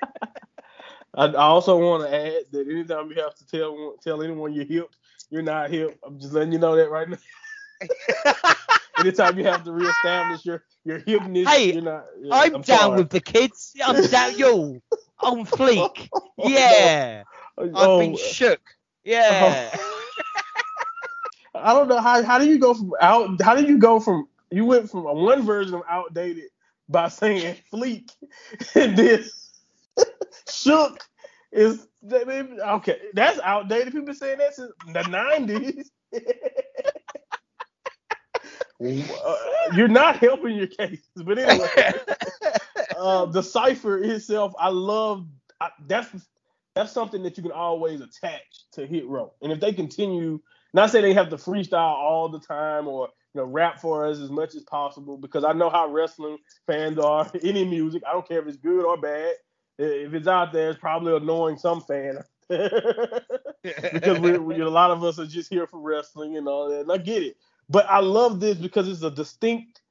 I, 1.16 1.32
also 1.32 1.78
want 1.78 2.02
to 2.02 2.14
add 2.14 2.44
that 2.50 2.68
anytime 2.68 3.10
you 3.10 3.22
have 3.22 3.34
to 3.36 3.46
tell 3.46 3.94
tell 4.02 4.22
anyone 4.22 4.52
you're 4.52 4.66
hip, 4.66 4.94
you're 5.30 5.42
not 5.42 5.70
hip. 5.70 5.98
I'm 6.04 6.20
just 6.20 6.32
letting 6.32 6.52
you 6.52 6.58
know 6.58 6.76
that 6.76 6.90
right 6.90 7.08
now. 7.08 7.16
anytime 8.98 9.38
you 9.38 9.44
have 9.44 9.64
to 9.64 9.72
reestablish 9.72 10.44
your 10.44 10.62
your 10.84 11.00
hipness, 11.00 11.46
hey, 11.46 11.72
you're 11.72 11.82
not. 11.82 12.04
I'm, 12.30 12.56
I'm, 12.56 12.62
down 12.62 12.78
sorry. 12.78 12.98
with 12.98 13.10
the 13.10 13.20
kids. 13.20 13.74
I'm 13.82 14.06
down, 14.06 14.38
yo. 14.38 14.80
On 15.20 15.46
fleek. 15.46 16.08
Yeah. 16.38 17.22
Oh, 17.56 17.94
I've 17.94 18.00
been 18.00 18.16
shook. 18.18 18.60
Yeah. 19.04 19.70
Oh. 19.72 20.02
I 21.54 21.72
don't 21.72 21.88
know 21.88 21.98
how 21.98 22.22
how 22.22 22.38
do 22.38 22.46
you 22.46 22.58
go 22.58 22.74
from 22.74 22.92
out 23.00 23.40
how 23.40 23.54
do 23.54 23.64
you 23.64 23.78
go 23.78 23.98
from 23.98 24.28
you 24.50 24.66
went 24.66 24.90
from 24.90 25.06
a 25.06 25.12
one 25.12 25.42
version 25.42 25.74
of 25.74 25.82
outdated 25.88 26.50
by 26.88 27.08
saying 27.08 27.56
fleek 27.72 28.10
and 28.74 28.96
then 28.96 29.24
shook 30.48 31.00
is 31.52 31.86
okay. 32.12 32.98
That's 33.14 33.40
outdated. 33.40 33.92
People 33.92 34.14
saying 34.14 34.38
that 34.38 34.54
since 34.54 34.72
the 34.92 35.02
nineties. 35.04 35.90
Uh, 38.82 39.36
you're 39.74 39.88
not 39.88 40.16
helping 40.18 40.56
your 40.56 40.66
case. 40.66 41.08
But 41.16 41.38
anyway, 41.38 41.92
uh, 42.98 43.26
the 43.26 43.42
cipher 43.42 43.98
itself, 43.98 44.52
I 44.58 44.68
love. 44.68 45.26
I, 45.60 45.70
that's 45.86 46.08
that's 46.74 46.92
something 46.92 47.22
that 47.22 47.36
you 47.36 47.42
can 47.42 47.52
always 47.52 48.00
attach 48.00 48.42
to 48.72 48.86
Hit 48.86 49.06
Row. 49.06 49.32
And 49.40 49.50
if 49.50 49.60
they 49.60 49.72
continue, 49.72 50.40
not 50.74 50.90
say 50.90 51.00
they 51.00 51.14
have 51.14 51.30
to 51.30 51.36
freestyle 51.36 51.74
all 51.74 52.28
the 52.28 52.40
time 52.40 52.86
or 52.86 53.08
you 53.34 53.40
know 53.40 53.46
rap 53.46 53.80
for 53.80 54.06
us 54.06 54.18
as 54.18 54.30
much 54.30 54.54
as 54.54 54.62
possible, 54.64 55.16
because 55.16 55.44
I 55.44 55.52
know 55.52 55.70
how 55.70 55.88
wrestling 55.88 56.38
fans 56.66 56.98
are. 56.98 57.30
Any 57.42 57.64
music, 57.64 58.02
I 58.06 58.12
don't 58.12 58.28
care 58.28 58.40
if 58.40 58.46
it's 58.46 58.58
good 58.58 58.84
or 58.84 58.98
bad. 58.98 59.34
If 59.78 60.14
it's 60.14 60.26
out 60.26 60.52
there, 60.52 60.70
it's 60.70 60.80
probably 60.80 61.16
annoying 61.16 61.58
some 61.58 61.80
fan. 61.80 62.18
because 62.48 64.18
we, 64.20 64.38
we, 64.38 64.60
a 64.60 64.68
lot 64.68 64.90
of 64.90 65.02
us 65.02 65.18
are 65.18 65.26
just 65.26 65.50
here 65.50 65.66
for 65.66 65.80
wrestling 65.80 66.36
and 66.36 66.48
all 66.48 66.70
that. 66.70 66.80
And 66.80 66.92
I 66.92 66.98
get 66.98 67.22
it. 67.22 67.36
But 67.68 67.86
I 67.90 67.98
love 68.00 68.40
this 68.40 68.56
because 68.56 68.88
it's 68.88 69.02
a 69.02 69.10
distinct 69.10 69.82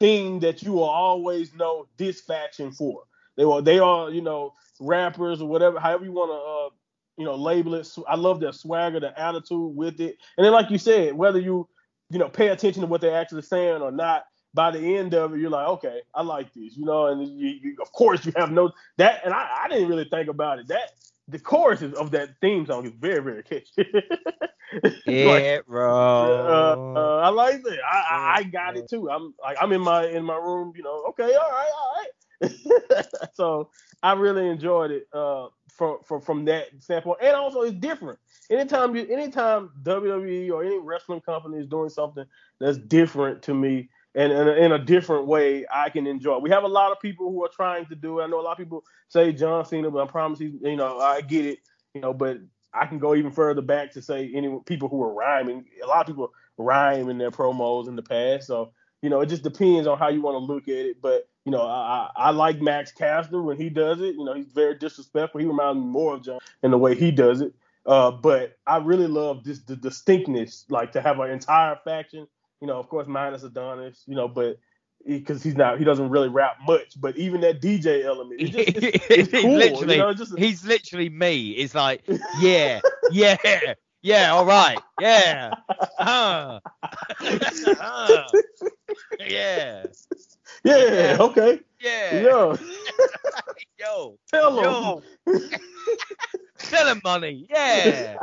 thing 0.00 0.40
that 0.40 0.62
you 0.62 0.72
will 0.72 0.84
always 0.84 1.52
know 1.54 1.88
this 1.96 2.20
faction 2.20 2.70
for. 2.70 3.02
They 3.36 3.44
are 3.44 3.62
they 3.62 3.78
are, 3.78 4.10
you 4.10 4.22
know, 4.22 4.54
rappers 4.80 5.40
or 5.40 5.48
whatever, 5.48 5.78
however 5.78 6.04
you 6.04 6.12
want 6.12 6.30
to 6.30 6.36
uh, 6.36 6.78
you 7.18 7.24
know, 7.24 7.34
label 7.34 7.74
it. 7.74 7.88
I 8.08 8.14
love 8.14 8.40
their 8.40 8.52
swagger, 8.52 9.00
their 9.00 9.18
attitude 9.18 9.76
with 9.76 10.00
it. 10.00 10.16
And 10.36 10.44
then 10.44 10.52
like 10.52 10.70
you 10.70 10.78
said, 10.78 11.14
whether 11.14 11.40
you, 11.40 11.68
you 12.10 12.18
know, 12.18 12.28
pay 12.28 12.48
attention 12.48 12.80
to 12.82 12.86
what 12.86 13.00
they're 13.00 13.20
actually 13.20 13.42
saying 13.42 13.82
or 13.82 13.90
not, 13.90 14.24
by 14.54 14.70
the 14.70 14.96
end 14.96 15.14
of 15.14 15.34
it, 15.34 15.40
you're 15.40 15.50
like, 15.50 15.68
okay, 15.68 16.00
I 16.14 16.22
like 16.22 16.52
this, 16.52 16.76
you 16.76 16.84
know, 16.84 17.06
and 17.06 17.26
you, 17.26 17.48
you, 17.62 17.76
of 17.80 17.92
course 17.92 18.24
you 18.24 18.32
have 18.36 18.50
no 18.50 18.70
that, 18.96 19.20
and 19.24 19.34
I, 19.34 19.64
I 19.64 19.68
didn't 19.68 19.88
really 19.88 20.08
think 20.10 20.28
about 20.28 20.58
it. 20.58 20.68
That 20.68 20.92
the 21.28 21.38
chorus 21.38 21.82
of 21.82 22.10
that 22.12 22.30
theme 22.40 22.66
song 22.66 22.86
is 22.86 22.92
very, 22.98 23.22
very 23.22 23.42
catchy. 23.42 23.86
yeah, 25.06 25.58
bro. 25.66 25.94
Uh, 25.94 26.98
uh, 26.98 27.16
I 27.18 27.28
like 27.28 27.56
it. 27.56 27.80
I, 27.86 27.96
I, 28.10 28.34
I, 28.38 28.42
got 28.44 28.76
it 28.76 28.88
too. 28.88 29.10
I'm 29.10 29.34
like 29.42 29.58
I'm 29.60 29.72
in 29.72 29.82
my 29.82 30.06
in 30.06 30.24
my 30.24 30.36
room. 30.36 30.72
You 30.74 30.82
know. 30.82 31.04
Okay. 31.10 31.34
All 31.34 31.50
right. 31.50 31.70
All 31.76 31.94
right. 31.96 32.08
so 33.34 33.70
I 34.02 34.12
really 34.14 34.48
enjoyed 34.48 34.90
it 34.90 35.06
uh, 35.12 35.48
from 35.68 35.98
from 36.02 36.20
from 36.22 36.44
that 36.46 36.68
standpoint, 36.80 37.18
and 37.22 37.36
also 37.36 37.62
it's 37.62 37.76
different. 37.76 38.18
Anytime 38.50 38.96
you, 38.96 39.06
anytime 39.08 39.70
WWE 39.82 40.50
or 40.50 40.64
any 40.64 40.78
wrestling 40.78 41.20
company 41.20 41.58
is 41.58 41.66
doing 41.66 41.90
something 41.90 42.24
that's 42.58 42.78
different 42.78 43.42
to 43.42 43.54
me, 43.54 43.90
and, 44.14 44.32
and 44.32 44.48
in 44.50 44.72
a 44.72 44.78
different 44.78 45.26
way 45.26 45.64
I 45.72 45.90
can 45.90 46.06
enjoy. 46.06 46.38
We 46.38 46.50
have 46.50 46.64
a 46.64 46.68
lot 46.68 46.92
of 46.92 47.00
people 47.00 47.30
who 47.30 47.44
are 47.44 47.50
trying 47.50 47.86
to 47.86 47.94
do 47.94 48.20
it. 48.20 48.24
I 48.24 48.26
know 48.26 48.40
a 48.40 48.42
lot 48.42 48.52
of 48.52 48.58
people 48.58 48.84
say 49.08 49.32
John 49.32 49.64
Cena, 49.64 49.90
but 49.90 50.02
I 50.02 50.10
promise 50.10 50.40
you, 50.40 50.58
you 50.62 50.76
know, 50.76 50.98
I 50.98 51.20
get 51.20 51.46
it, 51.46 51.58
you 51.94 52.00
know, 52.00 52.12
but 52.12 52.38
I 52.72 52.86
can 52.86 52.98
go 52.98 53.14
even 53.14 53.32
further 53.32 53.62
back 53.62 53.92
to 53.92 54.02
say 54.02 54.30
any 54.34 54.58
people 54.66 54.88
who 54.88 55.02
are 55.02 55.12
rhyming. 55.12 55.64
A 55.82 55.86
lot 55.86 56.00
of 56.00 56.06
people 56.06 56.32
rhyme 56.56 57.08
in 57.08 57.18
their 57.18 57.30
promos 57.30 57.88
in 57.88 57.96
the 57.96 58.02
past, 58.02 58.46
so 58.46 58.72
you 59.02 59.10
know, 59.10 59.20
it 59.20 59.26
just 59.26 59.44
depends 59.44 59.86
on 59.86 59.98
how 59.98 60.08
you 60.08 60.20
want 60.20 60.34
to 60.34 60.52
look 60.52 60.64
at 60.64 60.86
it. 60.86 61.00
But 61.00 61.28
you 61.44 61.52
know, 61.52 61.62
I, 61.62 62.10
I 62.16 62.30
like 62.30 62.60
Max 62.60 62.92
Caster 62.92 63.40
when 63.40 63.56
he 63.56 63.70
does 63.70 64.00
it. 64.00 64.16
You 64.16 64.24
know, 64.24 64.34
he's 64.34 64.52
very 64.52 64.74
disrespectful. 64.74 65.40
He 65.40 65.46
reminds 65.46 65.80
me 65.80 65.86
more 65.86 66.14
of 66.14 66.22
John 66.22 66.40
in 66.62 66.70
the 66.70 66.78
way 66.78 66.94
he 66.94 67.10
does 67.10 67.40
it. 67.40 67.54
Uh, 67.86 68.10
but 68.10 68.58
I 68.66 68.78
really 68.78 69.06
love 69.06 69.44
this 69.44 69.60
the 69.60 69.76
distinctness, 69.76 70.66
like 70.68 70.92
to 70.92 71.00
have 71.00 71.20
an 71.20 71.30
entire 71.30 71.76
faction 71.84 72.26
you 72.60 72.66
know, 72.66 72.78
of 72.78 72.88
course, 72.88 73.06
minus 73.06 73.42
Adonis, 73.42 74.02
you 74.06 74.14
know, 74.14 74.28
but 74.28 74.58
because 75.06 75.42
he, 75.42 75.50
he's 75.50 75.56
not, 75.56 75.78
he 75.78 75.84
doesn't 75.84 76.10
really 76.10 76.28
rap 76.28 76.56
much. 76.66 77.00
But 77.00 77.16
even 77.16 77.40
that 77.42 77.60
DJ 77.60 78.04
element, 78.04 78.40
it's 78.40 78.50
just, 78.50 78.76
it's, 78.76 79.10
it's 79.10 79.32
cool. 79.32 79.56
literally, 79.56 79.96
you 79.96 80.02
know, 80.02 80.14
just 80.14 80.36
he's 80.38 80.64
literally 80.64 81.08
me. 81.08 81.50
It's 81.50 81.74
like, 81.74 82.02
yeah, 82.40 82.80
yeah, 83.10 83.74
yeah, 84.02 84.30
all 84.32 84.44
right, 84.44 84.80
yeah, 85.00 85.54
uh, 85.98 86.60
uh, 87.80 88.24
yeah. 89.28 89.86
Yeah, 90.64 90.76
yeah, 90.76 91.16
okay. 91.20 91.60
Yeah. 91.80 92.20
Yo. 92.20 92.58
Yo. 93.78 94.18
Tell 94.32 94.58
him. 94.58 94.64
Yo. 94.64 95.02
Tell 96.58 96.86
him 96.88 97.00
money. 97.04 97.46
Yeah. 97.48 98.16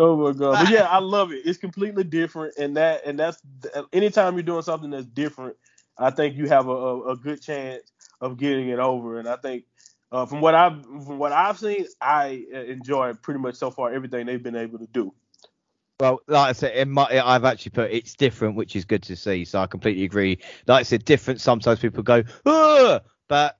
Oh 0.00 0.16
my 0.16 0.32
god! 0.32 0.64
But 0.64 0.70
yeah, 0.70 0.84
I 0.84 0.98
love 1.00 1.30
it. 1.30 1.42
It's 1.44 1.58
completely 1.58 2.04
different, 2.04 2.56
and 2.56 2.74
that 2.78 3.02
and 3.04 3.18
that's 3.18 3.38
anytime 3.92 4.34
you're 4.34 4.42
doing 4.42 4.62
something 4.62 4.88
that's 4.88 5.04
different, 5.06 5.56
I 5.98 6.10
think 6.10 6.36
you 6.36 6.48
have 6.48 6.68
a, 6.68 6.72
a, 6.72 7.10
a 7.10 7.16
good 7.16 7.42
chance 7.42 7.92
of 8.18 8.38
getting 8.38 8.70
it 8.70 8.78
over. 8.78 9.18
And 9.18 9.28
I 9.28 9.36
think 9.36 9.64
uh, 10.10 10.24
from 10.24 10.40
what 10.40 10.54
I've 10.54 10.82
from 10.82 11.18
what 11.18 11.32
I've 11.32 11.58
seen, 11.58 11.86
I 12.00 12.46
enjoy 12.50 13.12
pretty 13.12 13.40
much 13.40 13.56
so 13.56 13.70
far 13.70 13.92
everything 13.92 14.24
they've 14.24 14.42
been 14.42 14.56
able 14.56 14.78
to 14.78 14.86
do. 14.86 15.12
Well, 16.00 16.20
like 16.26 16.48
I 16.48 16.52
said, 16.52 16.88
I've 16.96 17.44
actually 17.44 17.72
put 17.72 17.90
it's 17.90 18.14
different, 18.14 18.56
which 18.56 18.74
is 18.74 18.86
good 18.86 19.02
to 19.02 19.16
see. 19.16 19.44
So 19.44 19.60
I 19.60 19.66
completely 19.66 20.04
agree. 20.04 20.38
Like 20.66 20.80
I 20.80 20.82
said, 20.84 21.04
different. 21.04 21.42
Sometimes 21.42 21.78
people 21.78 22.02
go, 22.02 22.22
Ugh! 22.46 23.02
but 23.28 23.56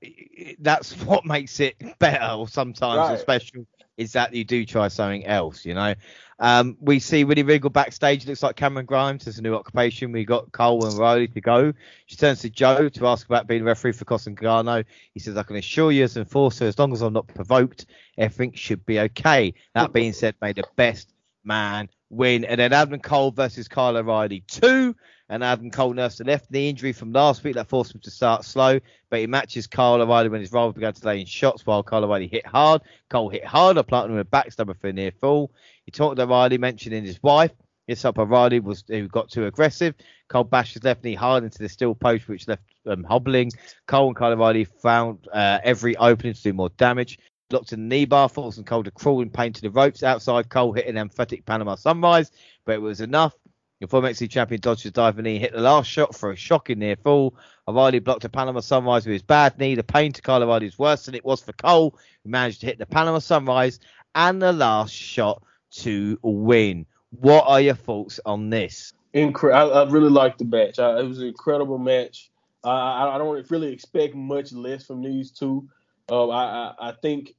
that's 0.57 0.93
what 1.05 1.23
makes 1.23 1.59
it 1.59 1.75
better, 1.99 2.33
or 2.33 2.47
sometimes 2.47 2.97
right. 2.97 3.13
or 3.13 3.17
special 3.17 3.67
is 3.97 4.13
that 4.13 4.33
you 4.33 4.43
do 4.43 4.65
try 4.65 4.87
something 4.87 5.25
else, 5.25 5.65
you 5.65 5.73
know. 5.73 5.93
Um, 6.39 6.75
we 6.79 6.99
see 6.99 7.23
William 7.23 7.45
Regal 7.45 7.69
backstage. 7.69 8.25
Looks 8.25 8.41
like 8.41 8.55
Cameron 8.55 8.87
Grimes 8.87 9.25
has 9.25 9.37
a 9.37 9.43
new 9.43 9.53
occupation. 9.53 10.11
We 10.11 10.25
got 10.25 10.51
Cole 10.51 10.85
and 10.85 10.97
Riley 10.97 11.27
to 11.27 11.41
go. 11.41 11.71
She 12.07 12.15
turns 12.15 12.39
to 12.41 12.49
Joe 12.49 12.89
to 12.89 13.07
ask 13.07 13.27
about 13.27 13.45
being 13.45 13.61
a 13.61 13.65
referee 13.65 13.91
for 13.91 14.05
Cos 14.05 14.25
and. 14.25 14.85
He 15.13 15.19
says, 15.19 15.37
I 15.37 15.43
can 15.43 15.55
assure 15.55 15.91
you 15.91 16.03
as 16.03 16.15
an 16.15 16.23
enforcer, 16.23 16.65
as 16.65 16.79
long 16.79 16.93
as 16.93 17.01
I'm 17.01 17.13
not 17.13 17.27
provoked, 17.27 17.85
everything 18.17 18.53
should 18.53 18.83
be 18.87 18.99
okay. 19.01 19.53
That 19.75 19.93
being 19.93 20.13
said, 20.13 20.35
may 20.41 20.53
the 20.53 20.63
best 20.75 21.13
man 21.43 21.89
win. 22.09 22.43
And 22.45 22.59
then 22.59 22.73
Adam 22.73 22.99
Cole 22.99 23.31
versus 23.31 23.67
Kyle 23.67 23.95
O'Reilly 23.95 24.43
2 24.47 24.95
and 25.31 25.45
Adam 25.45 25.71
Cole 25.71 25.93
nursed 25.93 26.19
a 26.19 26.25
left 26.25 26.51
knee 26.51 26.67
injury 26.67 26.91
from 26.91 27.13
last 27.13 27.41
week 27.45 27.55
that 27.55 27.69
forced 27.69 27.95
him 27.95 28.01
to 28.01 28.11
start 28.11 28.43
slow, 28.43 28.81
but 29.09 29.21
he 29.21 29.27
matches 29.27 29.65
Kyle 29.65 30.01
O'Reilly 30.01 30.27
when 30.27 30.41
his 30.41 30.51
rival 30.51 30.73
began 30.73 30.91
to 30.91 31.05
lay 31.07 31.21
in 31.21 31.25
shots 31.25 31.65
while 31.65 31.81
Kyle 31.83 32.03
O'Reilly 32.03 32.27
hit 32.27 32.45
hard. 32.45 32.81
Cole 33.09 33.29
hit 33.29 33.45
harder, 33.45 33.81
planting 33.81 34.11
him 34.11 34.19
a 34.19 34.25
backstabber 34.25 34.77
for 34.77 34.89
a 34.89 34.93
near 34.93 35.11
fall. 35.11 35.49
He 35.85 35.91
talked 35.91 36.17
to 36.17 36.23
O'Reilly, 36.23 36.57
mentioning 36.57 37.05
his 37.05 37.23
wife. 37.23 37.53
Hits 37.87 38.03
up 38.03 38.19
O'Reilly 38.19 38.59
was 38.59 38.83
who 38.89 39.07
got 39.07 39.31
too 39.31 39.45
aggressive. 39.45 39.95
Cole 40.27 40.43
bashed 40.43 40.73
his 40.73 40.83
left 40.83 41.05
knee 41.05 41.15
hard 41.15 41.45
into 41.45 41.59
the 41.59 41.69
steel 41.69 41.95
post, 41.95 42.27
which 42.27 42.49
left 42.49 42.63
um, 42.85 43.05
hobbling. 43.05 43.51
Cole 43.87 44.07
and 44.07 44.15
Kyle 44.17 44.33
O'Reilly 44.33 44.65
found 44.65 45.29
uh, 45.31 45.59
every 45.63 45.95
opening 45.95 46.33
to 46.33 46.43
do 46.43 46.51
more 46.51 46.69
damage. 46.71 47.17
locked 47.51 47.71
in 47.71 47.87
the 47.87 47.95
knee 47.95 48.05
bar, 48.05 48.27
forcing 48.27 48.65
Cole 48.65 48.83
to 48.83 48.91
crawl 48.91 49.21
in 49.21 49.29
pain 49.29 49.53
to 49.53 49.61
the 49.61 49.71
ropes. 49.71 50.03
Outside, 50.03 50.49
Cole 50.49 50.73
hit 50.73 50.87
an 50.87 50.97
emphatic 50.97 51.45
Panama 51.45 51.75
Sunrise, 51.75 52.31
but 52.65 52.73
it 52.73 52.81
was 52.81 52.99
enough. 52.99 53.33
Your 53.81 53.87
former 53.87 54.11
NXT 54.11 54.29
champion 54.29 54.61
dodged 54.61 54.83
his 54.83 54.91
diving 54.91 55.23
knee, 55.23 55.39
hit 55.39 55.53
the 55.53 55.59
last 55.59 55.89
shot 55.89 56.13
for 56.13 56.31
a 56.31 56.35
shocking 56.35 56.77
near 56.77 56.95
fall. 56.95 57.33
O'Reilly 57.67 57.97
blocked 57.97 58.23
a 58.23 58.29
Panama 58.29 58.59
Sunrise 58.59 59.07
with 59.07 59.13
his 59.13 59.23
bad 59.23 59.57
knee. 59.57 59.73
The 59.73 59.81
pain 59.81 60.11
to 60.13 60.21
Kyle 60.21 60.43
O'Reilly 60.43 60.67
was 60.67 60.77
worse 60.77 61.05
than 61.05 61.15
it 61.15 61.25
was 61.25 61.41
for 61.41 61.51
Cole, 61.53 61.97
who 62.23 62.29
managed 62.29 62.61
to 62.61 62.67
hit 62.67 62.77
the 62.77 62.85
Panama 62.85 63.17
Sunrise 63.17 63.79
and 64.13 64.39
the 64.39 64.53
last 64.53 64.93
shot 64.93 65.41
to 65.77 66.19
win. 66.21 66.85
What 67.09 67.45
are 67.47 67.59
your 67.59 67.73
thoughts 67.73 68.19
on 68.23 68.51
this? 68.51 68.93
Incre- 69.15 69.51
I, 69.51 69.63
I 69.63 69.89
really 69.89 70.11
liked 70.11 70.37
the 70.37 70.45
match. 70.45 70.77
I, 70.77 70.99
it 70.99 71.07
was 71.07 71.17
an 71.17 71.29
incredible 71.29 71.79
match. 71.79 72.29
I, 72.63 73.15
I, 73.15 73.17
don't 73.17 73.49
really 73.49 73.73
expect 73.73 74.13
much 74.13 74.53
less 74.53 74.85
from 74.85 75.01
these 75.01 75.31
two. 75.31 75.67
Uh, 76.07 76.29
I 76.29 76.93
think 77.01 77.33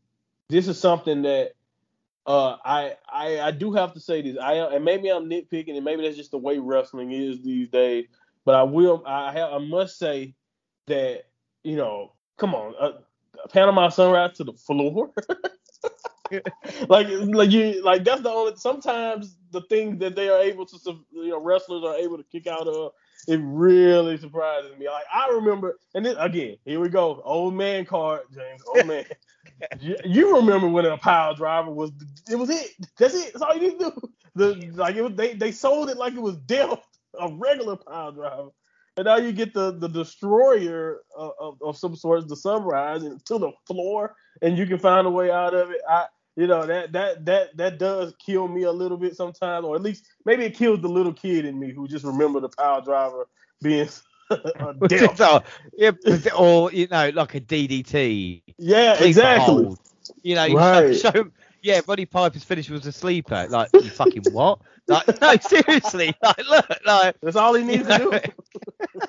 this 0.49 0.67
is 0.67 0.77
something 0.77 1.23
that 1.23 1.53
uh, 2.27 2.57
I, 2.65 2.95
I 3.13 3.41
I 3.41 3.51
do 3.51 3.73
have 3.73 3.95
to 3.95 4.01
say 4.01 4.23
this. 4.23 4.39
I 4.39 4.55
and 4.55 4.85
maybe 4.85 5.09
I'm 5.11 5.29
nitpicking, 5.29 5.75
and 5.77 5.85
maybe 5.85 6.03
that's 6.03 6.17
just 6.17 6.31
the 6.31 6.39
way 6.39 6.59
wrestling 6.59 7.13
is 7.13 7.43
these 7.43 7.69
days. 7.69 8.07
But 8.45 8.55
I 8.55 8.63
will. 8.63 9.03
I 9.07 9.33
have. 9.33 9.53
I 9.53 9.59
must 9.59 9.99
say 9.99 10.35
that 10.87 11.25
you 11.65 11.77
know, 11.77 12.13
come 12.39 12.55
on, 12.55 12.75
uh, 12.81 12.93
Panama 13.51 13.89
Sunrise 13.89 14.37
to 14.37 14.45
the 14.45 14.53
floor. 14.53 15.11
like 16.89 17.09
like 17.11 17.51
you 17.51 17.83
like 17.83 18.05
that's 18.05 18.23
the 18.23 18.31
only. 18.31 18.57
Sometimes 18.57 19.37
the 19.51 19.63
things 19.63 19.99
that 20.01 20.15
they 20.15 20.29
are 20.29 20.41
able 20.41 20.67
to, 20.67 20.79
you 21.11 21.29
know, 21.29 21.43
wrestlers 21.43 21.85
are 21.85 21.97
able 21.97 22.19
to 22.19 22.25
kick 22.25 22.47
out 22.47 22.69
of. 22.69 22.93
It 23.29 23.41
really 23.43 24.17
surprises 24.17 24.77
me. 24.79 24.89
Like 24.89 25.05
I 25.13 25.29
remember, 25.31 25.79
and 25.95 26.05
then 26.07 26.17
again, 26.19 26.57
here 26.65 26.81
we 26.81 26.89
go, 26.89 27.21
old 27.25 27.55
man 27.55 27.85
card, 27.85 28.23
James, 28.35 28.63
old 28.67 28.87
man 28.87 29.05
you 30.05 30.37
remember 30.37 30.69
when 30.69 30.85
a 30.87 30.97
pile 30.97 31.35
driver 31.35 31.71
was 31.71 31.91
it 32.31 32.37
was 32.37 32.51
it. 32.51 32.71
That's 32.99 33.15
it. 33.15 33.33
That's 33.33 33.43
all 33.43 33.55
you 33.55 33.61
need 33.61 33.79
to 33.79 33.91
do. 33.91 34.11
The 34.35 34.71
like 34.75 34.97
it 34.97 35.03
was, 35.03 35.15
they 35.15 35.35
they 35.35 35.53
sold 35.53 35.91
it 35.91 35.97
like 35.97 36.15
it 36.15 36.23
was 36.23 36.37
death, 36.39 36.81
a 37.19 37.33
regular 37.33 37.77
pile 37.77 38.13
driver. 38.13 38.49
And 38.97 39.07
now 39.07 39.17
you 39.17 39.33
get 39.33 39.55
the 39.55 39.73
the 39.79 39.89
destroyer 39.89 41.01
of, 41.17 41.33
of, 41.41 41.63
of 41.63 41.77
some 41.77 41.97
sort, 41.97 42.29
the 42.29 42.37
sunrise, 42.37 43.03
and 43.03 43.25
to 43.27 43.39
the 43.39 43.53
floor, 43.67 44.15
and 44.41 44.57
you 44.57 44.67
can 44.67 44.79
find 44.79 45.07
a 45.07 45.11
way 45.11 45.31
out 45.31 45.55
of 45.55 45.71
it. 45.71 45.81
I, 45.89 46.07
you 46.37 46.47
know, 46.47 46.67
that 46.67 46.93
that 46.93 47.25
that 47.27 47.57
that 47.57 47.79
does 47.79 48.15
kill 48.25 48.49
me 48.49 48.63
a 48.63 48.73
little 48.73 48.97
bit 48.97 49.17
sometimes, 49.17 49.65
or 49.65 49.77
at 49.77 49.83
least 49.83 50.07
maybe 50.25 50.45
it 50.45 50.57
kills 50.57 50.81
the 50.81 50.89
little 50.89 51.13
kid 51.13 51.45
in 51.45 51.59
me 51.59 51.73
who 51.73 51.87
just 51.89 52.05
remember 52.05 52.41
the 52.41 52.49
pile 52.49 52.83
driver 52.83 53.29
being 53.63 53.89
so, 55.17 55.43
yeah, 55.77 55.91
or 56.37 56.73
you 56.73 56.89
know, 56.89 57.11
like 57.15 57.35
a 57.35 57.41
DDT. 57.41 58.43
Yeah, 58.59 59.03
exactly. 59.03 59.77
You 60.23 60.35
know, 60.35 60.55
right. 60.55 60.97
show, 60.97 61.11
show, 61.11 61.31
yeah, 61.63 61.81
Roddy 61.87 62.07
Piper's 62.07 62.43
finish 62.45 62.69
was 62.69 62.87
a 62.87 62.93
sleeper. 62.93 63.47
Like, 63.49 63.71
you 63.73 63.89
fucking 63.89 64.25
what? 64.33 64.59
Like, 64.89 65.21
no, 65.21 65.37
seriously. 65.41 66.15
Like, 66.23 66.49
look, 66.49 66.67
like. 66.85 67.17
That's 67.23 67.37
all 67.37 67.55
he 67.55 67.63
needs 67.63 67.87
to 67.87 67.99
do. 67.99 69.01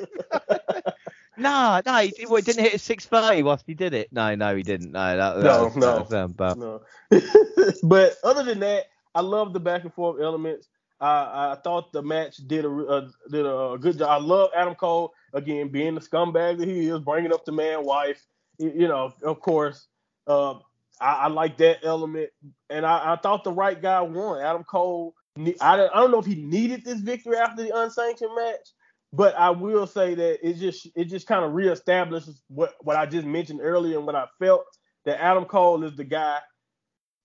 nah, 1.38 1.82
no, 1.86 1.98
he, 1.98 2.14
he 2.16 2.42
didn't 2.42 2.64
hit 2.64 2.76
a 2.76 2.80
630 2.80 3.44
whilst 3.44 3.66
he 3.66 3.74
did 3.74 3.94
it. 3.94 4.10
No, 4.12 4.36
no, 4.36 4.56
he 4.56 4.62
didn't. 4.62 4.92
No, 4.92 5.18
that, 5.18 5.36
that 5.36 5.44
No, 5.44 5.64
was, 5.66 5.76
no. 5.76 5.82
that 5.82 6.02
was, 6.02 6.14
um, 6.14 6.32
but, 6.34 6.58
No. 6.58 6.82
but 7.84 8.18
other 8.24 8.44
than 8.44 8.60
that, 8.60 8.86
I 9.16 9.22
love 9.22 9.54
the 9.54 9.60
back 9.60 9.84
and 9.84 9.94
forth 9.94 10.22
elements. 10.22 10.70
I, 11.00 11.52
I 11.52 11.58
thought 11.64 11.92
the 11.92 12.02
match 12.02 12.38
did 12.48 12.66
a 12.66 12.70
uh, 12.70 13.10
did 13.30 13.46
a 13.46 13.78
good 13.80 13.98
job. 13.98 14.10
I 14.10 14.24
love 14.24 14.52
Adam 14.56 14.76
Cole 14.76 15.14
again 15.34 15.70
being 15.70 15.96
the 15.96 16.02
scumbag 16.02 16.58
that 16.60 16.68
he 16.68 16.88
is, 16.88 17.00
bringing 17.00 17.34
up 17.34 17.46
the 17.46 17.52
man 17.52 17.84
wife. 17.84 18.26
You, 18.58 18.72
you 18.76 18.88
know, 18.88 19.14
of 19.24 19.40
course, 19.40 19.88
uh, 20.28 20.54
I, 21.02 21.14
I 21.14 21.28
like 21.28 21.58
that 21.58 21.80
element, 21.84 22.30
and 22.70 22.86
I, 22.86 23.14
I 23.14 23.16
thought 23.18 23.44
the 23.44 23.52
right 23.52 23.82
guy 23.82 24.02
won. 24.02 24.42
Adam 24.42 24.64
Cole. 24.64 25.14
I 25.62 25.76
don't, 25.78 25.92
I 25.96 26.00
don't 26.00 26.12
know 26.12 26.20
if 26.20 26.28
he 26.28 26.36
needed 26.36 26.86
this 26.86 27.00
victory 27.00 27.38
after 27.38 27.64
the 27.64 27.76
unsanctioned 27.76 28.36
match, 28.36 28.70
but 29.12 29.36
I 29.36 29.50
will 29.50 29.88
say 29.88 30.14
that 30.14 30.48
it 30.48 30.58
just 30.58 30.88
it 30.96 31.06
just 31.06 31.28
kind 31.28 31.44
of 31.44 31.52
reestablishes 31.52 32.40
what 32.48 32.76
what 32.82 32.96
I 32.96 33.08
just 33.08 33.26
mentioned 33.26 33.60
earlier 33.62 33.98
and 33.98 34.06
what 34.06 34.16
I 34.16 34.28
felt 34.40 34.64
that 35.06 35.22
Adam 35.22 35.46
Cole 35.46 35.84
is 35.84 35.96
the 35.96 36.04
guy 36.04 36.40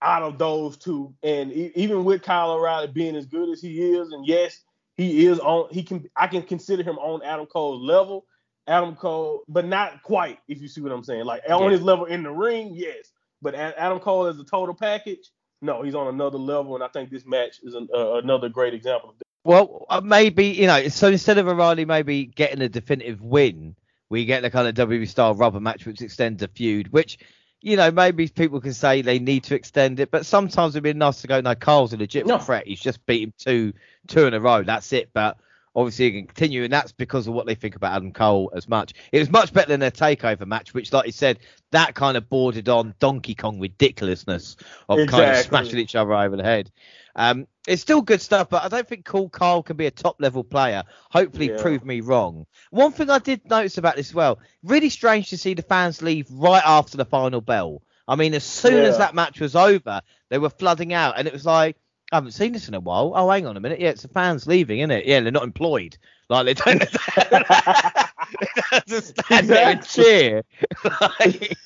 out 0.02 0.22
of 0.22 0.38
those 0.38 0.76
two. 0.76 1.14
And 1.22 1.52
even 1.52 2.04
with 2.04 2.22
Kyle 2.22 2.52
O'Reilly 2.52 2.88
being 2.88 3.16
as 3.16 3.26
good 3.26 3.50
as 3.50 3.60
he 3.60 3.80
is, 3.80 4.12
and 4.12 4.26
yes, 4.26 4.60
he 4.96 5.26
is 5.26 5.38
on. 5.38 5.68
He 5.70 5.82
can. 5.82 6.08
I 6.16 6.26
can 6.26 6.42
consider 6.42 6.82
him 6.82 6.98
on 6.98 7.22
Adam 7.22 7.46
Cole's 7.46 7.82
level. 7.82 8.26
Adam 8.68 8.94
Cole, 8.94 9.42
but 9.48 9.64
not 9.64 10.02
quite. 10.02 10.38
If 10.46 10.60
you 10.60 10.68
see 10.68 10.82
what 10.82 10.92
I'm 10.92 11.02
saying, 11.02 11.24
like 11.24 11.42
on 11.48 11.72
his 11.72 11.82
level 11.82 12.04
in 12.04 12.22
the 12.22 12.30
ring, 12.30 12.72
yes. 12.74 13.10
But 13.40 13.54
Adam 13.54 13.98
Cole 14.00 14.26
as 14.26 14.38
a 14.38 14.44
total 14.44 14.74
package, 14.74 15.30
no, 15.62 15.82
he's 15.82 15.94
on 15.94 16.08
another 16.08 16.38
level. 16.38 16.74
And 16.74 16.84
I 16.84 16.88
think 16.88 17.10
this 17.10 17.24
match 17.24 17.60
is 17.62 17.74
an, 17.74 17.88
uh, 17.94 18.14
another 18.14 18.48
great 18.48 18.74
example 18.74 19.10
of 19.10 19.18
that. 19.18 19.24
Well, 19.44 19.86
uh, 19.88 20.00
maybe 20.02 20.48
you 20.48 20.66
know. 20.66 20.88
So 20.88 21.08
instead 21.08 21.38
of 21.38 21.48
O'Reilly 21.48 21.84
maybe 21.84 22.26
getting 22.26 22.60
a 22.60 22.68
definitive 22.68 23.22
win, 23.22 23.74
we 24.10 24.24
get 24.24 24.42
the 24.42 24.50
kind 24.50 24.68
of 24.68 24.88
WWE 24.88 25.08
style 25.08 25.34
rubber 25.34 25.60
match 25.60 25.86
which 25.86 26.02
extends 26.02 26.40
the 26.40 26.48
feud. 26.48 26.92
Which 26.92 27.18
you 27.60 27.76
know 27.76 27.90
maybe 27.90 28.28
people 28.28 28.60
can 28.60 28.72
say 28.74 29.02
they 29.02 29.18
need 29.18 29.44
to 29.44 29.54
extend 29.54 30.00
it, 30.00 30.10
but 30.10 30.26
sometimes 30.26 30.74
it'd 30.74 30.84
be 30.84 30.92
nice 30.92 31.20
to 31.22 31.26
go. 31.26 31.40
No, 31.40 31.54
Carl's 31.54 31.92
a 31.92 31.96
legitimate 31.96 32.34
No. 32.34 32.38
threat. 32.38 32.66
He's 32.66 32.80
just 32.80 33.04
beat 33.06 33.22
him 33.22 33.32
two 33.38 33.72
two 34.06 34.26
in 34.26 34.34
a 34.34 34.40
row. 34.40 34.62
That's 34.62 34.92
it. 34.92 35.10
But 35.12 35.38
obviously 35.74 36.06
he 36.06 36.12
can 36.12 36.26
continue, 36.26 36.64
and 36.64 36.72
that's 36.72 36.92
because 36.92 37.26
of 37.26 37.34
what 37.34 37.46
they 37.46 37.54
think 37.54 37.76
about 37.76 37.94
Adam 37.94 38.12
Cole 38.12 38.50
as 38.54 38.68
much. 38.68 38.94
It 39.12 39.18
was 39.18 39.30
much 39.30 39.52
better 39.52 39.68
than 39.68 39.80
their 39.80 39.90
takeover 39.90 40.46
match, 40.46 40.74
which, 40.74 40.92
like 40.92 41.06
you 41.06 41.12
said, 41.12 41.38
that 41.70 41.94
kind 41.94 42.16
of 42.16 42.28
bordered 42.28 42.68
on 42.68 42.94
Donkey 42.98 43.34
Kong 43.34 43.60
ridiculousness 43.60 44.56
of 44.88 45.06
kind 45.08 45.30
of 45.30 45.36
smashing 45.44 45.78
each 45.78 45.94
other 45.94 46.14
over 46.14 46.36
the 46.36 46.42
head. 46.42 46.70
Um, 47.18 47.46
it's 47.66 47.82
still 47.82 48.00
good 48.00 48.22
stuff, 48.22 48.48
but 48.48 48.62
I 48.64 48.68
don't 48.68 48.88
think 48.88 49.04
Cool 49.04 49.28
Carl 49.28 49.62
can 49.62 49.76
be 49.76 49.86
a 49.86 49.90
top 49.90 50.16
level 50.20 50.44
player. 50.44 50.84
Hopefully, 51.10 51.50
Yeah. 51.50 51.60
prove 51.60 51.84
me 51.84 52.00
wrong. 52.00 52.46
One 52.70 52.92
thing 52.92 53.10
I 53.10 53.18
did 53.18 53.44
notice 53.50 53.76
about 53.76 53.96
this 53.96 54.08
as 54.10 54.14
well, 54.14 54.38
really 54.62 54.88
strange 54.88 55.28
to 55.30 55.36
see 55.36 55.52
the 55.54 55.62
fans 55.62 56.00
leave 56.00 56.26
right 56.30 56.62
after 56.64 56.96
the 56.96 57.04
final 57.04 57.40
bell. 57.40 57.82
I 58.06 58.14
mean, 58.16 58.32
as 58.34 58.44
soon 58.44 58.84
as 58.84 58.96
that 58.98 59.14
match 59.14 59.40
was 59.40 59.54
over, 59.56 60.00
they 60.30 60.38
were 60.38 60.48
flooding 60.48 60.94
out, 60.94 61.18
and 61.18 61.26
it 61.26 61.32
was 61.34 61.44
like, 61.44 61.76
I 62.10 62.16
haven't 62.16 62.30
seen 62.32 62.52
this 62.52 62.68
in 62.68 62.74
a 62.74 62.80
while. 62.80 63.12
Oh, 63.14 63.28
hang 63.28 63.46
on 63.46 63.58
a 63.58 63.60
minute. 63.60 63.80
Yeah, 63.80 63.90
it's 63.90 64.00
the 64.02 64.08
fans 64.08 64.46
leaving, 64.46 64.78
isn't 64.78 64.90
it? 64.90 65.04
Yeah, 65.04 65.20
they're 65.20 65.30
not 65.30 65.42
employed. 65.42 65.98
Like 66.30 66.46
they 66.46 66.54
don't, 66.54 66.78
they 67.20 68.80
don't 68.86 69.02
stand 69.04 69.48
there 69.48 69.66
and 69.72 69.84
cheer. 69.86 70.42
Like, 70.84 71.56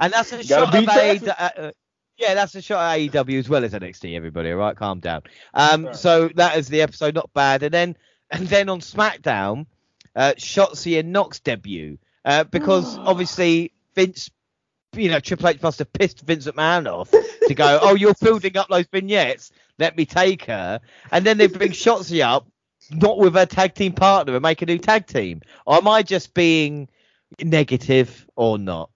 and 0.00 0.12
that's 0.12 0.32
a 0.32 0.42
shot 0.42 0.74
of 0.74 0.80
beat 0.80 0.84
traffic. 0.88 1.22
AEW. 1.22 1.34
Uh, 1.38 1.72
yeah, 2.22 2.34
that's 2.34 2.54
a 2.54 2.62
shot 2.62 2.98
of 2.98 3.00
AEW 3.12 3.38
as 3.40 3.48
well 3.48 3.64
as 3.64 3.72
NXT. 3.72 4.16
Everybody, 4.16 4.52
all 4.52 4.58
right, 4.58 4.76
calm 4.76 5.00
down. 5.00 5.22
Um, 5.54 5.86
Right. 5.86 5.96
so 5.96 6.28
that 6.36 6.56
is 6.56 6.68
the 6.68 6.80
episode, 6.82 7.14
not 7.14 7.32
bad. 7.34 7.62
And 7.64 7.74
then, 7.74 7.96
and 8.30 8.46
then 8.46 8.68
on 8.68 8.80
SmackDown, 8.80 9.66
uh, 10.14 10.34
Shotzi 10.36 10.98
and 11.00 11.12
Nox 11.12 11.40
debut 11.40 11.98
uh, 12.24 12.44
because 12.44 12.96
obviously 13.04 13.72
Vince, 13.94 14.30
you 14.94 15.10
know, 15.10 15.18
Triple 15.20 15.48
H 15.48 15.60
must 15.62 15.80
have 15.80 15.92
pissed 15.92 16.20
Vince 16.20 16.46
McMahon 16.46 16.86
off 16.86 17.10
to 17.10 17.54
go, 17.54 17.78
oh, 17.82 17.94
you're 17.94 18.14
building 18.20 18.56
up 18.56 18.68
those 18.68 18.86
vignettes. 18.86 19.50
Let 19.78 19.96
me 19.96 20.06
take 20.06 20.44
her. 20.44 20.80
And 21.10 21.24
then 21.26 21.38
they 21.38 21.48
bring 21.48 21.72
Shotzi 21.72 22.22
up, 22.24 22.46
not 22.92 23.18
with 23.18 23.34
her 23.34 23.46
tag 23.46 23.74
team 23.74 23.92
partner, 23.94 24.34
and 24.34 24.42
make 24.42 24.62
a 24.62 24.66
new 24.66 24.78
tag 24.78 25.06
team. 25.06 25.40
Or 25.66 25.76
am 25.76 25.88
I 25.88 26.02
just 26.02 26.34
being 26.34 26.88
negative 27.42 28.26
or 28.36 28.58
not? 28.58 28.90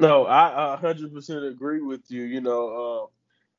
No, 0.00 0.26
I 0.26 0.76
hundred 0.76 1.12
percent 1.14 1.44
agree 1.44 1.80
with 1.80 2.02
you. 2.10 2.24
You 2.24 2.40
know, 2.40 3.10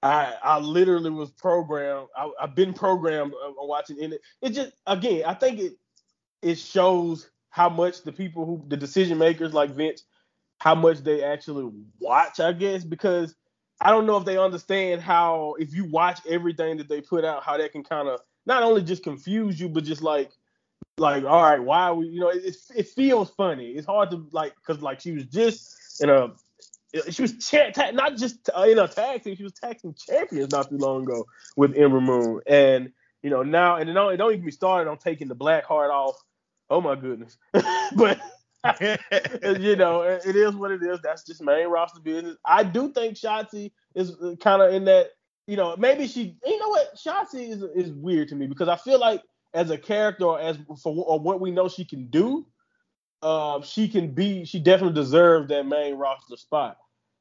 uh, 0.03 0.06
I 0.07 0.36
I 0.44 0.60
literally 0.60 1.10
was 1.10 1.32
programmed. 1.32 2.07
I, 2.16 2.32
I've 2.41 2.56
been 2.56 2.74
programmed 2.74 3.34
watching 3.57 3.98
it. 4.02 4.22
It 4.41 4.52
just 4.52 4.74
again, 4.86 5.24
I 5.26 5.34
think 5.34 5.60
it 5.60 5.74
it 6.41 6.56
shows 6.60 7.30
how 7.52 7.70
much 7.70 8.03
the 8.03 8.14
people 8.14 8.45
who 8.45 8.64
the 8.70 8.78
decision 8.78 9.18
makers 9.20 9.53
like 9.53 9.72
Vince, 9.76 10.03
how 10.60 10.76
much 10.76 10.99
they 10.99 11.24
actually 11.24 11.72
watch. 11.99 12.40
I 12.40 12.53
guess 12.53 12.84
because 12.84 13.36
I 13.82 13.91
don't 13.91 14.07
know 14.07 14.18
if 14.18 14.26
they 14.26 14.38
understand 14.38 15.02
how 15.02 15.56
if 15.60 15.74
you 15.74 15.86
watch 15.86 16.20
everything 16.30 16.78
that 16.78 16.90
they 16.90 17.02
put 17.02 17.26
out, 17.26 17.44
how 17.44 17.57
that 17.57 17.72
can 17.74 17.84
kind 17.84 18.07
of 18.10 18.22
not 18.45 18.64
only 18.64 18.84
just 18.84 19.03
confuse 19.03 19.60
you, 19.60 19.70
but 19.70 19.86
just 19.86 20.03
like 20.03 20.32
like 20.98 21.26
all 21.26 21.44
right, 21.44 21.64
why 21.64 21.84
are 21.84 21.95
we? 21.95 22.07
You 22.07 22.22
know, 22.22 22.30
it, 22.30 22.56
it 22.76 22.88
feels 22.90 23.32
funny. 23.32 23.72
It's 23.72 23.88
hard 23.88 24.11
to 24.11 24.28
like 24.32 24.56
because 24.56 24.82
like 24.84 25.02
she 25.02 25.11
was 25.14 25.26
just 25.26 25.76
in 26.00 26.10
a 26.10 26.30
she 27.10 27.22
was 27.22 27.38
cha- 27.46 27.70
ta- 27.72 27.92
not 27.92 28.18
just 28.18 28.50
uh, 28.56 28.64
in 28.64 28.80
a 28.80 28.88
she 29.24 29.44
was 29.44 29.54
team 29.54 29.94
champions 29.94 30.52
not 30.52 30.70
too 30.70 30.78
long 30.78 31.04
ago 31.04 31.26
with 31.56 31.76
Ember 31.78 32.02
Moon, 32.02 32.42
and 32.48 32.92
you 33.22 33.30
know 33.30 33.44
now 33.44 33.76
and 33.76 33.94
don't, 33.94 34.18
don't 34.18 34.34
even 34.34 34.46
be 34.46 34.52
started 34.52 34.90
on 34.90 34.98
taking 34.98 35.28
the 35.28 35.36
Blackheart 35.36 35.92
off. 35.92 36.16
Oh 36.70 36.82
my 36.82 36.96
goodness, 36.96 37.38
but 37.96 38.20
you 38.82 39.76
know 39.76 40.02
it, 40.02 40.26
it 40.26 40.36
is 40.36 40.56
what 40.56 40.72
it 40.72 40.82
is. 40.84 41.00
That's 41.04 41.24
just 41.24 41.42
main 41.42 41.68
roster 41.68 42.02
business. 42.02 42.38
I 42.44 42.64
do 42.64 42.92
think 42.92 43.16
Shotzi 43.16 43.72
is 43.96 44.16
kind 44.40 44.62
of 44.62 44.74
in 44.74 44.86
that. 44.86 45.10
You 45.48 45.58
know, 45.58 45.76
maybe 45.78 46.08
she. 46.08 46.38
You 46.46 46.60
know 46.60 46.70
what? 46.70 46.96
Shotzi 46.96 47.50
is 47.50 47.64
is 47.76 47.92
weird 47.92 48.30
to 48.30 48.36
me 48.36 48.48
because 48.48 48.68
I 48.68 48.76
feel 48.76 49.00
like 49.00 49.24
as 49.54 49.72
a 49.72 49.78
character 49.78 50.26
or 50.26 50.40
as 50.40 50.58
for 50.82 50.94
or 51.08 51.20
what 51.20 51.40
we 51.40 51.52
know 51.52 51.68
she 51.68 51.86
can 51.86 52.08
do, 52.08 52.46
uh, 53.22 53.62
she 53.62 53.88
can 53.88 54.12
be. 54.12 54.46
She 54.46 54.60
definitely 54.60 55.02
deserves 55.02 55.50
that 55.50 55.66
main 55.66 55.96
roster 55.96 56.38
spot. 56.38 56.78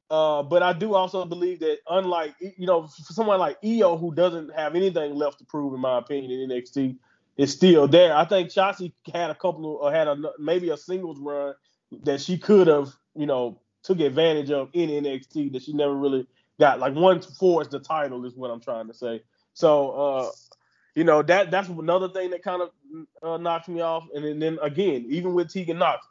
Uh, 0.09 0.41
but 0.41 0.63
I 0.63 0.73
do 0.73 0.95
also 0.95 1.23
believe 1.25 1.59
that 1.59 1.77
unlike 1.87 2.33
you 2.39 2.65
know 2.65 2.87
for 2.87 3.13
someone 3.13 3.39
like 3.39 3.57
Io 3.63 3.97
who 3.97 4.13
doesn't 4.13 4.53
have 4.55 4.75
anything 4.75 5.15
left 5.15 5.37
to 5.39 5.45
prove 5.45 5.73
in 5.73 5.79
my 5.79 5.99
opinion 5.99 6.31
in 6.31 6.49
NXT 6.49 6.97
is 7.37 7.51
still 7.51 7.87
there. 7.87 8.15
I 8.15 8.25
think 8.25 8.49
Shotzi 8.49 8.91
had 9.13 9.29
a 9.29 9.35
couple 9.35 9.65
or 9.65 9.91
had 9.91 10.07
a 10.07 10.17
maybe 10.39 10.71
a 10.71 10.77
singles 10.77 11.19
run 11.19 11.53
that 12.03 12.21
she 12.21 12.39
could 12.39 12.67
have 12.67 12.91
you 13.15 13.27
know 13.27 13.59
took 13.83 13.99
advantage 13.99 14.49
of 14.49 14.69
in 14.73 14.89
NXT 14.89 15.53
that 15.53 15.61
she 15.61 15.73
never 15.73 15.95
really 15.95 16.25
got 16.59 16.79
like 16.79 16.95
one 16.95 17.21
forged 17.21 17.71
the 17.71 17.79
title 17.79 18.25
is 18.25 18.35
what 18.35 18.49
I'm 18.49 18.61
trying 18.61 18.87
to 18.87 18.93
say. 18.93 19.21
So 19.53 19.91
uh, 19.91 20.31
you 20.99 21.05
know 21.05 21.21
that 21.21 21.49
that's 21.49 21.69
another 21.69 22.09
thing 22.09 22.29
that 22.31 22.43
kind 22.43 22.61
of 22.61 22.71
uh, 23.23 23.37
knocks 23.37 23.69
me 23.69 23.79
off. 23.79 24.03
And 24.13 24.25
then, 24.25 24.37
then 24.37 24.59
again, 24.61 25.05
even 25.07 25.33
with 25.33 25.47
Tegan 25.49 25.77
Nox, 25.77 26.05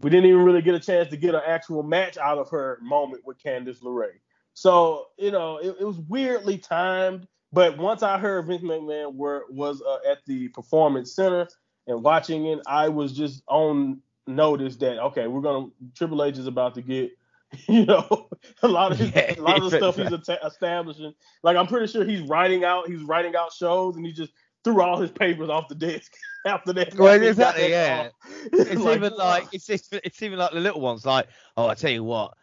we 0.00 0.10
didn't 0.10 0.26
even 0.26 0.42
really 0.42 0.60
get 0.60 0.74
a 0.74 0.80
chance 0.80 1.08
to 1.08 1.16
get 1.16 1.34
an 1.34 1.40
actual 1.46 1.82
match 1.82 2.18
out 2.18 2.36
of 2.36 2.50
her 2.50 2.78
moment 2.82 3.22
with 3.24 3.42
Candice 3.42 3.82
LeRae. 3.82 4.20
So 4.52 5.06
you 5.16 5.30
know 5.30 5.56
it, 5.56 5.76
it 5.80 5.84
was 5.86 5.98
weirdly 5.98 6.58
timed. 6.58 7.26
But 7.54 7.78
once 7.78 8.02
I 8.02 8.18
heard 8.18 8.46
Vince 8.46 8.62
McMahon 8.62 9.14
were, 9.14 9.44
was 9.48 9.80
uh, 9.80 10.10
at 10.10 10.18
the 10.26 10.48
Performance 10.48 11.14
Center 11.14 11.48
and 11.86 12.02
watching 12.02 12.44
it, 12.44 12.58
I 12.66 12.90
was 12.90 13.12
just 13.16 13.42
on 13.46 14.02
notice 14.26 14.76
that 14.76 14.98
okay, 14.98 15.26
we're 15.26 15.40
gonna 15.40 15.68
Triple 15.94 16.22
H 16.22 16.36
is 16.36 16.46
about 16.46 16.74
to 16.74 16.82
get 16.82 17.12
you 17.68 17.84
know 17.86 18.28
a 18.62 18.68
lot 18.68 18.92
of 18.92 18.98
his, 18.98 19.10
Yeah, 19.14 19.34
a 19.38 19.40
lot 19.40 19.62
of 19.62 19.70
the 19.70 19.76
stuff 19.78 19.98
right. 19.98 20.08
he's 20.08 20.28
atta- 20.28 20.46
establishing. 20.46 21.14
Like 21.42 21.56
I'm 21.56 21.66
pretty 21.66 21.86
sure 21.86 22.04
he's 22.04 22.22
writing 22.22 22.64
out 22.64 22.88
he's 22.88 23.02
writing 23.02 23.34
out 23.36 23.52
shows 23.52 23.96
and 23.96 24.04
he 24.06 24.12
just 24.12 24.32
threw 24.64 24.80
all 24.80 24.98
his 25.00 25.10
papers 25.10 25.48
off 25.50 25.68
the 25.68 25.74
desk 25.74 26.12
after 26.46 26.72
that. 26.72 26.94
Well, 26.94 27.22
exactly, 27.22 27.70
yeah. 27.70 28.08
It's 28.52 28.80
even 28.80 29.12
like 29.16 29.46
it's, 29.52 29.68
it's 29.68 29.88
it's 29.92 30.22
even 30.22 30.38
like 30.38 30.52
the 30.52 30.60
little 30.60 30.80
ones. 30.80 31.04
Like, 31.06 31.26
oh, 31.56 31.66
I 31.68 31.74
tell 31.74 31.90
you 31.90 32.04
what, 32.04 32.34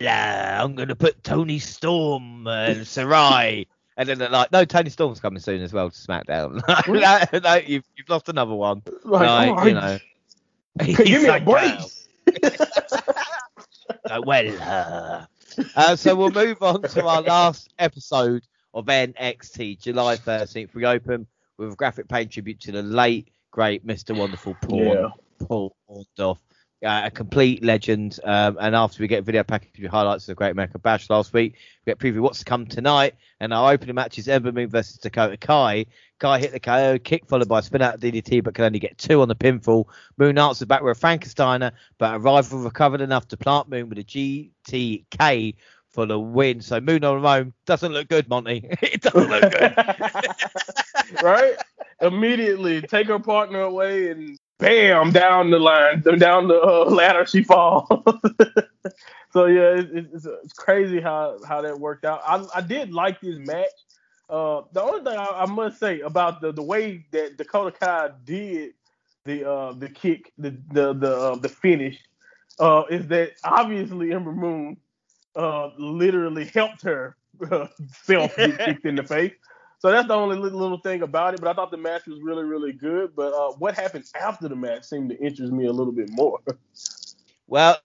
yeah, 0.00 0.58
I'm 0.62 0.74
gonna 0.74 0.96
put 0.96 1.22
Toni 1.24 1.58
Storm 1.58 2.46
and 2.46 2.80
Sarray, 2.80 3.66
and 3.96 4.08
then 4.08 4.18
they're 4.18 4.28
like, 4.30 4.50
no, 4.52 4.64
Toni 4.64 4.90
Storm's 4.90 5.20
coming 5.20 5.40
soon 5.40 5.62
as 5.62 5.72
well 5.72 5.90
to 5.90 5.96
SmackDown. 5.96 6.60
no, 7.32 7.38
no, 7.40 7.54
you've 7.56 7.84
you've 7.96 8.08
lost 8.08 8.28
another 8.28 8.54
one. 8.54 8.82
like, 9.04 9.50
Like, 9.56 9.66
you 9.68 9.74
know, 9.74 9.98
give 10.94 11.22
me 11.22 11.26
a 11.26 11.32
like, 11.32 11.44
break. 11.44 11.78
"Oh, 14.12 14.22
well, 14.22 14.56
uh." 14.60 15.26
Uh, 15.76 15.96
so 15.96 16.14
we'll 16.14 16.30
move 16.30 16.62
on 16.62 16.82
to 16.82 17.06
our 17.06 17.20
last 17.22 17.72
episode 17.78 18.42
of 18.72 18.86
NXT, 18.86 19.80
July 19.80 20.16
13th. 20.16 20.74
We 20.74 20.86
open 20.86 21.26
with 21.58 21.72
a 21.72 21.76
graphic 21.76 22.08
paint 22.08 22.30
tribute 22.30 22.60
to 22.60 22.72
the 22.72 22.82
late, 22.82 23.28
great 23.50 23.86
Mr. 23.86 24.16
Wonderful 24.16 24.54
Paul, 24.62 24.84
Yeah. 24.84 25.08
Paul 25.46 25.76
Orndorff. 25.90 26.38
Uh, 26.84 27.02
a 27.04 27.10
complete 27.10 27.62
legend. 27.62 28.18
Um, 28.24 28.58
and 28.60 28.74
after 28.74 29.02
we 29.02 29.08
get 29.08 29.24
video 29.24 29.42
package 29.42 29.80
with 29.80 29.90
highlights 29.90 30.24
of 30.24 30.28
the 30.28 30.34
Great 30.34 30.50
American 30.50 30.80
Bash 30.80 31.08
last 31.10 31.32
week, 31.32 31.54
we 31.84 31.90
get 31.90 31.98
preview 31.98 32.20
what's 32.20 32.40
to 32.40 32.44
come 32.44 32.66
tonight. 32.66 33.14
And 33.40 33.52
our 33.52 33.72
opening 33.72 33.94
match 33.94 34.18
is 34.18 34.28
Ember 34.28 34.52
Moon 34.52 34.68
versus 34.68 34.98
Dakota 34.98 35.36
Kai. 35.36 35.86
Kai 36.18 36.38
hit 36.38 36.52
the 36.52 36.60
KO 36.60 36.98
kick 36.98 37.26
followed 37.26 37.48
by 37.48 37.58
a 37.58 37.62
spin 37.62 37.82
out 37.82 37.94
of 37.94 38.00
DDT, 38.00 38.44
but 38.44 38.54
can 38.54 38.64
only 38.64 38.78
get 38.78 38.98
two 38.98 39.22
on 39.22 39.28
the 39.28 39.34
pinfall. 39.34 39.86
Moon 40.18 40.38
answers 40.38 40.68
back 40.68 40.82
with 40.82 40.96
a 40.96 41.00
Frankensteiner, 41.00 41.72
but 41.98 42.14
a 42.14 42.18
rival 42.18 42.60
recovered 42.60 43.00
enough 43.00 43.26
to 43.28 43.36
plant 43.36 43.68
Moon 43.68 43.88
with 43.88 43.98
a 43.98 44.04
GTK 44.04 45.54
for 45.92 46.06
the 46.06 46.18
win. 46.18 46.60
So 46.60 46.80
Moon 46.80 47.04
on 47.04 47.22
Rome 47.22 47.52
doesn't 47.66 47.92
look 47.92 48.08
good, 48.08 48.28
Monty. 48.28 48.68
it 48.82 49.02
doesn't 49.02 49.28
look 49.28 49.52
good. 49.52 49.74
right? 51.22 51.54
Immediately 52.00 52.82
take 52.82 53.08
her 53.08 53.18
partner 53.18 53.60
away 53.60 54.10
and 54.10 54.38
bam 54.62 55.10
down 55.10 55.50
the 55.50 55.58
line, 55.58 56.00
down 56.18 56.48
the 56.48 56.60
uh, 56.60 56.84
ladder 56.84 57.26
she 57.26 57.42
falls. 57.42 57.88
so 59.32 59.46
yeah, 59.46 59.78
it, 59.78 59.90
it's, 59.92 60.24
it's 60.24 60.52
crazy 60.52 61.00
how 61.00 61.38
how 61.46 61.60
that 61.60 61.78
worked 61.78 62.04
out. 62.04 62.22
I, 62.26 62.44
I 62.54 62.60
did 62.60 62.92
like 62.92 63.20
this 63.20 63.38
match. 63.38 63.66
Uh, 64.30 64.62
the 64.72 64.82
only 64.82 65.04
thing 65.04 65.18
I, 65.18 65.42
I, 65.42 65.46
must 65.46 65.78
say 65.78 66.00
about 66.00 66.40
the, 66.40 66.52
the 66.52 66.62
way 66.62 67.04
that 67.10 67.36
Dakota 67.36 67.76
Kai 67.78 68.10
did 68.24 68.72
the 69.24 69.48
uh, 69.48 69.72
the 69.72 69.88
kick, 69.88 70.32
the 70.38 70.56
the 70.70 70.94
the, 70.94 71.16
uh, 71.16 71.34
the 71.36 71.48
finish, 71.48 71.98
uh, 72.58 72.84
is 72.88 73.06
that 73.08 73.32
obviously 73.44 74.12
Ember 74.12 74.32
Moon 74.32 74.76
uh, 75.36 75.70
literally 75.76 76.46
helped 76.46 76.82
her 76.82 77.16
uh, 77.50 77.66
self 78.04 78.34
get 78.36 78.58
kicked 78.58 78.86
in 78.86 78.94
the 78.94 79.02
face. 79.02 79.32
So 79.82 79.90
that's 79.90 80.06
the 80.06 80.14
only 80.14 80.36
little, 80.36 80.60
little, 80.60 80.78
thing 80.78 81.02
about 81.02 81.34
it. 81.34 81.40
But 81.40 81.50
I 81.50 81.54
thought 81.54 81.72
the 81.72 81.76
match 81.76 82.06
was 82.06 82.20
really, 82.22 82.44
really 82.44 82.72
good. 82.72 83.16
But 83.16 83.34
uh, 83.34 83.50
what 83.58 83.74
happened 83.74 84.04
after 84.14 84.46
the 84.46 84.54
match 84.54 84.84
seemed 84.84 85.10
to 85.10 85.18
interest 85.18 85.52
me 85.52 85.66
a 85.66 85.72
little 85.72 85.92
bit 85.92 86.08
more. 86.08 86.38
well, 87.48 87.76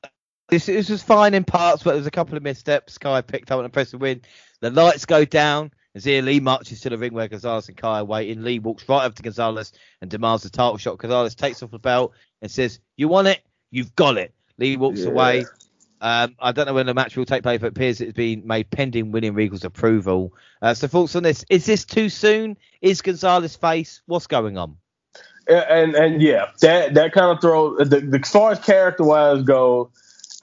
this, 0.49 0.67
this 0.67 0.89
was 0.89 1.01
fine 1.01 1.33
in 1.33 1.43
parts, 1.43 1.81
but 1.81 1.91
there 1.91 1.97
was 1.97 2.05
a 2.05 2.11
couple 2.11 2.37
of 2.37 2.43
missteps. 2.43 2.99
Kai 2.99 3.21
picked 3.21 3.49
up 3.49 3.57
an 3.57 3.65
impressive 3.65 3.99
win. 3.99 4.21
The 4.61 4.69
lights 4.69 5.07
go 5.07 5.25
down. 5.25 5.71
Xia 5.97 6.23
Li 6.23 6.39
marches 6.39 6.81
to 6.81 6.91
the 6.91 6.99
ring 6.99 7.15
where 7.15 7.27
Gonzalez 7.27 7.67
and 7.67 7.75
Kai 7.75 8.01
are 8.01 8.05
waiting. 8.05 8.43
Li 8.43 8.59
walks 8.59 8.87
right 8.87 9.03
up 9.03 9.15
to 9.15 9.23
Gonzalez 9.23 9.73
and 9.99 10.11
demands 10.11 10.43
the 10.43 10.51
title 10.51 10.77
shot. 10.77 10.99
Gonzalez 10.99 11.33
takes 11.33 11.63
off 11.63 11.71
the 11.71 11.79
belt 11.79 12.13
and 12.43 12.51
says, 12.51 12.79
You 12.97 13.07
want 13.07 13.27
it? 13.27 13.41
You've 13.71 13.95
got 13.95 14.19
it. 14.19 14.35
Lee 14.59 14.77
walks 14.77 14.99
yeah. 14.99 15.09
away. 15.09 15.45
Um, 15.99 16.35
I 16.39 16.51
don't 16.51 16.67
know 16.67 16.73
when 16.73 16.85
the 16.85 16.93
match 16.93 17.17
will 17.17 17.25
take 17.25 17.43
place, 17.43 17.59
but 17.59 17.67
it 17.67 17.69
appears 17.69 18.01
it's 18.01 18.13
been 18.13 18.45
made 18.45 18.69
pending 18.69 19.11
William 19.11 19.33
Regal's 19.35 19.63
approval. 19.63 20.33
Uh, 20.61 20.73
so 20.73 20.87
thoughts 20.87 21.15
on 21.15 21.23
this? 21.23 21.43
Is 21.49 21.65
this 21.65 21.85
too 21.85 22.09
soon? 22.09 22.57
Is 22.81 23.01
Gonzalez 23.01 23.55
face? 23.55 24.01
What's 24.05 24.27
going 24.27 24.57
on? 24.57 24.77
And 25.47 25.95
and 25.95 26.21
yeah, 26.21 26.47
that 26.61 26.93
that 26.93 27.13
kind 27.13 27.31
of 27.31 27.41
throw 27.41 27.77
the, 27.77 28.01
the 28.01 28.19
as 28.21 28.29
far 28.29 28.51
as 28.51 28.59
character 28.59 29.05
wise 29.05 29.43
go, 29.43 29.91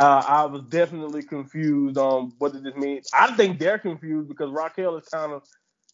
uh, 0.00 0.24
I 0.26 0.46
was 0.46 0.62
definitely 0.62 1.22
confused 1.22 1.98
on 1.98 2.32
what 2.38 2.52
does 2.52 2.62
this 2.62 2.74
mean. 2.74 3.02
I 3.12 3.36
think 3.36 3.58
they're 3.58 3.78
confused 3.78 4.28
because 4.28 4.50
Raquel 4.50 4.96
is 4.96 5.06
kind 5.08 5.32
of, 5.32 5.42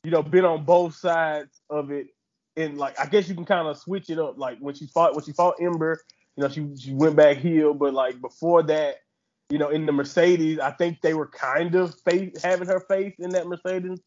you 0.05 0.11
know, 0.11 0.23
been 0.23 0.45
on 0.45 0.65
both 0.65 0.95
sides 0.95 1.61
of 1.69 1.91
it, 1.91 2.07
and 2.57 2.79
like 2.79 2.99
I 3.01 3.07
guess 3.07 3.29
you 3.29 3.35
can 3.35 3.45
kind 3.45 3.67
of 3.67 3.77
switch 3.79 4.11
it 4.11 4.19
up. 4.19 4.39
Like 4.39 4.59
when 4.59 4.75
she 4.75 4.87
fought 4.87 5.15
when 5.15 5.25
she 5.25 5.33
fought 5.33 5.57
Ember, 5.61 6.01
you 6.37 6.45
know, 6.45 6.49
she 6.49 6.69
she 6.79 6.95
went 6.95 7.17
back 7.17 7.39
heel, 7.39 7.75
but 7.75 7.93
like 7.93 8.21
before 8.21 8.63
that 8.63 9.01
you 9.51 9.59
know, 9.59 9.69
in 9.69 9.85
the 9.85 9.93
Mercedes, 9.93 10.61
I 10.61 10.71
think 10.71 11.01
they 11.03 11.15
were 11.15 11.27
kind 11.27 11.75
of 11.75 11.95
faith, 12.09 12.41
having 12.43 12.69
her 12.69 12.81
faith 12.81 13.15
in 13.19 13.31
that 13.31 13.47
Mercedes 13.47 14.01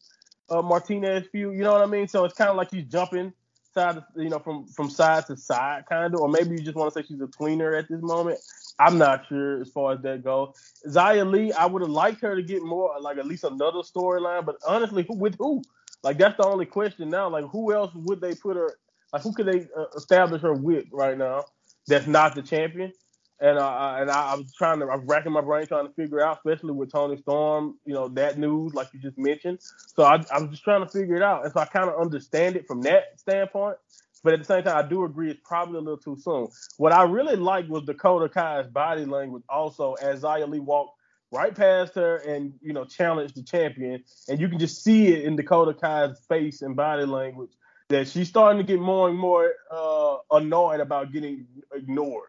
uh, 0.48 0.62
Martinez 0.62 1.26
feud. 1.30 1.54
You 1.54 1.62
know 1.62 1.72
what 1.72 1.82
I 1.82 1.86
mean? 1.86 2.08
So 2.08 2.24
it's 2.24 2.34
kind 2.34 2.50
of 2.50 2.56
like 2.56 2.70
she's 2.72 2.86
jumping 2.86 3.32
side, 3.74 3.96
to, 3.96 4.04
you 4.16 4.30
know, 4.30 4.38
from 4.38 4.66
from 4.68 4.88
side 4.88 5.26
to 5.26 5.36
side, 5.36 5.84
kind 5.88 6.14
of. 6.14 6.20
Or 6.20 6.28
maybe 6.28 6.52
you 6.52 6.58
just 6.58 6.76
want 6.76 6.92
to 6.92 7.00
say 7.00 7.06
she's 7.06 7.20
a 7.20 7.26
tweener 7.26 7.78
at 7.78 7.88
this 7.88 8.00
moment. 8.00 8.38
I'm 8.78 8.98
not 8.98 9.26
sure 9.28 9.60
as 9.60 9.68
far 9.70 9.92
as 9.92 10.00
that 10.02 10.24
goes. 10.24 10.54
Xia 10.88 11.30
Li, 11.30 11.52
I 11.52 11.66
would 11.66 11.82
have 11.82 11.90
liked 11.90 12.22
her 12.22 12.34
to 12.34 12.42
get 12.42 12.62
more, 12.62 12.90
like 13.00 13.18
at 13.18 13.26
least 13.26 13.44
another 13.44 13.80
storyline. 13.80 14.44
But 14.46 14.56
honestly, 14.66 15.04
who, 15.06 15.16
with 15.16 15.36
who? 15.38 15.62
Like 16.02 16.18
that's 16.18 16.36
the 16.38 16.46
only 16.46 16.66
question 16.66 17.10
now. 17.10 17.28
Like 17.28 17.44
who 17.50 17.74
else 17.74 17.92
would 17.94 18.20
they 18.20 18.34
put 18.34 18.56
her? 18.56 18.78
Like 19.12 19.22
who 19.22 19.32
could 19.32 19.46
they 19.46 19.66
uh, 19.76 19.86
establish 19.94 20.42
her 20.42 20.54
with 20.54 20.86
right 20.90 21.16
now? 21.16 21.44
That's 21.86 22.06
not 22.06 22.34
the 22.34 22.42
champion 22.42 22.92
and 23.40 23.58
uh, 23.58 23.96
and 23.98 24.10
I, 24.10 24.34
was 24.36 24.52
trying 24.52 24.80
to, 24.80 24.86
I 24.86 24.96
was 24.96 25.04
racking 25.06 25.32
my 25.32 25.40
brain 25.40 25.66
trying 25.66 25.86
to 25.86 25.92
figure 25.94 26.24
out, 26.24 26.38
especially 26.38 26.72
with 26.72 26.92
Toni 26.92 27.16
Storm, 27.16 27.76
you 27.84 27.94
know, 27.94 28.08
that 28.08 28.38
news 28.38 28.74
like 28.74 28.88
you 28.92 29.00
just 29.00 29.18
mentioned. 29.18 29.60
So 29.96 30.04
I, 30.04 30.24
I 30.32 30.40
was 30.40 30.50
just 30.50 30.64
trying 30.64 30.84
to 30.84 30.88
figure 30.88 31.16
it 31.16 31.22
out, 31.22 31.44
and 31.44 31.52
so 31.52 31.60
I 31.60 31.66
kind 31.66 31.90
of 31.90 32.00
understand 32.00 32.56
it 32.56 32.66
from 32.66 32.82
that 32.82 33.18
standpoint. 33.18 33.76
But 34.22 34.32
at 34.32 34.38
the 34.38 34.46
same 34.46 34.62
time, 34.62 34.82
I 34.82 34.88
do 34.88 35.04
agree 35.04 35.30
it's 35.30 35.40
probably 35.44 35.76
a 35.76 35.80
little 35.80 35.98
too 35.98 36.16
soon. 36.18 36.48
What 36.78 36.92
I 36.92 37.02
really 37.02 37.36
liked 37.36 37.68
was 37.68 37.82
Dakota 37.84 38.28
Kai's 38.28 38.66
body 38.66 39.04
language, 39.04 39.42
also 39.50 39.94
as 39.94 40.22
Xia 40.22 40.48
Li 40.48 40.60
walked 40.60 40.98
right 41.30 41.54
past 41.54 41.96
her 41.96 42.18
and 42.18 42.54
you 42.62 42.72
know 42.72 42.84
challenged 42.84 43.34
the 43.34 43.42
champion, 43.42 44.04
and 44.28 44.40
you 44.40 44.48
can 44.48 44.58
just 44.58 44.82
see 44.82 45.08
it 45.08 45.24
in 45.24 45.36
Dakota 45.36 45.74
Kai's 45.74 46.18
face 46.28 46.62
and 46.62 46.76
body 46.76 47.04
language 47.04 47.50
that 47.88 48.08
she's 48.08 48.28
starting 48.28 48.64
to 48.64 48.72
get 48.72 48.80
more 48.80 49.08
and 49.08 49.18
more 49.18 49.52
uh, 49.70 50.16
annoyed 50.30 50.80
about 50.80 51.12
getting 51.12 51.46
ignored. 51.74 52.28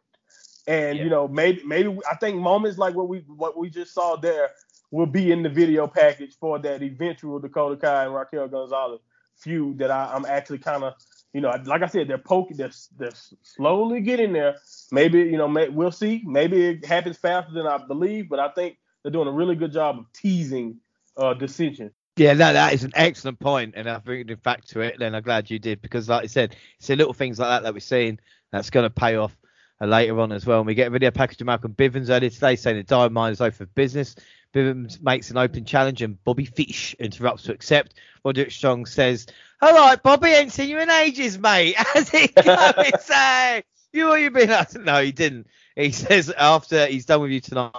And 0.67 0.97
yeah. 0.97 1.03
you 1.03 1.09
know, 1.09 1.27
maybe 1.27 1.61
maybe 1.65 1.97
I 2.09 2.15
think 2.15 2.37
moments 2.37 2.77
like 2.77 2.95
what 2.95 3.07
we 3.07 3.19
what 3.27 3.57
we 3.57 3.69
just 3.69 3.93
saw 3.93 4.15
there 4.15 4.51
will 4.91 5.05
be 5.05 5.31
in 5.31 5.43
the 5.43 5.49
video 5.49 5.87
package 5.87 6.35
for 6.39 6.59
that 6.59 6.81
eventual 6.81 7.39
Dakota 7.39 7.75
Kai 7.75 8.05
and 8.05 8.13
Raquel 8.13 8.47
Gonzalez 8.47 9.01
feud 9.37 9.77
that 9.79 9.91
I, 9.91 10.15
am 10.15 10.25
actually 10.25 10.59
kind 10.59 10.83
of, 10.83 10.93
you 11.33 11.41
know, 11.41 11.53
like 11.65 11.81
I 11.81 11.87
said, 11.87 12.07
they're 12.07 12.17
poking, 12.17 12.57
they're, 12.57 12.71
they're 12.97 13.11
slowly 13.41 14.01
getting 14.01 14.33
there. 14.33 14.55
Maybe, 14.91 15.19
you 15.19 15.37
know, 15.37 15.47
may, 15.47 15.69
we'll 15.69 15.91
see. 15.91 16.23
Maybe 16.25 16.65
it 16.65 16.85
happens 16.85 17.17
faster 17.17 17.53
than 17.53 17.67
I 17.67 17.77
believe, 17.85 18.29
but 18.29 18.39
I 18.39 18.49
think 18.49 18.77
they're 19.03 19.11
doing 19.11 19.27
a 19.27 19.31
really 19.31 19.55
good 19.55 19.73
job 19.73 19.99
of 19.99 20.05
teasing 20.13 20.77
uh, 21.17 21.33
dissension. 21.33 21.91
Yeah, 22.17 22.31
no, 22.31 22.53
that 22.53 22.73
is 22.73 22.85
an 22.85 22.93
excellent 22.95 23.41
point, 23.41 23.73
and 23.75 23.89
I 23.89 23.99
think 23.99 24.29
in 24.29 24.37
fact 24.37 24.69
to 24.69 24.79
it, 24.79 24.95
then 24.99 25.13
I'm 25.13 25.23
glad 25.23 25.51
you 25.51 25.59
did 25.59 25.81
because, 25.81 26.07
like 26.07 26.23
I 26.23 26.27
said, 26.27 26.55
it's 26.79 26.87
the 26.87 26.95
little 26.95 27.13
things 27.13 27.39
like 27.39 27.49
that 27.49 27.63
that 27.63 27.73
we're 27.73 27.81
seeing 27.81 28.19
that's 28.53 28.69
going 28.69 28.85
to 28.85 28.89
pay 28.89 29.17
off 29.17 29.35
later 29.81 30.19
on 30.19 30.31
as 30.31 30.45
well. 30.45 30.59
And 30.59 30.67
we 30.67 30.75
get 30.75 30.87
a 30.87 30.91
video 30.91 31.11
package 31.11 31.41
of 31.41 31.47
Malcolm 31.47 31.73
Bivens 31.73 32.09
earlier 32.09 32.29
today 32.29 32.55
saying 32.55 32.77
the 32.77 32.83
Diamond 32.83 33.13
Mine 33.13 33.31
is 33.33 33.41
open 33.41 33.57
for 33.57 33.65
business. 33.67 34.15
Bivens 34.53 35.01
makes 35.01 35.31
an 35.31 35.37
open 35.37 35.65
challenge 35.65 36.01
and 36.01 36.23
Bobby 36.23 36.45
Fish 36.45 36.95
interrupts 36.99 37.43
to 37.43 37.53
accept. 37.53 37.95
Roderick 38.23 38.51
Strong 38.51 38.85
says, 38.85 39.27
All 39.61 39.73
right, 39.73 40.01
Bobby, 40.01 40.29
ain't 40.29 40.51
seen 40.51 40.69
you 40.69 40.79
in 40.79 40.89
ages, 40.89 41.37
mate. 41.37 41.75
How's 41.77 42.13
it 42.13 42.33
going? 42.35 42.91
say, 43.01 43.63
you 43.91 44.07
what 44.07 44.21
you 44.21 44.31
been 44.31 44.49
up 44.49 44.69
to? 44.69 44.79
No, 44.79 45.01
he 45.01 45.11
didn't. 45.11 45.47
He 45.75 45.91
says 45.91 46.29
after 46.29 46.85
he's 46.85 47.05
done 47.05 47.21
with 47.21 47.31
you 47.31 47.41
tonight, 47.41 47.73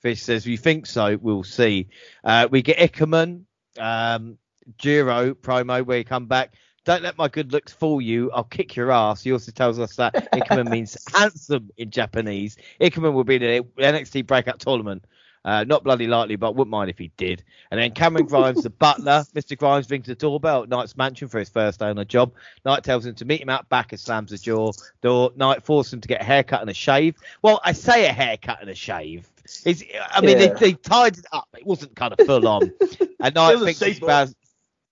Fish 0.00 0.22
says, 0.22 0.46
You 0.46 0.56
think 0.56 0.86
so? 0.86 1.18
We'll 1.20 1.44
see. 1.44 1.88
Uh, 2.24 2.48
we 2.50 2.62
get 2.62 2.78
Ikemen, 2.78 3.44
um, 3.78 4.38
Jiro 4.78 5.34
promo 5.34 5.84
where 5.84 5.98
he 5.98 6.04
come 6.04 6.26
back. 6.26 6.54
Don't 6.84 7.02
let 7.02 7.16
my 7.16 7.28
good 7.28 7.52
looks 7.52 7.72
fool 7.72 8.00
you. 8.00 8.30
I'll 8.32 8.44
kick 8.44 8.74
your 8.74 8.90
ass. 8.90 9.22
He 9.22 9.32
also 9.32 9.52
tells 9.52 9.78
us 9.78 9.96
that 9.96 10.14
Ikemen 10.32 10.68
means 10.70 10.96
handsome 11.14 11.70
in 11.76 11.90
Japanese. 11.90 12.56
Ikemen 12.80 13.12
will 13.12 13.24
be 13.24 13.36
in 13.36 13.42
the 13.42 13.82
NXT 13.82 14.26
breakout 14.26 14.58
tournament. 14.58 15.04
Uh, 15.44 15.64
not 15.64 15.82
bloody 15.82 16.06
likely, 16.06 16.36
but 16.36 16.54
wouldn't 16.54 16.70
mind 16.70 16.88
if 16.88 16.98
he 16.98 17.10
did. 17.16 17.42
And 17.70 17.80
then 17.80 17.90
Cameron 17.92 18.26
Grimes, 18.26 18.62
the 18.62 18.70
butler. 18.70 19.24
Mr. 19.34 19.58
Grimes 19.58 19.90
rings 19.90 20.06
the 20.06 20.14
doorbell 20.14 20.62
at 20.64 20.68
Knight's 20.68 20.96
mansion 20.96 21.28
for 21.28 21.38
his 21.40 21.48
first 21.48 21.80
day 21.80 21.86
on 21.86 21.96
the 21.96 22.04
job. 22.04 22.32
Knight 22.64 22.84
tells 22.84 23.04
him 23.04 23.14
to 23.16 23.24
meet 23.24 23.40
him 23.40 23.48
out 23.48 23.68
back 23.68 23.92
and 23.92 24.00
slams 24.00 24.30
the 24.30 24.38
door. 24.38 24.72
door. 25.00 25.32
Knight 25.34 25.64
forces 25.64 25.92
him 25.92 26.00
to 26.00 26.08
get 26.08 26.20
a 26.20 26.24
haircut 26.24 26.60
and 26.60 26.70
a 26.70 26.74
shave. 26.74 27.16
Well, 27.42 27.60
I 27.64 27.72
say 27.72 28.06
a 28.06 28.12
haircut 28.12 28.60
and 28.60 28.70
a 28.70 28.74
shave. 28.74 29.28
It's, 29.66 29.82
I 30.12 30.20
mean, 30.20 30.38
yeah. 30.38 30.46
they, 30.46 30.60
they, 30.60 30.72
tied 30.74 31.18
it 31.18 31.26
up. 31.32 31.48
It 31.58 31.66
wasn't 31.66 31.96
kind 31.96 32.14
of 32.16 32.24
full 32.24 32.46
on. 32.46 32.72
and 33.20 33.34
Knight 33.34 33.74
thinks 33.74 33.98
bad. 33.98 34.32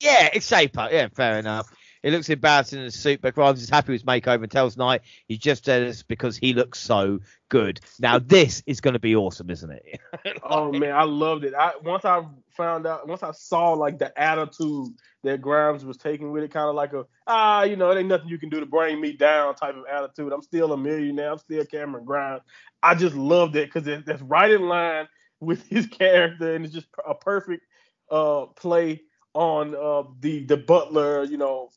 Yeah, 0.01 0.31
it's 0.33 0.49
shaper. 0.49 0.89
Yeah, 0.91 1.09
fair 1.15 1.39
enough. 1.39 1.71
He 2.03 2.11
looks 2.11 2.29
embarrassed 2.31 2.73
in 2.73 2.83
the 2.83 2.91
suit, 2.91 3.21
but 3.21 3.35
Grimes 3.35 3.63
is 3.63 3.69
happy 3.69 3.93
with 3.93 4.01
his 4.01 4.07
makeover 4.07 4.43
and 4.43 4.51
tells 4.51 4.77
Knight 4.77 5.03
he's 5.29 5.39
just 5.39 5.65
this 5.67 6.03
because 6.03 6.37
he 6.37 6.55
looks 6.55 6.79
so 6.79 7.21
good. 7.49 7.81
Now 7.99 8.19
this 8.25 8.63
is 8.67 8.81
going 8.81 8.95
to 8.95 9.01
be 9.01 9.15
awesome, 9.15 9.51
isn't 9.51 9.71
it? 9.71 10.01
oh 10.43 10.73
man, 10.73 10.93
I 10.93 11.05
loved 11.05 11.45
it. 11.45 11.55
I 11.55 11.73
once 11.83 12.05
I 12.05 12.25
found 12.51 12.87
out, 12.87 13.07
once 13.07 13.23
I 13.23 13.33
saw 13.33 13.73
like 13.73 13.99
the 13.99 14.19
attitude 14.21 14.95
that 15.25 15.43
Grimes 15.43 15.85
was 15.85 15.99
taking 15.99 16.33
with 16.33 16.43
it, 16.43 16.51
kind 16.51 16.69
of 16.69 16.75
like 16.75 16.95
a 16.95 17.05
ah, 17.27 17.65
you 17.65 17.77
know, 17.77 17.91
it 17.91 17.99
ain't 17.99 18.09
nothing 18.09 18.29
you 18.29 18.39
can 18.39 18.49
do 18.49 18.61
to 18.61 18.67
bring 18.67 19.01
me 19.01 19.13
down 19.13 19.55
type 19.55 19.77
of 19.77 19.85
attitude. 19.91 20.33
I'm 20.33 20.43
still 20.43 20.73
a 20.73 20.79
millionaire. 20.79 21.33
I'm 21.33 21.39
still 21.39 21.65
Cameron 21.67 22.05
Grimes. 22.07 22.43
I 22.83 22.95
just 22.95 23.15
loved 23.15 23.57
it 23.57 23.73
because 23.73 23.87
it, 23.87 24.07
that's 24.07 24.23
right 24.23 24.51
in 24.51 24.69
line 24.69 25.07
with 25.41 25.67
his 25.69 25.87
character, 25.87 26.55
and 26.55 26.65
it's 26.65 26.75
just 26.75 26.89
a 27.07 27.15
perfect 27.15 27.67
uh, 28.11 28.47
play 28.57 29.03
on 29.35 29.75
uh, 29.75 30.03
the 30.21 30.45
the 30.45 30.57
butler, 30.57 31.25
you 31.25 31.37
know, 31.37 31.71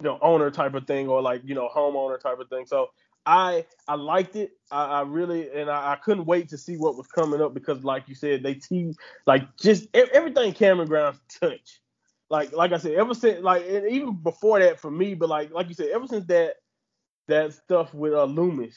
you 0.00 0.06
know 0.06 0.18
owner 0.22 0.50
type 0.50 0.74
of 0.74 0.86
thing 0.86 1.08
or 1.08 1.20
like 1.20 1.42
you 1.44 1.54
know 1.54 1.68
homeowner 1.74 2.18
type 2.18 2.38
of 2.40 2.48
thing. 2.48 2.66
So 2.66 2.90
I 3.26 3.66
I 3.86 3.94
liked 3.94 4.36
it. 4.36 4.52
I, 4.70 4.84
I 4.84 5.02
really 5.02 5.50
and 5.52 5.70
I, 5.70 5.92
I, 5.92 5.96
couldn't 5.96 6.24
wait 6.24 6.48
to 6.48 6.58
see 6.58 6.76
what 6.76 6.96
was 6.96 7.06
coming 7.06 7.42
up 7.42 7.52
because 7.52 7.84
like 7.84 8.08
you 8.08 8.14
said 8.14 8.42
they 8.42 8.54
tease 8.54 8.96
like 9.26 9.56
just 9.56 9.88
everything 9.94 10.52
Cameron 10.52 10.88
Grimes 10.88 11.20
touch. 11.40 11.80
Like 12.30 12.52
like 12.52 12.72
I 12.72 12.78
said, 12.78 12.94
ever 12.94 13.14
since 13.14 13.42
like 13.42 13.64
even 13.66 14.14
before 14.14 14.60
that 14.60 14.80
for 14.80 14.90
me, 14.90 15.14
but 15.14 15.28
like 15.28 15.52
like 15.52 15.68
you 15.68 15.74
said, 15.74 15.88
ever 15.88 16.06
since 16.06 16.24
that 16.26 16.56
that 17.28 17.52
stuff 17.52 17.92
with 17.92 18.14
uh, 18.14 18.26
Lumis, 18.26 18.76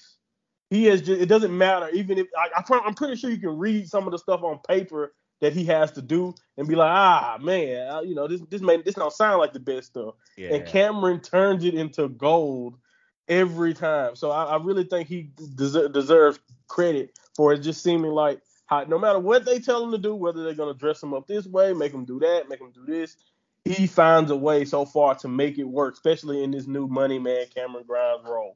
he 0.70 0.86
has 0.86 1.02
just 1.02 1.22
it 1.22 1.28
doesn't 1.28 1.56
matter 1.56 1.90
even 1.90 2.18
if 2.18 2.28
I, 2.38 2.50
I 2.62 2.88
am 2.88 2.96
pretty 2.96 3.16
sure 3.16 3.30
you 3.30 3.38
can 3.38 3.58
read 3.58 3.88
some 3.88 4.06
of 4.06 4.12
the 4.12 4.18
stuff 4.18 4.44
on 4.44 4.60
paper 4.68 5.14
that 5.44 5.52
he 5.52 5.66
has 5.66 5.92
to 5.92 6.02
do 6.02 6.34
and 6.58 6.70
be 6.70 6.76
like 6.76 6.90
ah 6.90 7.38
man 7.42 8.08
you 8.08 8.16
know 8.16 8.30
this 8.30 8.40
this 8.50 8.62
may 8.62 8.82
this 8.82 8.96
don't 8.96 9.12
sound 9.12 9.40
like 9.40 9.52
the 9.52 9.60
best 9.60 9.88
stuff 9.88 10.16
yeah. 10.38 10.56
and 10.56 10.66
Cameron 10.66 11.20
turns 11.20 11.66
it 11.66 11.74
into 11.74 12.08
gold 12.08 12.78
every 13.28 13.74
time 13.74 14.16
so 14.16 14.32
I, 14.32 14.46
I 14.46 14.64
really 14.64 14.86
think 14.86 15.10
he 15.10 15.32
des- 15.56 15.90
deserves 15.90 16.40
credit 16.70 17.20
for 17.36 17.52
it 17.52 17.60
just 17.60 17.84
seeming 17.84 18.12
like 18.12 18.40
how, 18.68 18.86
no 18.86 18.98
matter 18.98 19.20
what 19.20 19.44
they 19.44 19.60
tell 19.60 19.84
him 19.84 19.92
to 19.92 19.98
do 19.98 20.16
whether 20.16 20.46
they're 20.46 20.54
gonna 20.54 20.74
dress 20.74 21.04
him 21.04 21.14
up 21.14 21.28
this 21.28 21.46
way 21.46 21.74
make 21.74 21.92
him 21.92 22.06
do 22.06 22.20
that 22.20 22.48
make 22.48 22.62
him 22.62 22.72
do 22.72 22.86
this 22.86 23.18
he 23.66 23.86
finds 23.86 24.32
a 24.32 24.36
way 24.36 24.64
so 24.64 24.86
far 24.86 25.14
to 25.16 25.28
make 25.28 25.58
it 25.58 25.66
work 25.66 25.96
especially 25.96 26.42
in 26.42 26.52
this 26.52 26.68
new 26.68 26.88
money 26.88 27.20
man 27.20 27.46
Cameron 27.54 27.84
Grimes 27.86 28.24
role 28.26 28.56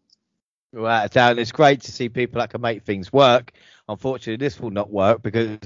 Right, 0.74 1.10
down. 1.10 1.40
It's 1.40 1.54
great 1.54 1.80
to 1.84 1.94
see 1.94 2.10
people 2.10 2.42
that 2.42 2.50
can 2.50 2.60
make 2.60 2.84
things 2.84 3.12
work. 3.12 3.54
Unfortunately, 3.88 4.36
this 4.36 4.60
will 4.60 4.70
not 4.70 4.92
work 4.92 5.22
because 5.24 5.58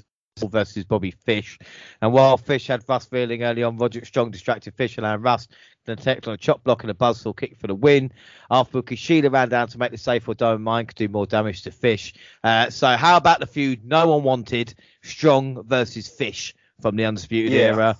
versus 0.50 0.84
Bobby 0.84 1.12
Fish. 1.12 1.60
And 2.02 2.14
while 2.14 2.38
Fish 2.38 2.68
had 2.68 2.84
Rust 2.88 3.10
feeling 3.10 3.44
early 3.44 3.64
on, 3.64 3.78
Roderick 3.78 4.06
Strong 4.06 4.32
distracted 4.32 4.74
Fish, 4.76 4.98
allowing 4.98 5.22
Rust 5.22 5.52
to 5.86 5.96
detect 5.96 6.28
on 6.28 6.34
a 6.34 6.38
chop 6.38 6.64
block 6.64 6.84
and 6.84 6.92
a 6.92 6.94
buzzsaw 6.94 7.36
kick 7.36 7.58
for 7.58 7.68
the 7.68 7.76
win. 7.76 8.12
After 8.50 8.82
Kushida 8.82 9.32
ran 9.32 9.50
down 9.50 9.68
to 9.70 9.78
make 9.78 9.92
the 9.92 9.98
save 9.98 10.24
for 10.24 10.34
Diamond 10.34 10.64
Mine 10.64 10.86
could 10.86 10.98
do 10.98 11.08
more 11.08 11.26
damage 11.26 11.64
to 11.64 11.72
Fish. 11.72 12.14
Uh, 12.44 12.70
so 12.70 12.96
how 12.96 13.18
about 13.18 13.40
the 13.40 13.48
feud 13.48 13.86
no 13.86 14.08
one 14.08 14.24
wanted? 14.24 14.74
Strong 15.04 15.64
versus 15.64 16.08
Fish 16.08 16.56
from 16.82 16.96
the 16.96 17.06
Undisputed 17.06 17.52
yeah. 17.52 17.60
Era. 17.62 17.98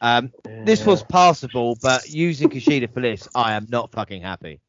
Um, 0.00 0.32
yeah. 0.46 0.64
This 0.64 0.86
was 0.86 1.02
passable, 1.02 1.76
but 1.80 2.08
using 2.08 2.48
Kushida 2.48 2.92
for 2.92 3.00
this, 3.00 3.28
I 3.34 3.52
am 3.54 3.66
not 3.68 3.92
fucking 3.92 4.22
happy. 4.22 4.60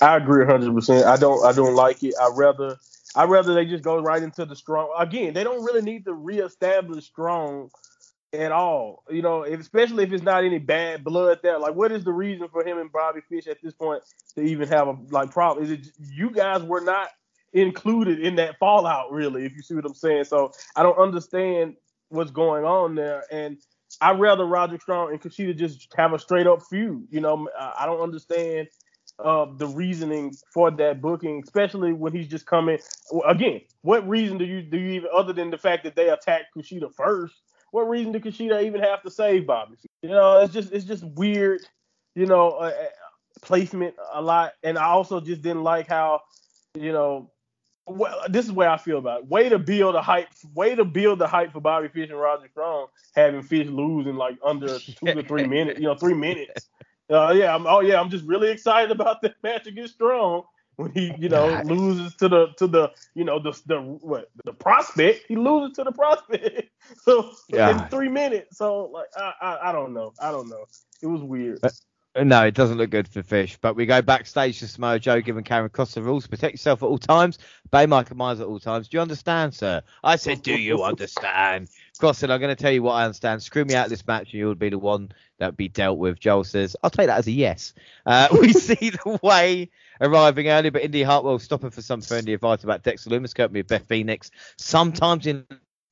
I 0.00 0.16
agree 0.16 0.44
100. 0.44 0.74
percent 0.74 1.06
I 1.06 1.16
don't 1.16 1.44
I 1.44 1.52
don't 1.52 1.74
like 1.74 2.02
it. 2.02 2.14
I 2.20 2.30
rather 2.34 2.76
I 3.18 3.24
rather 3.24 3.52
they 3.52 3.66
just 3.66 3.82
go 3.82 4.00
right 4.00 4.22
into 4.22 4.44
the 4.44 4.54
strong. 4.54 4.94
Again, 4.96 5.34
they 5.34 5.42
don't 5.42 5.64
really 5.64 5.82
need 5.82 6.04
to 6.04 6.14
reestablish 6.14 7.06
strong 7.06 7.68
at 8.32 8.52
all. 8.52 9.02
You 9.10 9.22
know, 9.22 9.42
especially 9.42 10.04
if 10.04 10.12
it's 10.12 10.22
not 10.22 10.44
any 10.44 10.60
bad 10.60 11.02
blood 11.02 11.40
there. 11.42 11.58
Like, 11.58 11.74
what 11.74 11.90
is 11.90 12.04
the 12.04 12.12
reason 12.12 12.46
for 12.52 12.64
him 12.64 12.78
and 12.78 12.92
Bobby 12.92 13.20
Fish 13.28 13.48
at 13.48 13.56
this 13.60 13.74
point 13.74 14.04
to 14.36 14.42
even 14.42 14.68
have 14.68 14.86
a 14.86 14.96
like 15.10 15.32
problem? 15.32 15.64
Is 15.64 15.72
it 15.72 15.88
you 16.12 16.30
guys 16.30 16.62
were 16.62 16.80
not 16.80 17.08
included 17.52 18.20
in 18.20 18.36
that 18.36 18.56
fallout, 18.60 19.10
really? 19.10 19.44
If 19.44 19.56
you 19.56 19.62
see 19.62 19.74
what 19.74 19.84
I'm 19.84 19.94
saying. 19.94 20.24
So 20.24 20.52
I 20.76 20.84
don't 20.84 20.98
understand 20.98 21.74
what's 22.10 22.30
going 22.30 22.64
on 22.64 22.94
there, 22.94 23.24
and 23.32 23.58
I'd 24.00 24.20
rather 24.20 24.44
Roger 24.44 24.78
Strong 24.78 25.10
and 25.10 25.20
Kushida 25.20 25.56
just 25.56 25.92
have 25.96 26.12
a 26.12 26.20
straight 26.20 26.46
up 26.46 26.62
feud. 26.70 27.08
You 27.10 27.20
know, 27.20 27.48
I 27.58 27.84
don't 27.84 28.00
understand 28.00 28.68
uh, 29.18 29.46
the 29.56 29.66
reasoning 29.66 30.34
for 30.52 30.70
that 30.70 31.00
booking, 31.00 31.42
especially 31.42 31.92
when 31.92 32.12
he's 32.12 32.28
just 32.28 32.46
coming. 32.46 32.78
Again, 33.26 33.60
what 33.82 34.08
reason 34.08 34.38
do 34.38 34.44
you 34.44 34.62
do 34.62 34.78
you 34.78 34.90
even 34.92 35.10
other 35.14 35.32
than 35.32 35.50
the 35.50 35.58
fact 35.58 35.84
that 35.84 35.96
they 35.96 36.08
attacked 36.08 36.54
Kushida 36.56 36.92
first? 36.94 37.34
What 37.70 37.88
reason 37.88 38.12
did 38.12 38.22
Kushida 38.22 38.64
even 38.64 38.80
have 38.80 39.02
to 39.02 39.10
save 39.10 39.46
Bobby? 39.46 39.76
You 40.02 40.10
know, 40.10 40.40
it's 40.40 40.52
just 40.52 40.72
it's 40.72 40.84
just 40.84 41.04
weird. 41.04 41.60
You 42.14 42.26
know, 42.26 42.50
uh, 42.50 42.64
uh, 42.66 42.86
placement 43.42 43.94
a 44.12 44.22
lot, 44.22 44.52
and 44.62 44.78
I 44.78 44.86
also 44.86 45.20
just 45.20 45.42
didn't 45.42 45.62
like 45.62 45.88
how 45.88 46.22
you 46.74 46.92
know. 46.92 47.30
Well, 47.90 48.24
this 48.28 48.44
is 48.44 48.52
where 48.52 48.68
I 48.68 48.76
feel 48.76 48.98
about 48.98 49.20
it. 49.20 49.28
Way 49.28 49.48
to 49.48 49.58
build 49.58 49.94
a 49.94 50.02
hype. 50.02 50.28
Way 50.54 50.74
to 50.74 50.84
build 50.84 51.18
the 51.18 51.26
hype 51.26 51.52
for 51.52 51.60
Bobby 51.60 51.88
Fish 51.88 52.10
and 52.10 52.20
Roger 52.20 52.46
Strong 52.50 52.88
having 53.14 53.40
Fish 53.42 53.66
lose 53.66 54.06
in 54.06 54.16
like 54.16 54.36
under 54.44 54.78
two 54.78 55.06
to 55.06 55.22
three 55.22 55.46
minutes. 55.48 55.80
You 55.80 55.86
know, 55.86 55.94
three 55.94 56.12
minutes. 56.12 56.68
Uh, 57.10 57.32
yeah, 57.34 57.54
I'm, 57.54 57.66
oh 57.66 57.80
yeah, 57.80 58.00
I'm 58.00 58.10
just 58.10 58.24
really 58.24 58.50
excited 58.50 58.90
about 58.90 59.22
that 59.22 59.34
match 59.42 59.66
against 59.66 59.94
Strong 59.94 60.44
when 60.76 60.92
he, 60.92 61.12
you 61.18 61.28
know, 61.28 61.54
nice. 61.54 61.66
loses 61.66 62.14
to 62.16 62.28
the 62.28 62.48
to 62.58 62.66
the 62.66 62.90
you 63.14 63.24
know 63.24 63.38
the 63.38 63.58
the 63.66 63.80
what 63.80 64.30
the 64.44 64.52
prospect. 64.52 65.24
He 65.28 65.36
loses 65.36 65.76
to 65.76 65.84
the 65.84 65.92
prospect. 65.92 66.70
so 67.02 67.32
yeah. 67.48 67.84
in 67.84 67.88
three 67.88 68.08
minutes. 68.08 68.58
So 68.58 68.86
like 68.86 69.08
I, 69.16 69.32
I, 69.40 69.70
I 69.70 69.72
don't 69.72 69.92
know. 69.92 70.12
I 70.20 70.30
don't 70.30 70.48
know. 70.48 70.64
It 71.02 71.06
was 71.06 71.22
weird. 71.22 71.60
No, 72.16 72.44
it 72.44 72.54
doesn't 72.54 72.78
look 72.78 72.90
good 72.90 73.06
for 73.06 73.22
Fish. 73.22 73.58
But 73.60 73.76
we 73.76 73.86
go 73.86 74.02
backstage 74.02 74.58
to 74.60 74.68
Samoa 74.68 74.98
Joe 74.98 75.20
giving 75.20 75.44
Karrion 75.44 75.68
Kross 75.68 75.94
the 75.94 76.02
rules: 76.02 76.26
protect 76.26 76.54
yourself 76.54 76.82
at 76.82 76.86
all 76.86 76.98
times, 76.98 77.38
obey 77.66 77.86
Michael 77.86 78.16
Myers 78.16 78.40
at 78.40 78.46
all 78.46 78.58
times. 78.58 78.88
Do 78.88 78.96
you 78.96 79.00
understand, 79.00 79.54
sir? 79.54 79.82
I 80.02 80.16
said, 80.16 80.42
do 80.42 80.56
you 80.56 80.82
understand? 80.82 81.68
Cross 81.98 82.18
said, 82.18 82.30
I'm 82.30 82.40
going 82.40 82.54
to 82.54 82.60
tell 82.60 82.72
you 82.72 82.82
what 82.82 82.94
I 82.94 83.04
understand. 83.04 83.42
Screw 83.42 83.64
me 83.64 83.74
out 83.74 83.86
of 83.86 83.90
this 83.90 84.06
match, 84.06 84.32
and 84.32 84.34
you'll 84.34 84.54
be 84.54 84.70
the 84.70 84.78
one 84.78 85.12
that 85.38 85.56
be 85.56 85.68
dealt 85.68 85.98
with. 85.98 86.18
Joel 86.18 86.44
says, 86.44 86.76
I'll 86.82 86.90
take 86.90 87.08
that 87.08 87.18
as 87.18 87.26
a 87.26 87.32
yes. 87.32 87.74
Uh, 88.06 88.28
we 88.40 88.52
see 88.52 88.90
the 88.90 89.18
way 89.22 89.70
arriving 90.00 90.48
early, 90.48 90.70
but 90.70 90.82
Indi 90.82 91.02
Hartwell 91.02 91.38
stopping 91.38 91.70
for 91.70 91.82
some 91.82 92.00
friendly 92.00 92.34
advice 92.34 92.64
about 92.64 92.82
Dexter 92.82 93.10
Lumis, 93.10 93.36
me 93.52 93.60
with 93.60 93.68
Beth 93.68 93.86
Phoenix. 93.86 94.30
Sometimes 94.56 95.26
in 95.26 95.44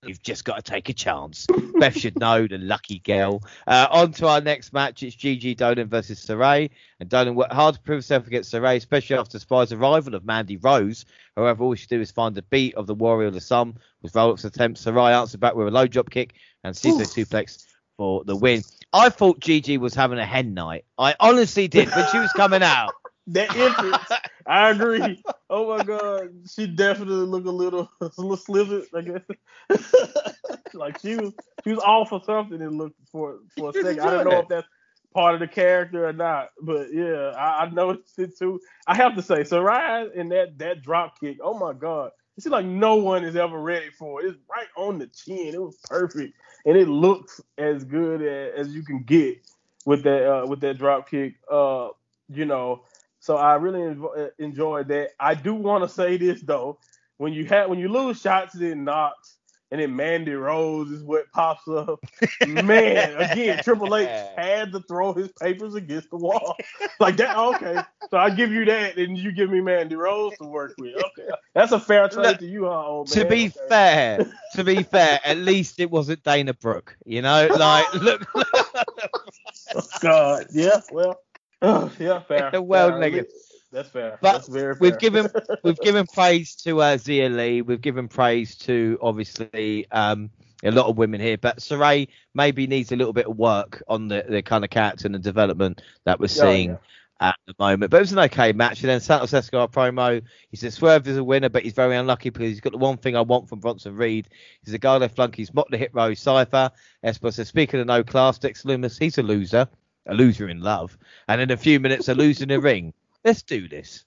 You've 0.05 0.23
just 0.23 0.45
got 0.45 0.57
to 0.57 0.63
take 0.63 0.89
a 0.89 0.93
chance. 0.93 1.47
Beth 1.79 1.99
should 1.99 2.19
know, 2.19 2.47
the 2.47 2.59
lucky 2.59 3.01
girl. 3.01 3.43
Uh, 3.67 3.89
on 3.91 4.13
to 4.13 4.29
our 4.29 4.41
next 4.41 4.73
match. 4.73 5.03
It's 5.03 5.17
Gigi 5.17 5.55
Dolan 5.55 5.89
versus 5.89 6.25
Sarray. 6.25 6.71
And 7.01 7.09
Dolan 7.09 7.35
worked 7.35 7.53
hard 7.53 7.75
to 7.75 7.81
prove 7.81 7.99
herself 7.99 8.27
against 8.27 8.53
Sarray, 8.53 8.77
especially 8.77 9.17
after 9.17 9.39
Spy's 9.39 9.73
arrival 9.73 10.15
of 10.15 10.25
Mandy 10.25 10.59
Rose. 10.59 11.07
However, 11.37 11.65
all 11.65 11.75
she 11.75 11.87
did 11.87 11.99
was 11.99 12.11
find 12.11 12.35
the 12.35 12.43
beat 12.43 12.75
of 12.75 12.87
the 12.87 12.95
Warrior 12.95 13.29
of 13.29 13.35
the 13.35 13.41
Sun 13.41 13.79
with 14.03 14.15
roll-ups 14.15 14.45
attempts. 14.45 14.85
Sarray 14.85 15.13
answered 15.13 15.41
back 15.41 15.55
with 15.55 15.69
a 15.69 15.73
low 15.73 15.87
drop 15.87 16.11
kick 16.11 16.35
and 16.63 16.77
Caesar 16.77 17.05
suplex 17.05 17.67
for 17.97 18.23
the 18.25 18.37
win. 18.37 18.63
I 18.93 19.09
thought 19.09 19.41
Gigi 19.41 19.79
was 19.79 19.95
having 19.95 20.19
a 20.19 20.27
hen 20.27 20.55
night. 20.55 20.85
I 20.99 21.15
honestly 21.19 21.69
did 21.69 21.89
when 21.91 22.07
she 22.13 22.19
was 22.19 22.33
coming 22.33 22.63
out. 22.63 22.93
that 23.29 23.57
entrance, 23.57 24.11
I 24.47 24.71
agree. 24.71 25.23
Oh 25.51 25.77
my 25.77 25.85
god, 25.85 26.31
she 26.49 26.67
definitely 26.67 27.27
looked 27.27 27.47
a 27.47 27.51
little, 27.51 27.91
a 28.01 28.11
little 28.17 28.37
slivered, 28.37 28.85
I 28.95 29.01
guess. 29.01 29.23
like 30.75 31.01
she 31.01 31.17
was, 31.17 31.33
she 31.65 31.71
was 31.71 31.81
all 31.81 32.05
for 32.05 32.21
something. 32.25 32.61
and 32.63 32.79
looked 32.79 33.01
for 33.11 33.39
for 33.57 33.71
a 33.71 33.73
second. 33.73 34.01
I 34.01 34.11
don't 34.11 34.25
know 34.25 34.41
if 34.41 34.49
that's 34.49 34.69
part 35.15 35.35
of 35.35 35.41
the 35.41 35.49
character 35.49 36.07
or 36.07 36.13
not, 36.13 36.51
but 36.61 36.93
yeah, 36.93 37.33
I, 37.37 37.65
I 37.65 37.71
noticed 37.71 38.19
it 38.19 38.39
too. 38.39 38.61
I 38.87 38.95
have 38.95 39.17
to 39.17 39.23
say, 39.23 39.41
Sarray 39.41 40.15
in 40.15 40.29
that 40.29 40.59
that 40.59 40.83
drop 40.83 41.19
kick. 41.19 41.39
Oh 41.43 41.59
my 41.59 41.73
god, 41.73 42.13
it 42.37 42.43
seems 42.43 42.53
like 42.53 42.67
no 42.67 42.97
one 42.97 43.25
is 43.25 43.35
ever 43.35 43.59
ready 43.59 43.91
for 43.91 44.23
it. 44.23 44.29
It's 44.29 44.39
right 44.49 44.69
on 44.77 44.99
the 44.99 45.07
chin. 45.09 45.55
It 45.55 45.61
was 45.61 45.79
perfect, 45.89 46.35
and 46.65 46.77
it 46.77 46.89
looks 46.89 47.41
as 47.59 47.83
good 47.83 48.23
as, 48.23 48.69
as 48.69 48.75
you 48.75 48.85
can 48.85 49.03
get 49.03 49.39
with 49.87 50.03
that 50.05 50.31
uh, 50.31 50.47
with 50.47 50.61
that 50.61 50.79
drop 50.79 51.11
kick. 51.11 51.35
Uh, 51.51 51.89
you 52.29 52.45
know, 52.45 52.83
so 53.27 53.37
I 53.37 53.57
really 53.57 53.83
enjoy, 53.83 54.07
uh, 54.07 54.29
enjoyed 54.39 54.87
that. 54.87 55.11
I 55.19 55.35
do 55.35 55.53
want 55.53 55.83
to 55.83 55.89
say 55.89 56.17
this 56.17 56.43
though, 56.43 56.79
when 57.17 57.33
you 57.33 57.45
have 57.47 57.69
when 57.69 57.81
you 57.81 57.89
lose 57.89 58.21
shots 58.21 58.55
in 58.55 58.85
Nox 58.85 59.37
and 59.73 59.81
then 59.81 59.97
Mandy 59.97 60.33
Rose 60.33 60.93
is 60.93 61.03
what 61.03 61.31
pops 61.33 61.67
up. 61.67 61.99
Man, 62.47 63.17
again, 63.17 63.61
Triple 63.65 63.97
H 63.97 64.09
had 64.37 64.71
to 64.73 64.81
throw 64.81 65.13
his 65.13 65.33
papers 65.41 65.75
against 65.75 66.11
the 66.11 66.17
wall. 66.17 66.57
Like 66.99 67.19
that, 67.19 67.37
okay. 67.37 67.77
So 68.11 68.17
I 68.17 68.31
give 68.31 68.51
you 68.51 68.65
that, 68.65 68.97
and 68.97 69.19
you 69.19 69.31
give 69.31 69.51
me 69.51 69.61
Mandy 69.61 69.97
Rose 69.97 70.33
to 70.41 70.47
work 70.47 70.73
with. 70.79 70.95
Okay, 70.97 71.29
that's 71.55 71.73
a 71.73 71.79
fair 71.79 72.09
trade 72.09 72.39
to 72.39 72.47
you, 72.47 72.65
huh, 72.65 72.87
old 72.87 73.15
man? 73.15 73.25
To 73.25 73.31
be 73.31 73.47
okay. 73.47 73.69
fair, 73.69 74.33
to 74.55 74.65
be 74.65 74.83
fair, 74.83 75.21
at 75.25 75.37
least 75.37 75.79
it 75.79 75.91
wasn't 75.91 76.23
Dana 76.23 76.55
Brooke. 76.55 76.97
You 77.05 77.21
know, 77.21 77.49
like 77.55 77.93
look. 77.95 78.27
oh, 78.35 79.83
God, 80.01 80.47
yeah, 80.53 80.81
well, 80.91 81.21
Oh, 81.63 81.91
yeah, 81.99 82.21
fair. 82.21 82.51
well, 82.61 82.91
fair. 82.91 82.99
negative. 82.99 83.33
That's 83.73 83.89
fair. 83.89 84.19
But 84.21 84.33
That's 84.33 84.49
very 84.49 84.75
fair. 84.75 84.81
we've 84.81 84.99
given 84.99 85.29
we've 85.63 85.79
given 85.81 86.07
praise 86.07 86.55
to 86.57 86.81
uh, 86.81 86.97
Xia 86.97 87.35
Li. 87.35 87.63
We've 87.63 87.81
given 87.81 88.09
praise 88.09 88.57
to 88.59 88.99
obviously 89.03 89.91
um, 89.91 90.31
a 90.63 90.71
lot 90.71 90.87
of 90.87 90.97
women 90.97 91.21
here, 91.21 91.37
but 91.37 91.59
Sarray 91.59 92.09
maybe 92.35 92.67
needs 92.67 92.93
a 92.93 92.97
little 92.97 93.13
bit 93.13 93.27
of 93.27 93.37
work 93.37 93.83
on 93.89 94.09
the, 94.09 94.25
the 94.29 94.43
kind 94.43 94.65
of 94.65 94.71
character 94.71 95.07
and 95.07 95.15
the 95.15 95.19
development 95.19 95.83
that 96.05 96.21
we're 96.21 96.29
seeing. 96.29 96.71
Oh, 96.71 96.73
yeah. 96.75 96.79
At 97.19 97.37
the 97.47 97.55
moment, 97.59 97.91
but 97.91 97.97
it 97.97 98.01
was 98.01 98.13
an 98.13 98.19
okay 98.19 98.53
match. 98.53 98.83
And 98.83 98.91
then 98.91 99.01
Santos 99.01 99.33
Escobar 99.33 99.69
promo. 99.69 100.21
He 100.51 100.59
said 100.59 100.75
Swerve 100.75 101.09
is 101.09 101.17
a 101.17 101.25
winner, 101.25 101.49
but 101.49 101.63
he's 101.63 101.73
very 101.73 101.97
unlucky 101.97 102.29
because 102.29 102.51
he's 102.51 102.61
got 102.61 102.73
the 102.73 102.79
one 102.79 102.99
thing 102.99 103.17
I 103.17 103.23
want 103.23 103.49
from 103.49 103.59
Bronson 103.59 103.97
Reed. 103.97 104.29
He's 104.63 104.75
a 104.75 104.79
guy 104.79 104.99
that 104.99 105.17
flunkies 105.17 105.55
mock 105.55 105.71
the 105.71 105.79
hit 105.79 105.95
row 105.95 106.13
cipher. 106.13 106.71
Escobar 107.03 107.33
says, 107.33 107.49
speaking 107.49 107.81
of 107.81 107.87
no 107.87 108.05
class, 108.05 108.39
Dex 108.39 108.65
Lumis, 108.65 108.99
he's 108.99 109.17
a 109.17 109.23
loser 109.23 109.67
a 110.07 110.15
loser 110.15 110.49
in 110.49 110.61
love, 110.61 110.97
and 111.29 111.41
in 111.41 111.51
a 111.51 111.57
few 111.57 111.81
minutes 111.81 112.09
a 112.09 112.15
loser 112.15 112.45
in 112.45 112.51
a 112.51 112.61
ring. 112.61 112.93
Let's 113.25 113.43
do 113.43 113.69
this. 113.69 114.05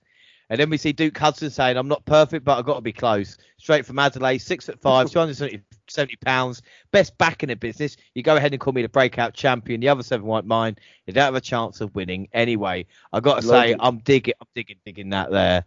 And 0.50 0.60
then 0.60 0.70
we 0.70 0.78
see 0.78 0.94
Duke 0.94 1.18
Hudson 1.18 1.52
saying, 1.52 1.78
I'm 1.78 1.88
not 1.88 2.06
perfect, 2.06 2.44
but 2.44 2.58
I've 2.58 2.66
got 2.66 2.76
to 2.76 2.82
be 2.82 2.92
close. 2.92 3.38
Straight 3.58 3.86
from 3.86 4.00
Adelaide, 4.00 4.40
six 4.40 4.66
foot 4.66 4.82
five, 4.82 5.12
270 5.12 6.16
pounds, 6.26 6.64
best 6.92 7.16
back 7.20 7.44
in 7.44 7.50
the 7.50 7.56
business. 7.56 7.98
You 8.16 8.24
go 8.24 8.36
ahead 8.36 8.54
and 8.54 8.60
call 8.60 8.74
me 8.74 8.82
the 8.82 8.90
breakout 8.90 9.36
champion. 9.36 9.80
The 9.80 9.90
other 9.90 10.02
seven 10.02 10.26
won't 10.26 10.48
mind. 10.48 10.80
You 11.06 11.14
don't 11.14 11.26
have 11.26 11.36
a 11.36 11.42
chance 11.42 11.82
of 11.82 11.94
winning 11.94 12.30
anyway. 12.34 12.88
I've 13.14 13.24
got 13.24 13.42
to 13.42 13.48
say. 13.48 13.76
I'm 13.80 14.00
digging, 14.00 14.34
I'm 14.42 14.48
digging, 14.56 14.78
digging 14.84 15.10
that 15.10 15.30
there. 15.30 15.66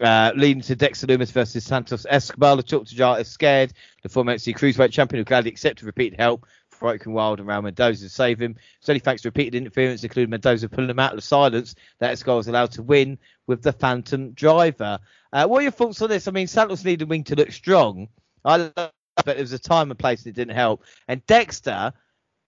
Uh, 0.00 0.32
leading 0.36 0.62
to 0.62 0.76
Dexter 0.76 1.06
Lumis 1.08 1.32
versus 1.32 1.64
Santos 1.64 2.06
Escobar. 2.08 2.56
The 2.56 2.62
talk 2.62 2.86
to 2.86 2.94
Jar 2.94 3.20
is 3.20 3.28
scared. 3.28 3.72
The 4.02 4.08
former 4.08 4.34
NXT 4.34 4.56
Cruiserweight 4.56 4.92
champion 4.92 5.20
who 5.20 5.24
gladly 5.24 5.50
accepted 5.50 5.84
repeated 5.84 6.18
help 6.18 6.46
for 6.82 7.10
Wild 7.10 7.40
and 7.40 7.48
Raul 7.48 7.62
Mendoza 7.62 8.04
to 8.04 8.10
save 8.10 8.40
him. 8.40 8.56
It's 8.78 8.88
only 8.88 9.00
thanks 9.00 9.22
to 9.22 9.28
repeated 9.28 9.54
interference, 9.54 10.04
including 10.04 10.30
Mendoza 10.30 10.68
pulling 10.68 10.90
him 10.90 10.98
out 10.98 11.14
of 11.14 11.24
silence, 11.24 11.74
that 11.98 12.12
Escobar 12.12 12.36
was 12.36 12.48
allowed 12.48 12.72
to 12.72 12.82
win 12.82 13.18
with 13.46 13.62
the 13.62 13.72
Phantom 13.72 14.32
Driver. 14.32 14.98
Uh, 15.32 15.46
what 15.46 15.60
are 15.60 15.62
your 15.62 15.70
thoughts 15.70 16.02
on 16.02 16.10
this? 16.10 16.28
I 16.28 16.30
mean, 16.30 16.46
Santos 16.46 16.84
needed 16.84 17.08
wing 17.08 17.24
to 17.24 17.36
look 17.36 17.52
strong. 17.52 18.08
I 18.44 18.56
love 18.56 18.92
but 19.16 19.26
there 19.26 19.36
was 19.36 19.52
a 19.52 19.58
time 19.58 19.90
and 19.90 19.98
place 19.98 20.24
that 20.24 20.34
didn't 20.34 20.54
help. 20.54 20.84
And 21.08 21.24
Dexter, 21.26 21.92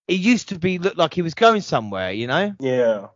he 0.09 0.15
used 0.15 0.49
to 0.51 0.59
be 0.59 0.79
looked 0.79 0.97
like 0.97 1.15
he 1.15 1.23
was 1.23 1.35
going 1.35 1.61
somewhere, 1.61 2.13
you 2.13 2.27
know? 2.27 2.55
Yeah. 2.59 3.09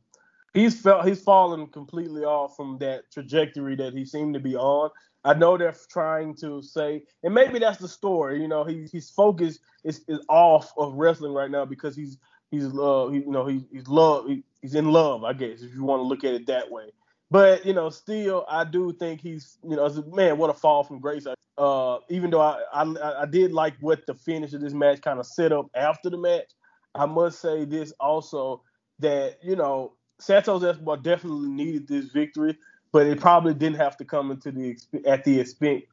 He's 0.59 0.81
felt 0.81 1.07
he's 1.07 1.23
fallen 1.23 1.69
completely 1.69 2.25
off 2.25 2.57
from 2.57 2.79
that 2.79 3.13
trajectory 3.13 3.77
that 3.77 3.93
he 3.95 4.05
seemed 4.05 4.35
to 4.35 4.41
be 4.41 4.57
on. 4.57 4.91
I 5.23 5.35
know 5.35 5.57
they're 5.57 5.77
trying 5.89 6.35
to 6.37 6.63
say, 6.63 7.05
and 7.23 7.33
maybe 7.33 7.61
that's 7.61 7.79
the 7.79 7.87
story. 7.87 8.43
You 8.43 8.49
know, 8.49 8.65
he, 8.65 8.89
his 8.93 9.09
focus 9.09 9.61
is, 9.85 10.03
is 10.09 10.19
off 10.29 10.73
of 10.77 10.95
wrestling 10.95 11.33
right 11.33 11.51
now 11.51 11.65
because 11.65 11.95
he's 11.95 12.19
he's 12.51 12.65
uh 12.65 13.09
he, 13.13 13.19
you 13.19 13.31
know 13.31 13.47
he, 13.47 13.67
he's 13.71 13.87
love 13.87 14.27
he, 14.27 14.43
he's 14.61 14.75
in 14.75 14.91
love, 14.91 15.23
I 15.23 15.33
guess 15.33 15.63
if 15.63 15.73
you 15.75 15.85
want 15.85 16.01
to 16.01 16.07
look 16.07 16.25
at 16.25 16.35
it 16.35 16.49
that 16.49 16.69
way. 16.69 16.87
But 17.31 17.65
you 17.65 17.73
know, 17.73 17.89
still, 17.89 18.45
I 18.49 18.65
do 18.65 18.93
think 18.93 19.21
he's 19.21 19.59
you 19.63 19.77
know, 19.77 19.89
man, 20.13 20.39
what 20.39 20.51
a 20.51 20.55
fall 20.55 20.83
from 20.83 20.99
grace. 20.99 21.25
Uh, 21.57 21.99
even 22.11 22.31
though 22.31 22.41
I, 22.41 22.63
I 22.73 23.23
I 23.23 23.27
did 23.27 23.53
like 23.53 23.75
what 23.79 24.07
the 24.07 24.15
finish 24.15 24.55
of 24.55 24.61
this 24.61 24.73
match 24.73 25.03
kind 25.03 25.21
of 25.21 25.27
set 25.27 25.53
up 25.53 25.67
after 25.77 26.11
the 26.11 26.19
match, 26.19 26.51
I 26.97 27.07
must 27.07 27.41
say 27.41 27.65
this 27.65 27.93
also 28.01 28.63
that 28.99 29.39
you 29.43 29.55
know 29.55 29.93
Santos 30.19 30.63
Escobar 30.63 30.97
definitely 30.97 31.49
needed 31.49 31.87
this 31.89 32.07
victory, 32.07 32.57
but 32.93 33.07
it 33.07 33.21
probably 33.21 33.55
didn't 33.55 33.77
have 33.77 33.97
to 33.99 34.05
come 34.05 34.31
into 34.31 34.51
the 34.51 34.77
at 35.07 35.25
the 35.25 35.41
expense 35.41 35.85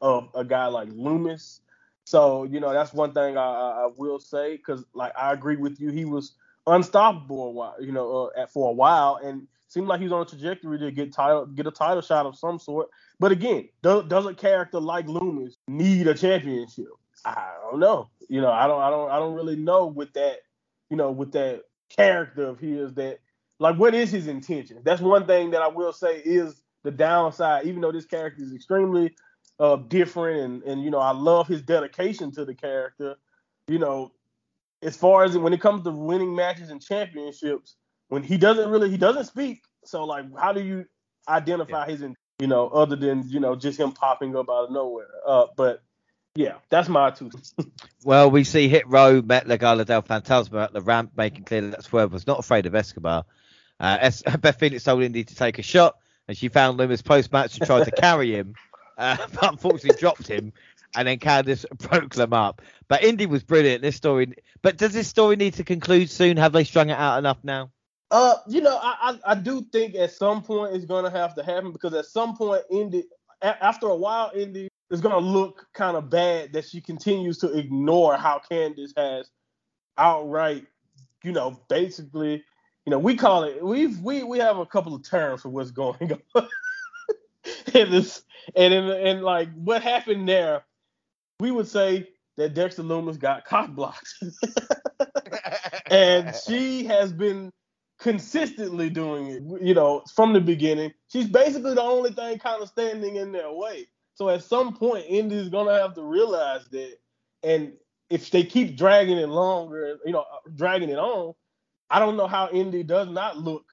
of 0.00 0.28
a 0.34 0.44
guy 0.44 0.66
like 0.66 0.88
Lumis. 0.90 1.60
So 2.04 2.44
you 2.44 2.60
know 2.60 2.72
that's 2.72 2.92
one 2.92 3.12
thing 3.12 3.36
I, 3.36 3.42
I 3.42 3.88
will 3.96 4.18
say 4.18 4.56
because 4.56 4.84
like 4.94 5.12
I 5.16 5.32
agree 5.32 5.56
with 5.56 5.80
you, 5.80 5.90
he 5.90 6.04
was 6.04 6.32
unstoppable 6.66 7.48
a 7.48 7.50
while, 7.50 7.76
you 7.80 7.92
know, 7.92 8.30
uh, 8.36 8.46
for 8.46 8.70
a 8.70 8.72
while, 8.72 9.18
and 9.22 9.46
seemed 9.68 9.88
like 9.88 10.00
he 10.00 10.04
was 10.04 10.12
on 10.12 10.22
a 10.22 10.24
trajectory 10.24 10.78
to 10.78 10.90
get 10.90 11.12
title, 11.12 11.46
get 11.46 11.66
a 11.66 11.70
title 11.70 12.02
shot 12.02 12.26
of 12.26 12.36
some 12.36 12.58
sort. 12.58 12.88
But 13.18 13.32
again, 13.32 13.68
does, 13.82 14.04
does 14.04 14.26
a 14.26 14.34
character 14.34 14.80
like 14.80 15.06
Lumis 15.06 15.56
need 15.66 16.06
a 16.06 16.14
championship? 16.14 16.86
I 17.24 17.52
don't 17.70 17.80
know. 17.80 18.08
You 18.28 18.40
know, 18.40 18.52
I 18.52 18.66
don't, 18.66 18.80
I 18.80 18.90
don't, 18.90 19.10
I 19.10 19.18
don't 19.18 19.34
really 19.34 19.56
know 19.56 19.86
with 19.86 20.12
that, 20.14 20.38
you 20.90 20.96
know, 20.96 21.10
with 21.10 21.32
that 21.32 21.62
character 21.88 22.46
of 22.48 22.58
his 22.58 22.94
that, 22.94 23.18
like, 23.58 23.76
what 23.76 23.94
is 23.94 24.10
his 24.10 24.26
intention? 24.26 24.78
That's 24.84 25.00
one 25.00 25.26
thing 25.26 25.50
that 25.50 25.62
I 25.62 25.68
will 25.68 25.92
say 25.92 26.18
is 26.18 26.62
the 26.84 26.90
downside. 26.90 27.66
Even 27.66 27.80
though 27.80 27.92
this 27.92 28.06
character 28.06 28.42
is 28.42 28.54
extremely 28.54 29.14
uh, 29.58 29.76
different, 29.76 30.40
and 30.40 30.62
and 30.62 30.82
you 30.82 30.90
know, 30.90 30.98
I 31.00 31.12
love 31.12 31.48
his 31.48 31.62
dedication 31.62 32.30
to 32.32 32.44
the 32.44 32.54
character. 32.54 33.16
You 33.66 33.78
know, 33.78 34.12
as 34.82 34.96
far 34.96 35.24
as 35.24 35.36
when 35.36 35.52
it 35.52 35.60
comes 35.60 35.82
to 35.84 35.90
winning 35.90 36.34
matches 36.34 36.70
and 36.70 36.80
championships, 36.80 37.76
when 38.08 38.22
he 38.22 38.36
doesn't 38.36 38.70
really 38.70 38.90
he 38.90 38.96
doesn't 38.96 39.26
speak. 39.26 39.62
So 39.84 40.04
like, 40.04 40.26
how 40.38 40.52
do 40.52 40.62
you 40.62 40.84
identify 41.28 41.86
yeah. 41.86 41.92
his 41.92 42.04
you 42.38 42.46
know 42.46 42.68
other 42.68 42.96
than 42.96 43.28
you 43.28 43.40
know 43.40 43.56
just 43.56 43.78
him 43.78 43.92
popping 43.92 44.36
up 44.36 44.48
out 44.48 44.66
of 44.66 44.70
nowhere? 44.70 45.08
Uh, 45.26 45.46
but 45.56 45.82
yeah, 46.34 46.54
that's 46.68 46.88
my 46.88 47.10
two. 47.10 47.30
well, 48.04 48.30
we 48.30 48.44
see 48.44 48.68
Hit 48.68 48.86
Row 48.86 49.20
met 49.20 49.46
Legado 49.46 49.84
del 49.84 50.02
Fantasma 50.02 50.64
at 50.64 50.72
the 50.72 50.80
ramp, 50.80 51.12
making 51.16 51.44
clear 51.44 51.62
that 51.62 51.82
Swerve 51.82 52.12
was 52.12 52.28
not 52.28 52.38
afraid 52.38 52.66
of 52.66 52.76
Escobar. 52.76 53.24
Uh, 53.80 53.98
es- 54.00 54.22
Beth 54.40 54.58
Phoenix 54.58 54.84
told 54.84 55.02
Indi 55.02 55.24
to 55.24 55.34
take 55.34 55.58
a 55.58 55.62
shot, 55.62 55.96
and 56.26 56.36
she 56.36 56.48
found 56.48 56.78
Lumis 56.78 57.04
post 57.04 57.32
match 57.32 57.58
and 57.58 57.66
tried 57.66 57.84
to 57.84 57.90
carry 58.00 58.32
him, 58.32 58.54
uh, 58.96 59.16
but 59.34 59.50
unfortunately 59.52 59.98
dropped 59.98 60.26
him. 60.28 60.52
And 60.96 61.06
then 61.06 61.18
Candice 61.18 61.66
broke 61.90 62.14
them 62.14 62.32
up. 62.32 62.62
But 62.88 63.04
Indi 63.04 63.26
was 63.26 63.42
brilliant. 63.42 63.82
This 63.82 63.94
story, 63.94 64.32
but 64.62 64.78
does 64.78 64.94
this 64.94 65.06
story 65.06 65.36
need 65.36 65.54
to 65.54 65.64
conclude 65.64 66.08
soon? 66.08 66.38
Have 66.38 66.52
they 66.52 66.64
strung 66.64 66.88
it 66.88 66.94
out 66.98 67.18
enough 67.18 67.38
now? 67.44 67.70
Uh, 68.10 68.36
you 68.48 68.62
know, 68.62 68.78
I, 68.82 69.18
I, 69.26 69.32
I 69.32 69.34
do 69.34 69.66
think 69.70 69.94
at 69.94 70.12
some 70.12 70.42
point 70.42 70.74
it's 70.74 70.86
gonna 70.86 71.10
have 71.10 71.34
to 71.34 71.42
happen 71.42 71.72
because 71.72 71.92
at 71.92 72.06
some 72.06 72.34
point, 72.34 72.62
Indi, 72.70 73.04
a- 73.42 73.62
after 73.62 73.86
a 73.88 73.94
while, 73.94 74.30
Indi 74.34 74.68
is 74.90 75.02
gonna 75.02 75.18
look 75.18 75.66
kind 75.74 75.94
of 75.94 76.08
bad 76.08 76.54
that 76.54 76.64
she 76.64 76.80
continues 76.80 77.36
to 77.38 77.52
ignore 77.52 78.16
how 78.16 78.40
Candice 78.50 78.92
has 78.96 79.28
outright, 79.98 80.66
you 81.22 81.32
know, 81.32 81.60
basically, 81.68 82.44
you 82.88 82.90
know, 82.90 82.98
we 82.98 83.16
call 83.16 83.44
it 83.44 83.62
we've 83.62 84.00
we 84.00 84.22
we 84.22 84.38
have 84.38 84.56
a 84.56 84.64
couple 84.64 84.94
of 84.94 85.02
terms 85.02 85.42
for 85.42 85.50
what's 85.50 85.70
going 85.70 86.10
on. 86.34 86.48
and 87.74 87.92
this 87.92 88.22
and 88.56 88.72
in, 88.72 88.84
and 88.88 89.22
like 89.22 89.52
what 89.52 89.82
happened 89.82 90.26
there, 90.26 90.64
we 91.38 91.50
would 91.50 91.68
say 91.68 92.08
that 92.38 92.54
Dexter 92.54 92.82
Lumis 92.82 93.18
got 93.18 93.44
cock 93.44 93.68
blocked. 93.72 94.08
and 95.90 96.34
she 96.46 96.84
has 96.84 97.12
been 97.12 97.52
consistently 97.98 98.88
doing 98.88 99.26
it, 99.26 99.42
you 99.62 99.74
know, 99.74 100.02
from 100.14 100.32
the 100.32 100.40
beginning. 100.40 100.94
She's 101.08 101.28
basically 101.28 101.74
the 101.74 101.82
only 101.82 102.12
thing 102.12 102.38
kind 102.38 102.62
of 102.62 102.70
standing 102.70 103.16
in 103.16 103.32
their 103.32 103.52
way. 103.52 103.86
So 104.14 104.30
at 104.30 104.44
some 104.44 104.74
point, 104.74 105.04
Indi's 105.06 105.50
gonna 105.50 105.78
have 105.78 105.92
to 105.96 106.02
realize 106.02 106.66
that, 106.70 106.94
and 107.42 107.74
if 108.08 108.30
they 108.30 108.44
keep 108.44 108.78
dragging 108.78 109.18
it 109.18 109.28
longer, 109.28 109.98
you 110.06 110.12
know, 110.12 110.24
dragging 110.54 110.88
it 110.88 110.98
on, 110.98 111.34
I 111.90 111.98
don't 111.98 112.16
know 112.16 112.26
how 112.26 112.48
Indi 112.50 112.82
does 112.82 113.08
not 113.08 113.38
look, 113.38 113.64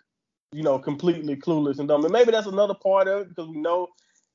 you 0.52 0.64
know, 0.64 0.80
completely 0.80 1.36
clueless 1.36 1.80
and 1.80 1.88
dumb. 1.88 2.04
And 2.04 2.14
maybe 2.14 2.32
that's 2.32 2.48
another 2.48 2.74
part 2.76 3.08
of 3.08 3.22
it 3.22 3.30
because 3.30 3.50
we 3.50 3.58
know 3.58 3.88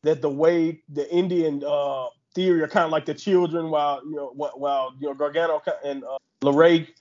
that 0.02 0.22
the 0.22 0.30
way 0.30 0.82
the 0.88 1.10
Indian 1.12 1.62
uh, 1.66 2.06
theory 2.34 2.62
are 2.62 2.68
kind 2.68 2.84
of 2.86 2.90
like 2.90 3.06
the 3.06 3.14
children, 3.14 3.70
while 3.70 4.00
you 4.04 4.16
know, 4.16 4.32
while 4.34 4.92
you 5.00 5.08
know 5.08 5.14
Gargano 5.14 5.62
and 5.84 6.04
uh, 6.04 6.18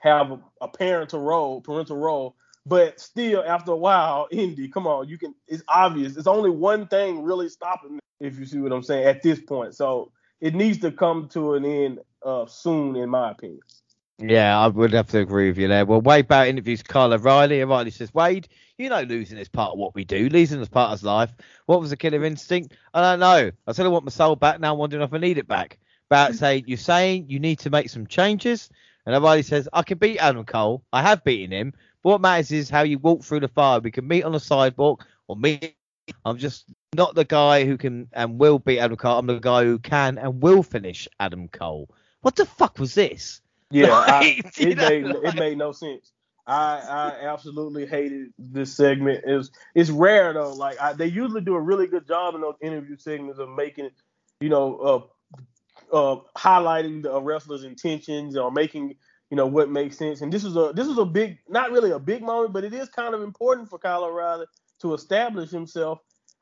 have 0.01 0.31
a, 0.31 0.39
a 0.61 0.67
parental 0.67 1.21
role, 1.21 1.61
parental 1.61 1.97
role 1.97 2.35
but 2.65 2.99
still, 2.99 3.43
after 3.45 3.71
a 3.71 3.75
while, 3.75 4.27
Indi, 4.31 4.67
come 4.69 4.87
on, 4.87 5.09
you 5.09 5.17
can. 5.17 5.33
It's 5.47 5.63
obvious. 5.67 6.17
It's 6.17 6.27
only 6.27 6.51
one 6.51 6.87
thing 6.87 7.23
really 7.23 7.49
stopping 7.49 7.95
me, 7.95 7.99
if 8.19 8.37
you 8.37 8.45
see 8.45 8.59
what 8.59 8.71
I'm 8.71 8.83
saying, 8.83 9.05
at 9.05 9.23
this 9.23 9.39
point. 9.41 9.75
So 9.75 10.11
it 10.39 10.53
needs 10.53 10.79
to 10.79 10.91
come 10.91 11.27
to 11.29 11.55
an 11.55 11.65
end 11.65 11.99
uh, 12.23 12.45
soon, 12.45 12.95
in 12.95 13.09
my 13.09 13.31
opinion. 13.31 13.61
Yeah, 14.21 14.59
I 14.59 14.67
would 14.67 14.91
have 14.91 15.07
to 15.11 15.19
agree 15.19 15.47
with 15.47 15.57
you 15.57 15.69
there. 15.69 15.85
Well, 15.85 16.01
Wade 16.01 16.27
Barrett 16.27 16.49
interviews 16.49 16.83
Kyle 16.83 17.13
O'Reilly, 17.13 17.61
and 17.61 17.71
O'Reilly 17.71 17.91
says, 17.91 18.13
Wade, 18.13 18.49
you 18.77 18.89
know 18.89 19.01
losing 19.01 19.37
is 19.37 19.47
part 19.47 19.71
of 19.71 19.79
what 19.79 19.95
we 19.95 20.03
do. 20.03 20.27
Losing 20.27 20.59
is 20.59 20.67
part 20.67 20.91
of 20.91 21.03
life. 21.03 21.31
What 21.67 21.79
was 21.79 21.91
the 21.91 21.97
killer 21.97 22.25
instinct? 22.25 22.75
I 22.93 23.01
don't 23.01 23.21
know. 23.21 23.51
I 23.65 23.71
said 23.71 23.85
I 23.85 23.89
want 23.89 24.03
my 24.03 24.11
soul 24.11 24.35
back. 24.35 24.59
Now 24.59 24.73
I'm 24.73 24.77
wondering 24.77 25.03
if 25.03 25.13
I 25.13 25.19
need 25.19 25.37
it 25.37 25.47
back. 25.47 25.79
Barrett 26.09 26.35
saying, 26.37 26.65
you're 26.67 26.77
saying 26.77 27.29
you 27.29 27.39
need 27.39 27.59
to 27.59 27.69
make 27.69 27.89
some 27.89 28.07
changes. 28.07 28.69
And 29.05 29.15
O'Reilly 29.15 29.41
says, 29.41 29.69
I 29.71 29.83
can 29.83 29.97
beat 29.97 30.19
Adam 30.19 30.43
Cole. 30.43 30.83
I 30.91 31.01
have 31.01 31.23
beaten 31.23 31.51
him. 31.51 31.73
But 32.03 32.09
what 32.09 32.21
matters 32.21 32.51
is 32.51 32.69
how 32.69 32.81
you 32.81 32.97
walk 32.99 33.23
through 33.23 33.39
the 33.39 33.47
fire. 33.47 33.79
We 33.79 33.91
can 33.91 34.07
meet 34.07 34.23
on 34.23 34.33
the 34.33 34.39
sidewalk 34.39 35.07
or 35.27 35.37
meet. 35.37 35.75
I'm 36.25 36.37
just 36.37 36.65
not 36.93 37.15
the 37.15 37.25
guy 37.25 37.63
who 37.63 37.77
can 37.77 38.09
and 38.11 38.37
will 38.37 38.59
beat 38.59 38.79
Adam 38.79 38.97
Cole. 38.97 39.19
I'm 39.19 39.27
the 39.27 39.39
guy 39.39 39.63
who 39.63 39.79
can 39.79 40.17
and 40.17 40.41
will 40.41 40.63
finish 40.63 41.07
Adam 41.21 41.47
Cole. 41.47 41.89
What 42.21 42.35
the 42.35 42.45
fuck 42.45 42.79
was 42.79 42.93
this? 42.95 43.41
Yeah, 43.71 43.91
I, 43.93 44.41
it 44.57 44.77
made 44.77 45.05
it 45.05 45.35
made 45.35 45.57
no 45.57 45.71
sense. 45.71 46.11
I 46.47 46.79
I 46.79 47.27
absolutely 47.27 47.85
hated 47.85 48.29
this 48.37 48.75
segment. 48.75 49.23
It's 49.25 49.51
it's 49.75 49.89
rare 49.89 50.33
though. 50.33 50.53
Like 50.53 50.79
I, 50.81 50.93
they 50.93 51.07
usually 51.07 51.41
do 51.41 51.55
a 51.55 51.61
really 51.61 51.87
good 51.87 52.07
job 52.07 52.35
in 52.35 52.41
those 52.41 52.55
interview 52.61 52.97
segments 52.97 53.39
of 53.39 53.49
making, 53.49 53.89
you 54.41 54.49
know, 54.49 55.11
uh, 55.91 55.95
uh, 55.95 56.21
highlighting 56.37 57.03
the 57.03 57.21
wrestler's 57.21 57.63
intentions 57.63 58.35
or 58.35 58.51
making 58.51 58.95
you 59.29 59.37
know 59.37 59.45
what 59.45 59.69
makes 59.69 59.97
sense. 59.97 60.21
And 60.21 60.33
this 60.33 60.43
is 60.43 60.55
a 60.55 60.71
this 60.73 60.87
is 60.87 60.97
a 60.97 61.05
big, 61.05 61.37
not 61.47 61.71
really 61.71 61.91
a 61.91 61.99
big 61.99 62.23
moment, 62.23 62.53
but 62.53 62.63
it 62.63 62.73
is 62.73 62.89
kind 62.89 63.13
of 63.13 63.21
important 63.21 63.69
for 63.69 63.77
Kyle 63.77 64.03
O'Reilly 64.03 64.45
to 64.81 64.93
establish 64.93 65.51
himself 65.51 65.99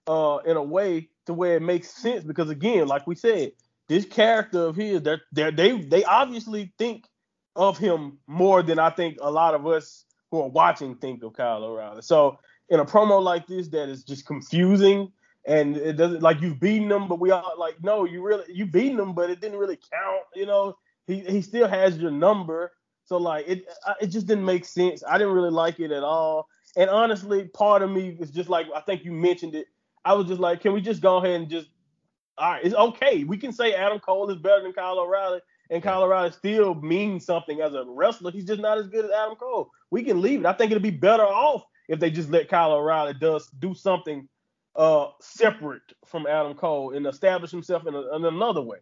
uh, 0.08 0.38
in 0.46 0.56
a 0.56 0.64
way 0.64 1.10
to 1.26 1.34
where 1.34 1.58
it 1.58 1.62
makes 1.62 1.90
sense. 1.90 2.24
Because 2.24 2.50
again, 2.50 2.88
like 2.88 3.06
we 3.06 3.16
said, 3.16 3.52
this 3.90 4.06
character 4.06 4.68
of 4.68 4.76
his, 4.78 5.02
they're, 5.02 5.52
they 5.52 5.82
they 5.82 6.04
obviously 6.06 6.74
think 6.78 7.06
of 7.58 7.78
him 7.78 8.20
more 8.28 8.64
than 8.64 8.80
I 8.80 8.90
think 8.90 9.18
a 9.22 9.30
lot 9.30 9.56
of 9.56 9.66
us 9.68 10.06
who 10.32 10.42
are 10.42 10.50
watching 10.50 10.96
think 10.96 11.24
of 11.24 11.34
Kyle 11.34 11.64
O'Reilly. 11.64 12.02
So 12.02 12.40
in 12.70 12.80
a 12.80 12.86
promo 12.86 13.22
like 13.22 13.48
this 13.48 13.68
that 13.70 13.90
is 13.90 14.04
just 14.04 14.26
confusing 14.26 15.12
and 15.46 15.78
it 15.78 15.94
doesn't 15.94 16.22
like 16.22 16.42
you've 16.42 16.60
beaten 16.60 16.90
them, 16.90 17.08
but 17.08 17.20
we 17.20 17.32
all 17.32 17.54
like 17.58 17.82
no, 17.82 18.06
you 18.06 18.22
really 18.22 18.44
you 18.48 18.66
beaten 18.66 18.98
them, 18.98 19.14
but 19.14 19.30
it 19.30 19.40
didn't 19.40 19.58
really 19.58 19.78
count. 19.78 20.24
You 20.36 20.46
know, 20.46 20.78
he 21.08 21.22
he 21.22 21.42
still 21.42 21.68
has 21.68 21.98
your 21.98 22.12
number, 22.12 22.74
so 23.06 23.18
like 23.18 23.48
it 23.48 23.66
it 24.02 24.08
just 24.08 24.28
didn't 24.28 24.46
make 24.46 24.66
sense. 24.66 25.04
I 25.08 25.18
didn't 25.18 25.34
really 25.34 25.52
like 25.52 25.80
it 25.80 25.92
at 25.92 26.04
all. 26.04 26.48
And 26.76 26.90
honestly, 26.90 27.46
part 27.46 27.82
of 27.82 27.90
me 27.90 28.18
is 28.20 28.30
just 28.30 28.50
like 28.50 28.68
I 28.76 28.82
think 28.82 29.06
you 29.06 29.14
mentioned 29.14 29.56
it. 29.56 29.68
I 30.04 30.14
was 30.14 30.28
just 30.28 30.42
like, 30.42 30.62
can 30.62 30.74
we 30.74 30.82
just 30.82 31.02
go 31.02 31.18
ahead 31.18 31.40
and 31.40 31.50
just 31.50 31.70
all 32.38 32.52
right, 32.52 32.64
it's 32.64 32.76
okay. 32.76 33.24
We 33.24 33.38
can 33.38 33.52
say 33.52 33.74
Adam 33.74 34.00
Cole 34.00 34.30
is 34.30 34.38
better 34.38 34.62
than 34.62 34.74
Kyle 34.74 35.00
O'Reilly, 35.00 35.40
and 35.70 35.84
Kyle 35.84 36.04
O'Reilly 36.04 36.32
still 36.32 36.76
means 36.76 37.26
something 37.26 37.62
as 37.62 37.74
a 37.74 37.84
wrestler. 37.88 38.32
He's 38.32 38.46
just 38.46 38.62
not 38.62 38.78
as 38.78 38.88
good 38.88 39.06
as 39.06 39.12
Adam 39.12 39.36
Cole. 39.36 39.70
We 39.92 40.04
can 40.04 40.22
leave 40.22 40.42
it. 40.42 40.46
I 40.46 40.54
think 40.54 40.72
it'd 40.72 40.84
be 40.84 40.90
better 40.92 41.24
off 41.24 41.64
if 41.88 42.00
they 42.00 42.10
just 42.10 42.30
let 42.30 42.50
Kyle 42.50 42.74
O'Reilly 42.74 43.14
does 43.14 43.48
do 43.60 43.74
something 43.74 44.28
uh 44.76 45.08
separate 45.20 45.82
from 46.06 46.28
Adam 46.28 46.54
Cole 46.54 46.96
and 46.96 47.08
establish 47.08 47.50
himself 47.50 47.88
in, 47.88 47.96
a, 47.96 48.16
in 48.16 48.26
another 48.26 48.62
way. 48.62 48.78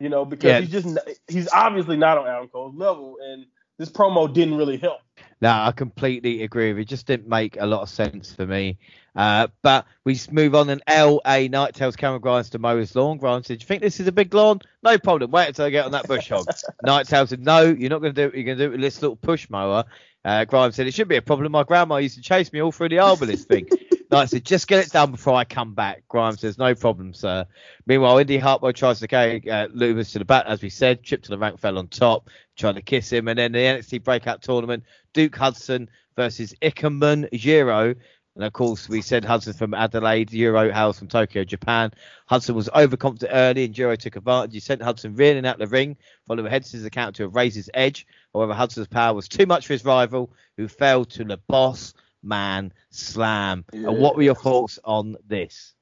You 0.00 0.08
know, 0.08 0.24
because 0.24 0.48
yeah. 0.48 0.60
he's 0.60 0.70
just 0.70 0.98
he's 1.28 1.48
obviously 1.52 1.96
not 1.96 2.18
on 2.18 2.28
Adam 2.28 2.48
Cole's 2.48 2.76
level, 2.76 3.16
and 3.20 3.46
this 3.78 3.90
promo 3.90 4.32
didn't 4.32 4.56
really 4.56 4.76
help. 4.76 5.00
No, 5.40 5.50
I 5.50 5.72
completely 5.72 6.42
agree 6.42 6.68
with 6.68 6.78
you. 6.78 6.82
It 6.82 6.88
just 6.88 7.06
didn't 7.06 7.28
make 7.28 7.56
a 7.60 7.66
lot 7.66 7.82
of 7.82 7.88
sense 7.88 8.34
for 8.34 8.44
me. 8.44 8.78
Uh, 9.14 9.48
but 9.62 9.86
we 10.04 10.18
move 10.30 10.54
on 10.54 10.68
and 10.68 10.82
LA 10.88 11.46
Knight 11.48 11.74
tells 11.74 11.96
Cameron 11.96 12.20
Grimes 12.20 12.50
to 12.50 12.58
mow 12.58 12.78
his 12.78 12.94
lawn. 12.94 13.18
Grimes 13.18 13.46
said, 13.46 13.58
Do 13.58 13.62
you 13.62 13.66
think 13.66 13.82
this 13.82 14.00
is 14.00 14.06
a 14.06 14.12
big 14.12 14.34
lawn? 14.34 14.60
No 14.82 14.98
problem. 14.98 15.30
Wait 15.30 15.48
until 15.48 15.66
I 15.66 15.70
get 15.70 15.84
on 15.84 15.92
that 15.92 16.08
bush 16.08 16.28
hog. 16.28 16.46
Knight 16.82 17.06
tells 17.08 17.32
him, 17.32 17.42
No, 17.42 17.62
you're 17.62 17.90
not 17.90 18.00
going 18.00 18.14
to 18.14 18.22
do 18.22 18.28
it. 18.28 18.34
You're 18.34 18.44
going 18.44 18.58
to 18.58 18.64
do 18.64 18.68
it 18.68 18.72
with 18.72 18.80
this 18.80 19.00
little 19.00 19.16
push 19.16 19.48
mower. 19.48 19.84
Uh, 20.24 20.44
Grimes 20.44 20.74
said, 20.74 20.86
It 20.86 20.94
should 20.94 21.08
be 21.08 21.16
a 21.16 21.22
problem. 21.22 21.52
My 21.52 21.62
grandma 21.64 21.96
used 21.96 22.16
to 22.16 22.22
chase 22.22 22.52
me 22.52 22.60
all 22.60 22.72
through 22.72 22.90
the 22.90 22.96
arborist 22.96 23.46
thing. 23.46 23.68
Knight 24.10 24.30
said, 24.30 24.44
Just 24.44 24.68
get 24.68 24.86
it 24.86 24.92
done 24.92 25.10
before 25.10 25.34
I 25.34 25.44
come 25.44 25.74
back. 25.74 26.04
Grimes 26.08 26.40
says, 26.40 26.58
No 26.58 26.74
problem, 26.74 27.12
sir. 27.12 27.46
Meanwhile, 27.86 28.18
Indi 28.18 28.38
Hartwell 28.38 28.72
tries 28.72 29.00
to 29.00 29.08
carry 29.08 29.48
uh, 29.50 29.68
Lumis 29.68 30.12
to 30.12 30.18
the 30.18 30.24
back, 30.24 30.44
as 30.46 30.62
we 30.62 30.70
said. 30.70 31.02
Chip 31.02 31.22
to 31.24 31.30
the 31.30 31.38
rank 31.38 31.58
fell 31.58 31.78
on 31.78 31.88
top, 31.88 32.30
trying 32.56 32.76
to 32.76 32.82
kiss 32.82 33.12
him. 33.12 33.28
And 33.28 33.38
then 33.38 33.52
the 33.52 33.58
NXT 33.58 34.04
breakout 34.04 34.42
tournament, 34.42 34.84
Duke 35.12 35.36
Hudson 35.36 35.90
versus 36.16 36.54
Ikemen 36.62 37.28
Jiro. 37.32 37.94
And 38.34 38.44
of 38.44 38.52
course, 38.52 38.88
we 38.88 39.02
said 39.02 39.24
Hudson 39.24 39.52
from 39.52 39.74
Adelaide, 39.74 40.30
Jiro 40.30 40.70
House 40.72 40.98
from 40.98 41.08
Tokyo, 41.08 41.42
Japan. 41.42 41.90
Hudson 42.26 42.54
was 42.54 42.68
overconfident 42.68 43.32
early, 43.34 43.64
and 43.64 43.74
Jiro 43.74 43.96
took 43.96 44.14
advantage. 44.14 44.54
He 44.54 44.60
sent 44.60 44.80
Hudson 44.80 45.16
reeling 45.16 45.44
out 45.44 45.58
the 45.58 45.66
ring, 45.66 45.96
following 46.26 46.48
head 46.48 46.64
account 46.72 47.16
to 47.16 47.28
raise 47.28 47.56
his 47.56 47.68
edge. 47.74 48.06
However, 48.32 48.54
Hudson's 48.54 48.86
power 48.86 49.12
was 49.12 49.26
too 49.26 49.44
much 49.44 49.66
for 49.66 49.72
his 49.72 49.84
rival, 49.84 50.30
who 50.56 50.68
fell 50.68 51.04
to 51.04 51.24
the 51.24 51.38
boss 51.48 51.94
man 52.28 52.72
slam. 52.90 53.64
Yeah. 53.72 53.88
And 53.88 53.98
what 53.98 54.16
were 54.16 54.22
your 54.22 54.34
thoughts 54.34 54.78
on 54.84 55.16
this? 55.26 55.74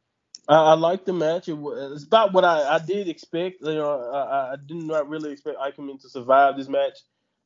I, 0.49 0.55
I 0.55 0.75
like 0.75 1.05
the 1.05 1.13
match. 1.13 1.49
It 1.49 1.59
was, 1.59 1.93
it's 1.93 2.05
about 2.05 2.33
what 2.33 2.45
I, 2.45 2.77
I 2.77 2.79
did 2.79 3.09
expect. 3.09 3.63
You 3.63 3.75
know, 3.75 4.11
I, 4.13 4.53
I 4.53 4.57
did 4.65 4.77
not 4.77 5.09
really 5.09 5.33
expect 5.33 5.59
Ikemen 5.59 6.01
to 6.03 6.09
survive 6.09 6.57
this 6.57 6.69
match. 6.69 6.99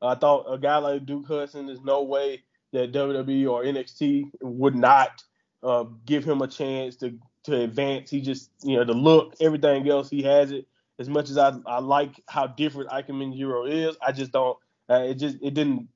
I 0.02 0.14
thought 0.14 0.52
a 0.52 0.59
guy 0.59 0.77
like 0.78 1.06
Duke 1.06 1.27
Hudson, 1.27 1.66
there's 1.66 1.82
no 1.82 2.02
way 2.02 2.43
that 2.72 2.93
WWE 2.93 3.51
or 3.51 3.64
NXT 3.64 4.31
would 4.43 4.74
not 4.74 5.22
uh, 5.62 5.85
give 6.06 6.24
him 6.24 6.40
a 6.43 6.48
chance 6.48 6.97
to 6.97 7.18
to 7.44 7.62
advance. 7.62 8.10
He 8.10 8.20
just, 8.20 8.51
you 8.62 8.77
know, 8.77 8.85
the 8.85 8.93
look, 8.93 9.35
everything 9.40 9.89
else, 9.89 10.10
he 10.10 10.22
has 10.22 10.52
it. 10.52 10.66
As 10.98 11.09
much 11.09 11.31
as 11.31 11.39
I, 11.39 11.55
I 11.66 11.81
like 11.81 12.20
how 12.28 12.47
different 12.47 12.90
Ikemen 12.90 13.35
Jiro 13.35 13.64
is, 13.64 13.97
I 14.06 14.12
just 14.12 14.32
don't. 14.32 14.59
Uh, 14.89 15.05
it 15.09 15.14
just 15.14 15.39
it 15.43 15.55
didn't. 15.55 15.89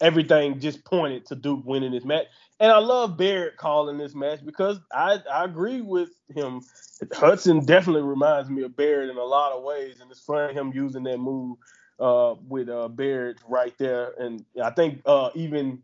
Everything 0.00 0.60
just 0.60 0.84
pointed 0.84 1.26
to 1.26 1.34
Duke 1.34 1.64
winning 1.64 1.92
this 1.92 2.04
match. 2.04 2.26
And 2.60 2.72
I 2.72 2.78
love 2.78 3.16
Barrett 3.16 3.56
calling 3.56 3.98
this 3.98 4.14
match 4.14 4.44
because 4.44 4.78
I, 4.92 5.20
I 5.30 5.44
agree 5.44 5.80
with 5.80 6.10
him. 6.34 6.60
Hudson 7.12 7.64
definitely 7.64 8.02
reminds 8.02 8.50
me 8.50 8.62
of 8.62 8.76
Barrett 8.76 9.10
in 9.10 9.16
a 9.16 9.24
lot 9.24 9.52
of 9.52 9.62
ways, 9.62 10.00
and 10.00 10.10
it's 10.10 10.20
funny 10.20 10.54
him 10.54 10.72
using 10.74 11.04
that 11.04 11.18
move 11.18 11.56
uh, 12.00 12.34
with 12.48 12.68
uh, 12.68 12.88
Barrett 12.88 13.38
right 13.48 13.74
there. 13.78 14.12
And 14.18 14.44
I 14.62 14.70
think 14.70 15.02
uh, 15.06 15.30
even 15.34 15.82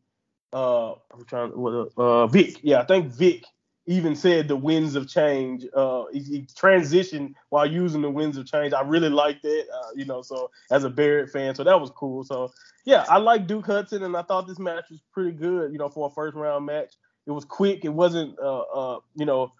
uh, 0.53 0.93
I'm 1.12 1.24
trying 1.27 1.51
what 1.51 1.91
uh, 1.97 2.27
Vic, 2.27 2.59
yeah, 2.62 2.81
I 2.81 2.85
think 2.85 3.12
Vic 3.12 3.45
even 3.86 4.16
said 4.16 4.48
the 4.48 4.56
winds 4.56 4.94
of 4.97 5.09
change. 5.09 5.66
Uh, 5.74 6.05
he, 6.12 6.20
he 6.20 6.43
transitioned 6.43 7.35
while 7.51 7.70
using 7.70 8.02
the 8.02 8.11
winds 8.11 8.36
of 8.36 8.47
change. 8.47 8.73
I 8.73 8.82
really 8.82 9.11
liked 9.11 9.43
that, 9.43 9.66
uh, 9.73 9.90
you 9.94 10.05
know. 10.05 10.23
So 10.23 10.51
as 10.70 10.85
a 10.85 10.90
Barrett 10.90 11.31
fan, 11.31 11.55
so 11.55 11.65
that 11.65 11.81
was 11.81 11.90
cool. 11.90 12.24
So 12.24 12.52
yeah, 12.85 13.05
I 13.09 13.19
like 13.19 13.47
Duke 13.47 13.66
Hudson, 13.66 14.02
and 14.02 14.16
I 14.16 14.23
thought 14.23 14.47
this 14.47 14.59
match 14.59 14.85
was 14.90 15.01
pretty 15.12 15.32
good, 15.32 15.73
you 15.73 15.78
know, 15.78 15.89
for 15.89 16.09
a 16.09 16.11
first 16.11 16.36
round 16.36 16.66
match. 16.66 16.94
It 17.27 17.31
was 17.32 17.44
quick. 17.44 17.85
It 17.85 17.90
wasn't, 17.93 18.39
uh, 18.39 18.61
uh, 18.61 19.01
you 19.16 19.24
know, 19.27 19.52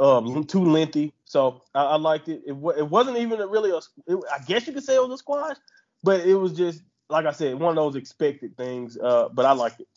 um, 0.00 0.44
too 0.44 0.64
lengthy. 0.64 1.12
So 1.24 1.62
I, 1.74 1.84
I 1.84 1.96
liked 1.96 2.28
it. 2.28 2.42
It, 2.46 2.56
wa- 2.56 2.74
it 2.76 2.88
wasn't 2.88 3.18
even 3.18 3.38
really 3.40 3.70
a. 3.70 3.78
It, 4.06 4.18
I 4.32 4.42
guess 4.44 4.66
you 4.66 4.72
could 4.72 4.84
say 4.84 4.96
it 4.96 5.02
was 5.02 5.12
a 5.12 5.18
squash, 5.18 5.56
but 6.02 6.20
it 6.20 6.34
was 6.34 6.52
just 6.52 6.82
like 7.08 7.26
I 7.26 7.32
said, 7.32 7.58
one 7.58 7.70
of 7.70 7.76
those 7.76 7.96
expected 7.96 8.56
things. 8.56 8.96
Uh, 8.98 9.28
but 9.32 9.46
I 9.46 9.52
liked 9.52 9.80
it. 9.80 9.88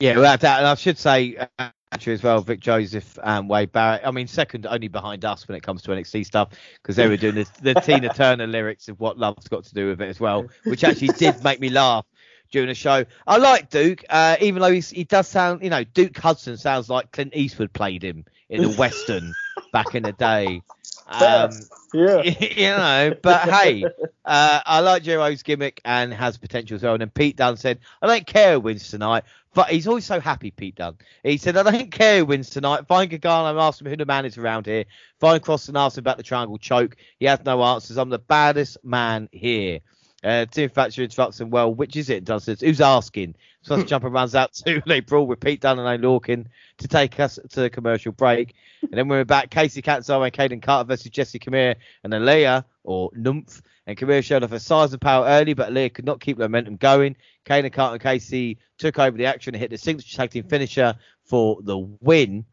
Yeah, 0.00 0.36
I 0.42 0.74
should 0.74 0.98
say 0.98 1.36
uh, 1.58 1.70
actually 1.92 2.12
as 2.14 2.22
well, 2.22 2.40
Vic 2.40 2.60
Joseph 2.60 3.18
and 3.22 3.48
Wade 3.48 3.72
Barrett. 3.72 4.02
I 4.04 4.10
mean, 4.10 4.26
second 4.26 4.66
only 4.66 4.88
behind 4.88 5.24
us 5.24 5.48
when 5.48 5.56
it 5.56 5.62
comes 5.62 5.82
to 5.82 5.90
NXT 5.90 6.26
stuff 6.26 6.50
because 6.82 6.96
they 6.96 7.08
were 7.08 7.16
doing 7.16 7.34
this, 7.34 7.50
the 7.62 7.74
Tina 7.84 8.12
Turner 8.12 8.46
lyrics 8.46 8.88
of 8.88 9.00
what 9.00 9.18
love's 9.18 9.48
got 9.48 9.64
to 9.64 9.74
do 9.74 9.88
with 9.88 10.00
it 10.00 10.08
as 10.08 10.20
well, 10.20 10.46
which 10.64 10.84
actually 10.84 11.08
did 11.08 11.42
make 11.42 11.60
me 11.60 11.70
laugh 11.70 12.04
during 12.50 12.68
the 12.68 12.74
show. 12.74 13.04
I 13.26 13.36
like 13.36 13.70
Duke, 13.70 14.04
uh, 14.08 14.36
even 14.40 14.62
though 14.62 14.72
he's, 14.72 14.90
he 14.90 15.04
does 15.04 15.28
sound, 15.28 15.62
you 15.62 15.70
know, 15.70 15.84
Duke 15.84 16.16
Hudson 16.16 16.56
sounds 16.56 16.88
like 16.88 17.12
Clint 17.12 17.34
Eastwood 17.34 17.72
played 17.72 18.02
him 18.02 18.24
in 18.48 18.62
the 18.62 18.70
Western 18.70 19.34
back 19.72 19.94
in 19.94 20.02
the 20.02 20.12
day. 20.12 20.62
Um, 21.08 21.50
Yeah. 21.94 22.22
you 22.22 22.68
know, 22.68 23.14
but 23.22 23.48
hey, 23.48 23.92
uh, 24.24 24.60
I 24.64 24.80
like 24.80 25.02
Jiro's 25.02 25.42
gimmick 25.42 25.80
and 25.84 26.12
has 26.12 26.36
potential 26.36 26.74
as 26.76 26.82
well. 26.82 26.94
And 26.94 27.00
then 27.00 27.10
Pete 27.10 27.36
Dunne 27.36 27.56
said, 27.56 27.80
I 28.02 28.06
don't 28.06 28.26
care 28.26 28.54
who 28.54 28.60
wins 28.60 28.90
tonight, 28.90 29.24
but 29.54 29.68
he's 29.68 29.86
always 29.88 30.04
so 30.04 30.20
happy, 30.20 30.50
Pete 30.50 30.76
Dunne. 30.76 30.96
He 31.22 31.36
said, 31.38 31.56
I 31.56 31.62
don't 31.62 31.90
care 31.90 32.18
who 32.18 32.26
wins 32.26 32.50
tonight. 32.50 32.86
Find 32.86 33.10
Gargano 33.10 33.50
and 33.50 33.58
ask 33.58 33.80
him 33.80 33.88
who 33.88 33.96
the 33.96 34.04
man 34.04 34.26
is 34.26 34.36
around 34.38 34.66
here. 34.66 34.84
Find 35.20 35.42
Kross 35.42 35.68
and 35.68 35.76
ask 35.76 35.96
him 35.96 36.02
about 36.02 36.18
the 36.18 36.22
triangle 36.22 36.58
choke. 36.58 36.96
He 37.18 37.26
has 37.26 37.40
no 37.44 37.62
answers. 37.62 37.96
I'm 37.96 38.10
the 38.10 38.18
baddest 38.18 38.76
man 38.84 39.28
here. 39.32 39.80
Uh, 40.24 40.46
Tim 40.46 40.68
Thatcher 40.68 41.02
interrupts 41.02 41.40
him. 41.40 41.50
Well, 41.50 41.72
which 41.72 41.94
is 41.96 42.10
it? 42.10 42.24
Dunne 42.24 42.40
says, 42.40 42.60
Who's 42.60 42.80
asking? 42.80 43.36
So 43.62 43.82
Jumper 43.84 44.08
runs 44.08 44.34
out. 44.34 44.60
They 44.64 45.00
brawl 45.06 45.26
with 45.26 45.40
Pete 45.40 45.60
Dunne 45.60 45.78
and 45.78 45.86
Oney 45.86 46.02
Lorcan 46.02 46.46
to 46.78 46.88
take 46.88 47.20
us 47.20 47.38
to 47.50 47.60
the 47.60 47.70
commercial 47.70 48.12
break. 48.12 48.54
And 48.82 48.92
then 48.92 49.08
we're 49.08 49.24
back. 49.24 49.50
Kacy 49.50 49.82
Catanzaro 49.82 50.24
and 50.24 50.32
Kayden 50.32 50.62
Carter 50.62 50.88
versus 50.88 51.10
Jessi 51.12 51.40
Kamea 51.40 51.76
and 52.02 52.12
Aliyah, 52.12 52.64
or 52.82 53.10
Numph. 53.12 53.60
And 53.86 53.96
Kamea 53.96 54.24
showed 54.24 54.42
off 54.42 54.50
her 54.50 54.58
size 54.58 54.92
and 54.92 55.00
power 55.00 55.24
early, 55.26 55.54
but 55.54 55.70
Aliyah 55.70 55.94
could 55.94 56.04
not 56.04 56.20
keep 56.20 56.36
the 56.36 56.44
momentum 56.44 56.76
going. 56.76 57.16
Kayden 57.46 57.72
Carter 57.72 57.94
and 57.94 58.02
Kacy 58.02 58.58
took 58.78 58.98
over 58.98 59.16
the 59.16 59.26
action 59.26 59.54
and 59.54 59.60
hit 59.60 59.70
the 59.70 59.78
signature 59.78 60.16
tag 60.16 60.30
team 60.30 60.44
finisher 60.44 60.94
for 61.24 61.58
the 61.62 61.78
win. 61.78 62.44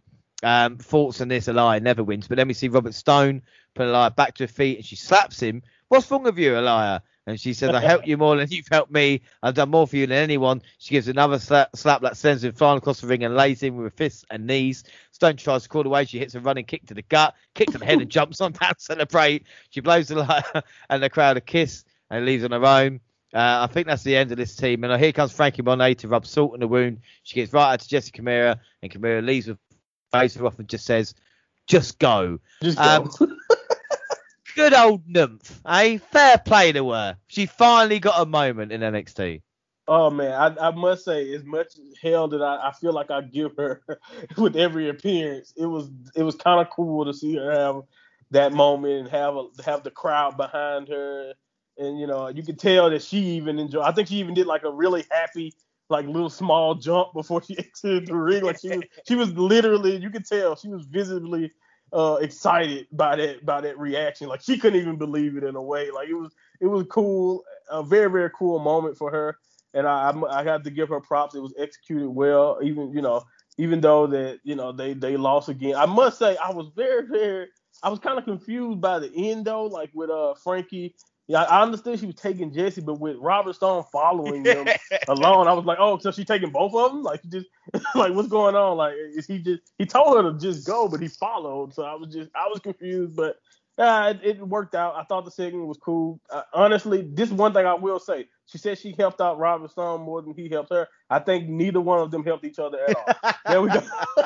Um, 0.43 0.77
thoughts 0.77 1.21
on 1.21 1.29
this, 1.29 1.47
Aliyah 1.47 1.81
never 1.81 2.03
wins. 2.03 2.27
But 2.27 2.37
then 2.37 2.47
we 2.47 2.53
see 2.53 2.67
Robert 2.67 2.93
Stone 2.93 3.41
put 3.73 3.87
Aliyah 3.87 4.15
back 4.15 4.35
to 4.35 4.43
her 4.43 4.47
feet 4.47 4.77
and 4.77 4.85
she 4.85 4.95
slaps 4.95 5.39
him. 5.39 5.63
What's 5.87 6.09
wrong 6.11 6.23
with 6.23 6.37
you, 6.37 6.51
Aliyah? 6.51 7.01
And 7.27 7.39
she 7.39 7.53
says, 7.53 7.71
I 7.71 7.79
helped 7.85 8.07
you 8.07 8.17
more 8.17 8.35
than 8.37 8.47
you've 8.51 8.67
helped 8.69 8.91
me. 8.91 9.21
I've 9.41 9.55
done 9.55 9.69
more 9.69 9.87
for 9.87 9.95
you 9.95 10.05
than 10.07 10.17
anyone. 10.17 10.61
She 10.77 10.93
gives 10.93 11.07
another 11.07 11.39
slap, 11.39 11.75
slap 11.75 12.01
that 12.01 12.17
sends 12.17 12.43
him 12.43 12.53
flying 12.53 12.77
across 12.77 13.01
the 13.01 13.07
ring 13.07 13.23
and 13.23 13.35
lays 13.35 13.61
him 13.63 13.75
with 13.75 13.85
her 13.85 13.97
fists 13.97 14.25
and 14.29 14.45
knees. 14.45 14.83
Stone 15.11 15.37
tries 15.37 15.63
to 15.63 15.69
crawl 15.69 15.85
away. 15.85 16.05
She 16.05 16.19
hits 16.19 16.35
a 16.35 16.39
running 16.39 16.65
kick 16.65 16.85
to 16.87 16.93
the 16.93 17.01
gut, 17.03 17.33
kick 17.55 17.71
to 17.71 17.77
the 17.77 17.85
head 17.85 17.99
and 17.99 18.09
jumps 18.11 18.41
on 18.41 18.51
down 18.51 18.75
to 18.75 18.81
celebrate. 18.81 19.45
She 19.69 19.81
blows 19.81 20.09
the 20.09 20.15
light 20.15 20.43
and 20.89 21.01
the 21.01 21.09
crowd 21.09 21.37
a 21.37 21.41
kiss 21.41 21.83
and 22.09 22.25
leaves 22.25 22.43
on 22.43 22.51
her 22.51 22.65
own. 22.65 22.99
Uh, 23.33 23.67
I 23.67 23.73
think 23.73 23.87
that's 23.87 24.03
the 24.03 24.15
end 24.15 24.31
of 24.31 24.37
this 24.37 24.55
team. 24.55 24.83
And 24.83 25.01
here 25.01 25.11
comes 25.11 25.33
Franky 25.33 25.61
Monet 25.61 25.95
to 25.95 26.07
rub 26.07 26.25
salt 26.25 26.53
in 26.53 26.61
the 26.61 26.67
wound. 26.67 26.99
She 27.23 27.35
gets 27.35 27.51
right 27.51 27.73
out 27.73 27.79
to 27.81 27.87
Jessi 27.87 28.11
Kamea, 28.11 28.57
and 28.81 28.91
Kamea 28.91 29.25
leaves 29.25 29.47
with 29.47 29.57
face 30.13 30.39
off 30.39 30.57
and 30.59 30.69
just 30.69 30.85
says, 30.85 31.15
just 31.67 31.99
go. 31.99 32.39
Just 32.61 32.77
Um, 32.77 33.09
go. 33.19 33.27
Good 34.55 34.73
old 34.73 35.01
nymph, 35.05 35.61
eh? 35.67 35.97
Fair 35.97 36.37
play 36.37 36.71
to 36.71 36.91
her. 36.91 37.17
She 37.27 37.45
finally 37.45 37.99
got 37.99 38.21
a 38.21 38.25
moment 38.25 38.71
in 38.71 38.79
NXT. 38.79 39.41
Oh 39.87 40.09
man, 40.09 40.31
I, 40.31 40.69
I 40.69 40.71
must 40.71 41.03
say, 41.03 41.33
as 41.33 41.43
much 41.43 41.73
hell 42.01 42.29
that 42.29 42.41
I, 42.41 42.69
I 42.69 42.71
feel 42.71 42.93
like 42.93 43.11
I 43.11 43.21
give 43.21 43.51
her 43.57 43.83
with 44.37 44.55
every 44.55 44.89
appearance, 44.89 45.53
it 45.57 45.65
was 45.65 45.91
it 46.15 46.23
was 46.23 46.35
kind 46.35 46.59
of 46.59 46.73
cool 46.73 47.05
to 47.05 47.13
see 47.13 47.35
her 47.35 47.51
have 47.51 47.81
that 48.31 48.53
moment 48.53 49.01
and 49.01 49.09
have 49.09 49.35
a, 49.35 49.47
have 49.63 49.83
the 49.83 49.91
crowd 49.91 50.37
behind 50.37 50.87
her, 50.87 51.33
and 51.77 51.99
you 51.99 52.07
know 52.07 52.29
you 52.29 52.41
could 52.41 52.57
tell 52.57 52.89
that 52.89 53.03
she 53.03 53.17
even 53.17 53.59
enjoyed. 53.59 53.83
I 53.83 53.91
think 53.91 54.07
she 54.07 54.15
even 54.15 54.33
did 54.33 54.47
like 54.47 54.63
a 54.63 54.71
really 54.71 55.03
happy 55.11 55.53
like 55.89 56.07
little 56.07 56.29
small 56.29 56.75
jump 56.75 57.13
before 57.13 57.43
she 57.43 57.57
exited 57.59 58.07
the 58.07 58.15
ring. 58.15 58.43
Like 58.43 58.61
she 58.61 58.69
was 58.69 58.83
she 59.07 59.15
was 59.15 59.33
literally 59.33 59.97
you 59.97 60.09
could 60.09 60.25
tell 60.25 60.55
she 60.55 60.69
was 60.69 60.85
visibly 60.85 61.51
uh 61.93 62.17
excited 62.21 62.87
by 62.91 63.15
that 63.15 63.45
by 63.45 63.61
that 63.61 63.79
reaction. 63.79 64.27
Like 64.27 64.41
she 64.41 64.57
couldn't 64.57 64.79
even 64.79 64.97
believe 64.97 65.37
it 65.37 65.43
in 65.43 65.55
a 65.55 65.61
way. 65.61 65.91
Like 65.91 66.09
it 66.09 66.15
was 66.15 66.31
it 66.61 66.67
was 66.67 66.85
cool, 66.89 67.43
a 67.69 67.83
very 67.83 68.09
very 68.11 68.31
cool 68.37 68.59
moment 68.59 68.97
for 68.97 69.11
her 69.11 69.37
and 69.73 69.87
I 69.87 70.05
I'm- 70.07 70.25
I 70.25 70.43
have 70.43 70.63
to 70.63 70.71
give 70.71 70.89
her 70.89 71.01
props. 71.01 71.35
It 71.35 71.41
was 71.41 71.53
executed 71.57 72.09
well, 72.09 72.59
even 72.63 72.93
you 72.93 73.01
know, 73.01 73.23
even 73.57 73.81
though 73.81 74.07
that 74.07 74.39
you 74.43 74.55
know 74.55 74.71
they 74.71 74.93
they 74.93 75.17
lost 75.17 75.49
again. 75.49 75.75
I 75.75 75.87
must 75.87 76.19
say 76.19 76.37
I 76.37 76.51
was 76.51 76.67
very 76.75 77.07
very 77.07 77.47
I 77.83 77.89
was 77.89 77.99
kind 77.99 78.17
of 78.19 78.25
confused 78.25 78.81
by 78.81 78.99
the 78.99 79.11
end 79.31 79.45
though, 79.45 79.65
like 79.65 79.91
with 79.93 80.09
uh 80.09 80.35
Franky. 80.43 80.95
Yeah, 81.27 81.41
I 81.43 81.63
understood 81.63 81.99
she 81.99 82.05
was 82.05 82.15
taking 82.15 82.51
Jessi, 82.51 82.85
but 82.85 82.99
with 82.99 83.17
Robert 83.17 83.55
Stone 83.55 83.85
following 83.91 84.43
them 84.43 84.67
alone, 85.07 85.47
I 85.47 85.53
was 85.53 85.65
like, 85.65 85.79
oh, 85.79 85.97
so 85.97 86.11
she 86.11 86.23
taking 86.23 86.51
both 86.51 86.73
of 86.75 86.91
them? 86.91 87.03
Like, 87.03 87.21
just 87.29 87.47
like 87.95 88.13
what's 88.13 88.27
going 88.27 88.55
on? 88.55 88.77
Like, 88.77 88.93
is 89.15 89.25
he 89.25 89.39
just 89.39 89.61
he 89.77 89.85
told 89.85 90.17
her 90.17 90.31
to 90.31 90.37
just 90.37 90.67
go, 90.67 90.87
but 90.87 91.01
he 91.01 91.07
followed. 91.07 91.73
So 91.73 91.83
I 91.83 91.95
was 91.95 92.13
just 92.13 92.29
I 92.35 92.47
was 92.47 92.59
confused, 92.59 93.15
but 93.15 93.37
uh, 93.77 94.13
it, 94.15 94.37
it 94.37 94.47
worked 94.47 94.75
out. 94.75 94.95
I 94.95 95.03
thought 95.03 95.25
the 95.25 95.31
segment 95.31 95.67
was 95.67 95.77
cool. 95.77 96.19
Uh, 96.29 96.43
honestly, 96.53 97.01
this 97.01 97.31
one 97.31 97.53
thing 97.53 97.65
I 97.65 97.73
will 97.73 97.99
say. 97.99 98.27
She 98.45 98.59
said 98.59 98.77
she 98.77 98.93
helped 98.97 99.19
out 99.19 99.39
Robert 99.39 99.71
Stone 99.71 100.01
more 100.01 100.21
than 100.21 100.35
he 100.35 100.47
helped 100.47 100.71
her. 100.71 100.87
I 101.09 101.17
think 101.19 101.49
neither 101.49 101.81
one 101.81 101.99
of 101.99 102.11
them 102.11 102.23
helped 102.23 102.45
each 102.45 102.59
other 102.59 102.77
at 102.87 102.95
all. 102.95 103.31
there 103.47 103.61
we 103.61 103.69
go. 103.69 103.81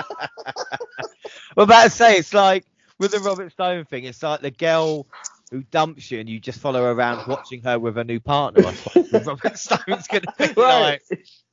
well, 1.55 1.63
about 1.63 1.85
to 1.85 1.89
say, 1.89 2.17
it's 2.17 2.33
like 2.33 2.65
with 2.99 3.11
the 3.11 3.19
Robert 3.19 3.51
Stone 3.53 3.85
thing, 3.85 4.03
it's 4.03 4.21
like 4.21 4.41
the 4.41 4.51
girl 4.51 5.07
who 5.51 5.63
dumps 5.63 6.11
you 6.11 6.19
and 6.19 6.29
you 6.29 6.39
just 6.39 6.59
follow 6.59 6.83
her 6.83 6.91
around 6.91 7.27
watching 7.27 7.61
her 7.63 7.79
with 7.79 7.97
a 7.97 8.03
new 8.03 8.19
partner. 8.19 8.65
I 8.65 8.75
Robert 9.25 9.57
Stone's 9.57 10.07
going 10.07 10.23
to 10.23 10.33
be 10.37 10.61
like. 10.61 11.01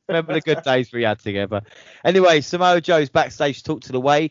Remember 0.09 0.35
the 0.35 0.41
good 0.41 0.63
days 0.63 0.93
we 0.93 1.03
had 1.03 1.19
together. 1.19 1.63
Anyway, 2.05 2.41
Samoa 2.41 2.81
Joe's 2.81 3.09
backstage 3.09 3.63
talk 3.63 3.81
to 3.83 3.93
the 3.93 4.01
way. 4.01 4.31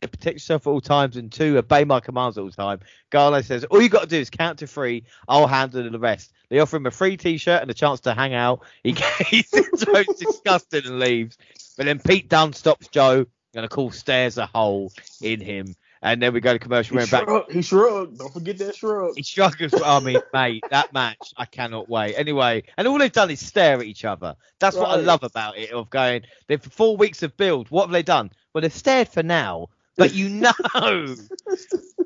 Protect 0.00 0.34
yourself 0.34 0.66
at 0.66 0.70
all 0.70 0.80
times, 0.80 1.16
and 1.16 1.32
two, 1.32 1.58
obey 1.58 1.84
my 1.84 1.98
commands 1.98 2.38
all 2.38 2.46
the 2.46 2.52
time. 2.52 2.80
Garlo 3.10 3.44
says, 3.44 3.64
All 3.64 3.82
you 3.82 3.88
got 3.88 4.02
to 4.02 4.08
do 4.08 4.18
is 4.18 4.30
count 4.30 4.58
to 4.60 4.66
three. 4.66 5.04
I'll 5.26 5.46
handle 5.46 5.90
the 5.90 5.98
rest. 5.98 6.32
They 6.50 6.60
offer 6.60 6.76
him 6.76 6.86
a 6.86 6.90
free 6.90 7.16
t 7.16 7.38
shirt 7.38 7.62
and 7.62 7.70
a 7.70 7.74
chance 7.74 8.00
to 8.00 8.14
hang 8.14 8.34
out. 8.34 8.60
He 8.84 8.92
gets 8.92 9.50
disgusted 9.50 10.86
and 10.86 11.00
leaves. 11.00 11.38
But 11.76 11.86
then 11.86 11.98
Pete 11.98 12.28
Dunne 12.28 12.52
stops 12.52 12.88
Joe 12.88 13.26
and, 13.54 13.64
of 13.64 13.70
course, 13.70 13.98
stares 13.98 14.38
a 14.38 14.46
hole 14.46 14.92
in 15.20 15.40
him. 15.40 15.74
And 16.04 16.20
then 16.20 16.34
we 16.34 16.40
go 16.40 16.52
to 16.52 16.58
commercial. 16.58 16.98
He 16.98 17.06
shrugged. 17.06 17.50
He 17.50 17.62
shrugged. 17.62 18.18
Don't 18.18 18.32
forget 18.32 18.58
that 18.58 18.76
shrug. 18.76 19.16
He 19.16 19.22
shrugged. 19.22 19.62
As 19.62 19.72
well. 19.72 19.84
I 19.84 20.00
mean, 20.00 20.20
mate, 20.34 20.62
that 20.68 20.92
match, 20.92 21.32
I 21.38 21.46
cannot 21.46 21.88
wait. 21.88 22.14
Anyway, 22.16 22.64
and 22.76 22.86
all 22.86 22.98
they've 22.98 23.10
done 23.10 23.30
is 23.30 23.44
stare 23.44 23.78
at 23.78 23.84
each 23.84 24.04
other. 24.04 24.36
That's 24.58 24.76
right. 24.76 24.82
what 24.82 24.98
I 24.98 25.00
love 25.00 25.24
about 25.24 25.56
it. 25.56 25.70
Of 25.72 25.88
going, 25.88 26.22
they've 26.46 26.62
for 26.62 26.68
four 26.68 26.98
weeks 26.98 27.22
of 27.22 27.34
build. 27.38 27.70
What 27.70 27.84
have 27.84 27.90
they 27.90 28.02
done? 28.02 28.30
Well, 28.52 28.60
they've 28.60 28.72
stared 28.72 29.08
for 29.08 29.22
now, 29.22 29.70
but 29.96 30.12
you 30.12 30.28
know, 30.28 30.52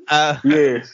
uh, 0.07 0.37
yeah, 0.45 0.85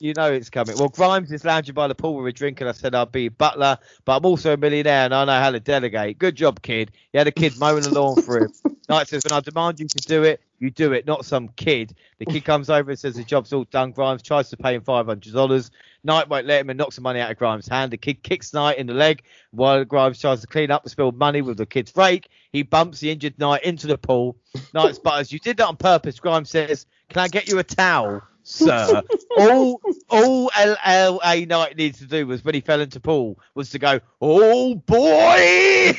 you 0.00 0.14
know 0.14 0.32
it's 0.32 0.48
coming. 0.48 0.78
Well, 0.78 0.88
Grimes 0.88 1.30
is 1.32 1.44
lounging 1.44 1.74
by 1.74 1.86
the 1.86 1.94
pool 1.94 2.14
with 2.14 2.26
a 2.28 2.32
drink, 2.32 2.62
and 2.62 2.70
I 2.70 2.72
said 2.72 2.94
I'd 2.94 3.12
be 3.12 3.28
butler, 3.28 3.76
but 4.06 4.16
I'm 4.16 4.24
also 4.24 4.54
a 4.54 4.56
millionaire 4.56 5.04
and 5.04 5.14
I 5.14 5.26
know 5.26 5.38
how 5.38 5.50
to 5.50 5.60
delegate. 5.60 6.18
Good 6.18 6.36
job, 6.36 6.62
kid. 6.62 6.92
He 7.12 7.18
had 7.18 7.26
a 7.26 7.32
kid 7.32 7.58
mowing 7.58 7.82
the 7.82 7.90
lawn 7.90 8.22
for 8.22 8.38
him. 8.38 8.52
Knight 8.88 9.08
says, 9.08 9.22
when 9.24 9.32
I 9.32 9.40
demand 9.40 9.80
you 9.80 9.86
to 9.88 10.08
do 10.08 10.22
it, 10.24 10.40
you 10.64 10.70
do 10.70 10.94
it, 10.94 11.06
not 11.06 11.26
some 11.26 11.48
kid. 11.48 11.94
The 12.18 12.24
kid 12.24 12.44
comes 12.44 12.70
over 12.70 12.90
and 12.90 12.98
says 12.98 13.16
the 13.16 13.22
job's 13.22 13.52
all 13.52 13.64
done. 13.64 13.92
Grimes 13.92 14.22
tries 14.22 14.48
to 14.48 14.56
pay 14.56 14.74
him 14.74 14.80
$500. 14.80 15.70
Knight 16.04 16.28
won't 16.28 16.46
let 16.46 16.62
him 16.62 16.70
and 16.70 16.78
knocks 16.78 16.96
the 16.96 17.02
money 17.02 17.20
out 17.20 17.30
of 17.30 17.36
Grimes' 17.36 17.68
hand. 17.68 17.92
The 17.92 17.98
kid 17.98 18.22
kicks 18.22 18.54
Knight 18.54 18.78
in 18.78 18.86
the 18.86 18.94
leg 18.94 19.24
while 19.50 19.84
Grimes 19.84 20.18
tries 20.18 20.40
to 20.40 20.46
clean 20.46 20.70
up 20.70 20.82
the 20.82 20.88
spilled 20.88 21.18
money 21.18 21.42
with 21.42 21.58
the 21.58 21.66
kid's 21.66 21.94
rake. 21.94 22.30
He 22.50 22.62
bumps 22.62 23.00
the 23.00 23.10
injured 23.10 23.38
Knight 23.38 23.62
into 23.62 23.86
the 23.86 23.98
pool. 23.98 24.36
Knight 24.72 24.94
sputters, 24.94 25.30
You 25.30 25.38
did 25.38 25.58
that 25.58 25.66
on 25.68 25.76
purpose. 25.76 26.18
Grimes 26.18 26.48
says, 26.48 26.86
Can 27.10 27.20
I 27.20 27.28
get 27.28 27.46
you 27.46 27.58
a 27.58 27.64
towel? 27.64 28.22
sir. 28.44 29.02
all 29.38 29.80
all 30.10 30.50
LA 30.56 31.44
Knight 31.46 31.76
needs 31.76 31.98
to 31.98 32.06
do 32.06 32.26
was 32.26 32.44
when 32.44 32.54
he 32.54 32.60
fell 32.60 32.80
into 32.80 33.00
pool 33.00 33.38
was 33.54 33.70
to 33.70 33.78
go, 33.78 34.00
oh 34.20 34.74
boy. 34.76 35.98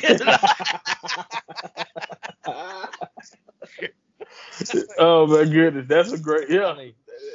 oh 4.98 5.26
my 5.26 5.44
goodness, 5.44 5.86
that's 5.88 6.12
a 6.12 6.18
great 6.18 6.50
yeah. 6.50 6.74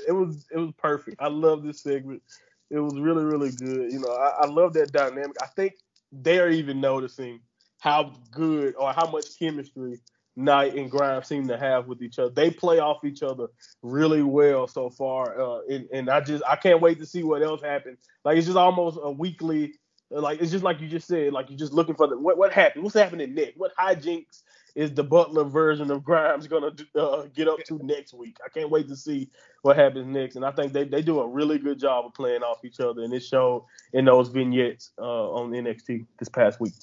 It 0.07 0.11
was 0.11 0.45
it 0.51 0.57
was 0.57 0.71
perfect. 0.77 1.17
I 1.19 1.27
love 1.27 1.63
this 1.63 1.81
segment. 1.81 2.21
It 2.69 2.79
was 2.79 2.99
really 2.99 3.23
really 3.23 3.51
good. 3.51 3.91
You 3.91 3.99
know, 3.99 4.11
I, 4.11 4.43
I 4.43 4.47
love 4.47 4.73
that 4.73 4.91
dynamic. 4.91 5.37
I 5.41 5.47
think 5.47 5.73
they're 6.11 6.49
even 6.49 6.81
noticing 6.81 7.39
how 7.79 8.13
good 8.31 8.75
or 8.77 8.93
how 8.93 9.09
much 9.09 9.39
chemistry 9.39 9.99
Knight 10.35 10.75
and 10.75 10.89
Grimes 10.89 11.27
seem 11.27 11.47
to 11.47 11.57
have 11.57 11.87
with 11.87 12.01
each 12.01 12.17
other. 12.19 12.29
They 12.29 12.51
play 12.51 12.79
off 12.79 13.03
each 13.03 13.21
other 13.21 13.47
really 13.81 14.23
well 14.23 14.67
so 14.67 14.89
far, 14.89 15.39
uh, 15.39 15.59
and, 15.69 15.87
and, 15.91 16.09
I 16.09 16.21
just 16.21 16.43
I 16.47 16.55
can't 16.55 16.81
wait 16.81 16.99
to 16.99 17.05
see 17.05 17.23
what 17.23 17.43
else 17.43 17.61
happens. 17.61 17.99
Like 18.23 18.37
it's 18.37 18.47
just 18.47 18.57
almost 18.57 18.97
a 19.01 19.11
weekly, 19.11 19.73
like 20.09 20.41
it's 20.41 20.51
just 20.51 20.63
like 20.63 20.79
you 20.79 20.87
just 20.87 21.07
said, 21.07 21.33
like 21.33 21.49
you're 21.49 21.59
just 21.59 21.73
looking 21.73 21.95
for 21.95 22.07
the 22.07 22.17
what 22.17 22.37
what 22.37 22.53
happened, 22.53 22.83
what's 22.83 22.95
happening 22.95 23.35
next, 23.35 23.57
what 23.57 23.75
hijinks 23.75 24.43
is 24.75 24.93
the 24.93 25.03
Butler 25.03 25.43
version 25.43 25.91
of 25.91 26.03
Grimes 26.03 26.47
gonna 26.47 26.71
uh, 26.95 27.23
get 27.33 27.47
up 27.47 27.59
to 27.65 27.79
next 27.85 28.13
week. 28.13 28.37
I 28.45 28.49
can't 28.49 28.69
wait 28.69 28.87
to 28.87 28.95
see 28.95 29.29
what 29.61 29.77
happens 29.77 30.07
next, 30.07 30.35
and 30.35 30.45
I 30.45 30.51
think 30.51 30.73
they 30.73 30.83
they 30.83 31.01
do 31.01 31.19
a 31.19 31.27
really 31.27 31.57
good 31.57 31.79
job 31.79 32.05
of 32.05 32.13
playing 32.13 32.43
off 32.43 32.63
each 32.63 32.79
other, 32.79 33.03
and 33.03 33.13
it 33.13 33.23
showed 33.23 33.65
in 33.93 34.05
those 34.05 34.29
vignettes 34.29 34.91
uh, 34.97 35.31
on 35.31 35.51
NXT 35.51 36.05
this 36.19 36.29
past 36.29 36.59
week. 36.59 36.73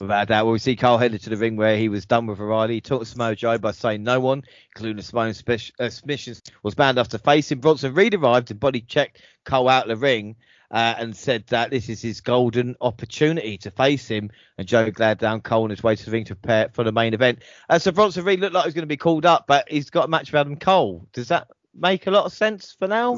Without 0.00 0.26
that, 0.28 0.44
we 0.44 0.58
see 0.58 0.74
Carl 0.74 0.98
headed 0.98 1.22
to 1.22 1.30
the 1.30 1.36
ring 1.36 1.56
where 1.56 1.76
he 1.76 1.88
was 1.88 2.04
done 2.04 2.26
with 2.26 2.40
O'Reilly. 2.40 2.74
He 2.74 2.80
took 2.80 3.06
Samoa 3.06 3.36
Joe 3.36 3.58
by 3.58 3.70
saying 3.70 4.02
no 4.02 4.18
one, 4.18 4.42
including 4.74 5.00
Samoan 5.02 5.32
uh, 5.78 5.88
submissions, 5.88 6.42
was 6.64 6.74
banned 6.74 6.98
after 6.98 7.16
facing. 7.16 7.60
Bronson 7.60 7.94
Reed 7.94 8.14
arrived 8.14 8.50
and 8.50 8.58
body 8.58 8.80
checked 8.80 9.22
Cole 9.44 9.68
out 9.68 9.88
of 9.88 9.88
the 9.88 10.04
ring 10.04 10.34
uh, 10.74 10.96
and 10.98 11.16
said 11.16 11.46
that 11.46 11.70
this 11.70 11.88
is 11.88 12.02
his 12.02 12.20
golden 12.20 12.74
opportunity 12.80 13.56
to 13.56 13.70
face 13.70 14.08
him. 14.08 14.28
And 14.58 14.66
Joe 14.66 14.90
glared 14.90 15.18
down 15.18 15.40
Cole 15.40 15.62
on 15.62 15.70
his 15.70 15.84
way 15.84 15.94
to 15.94 16.04
the 16.04 16.10
ring 16.10 16.24
to 16.24 16.34
prepare 16.34 16.68
for 16.72 16.82
the 16.82 16.90
main 16.90 17.14
event. 17.14 17.44
Uh, 17.70 17.78
so 17.78 17.92
Bronson 17.92 18.24
Reed 18.24 18.40
looked 18.40 18.54
like 18.54 18.64
he 18.64 18.68
was 18.68 18.74
going 18.74 18.82
to 18.82 18.86
be 18.86 18.96
called 18.96 19.24
up, 19.24 19.46
but 19.46 19.70
he's 19.70 19.88
got 19.88 20.06
a 20.06 20.08
match 20.08 20.32
with 20.32 20.40
Adam 20.40 20.56
Cole. 20.56 21.06
Does 21.12 21.28
that 21.28 21.46
make 21.74 22.08
a 22.08 22.10
lot 22.10 22.26
of 22.26 22.32
sense 22.32 22.74
for 22.76 22.88
now? 22.88 23.16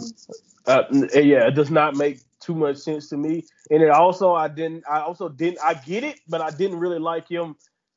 Uh, 0.67 0.83
yeah, 1.15 1.47
it 1.47 1.55
does 1.55 1.71
not 1.71 1.97
make 1.97 2.21
too 2.41 2.55
much 2.55 2.77
sense 2.77 3.09
to 3.09 3.17
me. 3.17 3.43
And 3.71 3.83
it 3.83 3.91
also 3.91 4.35
I 4.35 4.49
didn't 4.49 4.85
I 4.89 5.01
also 5.01 5.31
didn't 5.31 5.59
I 5.65 5.75
get 5.75 6.05
it, 6.05 6.21
but 6.29 6.43
I 6.43 6.51
didn't 6.51 6.79
really 6.79 6.99
like 6.99 7.29
him 7.29 7.57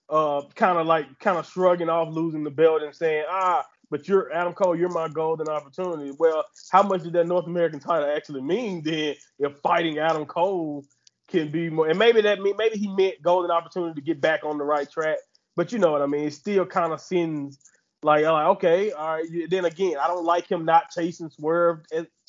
uh 0.10 0.42
kind 0.56 0.80
of 0.80 0.88
like 0.88 1.20
kind 1.20 1.38
of 1.38 1.46
shrugging 1.46 1.90
off 1.90 2.14
losing 2.14 2.44
the 2.44 2.50
belt 2.50 2.82
and 2.82 2.96
saying, 2.96 3.26
ah, 3.30 3.66
but 3.90 4.08
you're 4.08 4.32
Adam 4.32 4.54
Cole, 4.54 4.76
you're 4.76 4.90
my 4.90 5.08
golden 5.08 5.48
opportunity. 5.50 6.12
Well, 6.18 6.46
how 6.72 6.84
much 6.84 7.04
did 7.04 7.14
that 7.14 7.28
North 7.28 7.48
American 7.48 7.80
title 7.80 8.10
actually 8.10 8.42
mean 8.42 8.84
then 8.84 9.16
if 9.40 9.58
fighting 9.60 9.98
Adam 9.98 10.26
Cole 10.26 10.86
can 11.28 11.52
be 11.52 11.70
more 11.70 11.88
and 11.88 12.00
maybe 12.00 12.22
that 12.22 12.42
mean 12.42 12.56
maybe 12.58 12.78
he 12.78 12.88
meant 12.88 13.22
golden 13.22 13.52
opportunity 13.52 13.94
to 13.94 14.02
get 14.06 14.22
back 14.22 14.44
on 14.44 14.58
the 14.58 14.64
right 14.64 14.90
track. 14.90 15.18
But 15.56 15.72
you 15.72 15.80
know 15.80 15.92
what 15.92 16.02
I 16.02 16.06
mean? 16.06 16.28
It 16.28 16.34
still 16.34 16.66
kind 16.66 16.94
of 16.94 17.02
sends 17.02 17.58
like, 18.04 18.24
like 18.24 18.46
okay, 18.48 18.92
all 18.92 19.16
right. 19.16 19.26
Then 19.50 19.66
again, 19.66 19.96
I 20.02 20.08
don't 20.08 20.26
like 20.26 20.50
him 20.50 20.66
not 20.66 20.92
chasing 20.92 21.30
Swerve 21.30 21.82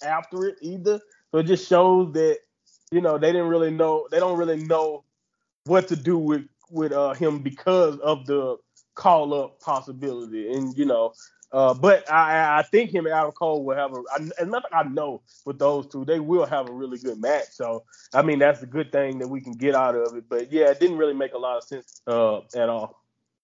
after 0.02 0.46
it 0.46 0.56
either. 0.60 1.00
So 1.30 1.38
it 1.38 1.44
just 1.44 1.68
shows 1.68 2.12
that 2.14 2.38
you 2.90 3.00
know 3.00 3.18
they 3.18 3.32
didn't 3.32 3.48
really 3.48 3.70
know 3.70 4.08
they 4.10 4.18
don't 4.18 4.38
really 4.38 4.56
know 4.56 5.04
what 5.64 5.88
to 5.88 5.96
do 5.96 6.18
with 6.18 6.46
with 6.70 6.92
uh, 6.92 7.14
him 7.14 7.38
because 7.40 7.98
of 7.98 8.26
the 8.26 8.56
call 8.94 9.32
up 9.34 9.60
possibility. 9.60 10.52
And 10.52 10.76
you 10.76 10.84
know, 10.84 11.12
uh, 11.52 11.74
but 11.74 12.10
I, 12.10 12.60
I 12.60 12.62
think 12.62 12.94
him 12.94 13.06
and 13.06 13.14
Adam 13.14 13.32
Cole 13.32 13.64
will 13.64 13.76
have 13.76 13.92
a, 13.92 14.02
and 14.40 14.50
nothing 14.50 14.70
I 14.72 14.84
know 14.84 15.22
with 15.44 15.58
those 15.58 15.86
two, 15.86 16.04
they 16.04 16.20
will 16.20 16.46
have 16.46 16.68
a 16.68 16.72
really 16.72 16.98
good 16.98 17.20
match. 17.20 17.48
So, 17.50 17.84
I 18.14 18.22
mean, 18.22 18.38
that's 18.38 18.62
a 18.62 18.66
good 18.66 18.92
thing 18.92 19.18
that 19.18 19.28
we 19.28 19.40
can 19.40 19.52
get 19.52 19.74
out 19.74 19.96
of 19.96 20.16
it. 20.16 20.24
But 20.28 20.52
yeah, 20.52 20.70
it 20.70 20.78
didn't 20.78 20.98
really 20.98 21.14
make 21.14 21.34
a 21.34 21.38
lot 21.38 21.56
of 21.56 21.64
sense 21.64 22.02
uh, 22.06 22.40
at 22.54 22.68
all. 22.68 23.00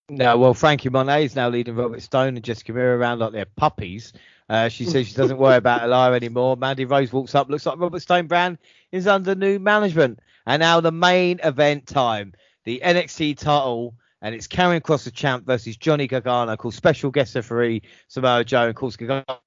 No, 0.09 0.39
well, 0.39 0.55
Franky 0.55 0.89
Monet 0.89 1.25
is 1.25 1.35
now 1.35 1.49
leading 1.49 1.75
Robert 1.75 2.01
Stone 2.01 2.37
and 2.37 2.43
Jessi 2.43 2.63
Kamea 2.65 2.97
around 2.97 3.19
like 3.19 3.33
they're 3.33 3.45
puppies. 3.45 4.13
Uh, 4.49 4.69
she 4.69 4.85
says 4.85 5.09
she 5.09 5.15
doesn't 5.15 5.39
worry 5.39 5.57
about 5.57 5.81
Aliyah 5.81 6.15
anymore. 6.15 6.57
Mandy 6.57 6.85
Rose 6.85 7.13
walks 7.13 7.35
up, 7.35 7.49
looks 7.49 7.67
like 7.67 7.79
Robert 7.79 7.99
Stone 8.01 8.29
Brand 8.29 8.59
is 8.93 9.09
under 9.09 9.35
new 9.35 9.59
management. 9.59 10.21
And 10.47 10.61
now 10.61 10.81
the 10.81 10.93
main 10.93 11.41
event 11.43 11.89
time, 11.89 12.35
the 12.63 12.81
NXT 12.85 13.39
title, 13.39 13.97
and 14.23 14.35
it's 14.35 14.49
Karrion 14.49 14.81
Kross 14.81 15.05
the 15.05 15.11
champ 15.11 15.47
versus 15.47 15.77
Johnny 15.77 16.07
Gargano, 16.07 16.57
called 16.57 16.75
special 16.75 17.11
guest 17.11 17.35
referee 17.35 17.83
Samoa 18.09 18.45
Joe. 18.45 18.63
And 18.63 18.71
of 18.71 18.77
course, 18.77 18.97
Gargano 18.97 19.41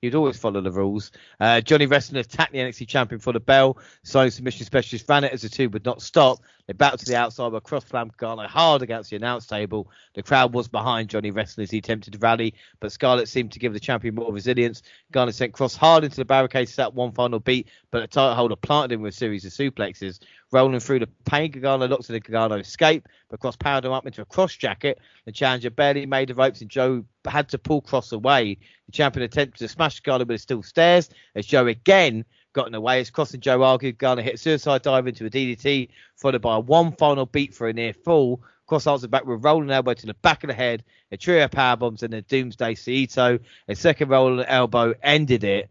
He'd 0.00 0.14
always 0.14 0.36
follow 0.36 0.60
the 0.60 0.72
rules. 0.72 1.12
Uh, 1.38 1.60
Johnny 1.60 1.86
Wrestling 1.86 2.18
attacked 2.18 2.52
the 2.52 2.58
NXT 2.58 2.88
champion 2.88 3.20
for 3.20 3.32
the 3.32 3.40
bell. 3.40 3.78
Signing 4.02 4.30
submission 4.32 4.66
specialist 4.66 5.08
ran 5.08 5.24
it 5.24 5.32
as 5.32 5.42
the 5.42 5.48
two 5.48 5.68
would 5.70 5.84
not 5.84 6.02
stop. 6.02 6.38
They 6.66 6.74
battled 6.74 7.00
to 7.00 7.06
the 7.06 7.16
outside, 7.16 7.50
but 7.50 7.64
Kross 7.64 7.88
slammed 7.88 8.16
Gargano 8.16 8.46
hard 8.46 8.82
against 8.82 9.10
the 9.10 9.16
announce 9.16 9.46
table. 9.46 9.90
The 10.14 10.22
crowd 10.22 10.54
was 10.54 10.68
behind 10.68 11.10
Johnny 11.10 11.32
Wrestling 11.32 11.64
as 11.64 11.70
he 11.72 11.78
attempted 11.78 12.12
to 12.12 12.18
rally, 12.20 12.54
but 12.78 12.92
Scarlett 12.92 13.28
seemed 13.28 13.52
to 13.52 13.58
give 13.58 13.72
the 13.72 13.80
champion 13.80 14.14
more 14.14 14.32
resilience. 14.32 14.82
Gargano 15.10 15.32
sent 15.32 15.52
Kross 15.54 15.76
hard 15.76 16.04
into 16.04 16.16
the 16.16 16.24
barricade, 16.24 16.68
to 16.68 16.72
set 16.72 16.94
one 16.94 17.12
final 17.12 17.40
beat, 17.40 17.68
but 17.90 18.00
the 18.00 18.06
title 18.06 18.34
holder 18.34 18.56
planted 18.56 18.94
him 18.94 19.02
with 19.02 19.14
a 19.14 19.16
series 19.16 19.44
of 19.44 19.52
suplexes. 19.52 20.20
Rolling 20.52 20.78
through 20.78 21.00
the 21.00 21.08
pain, 21.24 21.50
Gargano 21.50 21.88
looked 21.88 22.04
to 22.06 22.12
the 22.12 22.20
Gargano 22.20 22.60
escape, 22.60 23.08
but 23.28 23.40
Kross 23.40 23.58
powered 23.58 23.84
him 23.84 23.92
up 23.92 24.06
into 24.06 24.22
a 24.22 24.26
Kross 24.26 24.56
Jacket. 24.56 25.00
The 25.24 25.32
challenger 25.32 25.70
barely 25.70 26.06
made 26.06 26.28
the 26.28 26.34
ropes, 26.34 26.60
and 26.60 26.70
Joe 26.70 27.04
had 27.26 27.48
to 27.48 27.58
pull 27.58 27.82
Kross 27.82 28.12
away. 28.12 28.58
The 28.86 28.92
champion 28.92 29.24
attempted 29.24 29.58
to 29.58 29.68
smash 29.68 29.98
Gargano, 30.00 30.26
but 30.26 30.34
it 30.34 30.40
still 30.40 30.62
stairs 30.62 31.10
as 31.34 31.44
Joe 31.44 31.66
again 31.66 32.24
got 32.52 32.66
in 32.66 32.72
the 32.72 32.80
way. 32.80 33.00
As 33.00 33.10
Kross 33.10 33.34
and 33.34 33.42
Joe 33.42 33.62
argued, 33.62 33.98
Gargano 33.98 34.22
hit 34.22 34.34
a 34.34 34.38
suicide 34.38 34.82
dive 34.82 35.06
into 35.06 35.26
a 35.26 35.30
DDT, 35.30 35.88
followed 36.16 36.42
by 36.42 36.58
one 36.58 36.92
final 36.92 37.26
beat 37.26 37.54
for 37.54 37.68
a 37.68 37.72
near 37.72 37.92
fall. 37.92 38.42
Kross 38.68 38.90
answered 38.90 39.10
back 39.10 39.26
with 39.26 39.44
rolling 39.44 39.70
elbow 39.70 39.94
to 39.94 40.06
the 40.06 40.14
back 40.14 40.44
of 40.44 40.48
the 40.48 40.54
head, 40.54 40.84
a 41.10 41.16
trio 41.16 41.44
of 41.44 41.50
power 41.50 41.76
bombs, 41.76 42.02
and 42.02 42.14
a 42.14 42.22
Doomsday 42.22 42.74
Saito. 42.74 43.38
A 43.68 43.74
second 43.74 44.08
rolling 44.08 44.44
elbow 44.46 44.94
ended 45.02 45.44
it. 45.44 45.70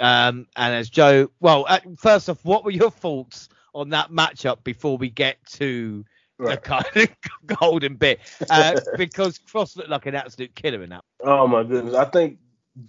Um, 0.00 0.46
and 0.56 0.74
as 0.74 0.88
Joe, 0.88 1.30
well, 1.40 1.66
uh, 1.68 1.80
first 1.98 2.28
off, 2.28 2.44
what 2.44 2.64
were 2.64 2.70
your 2.70 2.90
thoughts 2.90 3.48
on 3.74 3.90
that 3.90 4.10
matchup 4.10 4.64
before 4.64 4.96
we 4.96 5.10
get 5.10 5.44
to 5.44 6.04
right. 6.38 6.62
the 6.62 6.68
kind 6.68 6.96
of 6.96 7.08
golden 7.60 7.96
bit 7.96 8.20
uh, 8.48 8.80
because 8.96 9.38
Kross 9.38 9.76
looked 9.76 9.90
like 9.90 10.06
an 10.06 10.14
absolute 10.14 10.54
killer 10.54 10.82
in 10.82 10.90
that. 10.90 11.04
Oh 11.20 11.46
my 11.46 11.62
goodness, 11.62 11.94
I 11.94 12.06
think 12.06 12.38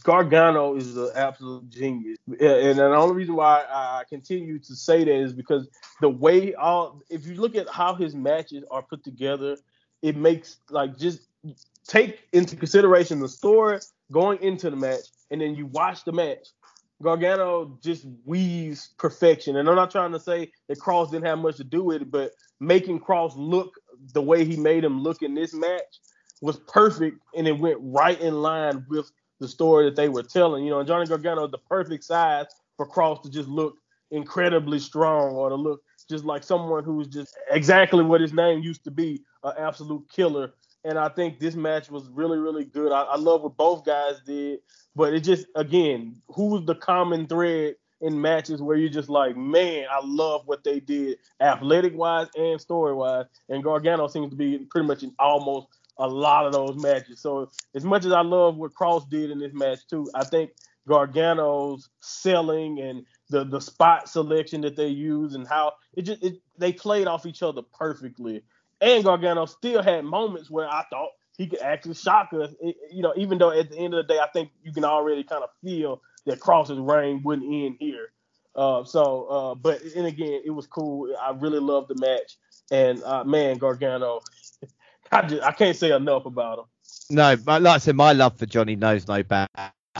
Gargano 0.03 0.75
is 0.75 0.95
an 0.95 1.09
absolute 1.15 1.69
genius, 1.69 2.17
and 2.27 2.77
the 2.79 2.95
only 2.95 3.15
reason 3.15 3.35
why 3.35 3.65
I 3.69 4.03
continue 4.07 4.59
to 4.59 4.75
say 4.75 5.03
that 5.03 5.13
is 5.13 5.33
because 5.33 5.67
the 6.01 6.09
way 6.09 6.53
all, 6.53 7.01
if 7.09 7.25
you 7.25 7.35
look 7.35 7.55
at 7.55 7.67
how 7.67 7.95
his 7.95 8.15
matches 8.15 8.63
are 8.69 8.83
put 8.83 9.03
together, 9.03 9.57
it 10.01 10.15
makes 10.15 10.57
like 10.69 10.97
just 10.97 11.21
take 11.87 12.19
into 12.31 12.55
consideration 12.55 13.19
the 13.19 13.27
story 13.27 13.79
going 14.11 14.41
into 14.41 14.69
the 14.69 14.75
match, 14.75 15.05
and 15.31 15.41
then 15.41 15.55
you 15.55 15.65
watch 15.65 16.03
the 16.05 16.11
match 16.11 16.47
Gargano 17.01 17.77
just 17.83 18.05
weaves 18.25 18.89
perfection. 18.97 19.57
And 19.57 19.67
I'm 19.67 19.75
not 19.75 19.91
trying 19.91 20.11
to 20.11 20.19
say 20.19 20.51
that 20.67 20.79
Kross 20.79 21.11
didn't 21.11 21.25
have 21.25 21.39
much 21.39 21.57
to 21.57 21.63
do 21.63 21.83
with 21.83 22.03
it, 22.03 22.11
but 22.11 22.31
making 22.59 22.99
Kross 22.99 23.33
look 23.35 23.73
the 24.13 24.21
way 24.21 24.45
he 24.45 24.55
made 24.55 24.83
him 24.83 25.01
look 25.01 25.21
in 25.21 25.33
this 25.33 25.53
match 25.53 25.99
was 26.41 26.57
perfect 26.59 27.17
and 27.35 27.47
it 27.47 27.57
went 27.57 27.77
right 27.81 28.19
in 28.19 28.41
line 28.41 28.85
with 28.89 29.11
the 29.41 29.47
story 29.47 29.85
that 29.85 29.97
they 29.97 30.07
were 30.07 30.23
telling. 30.23 30.63
You 30.63 30.69
know, 30.69 30.79
and 30.79 30.87
Johnny 30.87 31.05
Gargano 31.05 31.45
is 31.45 31.51
the 31.51 31.57
perfect 31.57 32.05
size 32.05 32.45
for 32.77 32.87
Kross 32.87 33.21
to 33.23 33.29
just 33.29 33.49
look 33.49 33.75
incredibly 34.11 34.79
strong 34.79 35.35
or 35.35 35.49
to 35.49 35.55
look 35.55 35.81
just 36.09 36.23
like 36.23 36.43
someone 36.43 36.83
who's 36.83 37.07
just 37.07 37.35
exactly 37.49 38.03
what 38.03 38.21
his 38.21 38.33
name 38.33 38.61
used 38.61 38.83
to 38.83 38.91
be, 38.91 39.21
an 39.43 39.53
absolute 39.57 40.03
killer. 40.09 40.53
And 40.83 40.97
I 40.97 41.09
think 41.09 41.39
this 41.39 41.55
match 41.55 41.89
was 41.89 42.07
really, 42.09 42.37
really 42.37 42.65
good. 42.65 42.91
I, 42.91 43.01
I 43.01 43.17
love 43.17 43.43
what 43.43 43.57
both 43.57 43.85
guys 43.85 44.21
did, 44.25 44.59
but 44.95 45.13
it 45.13 45.21
just 45.21 45.47
again, 45.55 46.21
who's 46.27 46.65
the 46.65 46.75
common 46.75 47.27
thread 47.27 47.75
in 48.01 48.19
matches 48.19 48.61
where 48.61 48.77
you're 48.77 48.89
just 48.89 49.09
like, 49.09 49.37
man, 49.37 49.85
I 49.91 50.01
love 50.03 50.41
what 50.45 50.63
they 50.63 50.79
did, 50.79 51.19
athletic 51.39 51.95
wise 51.95 52.27
and 52.35 52.59
story 52.59 52.93
wise. 52.93 53.25
And 53.49 53.63
Gargano 53.63 54.07
seems 54.07 54.31
to 54.31 54.35
be 54.35 54.57
pretty 54.69 54.87
much 54.87 55.03
in 55.03 55.13
almost 55.19 55.67
a 55.97 56.07
lot 56.07 56.45
of 56.45 56.53
those 56.53 56.81
matches. 56.81 57.19
So 57.19 57.49
as 57.75 57.83
much 57.83 58.05
as 58.05 58.11
I 58.11 58.21
love 58.21 58.57
what 58.57 58.73
Kross 58.73 59.09
did 59.09 59.31
in 59.31 59.39
this 59.39 59.53
match 59.53 59.87
too, 59.87 60.09
I 60.15 60.23
think 60.23 60.51
Gargano's 60.87 61.89
selling 61.99 62.79
and 62.79 63.05
the 63.29 63.45
the 63.45 63.59
spot 63.59 64.09
selection 64.09 64.61
that 64.61 64.75
they 64.75 64.87
use 64.87 65.35
and 65.35 65.47
how 65.47 65.73
it 65.95 66.03
just 66.03 66.23
it, 66.23 66.41
they 66.57 66.73
played 66.73 67.07
off 67.07 67.25
each 67.25 67.43
other 67.43 67.61
perfectly. 67.61 68.43
And 68.81 69.03
Gargano 69.03 69.45
still 69.45 69.83
had 69.83 70.05
moments 70.05 70.49
where 70.49 70.67
I 70.67 70.83
thought 70.89 71.11
he 71.37 71.47
could 71.47 71.61
actually 71.61 71.93
shock 71.93 72.33
us. 72.33 72.53
It, 72.59 72.75
you 72.91 73.03
know, 73.03 73.13
even 73.15 73.37
though 73.37 73.51
at 73.51 73.69
the 73.69 73.77
end 73.77 73.93
of 73.93 74.05
the 74.07 74.13
day, 74.13 74.19
I 74.19 74.27
think 74.33 74.49
you 74.63 74.73
can 74.73 74.83
already 74.83 75.23
kind 75.23 75.43
of 75.43 75.49
feel 75.63 76.01
that 76.25 76.39
Kross's 76.39 76.79
reign 76.79 77.21
wouldn't 77.23 77.47
end 77.47 77.77
here. 77.79 78.11
Uh, 78.55 78.83
so, 78.83 79.25
uh, 79.25 79.55
but 79.55 79.81
and 79.95 80.07
again, 80.07 80.41
it 80.43 80.51
was 80.51 80.67
cool. 80.67 81.15
I 81.21 81.31
really 81.31 81.59
loved 81.59 81.87
the 81.87 81.95
match, 81.95 82.37
and 82.69 83.01
uh, 83.03 83.23
man, 83.23 83.57
Gargano, 83.57 84.21
I 85.11 85.21
just 85.23 85.43
I 85.43 85.51
can't 85.51 85.75
say 85.75 85.95
enough 85.95 86.25
about 86.25 86.59
him. 86.59 86.65
No, 87.09 87.35
but 87.35 87.61
like 87.61 87.75
I 87.75 87.77
said, 87.79 87.95
my 87.95 88.13
love 88.13 88.37
for 88.37 88.45
Johnny 88.45 88.75
knows 88.75 89.07
no 89.07 89.23
bounds. 89.23 89.49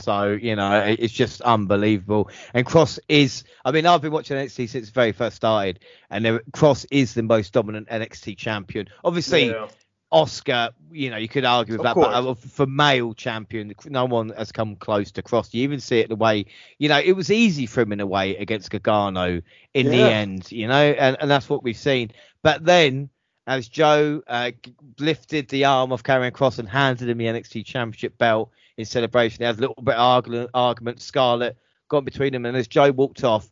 So 0.00 0.30
you 0.30 0.56
know, 0.56 0.78
it's 0.98 1.12
just 1.12 1.42
unbelievable. 1.42 2.30
And 2.54 2.66
Kross 2.66 2.98
is, 3.08 3.44
I 3.64 3.72
mean, 3.72 3.84
I've 3.84 4.00
been 4.00 4.12
watching 4.12 4.38
NXT 4.38 4.68
since 4.70 4.88
it 4.88 4.94
very 4.94 5.12
first 5.12 5.36
started, 5.36 5.80
and 6.10 6.24
Kross 6.52 6.86
is 6.90 7.12
the 7.14 7.22
most 7.22 7.52
dominant 7.52 7.88
NXT 7.88 8.38
champion. 8.38 8.88
Obviously, 9.04 9.50
yeah. 9.50 9.68
Asuka, 10.12 10.70
you 10.90 11.10
know, 11.10 11.16
you 11.16 11.28
could 11.28 11.44
argue 11.44 11.74
with 11.74 11.80
of 11.80 11.84
that, 11.84 11.94
course. 11.94 12.08
but 12.08 12.26
uh, 12.26 12.34
for 12.34 12.66
male 12.66 13.14
champion, 13.14 13.74
no 13.86 14.04
one 14.04 14.30
has 14.30 14.52
come 14.52 14.76
close 14.76 15.10
to 15.12 15.22
Kross. 15.22 15.52
You 15.54 15.62
even 15.62 15.80
see 15.80 16.00
it 16.00 16.08
the 16.08 16.16
way, 16.16 16.46
you 16.78 16.88
know, 16.88 16.98
it 16.98 17.12
was 17.12 17.30
easy 17.30 17.66
for 17.66 17.80
him 17.80 17.92
in 17.92 18.00
a 18.00 18.06
way 18.06 18.36
against 18.36 18.70
Gargano 18.70 19.40
in 19.72 19.86
yeah. 19.86 19.90
the 19.90 20.02
end, 20.02 20.52
you 20.52 20.68
know, 20.68 20.74
and, 20.74 21.16
and 21.18 21.30
that's 21.30 21.48
what 21.48 21.62
we've 21.62 21.76
seen. 21.76 22.12
But 22.42 22.64
then 22.64 23.08
as 23.46 23.68
Joe 23.68 24.22
uh, 24.26 24.52
lifted 24.98 25.48
the 25.48 25.64
arm 25.64 25.92
of 25.92 26.02
Karrion 26.02 26.32
Kross 26.32 26.58
and 26.58 26.68
handed 26.68 27.08
him 27.08 27.18
the 27.18 27.26
NXT 27.26 27.64
Championship 27.64 28.16
belt 28.18 28.50
in 28.76 28.84
celebration. 28.84 29.38
They 29.40 29.46
had 29.46 29.58
a 29.58 29.60
little 29.60 29.82
bit 29.82 29.94
of 29.94 30.00
argument, 30.00 30.50
argument. 30.54 31.00
Scarlett 31.00 31.56
got 31.88 32.04
between 32.04 32.32
them, 32.32 32.46
and 32.46 32.56
as 32.56 32.68
Joe 32.68 32.92
walked 32.92 33.24
off, 33.24 33.50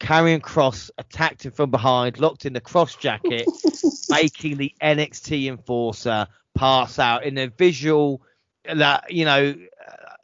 Karrion 0.00 0.40
Kross 0.40 0.90
attacked 0.96 1.44
him 1.44 1.52
from 1.52 1.70
behind, 1.70 2.18
locked 2.18 2.46
in 2.46 2.54
the 2.54 2.60
Kross 2.60 2.98
Jacket, 2.98 3.46
making 4.10 4.56
the 4.56 4.74
NXT 4.82 5.48
enforcer 5.48 6.26
pass 6.54 6.98
out 6.98 7.24
in 7.24 7.36
a 7.38 7.48
visual 7.48 8.22
that 8.64 9.12
you 9.12 9.24
know, 9.24 9.54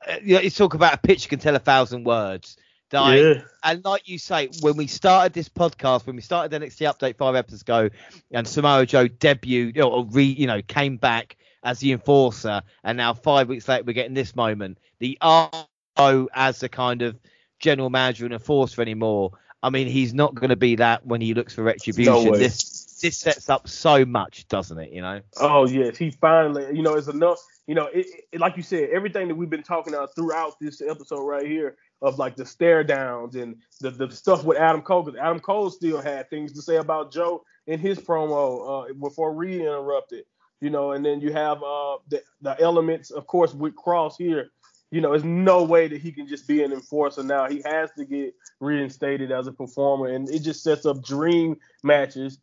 uh, 0.07 0.17
you 0.23 0.51
talk 0.51 0.75
about 0.75 0.95
a 0.95 0.99
picture 0.99 1.29
can 1.29 1.39
tell 1.39 1.57
a 1.57 1.61
thousand 1.61 2.05
words. 2.05 2.57
Yeah. 2.93 3.43
And 3.63 3.85
like 3.85 4.09
you 4.09 4.19
say, 4.19 4.49
when 4.61 4.77
we 4.77 4.87
started 4.87 5.33
this 5.33 5.49
podcast, 5.49 6.07
when 6.07 6.17
we 6.17 6.23
started 6.23 6.51
the 6.51 6.65
NXT 6.65 6.93
Update 6.93 7.17
five 7.17 7.35
episodes 7.35 7.63
ago, 7.63 7.91
and 8.31 8.47
Samoa 8.47 8.87
Joe 8.87 9.09
debuted 9.09 9.85
or 9.85 10.05
re, 10.05 10.25
you 10.25 10.47
know, 10.47 10.63
came 10.63 10.97
back 10.97 11.37
as 11.65 11.81
the 11.81 11.93
enforcer, 11.93 12.63
and 12.85 12.97
now 12.97 13.13
five 13.13 13.49
weeks 13.49 13.69
later 13.69 13.85
we're 13.85 13.93
getting 13.93 14.15
this 14.15 14.37
moment. 14.37 14.79
The 15.01 15.19
RO 15.23 16.29
as 16.35 16.61
the 16.61 16.69
kind 16.69 17.03
of 17.03 17.19
general 17.59 17.91
manager 17.91 18.25
and 18.25 18.35
enforcer 18.35 18.83
anymore. 18.83 19.33
I 19.63 19.71
mean, 19.71 19.89
he's 19.89 20.15
not 20.15 20.35
going 20.35 20.51
to 20.51 20.57
be 20.57 20.77
that 20.77 21.05
when 21.05 21.21
he 21.21 21.35
looks 21.35 21.55
for 21.55 21.63
retribution. 21.63 22.25
No 22.25 22.37
this 22.37 22.85
this 23.03 23.19
sets 23.19 23.51
up 23.51 23.69
so 23.69 24.05
much, 24.05 24.47
doesn't 24.49 24.79
it? 24.79 24.93
You 24.93 25.03
know. 25.03 25.21
Oh 25.41 25.67
yes, 25.67 25.97
he 25.97 26.11
finally. 26.11 26.77
You 26.77 26.83
know, 26.83 26.95
it's 26.95 27.09
enough. 27.09 27.41
You 27.67 27.75
know, 27.75 27.87
it, 27.87 28.07
it, 28.31 28.41
like 28.41 28.57
you 28.57 28.63
said, 28.63 28.91
everything 28.91 29.27
that 29.27 29.35
we've 29.35 29.51
been 29.51 29.65
talking 29.65 29.93
about 29.93 30.15
throughout 30.15 30.55
this 30.61 30.81
episode 30.81 31.25
right 31.25 31.45
here 31.45 31.77
of 32.03 32.19
like 32.19 32.37
the 32.37 32.47
stare 32.47 32.85
downs 32.85 33.37
and 33.37 33.57
the, 33.81 33.91
the 33.91 34.11
stuff 34.11 34.45
with 34.45 34.59
Adam 34.59 34.83
Cole 34.83 35.03
because 35.03 35.19
Adam 35.19 35.41
Cole 35.41 35.71
still 35.71 36.01
had 36.01 36.29
things 36.31 36.53
to 36.53 36.63
say 36.63 36.77
about 36.77 37.13
Joe 37.13 37.43
in 37.67 37.79
his 37.79 37.99
promo 37.99 38.91
uh, 38.91 38.95
before 38.95 39.35
Reed 39.35 39.61
interrupted 39.61 40.25
you 40.61 40.71
know, 40.71 40.93
and 40.93 41.05
then 41.05 41.21
you 41.21 41.33
have 41.33 41.59
uh, 41.59 41.99
the, 42.09 42.23
the 42.41 42.57
elements, 42.61 43.11
of 43.11 43.27
course, 43.27 43.53
with 43.55 43.75
Kross 43.75 44.15
here. 44.17 44.51
You 44.91 45.01
know, 45.01 45.11
there's 45.11 45.25
no 45.25 45.65
way 45.65 45.89
that 45.89 46.01
he 46.01 46.13
can 46.13 46.29
just 46.29 46.47
be 46.47 46.63
an 46.63 46.73
enforcer 46.73 47.23
now. 47.23 47.49
He 47.49 47.61
has 47.65 47.91
to 47.99 48.05
get 48.05 48.35
reinstated 48.61 49.33
as 49.33 49.47
a 49.47 49.53
performer, 49.53 50.07
and 50.09 50.29
it 50.31 50.41
just 50.41 50.63
sets 50.63 50.87
up 50.87 51.03
dream 51.03 51.59
matches. 51.83 52.39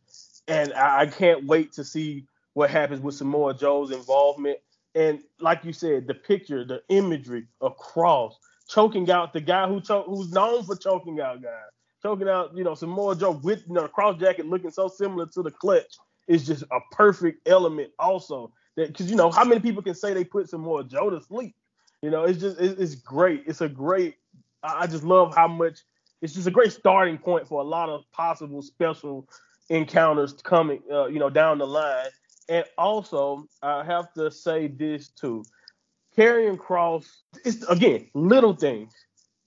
And 0.46 0.72
I, 0.74 1.00
I 1.00 1.06
can't 1.06 1.46
wait 1.46 1.72
to 1.72 1.84
see 1.84 2.26
what 2.52 2.70
happens 2.70 3.00
with 3.00 3.14
Samoa 3.14 3.54
Joe's 3.54 3.90
involvement. 3.90 4.58
And 4.94 5.20
like 5.40 5.64
you 5.64 5.72
said, 5.72 6.06
the 6.06 6.14
picture, 6.14 6.64
the 6.64 6.82
imagery 6.88 7.46
of 7.60 7.76
Kross 7.78 8.34
choking 8.68 9.10
out 9.10 9.32
the 9.32 9.40
guy 9.40 9.68
who 9.68 9.80
cho- 9.80 10.04
who's 10.04 10.32
known 10.32 10.64
for 10.64 10.76
choking 10.76 11.20
out 11.20 11.42
guys, 11.42 11.70
choking 12.02 12.28
out, 12.28 12.56
you 12.56 12.64
know, 12.64 12.74
Samoa 12.74 13.16
Joe 13.16 13.32
with 13.42 13.64
you 13.68 13.74
know, 13.74 13.88
Kross 13.88 14.18
Jacket 14.18 14.46
looking 14.46 14.70
so 14.70 14.88
similar 14.88 15.26
to 15.26 15.42
the 15.42 15.50
clutch 15.50 15.96
is 16.28 16.46
just 16.46 16.62
a 16.64 16.80
perfect 16.92 17.46
element 17.46 17.90
also 17.98 18.52
that 18.76 18.88
because 18.88 19.10
you 19.10 19.16
know 19.16 19.30
how 19.30 19.44
many 19.44 19.60
people 19.60 19.82
can 19.82 19.94
say 19.94 20.14
they 20.14 20.24
put 20.24 20.48
Samoa 20.48 20.84
Joe 20.84 21.10
to 21.10 21.20
sleep? 21.20 21.54
You 22.02 22.10
know 22.10 22.24
it's 22.24 22.40
just 22.40 22.58
it's 22.60 22.94
great. 22.94 23.44
It's 23.46 23.60
a 23.60 23.68
great 23.68 24.16
i 24.64 24.86
just 24.86 25.04
love 25.04 25.34
how 25.34 25.46
much 25.46 25.80
it's 26.22 26.32
just 26.32 26.46
a 26.46 26.50
great 26.50 26.72
starting 26.72 27.18
point 27.18 27.46
for 27.46 27.60
a 27.60 27.64
lot 27.64 27.90
of 27.90 28.02
possible 28.12 28.62
special 28.62 29.28
encounters 29.68 30.32
coming 30.32 30.80
uh, 30.90 31.06
you 31.06 31.18
know 31.18 31.30
down 31.30 31.58
the 31.58 31.66
line. 31.66 32.08
And 32.48 32.64
also 32.78 33.46
i 33.62 33.84
have 33.84 34.12
to 34.14 34.30
say 34.30 34.66
this 34.68 35.08
too 35.08 35.44
Karrion 36.16 36.56
Kross, 36.56 37.06
it's 37.44 37.62
again 37.64 38.08
little 38.14 38.54
things 38.54 38.92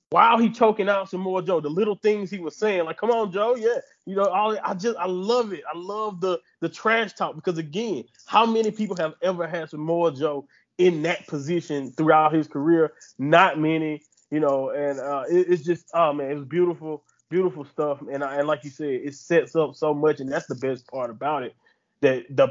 while 0.10 0.38
he 0.38 0.50
choking 0.50 0.88
out 0.88 1.10
Samoa 1.10 1.44
Joe, 1.44 1.60
the 1.60 1.70
little 1.70 1.96
things 1.96 2.32
he 2.32 2.40
was 2.40 2.56
saying, 2.56 2.86
like, 2.86 2.98
come 2.98 3.12
on, 3.12 3.32
Joe, 3.32 3.56
yeah, 3.56 3.80
you 4.06 4.16
know, 4.16 4.26
all, 4.26 4.58
I 4.64 4.74
just 4.74 4.98
I 4.98 5.06
love 5.06 5.52
it. 5.52 5.64
I 5.68 5.78
love 5.78 6.22
the 6.22 6.40
the 6.62 6.70
trash 6.70 7.14
talk 7.14 7.36
because 7.36 7.58
again, 7.58 8.06
how 8.26 8.46
many 8.46 8.72
people 8.72 8.96
have 8.98 9.16
ever 9.22 9.48
had 9.48 9.70
Samoa 9.70 10.14
Joe 10.14 10.48
in 10.78 11.02
that 11.02 11.28
position 11.28 11.92
throughout 11.92 12.34
his 12.34 12.48
career? 12.48 12.94
Not 13.20 13.60
many, 13.60 14.02
you 14.32 14.40
know, 14.40 14.70
and 14.70 15.00
uh, 15.00 15.24
it, 15.30 15.48
it's 15.50 15.64
just 15.64 15.88
oh 15.94 16.14
man, 16.14 16.32
it 16.32 16.36
was 16.36 16.46
beautiful, 16.46 17.04
beautiful 17.30 17.66
stuff, 17.66 18.00
and 18.10 18.24
uh, 18.24 18.30
and 18.30 18.48
like 18.48 18.64
you 18.64 18.70
said, 18.70 18.88
it 18.88 19.14
sets 19.14 19.58
up 19.58 19.76
so 19.76 19.94
much, 19.94 20.22
and 20.22 20.32
that's 20.32 20.48
the 20.48 20.56
best 20.56 20.88
part 20.88 21.10
about 21.10 21.44
it. 21.44 21.54
That 22.00 22.26
the 22.30 22.48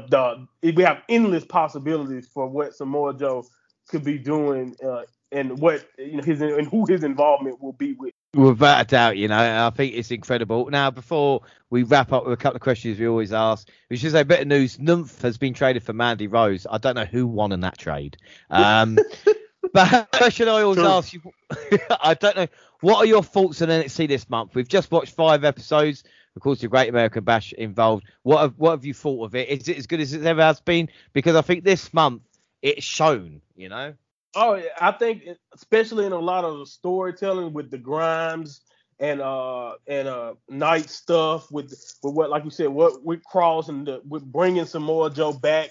the 0.61 0.73
we 0.73 0.83
have 0.83 1.01
endless 1.09 1.45
possibilities 1.45 2.27
for 2.27 2.47
what 2.47 2.75
Samoa 2.75 3.15
Joe 3.17 3.45
could 3.87 4.03
be 4.03 4.17
doing 4.17 4.75
uh, 4.85 5.03
and 5.31 5.59
what 5.59 5.87
you 5.97 6.17
know 6.17 6.23
his 6.23 6.41
and 6.41 6.67
who 6.67 6.85
his 6.85 7.03
involvement 7.03 7.61
will 7.61 7.73
be 7.73 7.93
with. 7.93 8.13
Without 8.33 8.81
a 8.81 8.85
doubt, 8.85 9.17
you 9.17 9.27
know, 9.27 9.67
I 9.67 9.69
think 9.71 9.93
it's 9.95 10.11
incredible. 10.11 10.69
Now, 10.69 10.91
before 10.91 11.41
we 11.69 11.83
wrap 11.83 12.13
up 12.13 12.25
with 12.25 12.33
a 12.33 12.37
couple 12.37 12.57
of 12.57 12.61
questions 12.61 12.99
we 12.99 13.07
always 13.07 13.33
ask, 13.33 13.69
we 13.89 13.97
should 13.97 14.11
say 14.11 14.23
better 14.23 14.45
news. 14.45 14.79
Nymph 14.79 15.21
has 15.21 15.37
been 15.37 15.53
traded 15.53 15.83
for 15.83 15.93
Mandy 15.93 16.27
Rose. 16.27 16.67
I 16.69 16.77
don't 16.77 16.95
know 16.95 17.05
who 17.05 17.25
won 17.27 17.51
in 17.51 17.61
that 17.61 17.77
trade. 17.77 18.17
Um, 18.49 18.97
but 19.73 20.11
question 20.11 20.47
I 20.47 20.61
always 20.61 20.77
True. 20.77 20.87
ask 20.87 21.13
you, 21.13 21.21
I 22.01 22.13
don't 22.13 22.35
know, 22.35 22.47
what 22.81 22.97
are 22.97 23.05
your 23.05 23.23
thoughts 23.23 23.61
on 23.61 23.69
NXT 23.69 24.07
this 24.07 24.29
month? 24.29 24.55
We've 24.55 24.67
just 24.67 24.91
watched 24.91 25.13
five 25.13 25.43
episodes. 25.43 26.03
Of 26.35 26.43
course, 26.43 26.61
the 26.61 26.67
Great 26.67 26.89
American 26.89 27.23
Bash 27.23 27.51
involved. 27.53 28.05
What 28.21 28.41
have, 28.41 28.53
what 28.57 28.71
have 28.71 28.85
you 28.85 28.93
thought 28.93 29.25
of 29.25 29.35
it? 29.35 29.49
Is 29.49 29.67
it 29.67 29.77
as 29.77 29.87
good 29.87 29.99
as 29.99 30.13
it 30.13 30.23
ever 30.23 30.43
has 30.43 30.61
been? 30.61 30.87
Because 31.11 31.35
I 31.35 31.41
think 31.41 31.63
this 31.63 31.91
month 31.93 32.21
it's 32.61 32.85
shown, 32.85 33.41
you 33.55 33.69
know. 33.69 33.93
Oh, 34.35 34.61
I 34.79 34.91
think 34.91 35.23
especially 35.53 36.05
in 36.05 36.11
a 36.11 36.19
lot 36.19 36.43
of 36.43 36.59
the 36.59 36.65
storytelling 36.65 37.53
with 37.53 37.71
the 37.71 37.77
Grimes 37.77 38.61
and 38.99 39.21
uh 39.21 39.73
and 39.87 40.07
uh 40.07 40.33
Knight 40.49 40.89
stuff 40.89 41.51
with 41.51 41.69
with 42.03 42.13
what 42.13 42.29
like 42.29 42.43
you 42.43 42.49
said 42.49 42.69
what 42.69 43.03
with 43.03 43.21
Kross 43.31 43.69
and 43.69 43.87
the, 43.87 44.01
with 44.07 44.23
bringing 44.23 44.65
Samoa 44.65 45.09
Joe 45.11 45.33
back. 45.33 45.69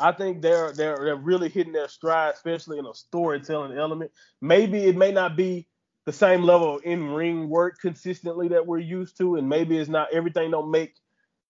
I 0.00 0.12
think 0.12 0.42
they're 0.42 0.72
they're 0.72 0.96
they're 0.96 1.16
really 1.16 1.48
hitting 1.48 1.72
their 1.72 1.88
stride, 1.88 2.34
especially 2.34 2.78
in 2.78 2.86
a 2.86 2.94
storytelling 2.94 3.76
element. 3.76 4.12
Maybe 4.40 4.84
it 4.84 4.96
may 4.96 5.12
not 5.12 5.36
be 5.36 5.66
the 6.06 6.12
same 6.12 6.42
level 6.42 6.76
of 6.76 6.84
in 6.84 7.08
ring 7.08 7.48
work 7.48 7.78
consistently 7.80 8.48
that 8.48 8.66
we're 8.66 8.78
used 8.78 9.18
to, 9.18 9.36
and 9.36 9.48
maybe 9.48 9.76
it's 9.76 9.90
not 9.90 10.14
everything 10.14 10.50
don't 10.50 10.70
make 10.70 10.94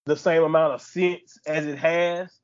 the 0.06 0.16
same 0.16 0.42
amount 0.42 0.72
of 0.72 0.82
sense 0.82 1.38
as 1.46 1.66
it 1.66 1.78
has 1.78 2.37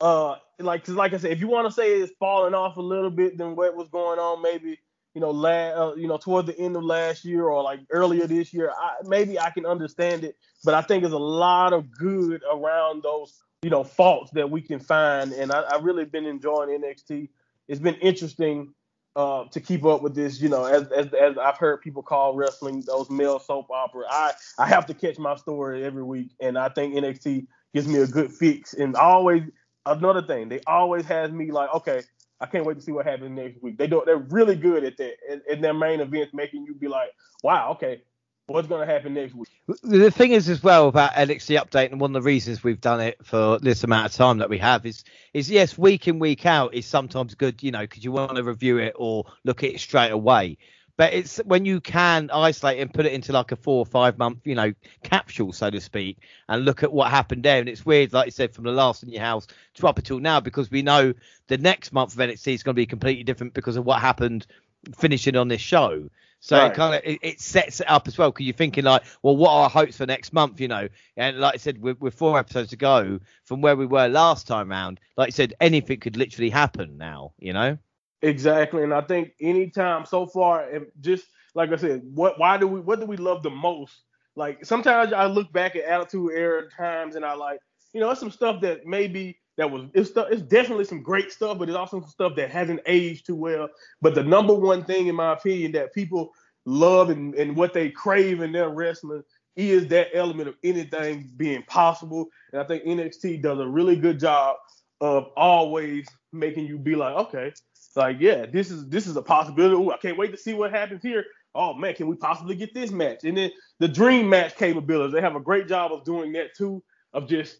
uh 0.00 0.36
like 0.58 0.88
like 0.88 1.14
I 1.14 1.18
said, 1.18 1.32
if 1.32 1.40
you 1.40 1.48
want 1.48 1.66
to 1.68 1.72
say 1.72 1.92
it's 2.00 2.12
falling 2.18 2.54
off 2.54 2.76
a 2.76 2.82
little 2.82 3.10
bit 3.10 3.38
than 3.38 3.56
what 3.56 3.76
was 3.76 3.88
going 3.88 4.18
on 4.18 4.42
maybe 4.42 4.78
you 5.14 5.20
know, 5.20 5.30
la- 5.30 5.90
uh, 5.90 5.94
you 5.96 6.06
know, 6.06 6.16
toward 6.16 6.46
the 6.46 6.58
end 6.58 6.76
of 6.76 6.84
last 6.84 7.24
year 7.24 7.44
or 7.44 7.62
like 7.62 7.80
earlier 7.90 8.26
this 8.26 8.52
year, 8.54 8.70
I, 8.70 8.96
maybe 9.04 9.38
I 9.38 9.50
can 9.50 9.66
understand 9.66 10.24
it. 10.24 10.36
But 10.64 10.74
I 10.74 10.82
think 10.82 11.02
there's 11.02 11.12
a 11.12 11.18
lot 11.18 11.72
of 11.72 11.90
good 11.90 12.42
around 12.50 13.02
those, 13.02 13.42
you 13.62 13.70
know, 13.70 13.82
faults 13.82 14.30
that 14.32 14.50
we 14.50 14.60
can 14.60 14.78
find. 14.78 15.32
And 15.32 15.50
I, 15.50 15.62
I 15.62 15.78
really 15.80 16.04
been 16.04 16.26
enjoying 16.26 16.80
NXT. 16.80 17.28
It's 17.66 17.80
been 17.80 17.96
interesting 17.96 18.74
uh, 19.16 19.44
to 19.46 19.60
keep 19.60 19.84
up 19.84 20.02
with 20.02 20.14
this, 20.14 20.40
you 20.40 20.48
know, 20.48 20.64
as, 20.64 20.86
as 20.92 21.12
as 21.12 21.36
I've 21.36 21.56
heard 21.56 21.80
people 21.80 22.02
call 22.02 22.34
wrestling 22.34 22.82
those 22.86 23.10
male 23.10 23.40
soap 23.40 23.68
opera. 23.70 24.04
I 24.08 24.32
I 24.58 24.66
have 24.66 24.86
to 24.86 24.94
catch 24.94 25.18
my 25.18 25.34
story 25.34 25.84
every 25.84 26.04
week, 26.04 26.30
and 26.40 26.56
I 26.56 26.68
think 26.68 26.94
NXT 26.94 27.46
gives 27.74 27.88
me 27.88 27.98
a 27.98 28.06
good 28.06 28.32
fix. 28.32 28.72
And 28.74 28.94
always 28.94 29.42
another 29.90 30.22
thing, 30.22 30.48
they 30.48 30.60
always 30.66 31.04
has 31.06 31.30
me 31.30 31.50
like, 31.50 31.72
okay, 31.74 32.02
I 32.40 32.46
can't 32.46 32.64
wait 32.64 32.76
to 32.76 32.82
see 32.82 32.92
what 32.92 33.06
happens 33.06 33.36
next 33.36 33.62
week. 33.62 33.76
They 33.76 33.86
do 33.86 34.02
they're 34.06 34.16
really 34.16 34.56
good 34.56 34.84
at 34.84 34.96
that 34.96 35.14
in, 35.28 35.42
in 35.48 35.60
their 35.60 35.74
main 35.74 36.00
events, 36.00 36.32
making 36.32 36.64
you 36.64 36.74
be 36.74 36.88
like, 36.88 37.10
wow, 37.42 37.72
okay, 37.72 38.02
what's 38.46 38.66
going 38.66 38.86
to 38.86 38.92
happen 38.92 39.14
next 39.14 39.34
week. 39.34 39.48
The 39.82 40.10
thing 40.10 40.32
is, 40.32 40.48
as 40.48 40.62
well, 40.62 40.88
about 40.88 41.12
NXT 41.12 41.60
update, 41.60 41.92
and 41.92 42.00
one 42.00 42.14
of 42.14 42.22
the 42.22 42.26
reasons 42.26 42.64
we've 42.64 42.80
done 42.80 43.00
it 43.00 43.24
for 43.24 43.58
this 43.58 43.84
amount 43.84 44.06
of 44.06 44.12
time 44.12 44.38
that 44.38 44.48
we 44.48 44.58
have 44.58 44.86
is, 44.86 45.04
is 45.34 45.50
yes, 45.50 45.76
week 45.76 46.08
in 46.08 46.18
week 46.18 46.46
out 46.46 46.74
is 46.74 46.86
sometimes 46.86 47.34
good, 47.34 47.62
you 47.62 47.70
know, 47.70 47.82
because 47.82 48.04
you 48.04 48.12
want 48.12 48.36
to 48.36 48.42
review 48.42 48.78
it 48.78 48.94
or 48.96 49.24
look 49.44 49.62
at 49.62 49.70
it 49.70 49.80
straight 49.80 50.10
away. 50.10 50.56
But 51.00 51.14
it's 51.14 51.38
when 51.46 51.64
you 51.64 51.80
can 51.80 52.28
isolate 52.30 52.78
and 52.78 52.92
put 52.92 53.06
it 53.06 53.14
into 53.14 53.32
like 53.32 53.52
a 53.52 53.56
four 53.56 53.78
or 53.78 53.86
five 53.86 54.18
month, 54.18 54.40
you 54.44 54.54
know, 54.54 54.74
capsule, 55.02 55.50
so 55.50 55.70
to 55.70 55.80
speak, 55.80 56.18
and 56.46 56.66
look 56.66 56.82
at 56.82 56.92
what 56.92 57.10
happened 57.10 57.42
there. 57.42 57.58
And 57.58 57.70
it's 57.70 57.86
weird, 57.86 58.12
like 58.12 58.26
you 58.26 58.32
said, 58.32 58.52
from 58.52 58.64
the 58.64 58.72
last 58.72 59.02
in 59.02 59.08
your 59.08 59.22
house 59.22 59.46
to 59.76 59.88
up 59.88 59.96
until 59.96 60.18
now, 60.18 60.40
because 60.40 60.70
we 60.70 60.82
know 60.82 61.14
the 61.46 61.56
next 61.56 61.94
month 61.94 62.12
of 62.12 62.18
NXT 62.18 62.52
is 62.52 62.62
going 62.62 62.74
to 62.74 62.78
be 62.78 62.84
completely 62.84 63.24
different 63.24 63.54
because 63.54 63.76
of 63.76 63.86
what 63.86 64.02
happened 64.02 64.46
finishing 64.94 65.36
on 65.36 65.48
this 65.48 65.62
show. 65.62 66.10
So 66.40 66.58
right. 66.58 66.70
it 66.70 66.74
kind 66.74 66.94
of 66.94 67.00
it, 67.02 67.18
it, 67.22 67.40
sets 67.40 67.80
it 67.80 67.88
up 67.88 68.06
as 68.06 68.18
well 68.18 68.30
because 68.30 68.44
you're 68.44 68.52
thinking 68.52 68.84
like, 68.84 69.02
well, 69.22 69.38
what 69.38 69.52
are 69.52 69.62
our 69.62 69.70
hopes 69.70 69.96
for 69.96 70.04
next 70.04 70.34
month? 70.34 70.60
You 70.60 70.68
know, 70.68 70.86
and 71.16 71.38
like 71.38 71.54
I 71.54 71.56
said, 71.56 71.80
we're, 71.80 71.96
we're 71.98 72.10
four 72.10 72.38
episodes 72.38 72.68
to 72.70 72.76
go 72.76 73.20
from 73.44 73.62
where 73.62 73.74
we 73.74 73.86
were 73.86 74.08
last 74.08 74.46
time 74.46 74.68
round. 74.68 75.00
Like 75.16 75.28
I 75.28 75.30
said, 75.30 75.54
anything 75.62 75.98
could 75.98 76.18
literally 76.18 76.50
happen 76.50 76.98
now. 76.98 77.32
You 77.38 77.54
know. 77.54 77.78
Exactly, 78.22 78.82
and 78.82 78.92
I 78.92 79.00
think 79.00 79.32
anytime 79.40 80.04
so 80.04 80.26
far, 80.26 80.68
and 80.68 80.86
just 81.00 81.24
like 81.54 81.72
I 81.72 81.76
said, 81.76 82.02
what 82.14 82.38
why 82.38 82.58
do 82.58 82.66
we 82.66 82.80
what 82.80 83.00
do 83.00 83.06
we 83.06 83.16
love 83.16 83.42
the 83.42 83.50
most? 83.50 84.02
Like 84.36 84.64
sometimes 84.64 85.12
I 85.14 85.26
look 85.26 85.50
back 85.52 85.74
at 85.74 85.84
Attitude 85.84 86.32
Era 86.34 86.68
times 86.68 87.16
and 87.16 87.24
I 87.24 87.34
like, 87.34 87.60
you 87.94 88.00
know, 88.00 88.10
it's 88.10 88.20
some 88.20 88.30
stuff 88.30 88.60
that 88.60 88.84
maybe 88.84 89.38
that 89.56 89.70
was 89.70 89.84
it's 89.94 90.10
it's 90.14 90.42
definitely 90.42 90.84
some 90.84 91.02
great 91.02 91.32
stuff, 91.32 91.58
but 91.58 91.68
it's 91.68 91.76
also 91.78 92.00
some 92.00 92.10
stuff 92.10 92.32
that 92.36 92.50
hasn't 92.50 92.80
aged 92.86 93.24
too 93.26 93.36
well. 93.36 93.70
But 94.02 94.14
the 94.14 94.22
number 94.22 94.54
one 94.54 94.84
thing, 94.84 95.06
in 95.06 95.14
my 95.14 95.32
opinion, 95.32 95.72
that 95.72 95.94
people 95.94 96.32
love 96.66 97.08
and, 97.08 97.34
and 97.36 97.56
what 97.56 97.72
they 97.72 97.88
crave 97.90 98.42
in 98.42 98.52
their 98.52 98.68
wrestling 98.68 99.22
is 99.56 99.88
that 99.88 100.08
element 100.14 100.48
of 100.48 100.56
anything 100.62 101.30
being 101.38 101.62
possible. 101.64 102.26
And 102.52 102.60
I 102.60 102.64
think 102.64 102.84
NXT 102.84 103.38
does 103.42 103.58
a 103.58 103.66
really 103.66 103.96
good 103.96 104.20
job 104.20 104.56
of 105.00 105.28
always 105.36 106.06
making 106.32 106.66
you 106.66 106.78
be 106.78 106.94
like, 106.94 107.14
okay, 107.16 107.52
like, 107.96 108.18
yeah, 108.20 108.46
this 108.46 108.70
is 108.70 108.88
this 108.88 109.06
is 109.06 109.16
a 109.16 109.22
possibility. 109.22 109.74
Ooh, 109.74 109.90
I 109.90 109.96
can't 109.96 110.18
wait 110.18 110.30
to 110.32 110.36
see 110.36 110.54
what 110.54 110.70
happens 110.70 111.02
here. 111.02 111.24
Oh 111.54 111.74
man, 111.74 111.94
can 111.94 112.06
we 112.06 112.16
possibly 112.16 112.54
get 112.54 112.74
this 112.74 112.90
match? 112.90 113.24
And 113.24 113.36
then 113.36 113.50
the 113.78 113.88
dream 113.88 114.28
match 114.28 114.56
capabilities, 114.56 115.12
they 115.12 115.20
have 115.20 115.36
a 115.36 115.40
great 115.40 115.66
job 115.66 115.92
of 115.92 116.04
doing 116.04 116.32
that 116.32 116.54
too, 116.56 116.82
of 117.12 117.28
just 117.28 117.58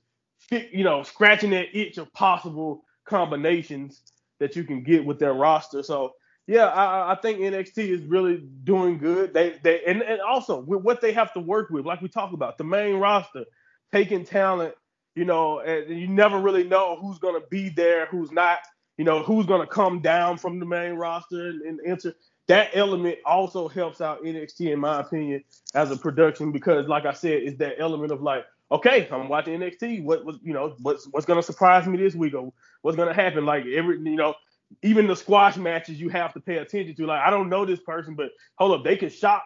you 0.51 0.85
know 0.85 1.03
scratching 1.03 1.51
that 1.51 1.77
itch 1.77 1.99
of 1.99 2.13
possible 2.13 2.85
combinations 3.05 4.03
that 4.39 4.57
you 4.57 4.65
can 4.65 4.83
get 4.83 5.05
with 5.05 5.19
their 5.19 5.35
roster. 5.35 5.83
So 5.83 6.13
yeah, 6.47 6.67
I, 6.67 7.13
I 7.13 7.15
think 7.17 7.39
NXT 7.41 7.79
is 7.79 8.03
really 8.03 8.43
doing 8.65 8.99
good. 8.99 9.35
They 9.35 9.59
they 9.63 9.85
and, 9.85 10.03
and 10.03 10.21
also 10.21 10.61
with 10.61 10.83
what 10.83 11.01
they 11.01 11.13
have 11.13 11.33
to 11.35 11.41
work 11.41 11.71
with, 11.71 11.85
like 11.85 12.01
we 12.01 12.09
talked 12.09 12.35
about, 12.35 12.59
the 12.59 12.65
main 12.65 12.97
roster, 12.97 13.45
taking 13.93 14.25
talent, 14.25 14.75
you 15.15 15.25
know, 15.25 15.61
and 15.61 15.89
you 15.89 16.09
never 16.09 16.41
really 16.41 16.65
know 16.65 16.97
who's 17.01 17.19
gonna 17.19 17.47
be 17.51 17.69
there, 17.69 18.07
who's 18.07 18.33
not 18.33 18.59
you 19.01 19.05
know, 19.05 19.23
who's 19.23 19.47
going 19.47 19.63
to 19.63 19.67
come 19.67 20.01
down 20.01 20.37
from 20.37 20.61
the 20.61 20.67
main 20.67 20.93
roster 20.93 21.47
and, 21.47 21.63
and 21.63 21.81
enter. 21.87 22.15
That 22.49 22.69
element 22.75 23.17
also 23.25 23.67
helps 23.67 24.03
out 24.03 24.23
NXT, 24.23 24.75
in 24.75 24.79
my 24.79 25.01
opinion, 25.01 25.43
as 25.75 25.91
a 25.91 25.97
production 25.97 26.53
because, 26.53 26.87
like 26.87 27.07
I 27.07 27.15
said, 27.15 27.45
it's 27.45 27.57
that 27.61 27.77
element 27.79 28.13
of 28.13 28.21
like, 28.21 28.45
okay, 28.71 29.09
I'm 29.11 29.31
watching 29.31 29.59
NXT. 29.59 30.05
What 30.05 30.27
was, 30.27 30.37
you 30.43 30.53
know, 30.53 30.77
what's 30.83 31.09
what's 31.13 31.25
to 31.25 31.43
surprise 31.43 31.87
me 31.87 31.97
this 31.97 32.15
week 32.15 32.35
or 32.35 32.53
what's 32.83 32.99
to 32.99 33.15
happen? 33.15 33.47
Like 33.47 33.65
every, 33.65 33.97
you 33.97 34.17
know, 34.17 34.35
even 34.83 35.07
the 35.07 35.17
squash 35.17 35.57
matches 35.57 35.99
you 35.99 36.11
have 36.11 36.35
to 36.35 36.41
pay 36.41 36.59
attention 36.59 36.95
to. 36.97 37.07
Like 37.07 37.23
I 37.27 37.31
don't 37.31 37.49
know 37.49 37.65
this 37.65 37.81
person, 37.81 38.15
but 38.15 38.33
hold 38.59 38.73
up, 38.73 38.85
they 38.85 38.99
can 38.99 39.09
shock 39.09 39.45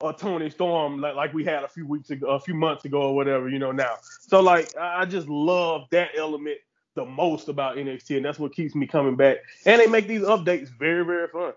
a 0.00 0.14
Toni 0.14 0.48
Storm 0.48 1.02
like, 1.02 1.14
like 1.14 1.34
we 1.34 1.44
had 1.44 1.62
a 1.62 1.68
few 1.68 1.86
weeks 1.86 2.08
ago, 2.08 2.28
a 2.28 2.40
few 2.40 2.54
months 2.54 2.86
ago 2.86 3.02
or 3.02 3.14
whatever, 3.14 3.50
you 3.50 3.58
know. 3.58 3.70
Now, 3.70 3.96
so 4.22 4.40
like 4.40 4.74
I 4.80 5.04
just 5.04 5.28
love 5.28 5.88
that 5.90 6.12
element 6.16 6.56
the 6.94 7.04
most 7.04 7.48
about 7.48 7.76
NXT, 7.76 8.16
and 8.16 8.24
that's 8.24 8.38
what 8.38 8.54
keeps 8.54 8.74
me 8.74 8.86
coming 8.86 9.16
back. 9.16 9.38
And 9.66 9.80
they 9.80 9.86
make 9.86 10.06
these 10.06 10.22
updates 10.22 10.68
very, 10.68 11.04
very 11.04 11.28
fun. 11.28 11.52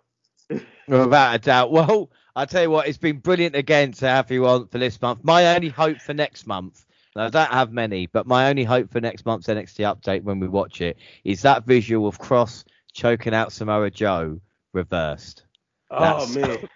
Without 0.88 1.36
a 1.36 1.40
doubt. 1.40 1.72
Well, 1.72 2.10
I 2.36 2.46
tell 2.46 2.64
you 2.64 2.70
what, 2.70 2.88
it's 2.88 2.98
been 2.98 3.20
brilliant 3.20 3.56
again 3.56 3.92
to 3.94 4.08
have 4.08 4.32
you 4.32 4.48
on 4.48 4.68
for 4.68 4.78
this 4.78 5.02
month. 5.02 5.24
My 5.24 5.56
only 5.56 5.70
hope 5.70 6.00
for 6.00 6.14
next 6.14 6.48
month, 6.48 6.86
I 7.16 7.30
don't 7.30 7.52
have 7.52 7.72
many, 7.72 8.08
but 8.08 8.28
my 8.28 8.50
only 8.50 8.64
hope 8.64 8.92
for 8.92 9.02
next 9.02 9.26
month's 9.26 9.48
NXT 9.48 9.96
update 9.96 10.24
when 10.24 10.40
we 10.40 10.48
watch 10.48 10.82
it 10.82 10.98
is 11.24 11.42
that 11.42 11.66
visual 11.66 12.08
of 12.08 12.20
Kross 12.20 12.64
choking 12.94 13.34
out 13.34 13.52
Samoa 13.52 13.90
Joe 13.90 14.40
reversed. 14.74 15.44
Oh, 15.90 16.00
that's, 16.00 16.38
oh 16.38 16.40
man, 16.40 16.70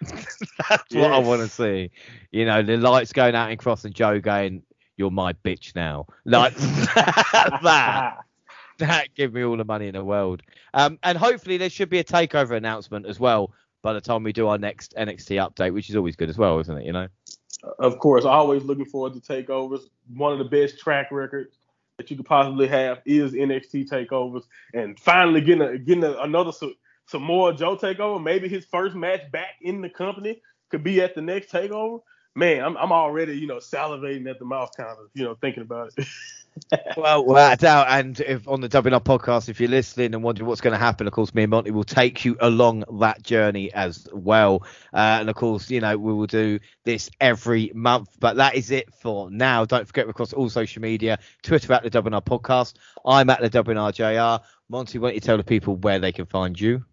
that's 0.68 0.84
yes. 0.90 1.02
what 1.02 1.12
I 1.12 1.18
want 1.18 1.42
to 1.42 1.48
see. 1.48 1.90
You 2.30 2.46
know, 2.46 2.62
the 2.62 2.76
lights 2.78 3.12
going 3.12 3.34
out 3.34 3.50
in 3.50 3.58
Kross 3.58 3.84
and 3.84 3.94
Joe 3.94 4.20
going, 4.20 4.62
"You're 4.96 5.10
my 5.10 5.34
bitch 5.34 5.74
now," 5.76 6.06
like 6.24 6.54
that 6.56 8.24
that 8.82 9.14
give 9.14 9.32
me 9.32 9.44
all 9.44 9.56
the 9.56 9.64
money 9.64 9.88
in 9.88 9.94
the 9.94 10.04
world. 10.04 10.42
Um, 10.74 10.98
and 11.02 11.16
hopefully 11.16 11.56
there 11.56 11.70
should 11.70 11.88
be 11.88 11.98
a 11.98 12.04
takeover 12.04 12.56
announcement 12.56 13.06
as 13.06 13.18
well 13.18 13.52
by 13.82 13.92
the 13.92 14.00
time 14.00 14.22
we 14.22 14.32
do 14.32 14.48
our 14.48 14.58
next 14.58 14.94
NXT 14.96 15.36
update, 15.36 15.74
which 15.74 15.90
is 15.90 15.96
always 15.96 16.16
good 16.16 16.30
as 16.30 16.38
well, 16.38 16.58
isn't 16.60 16.78
it? 16.78 16.84
You 16.84 16.92
know. 16.92 17.08
Of 17.78 17.98
course, 17.98 18.24
always 18.24 18.64
looking 18.64 18.86
forward 18.86 19.14
to 19.14 19.20
takeovers. 19.20 19.82
One 20.14 20.32
of 20.32 20.38
the 20.38 20.44
best 20.44 20.78
track 20.78 21.10
records 21.10 21.56
that 21.96 22.10
you 22.10 22.16
could 22.16 22.26
possibly 22.26 22.66
have 22.68 23.00
is 23.04 23.32
NXT 23.32 23.88
takeovers, 23.88 24.44
and 24.74 24.98
finally 24.98 25.40
getting 25.40 25.62
a, 25.62 25.78
getting 25.78 26.04
a, 26.04 26.12
another 26.18 26.52
Samoa 27.06 27.54
Joe 27.54 27.76
takeover. 27.76 28.22
Maybe 28.22 28.48
his 28.48 28.64
first 28.64 28.96
match 28.96 29.30
back 29.30 29.56
in 29.60 29.80
the 29.80 29.88
company 29.88 30.40
could 30.70 30.82
be 30.82 31.00
at 31.00 31.14
the 31.14 31.22
next 31.22 31.52
takeover. 31.52 32.00
Man, 32.34 32.64
I'm 32.64 32.76
I'm 32.76 32.92
already 32.92 33.36
you 33.38 33.46
know 33.46 33.58
salivating 33.58 34.28
at 34.28 34.38
the 34.38 34.44
mouth, 34.44 34.70
kind 34.76 34.90
of 34.90 35.10
you 35.14 35.24
know 35.24 35.34
thinking 35.34 35.62
about 35.62 35.92
it. 35.96 36.06
well, 36.96 37.24
without 37.24 37.58
doubt, 37.58 37.86
and 37.88 38.18
if 38.20 38.46
on 38.46 38.60
the 38.60 38.68
WNR 38.68 39.02
podcast, 39.02 39.48
if 39.48 39.60
you're 39.60 39.68
listening 39.68 40.14
and 40.14 40.22
wondering 40.22 40.46
what's 40.46 40.60
going 40.60 40.72
to 40.72 40.78
happen, 40.78 41.06
of 41.06 41.12
course, 41.12 41.34
me 41.34 41.42
and 41.44 41.50
Monty 41.50 41.70
will 41.70 41.84
take 41.84 42.24
you 42.24 42.36
along 42.40 42.84
that 43.00 43.22
journey 43.22 43.72
as 43.72 44.06
well. 44.12 44.62
Uh, 44.92 45.18
and 45.20 45.30
of 45.30 45.36
course, 45.36 45.70
you 45.70 45.80
know, 45.80 45.96
we 45.96 46.12
will 46.12 46.26
do 46.26 46.58
this 46.84 47.10
every 47.20 47.72
month. 47.74 48.10
But 48.20 48.36
that 48.36 48.54
is 48.54 48.70
it 48.70 48.92
for 48.94 49.30
now. 49.30 49.64
Don't 49.64 49.86
forget, 49.86 50.08
across 50.08 50.32
all 50.32 50.48
social 50.50 50.82
media, 50.82 51.18
Twitter 51.42 51.72
at 51.72 51.82
the 51.82 51.90
WNR 51.90 52.24
podcast. 52.24 52.74
I'm 53.04 53.30
at 53.30 53.40
the 53.40 53.50
WNRJR. 53.50 54.40
Monty, 54.68 54.98
why 54.98 55.08
don't 55.08 55.14
you 55.14 55.20
tell 55.20 55.36
the 55.36 55.44
people 55.44 55.76
where 55.76 55.98
they 55.98 56.12
can 56.12 56.26
find 56.26 56.58
you? 56.58 56.84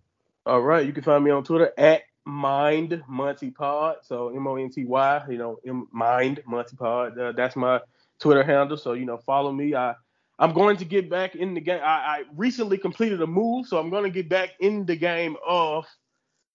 All 0.45 0.61
right, 0.61 0.85
you 0.85 0.93
can 0.93 1.03
find 1.03 1.23
me 1.23 1.31
on 1.31 1.43
Twitter 1.43 1.71
at 1.77 2.03
Mind 2.25 3.03
Monty 3.07 3.51
Pod. 3.51 3.97
So 4.03 4.29
M 4.29 4.47
O 4.47 4.55
N 4.55 4.69
T 4.69 4.85
Y, 4.85 5.23
you 5.29 5.37
know, 5.37 5.59
M- 5.65 5.87
Mind 5.91 6.41
Monty 6.45 6.75
Pod. 6.75 7.17
Uh, 7.17 7.31
that's 7.31 7.55
my 7.55 7.79
Twitter 8.19 8.43
handle. 8.43 8.77
So 8.77 8.93
you 8.93 9.05
know, 9.05 9.17
follow 9.17 9.51
me. 9.51 9.75
I 9.75 9.95
I'm 10.39 10.53
going 10.53 10.77
to 10.77 10.85
get 10.85 11.09
back 11.09 11.35
in 11.35 11.53
the 11.53 11.61
game. 11.61 11.81
I, 11.83 11.87
I 11.87 12.23
recently 12.35 12.77
completed 12.77 13.21
a 13.21 13.27
move, 13.27 13.67
so 13.67 13.77
I'm 13.77 13.89
going 13.89 14.05
to 14.05 14.09
get 14.09 14.29
back 14.29 14.51
in 14.61 14.85
the 14.85 14.95
game 14.95 15.35
of 15.45 15.85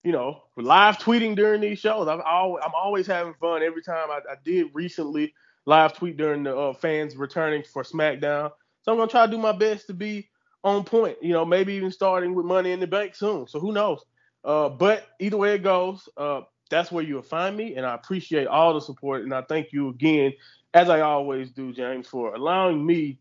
you 0.03 0.11
know 0.11 0.43
live 0.57 0.97
tweeting 0.97 1.35
during 1.35 1.61
these 1.61 1.79
shows. 1.79 2.07
I'm 2.07 2.21
always 2.25 2.63
I'm 2.65 2.73
always 2.75 3.07
having 3.07 3.35
fun 3.35 3.61
every 3.61 3.83
time. 3.83 4.09
I, 4.09 4.19
I 4.29 4.35
did 4.43 4.67
recently 4.73 5.33
live 5.65 5.93
tweet 5.93 6.17
during 6.17 6.43
the 6.43 6.55
uh, 6.55 6.73
fans 6.73 7.15
returning 7.15 7.63
for 7.63 7.83
SmackDown. 7.83 8.51
So 8.81 8.91
I'm 8.91 8.97
gonna 8.97 9.09
try 9.09 9.25
to 9.25 9.31
do 9.31 9.37
my 9.37 9.51
best 9.51 9.87
to 9.87 9.93
be 9.93 10.29
on 10.63 10.83
point. 10.83 11.17
You 11.21 11.33
know, 11.33 11.45
maybe 11.45 11.73
even 11.73 11.91
starting 11.91 12.33
with 12.33 12.45
Money 12.45 12.71
in 12.71 12.79
the 12.79 12.87
Bank 12.87 13.15
soon. 13.15 13.47
So 13.47 13.59
who 13.59 13.71
knows? 13.71 14.03
Uh, 14.43 14.69
but 14.69 15.07
either 15.19 15.37
way 15.37 15.55
it 15.55 15.63
goes, 15.63 16.07
uh, 16.17 16.41
that's 16.69 16.91
where 16.91 17.03
you'll 17.03 17.23
find 17.23 17.55
me, 17.55 17.75
and 17.75 17.85
I 17.85 17.95
appreciate 17.95 18.47
all 18.47 18.73
the 18.73 18.81
support, 18.81 19.23
and 19.23 19.33
I 19.33 19.41
thank 19.41 19.71
you 19.71 19.89
again 19.89 20.33
as 20.75 20.89
I 20.89 20.99
always 20.99 21.51
do, 21.51 21.73
James, 21.73 22.05
for 22.05 22.35
allowing 22.35 22.85
me 22.85 23.17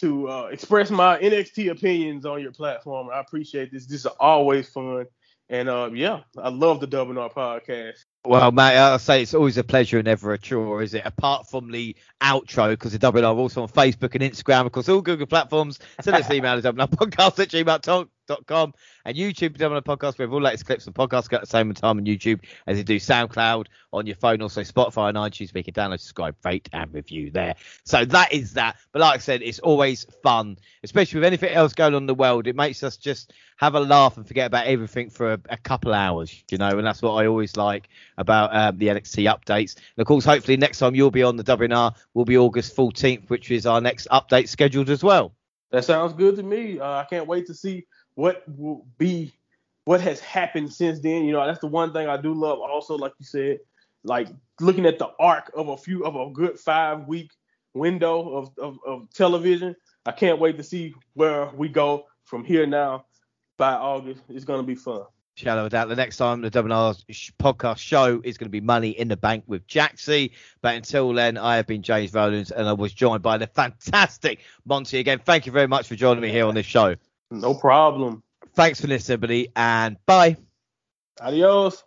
to 0.00 0.28
uh, 0.28 0.44
express 0.46 0.90
my 0.90 1.18
NXT 1.18 1.70
opinions 1.70 2.24
on 2.24 2.40
your 2.40 2.52
platform. 2.52 3.10
I 3.12 3.20
appreciate 3.20 3.70
this. 3.70 3.86
This 3.86 4.00
is 4.00 4.06
always 4.06 4.68
fun. 4.70 5.06
And 5.50 5.68
uh, 5.68 5.90
yeah, 5.92 6.20
I 6.36 6.48
love 6.48 6.80
the 6.80 6.88
WNR 6.88 7.32
podcast. 7.32 8.04
Well, 8.24 8.52
mate, 8.52 8.76
I'll 8.76 8.98
say 8.98 9.22
it's 9.22 9.34
always 9.34 9.58
a 9.58 9.64
pleasure 9.64 9.98
and 9.98 10.06
never 10.06 10.32
a 10.32 10.38
chore, 10.38 10.82
is 10.82 10.94
it? 10.94 11.02
Apart 11.04 11.48
from 11.48 11.70
the 11.70 11.94
outro, 12.22 12.70
because 12.70 12.92
the 12.92 12.98
WNR 12.98 13.36
also 13.36 13.62
on 13.62 13.68
Facebook 13.68 14.14
and 14.14 14.22
Instagram, 14.22 14.66
of 14.66 14.72
course, 14.72 14.88
all 14.88 15.02
Google 15.02 15.26
platforms. 15.26 15.78
Send 16.00 16.16
us 16.16 16.28
an 16.28 16.36
email 16.36 16.56
at 16.56 16.62
Dubbing 16.62 16.86
podcast 16.86 17.38
at 17.38 17.48
gmail.com 17.48 18.10
podcast.com 18.28 18.74
and 19.04 19.16
YouTube 19.16 19.56
WNR 19.56 19.82
Podcast. 19.82 20.18
We 20.18 20.24
have 20.24 20.32
all 20.32 20.40
latest 20.40 20.66
clips 20.66 20.86
and 20.86 20.94
podcasts 20.94 21.32
at 21.32 21.40
the 21.40 21.46
same 21.46 21.72
time 21.74 21.98
on 21.98 22.04
YouTube 22.04 22.40
as 22.66 22.78
you 22.78 22.84
do 22.84 22.96
SoundCloud 22.96 23.66
on 23.92 24.06
your 24.06 24.16
phone, 24.16 24.42
also 24.42 24.62
Spotify 24.62 25.08
and 25.08 25.18
iTunes. 25.18 25.52
We 25.54 25.62
can 25.62 25.74
download, 25.74 26.00
subscribe, 26.00 26.36
rate, 26.44 26.68
and 26.72 26.92
review 26.92 27.30
there. 27.30 27.54
So 27.84 28.04
that 28.06 28.32
is 28.32 28.54
that. 28.54 28.76
But 28.92 29.00
like 29.00 29.14
I 29.14 29.18
said, 29.18 29.42
it's 29.42 29.58
always 29.60 30.04
fun, 30.22 30.58
especially 30.82 31.20
with 31.20 31.26
anything 31.26 31.52
else 31.52 31.72
going 31.72 31.94
on 31.94 32.02
in 32.02 32.06
the 32.06 32.14
world. 32.14 32.46
It 32.46 32.56
makes 32.56 32.82
us 32.82 32.96
just 32.96 33.32
have 33.56 33.74
a 33.74 33.80
laugh 33.80 34.16
and 34.16 34.26
forget 34.26 34.46
about 34.46 34.66
everything 34.66 35.10
for 35.10 35.32
a, 35.32 35.40
a 35.48 35.56
couple 35.56 35.92
hours, 35.92 36.44
you 36.50 36.58
know, 36.58 36.68
and 36.68 36.86
that's 36.86 37.02
what 37.02 37.12
I 37.12 37.26
always 37.26 37.56
like 37.56 37.88
about 38.16 38.54
um, 38.54 38.78
the 38.78 38.88
NXT 38.88 39.24
updates. 39.32 39.74
And 39.74 40.02
of 40.02 40.06
course, 40.06 40.24
hopefully 40.24 40.56
next 40.56 40.78
time 40.78 40.94
you'll 40.94 41.10
be 41.10 41.22
on 41.22 41.36
the 41.36 41.44
WNR 41.44 41.94
will 42.14 42.24
be 42.24 42.38
August 42.38 42.76
14th, 42.76 43.28
which 43.30 43.50
is 43.50 43.66
our 43.66 43.80
next 43.80 44.06
update 44.10 44.48
scheduled 44.48 44.90
as 44.90 45.02
well. 45.02 45.34
That 45.70 45.84
sounds 45.84 46.14
good 46.14 46.36
to 46.36 46.42
me. 46.42 46.80
Uh, 46.80 46.86
I 46.86 47.04
can't 47.04 47.26
wait 47.26 47.46
to 47.46 47.54
see 47.54 47.86
what 48.18 48.42
will 48.48 48.84
be 48.98 49.32
what 49.84 50.00
has 50.00 50.18
happened 50.18 50.72
since 50.72 50.98
then. 50.98 51.24
You 51.24 51.30
know, 51.30 51.46
that's 51.46 51.60
the 51.60 51.68
one 51.68 51.92
thing 51.92 52.08
I 52.08 52.20
do 52.20 52.34
love. 52.34 52.58
Also, 52.58 52.96
like 52.96 53.12
you 53.20 53.24
said, 53.24 53.60
like 54.02 54.26
looking 54.60 54.86
at 54.86 54.98
the 54.98 55.10
arc 55.20 55.52
of 55.54 55.68
a 55.68 55.76
few 55.76 56.04
of 56.04 56.16
a 56.16 56.28
good 56.32 56.58
five 56.58 57.06
week 57.06 57.30
window 57.74 58.28
of, 58.38 58.50
of, 58.58 58.78
of 58.84 59.08
television. 59.14 59.76
I 60.04 60.10
can't 60.10 60.40
wait 60.40 60.56
to 60.56 60.64
see 60.64 60.94
where 61.14 61.48
we 61.54 61.68
go 61.68 62.06
from 62.24 62.44
here 62.44 62.66
now 62.66 63.04
by 63.56 63.74
August. 63.74 64.20
It's 64.28 64.44
going 64.44 64.60
to 64.60 64.66
be 64.66 64.74
fun. 64.74 65.02
Shadow 65.36 65.66
of 65.66 65.70
doubt. 65.70 65.88
The 65.88 65.94
next 65.94 66.16
time 66.16 66.40
the 66.40 66.50
WNR 66.50 67.32
podcast 67.38 67.78
show 67.78 68.20
is 68.24 68.36
going 68.36 68.46
to 68.46 68.50
be 68.50 68.60
Money 68.60 68.90
in 68.90 69.06
the 69.06 69.16
Bank 69.16 69.44
with 69.46 69.64
Jaxie. 69.68 70.32
But 70.60 70.74
until 70.74 71.12
then, 71.12 71.38
I 71.38 71.54
have 71.54 71.68
been 71.68 71.82
James 71.82 72.12
Rowlands 72.12 72.50
and 72.50 72.66
I 72.66 72.72
was 72.72 72.92
joined 72.92 73.22
by 73.22 73.38
the 73.38 73.46
fantastic 73.46 74.40
Monty 74.64 74.98
again. 74.98 75.20
Thank 75.24 75.46
you 75.46 75.52
very 75.52 75.68
much 75.68 75.86
for 75.86 75.94
joining 75.94 76.22
me 76.22 76.32
here 76.32 76.46
on 76.46 76.56
this 76.56 76.66
show. 76.66 76.96
No 77.30 77.54
problem. 77.54 78.22
Thanks 78.54 78.80
for 78.80 78.86
listening, 78.86 79.14
everybody, 79.14 79.52
and 79.54 79.96
bye. 80.06 80.36
Adios. 81.20 81.84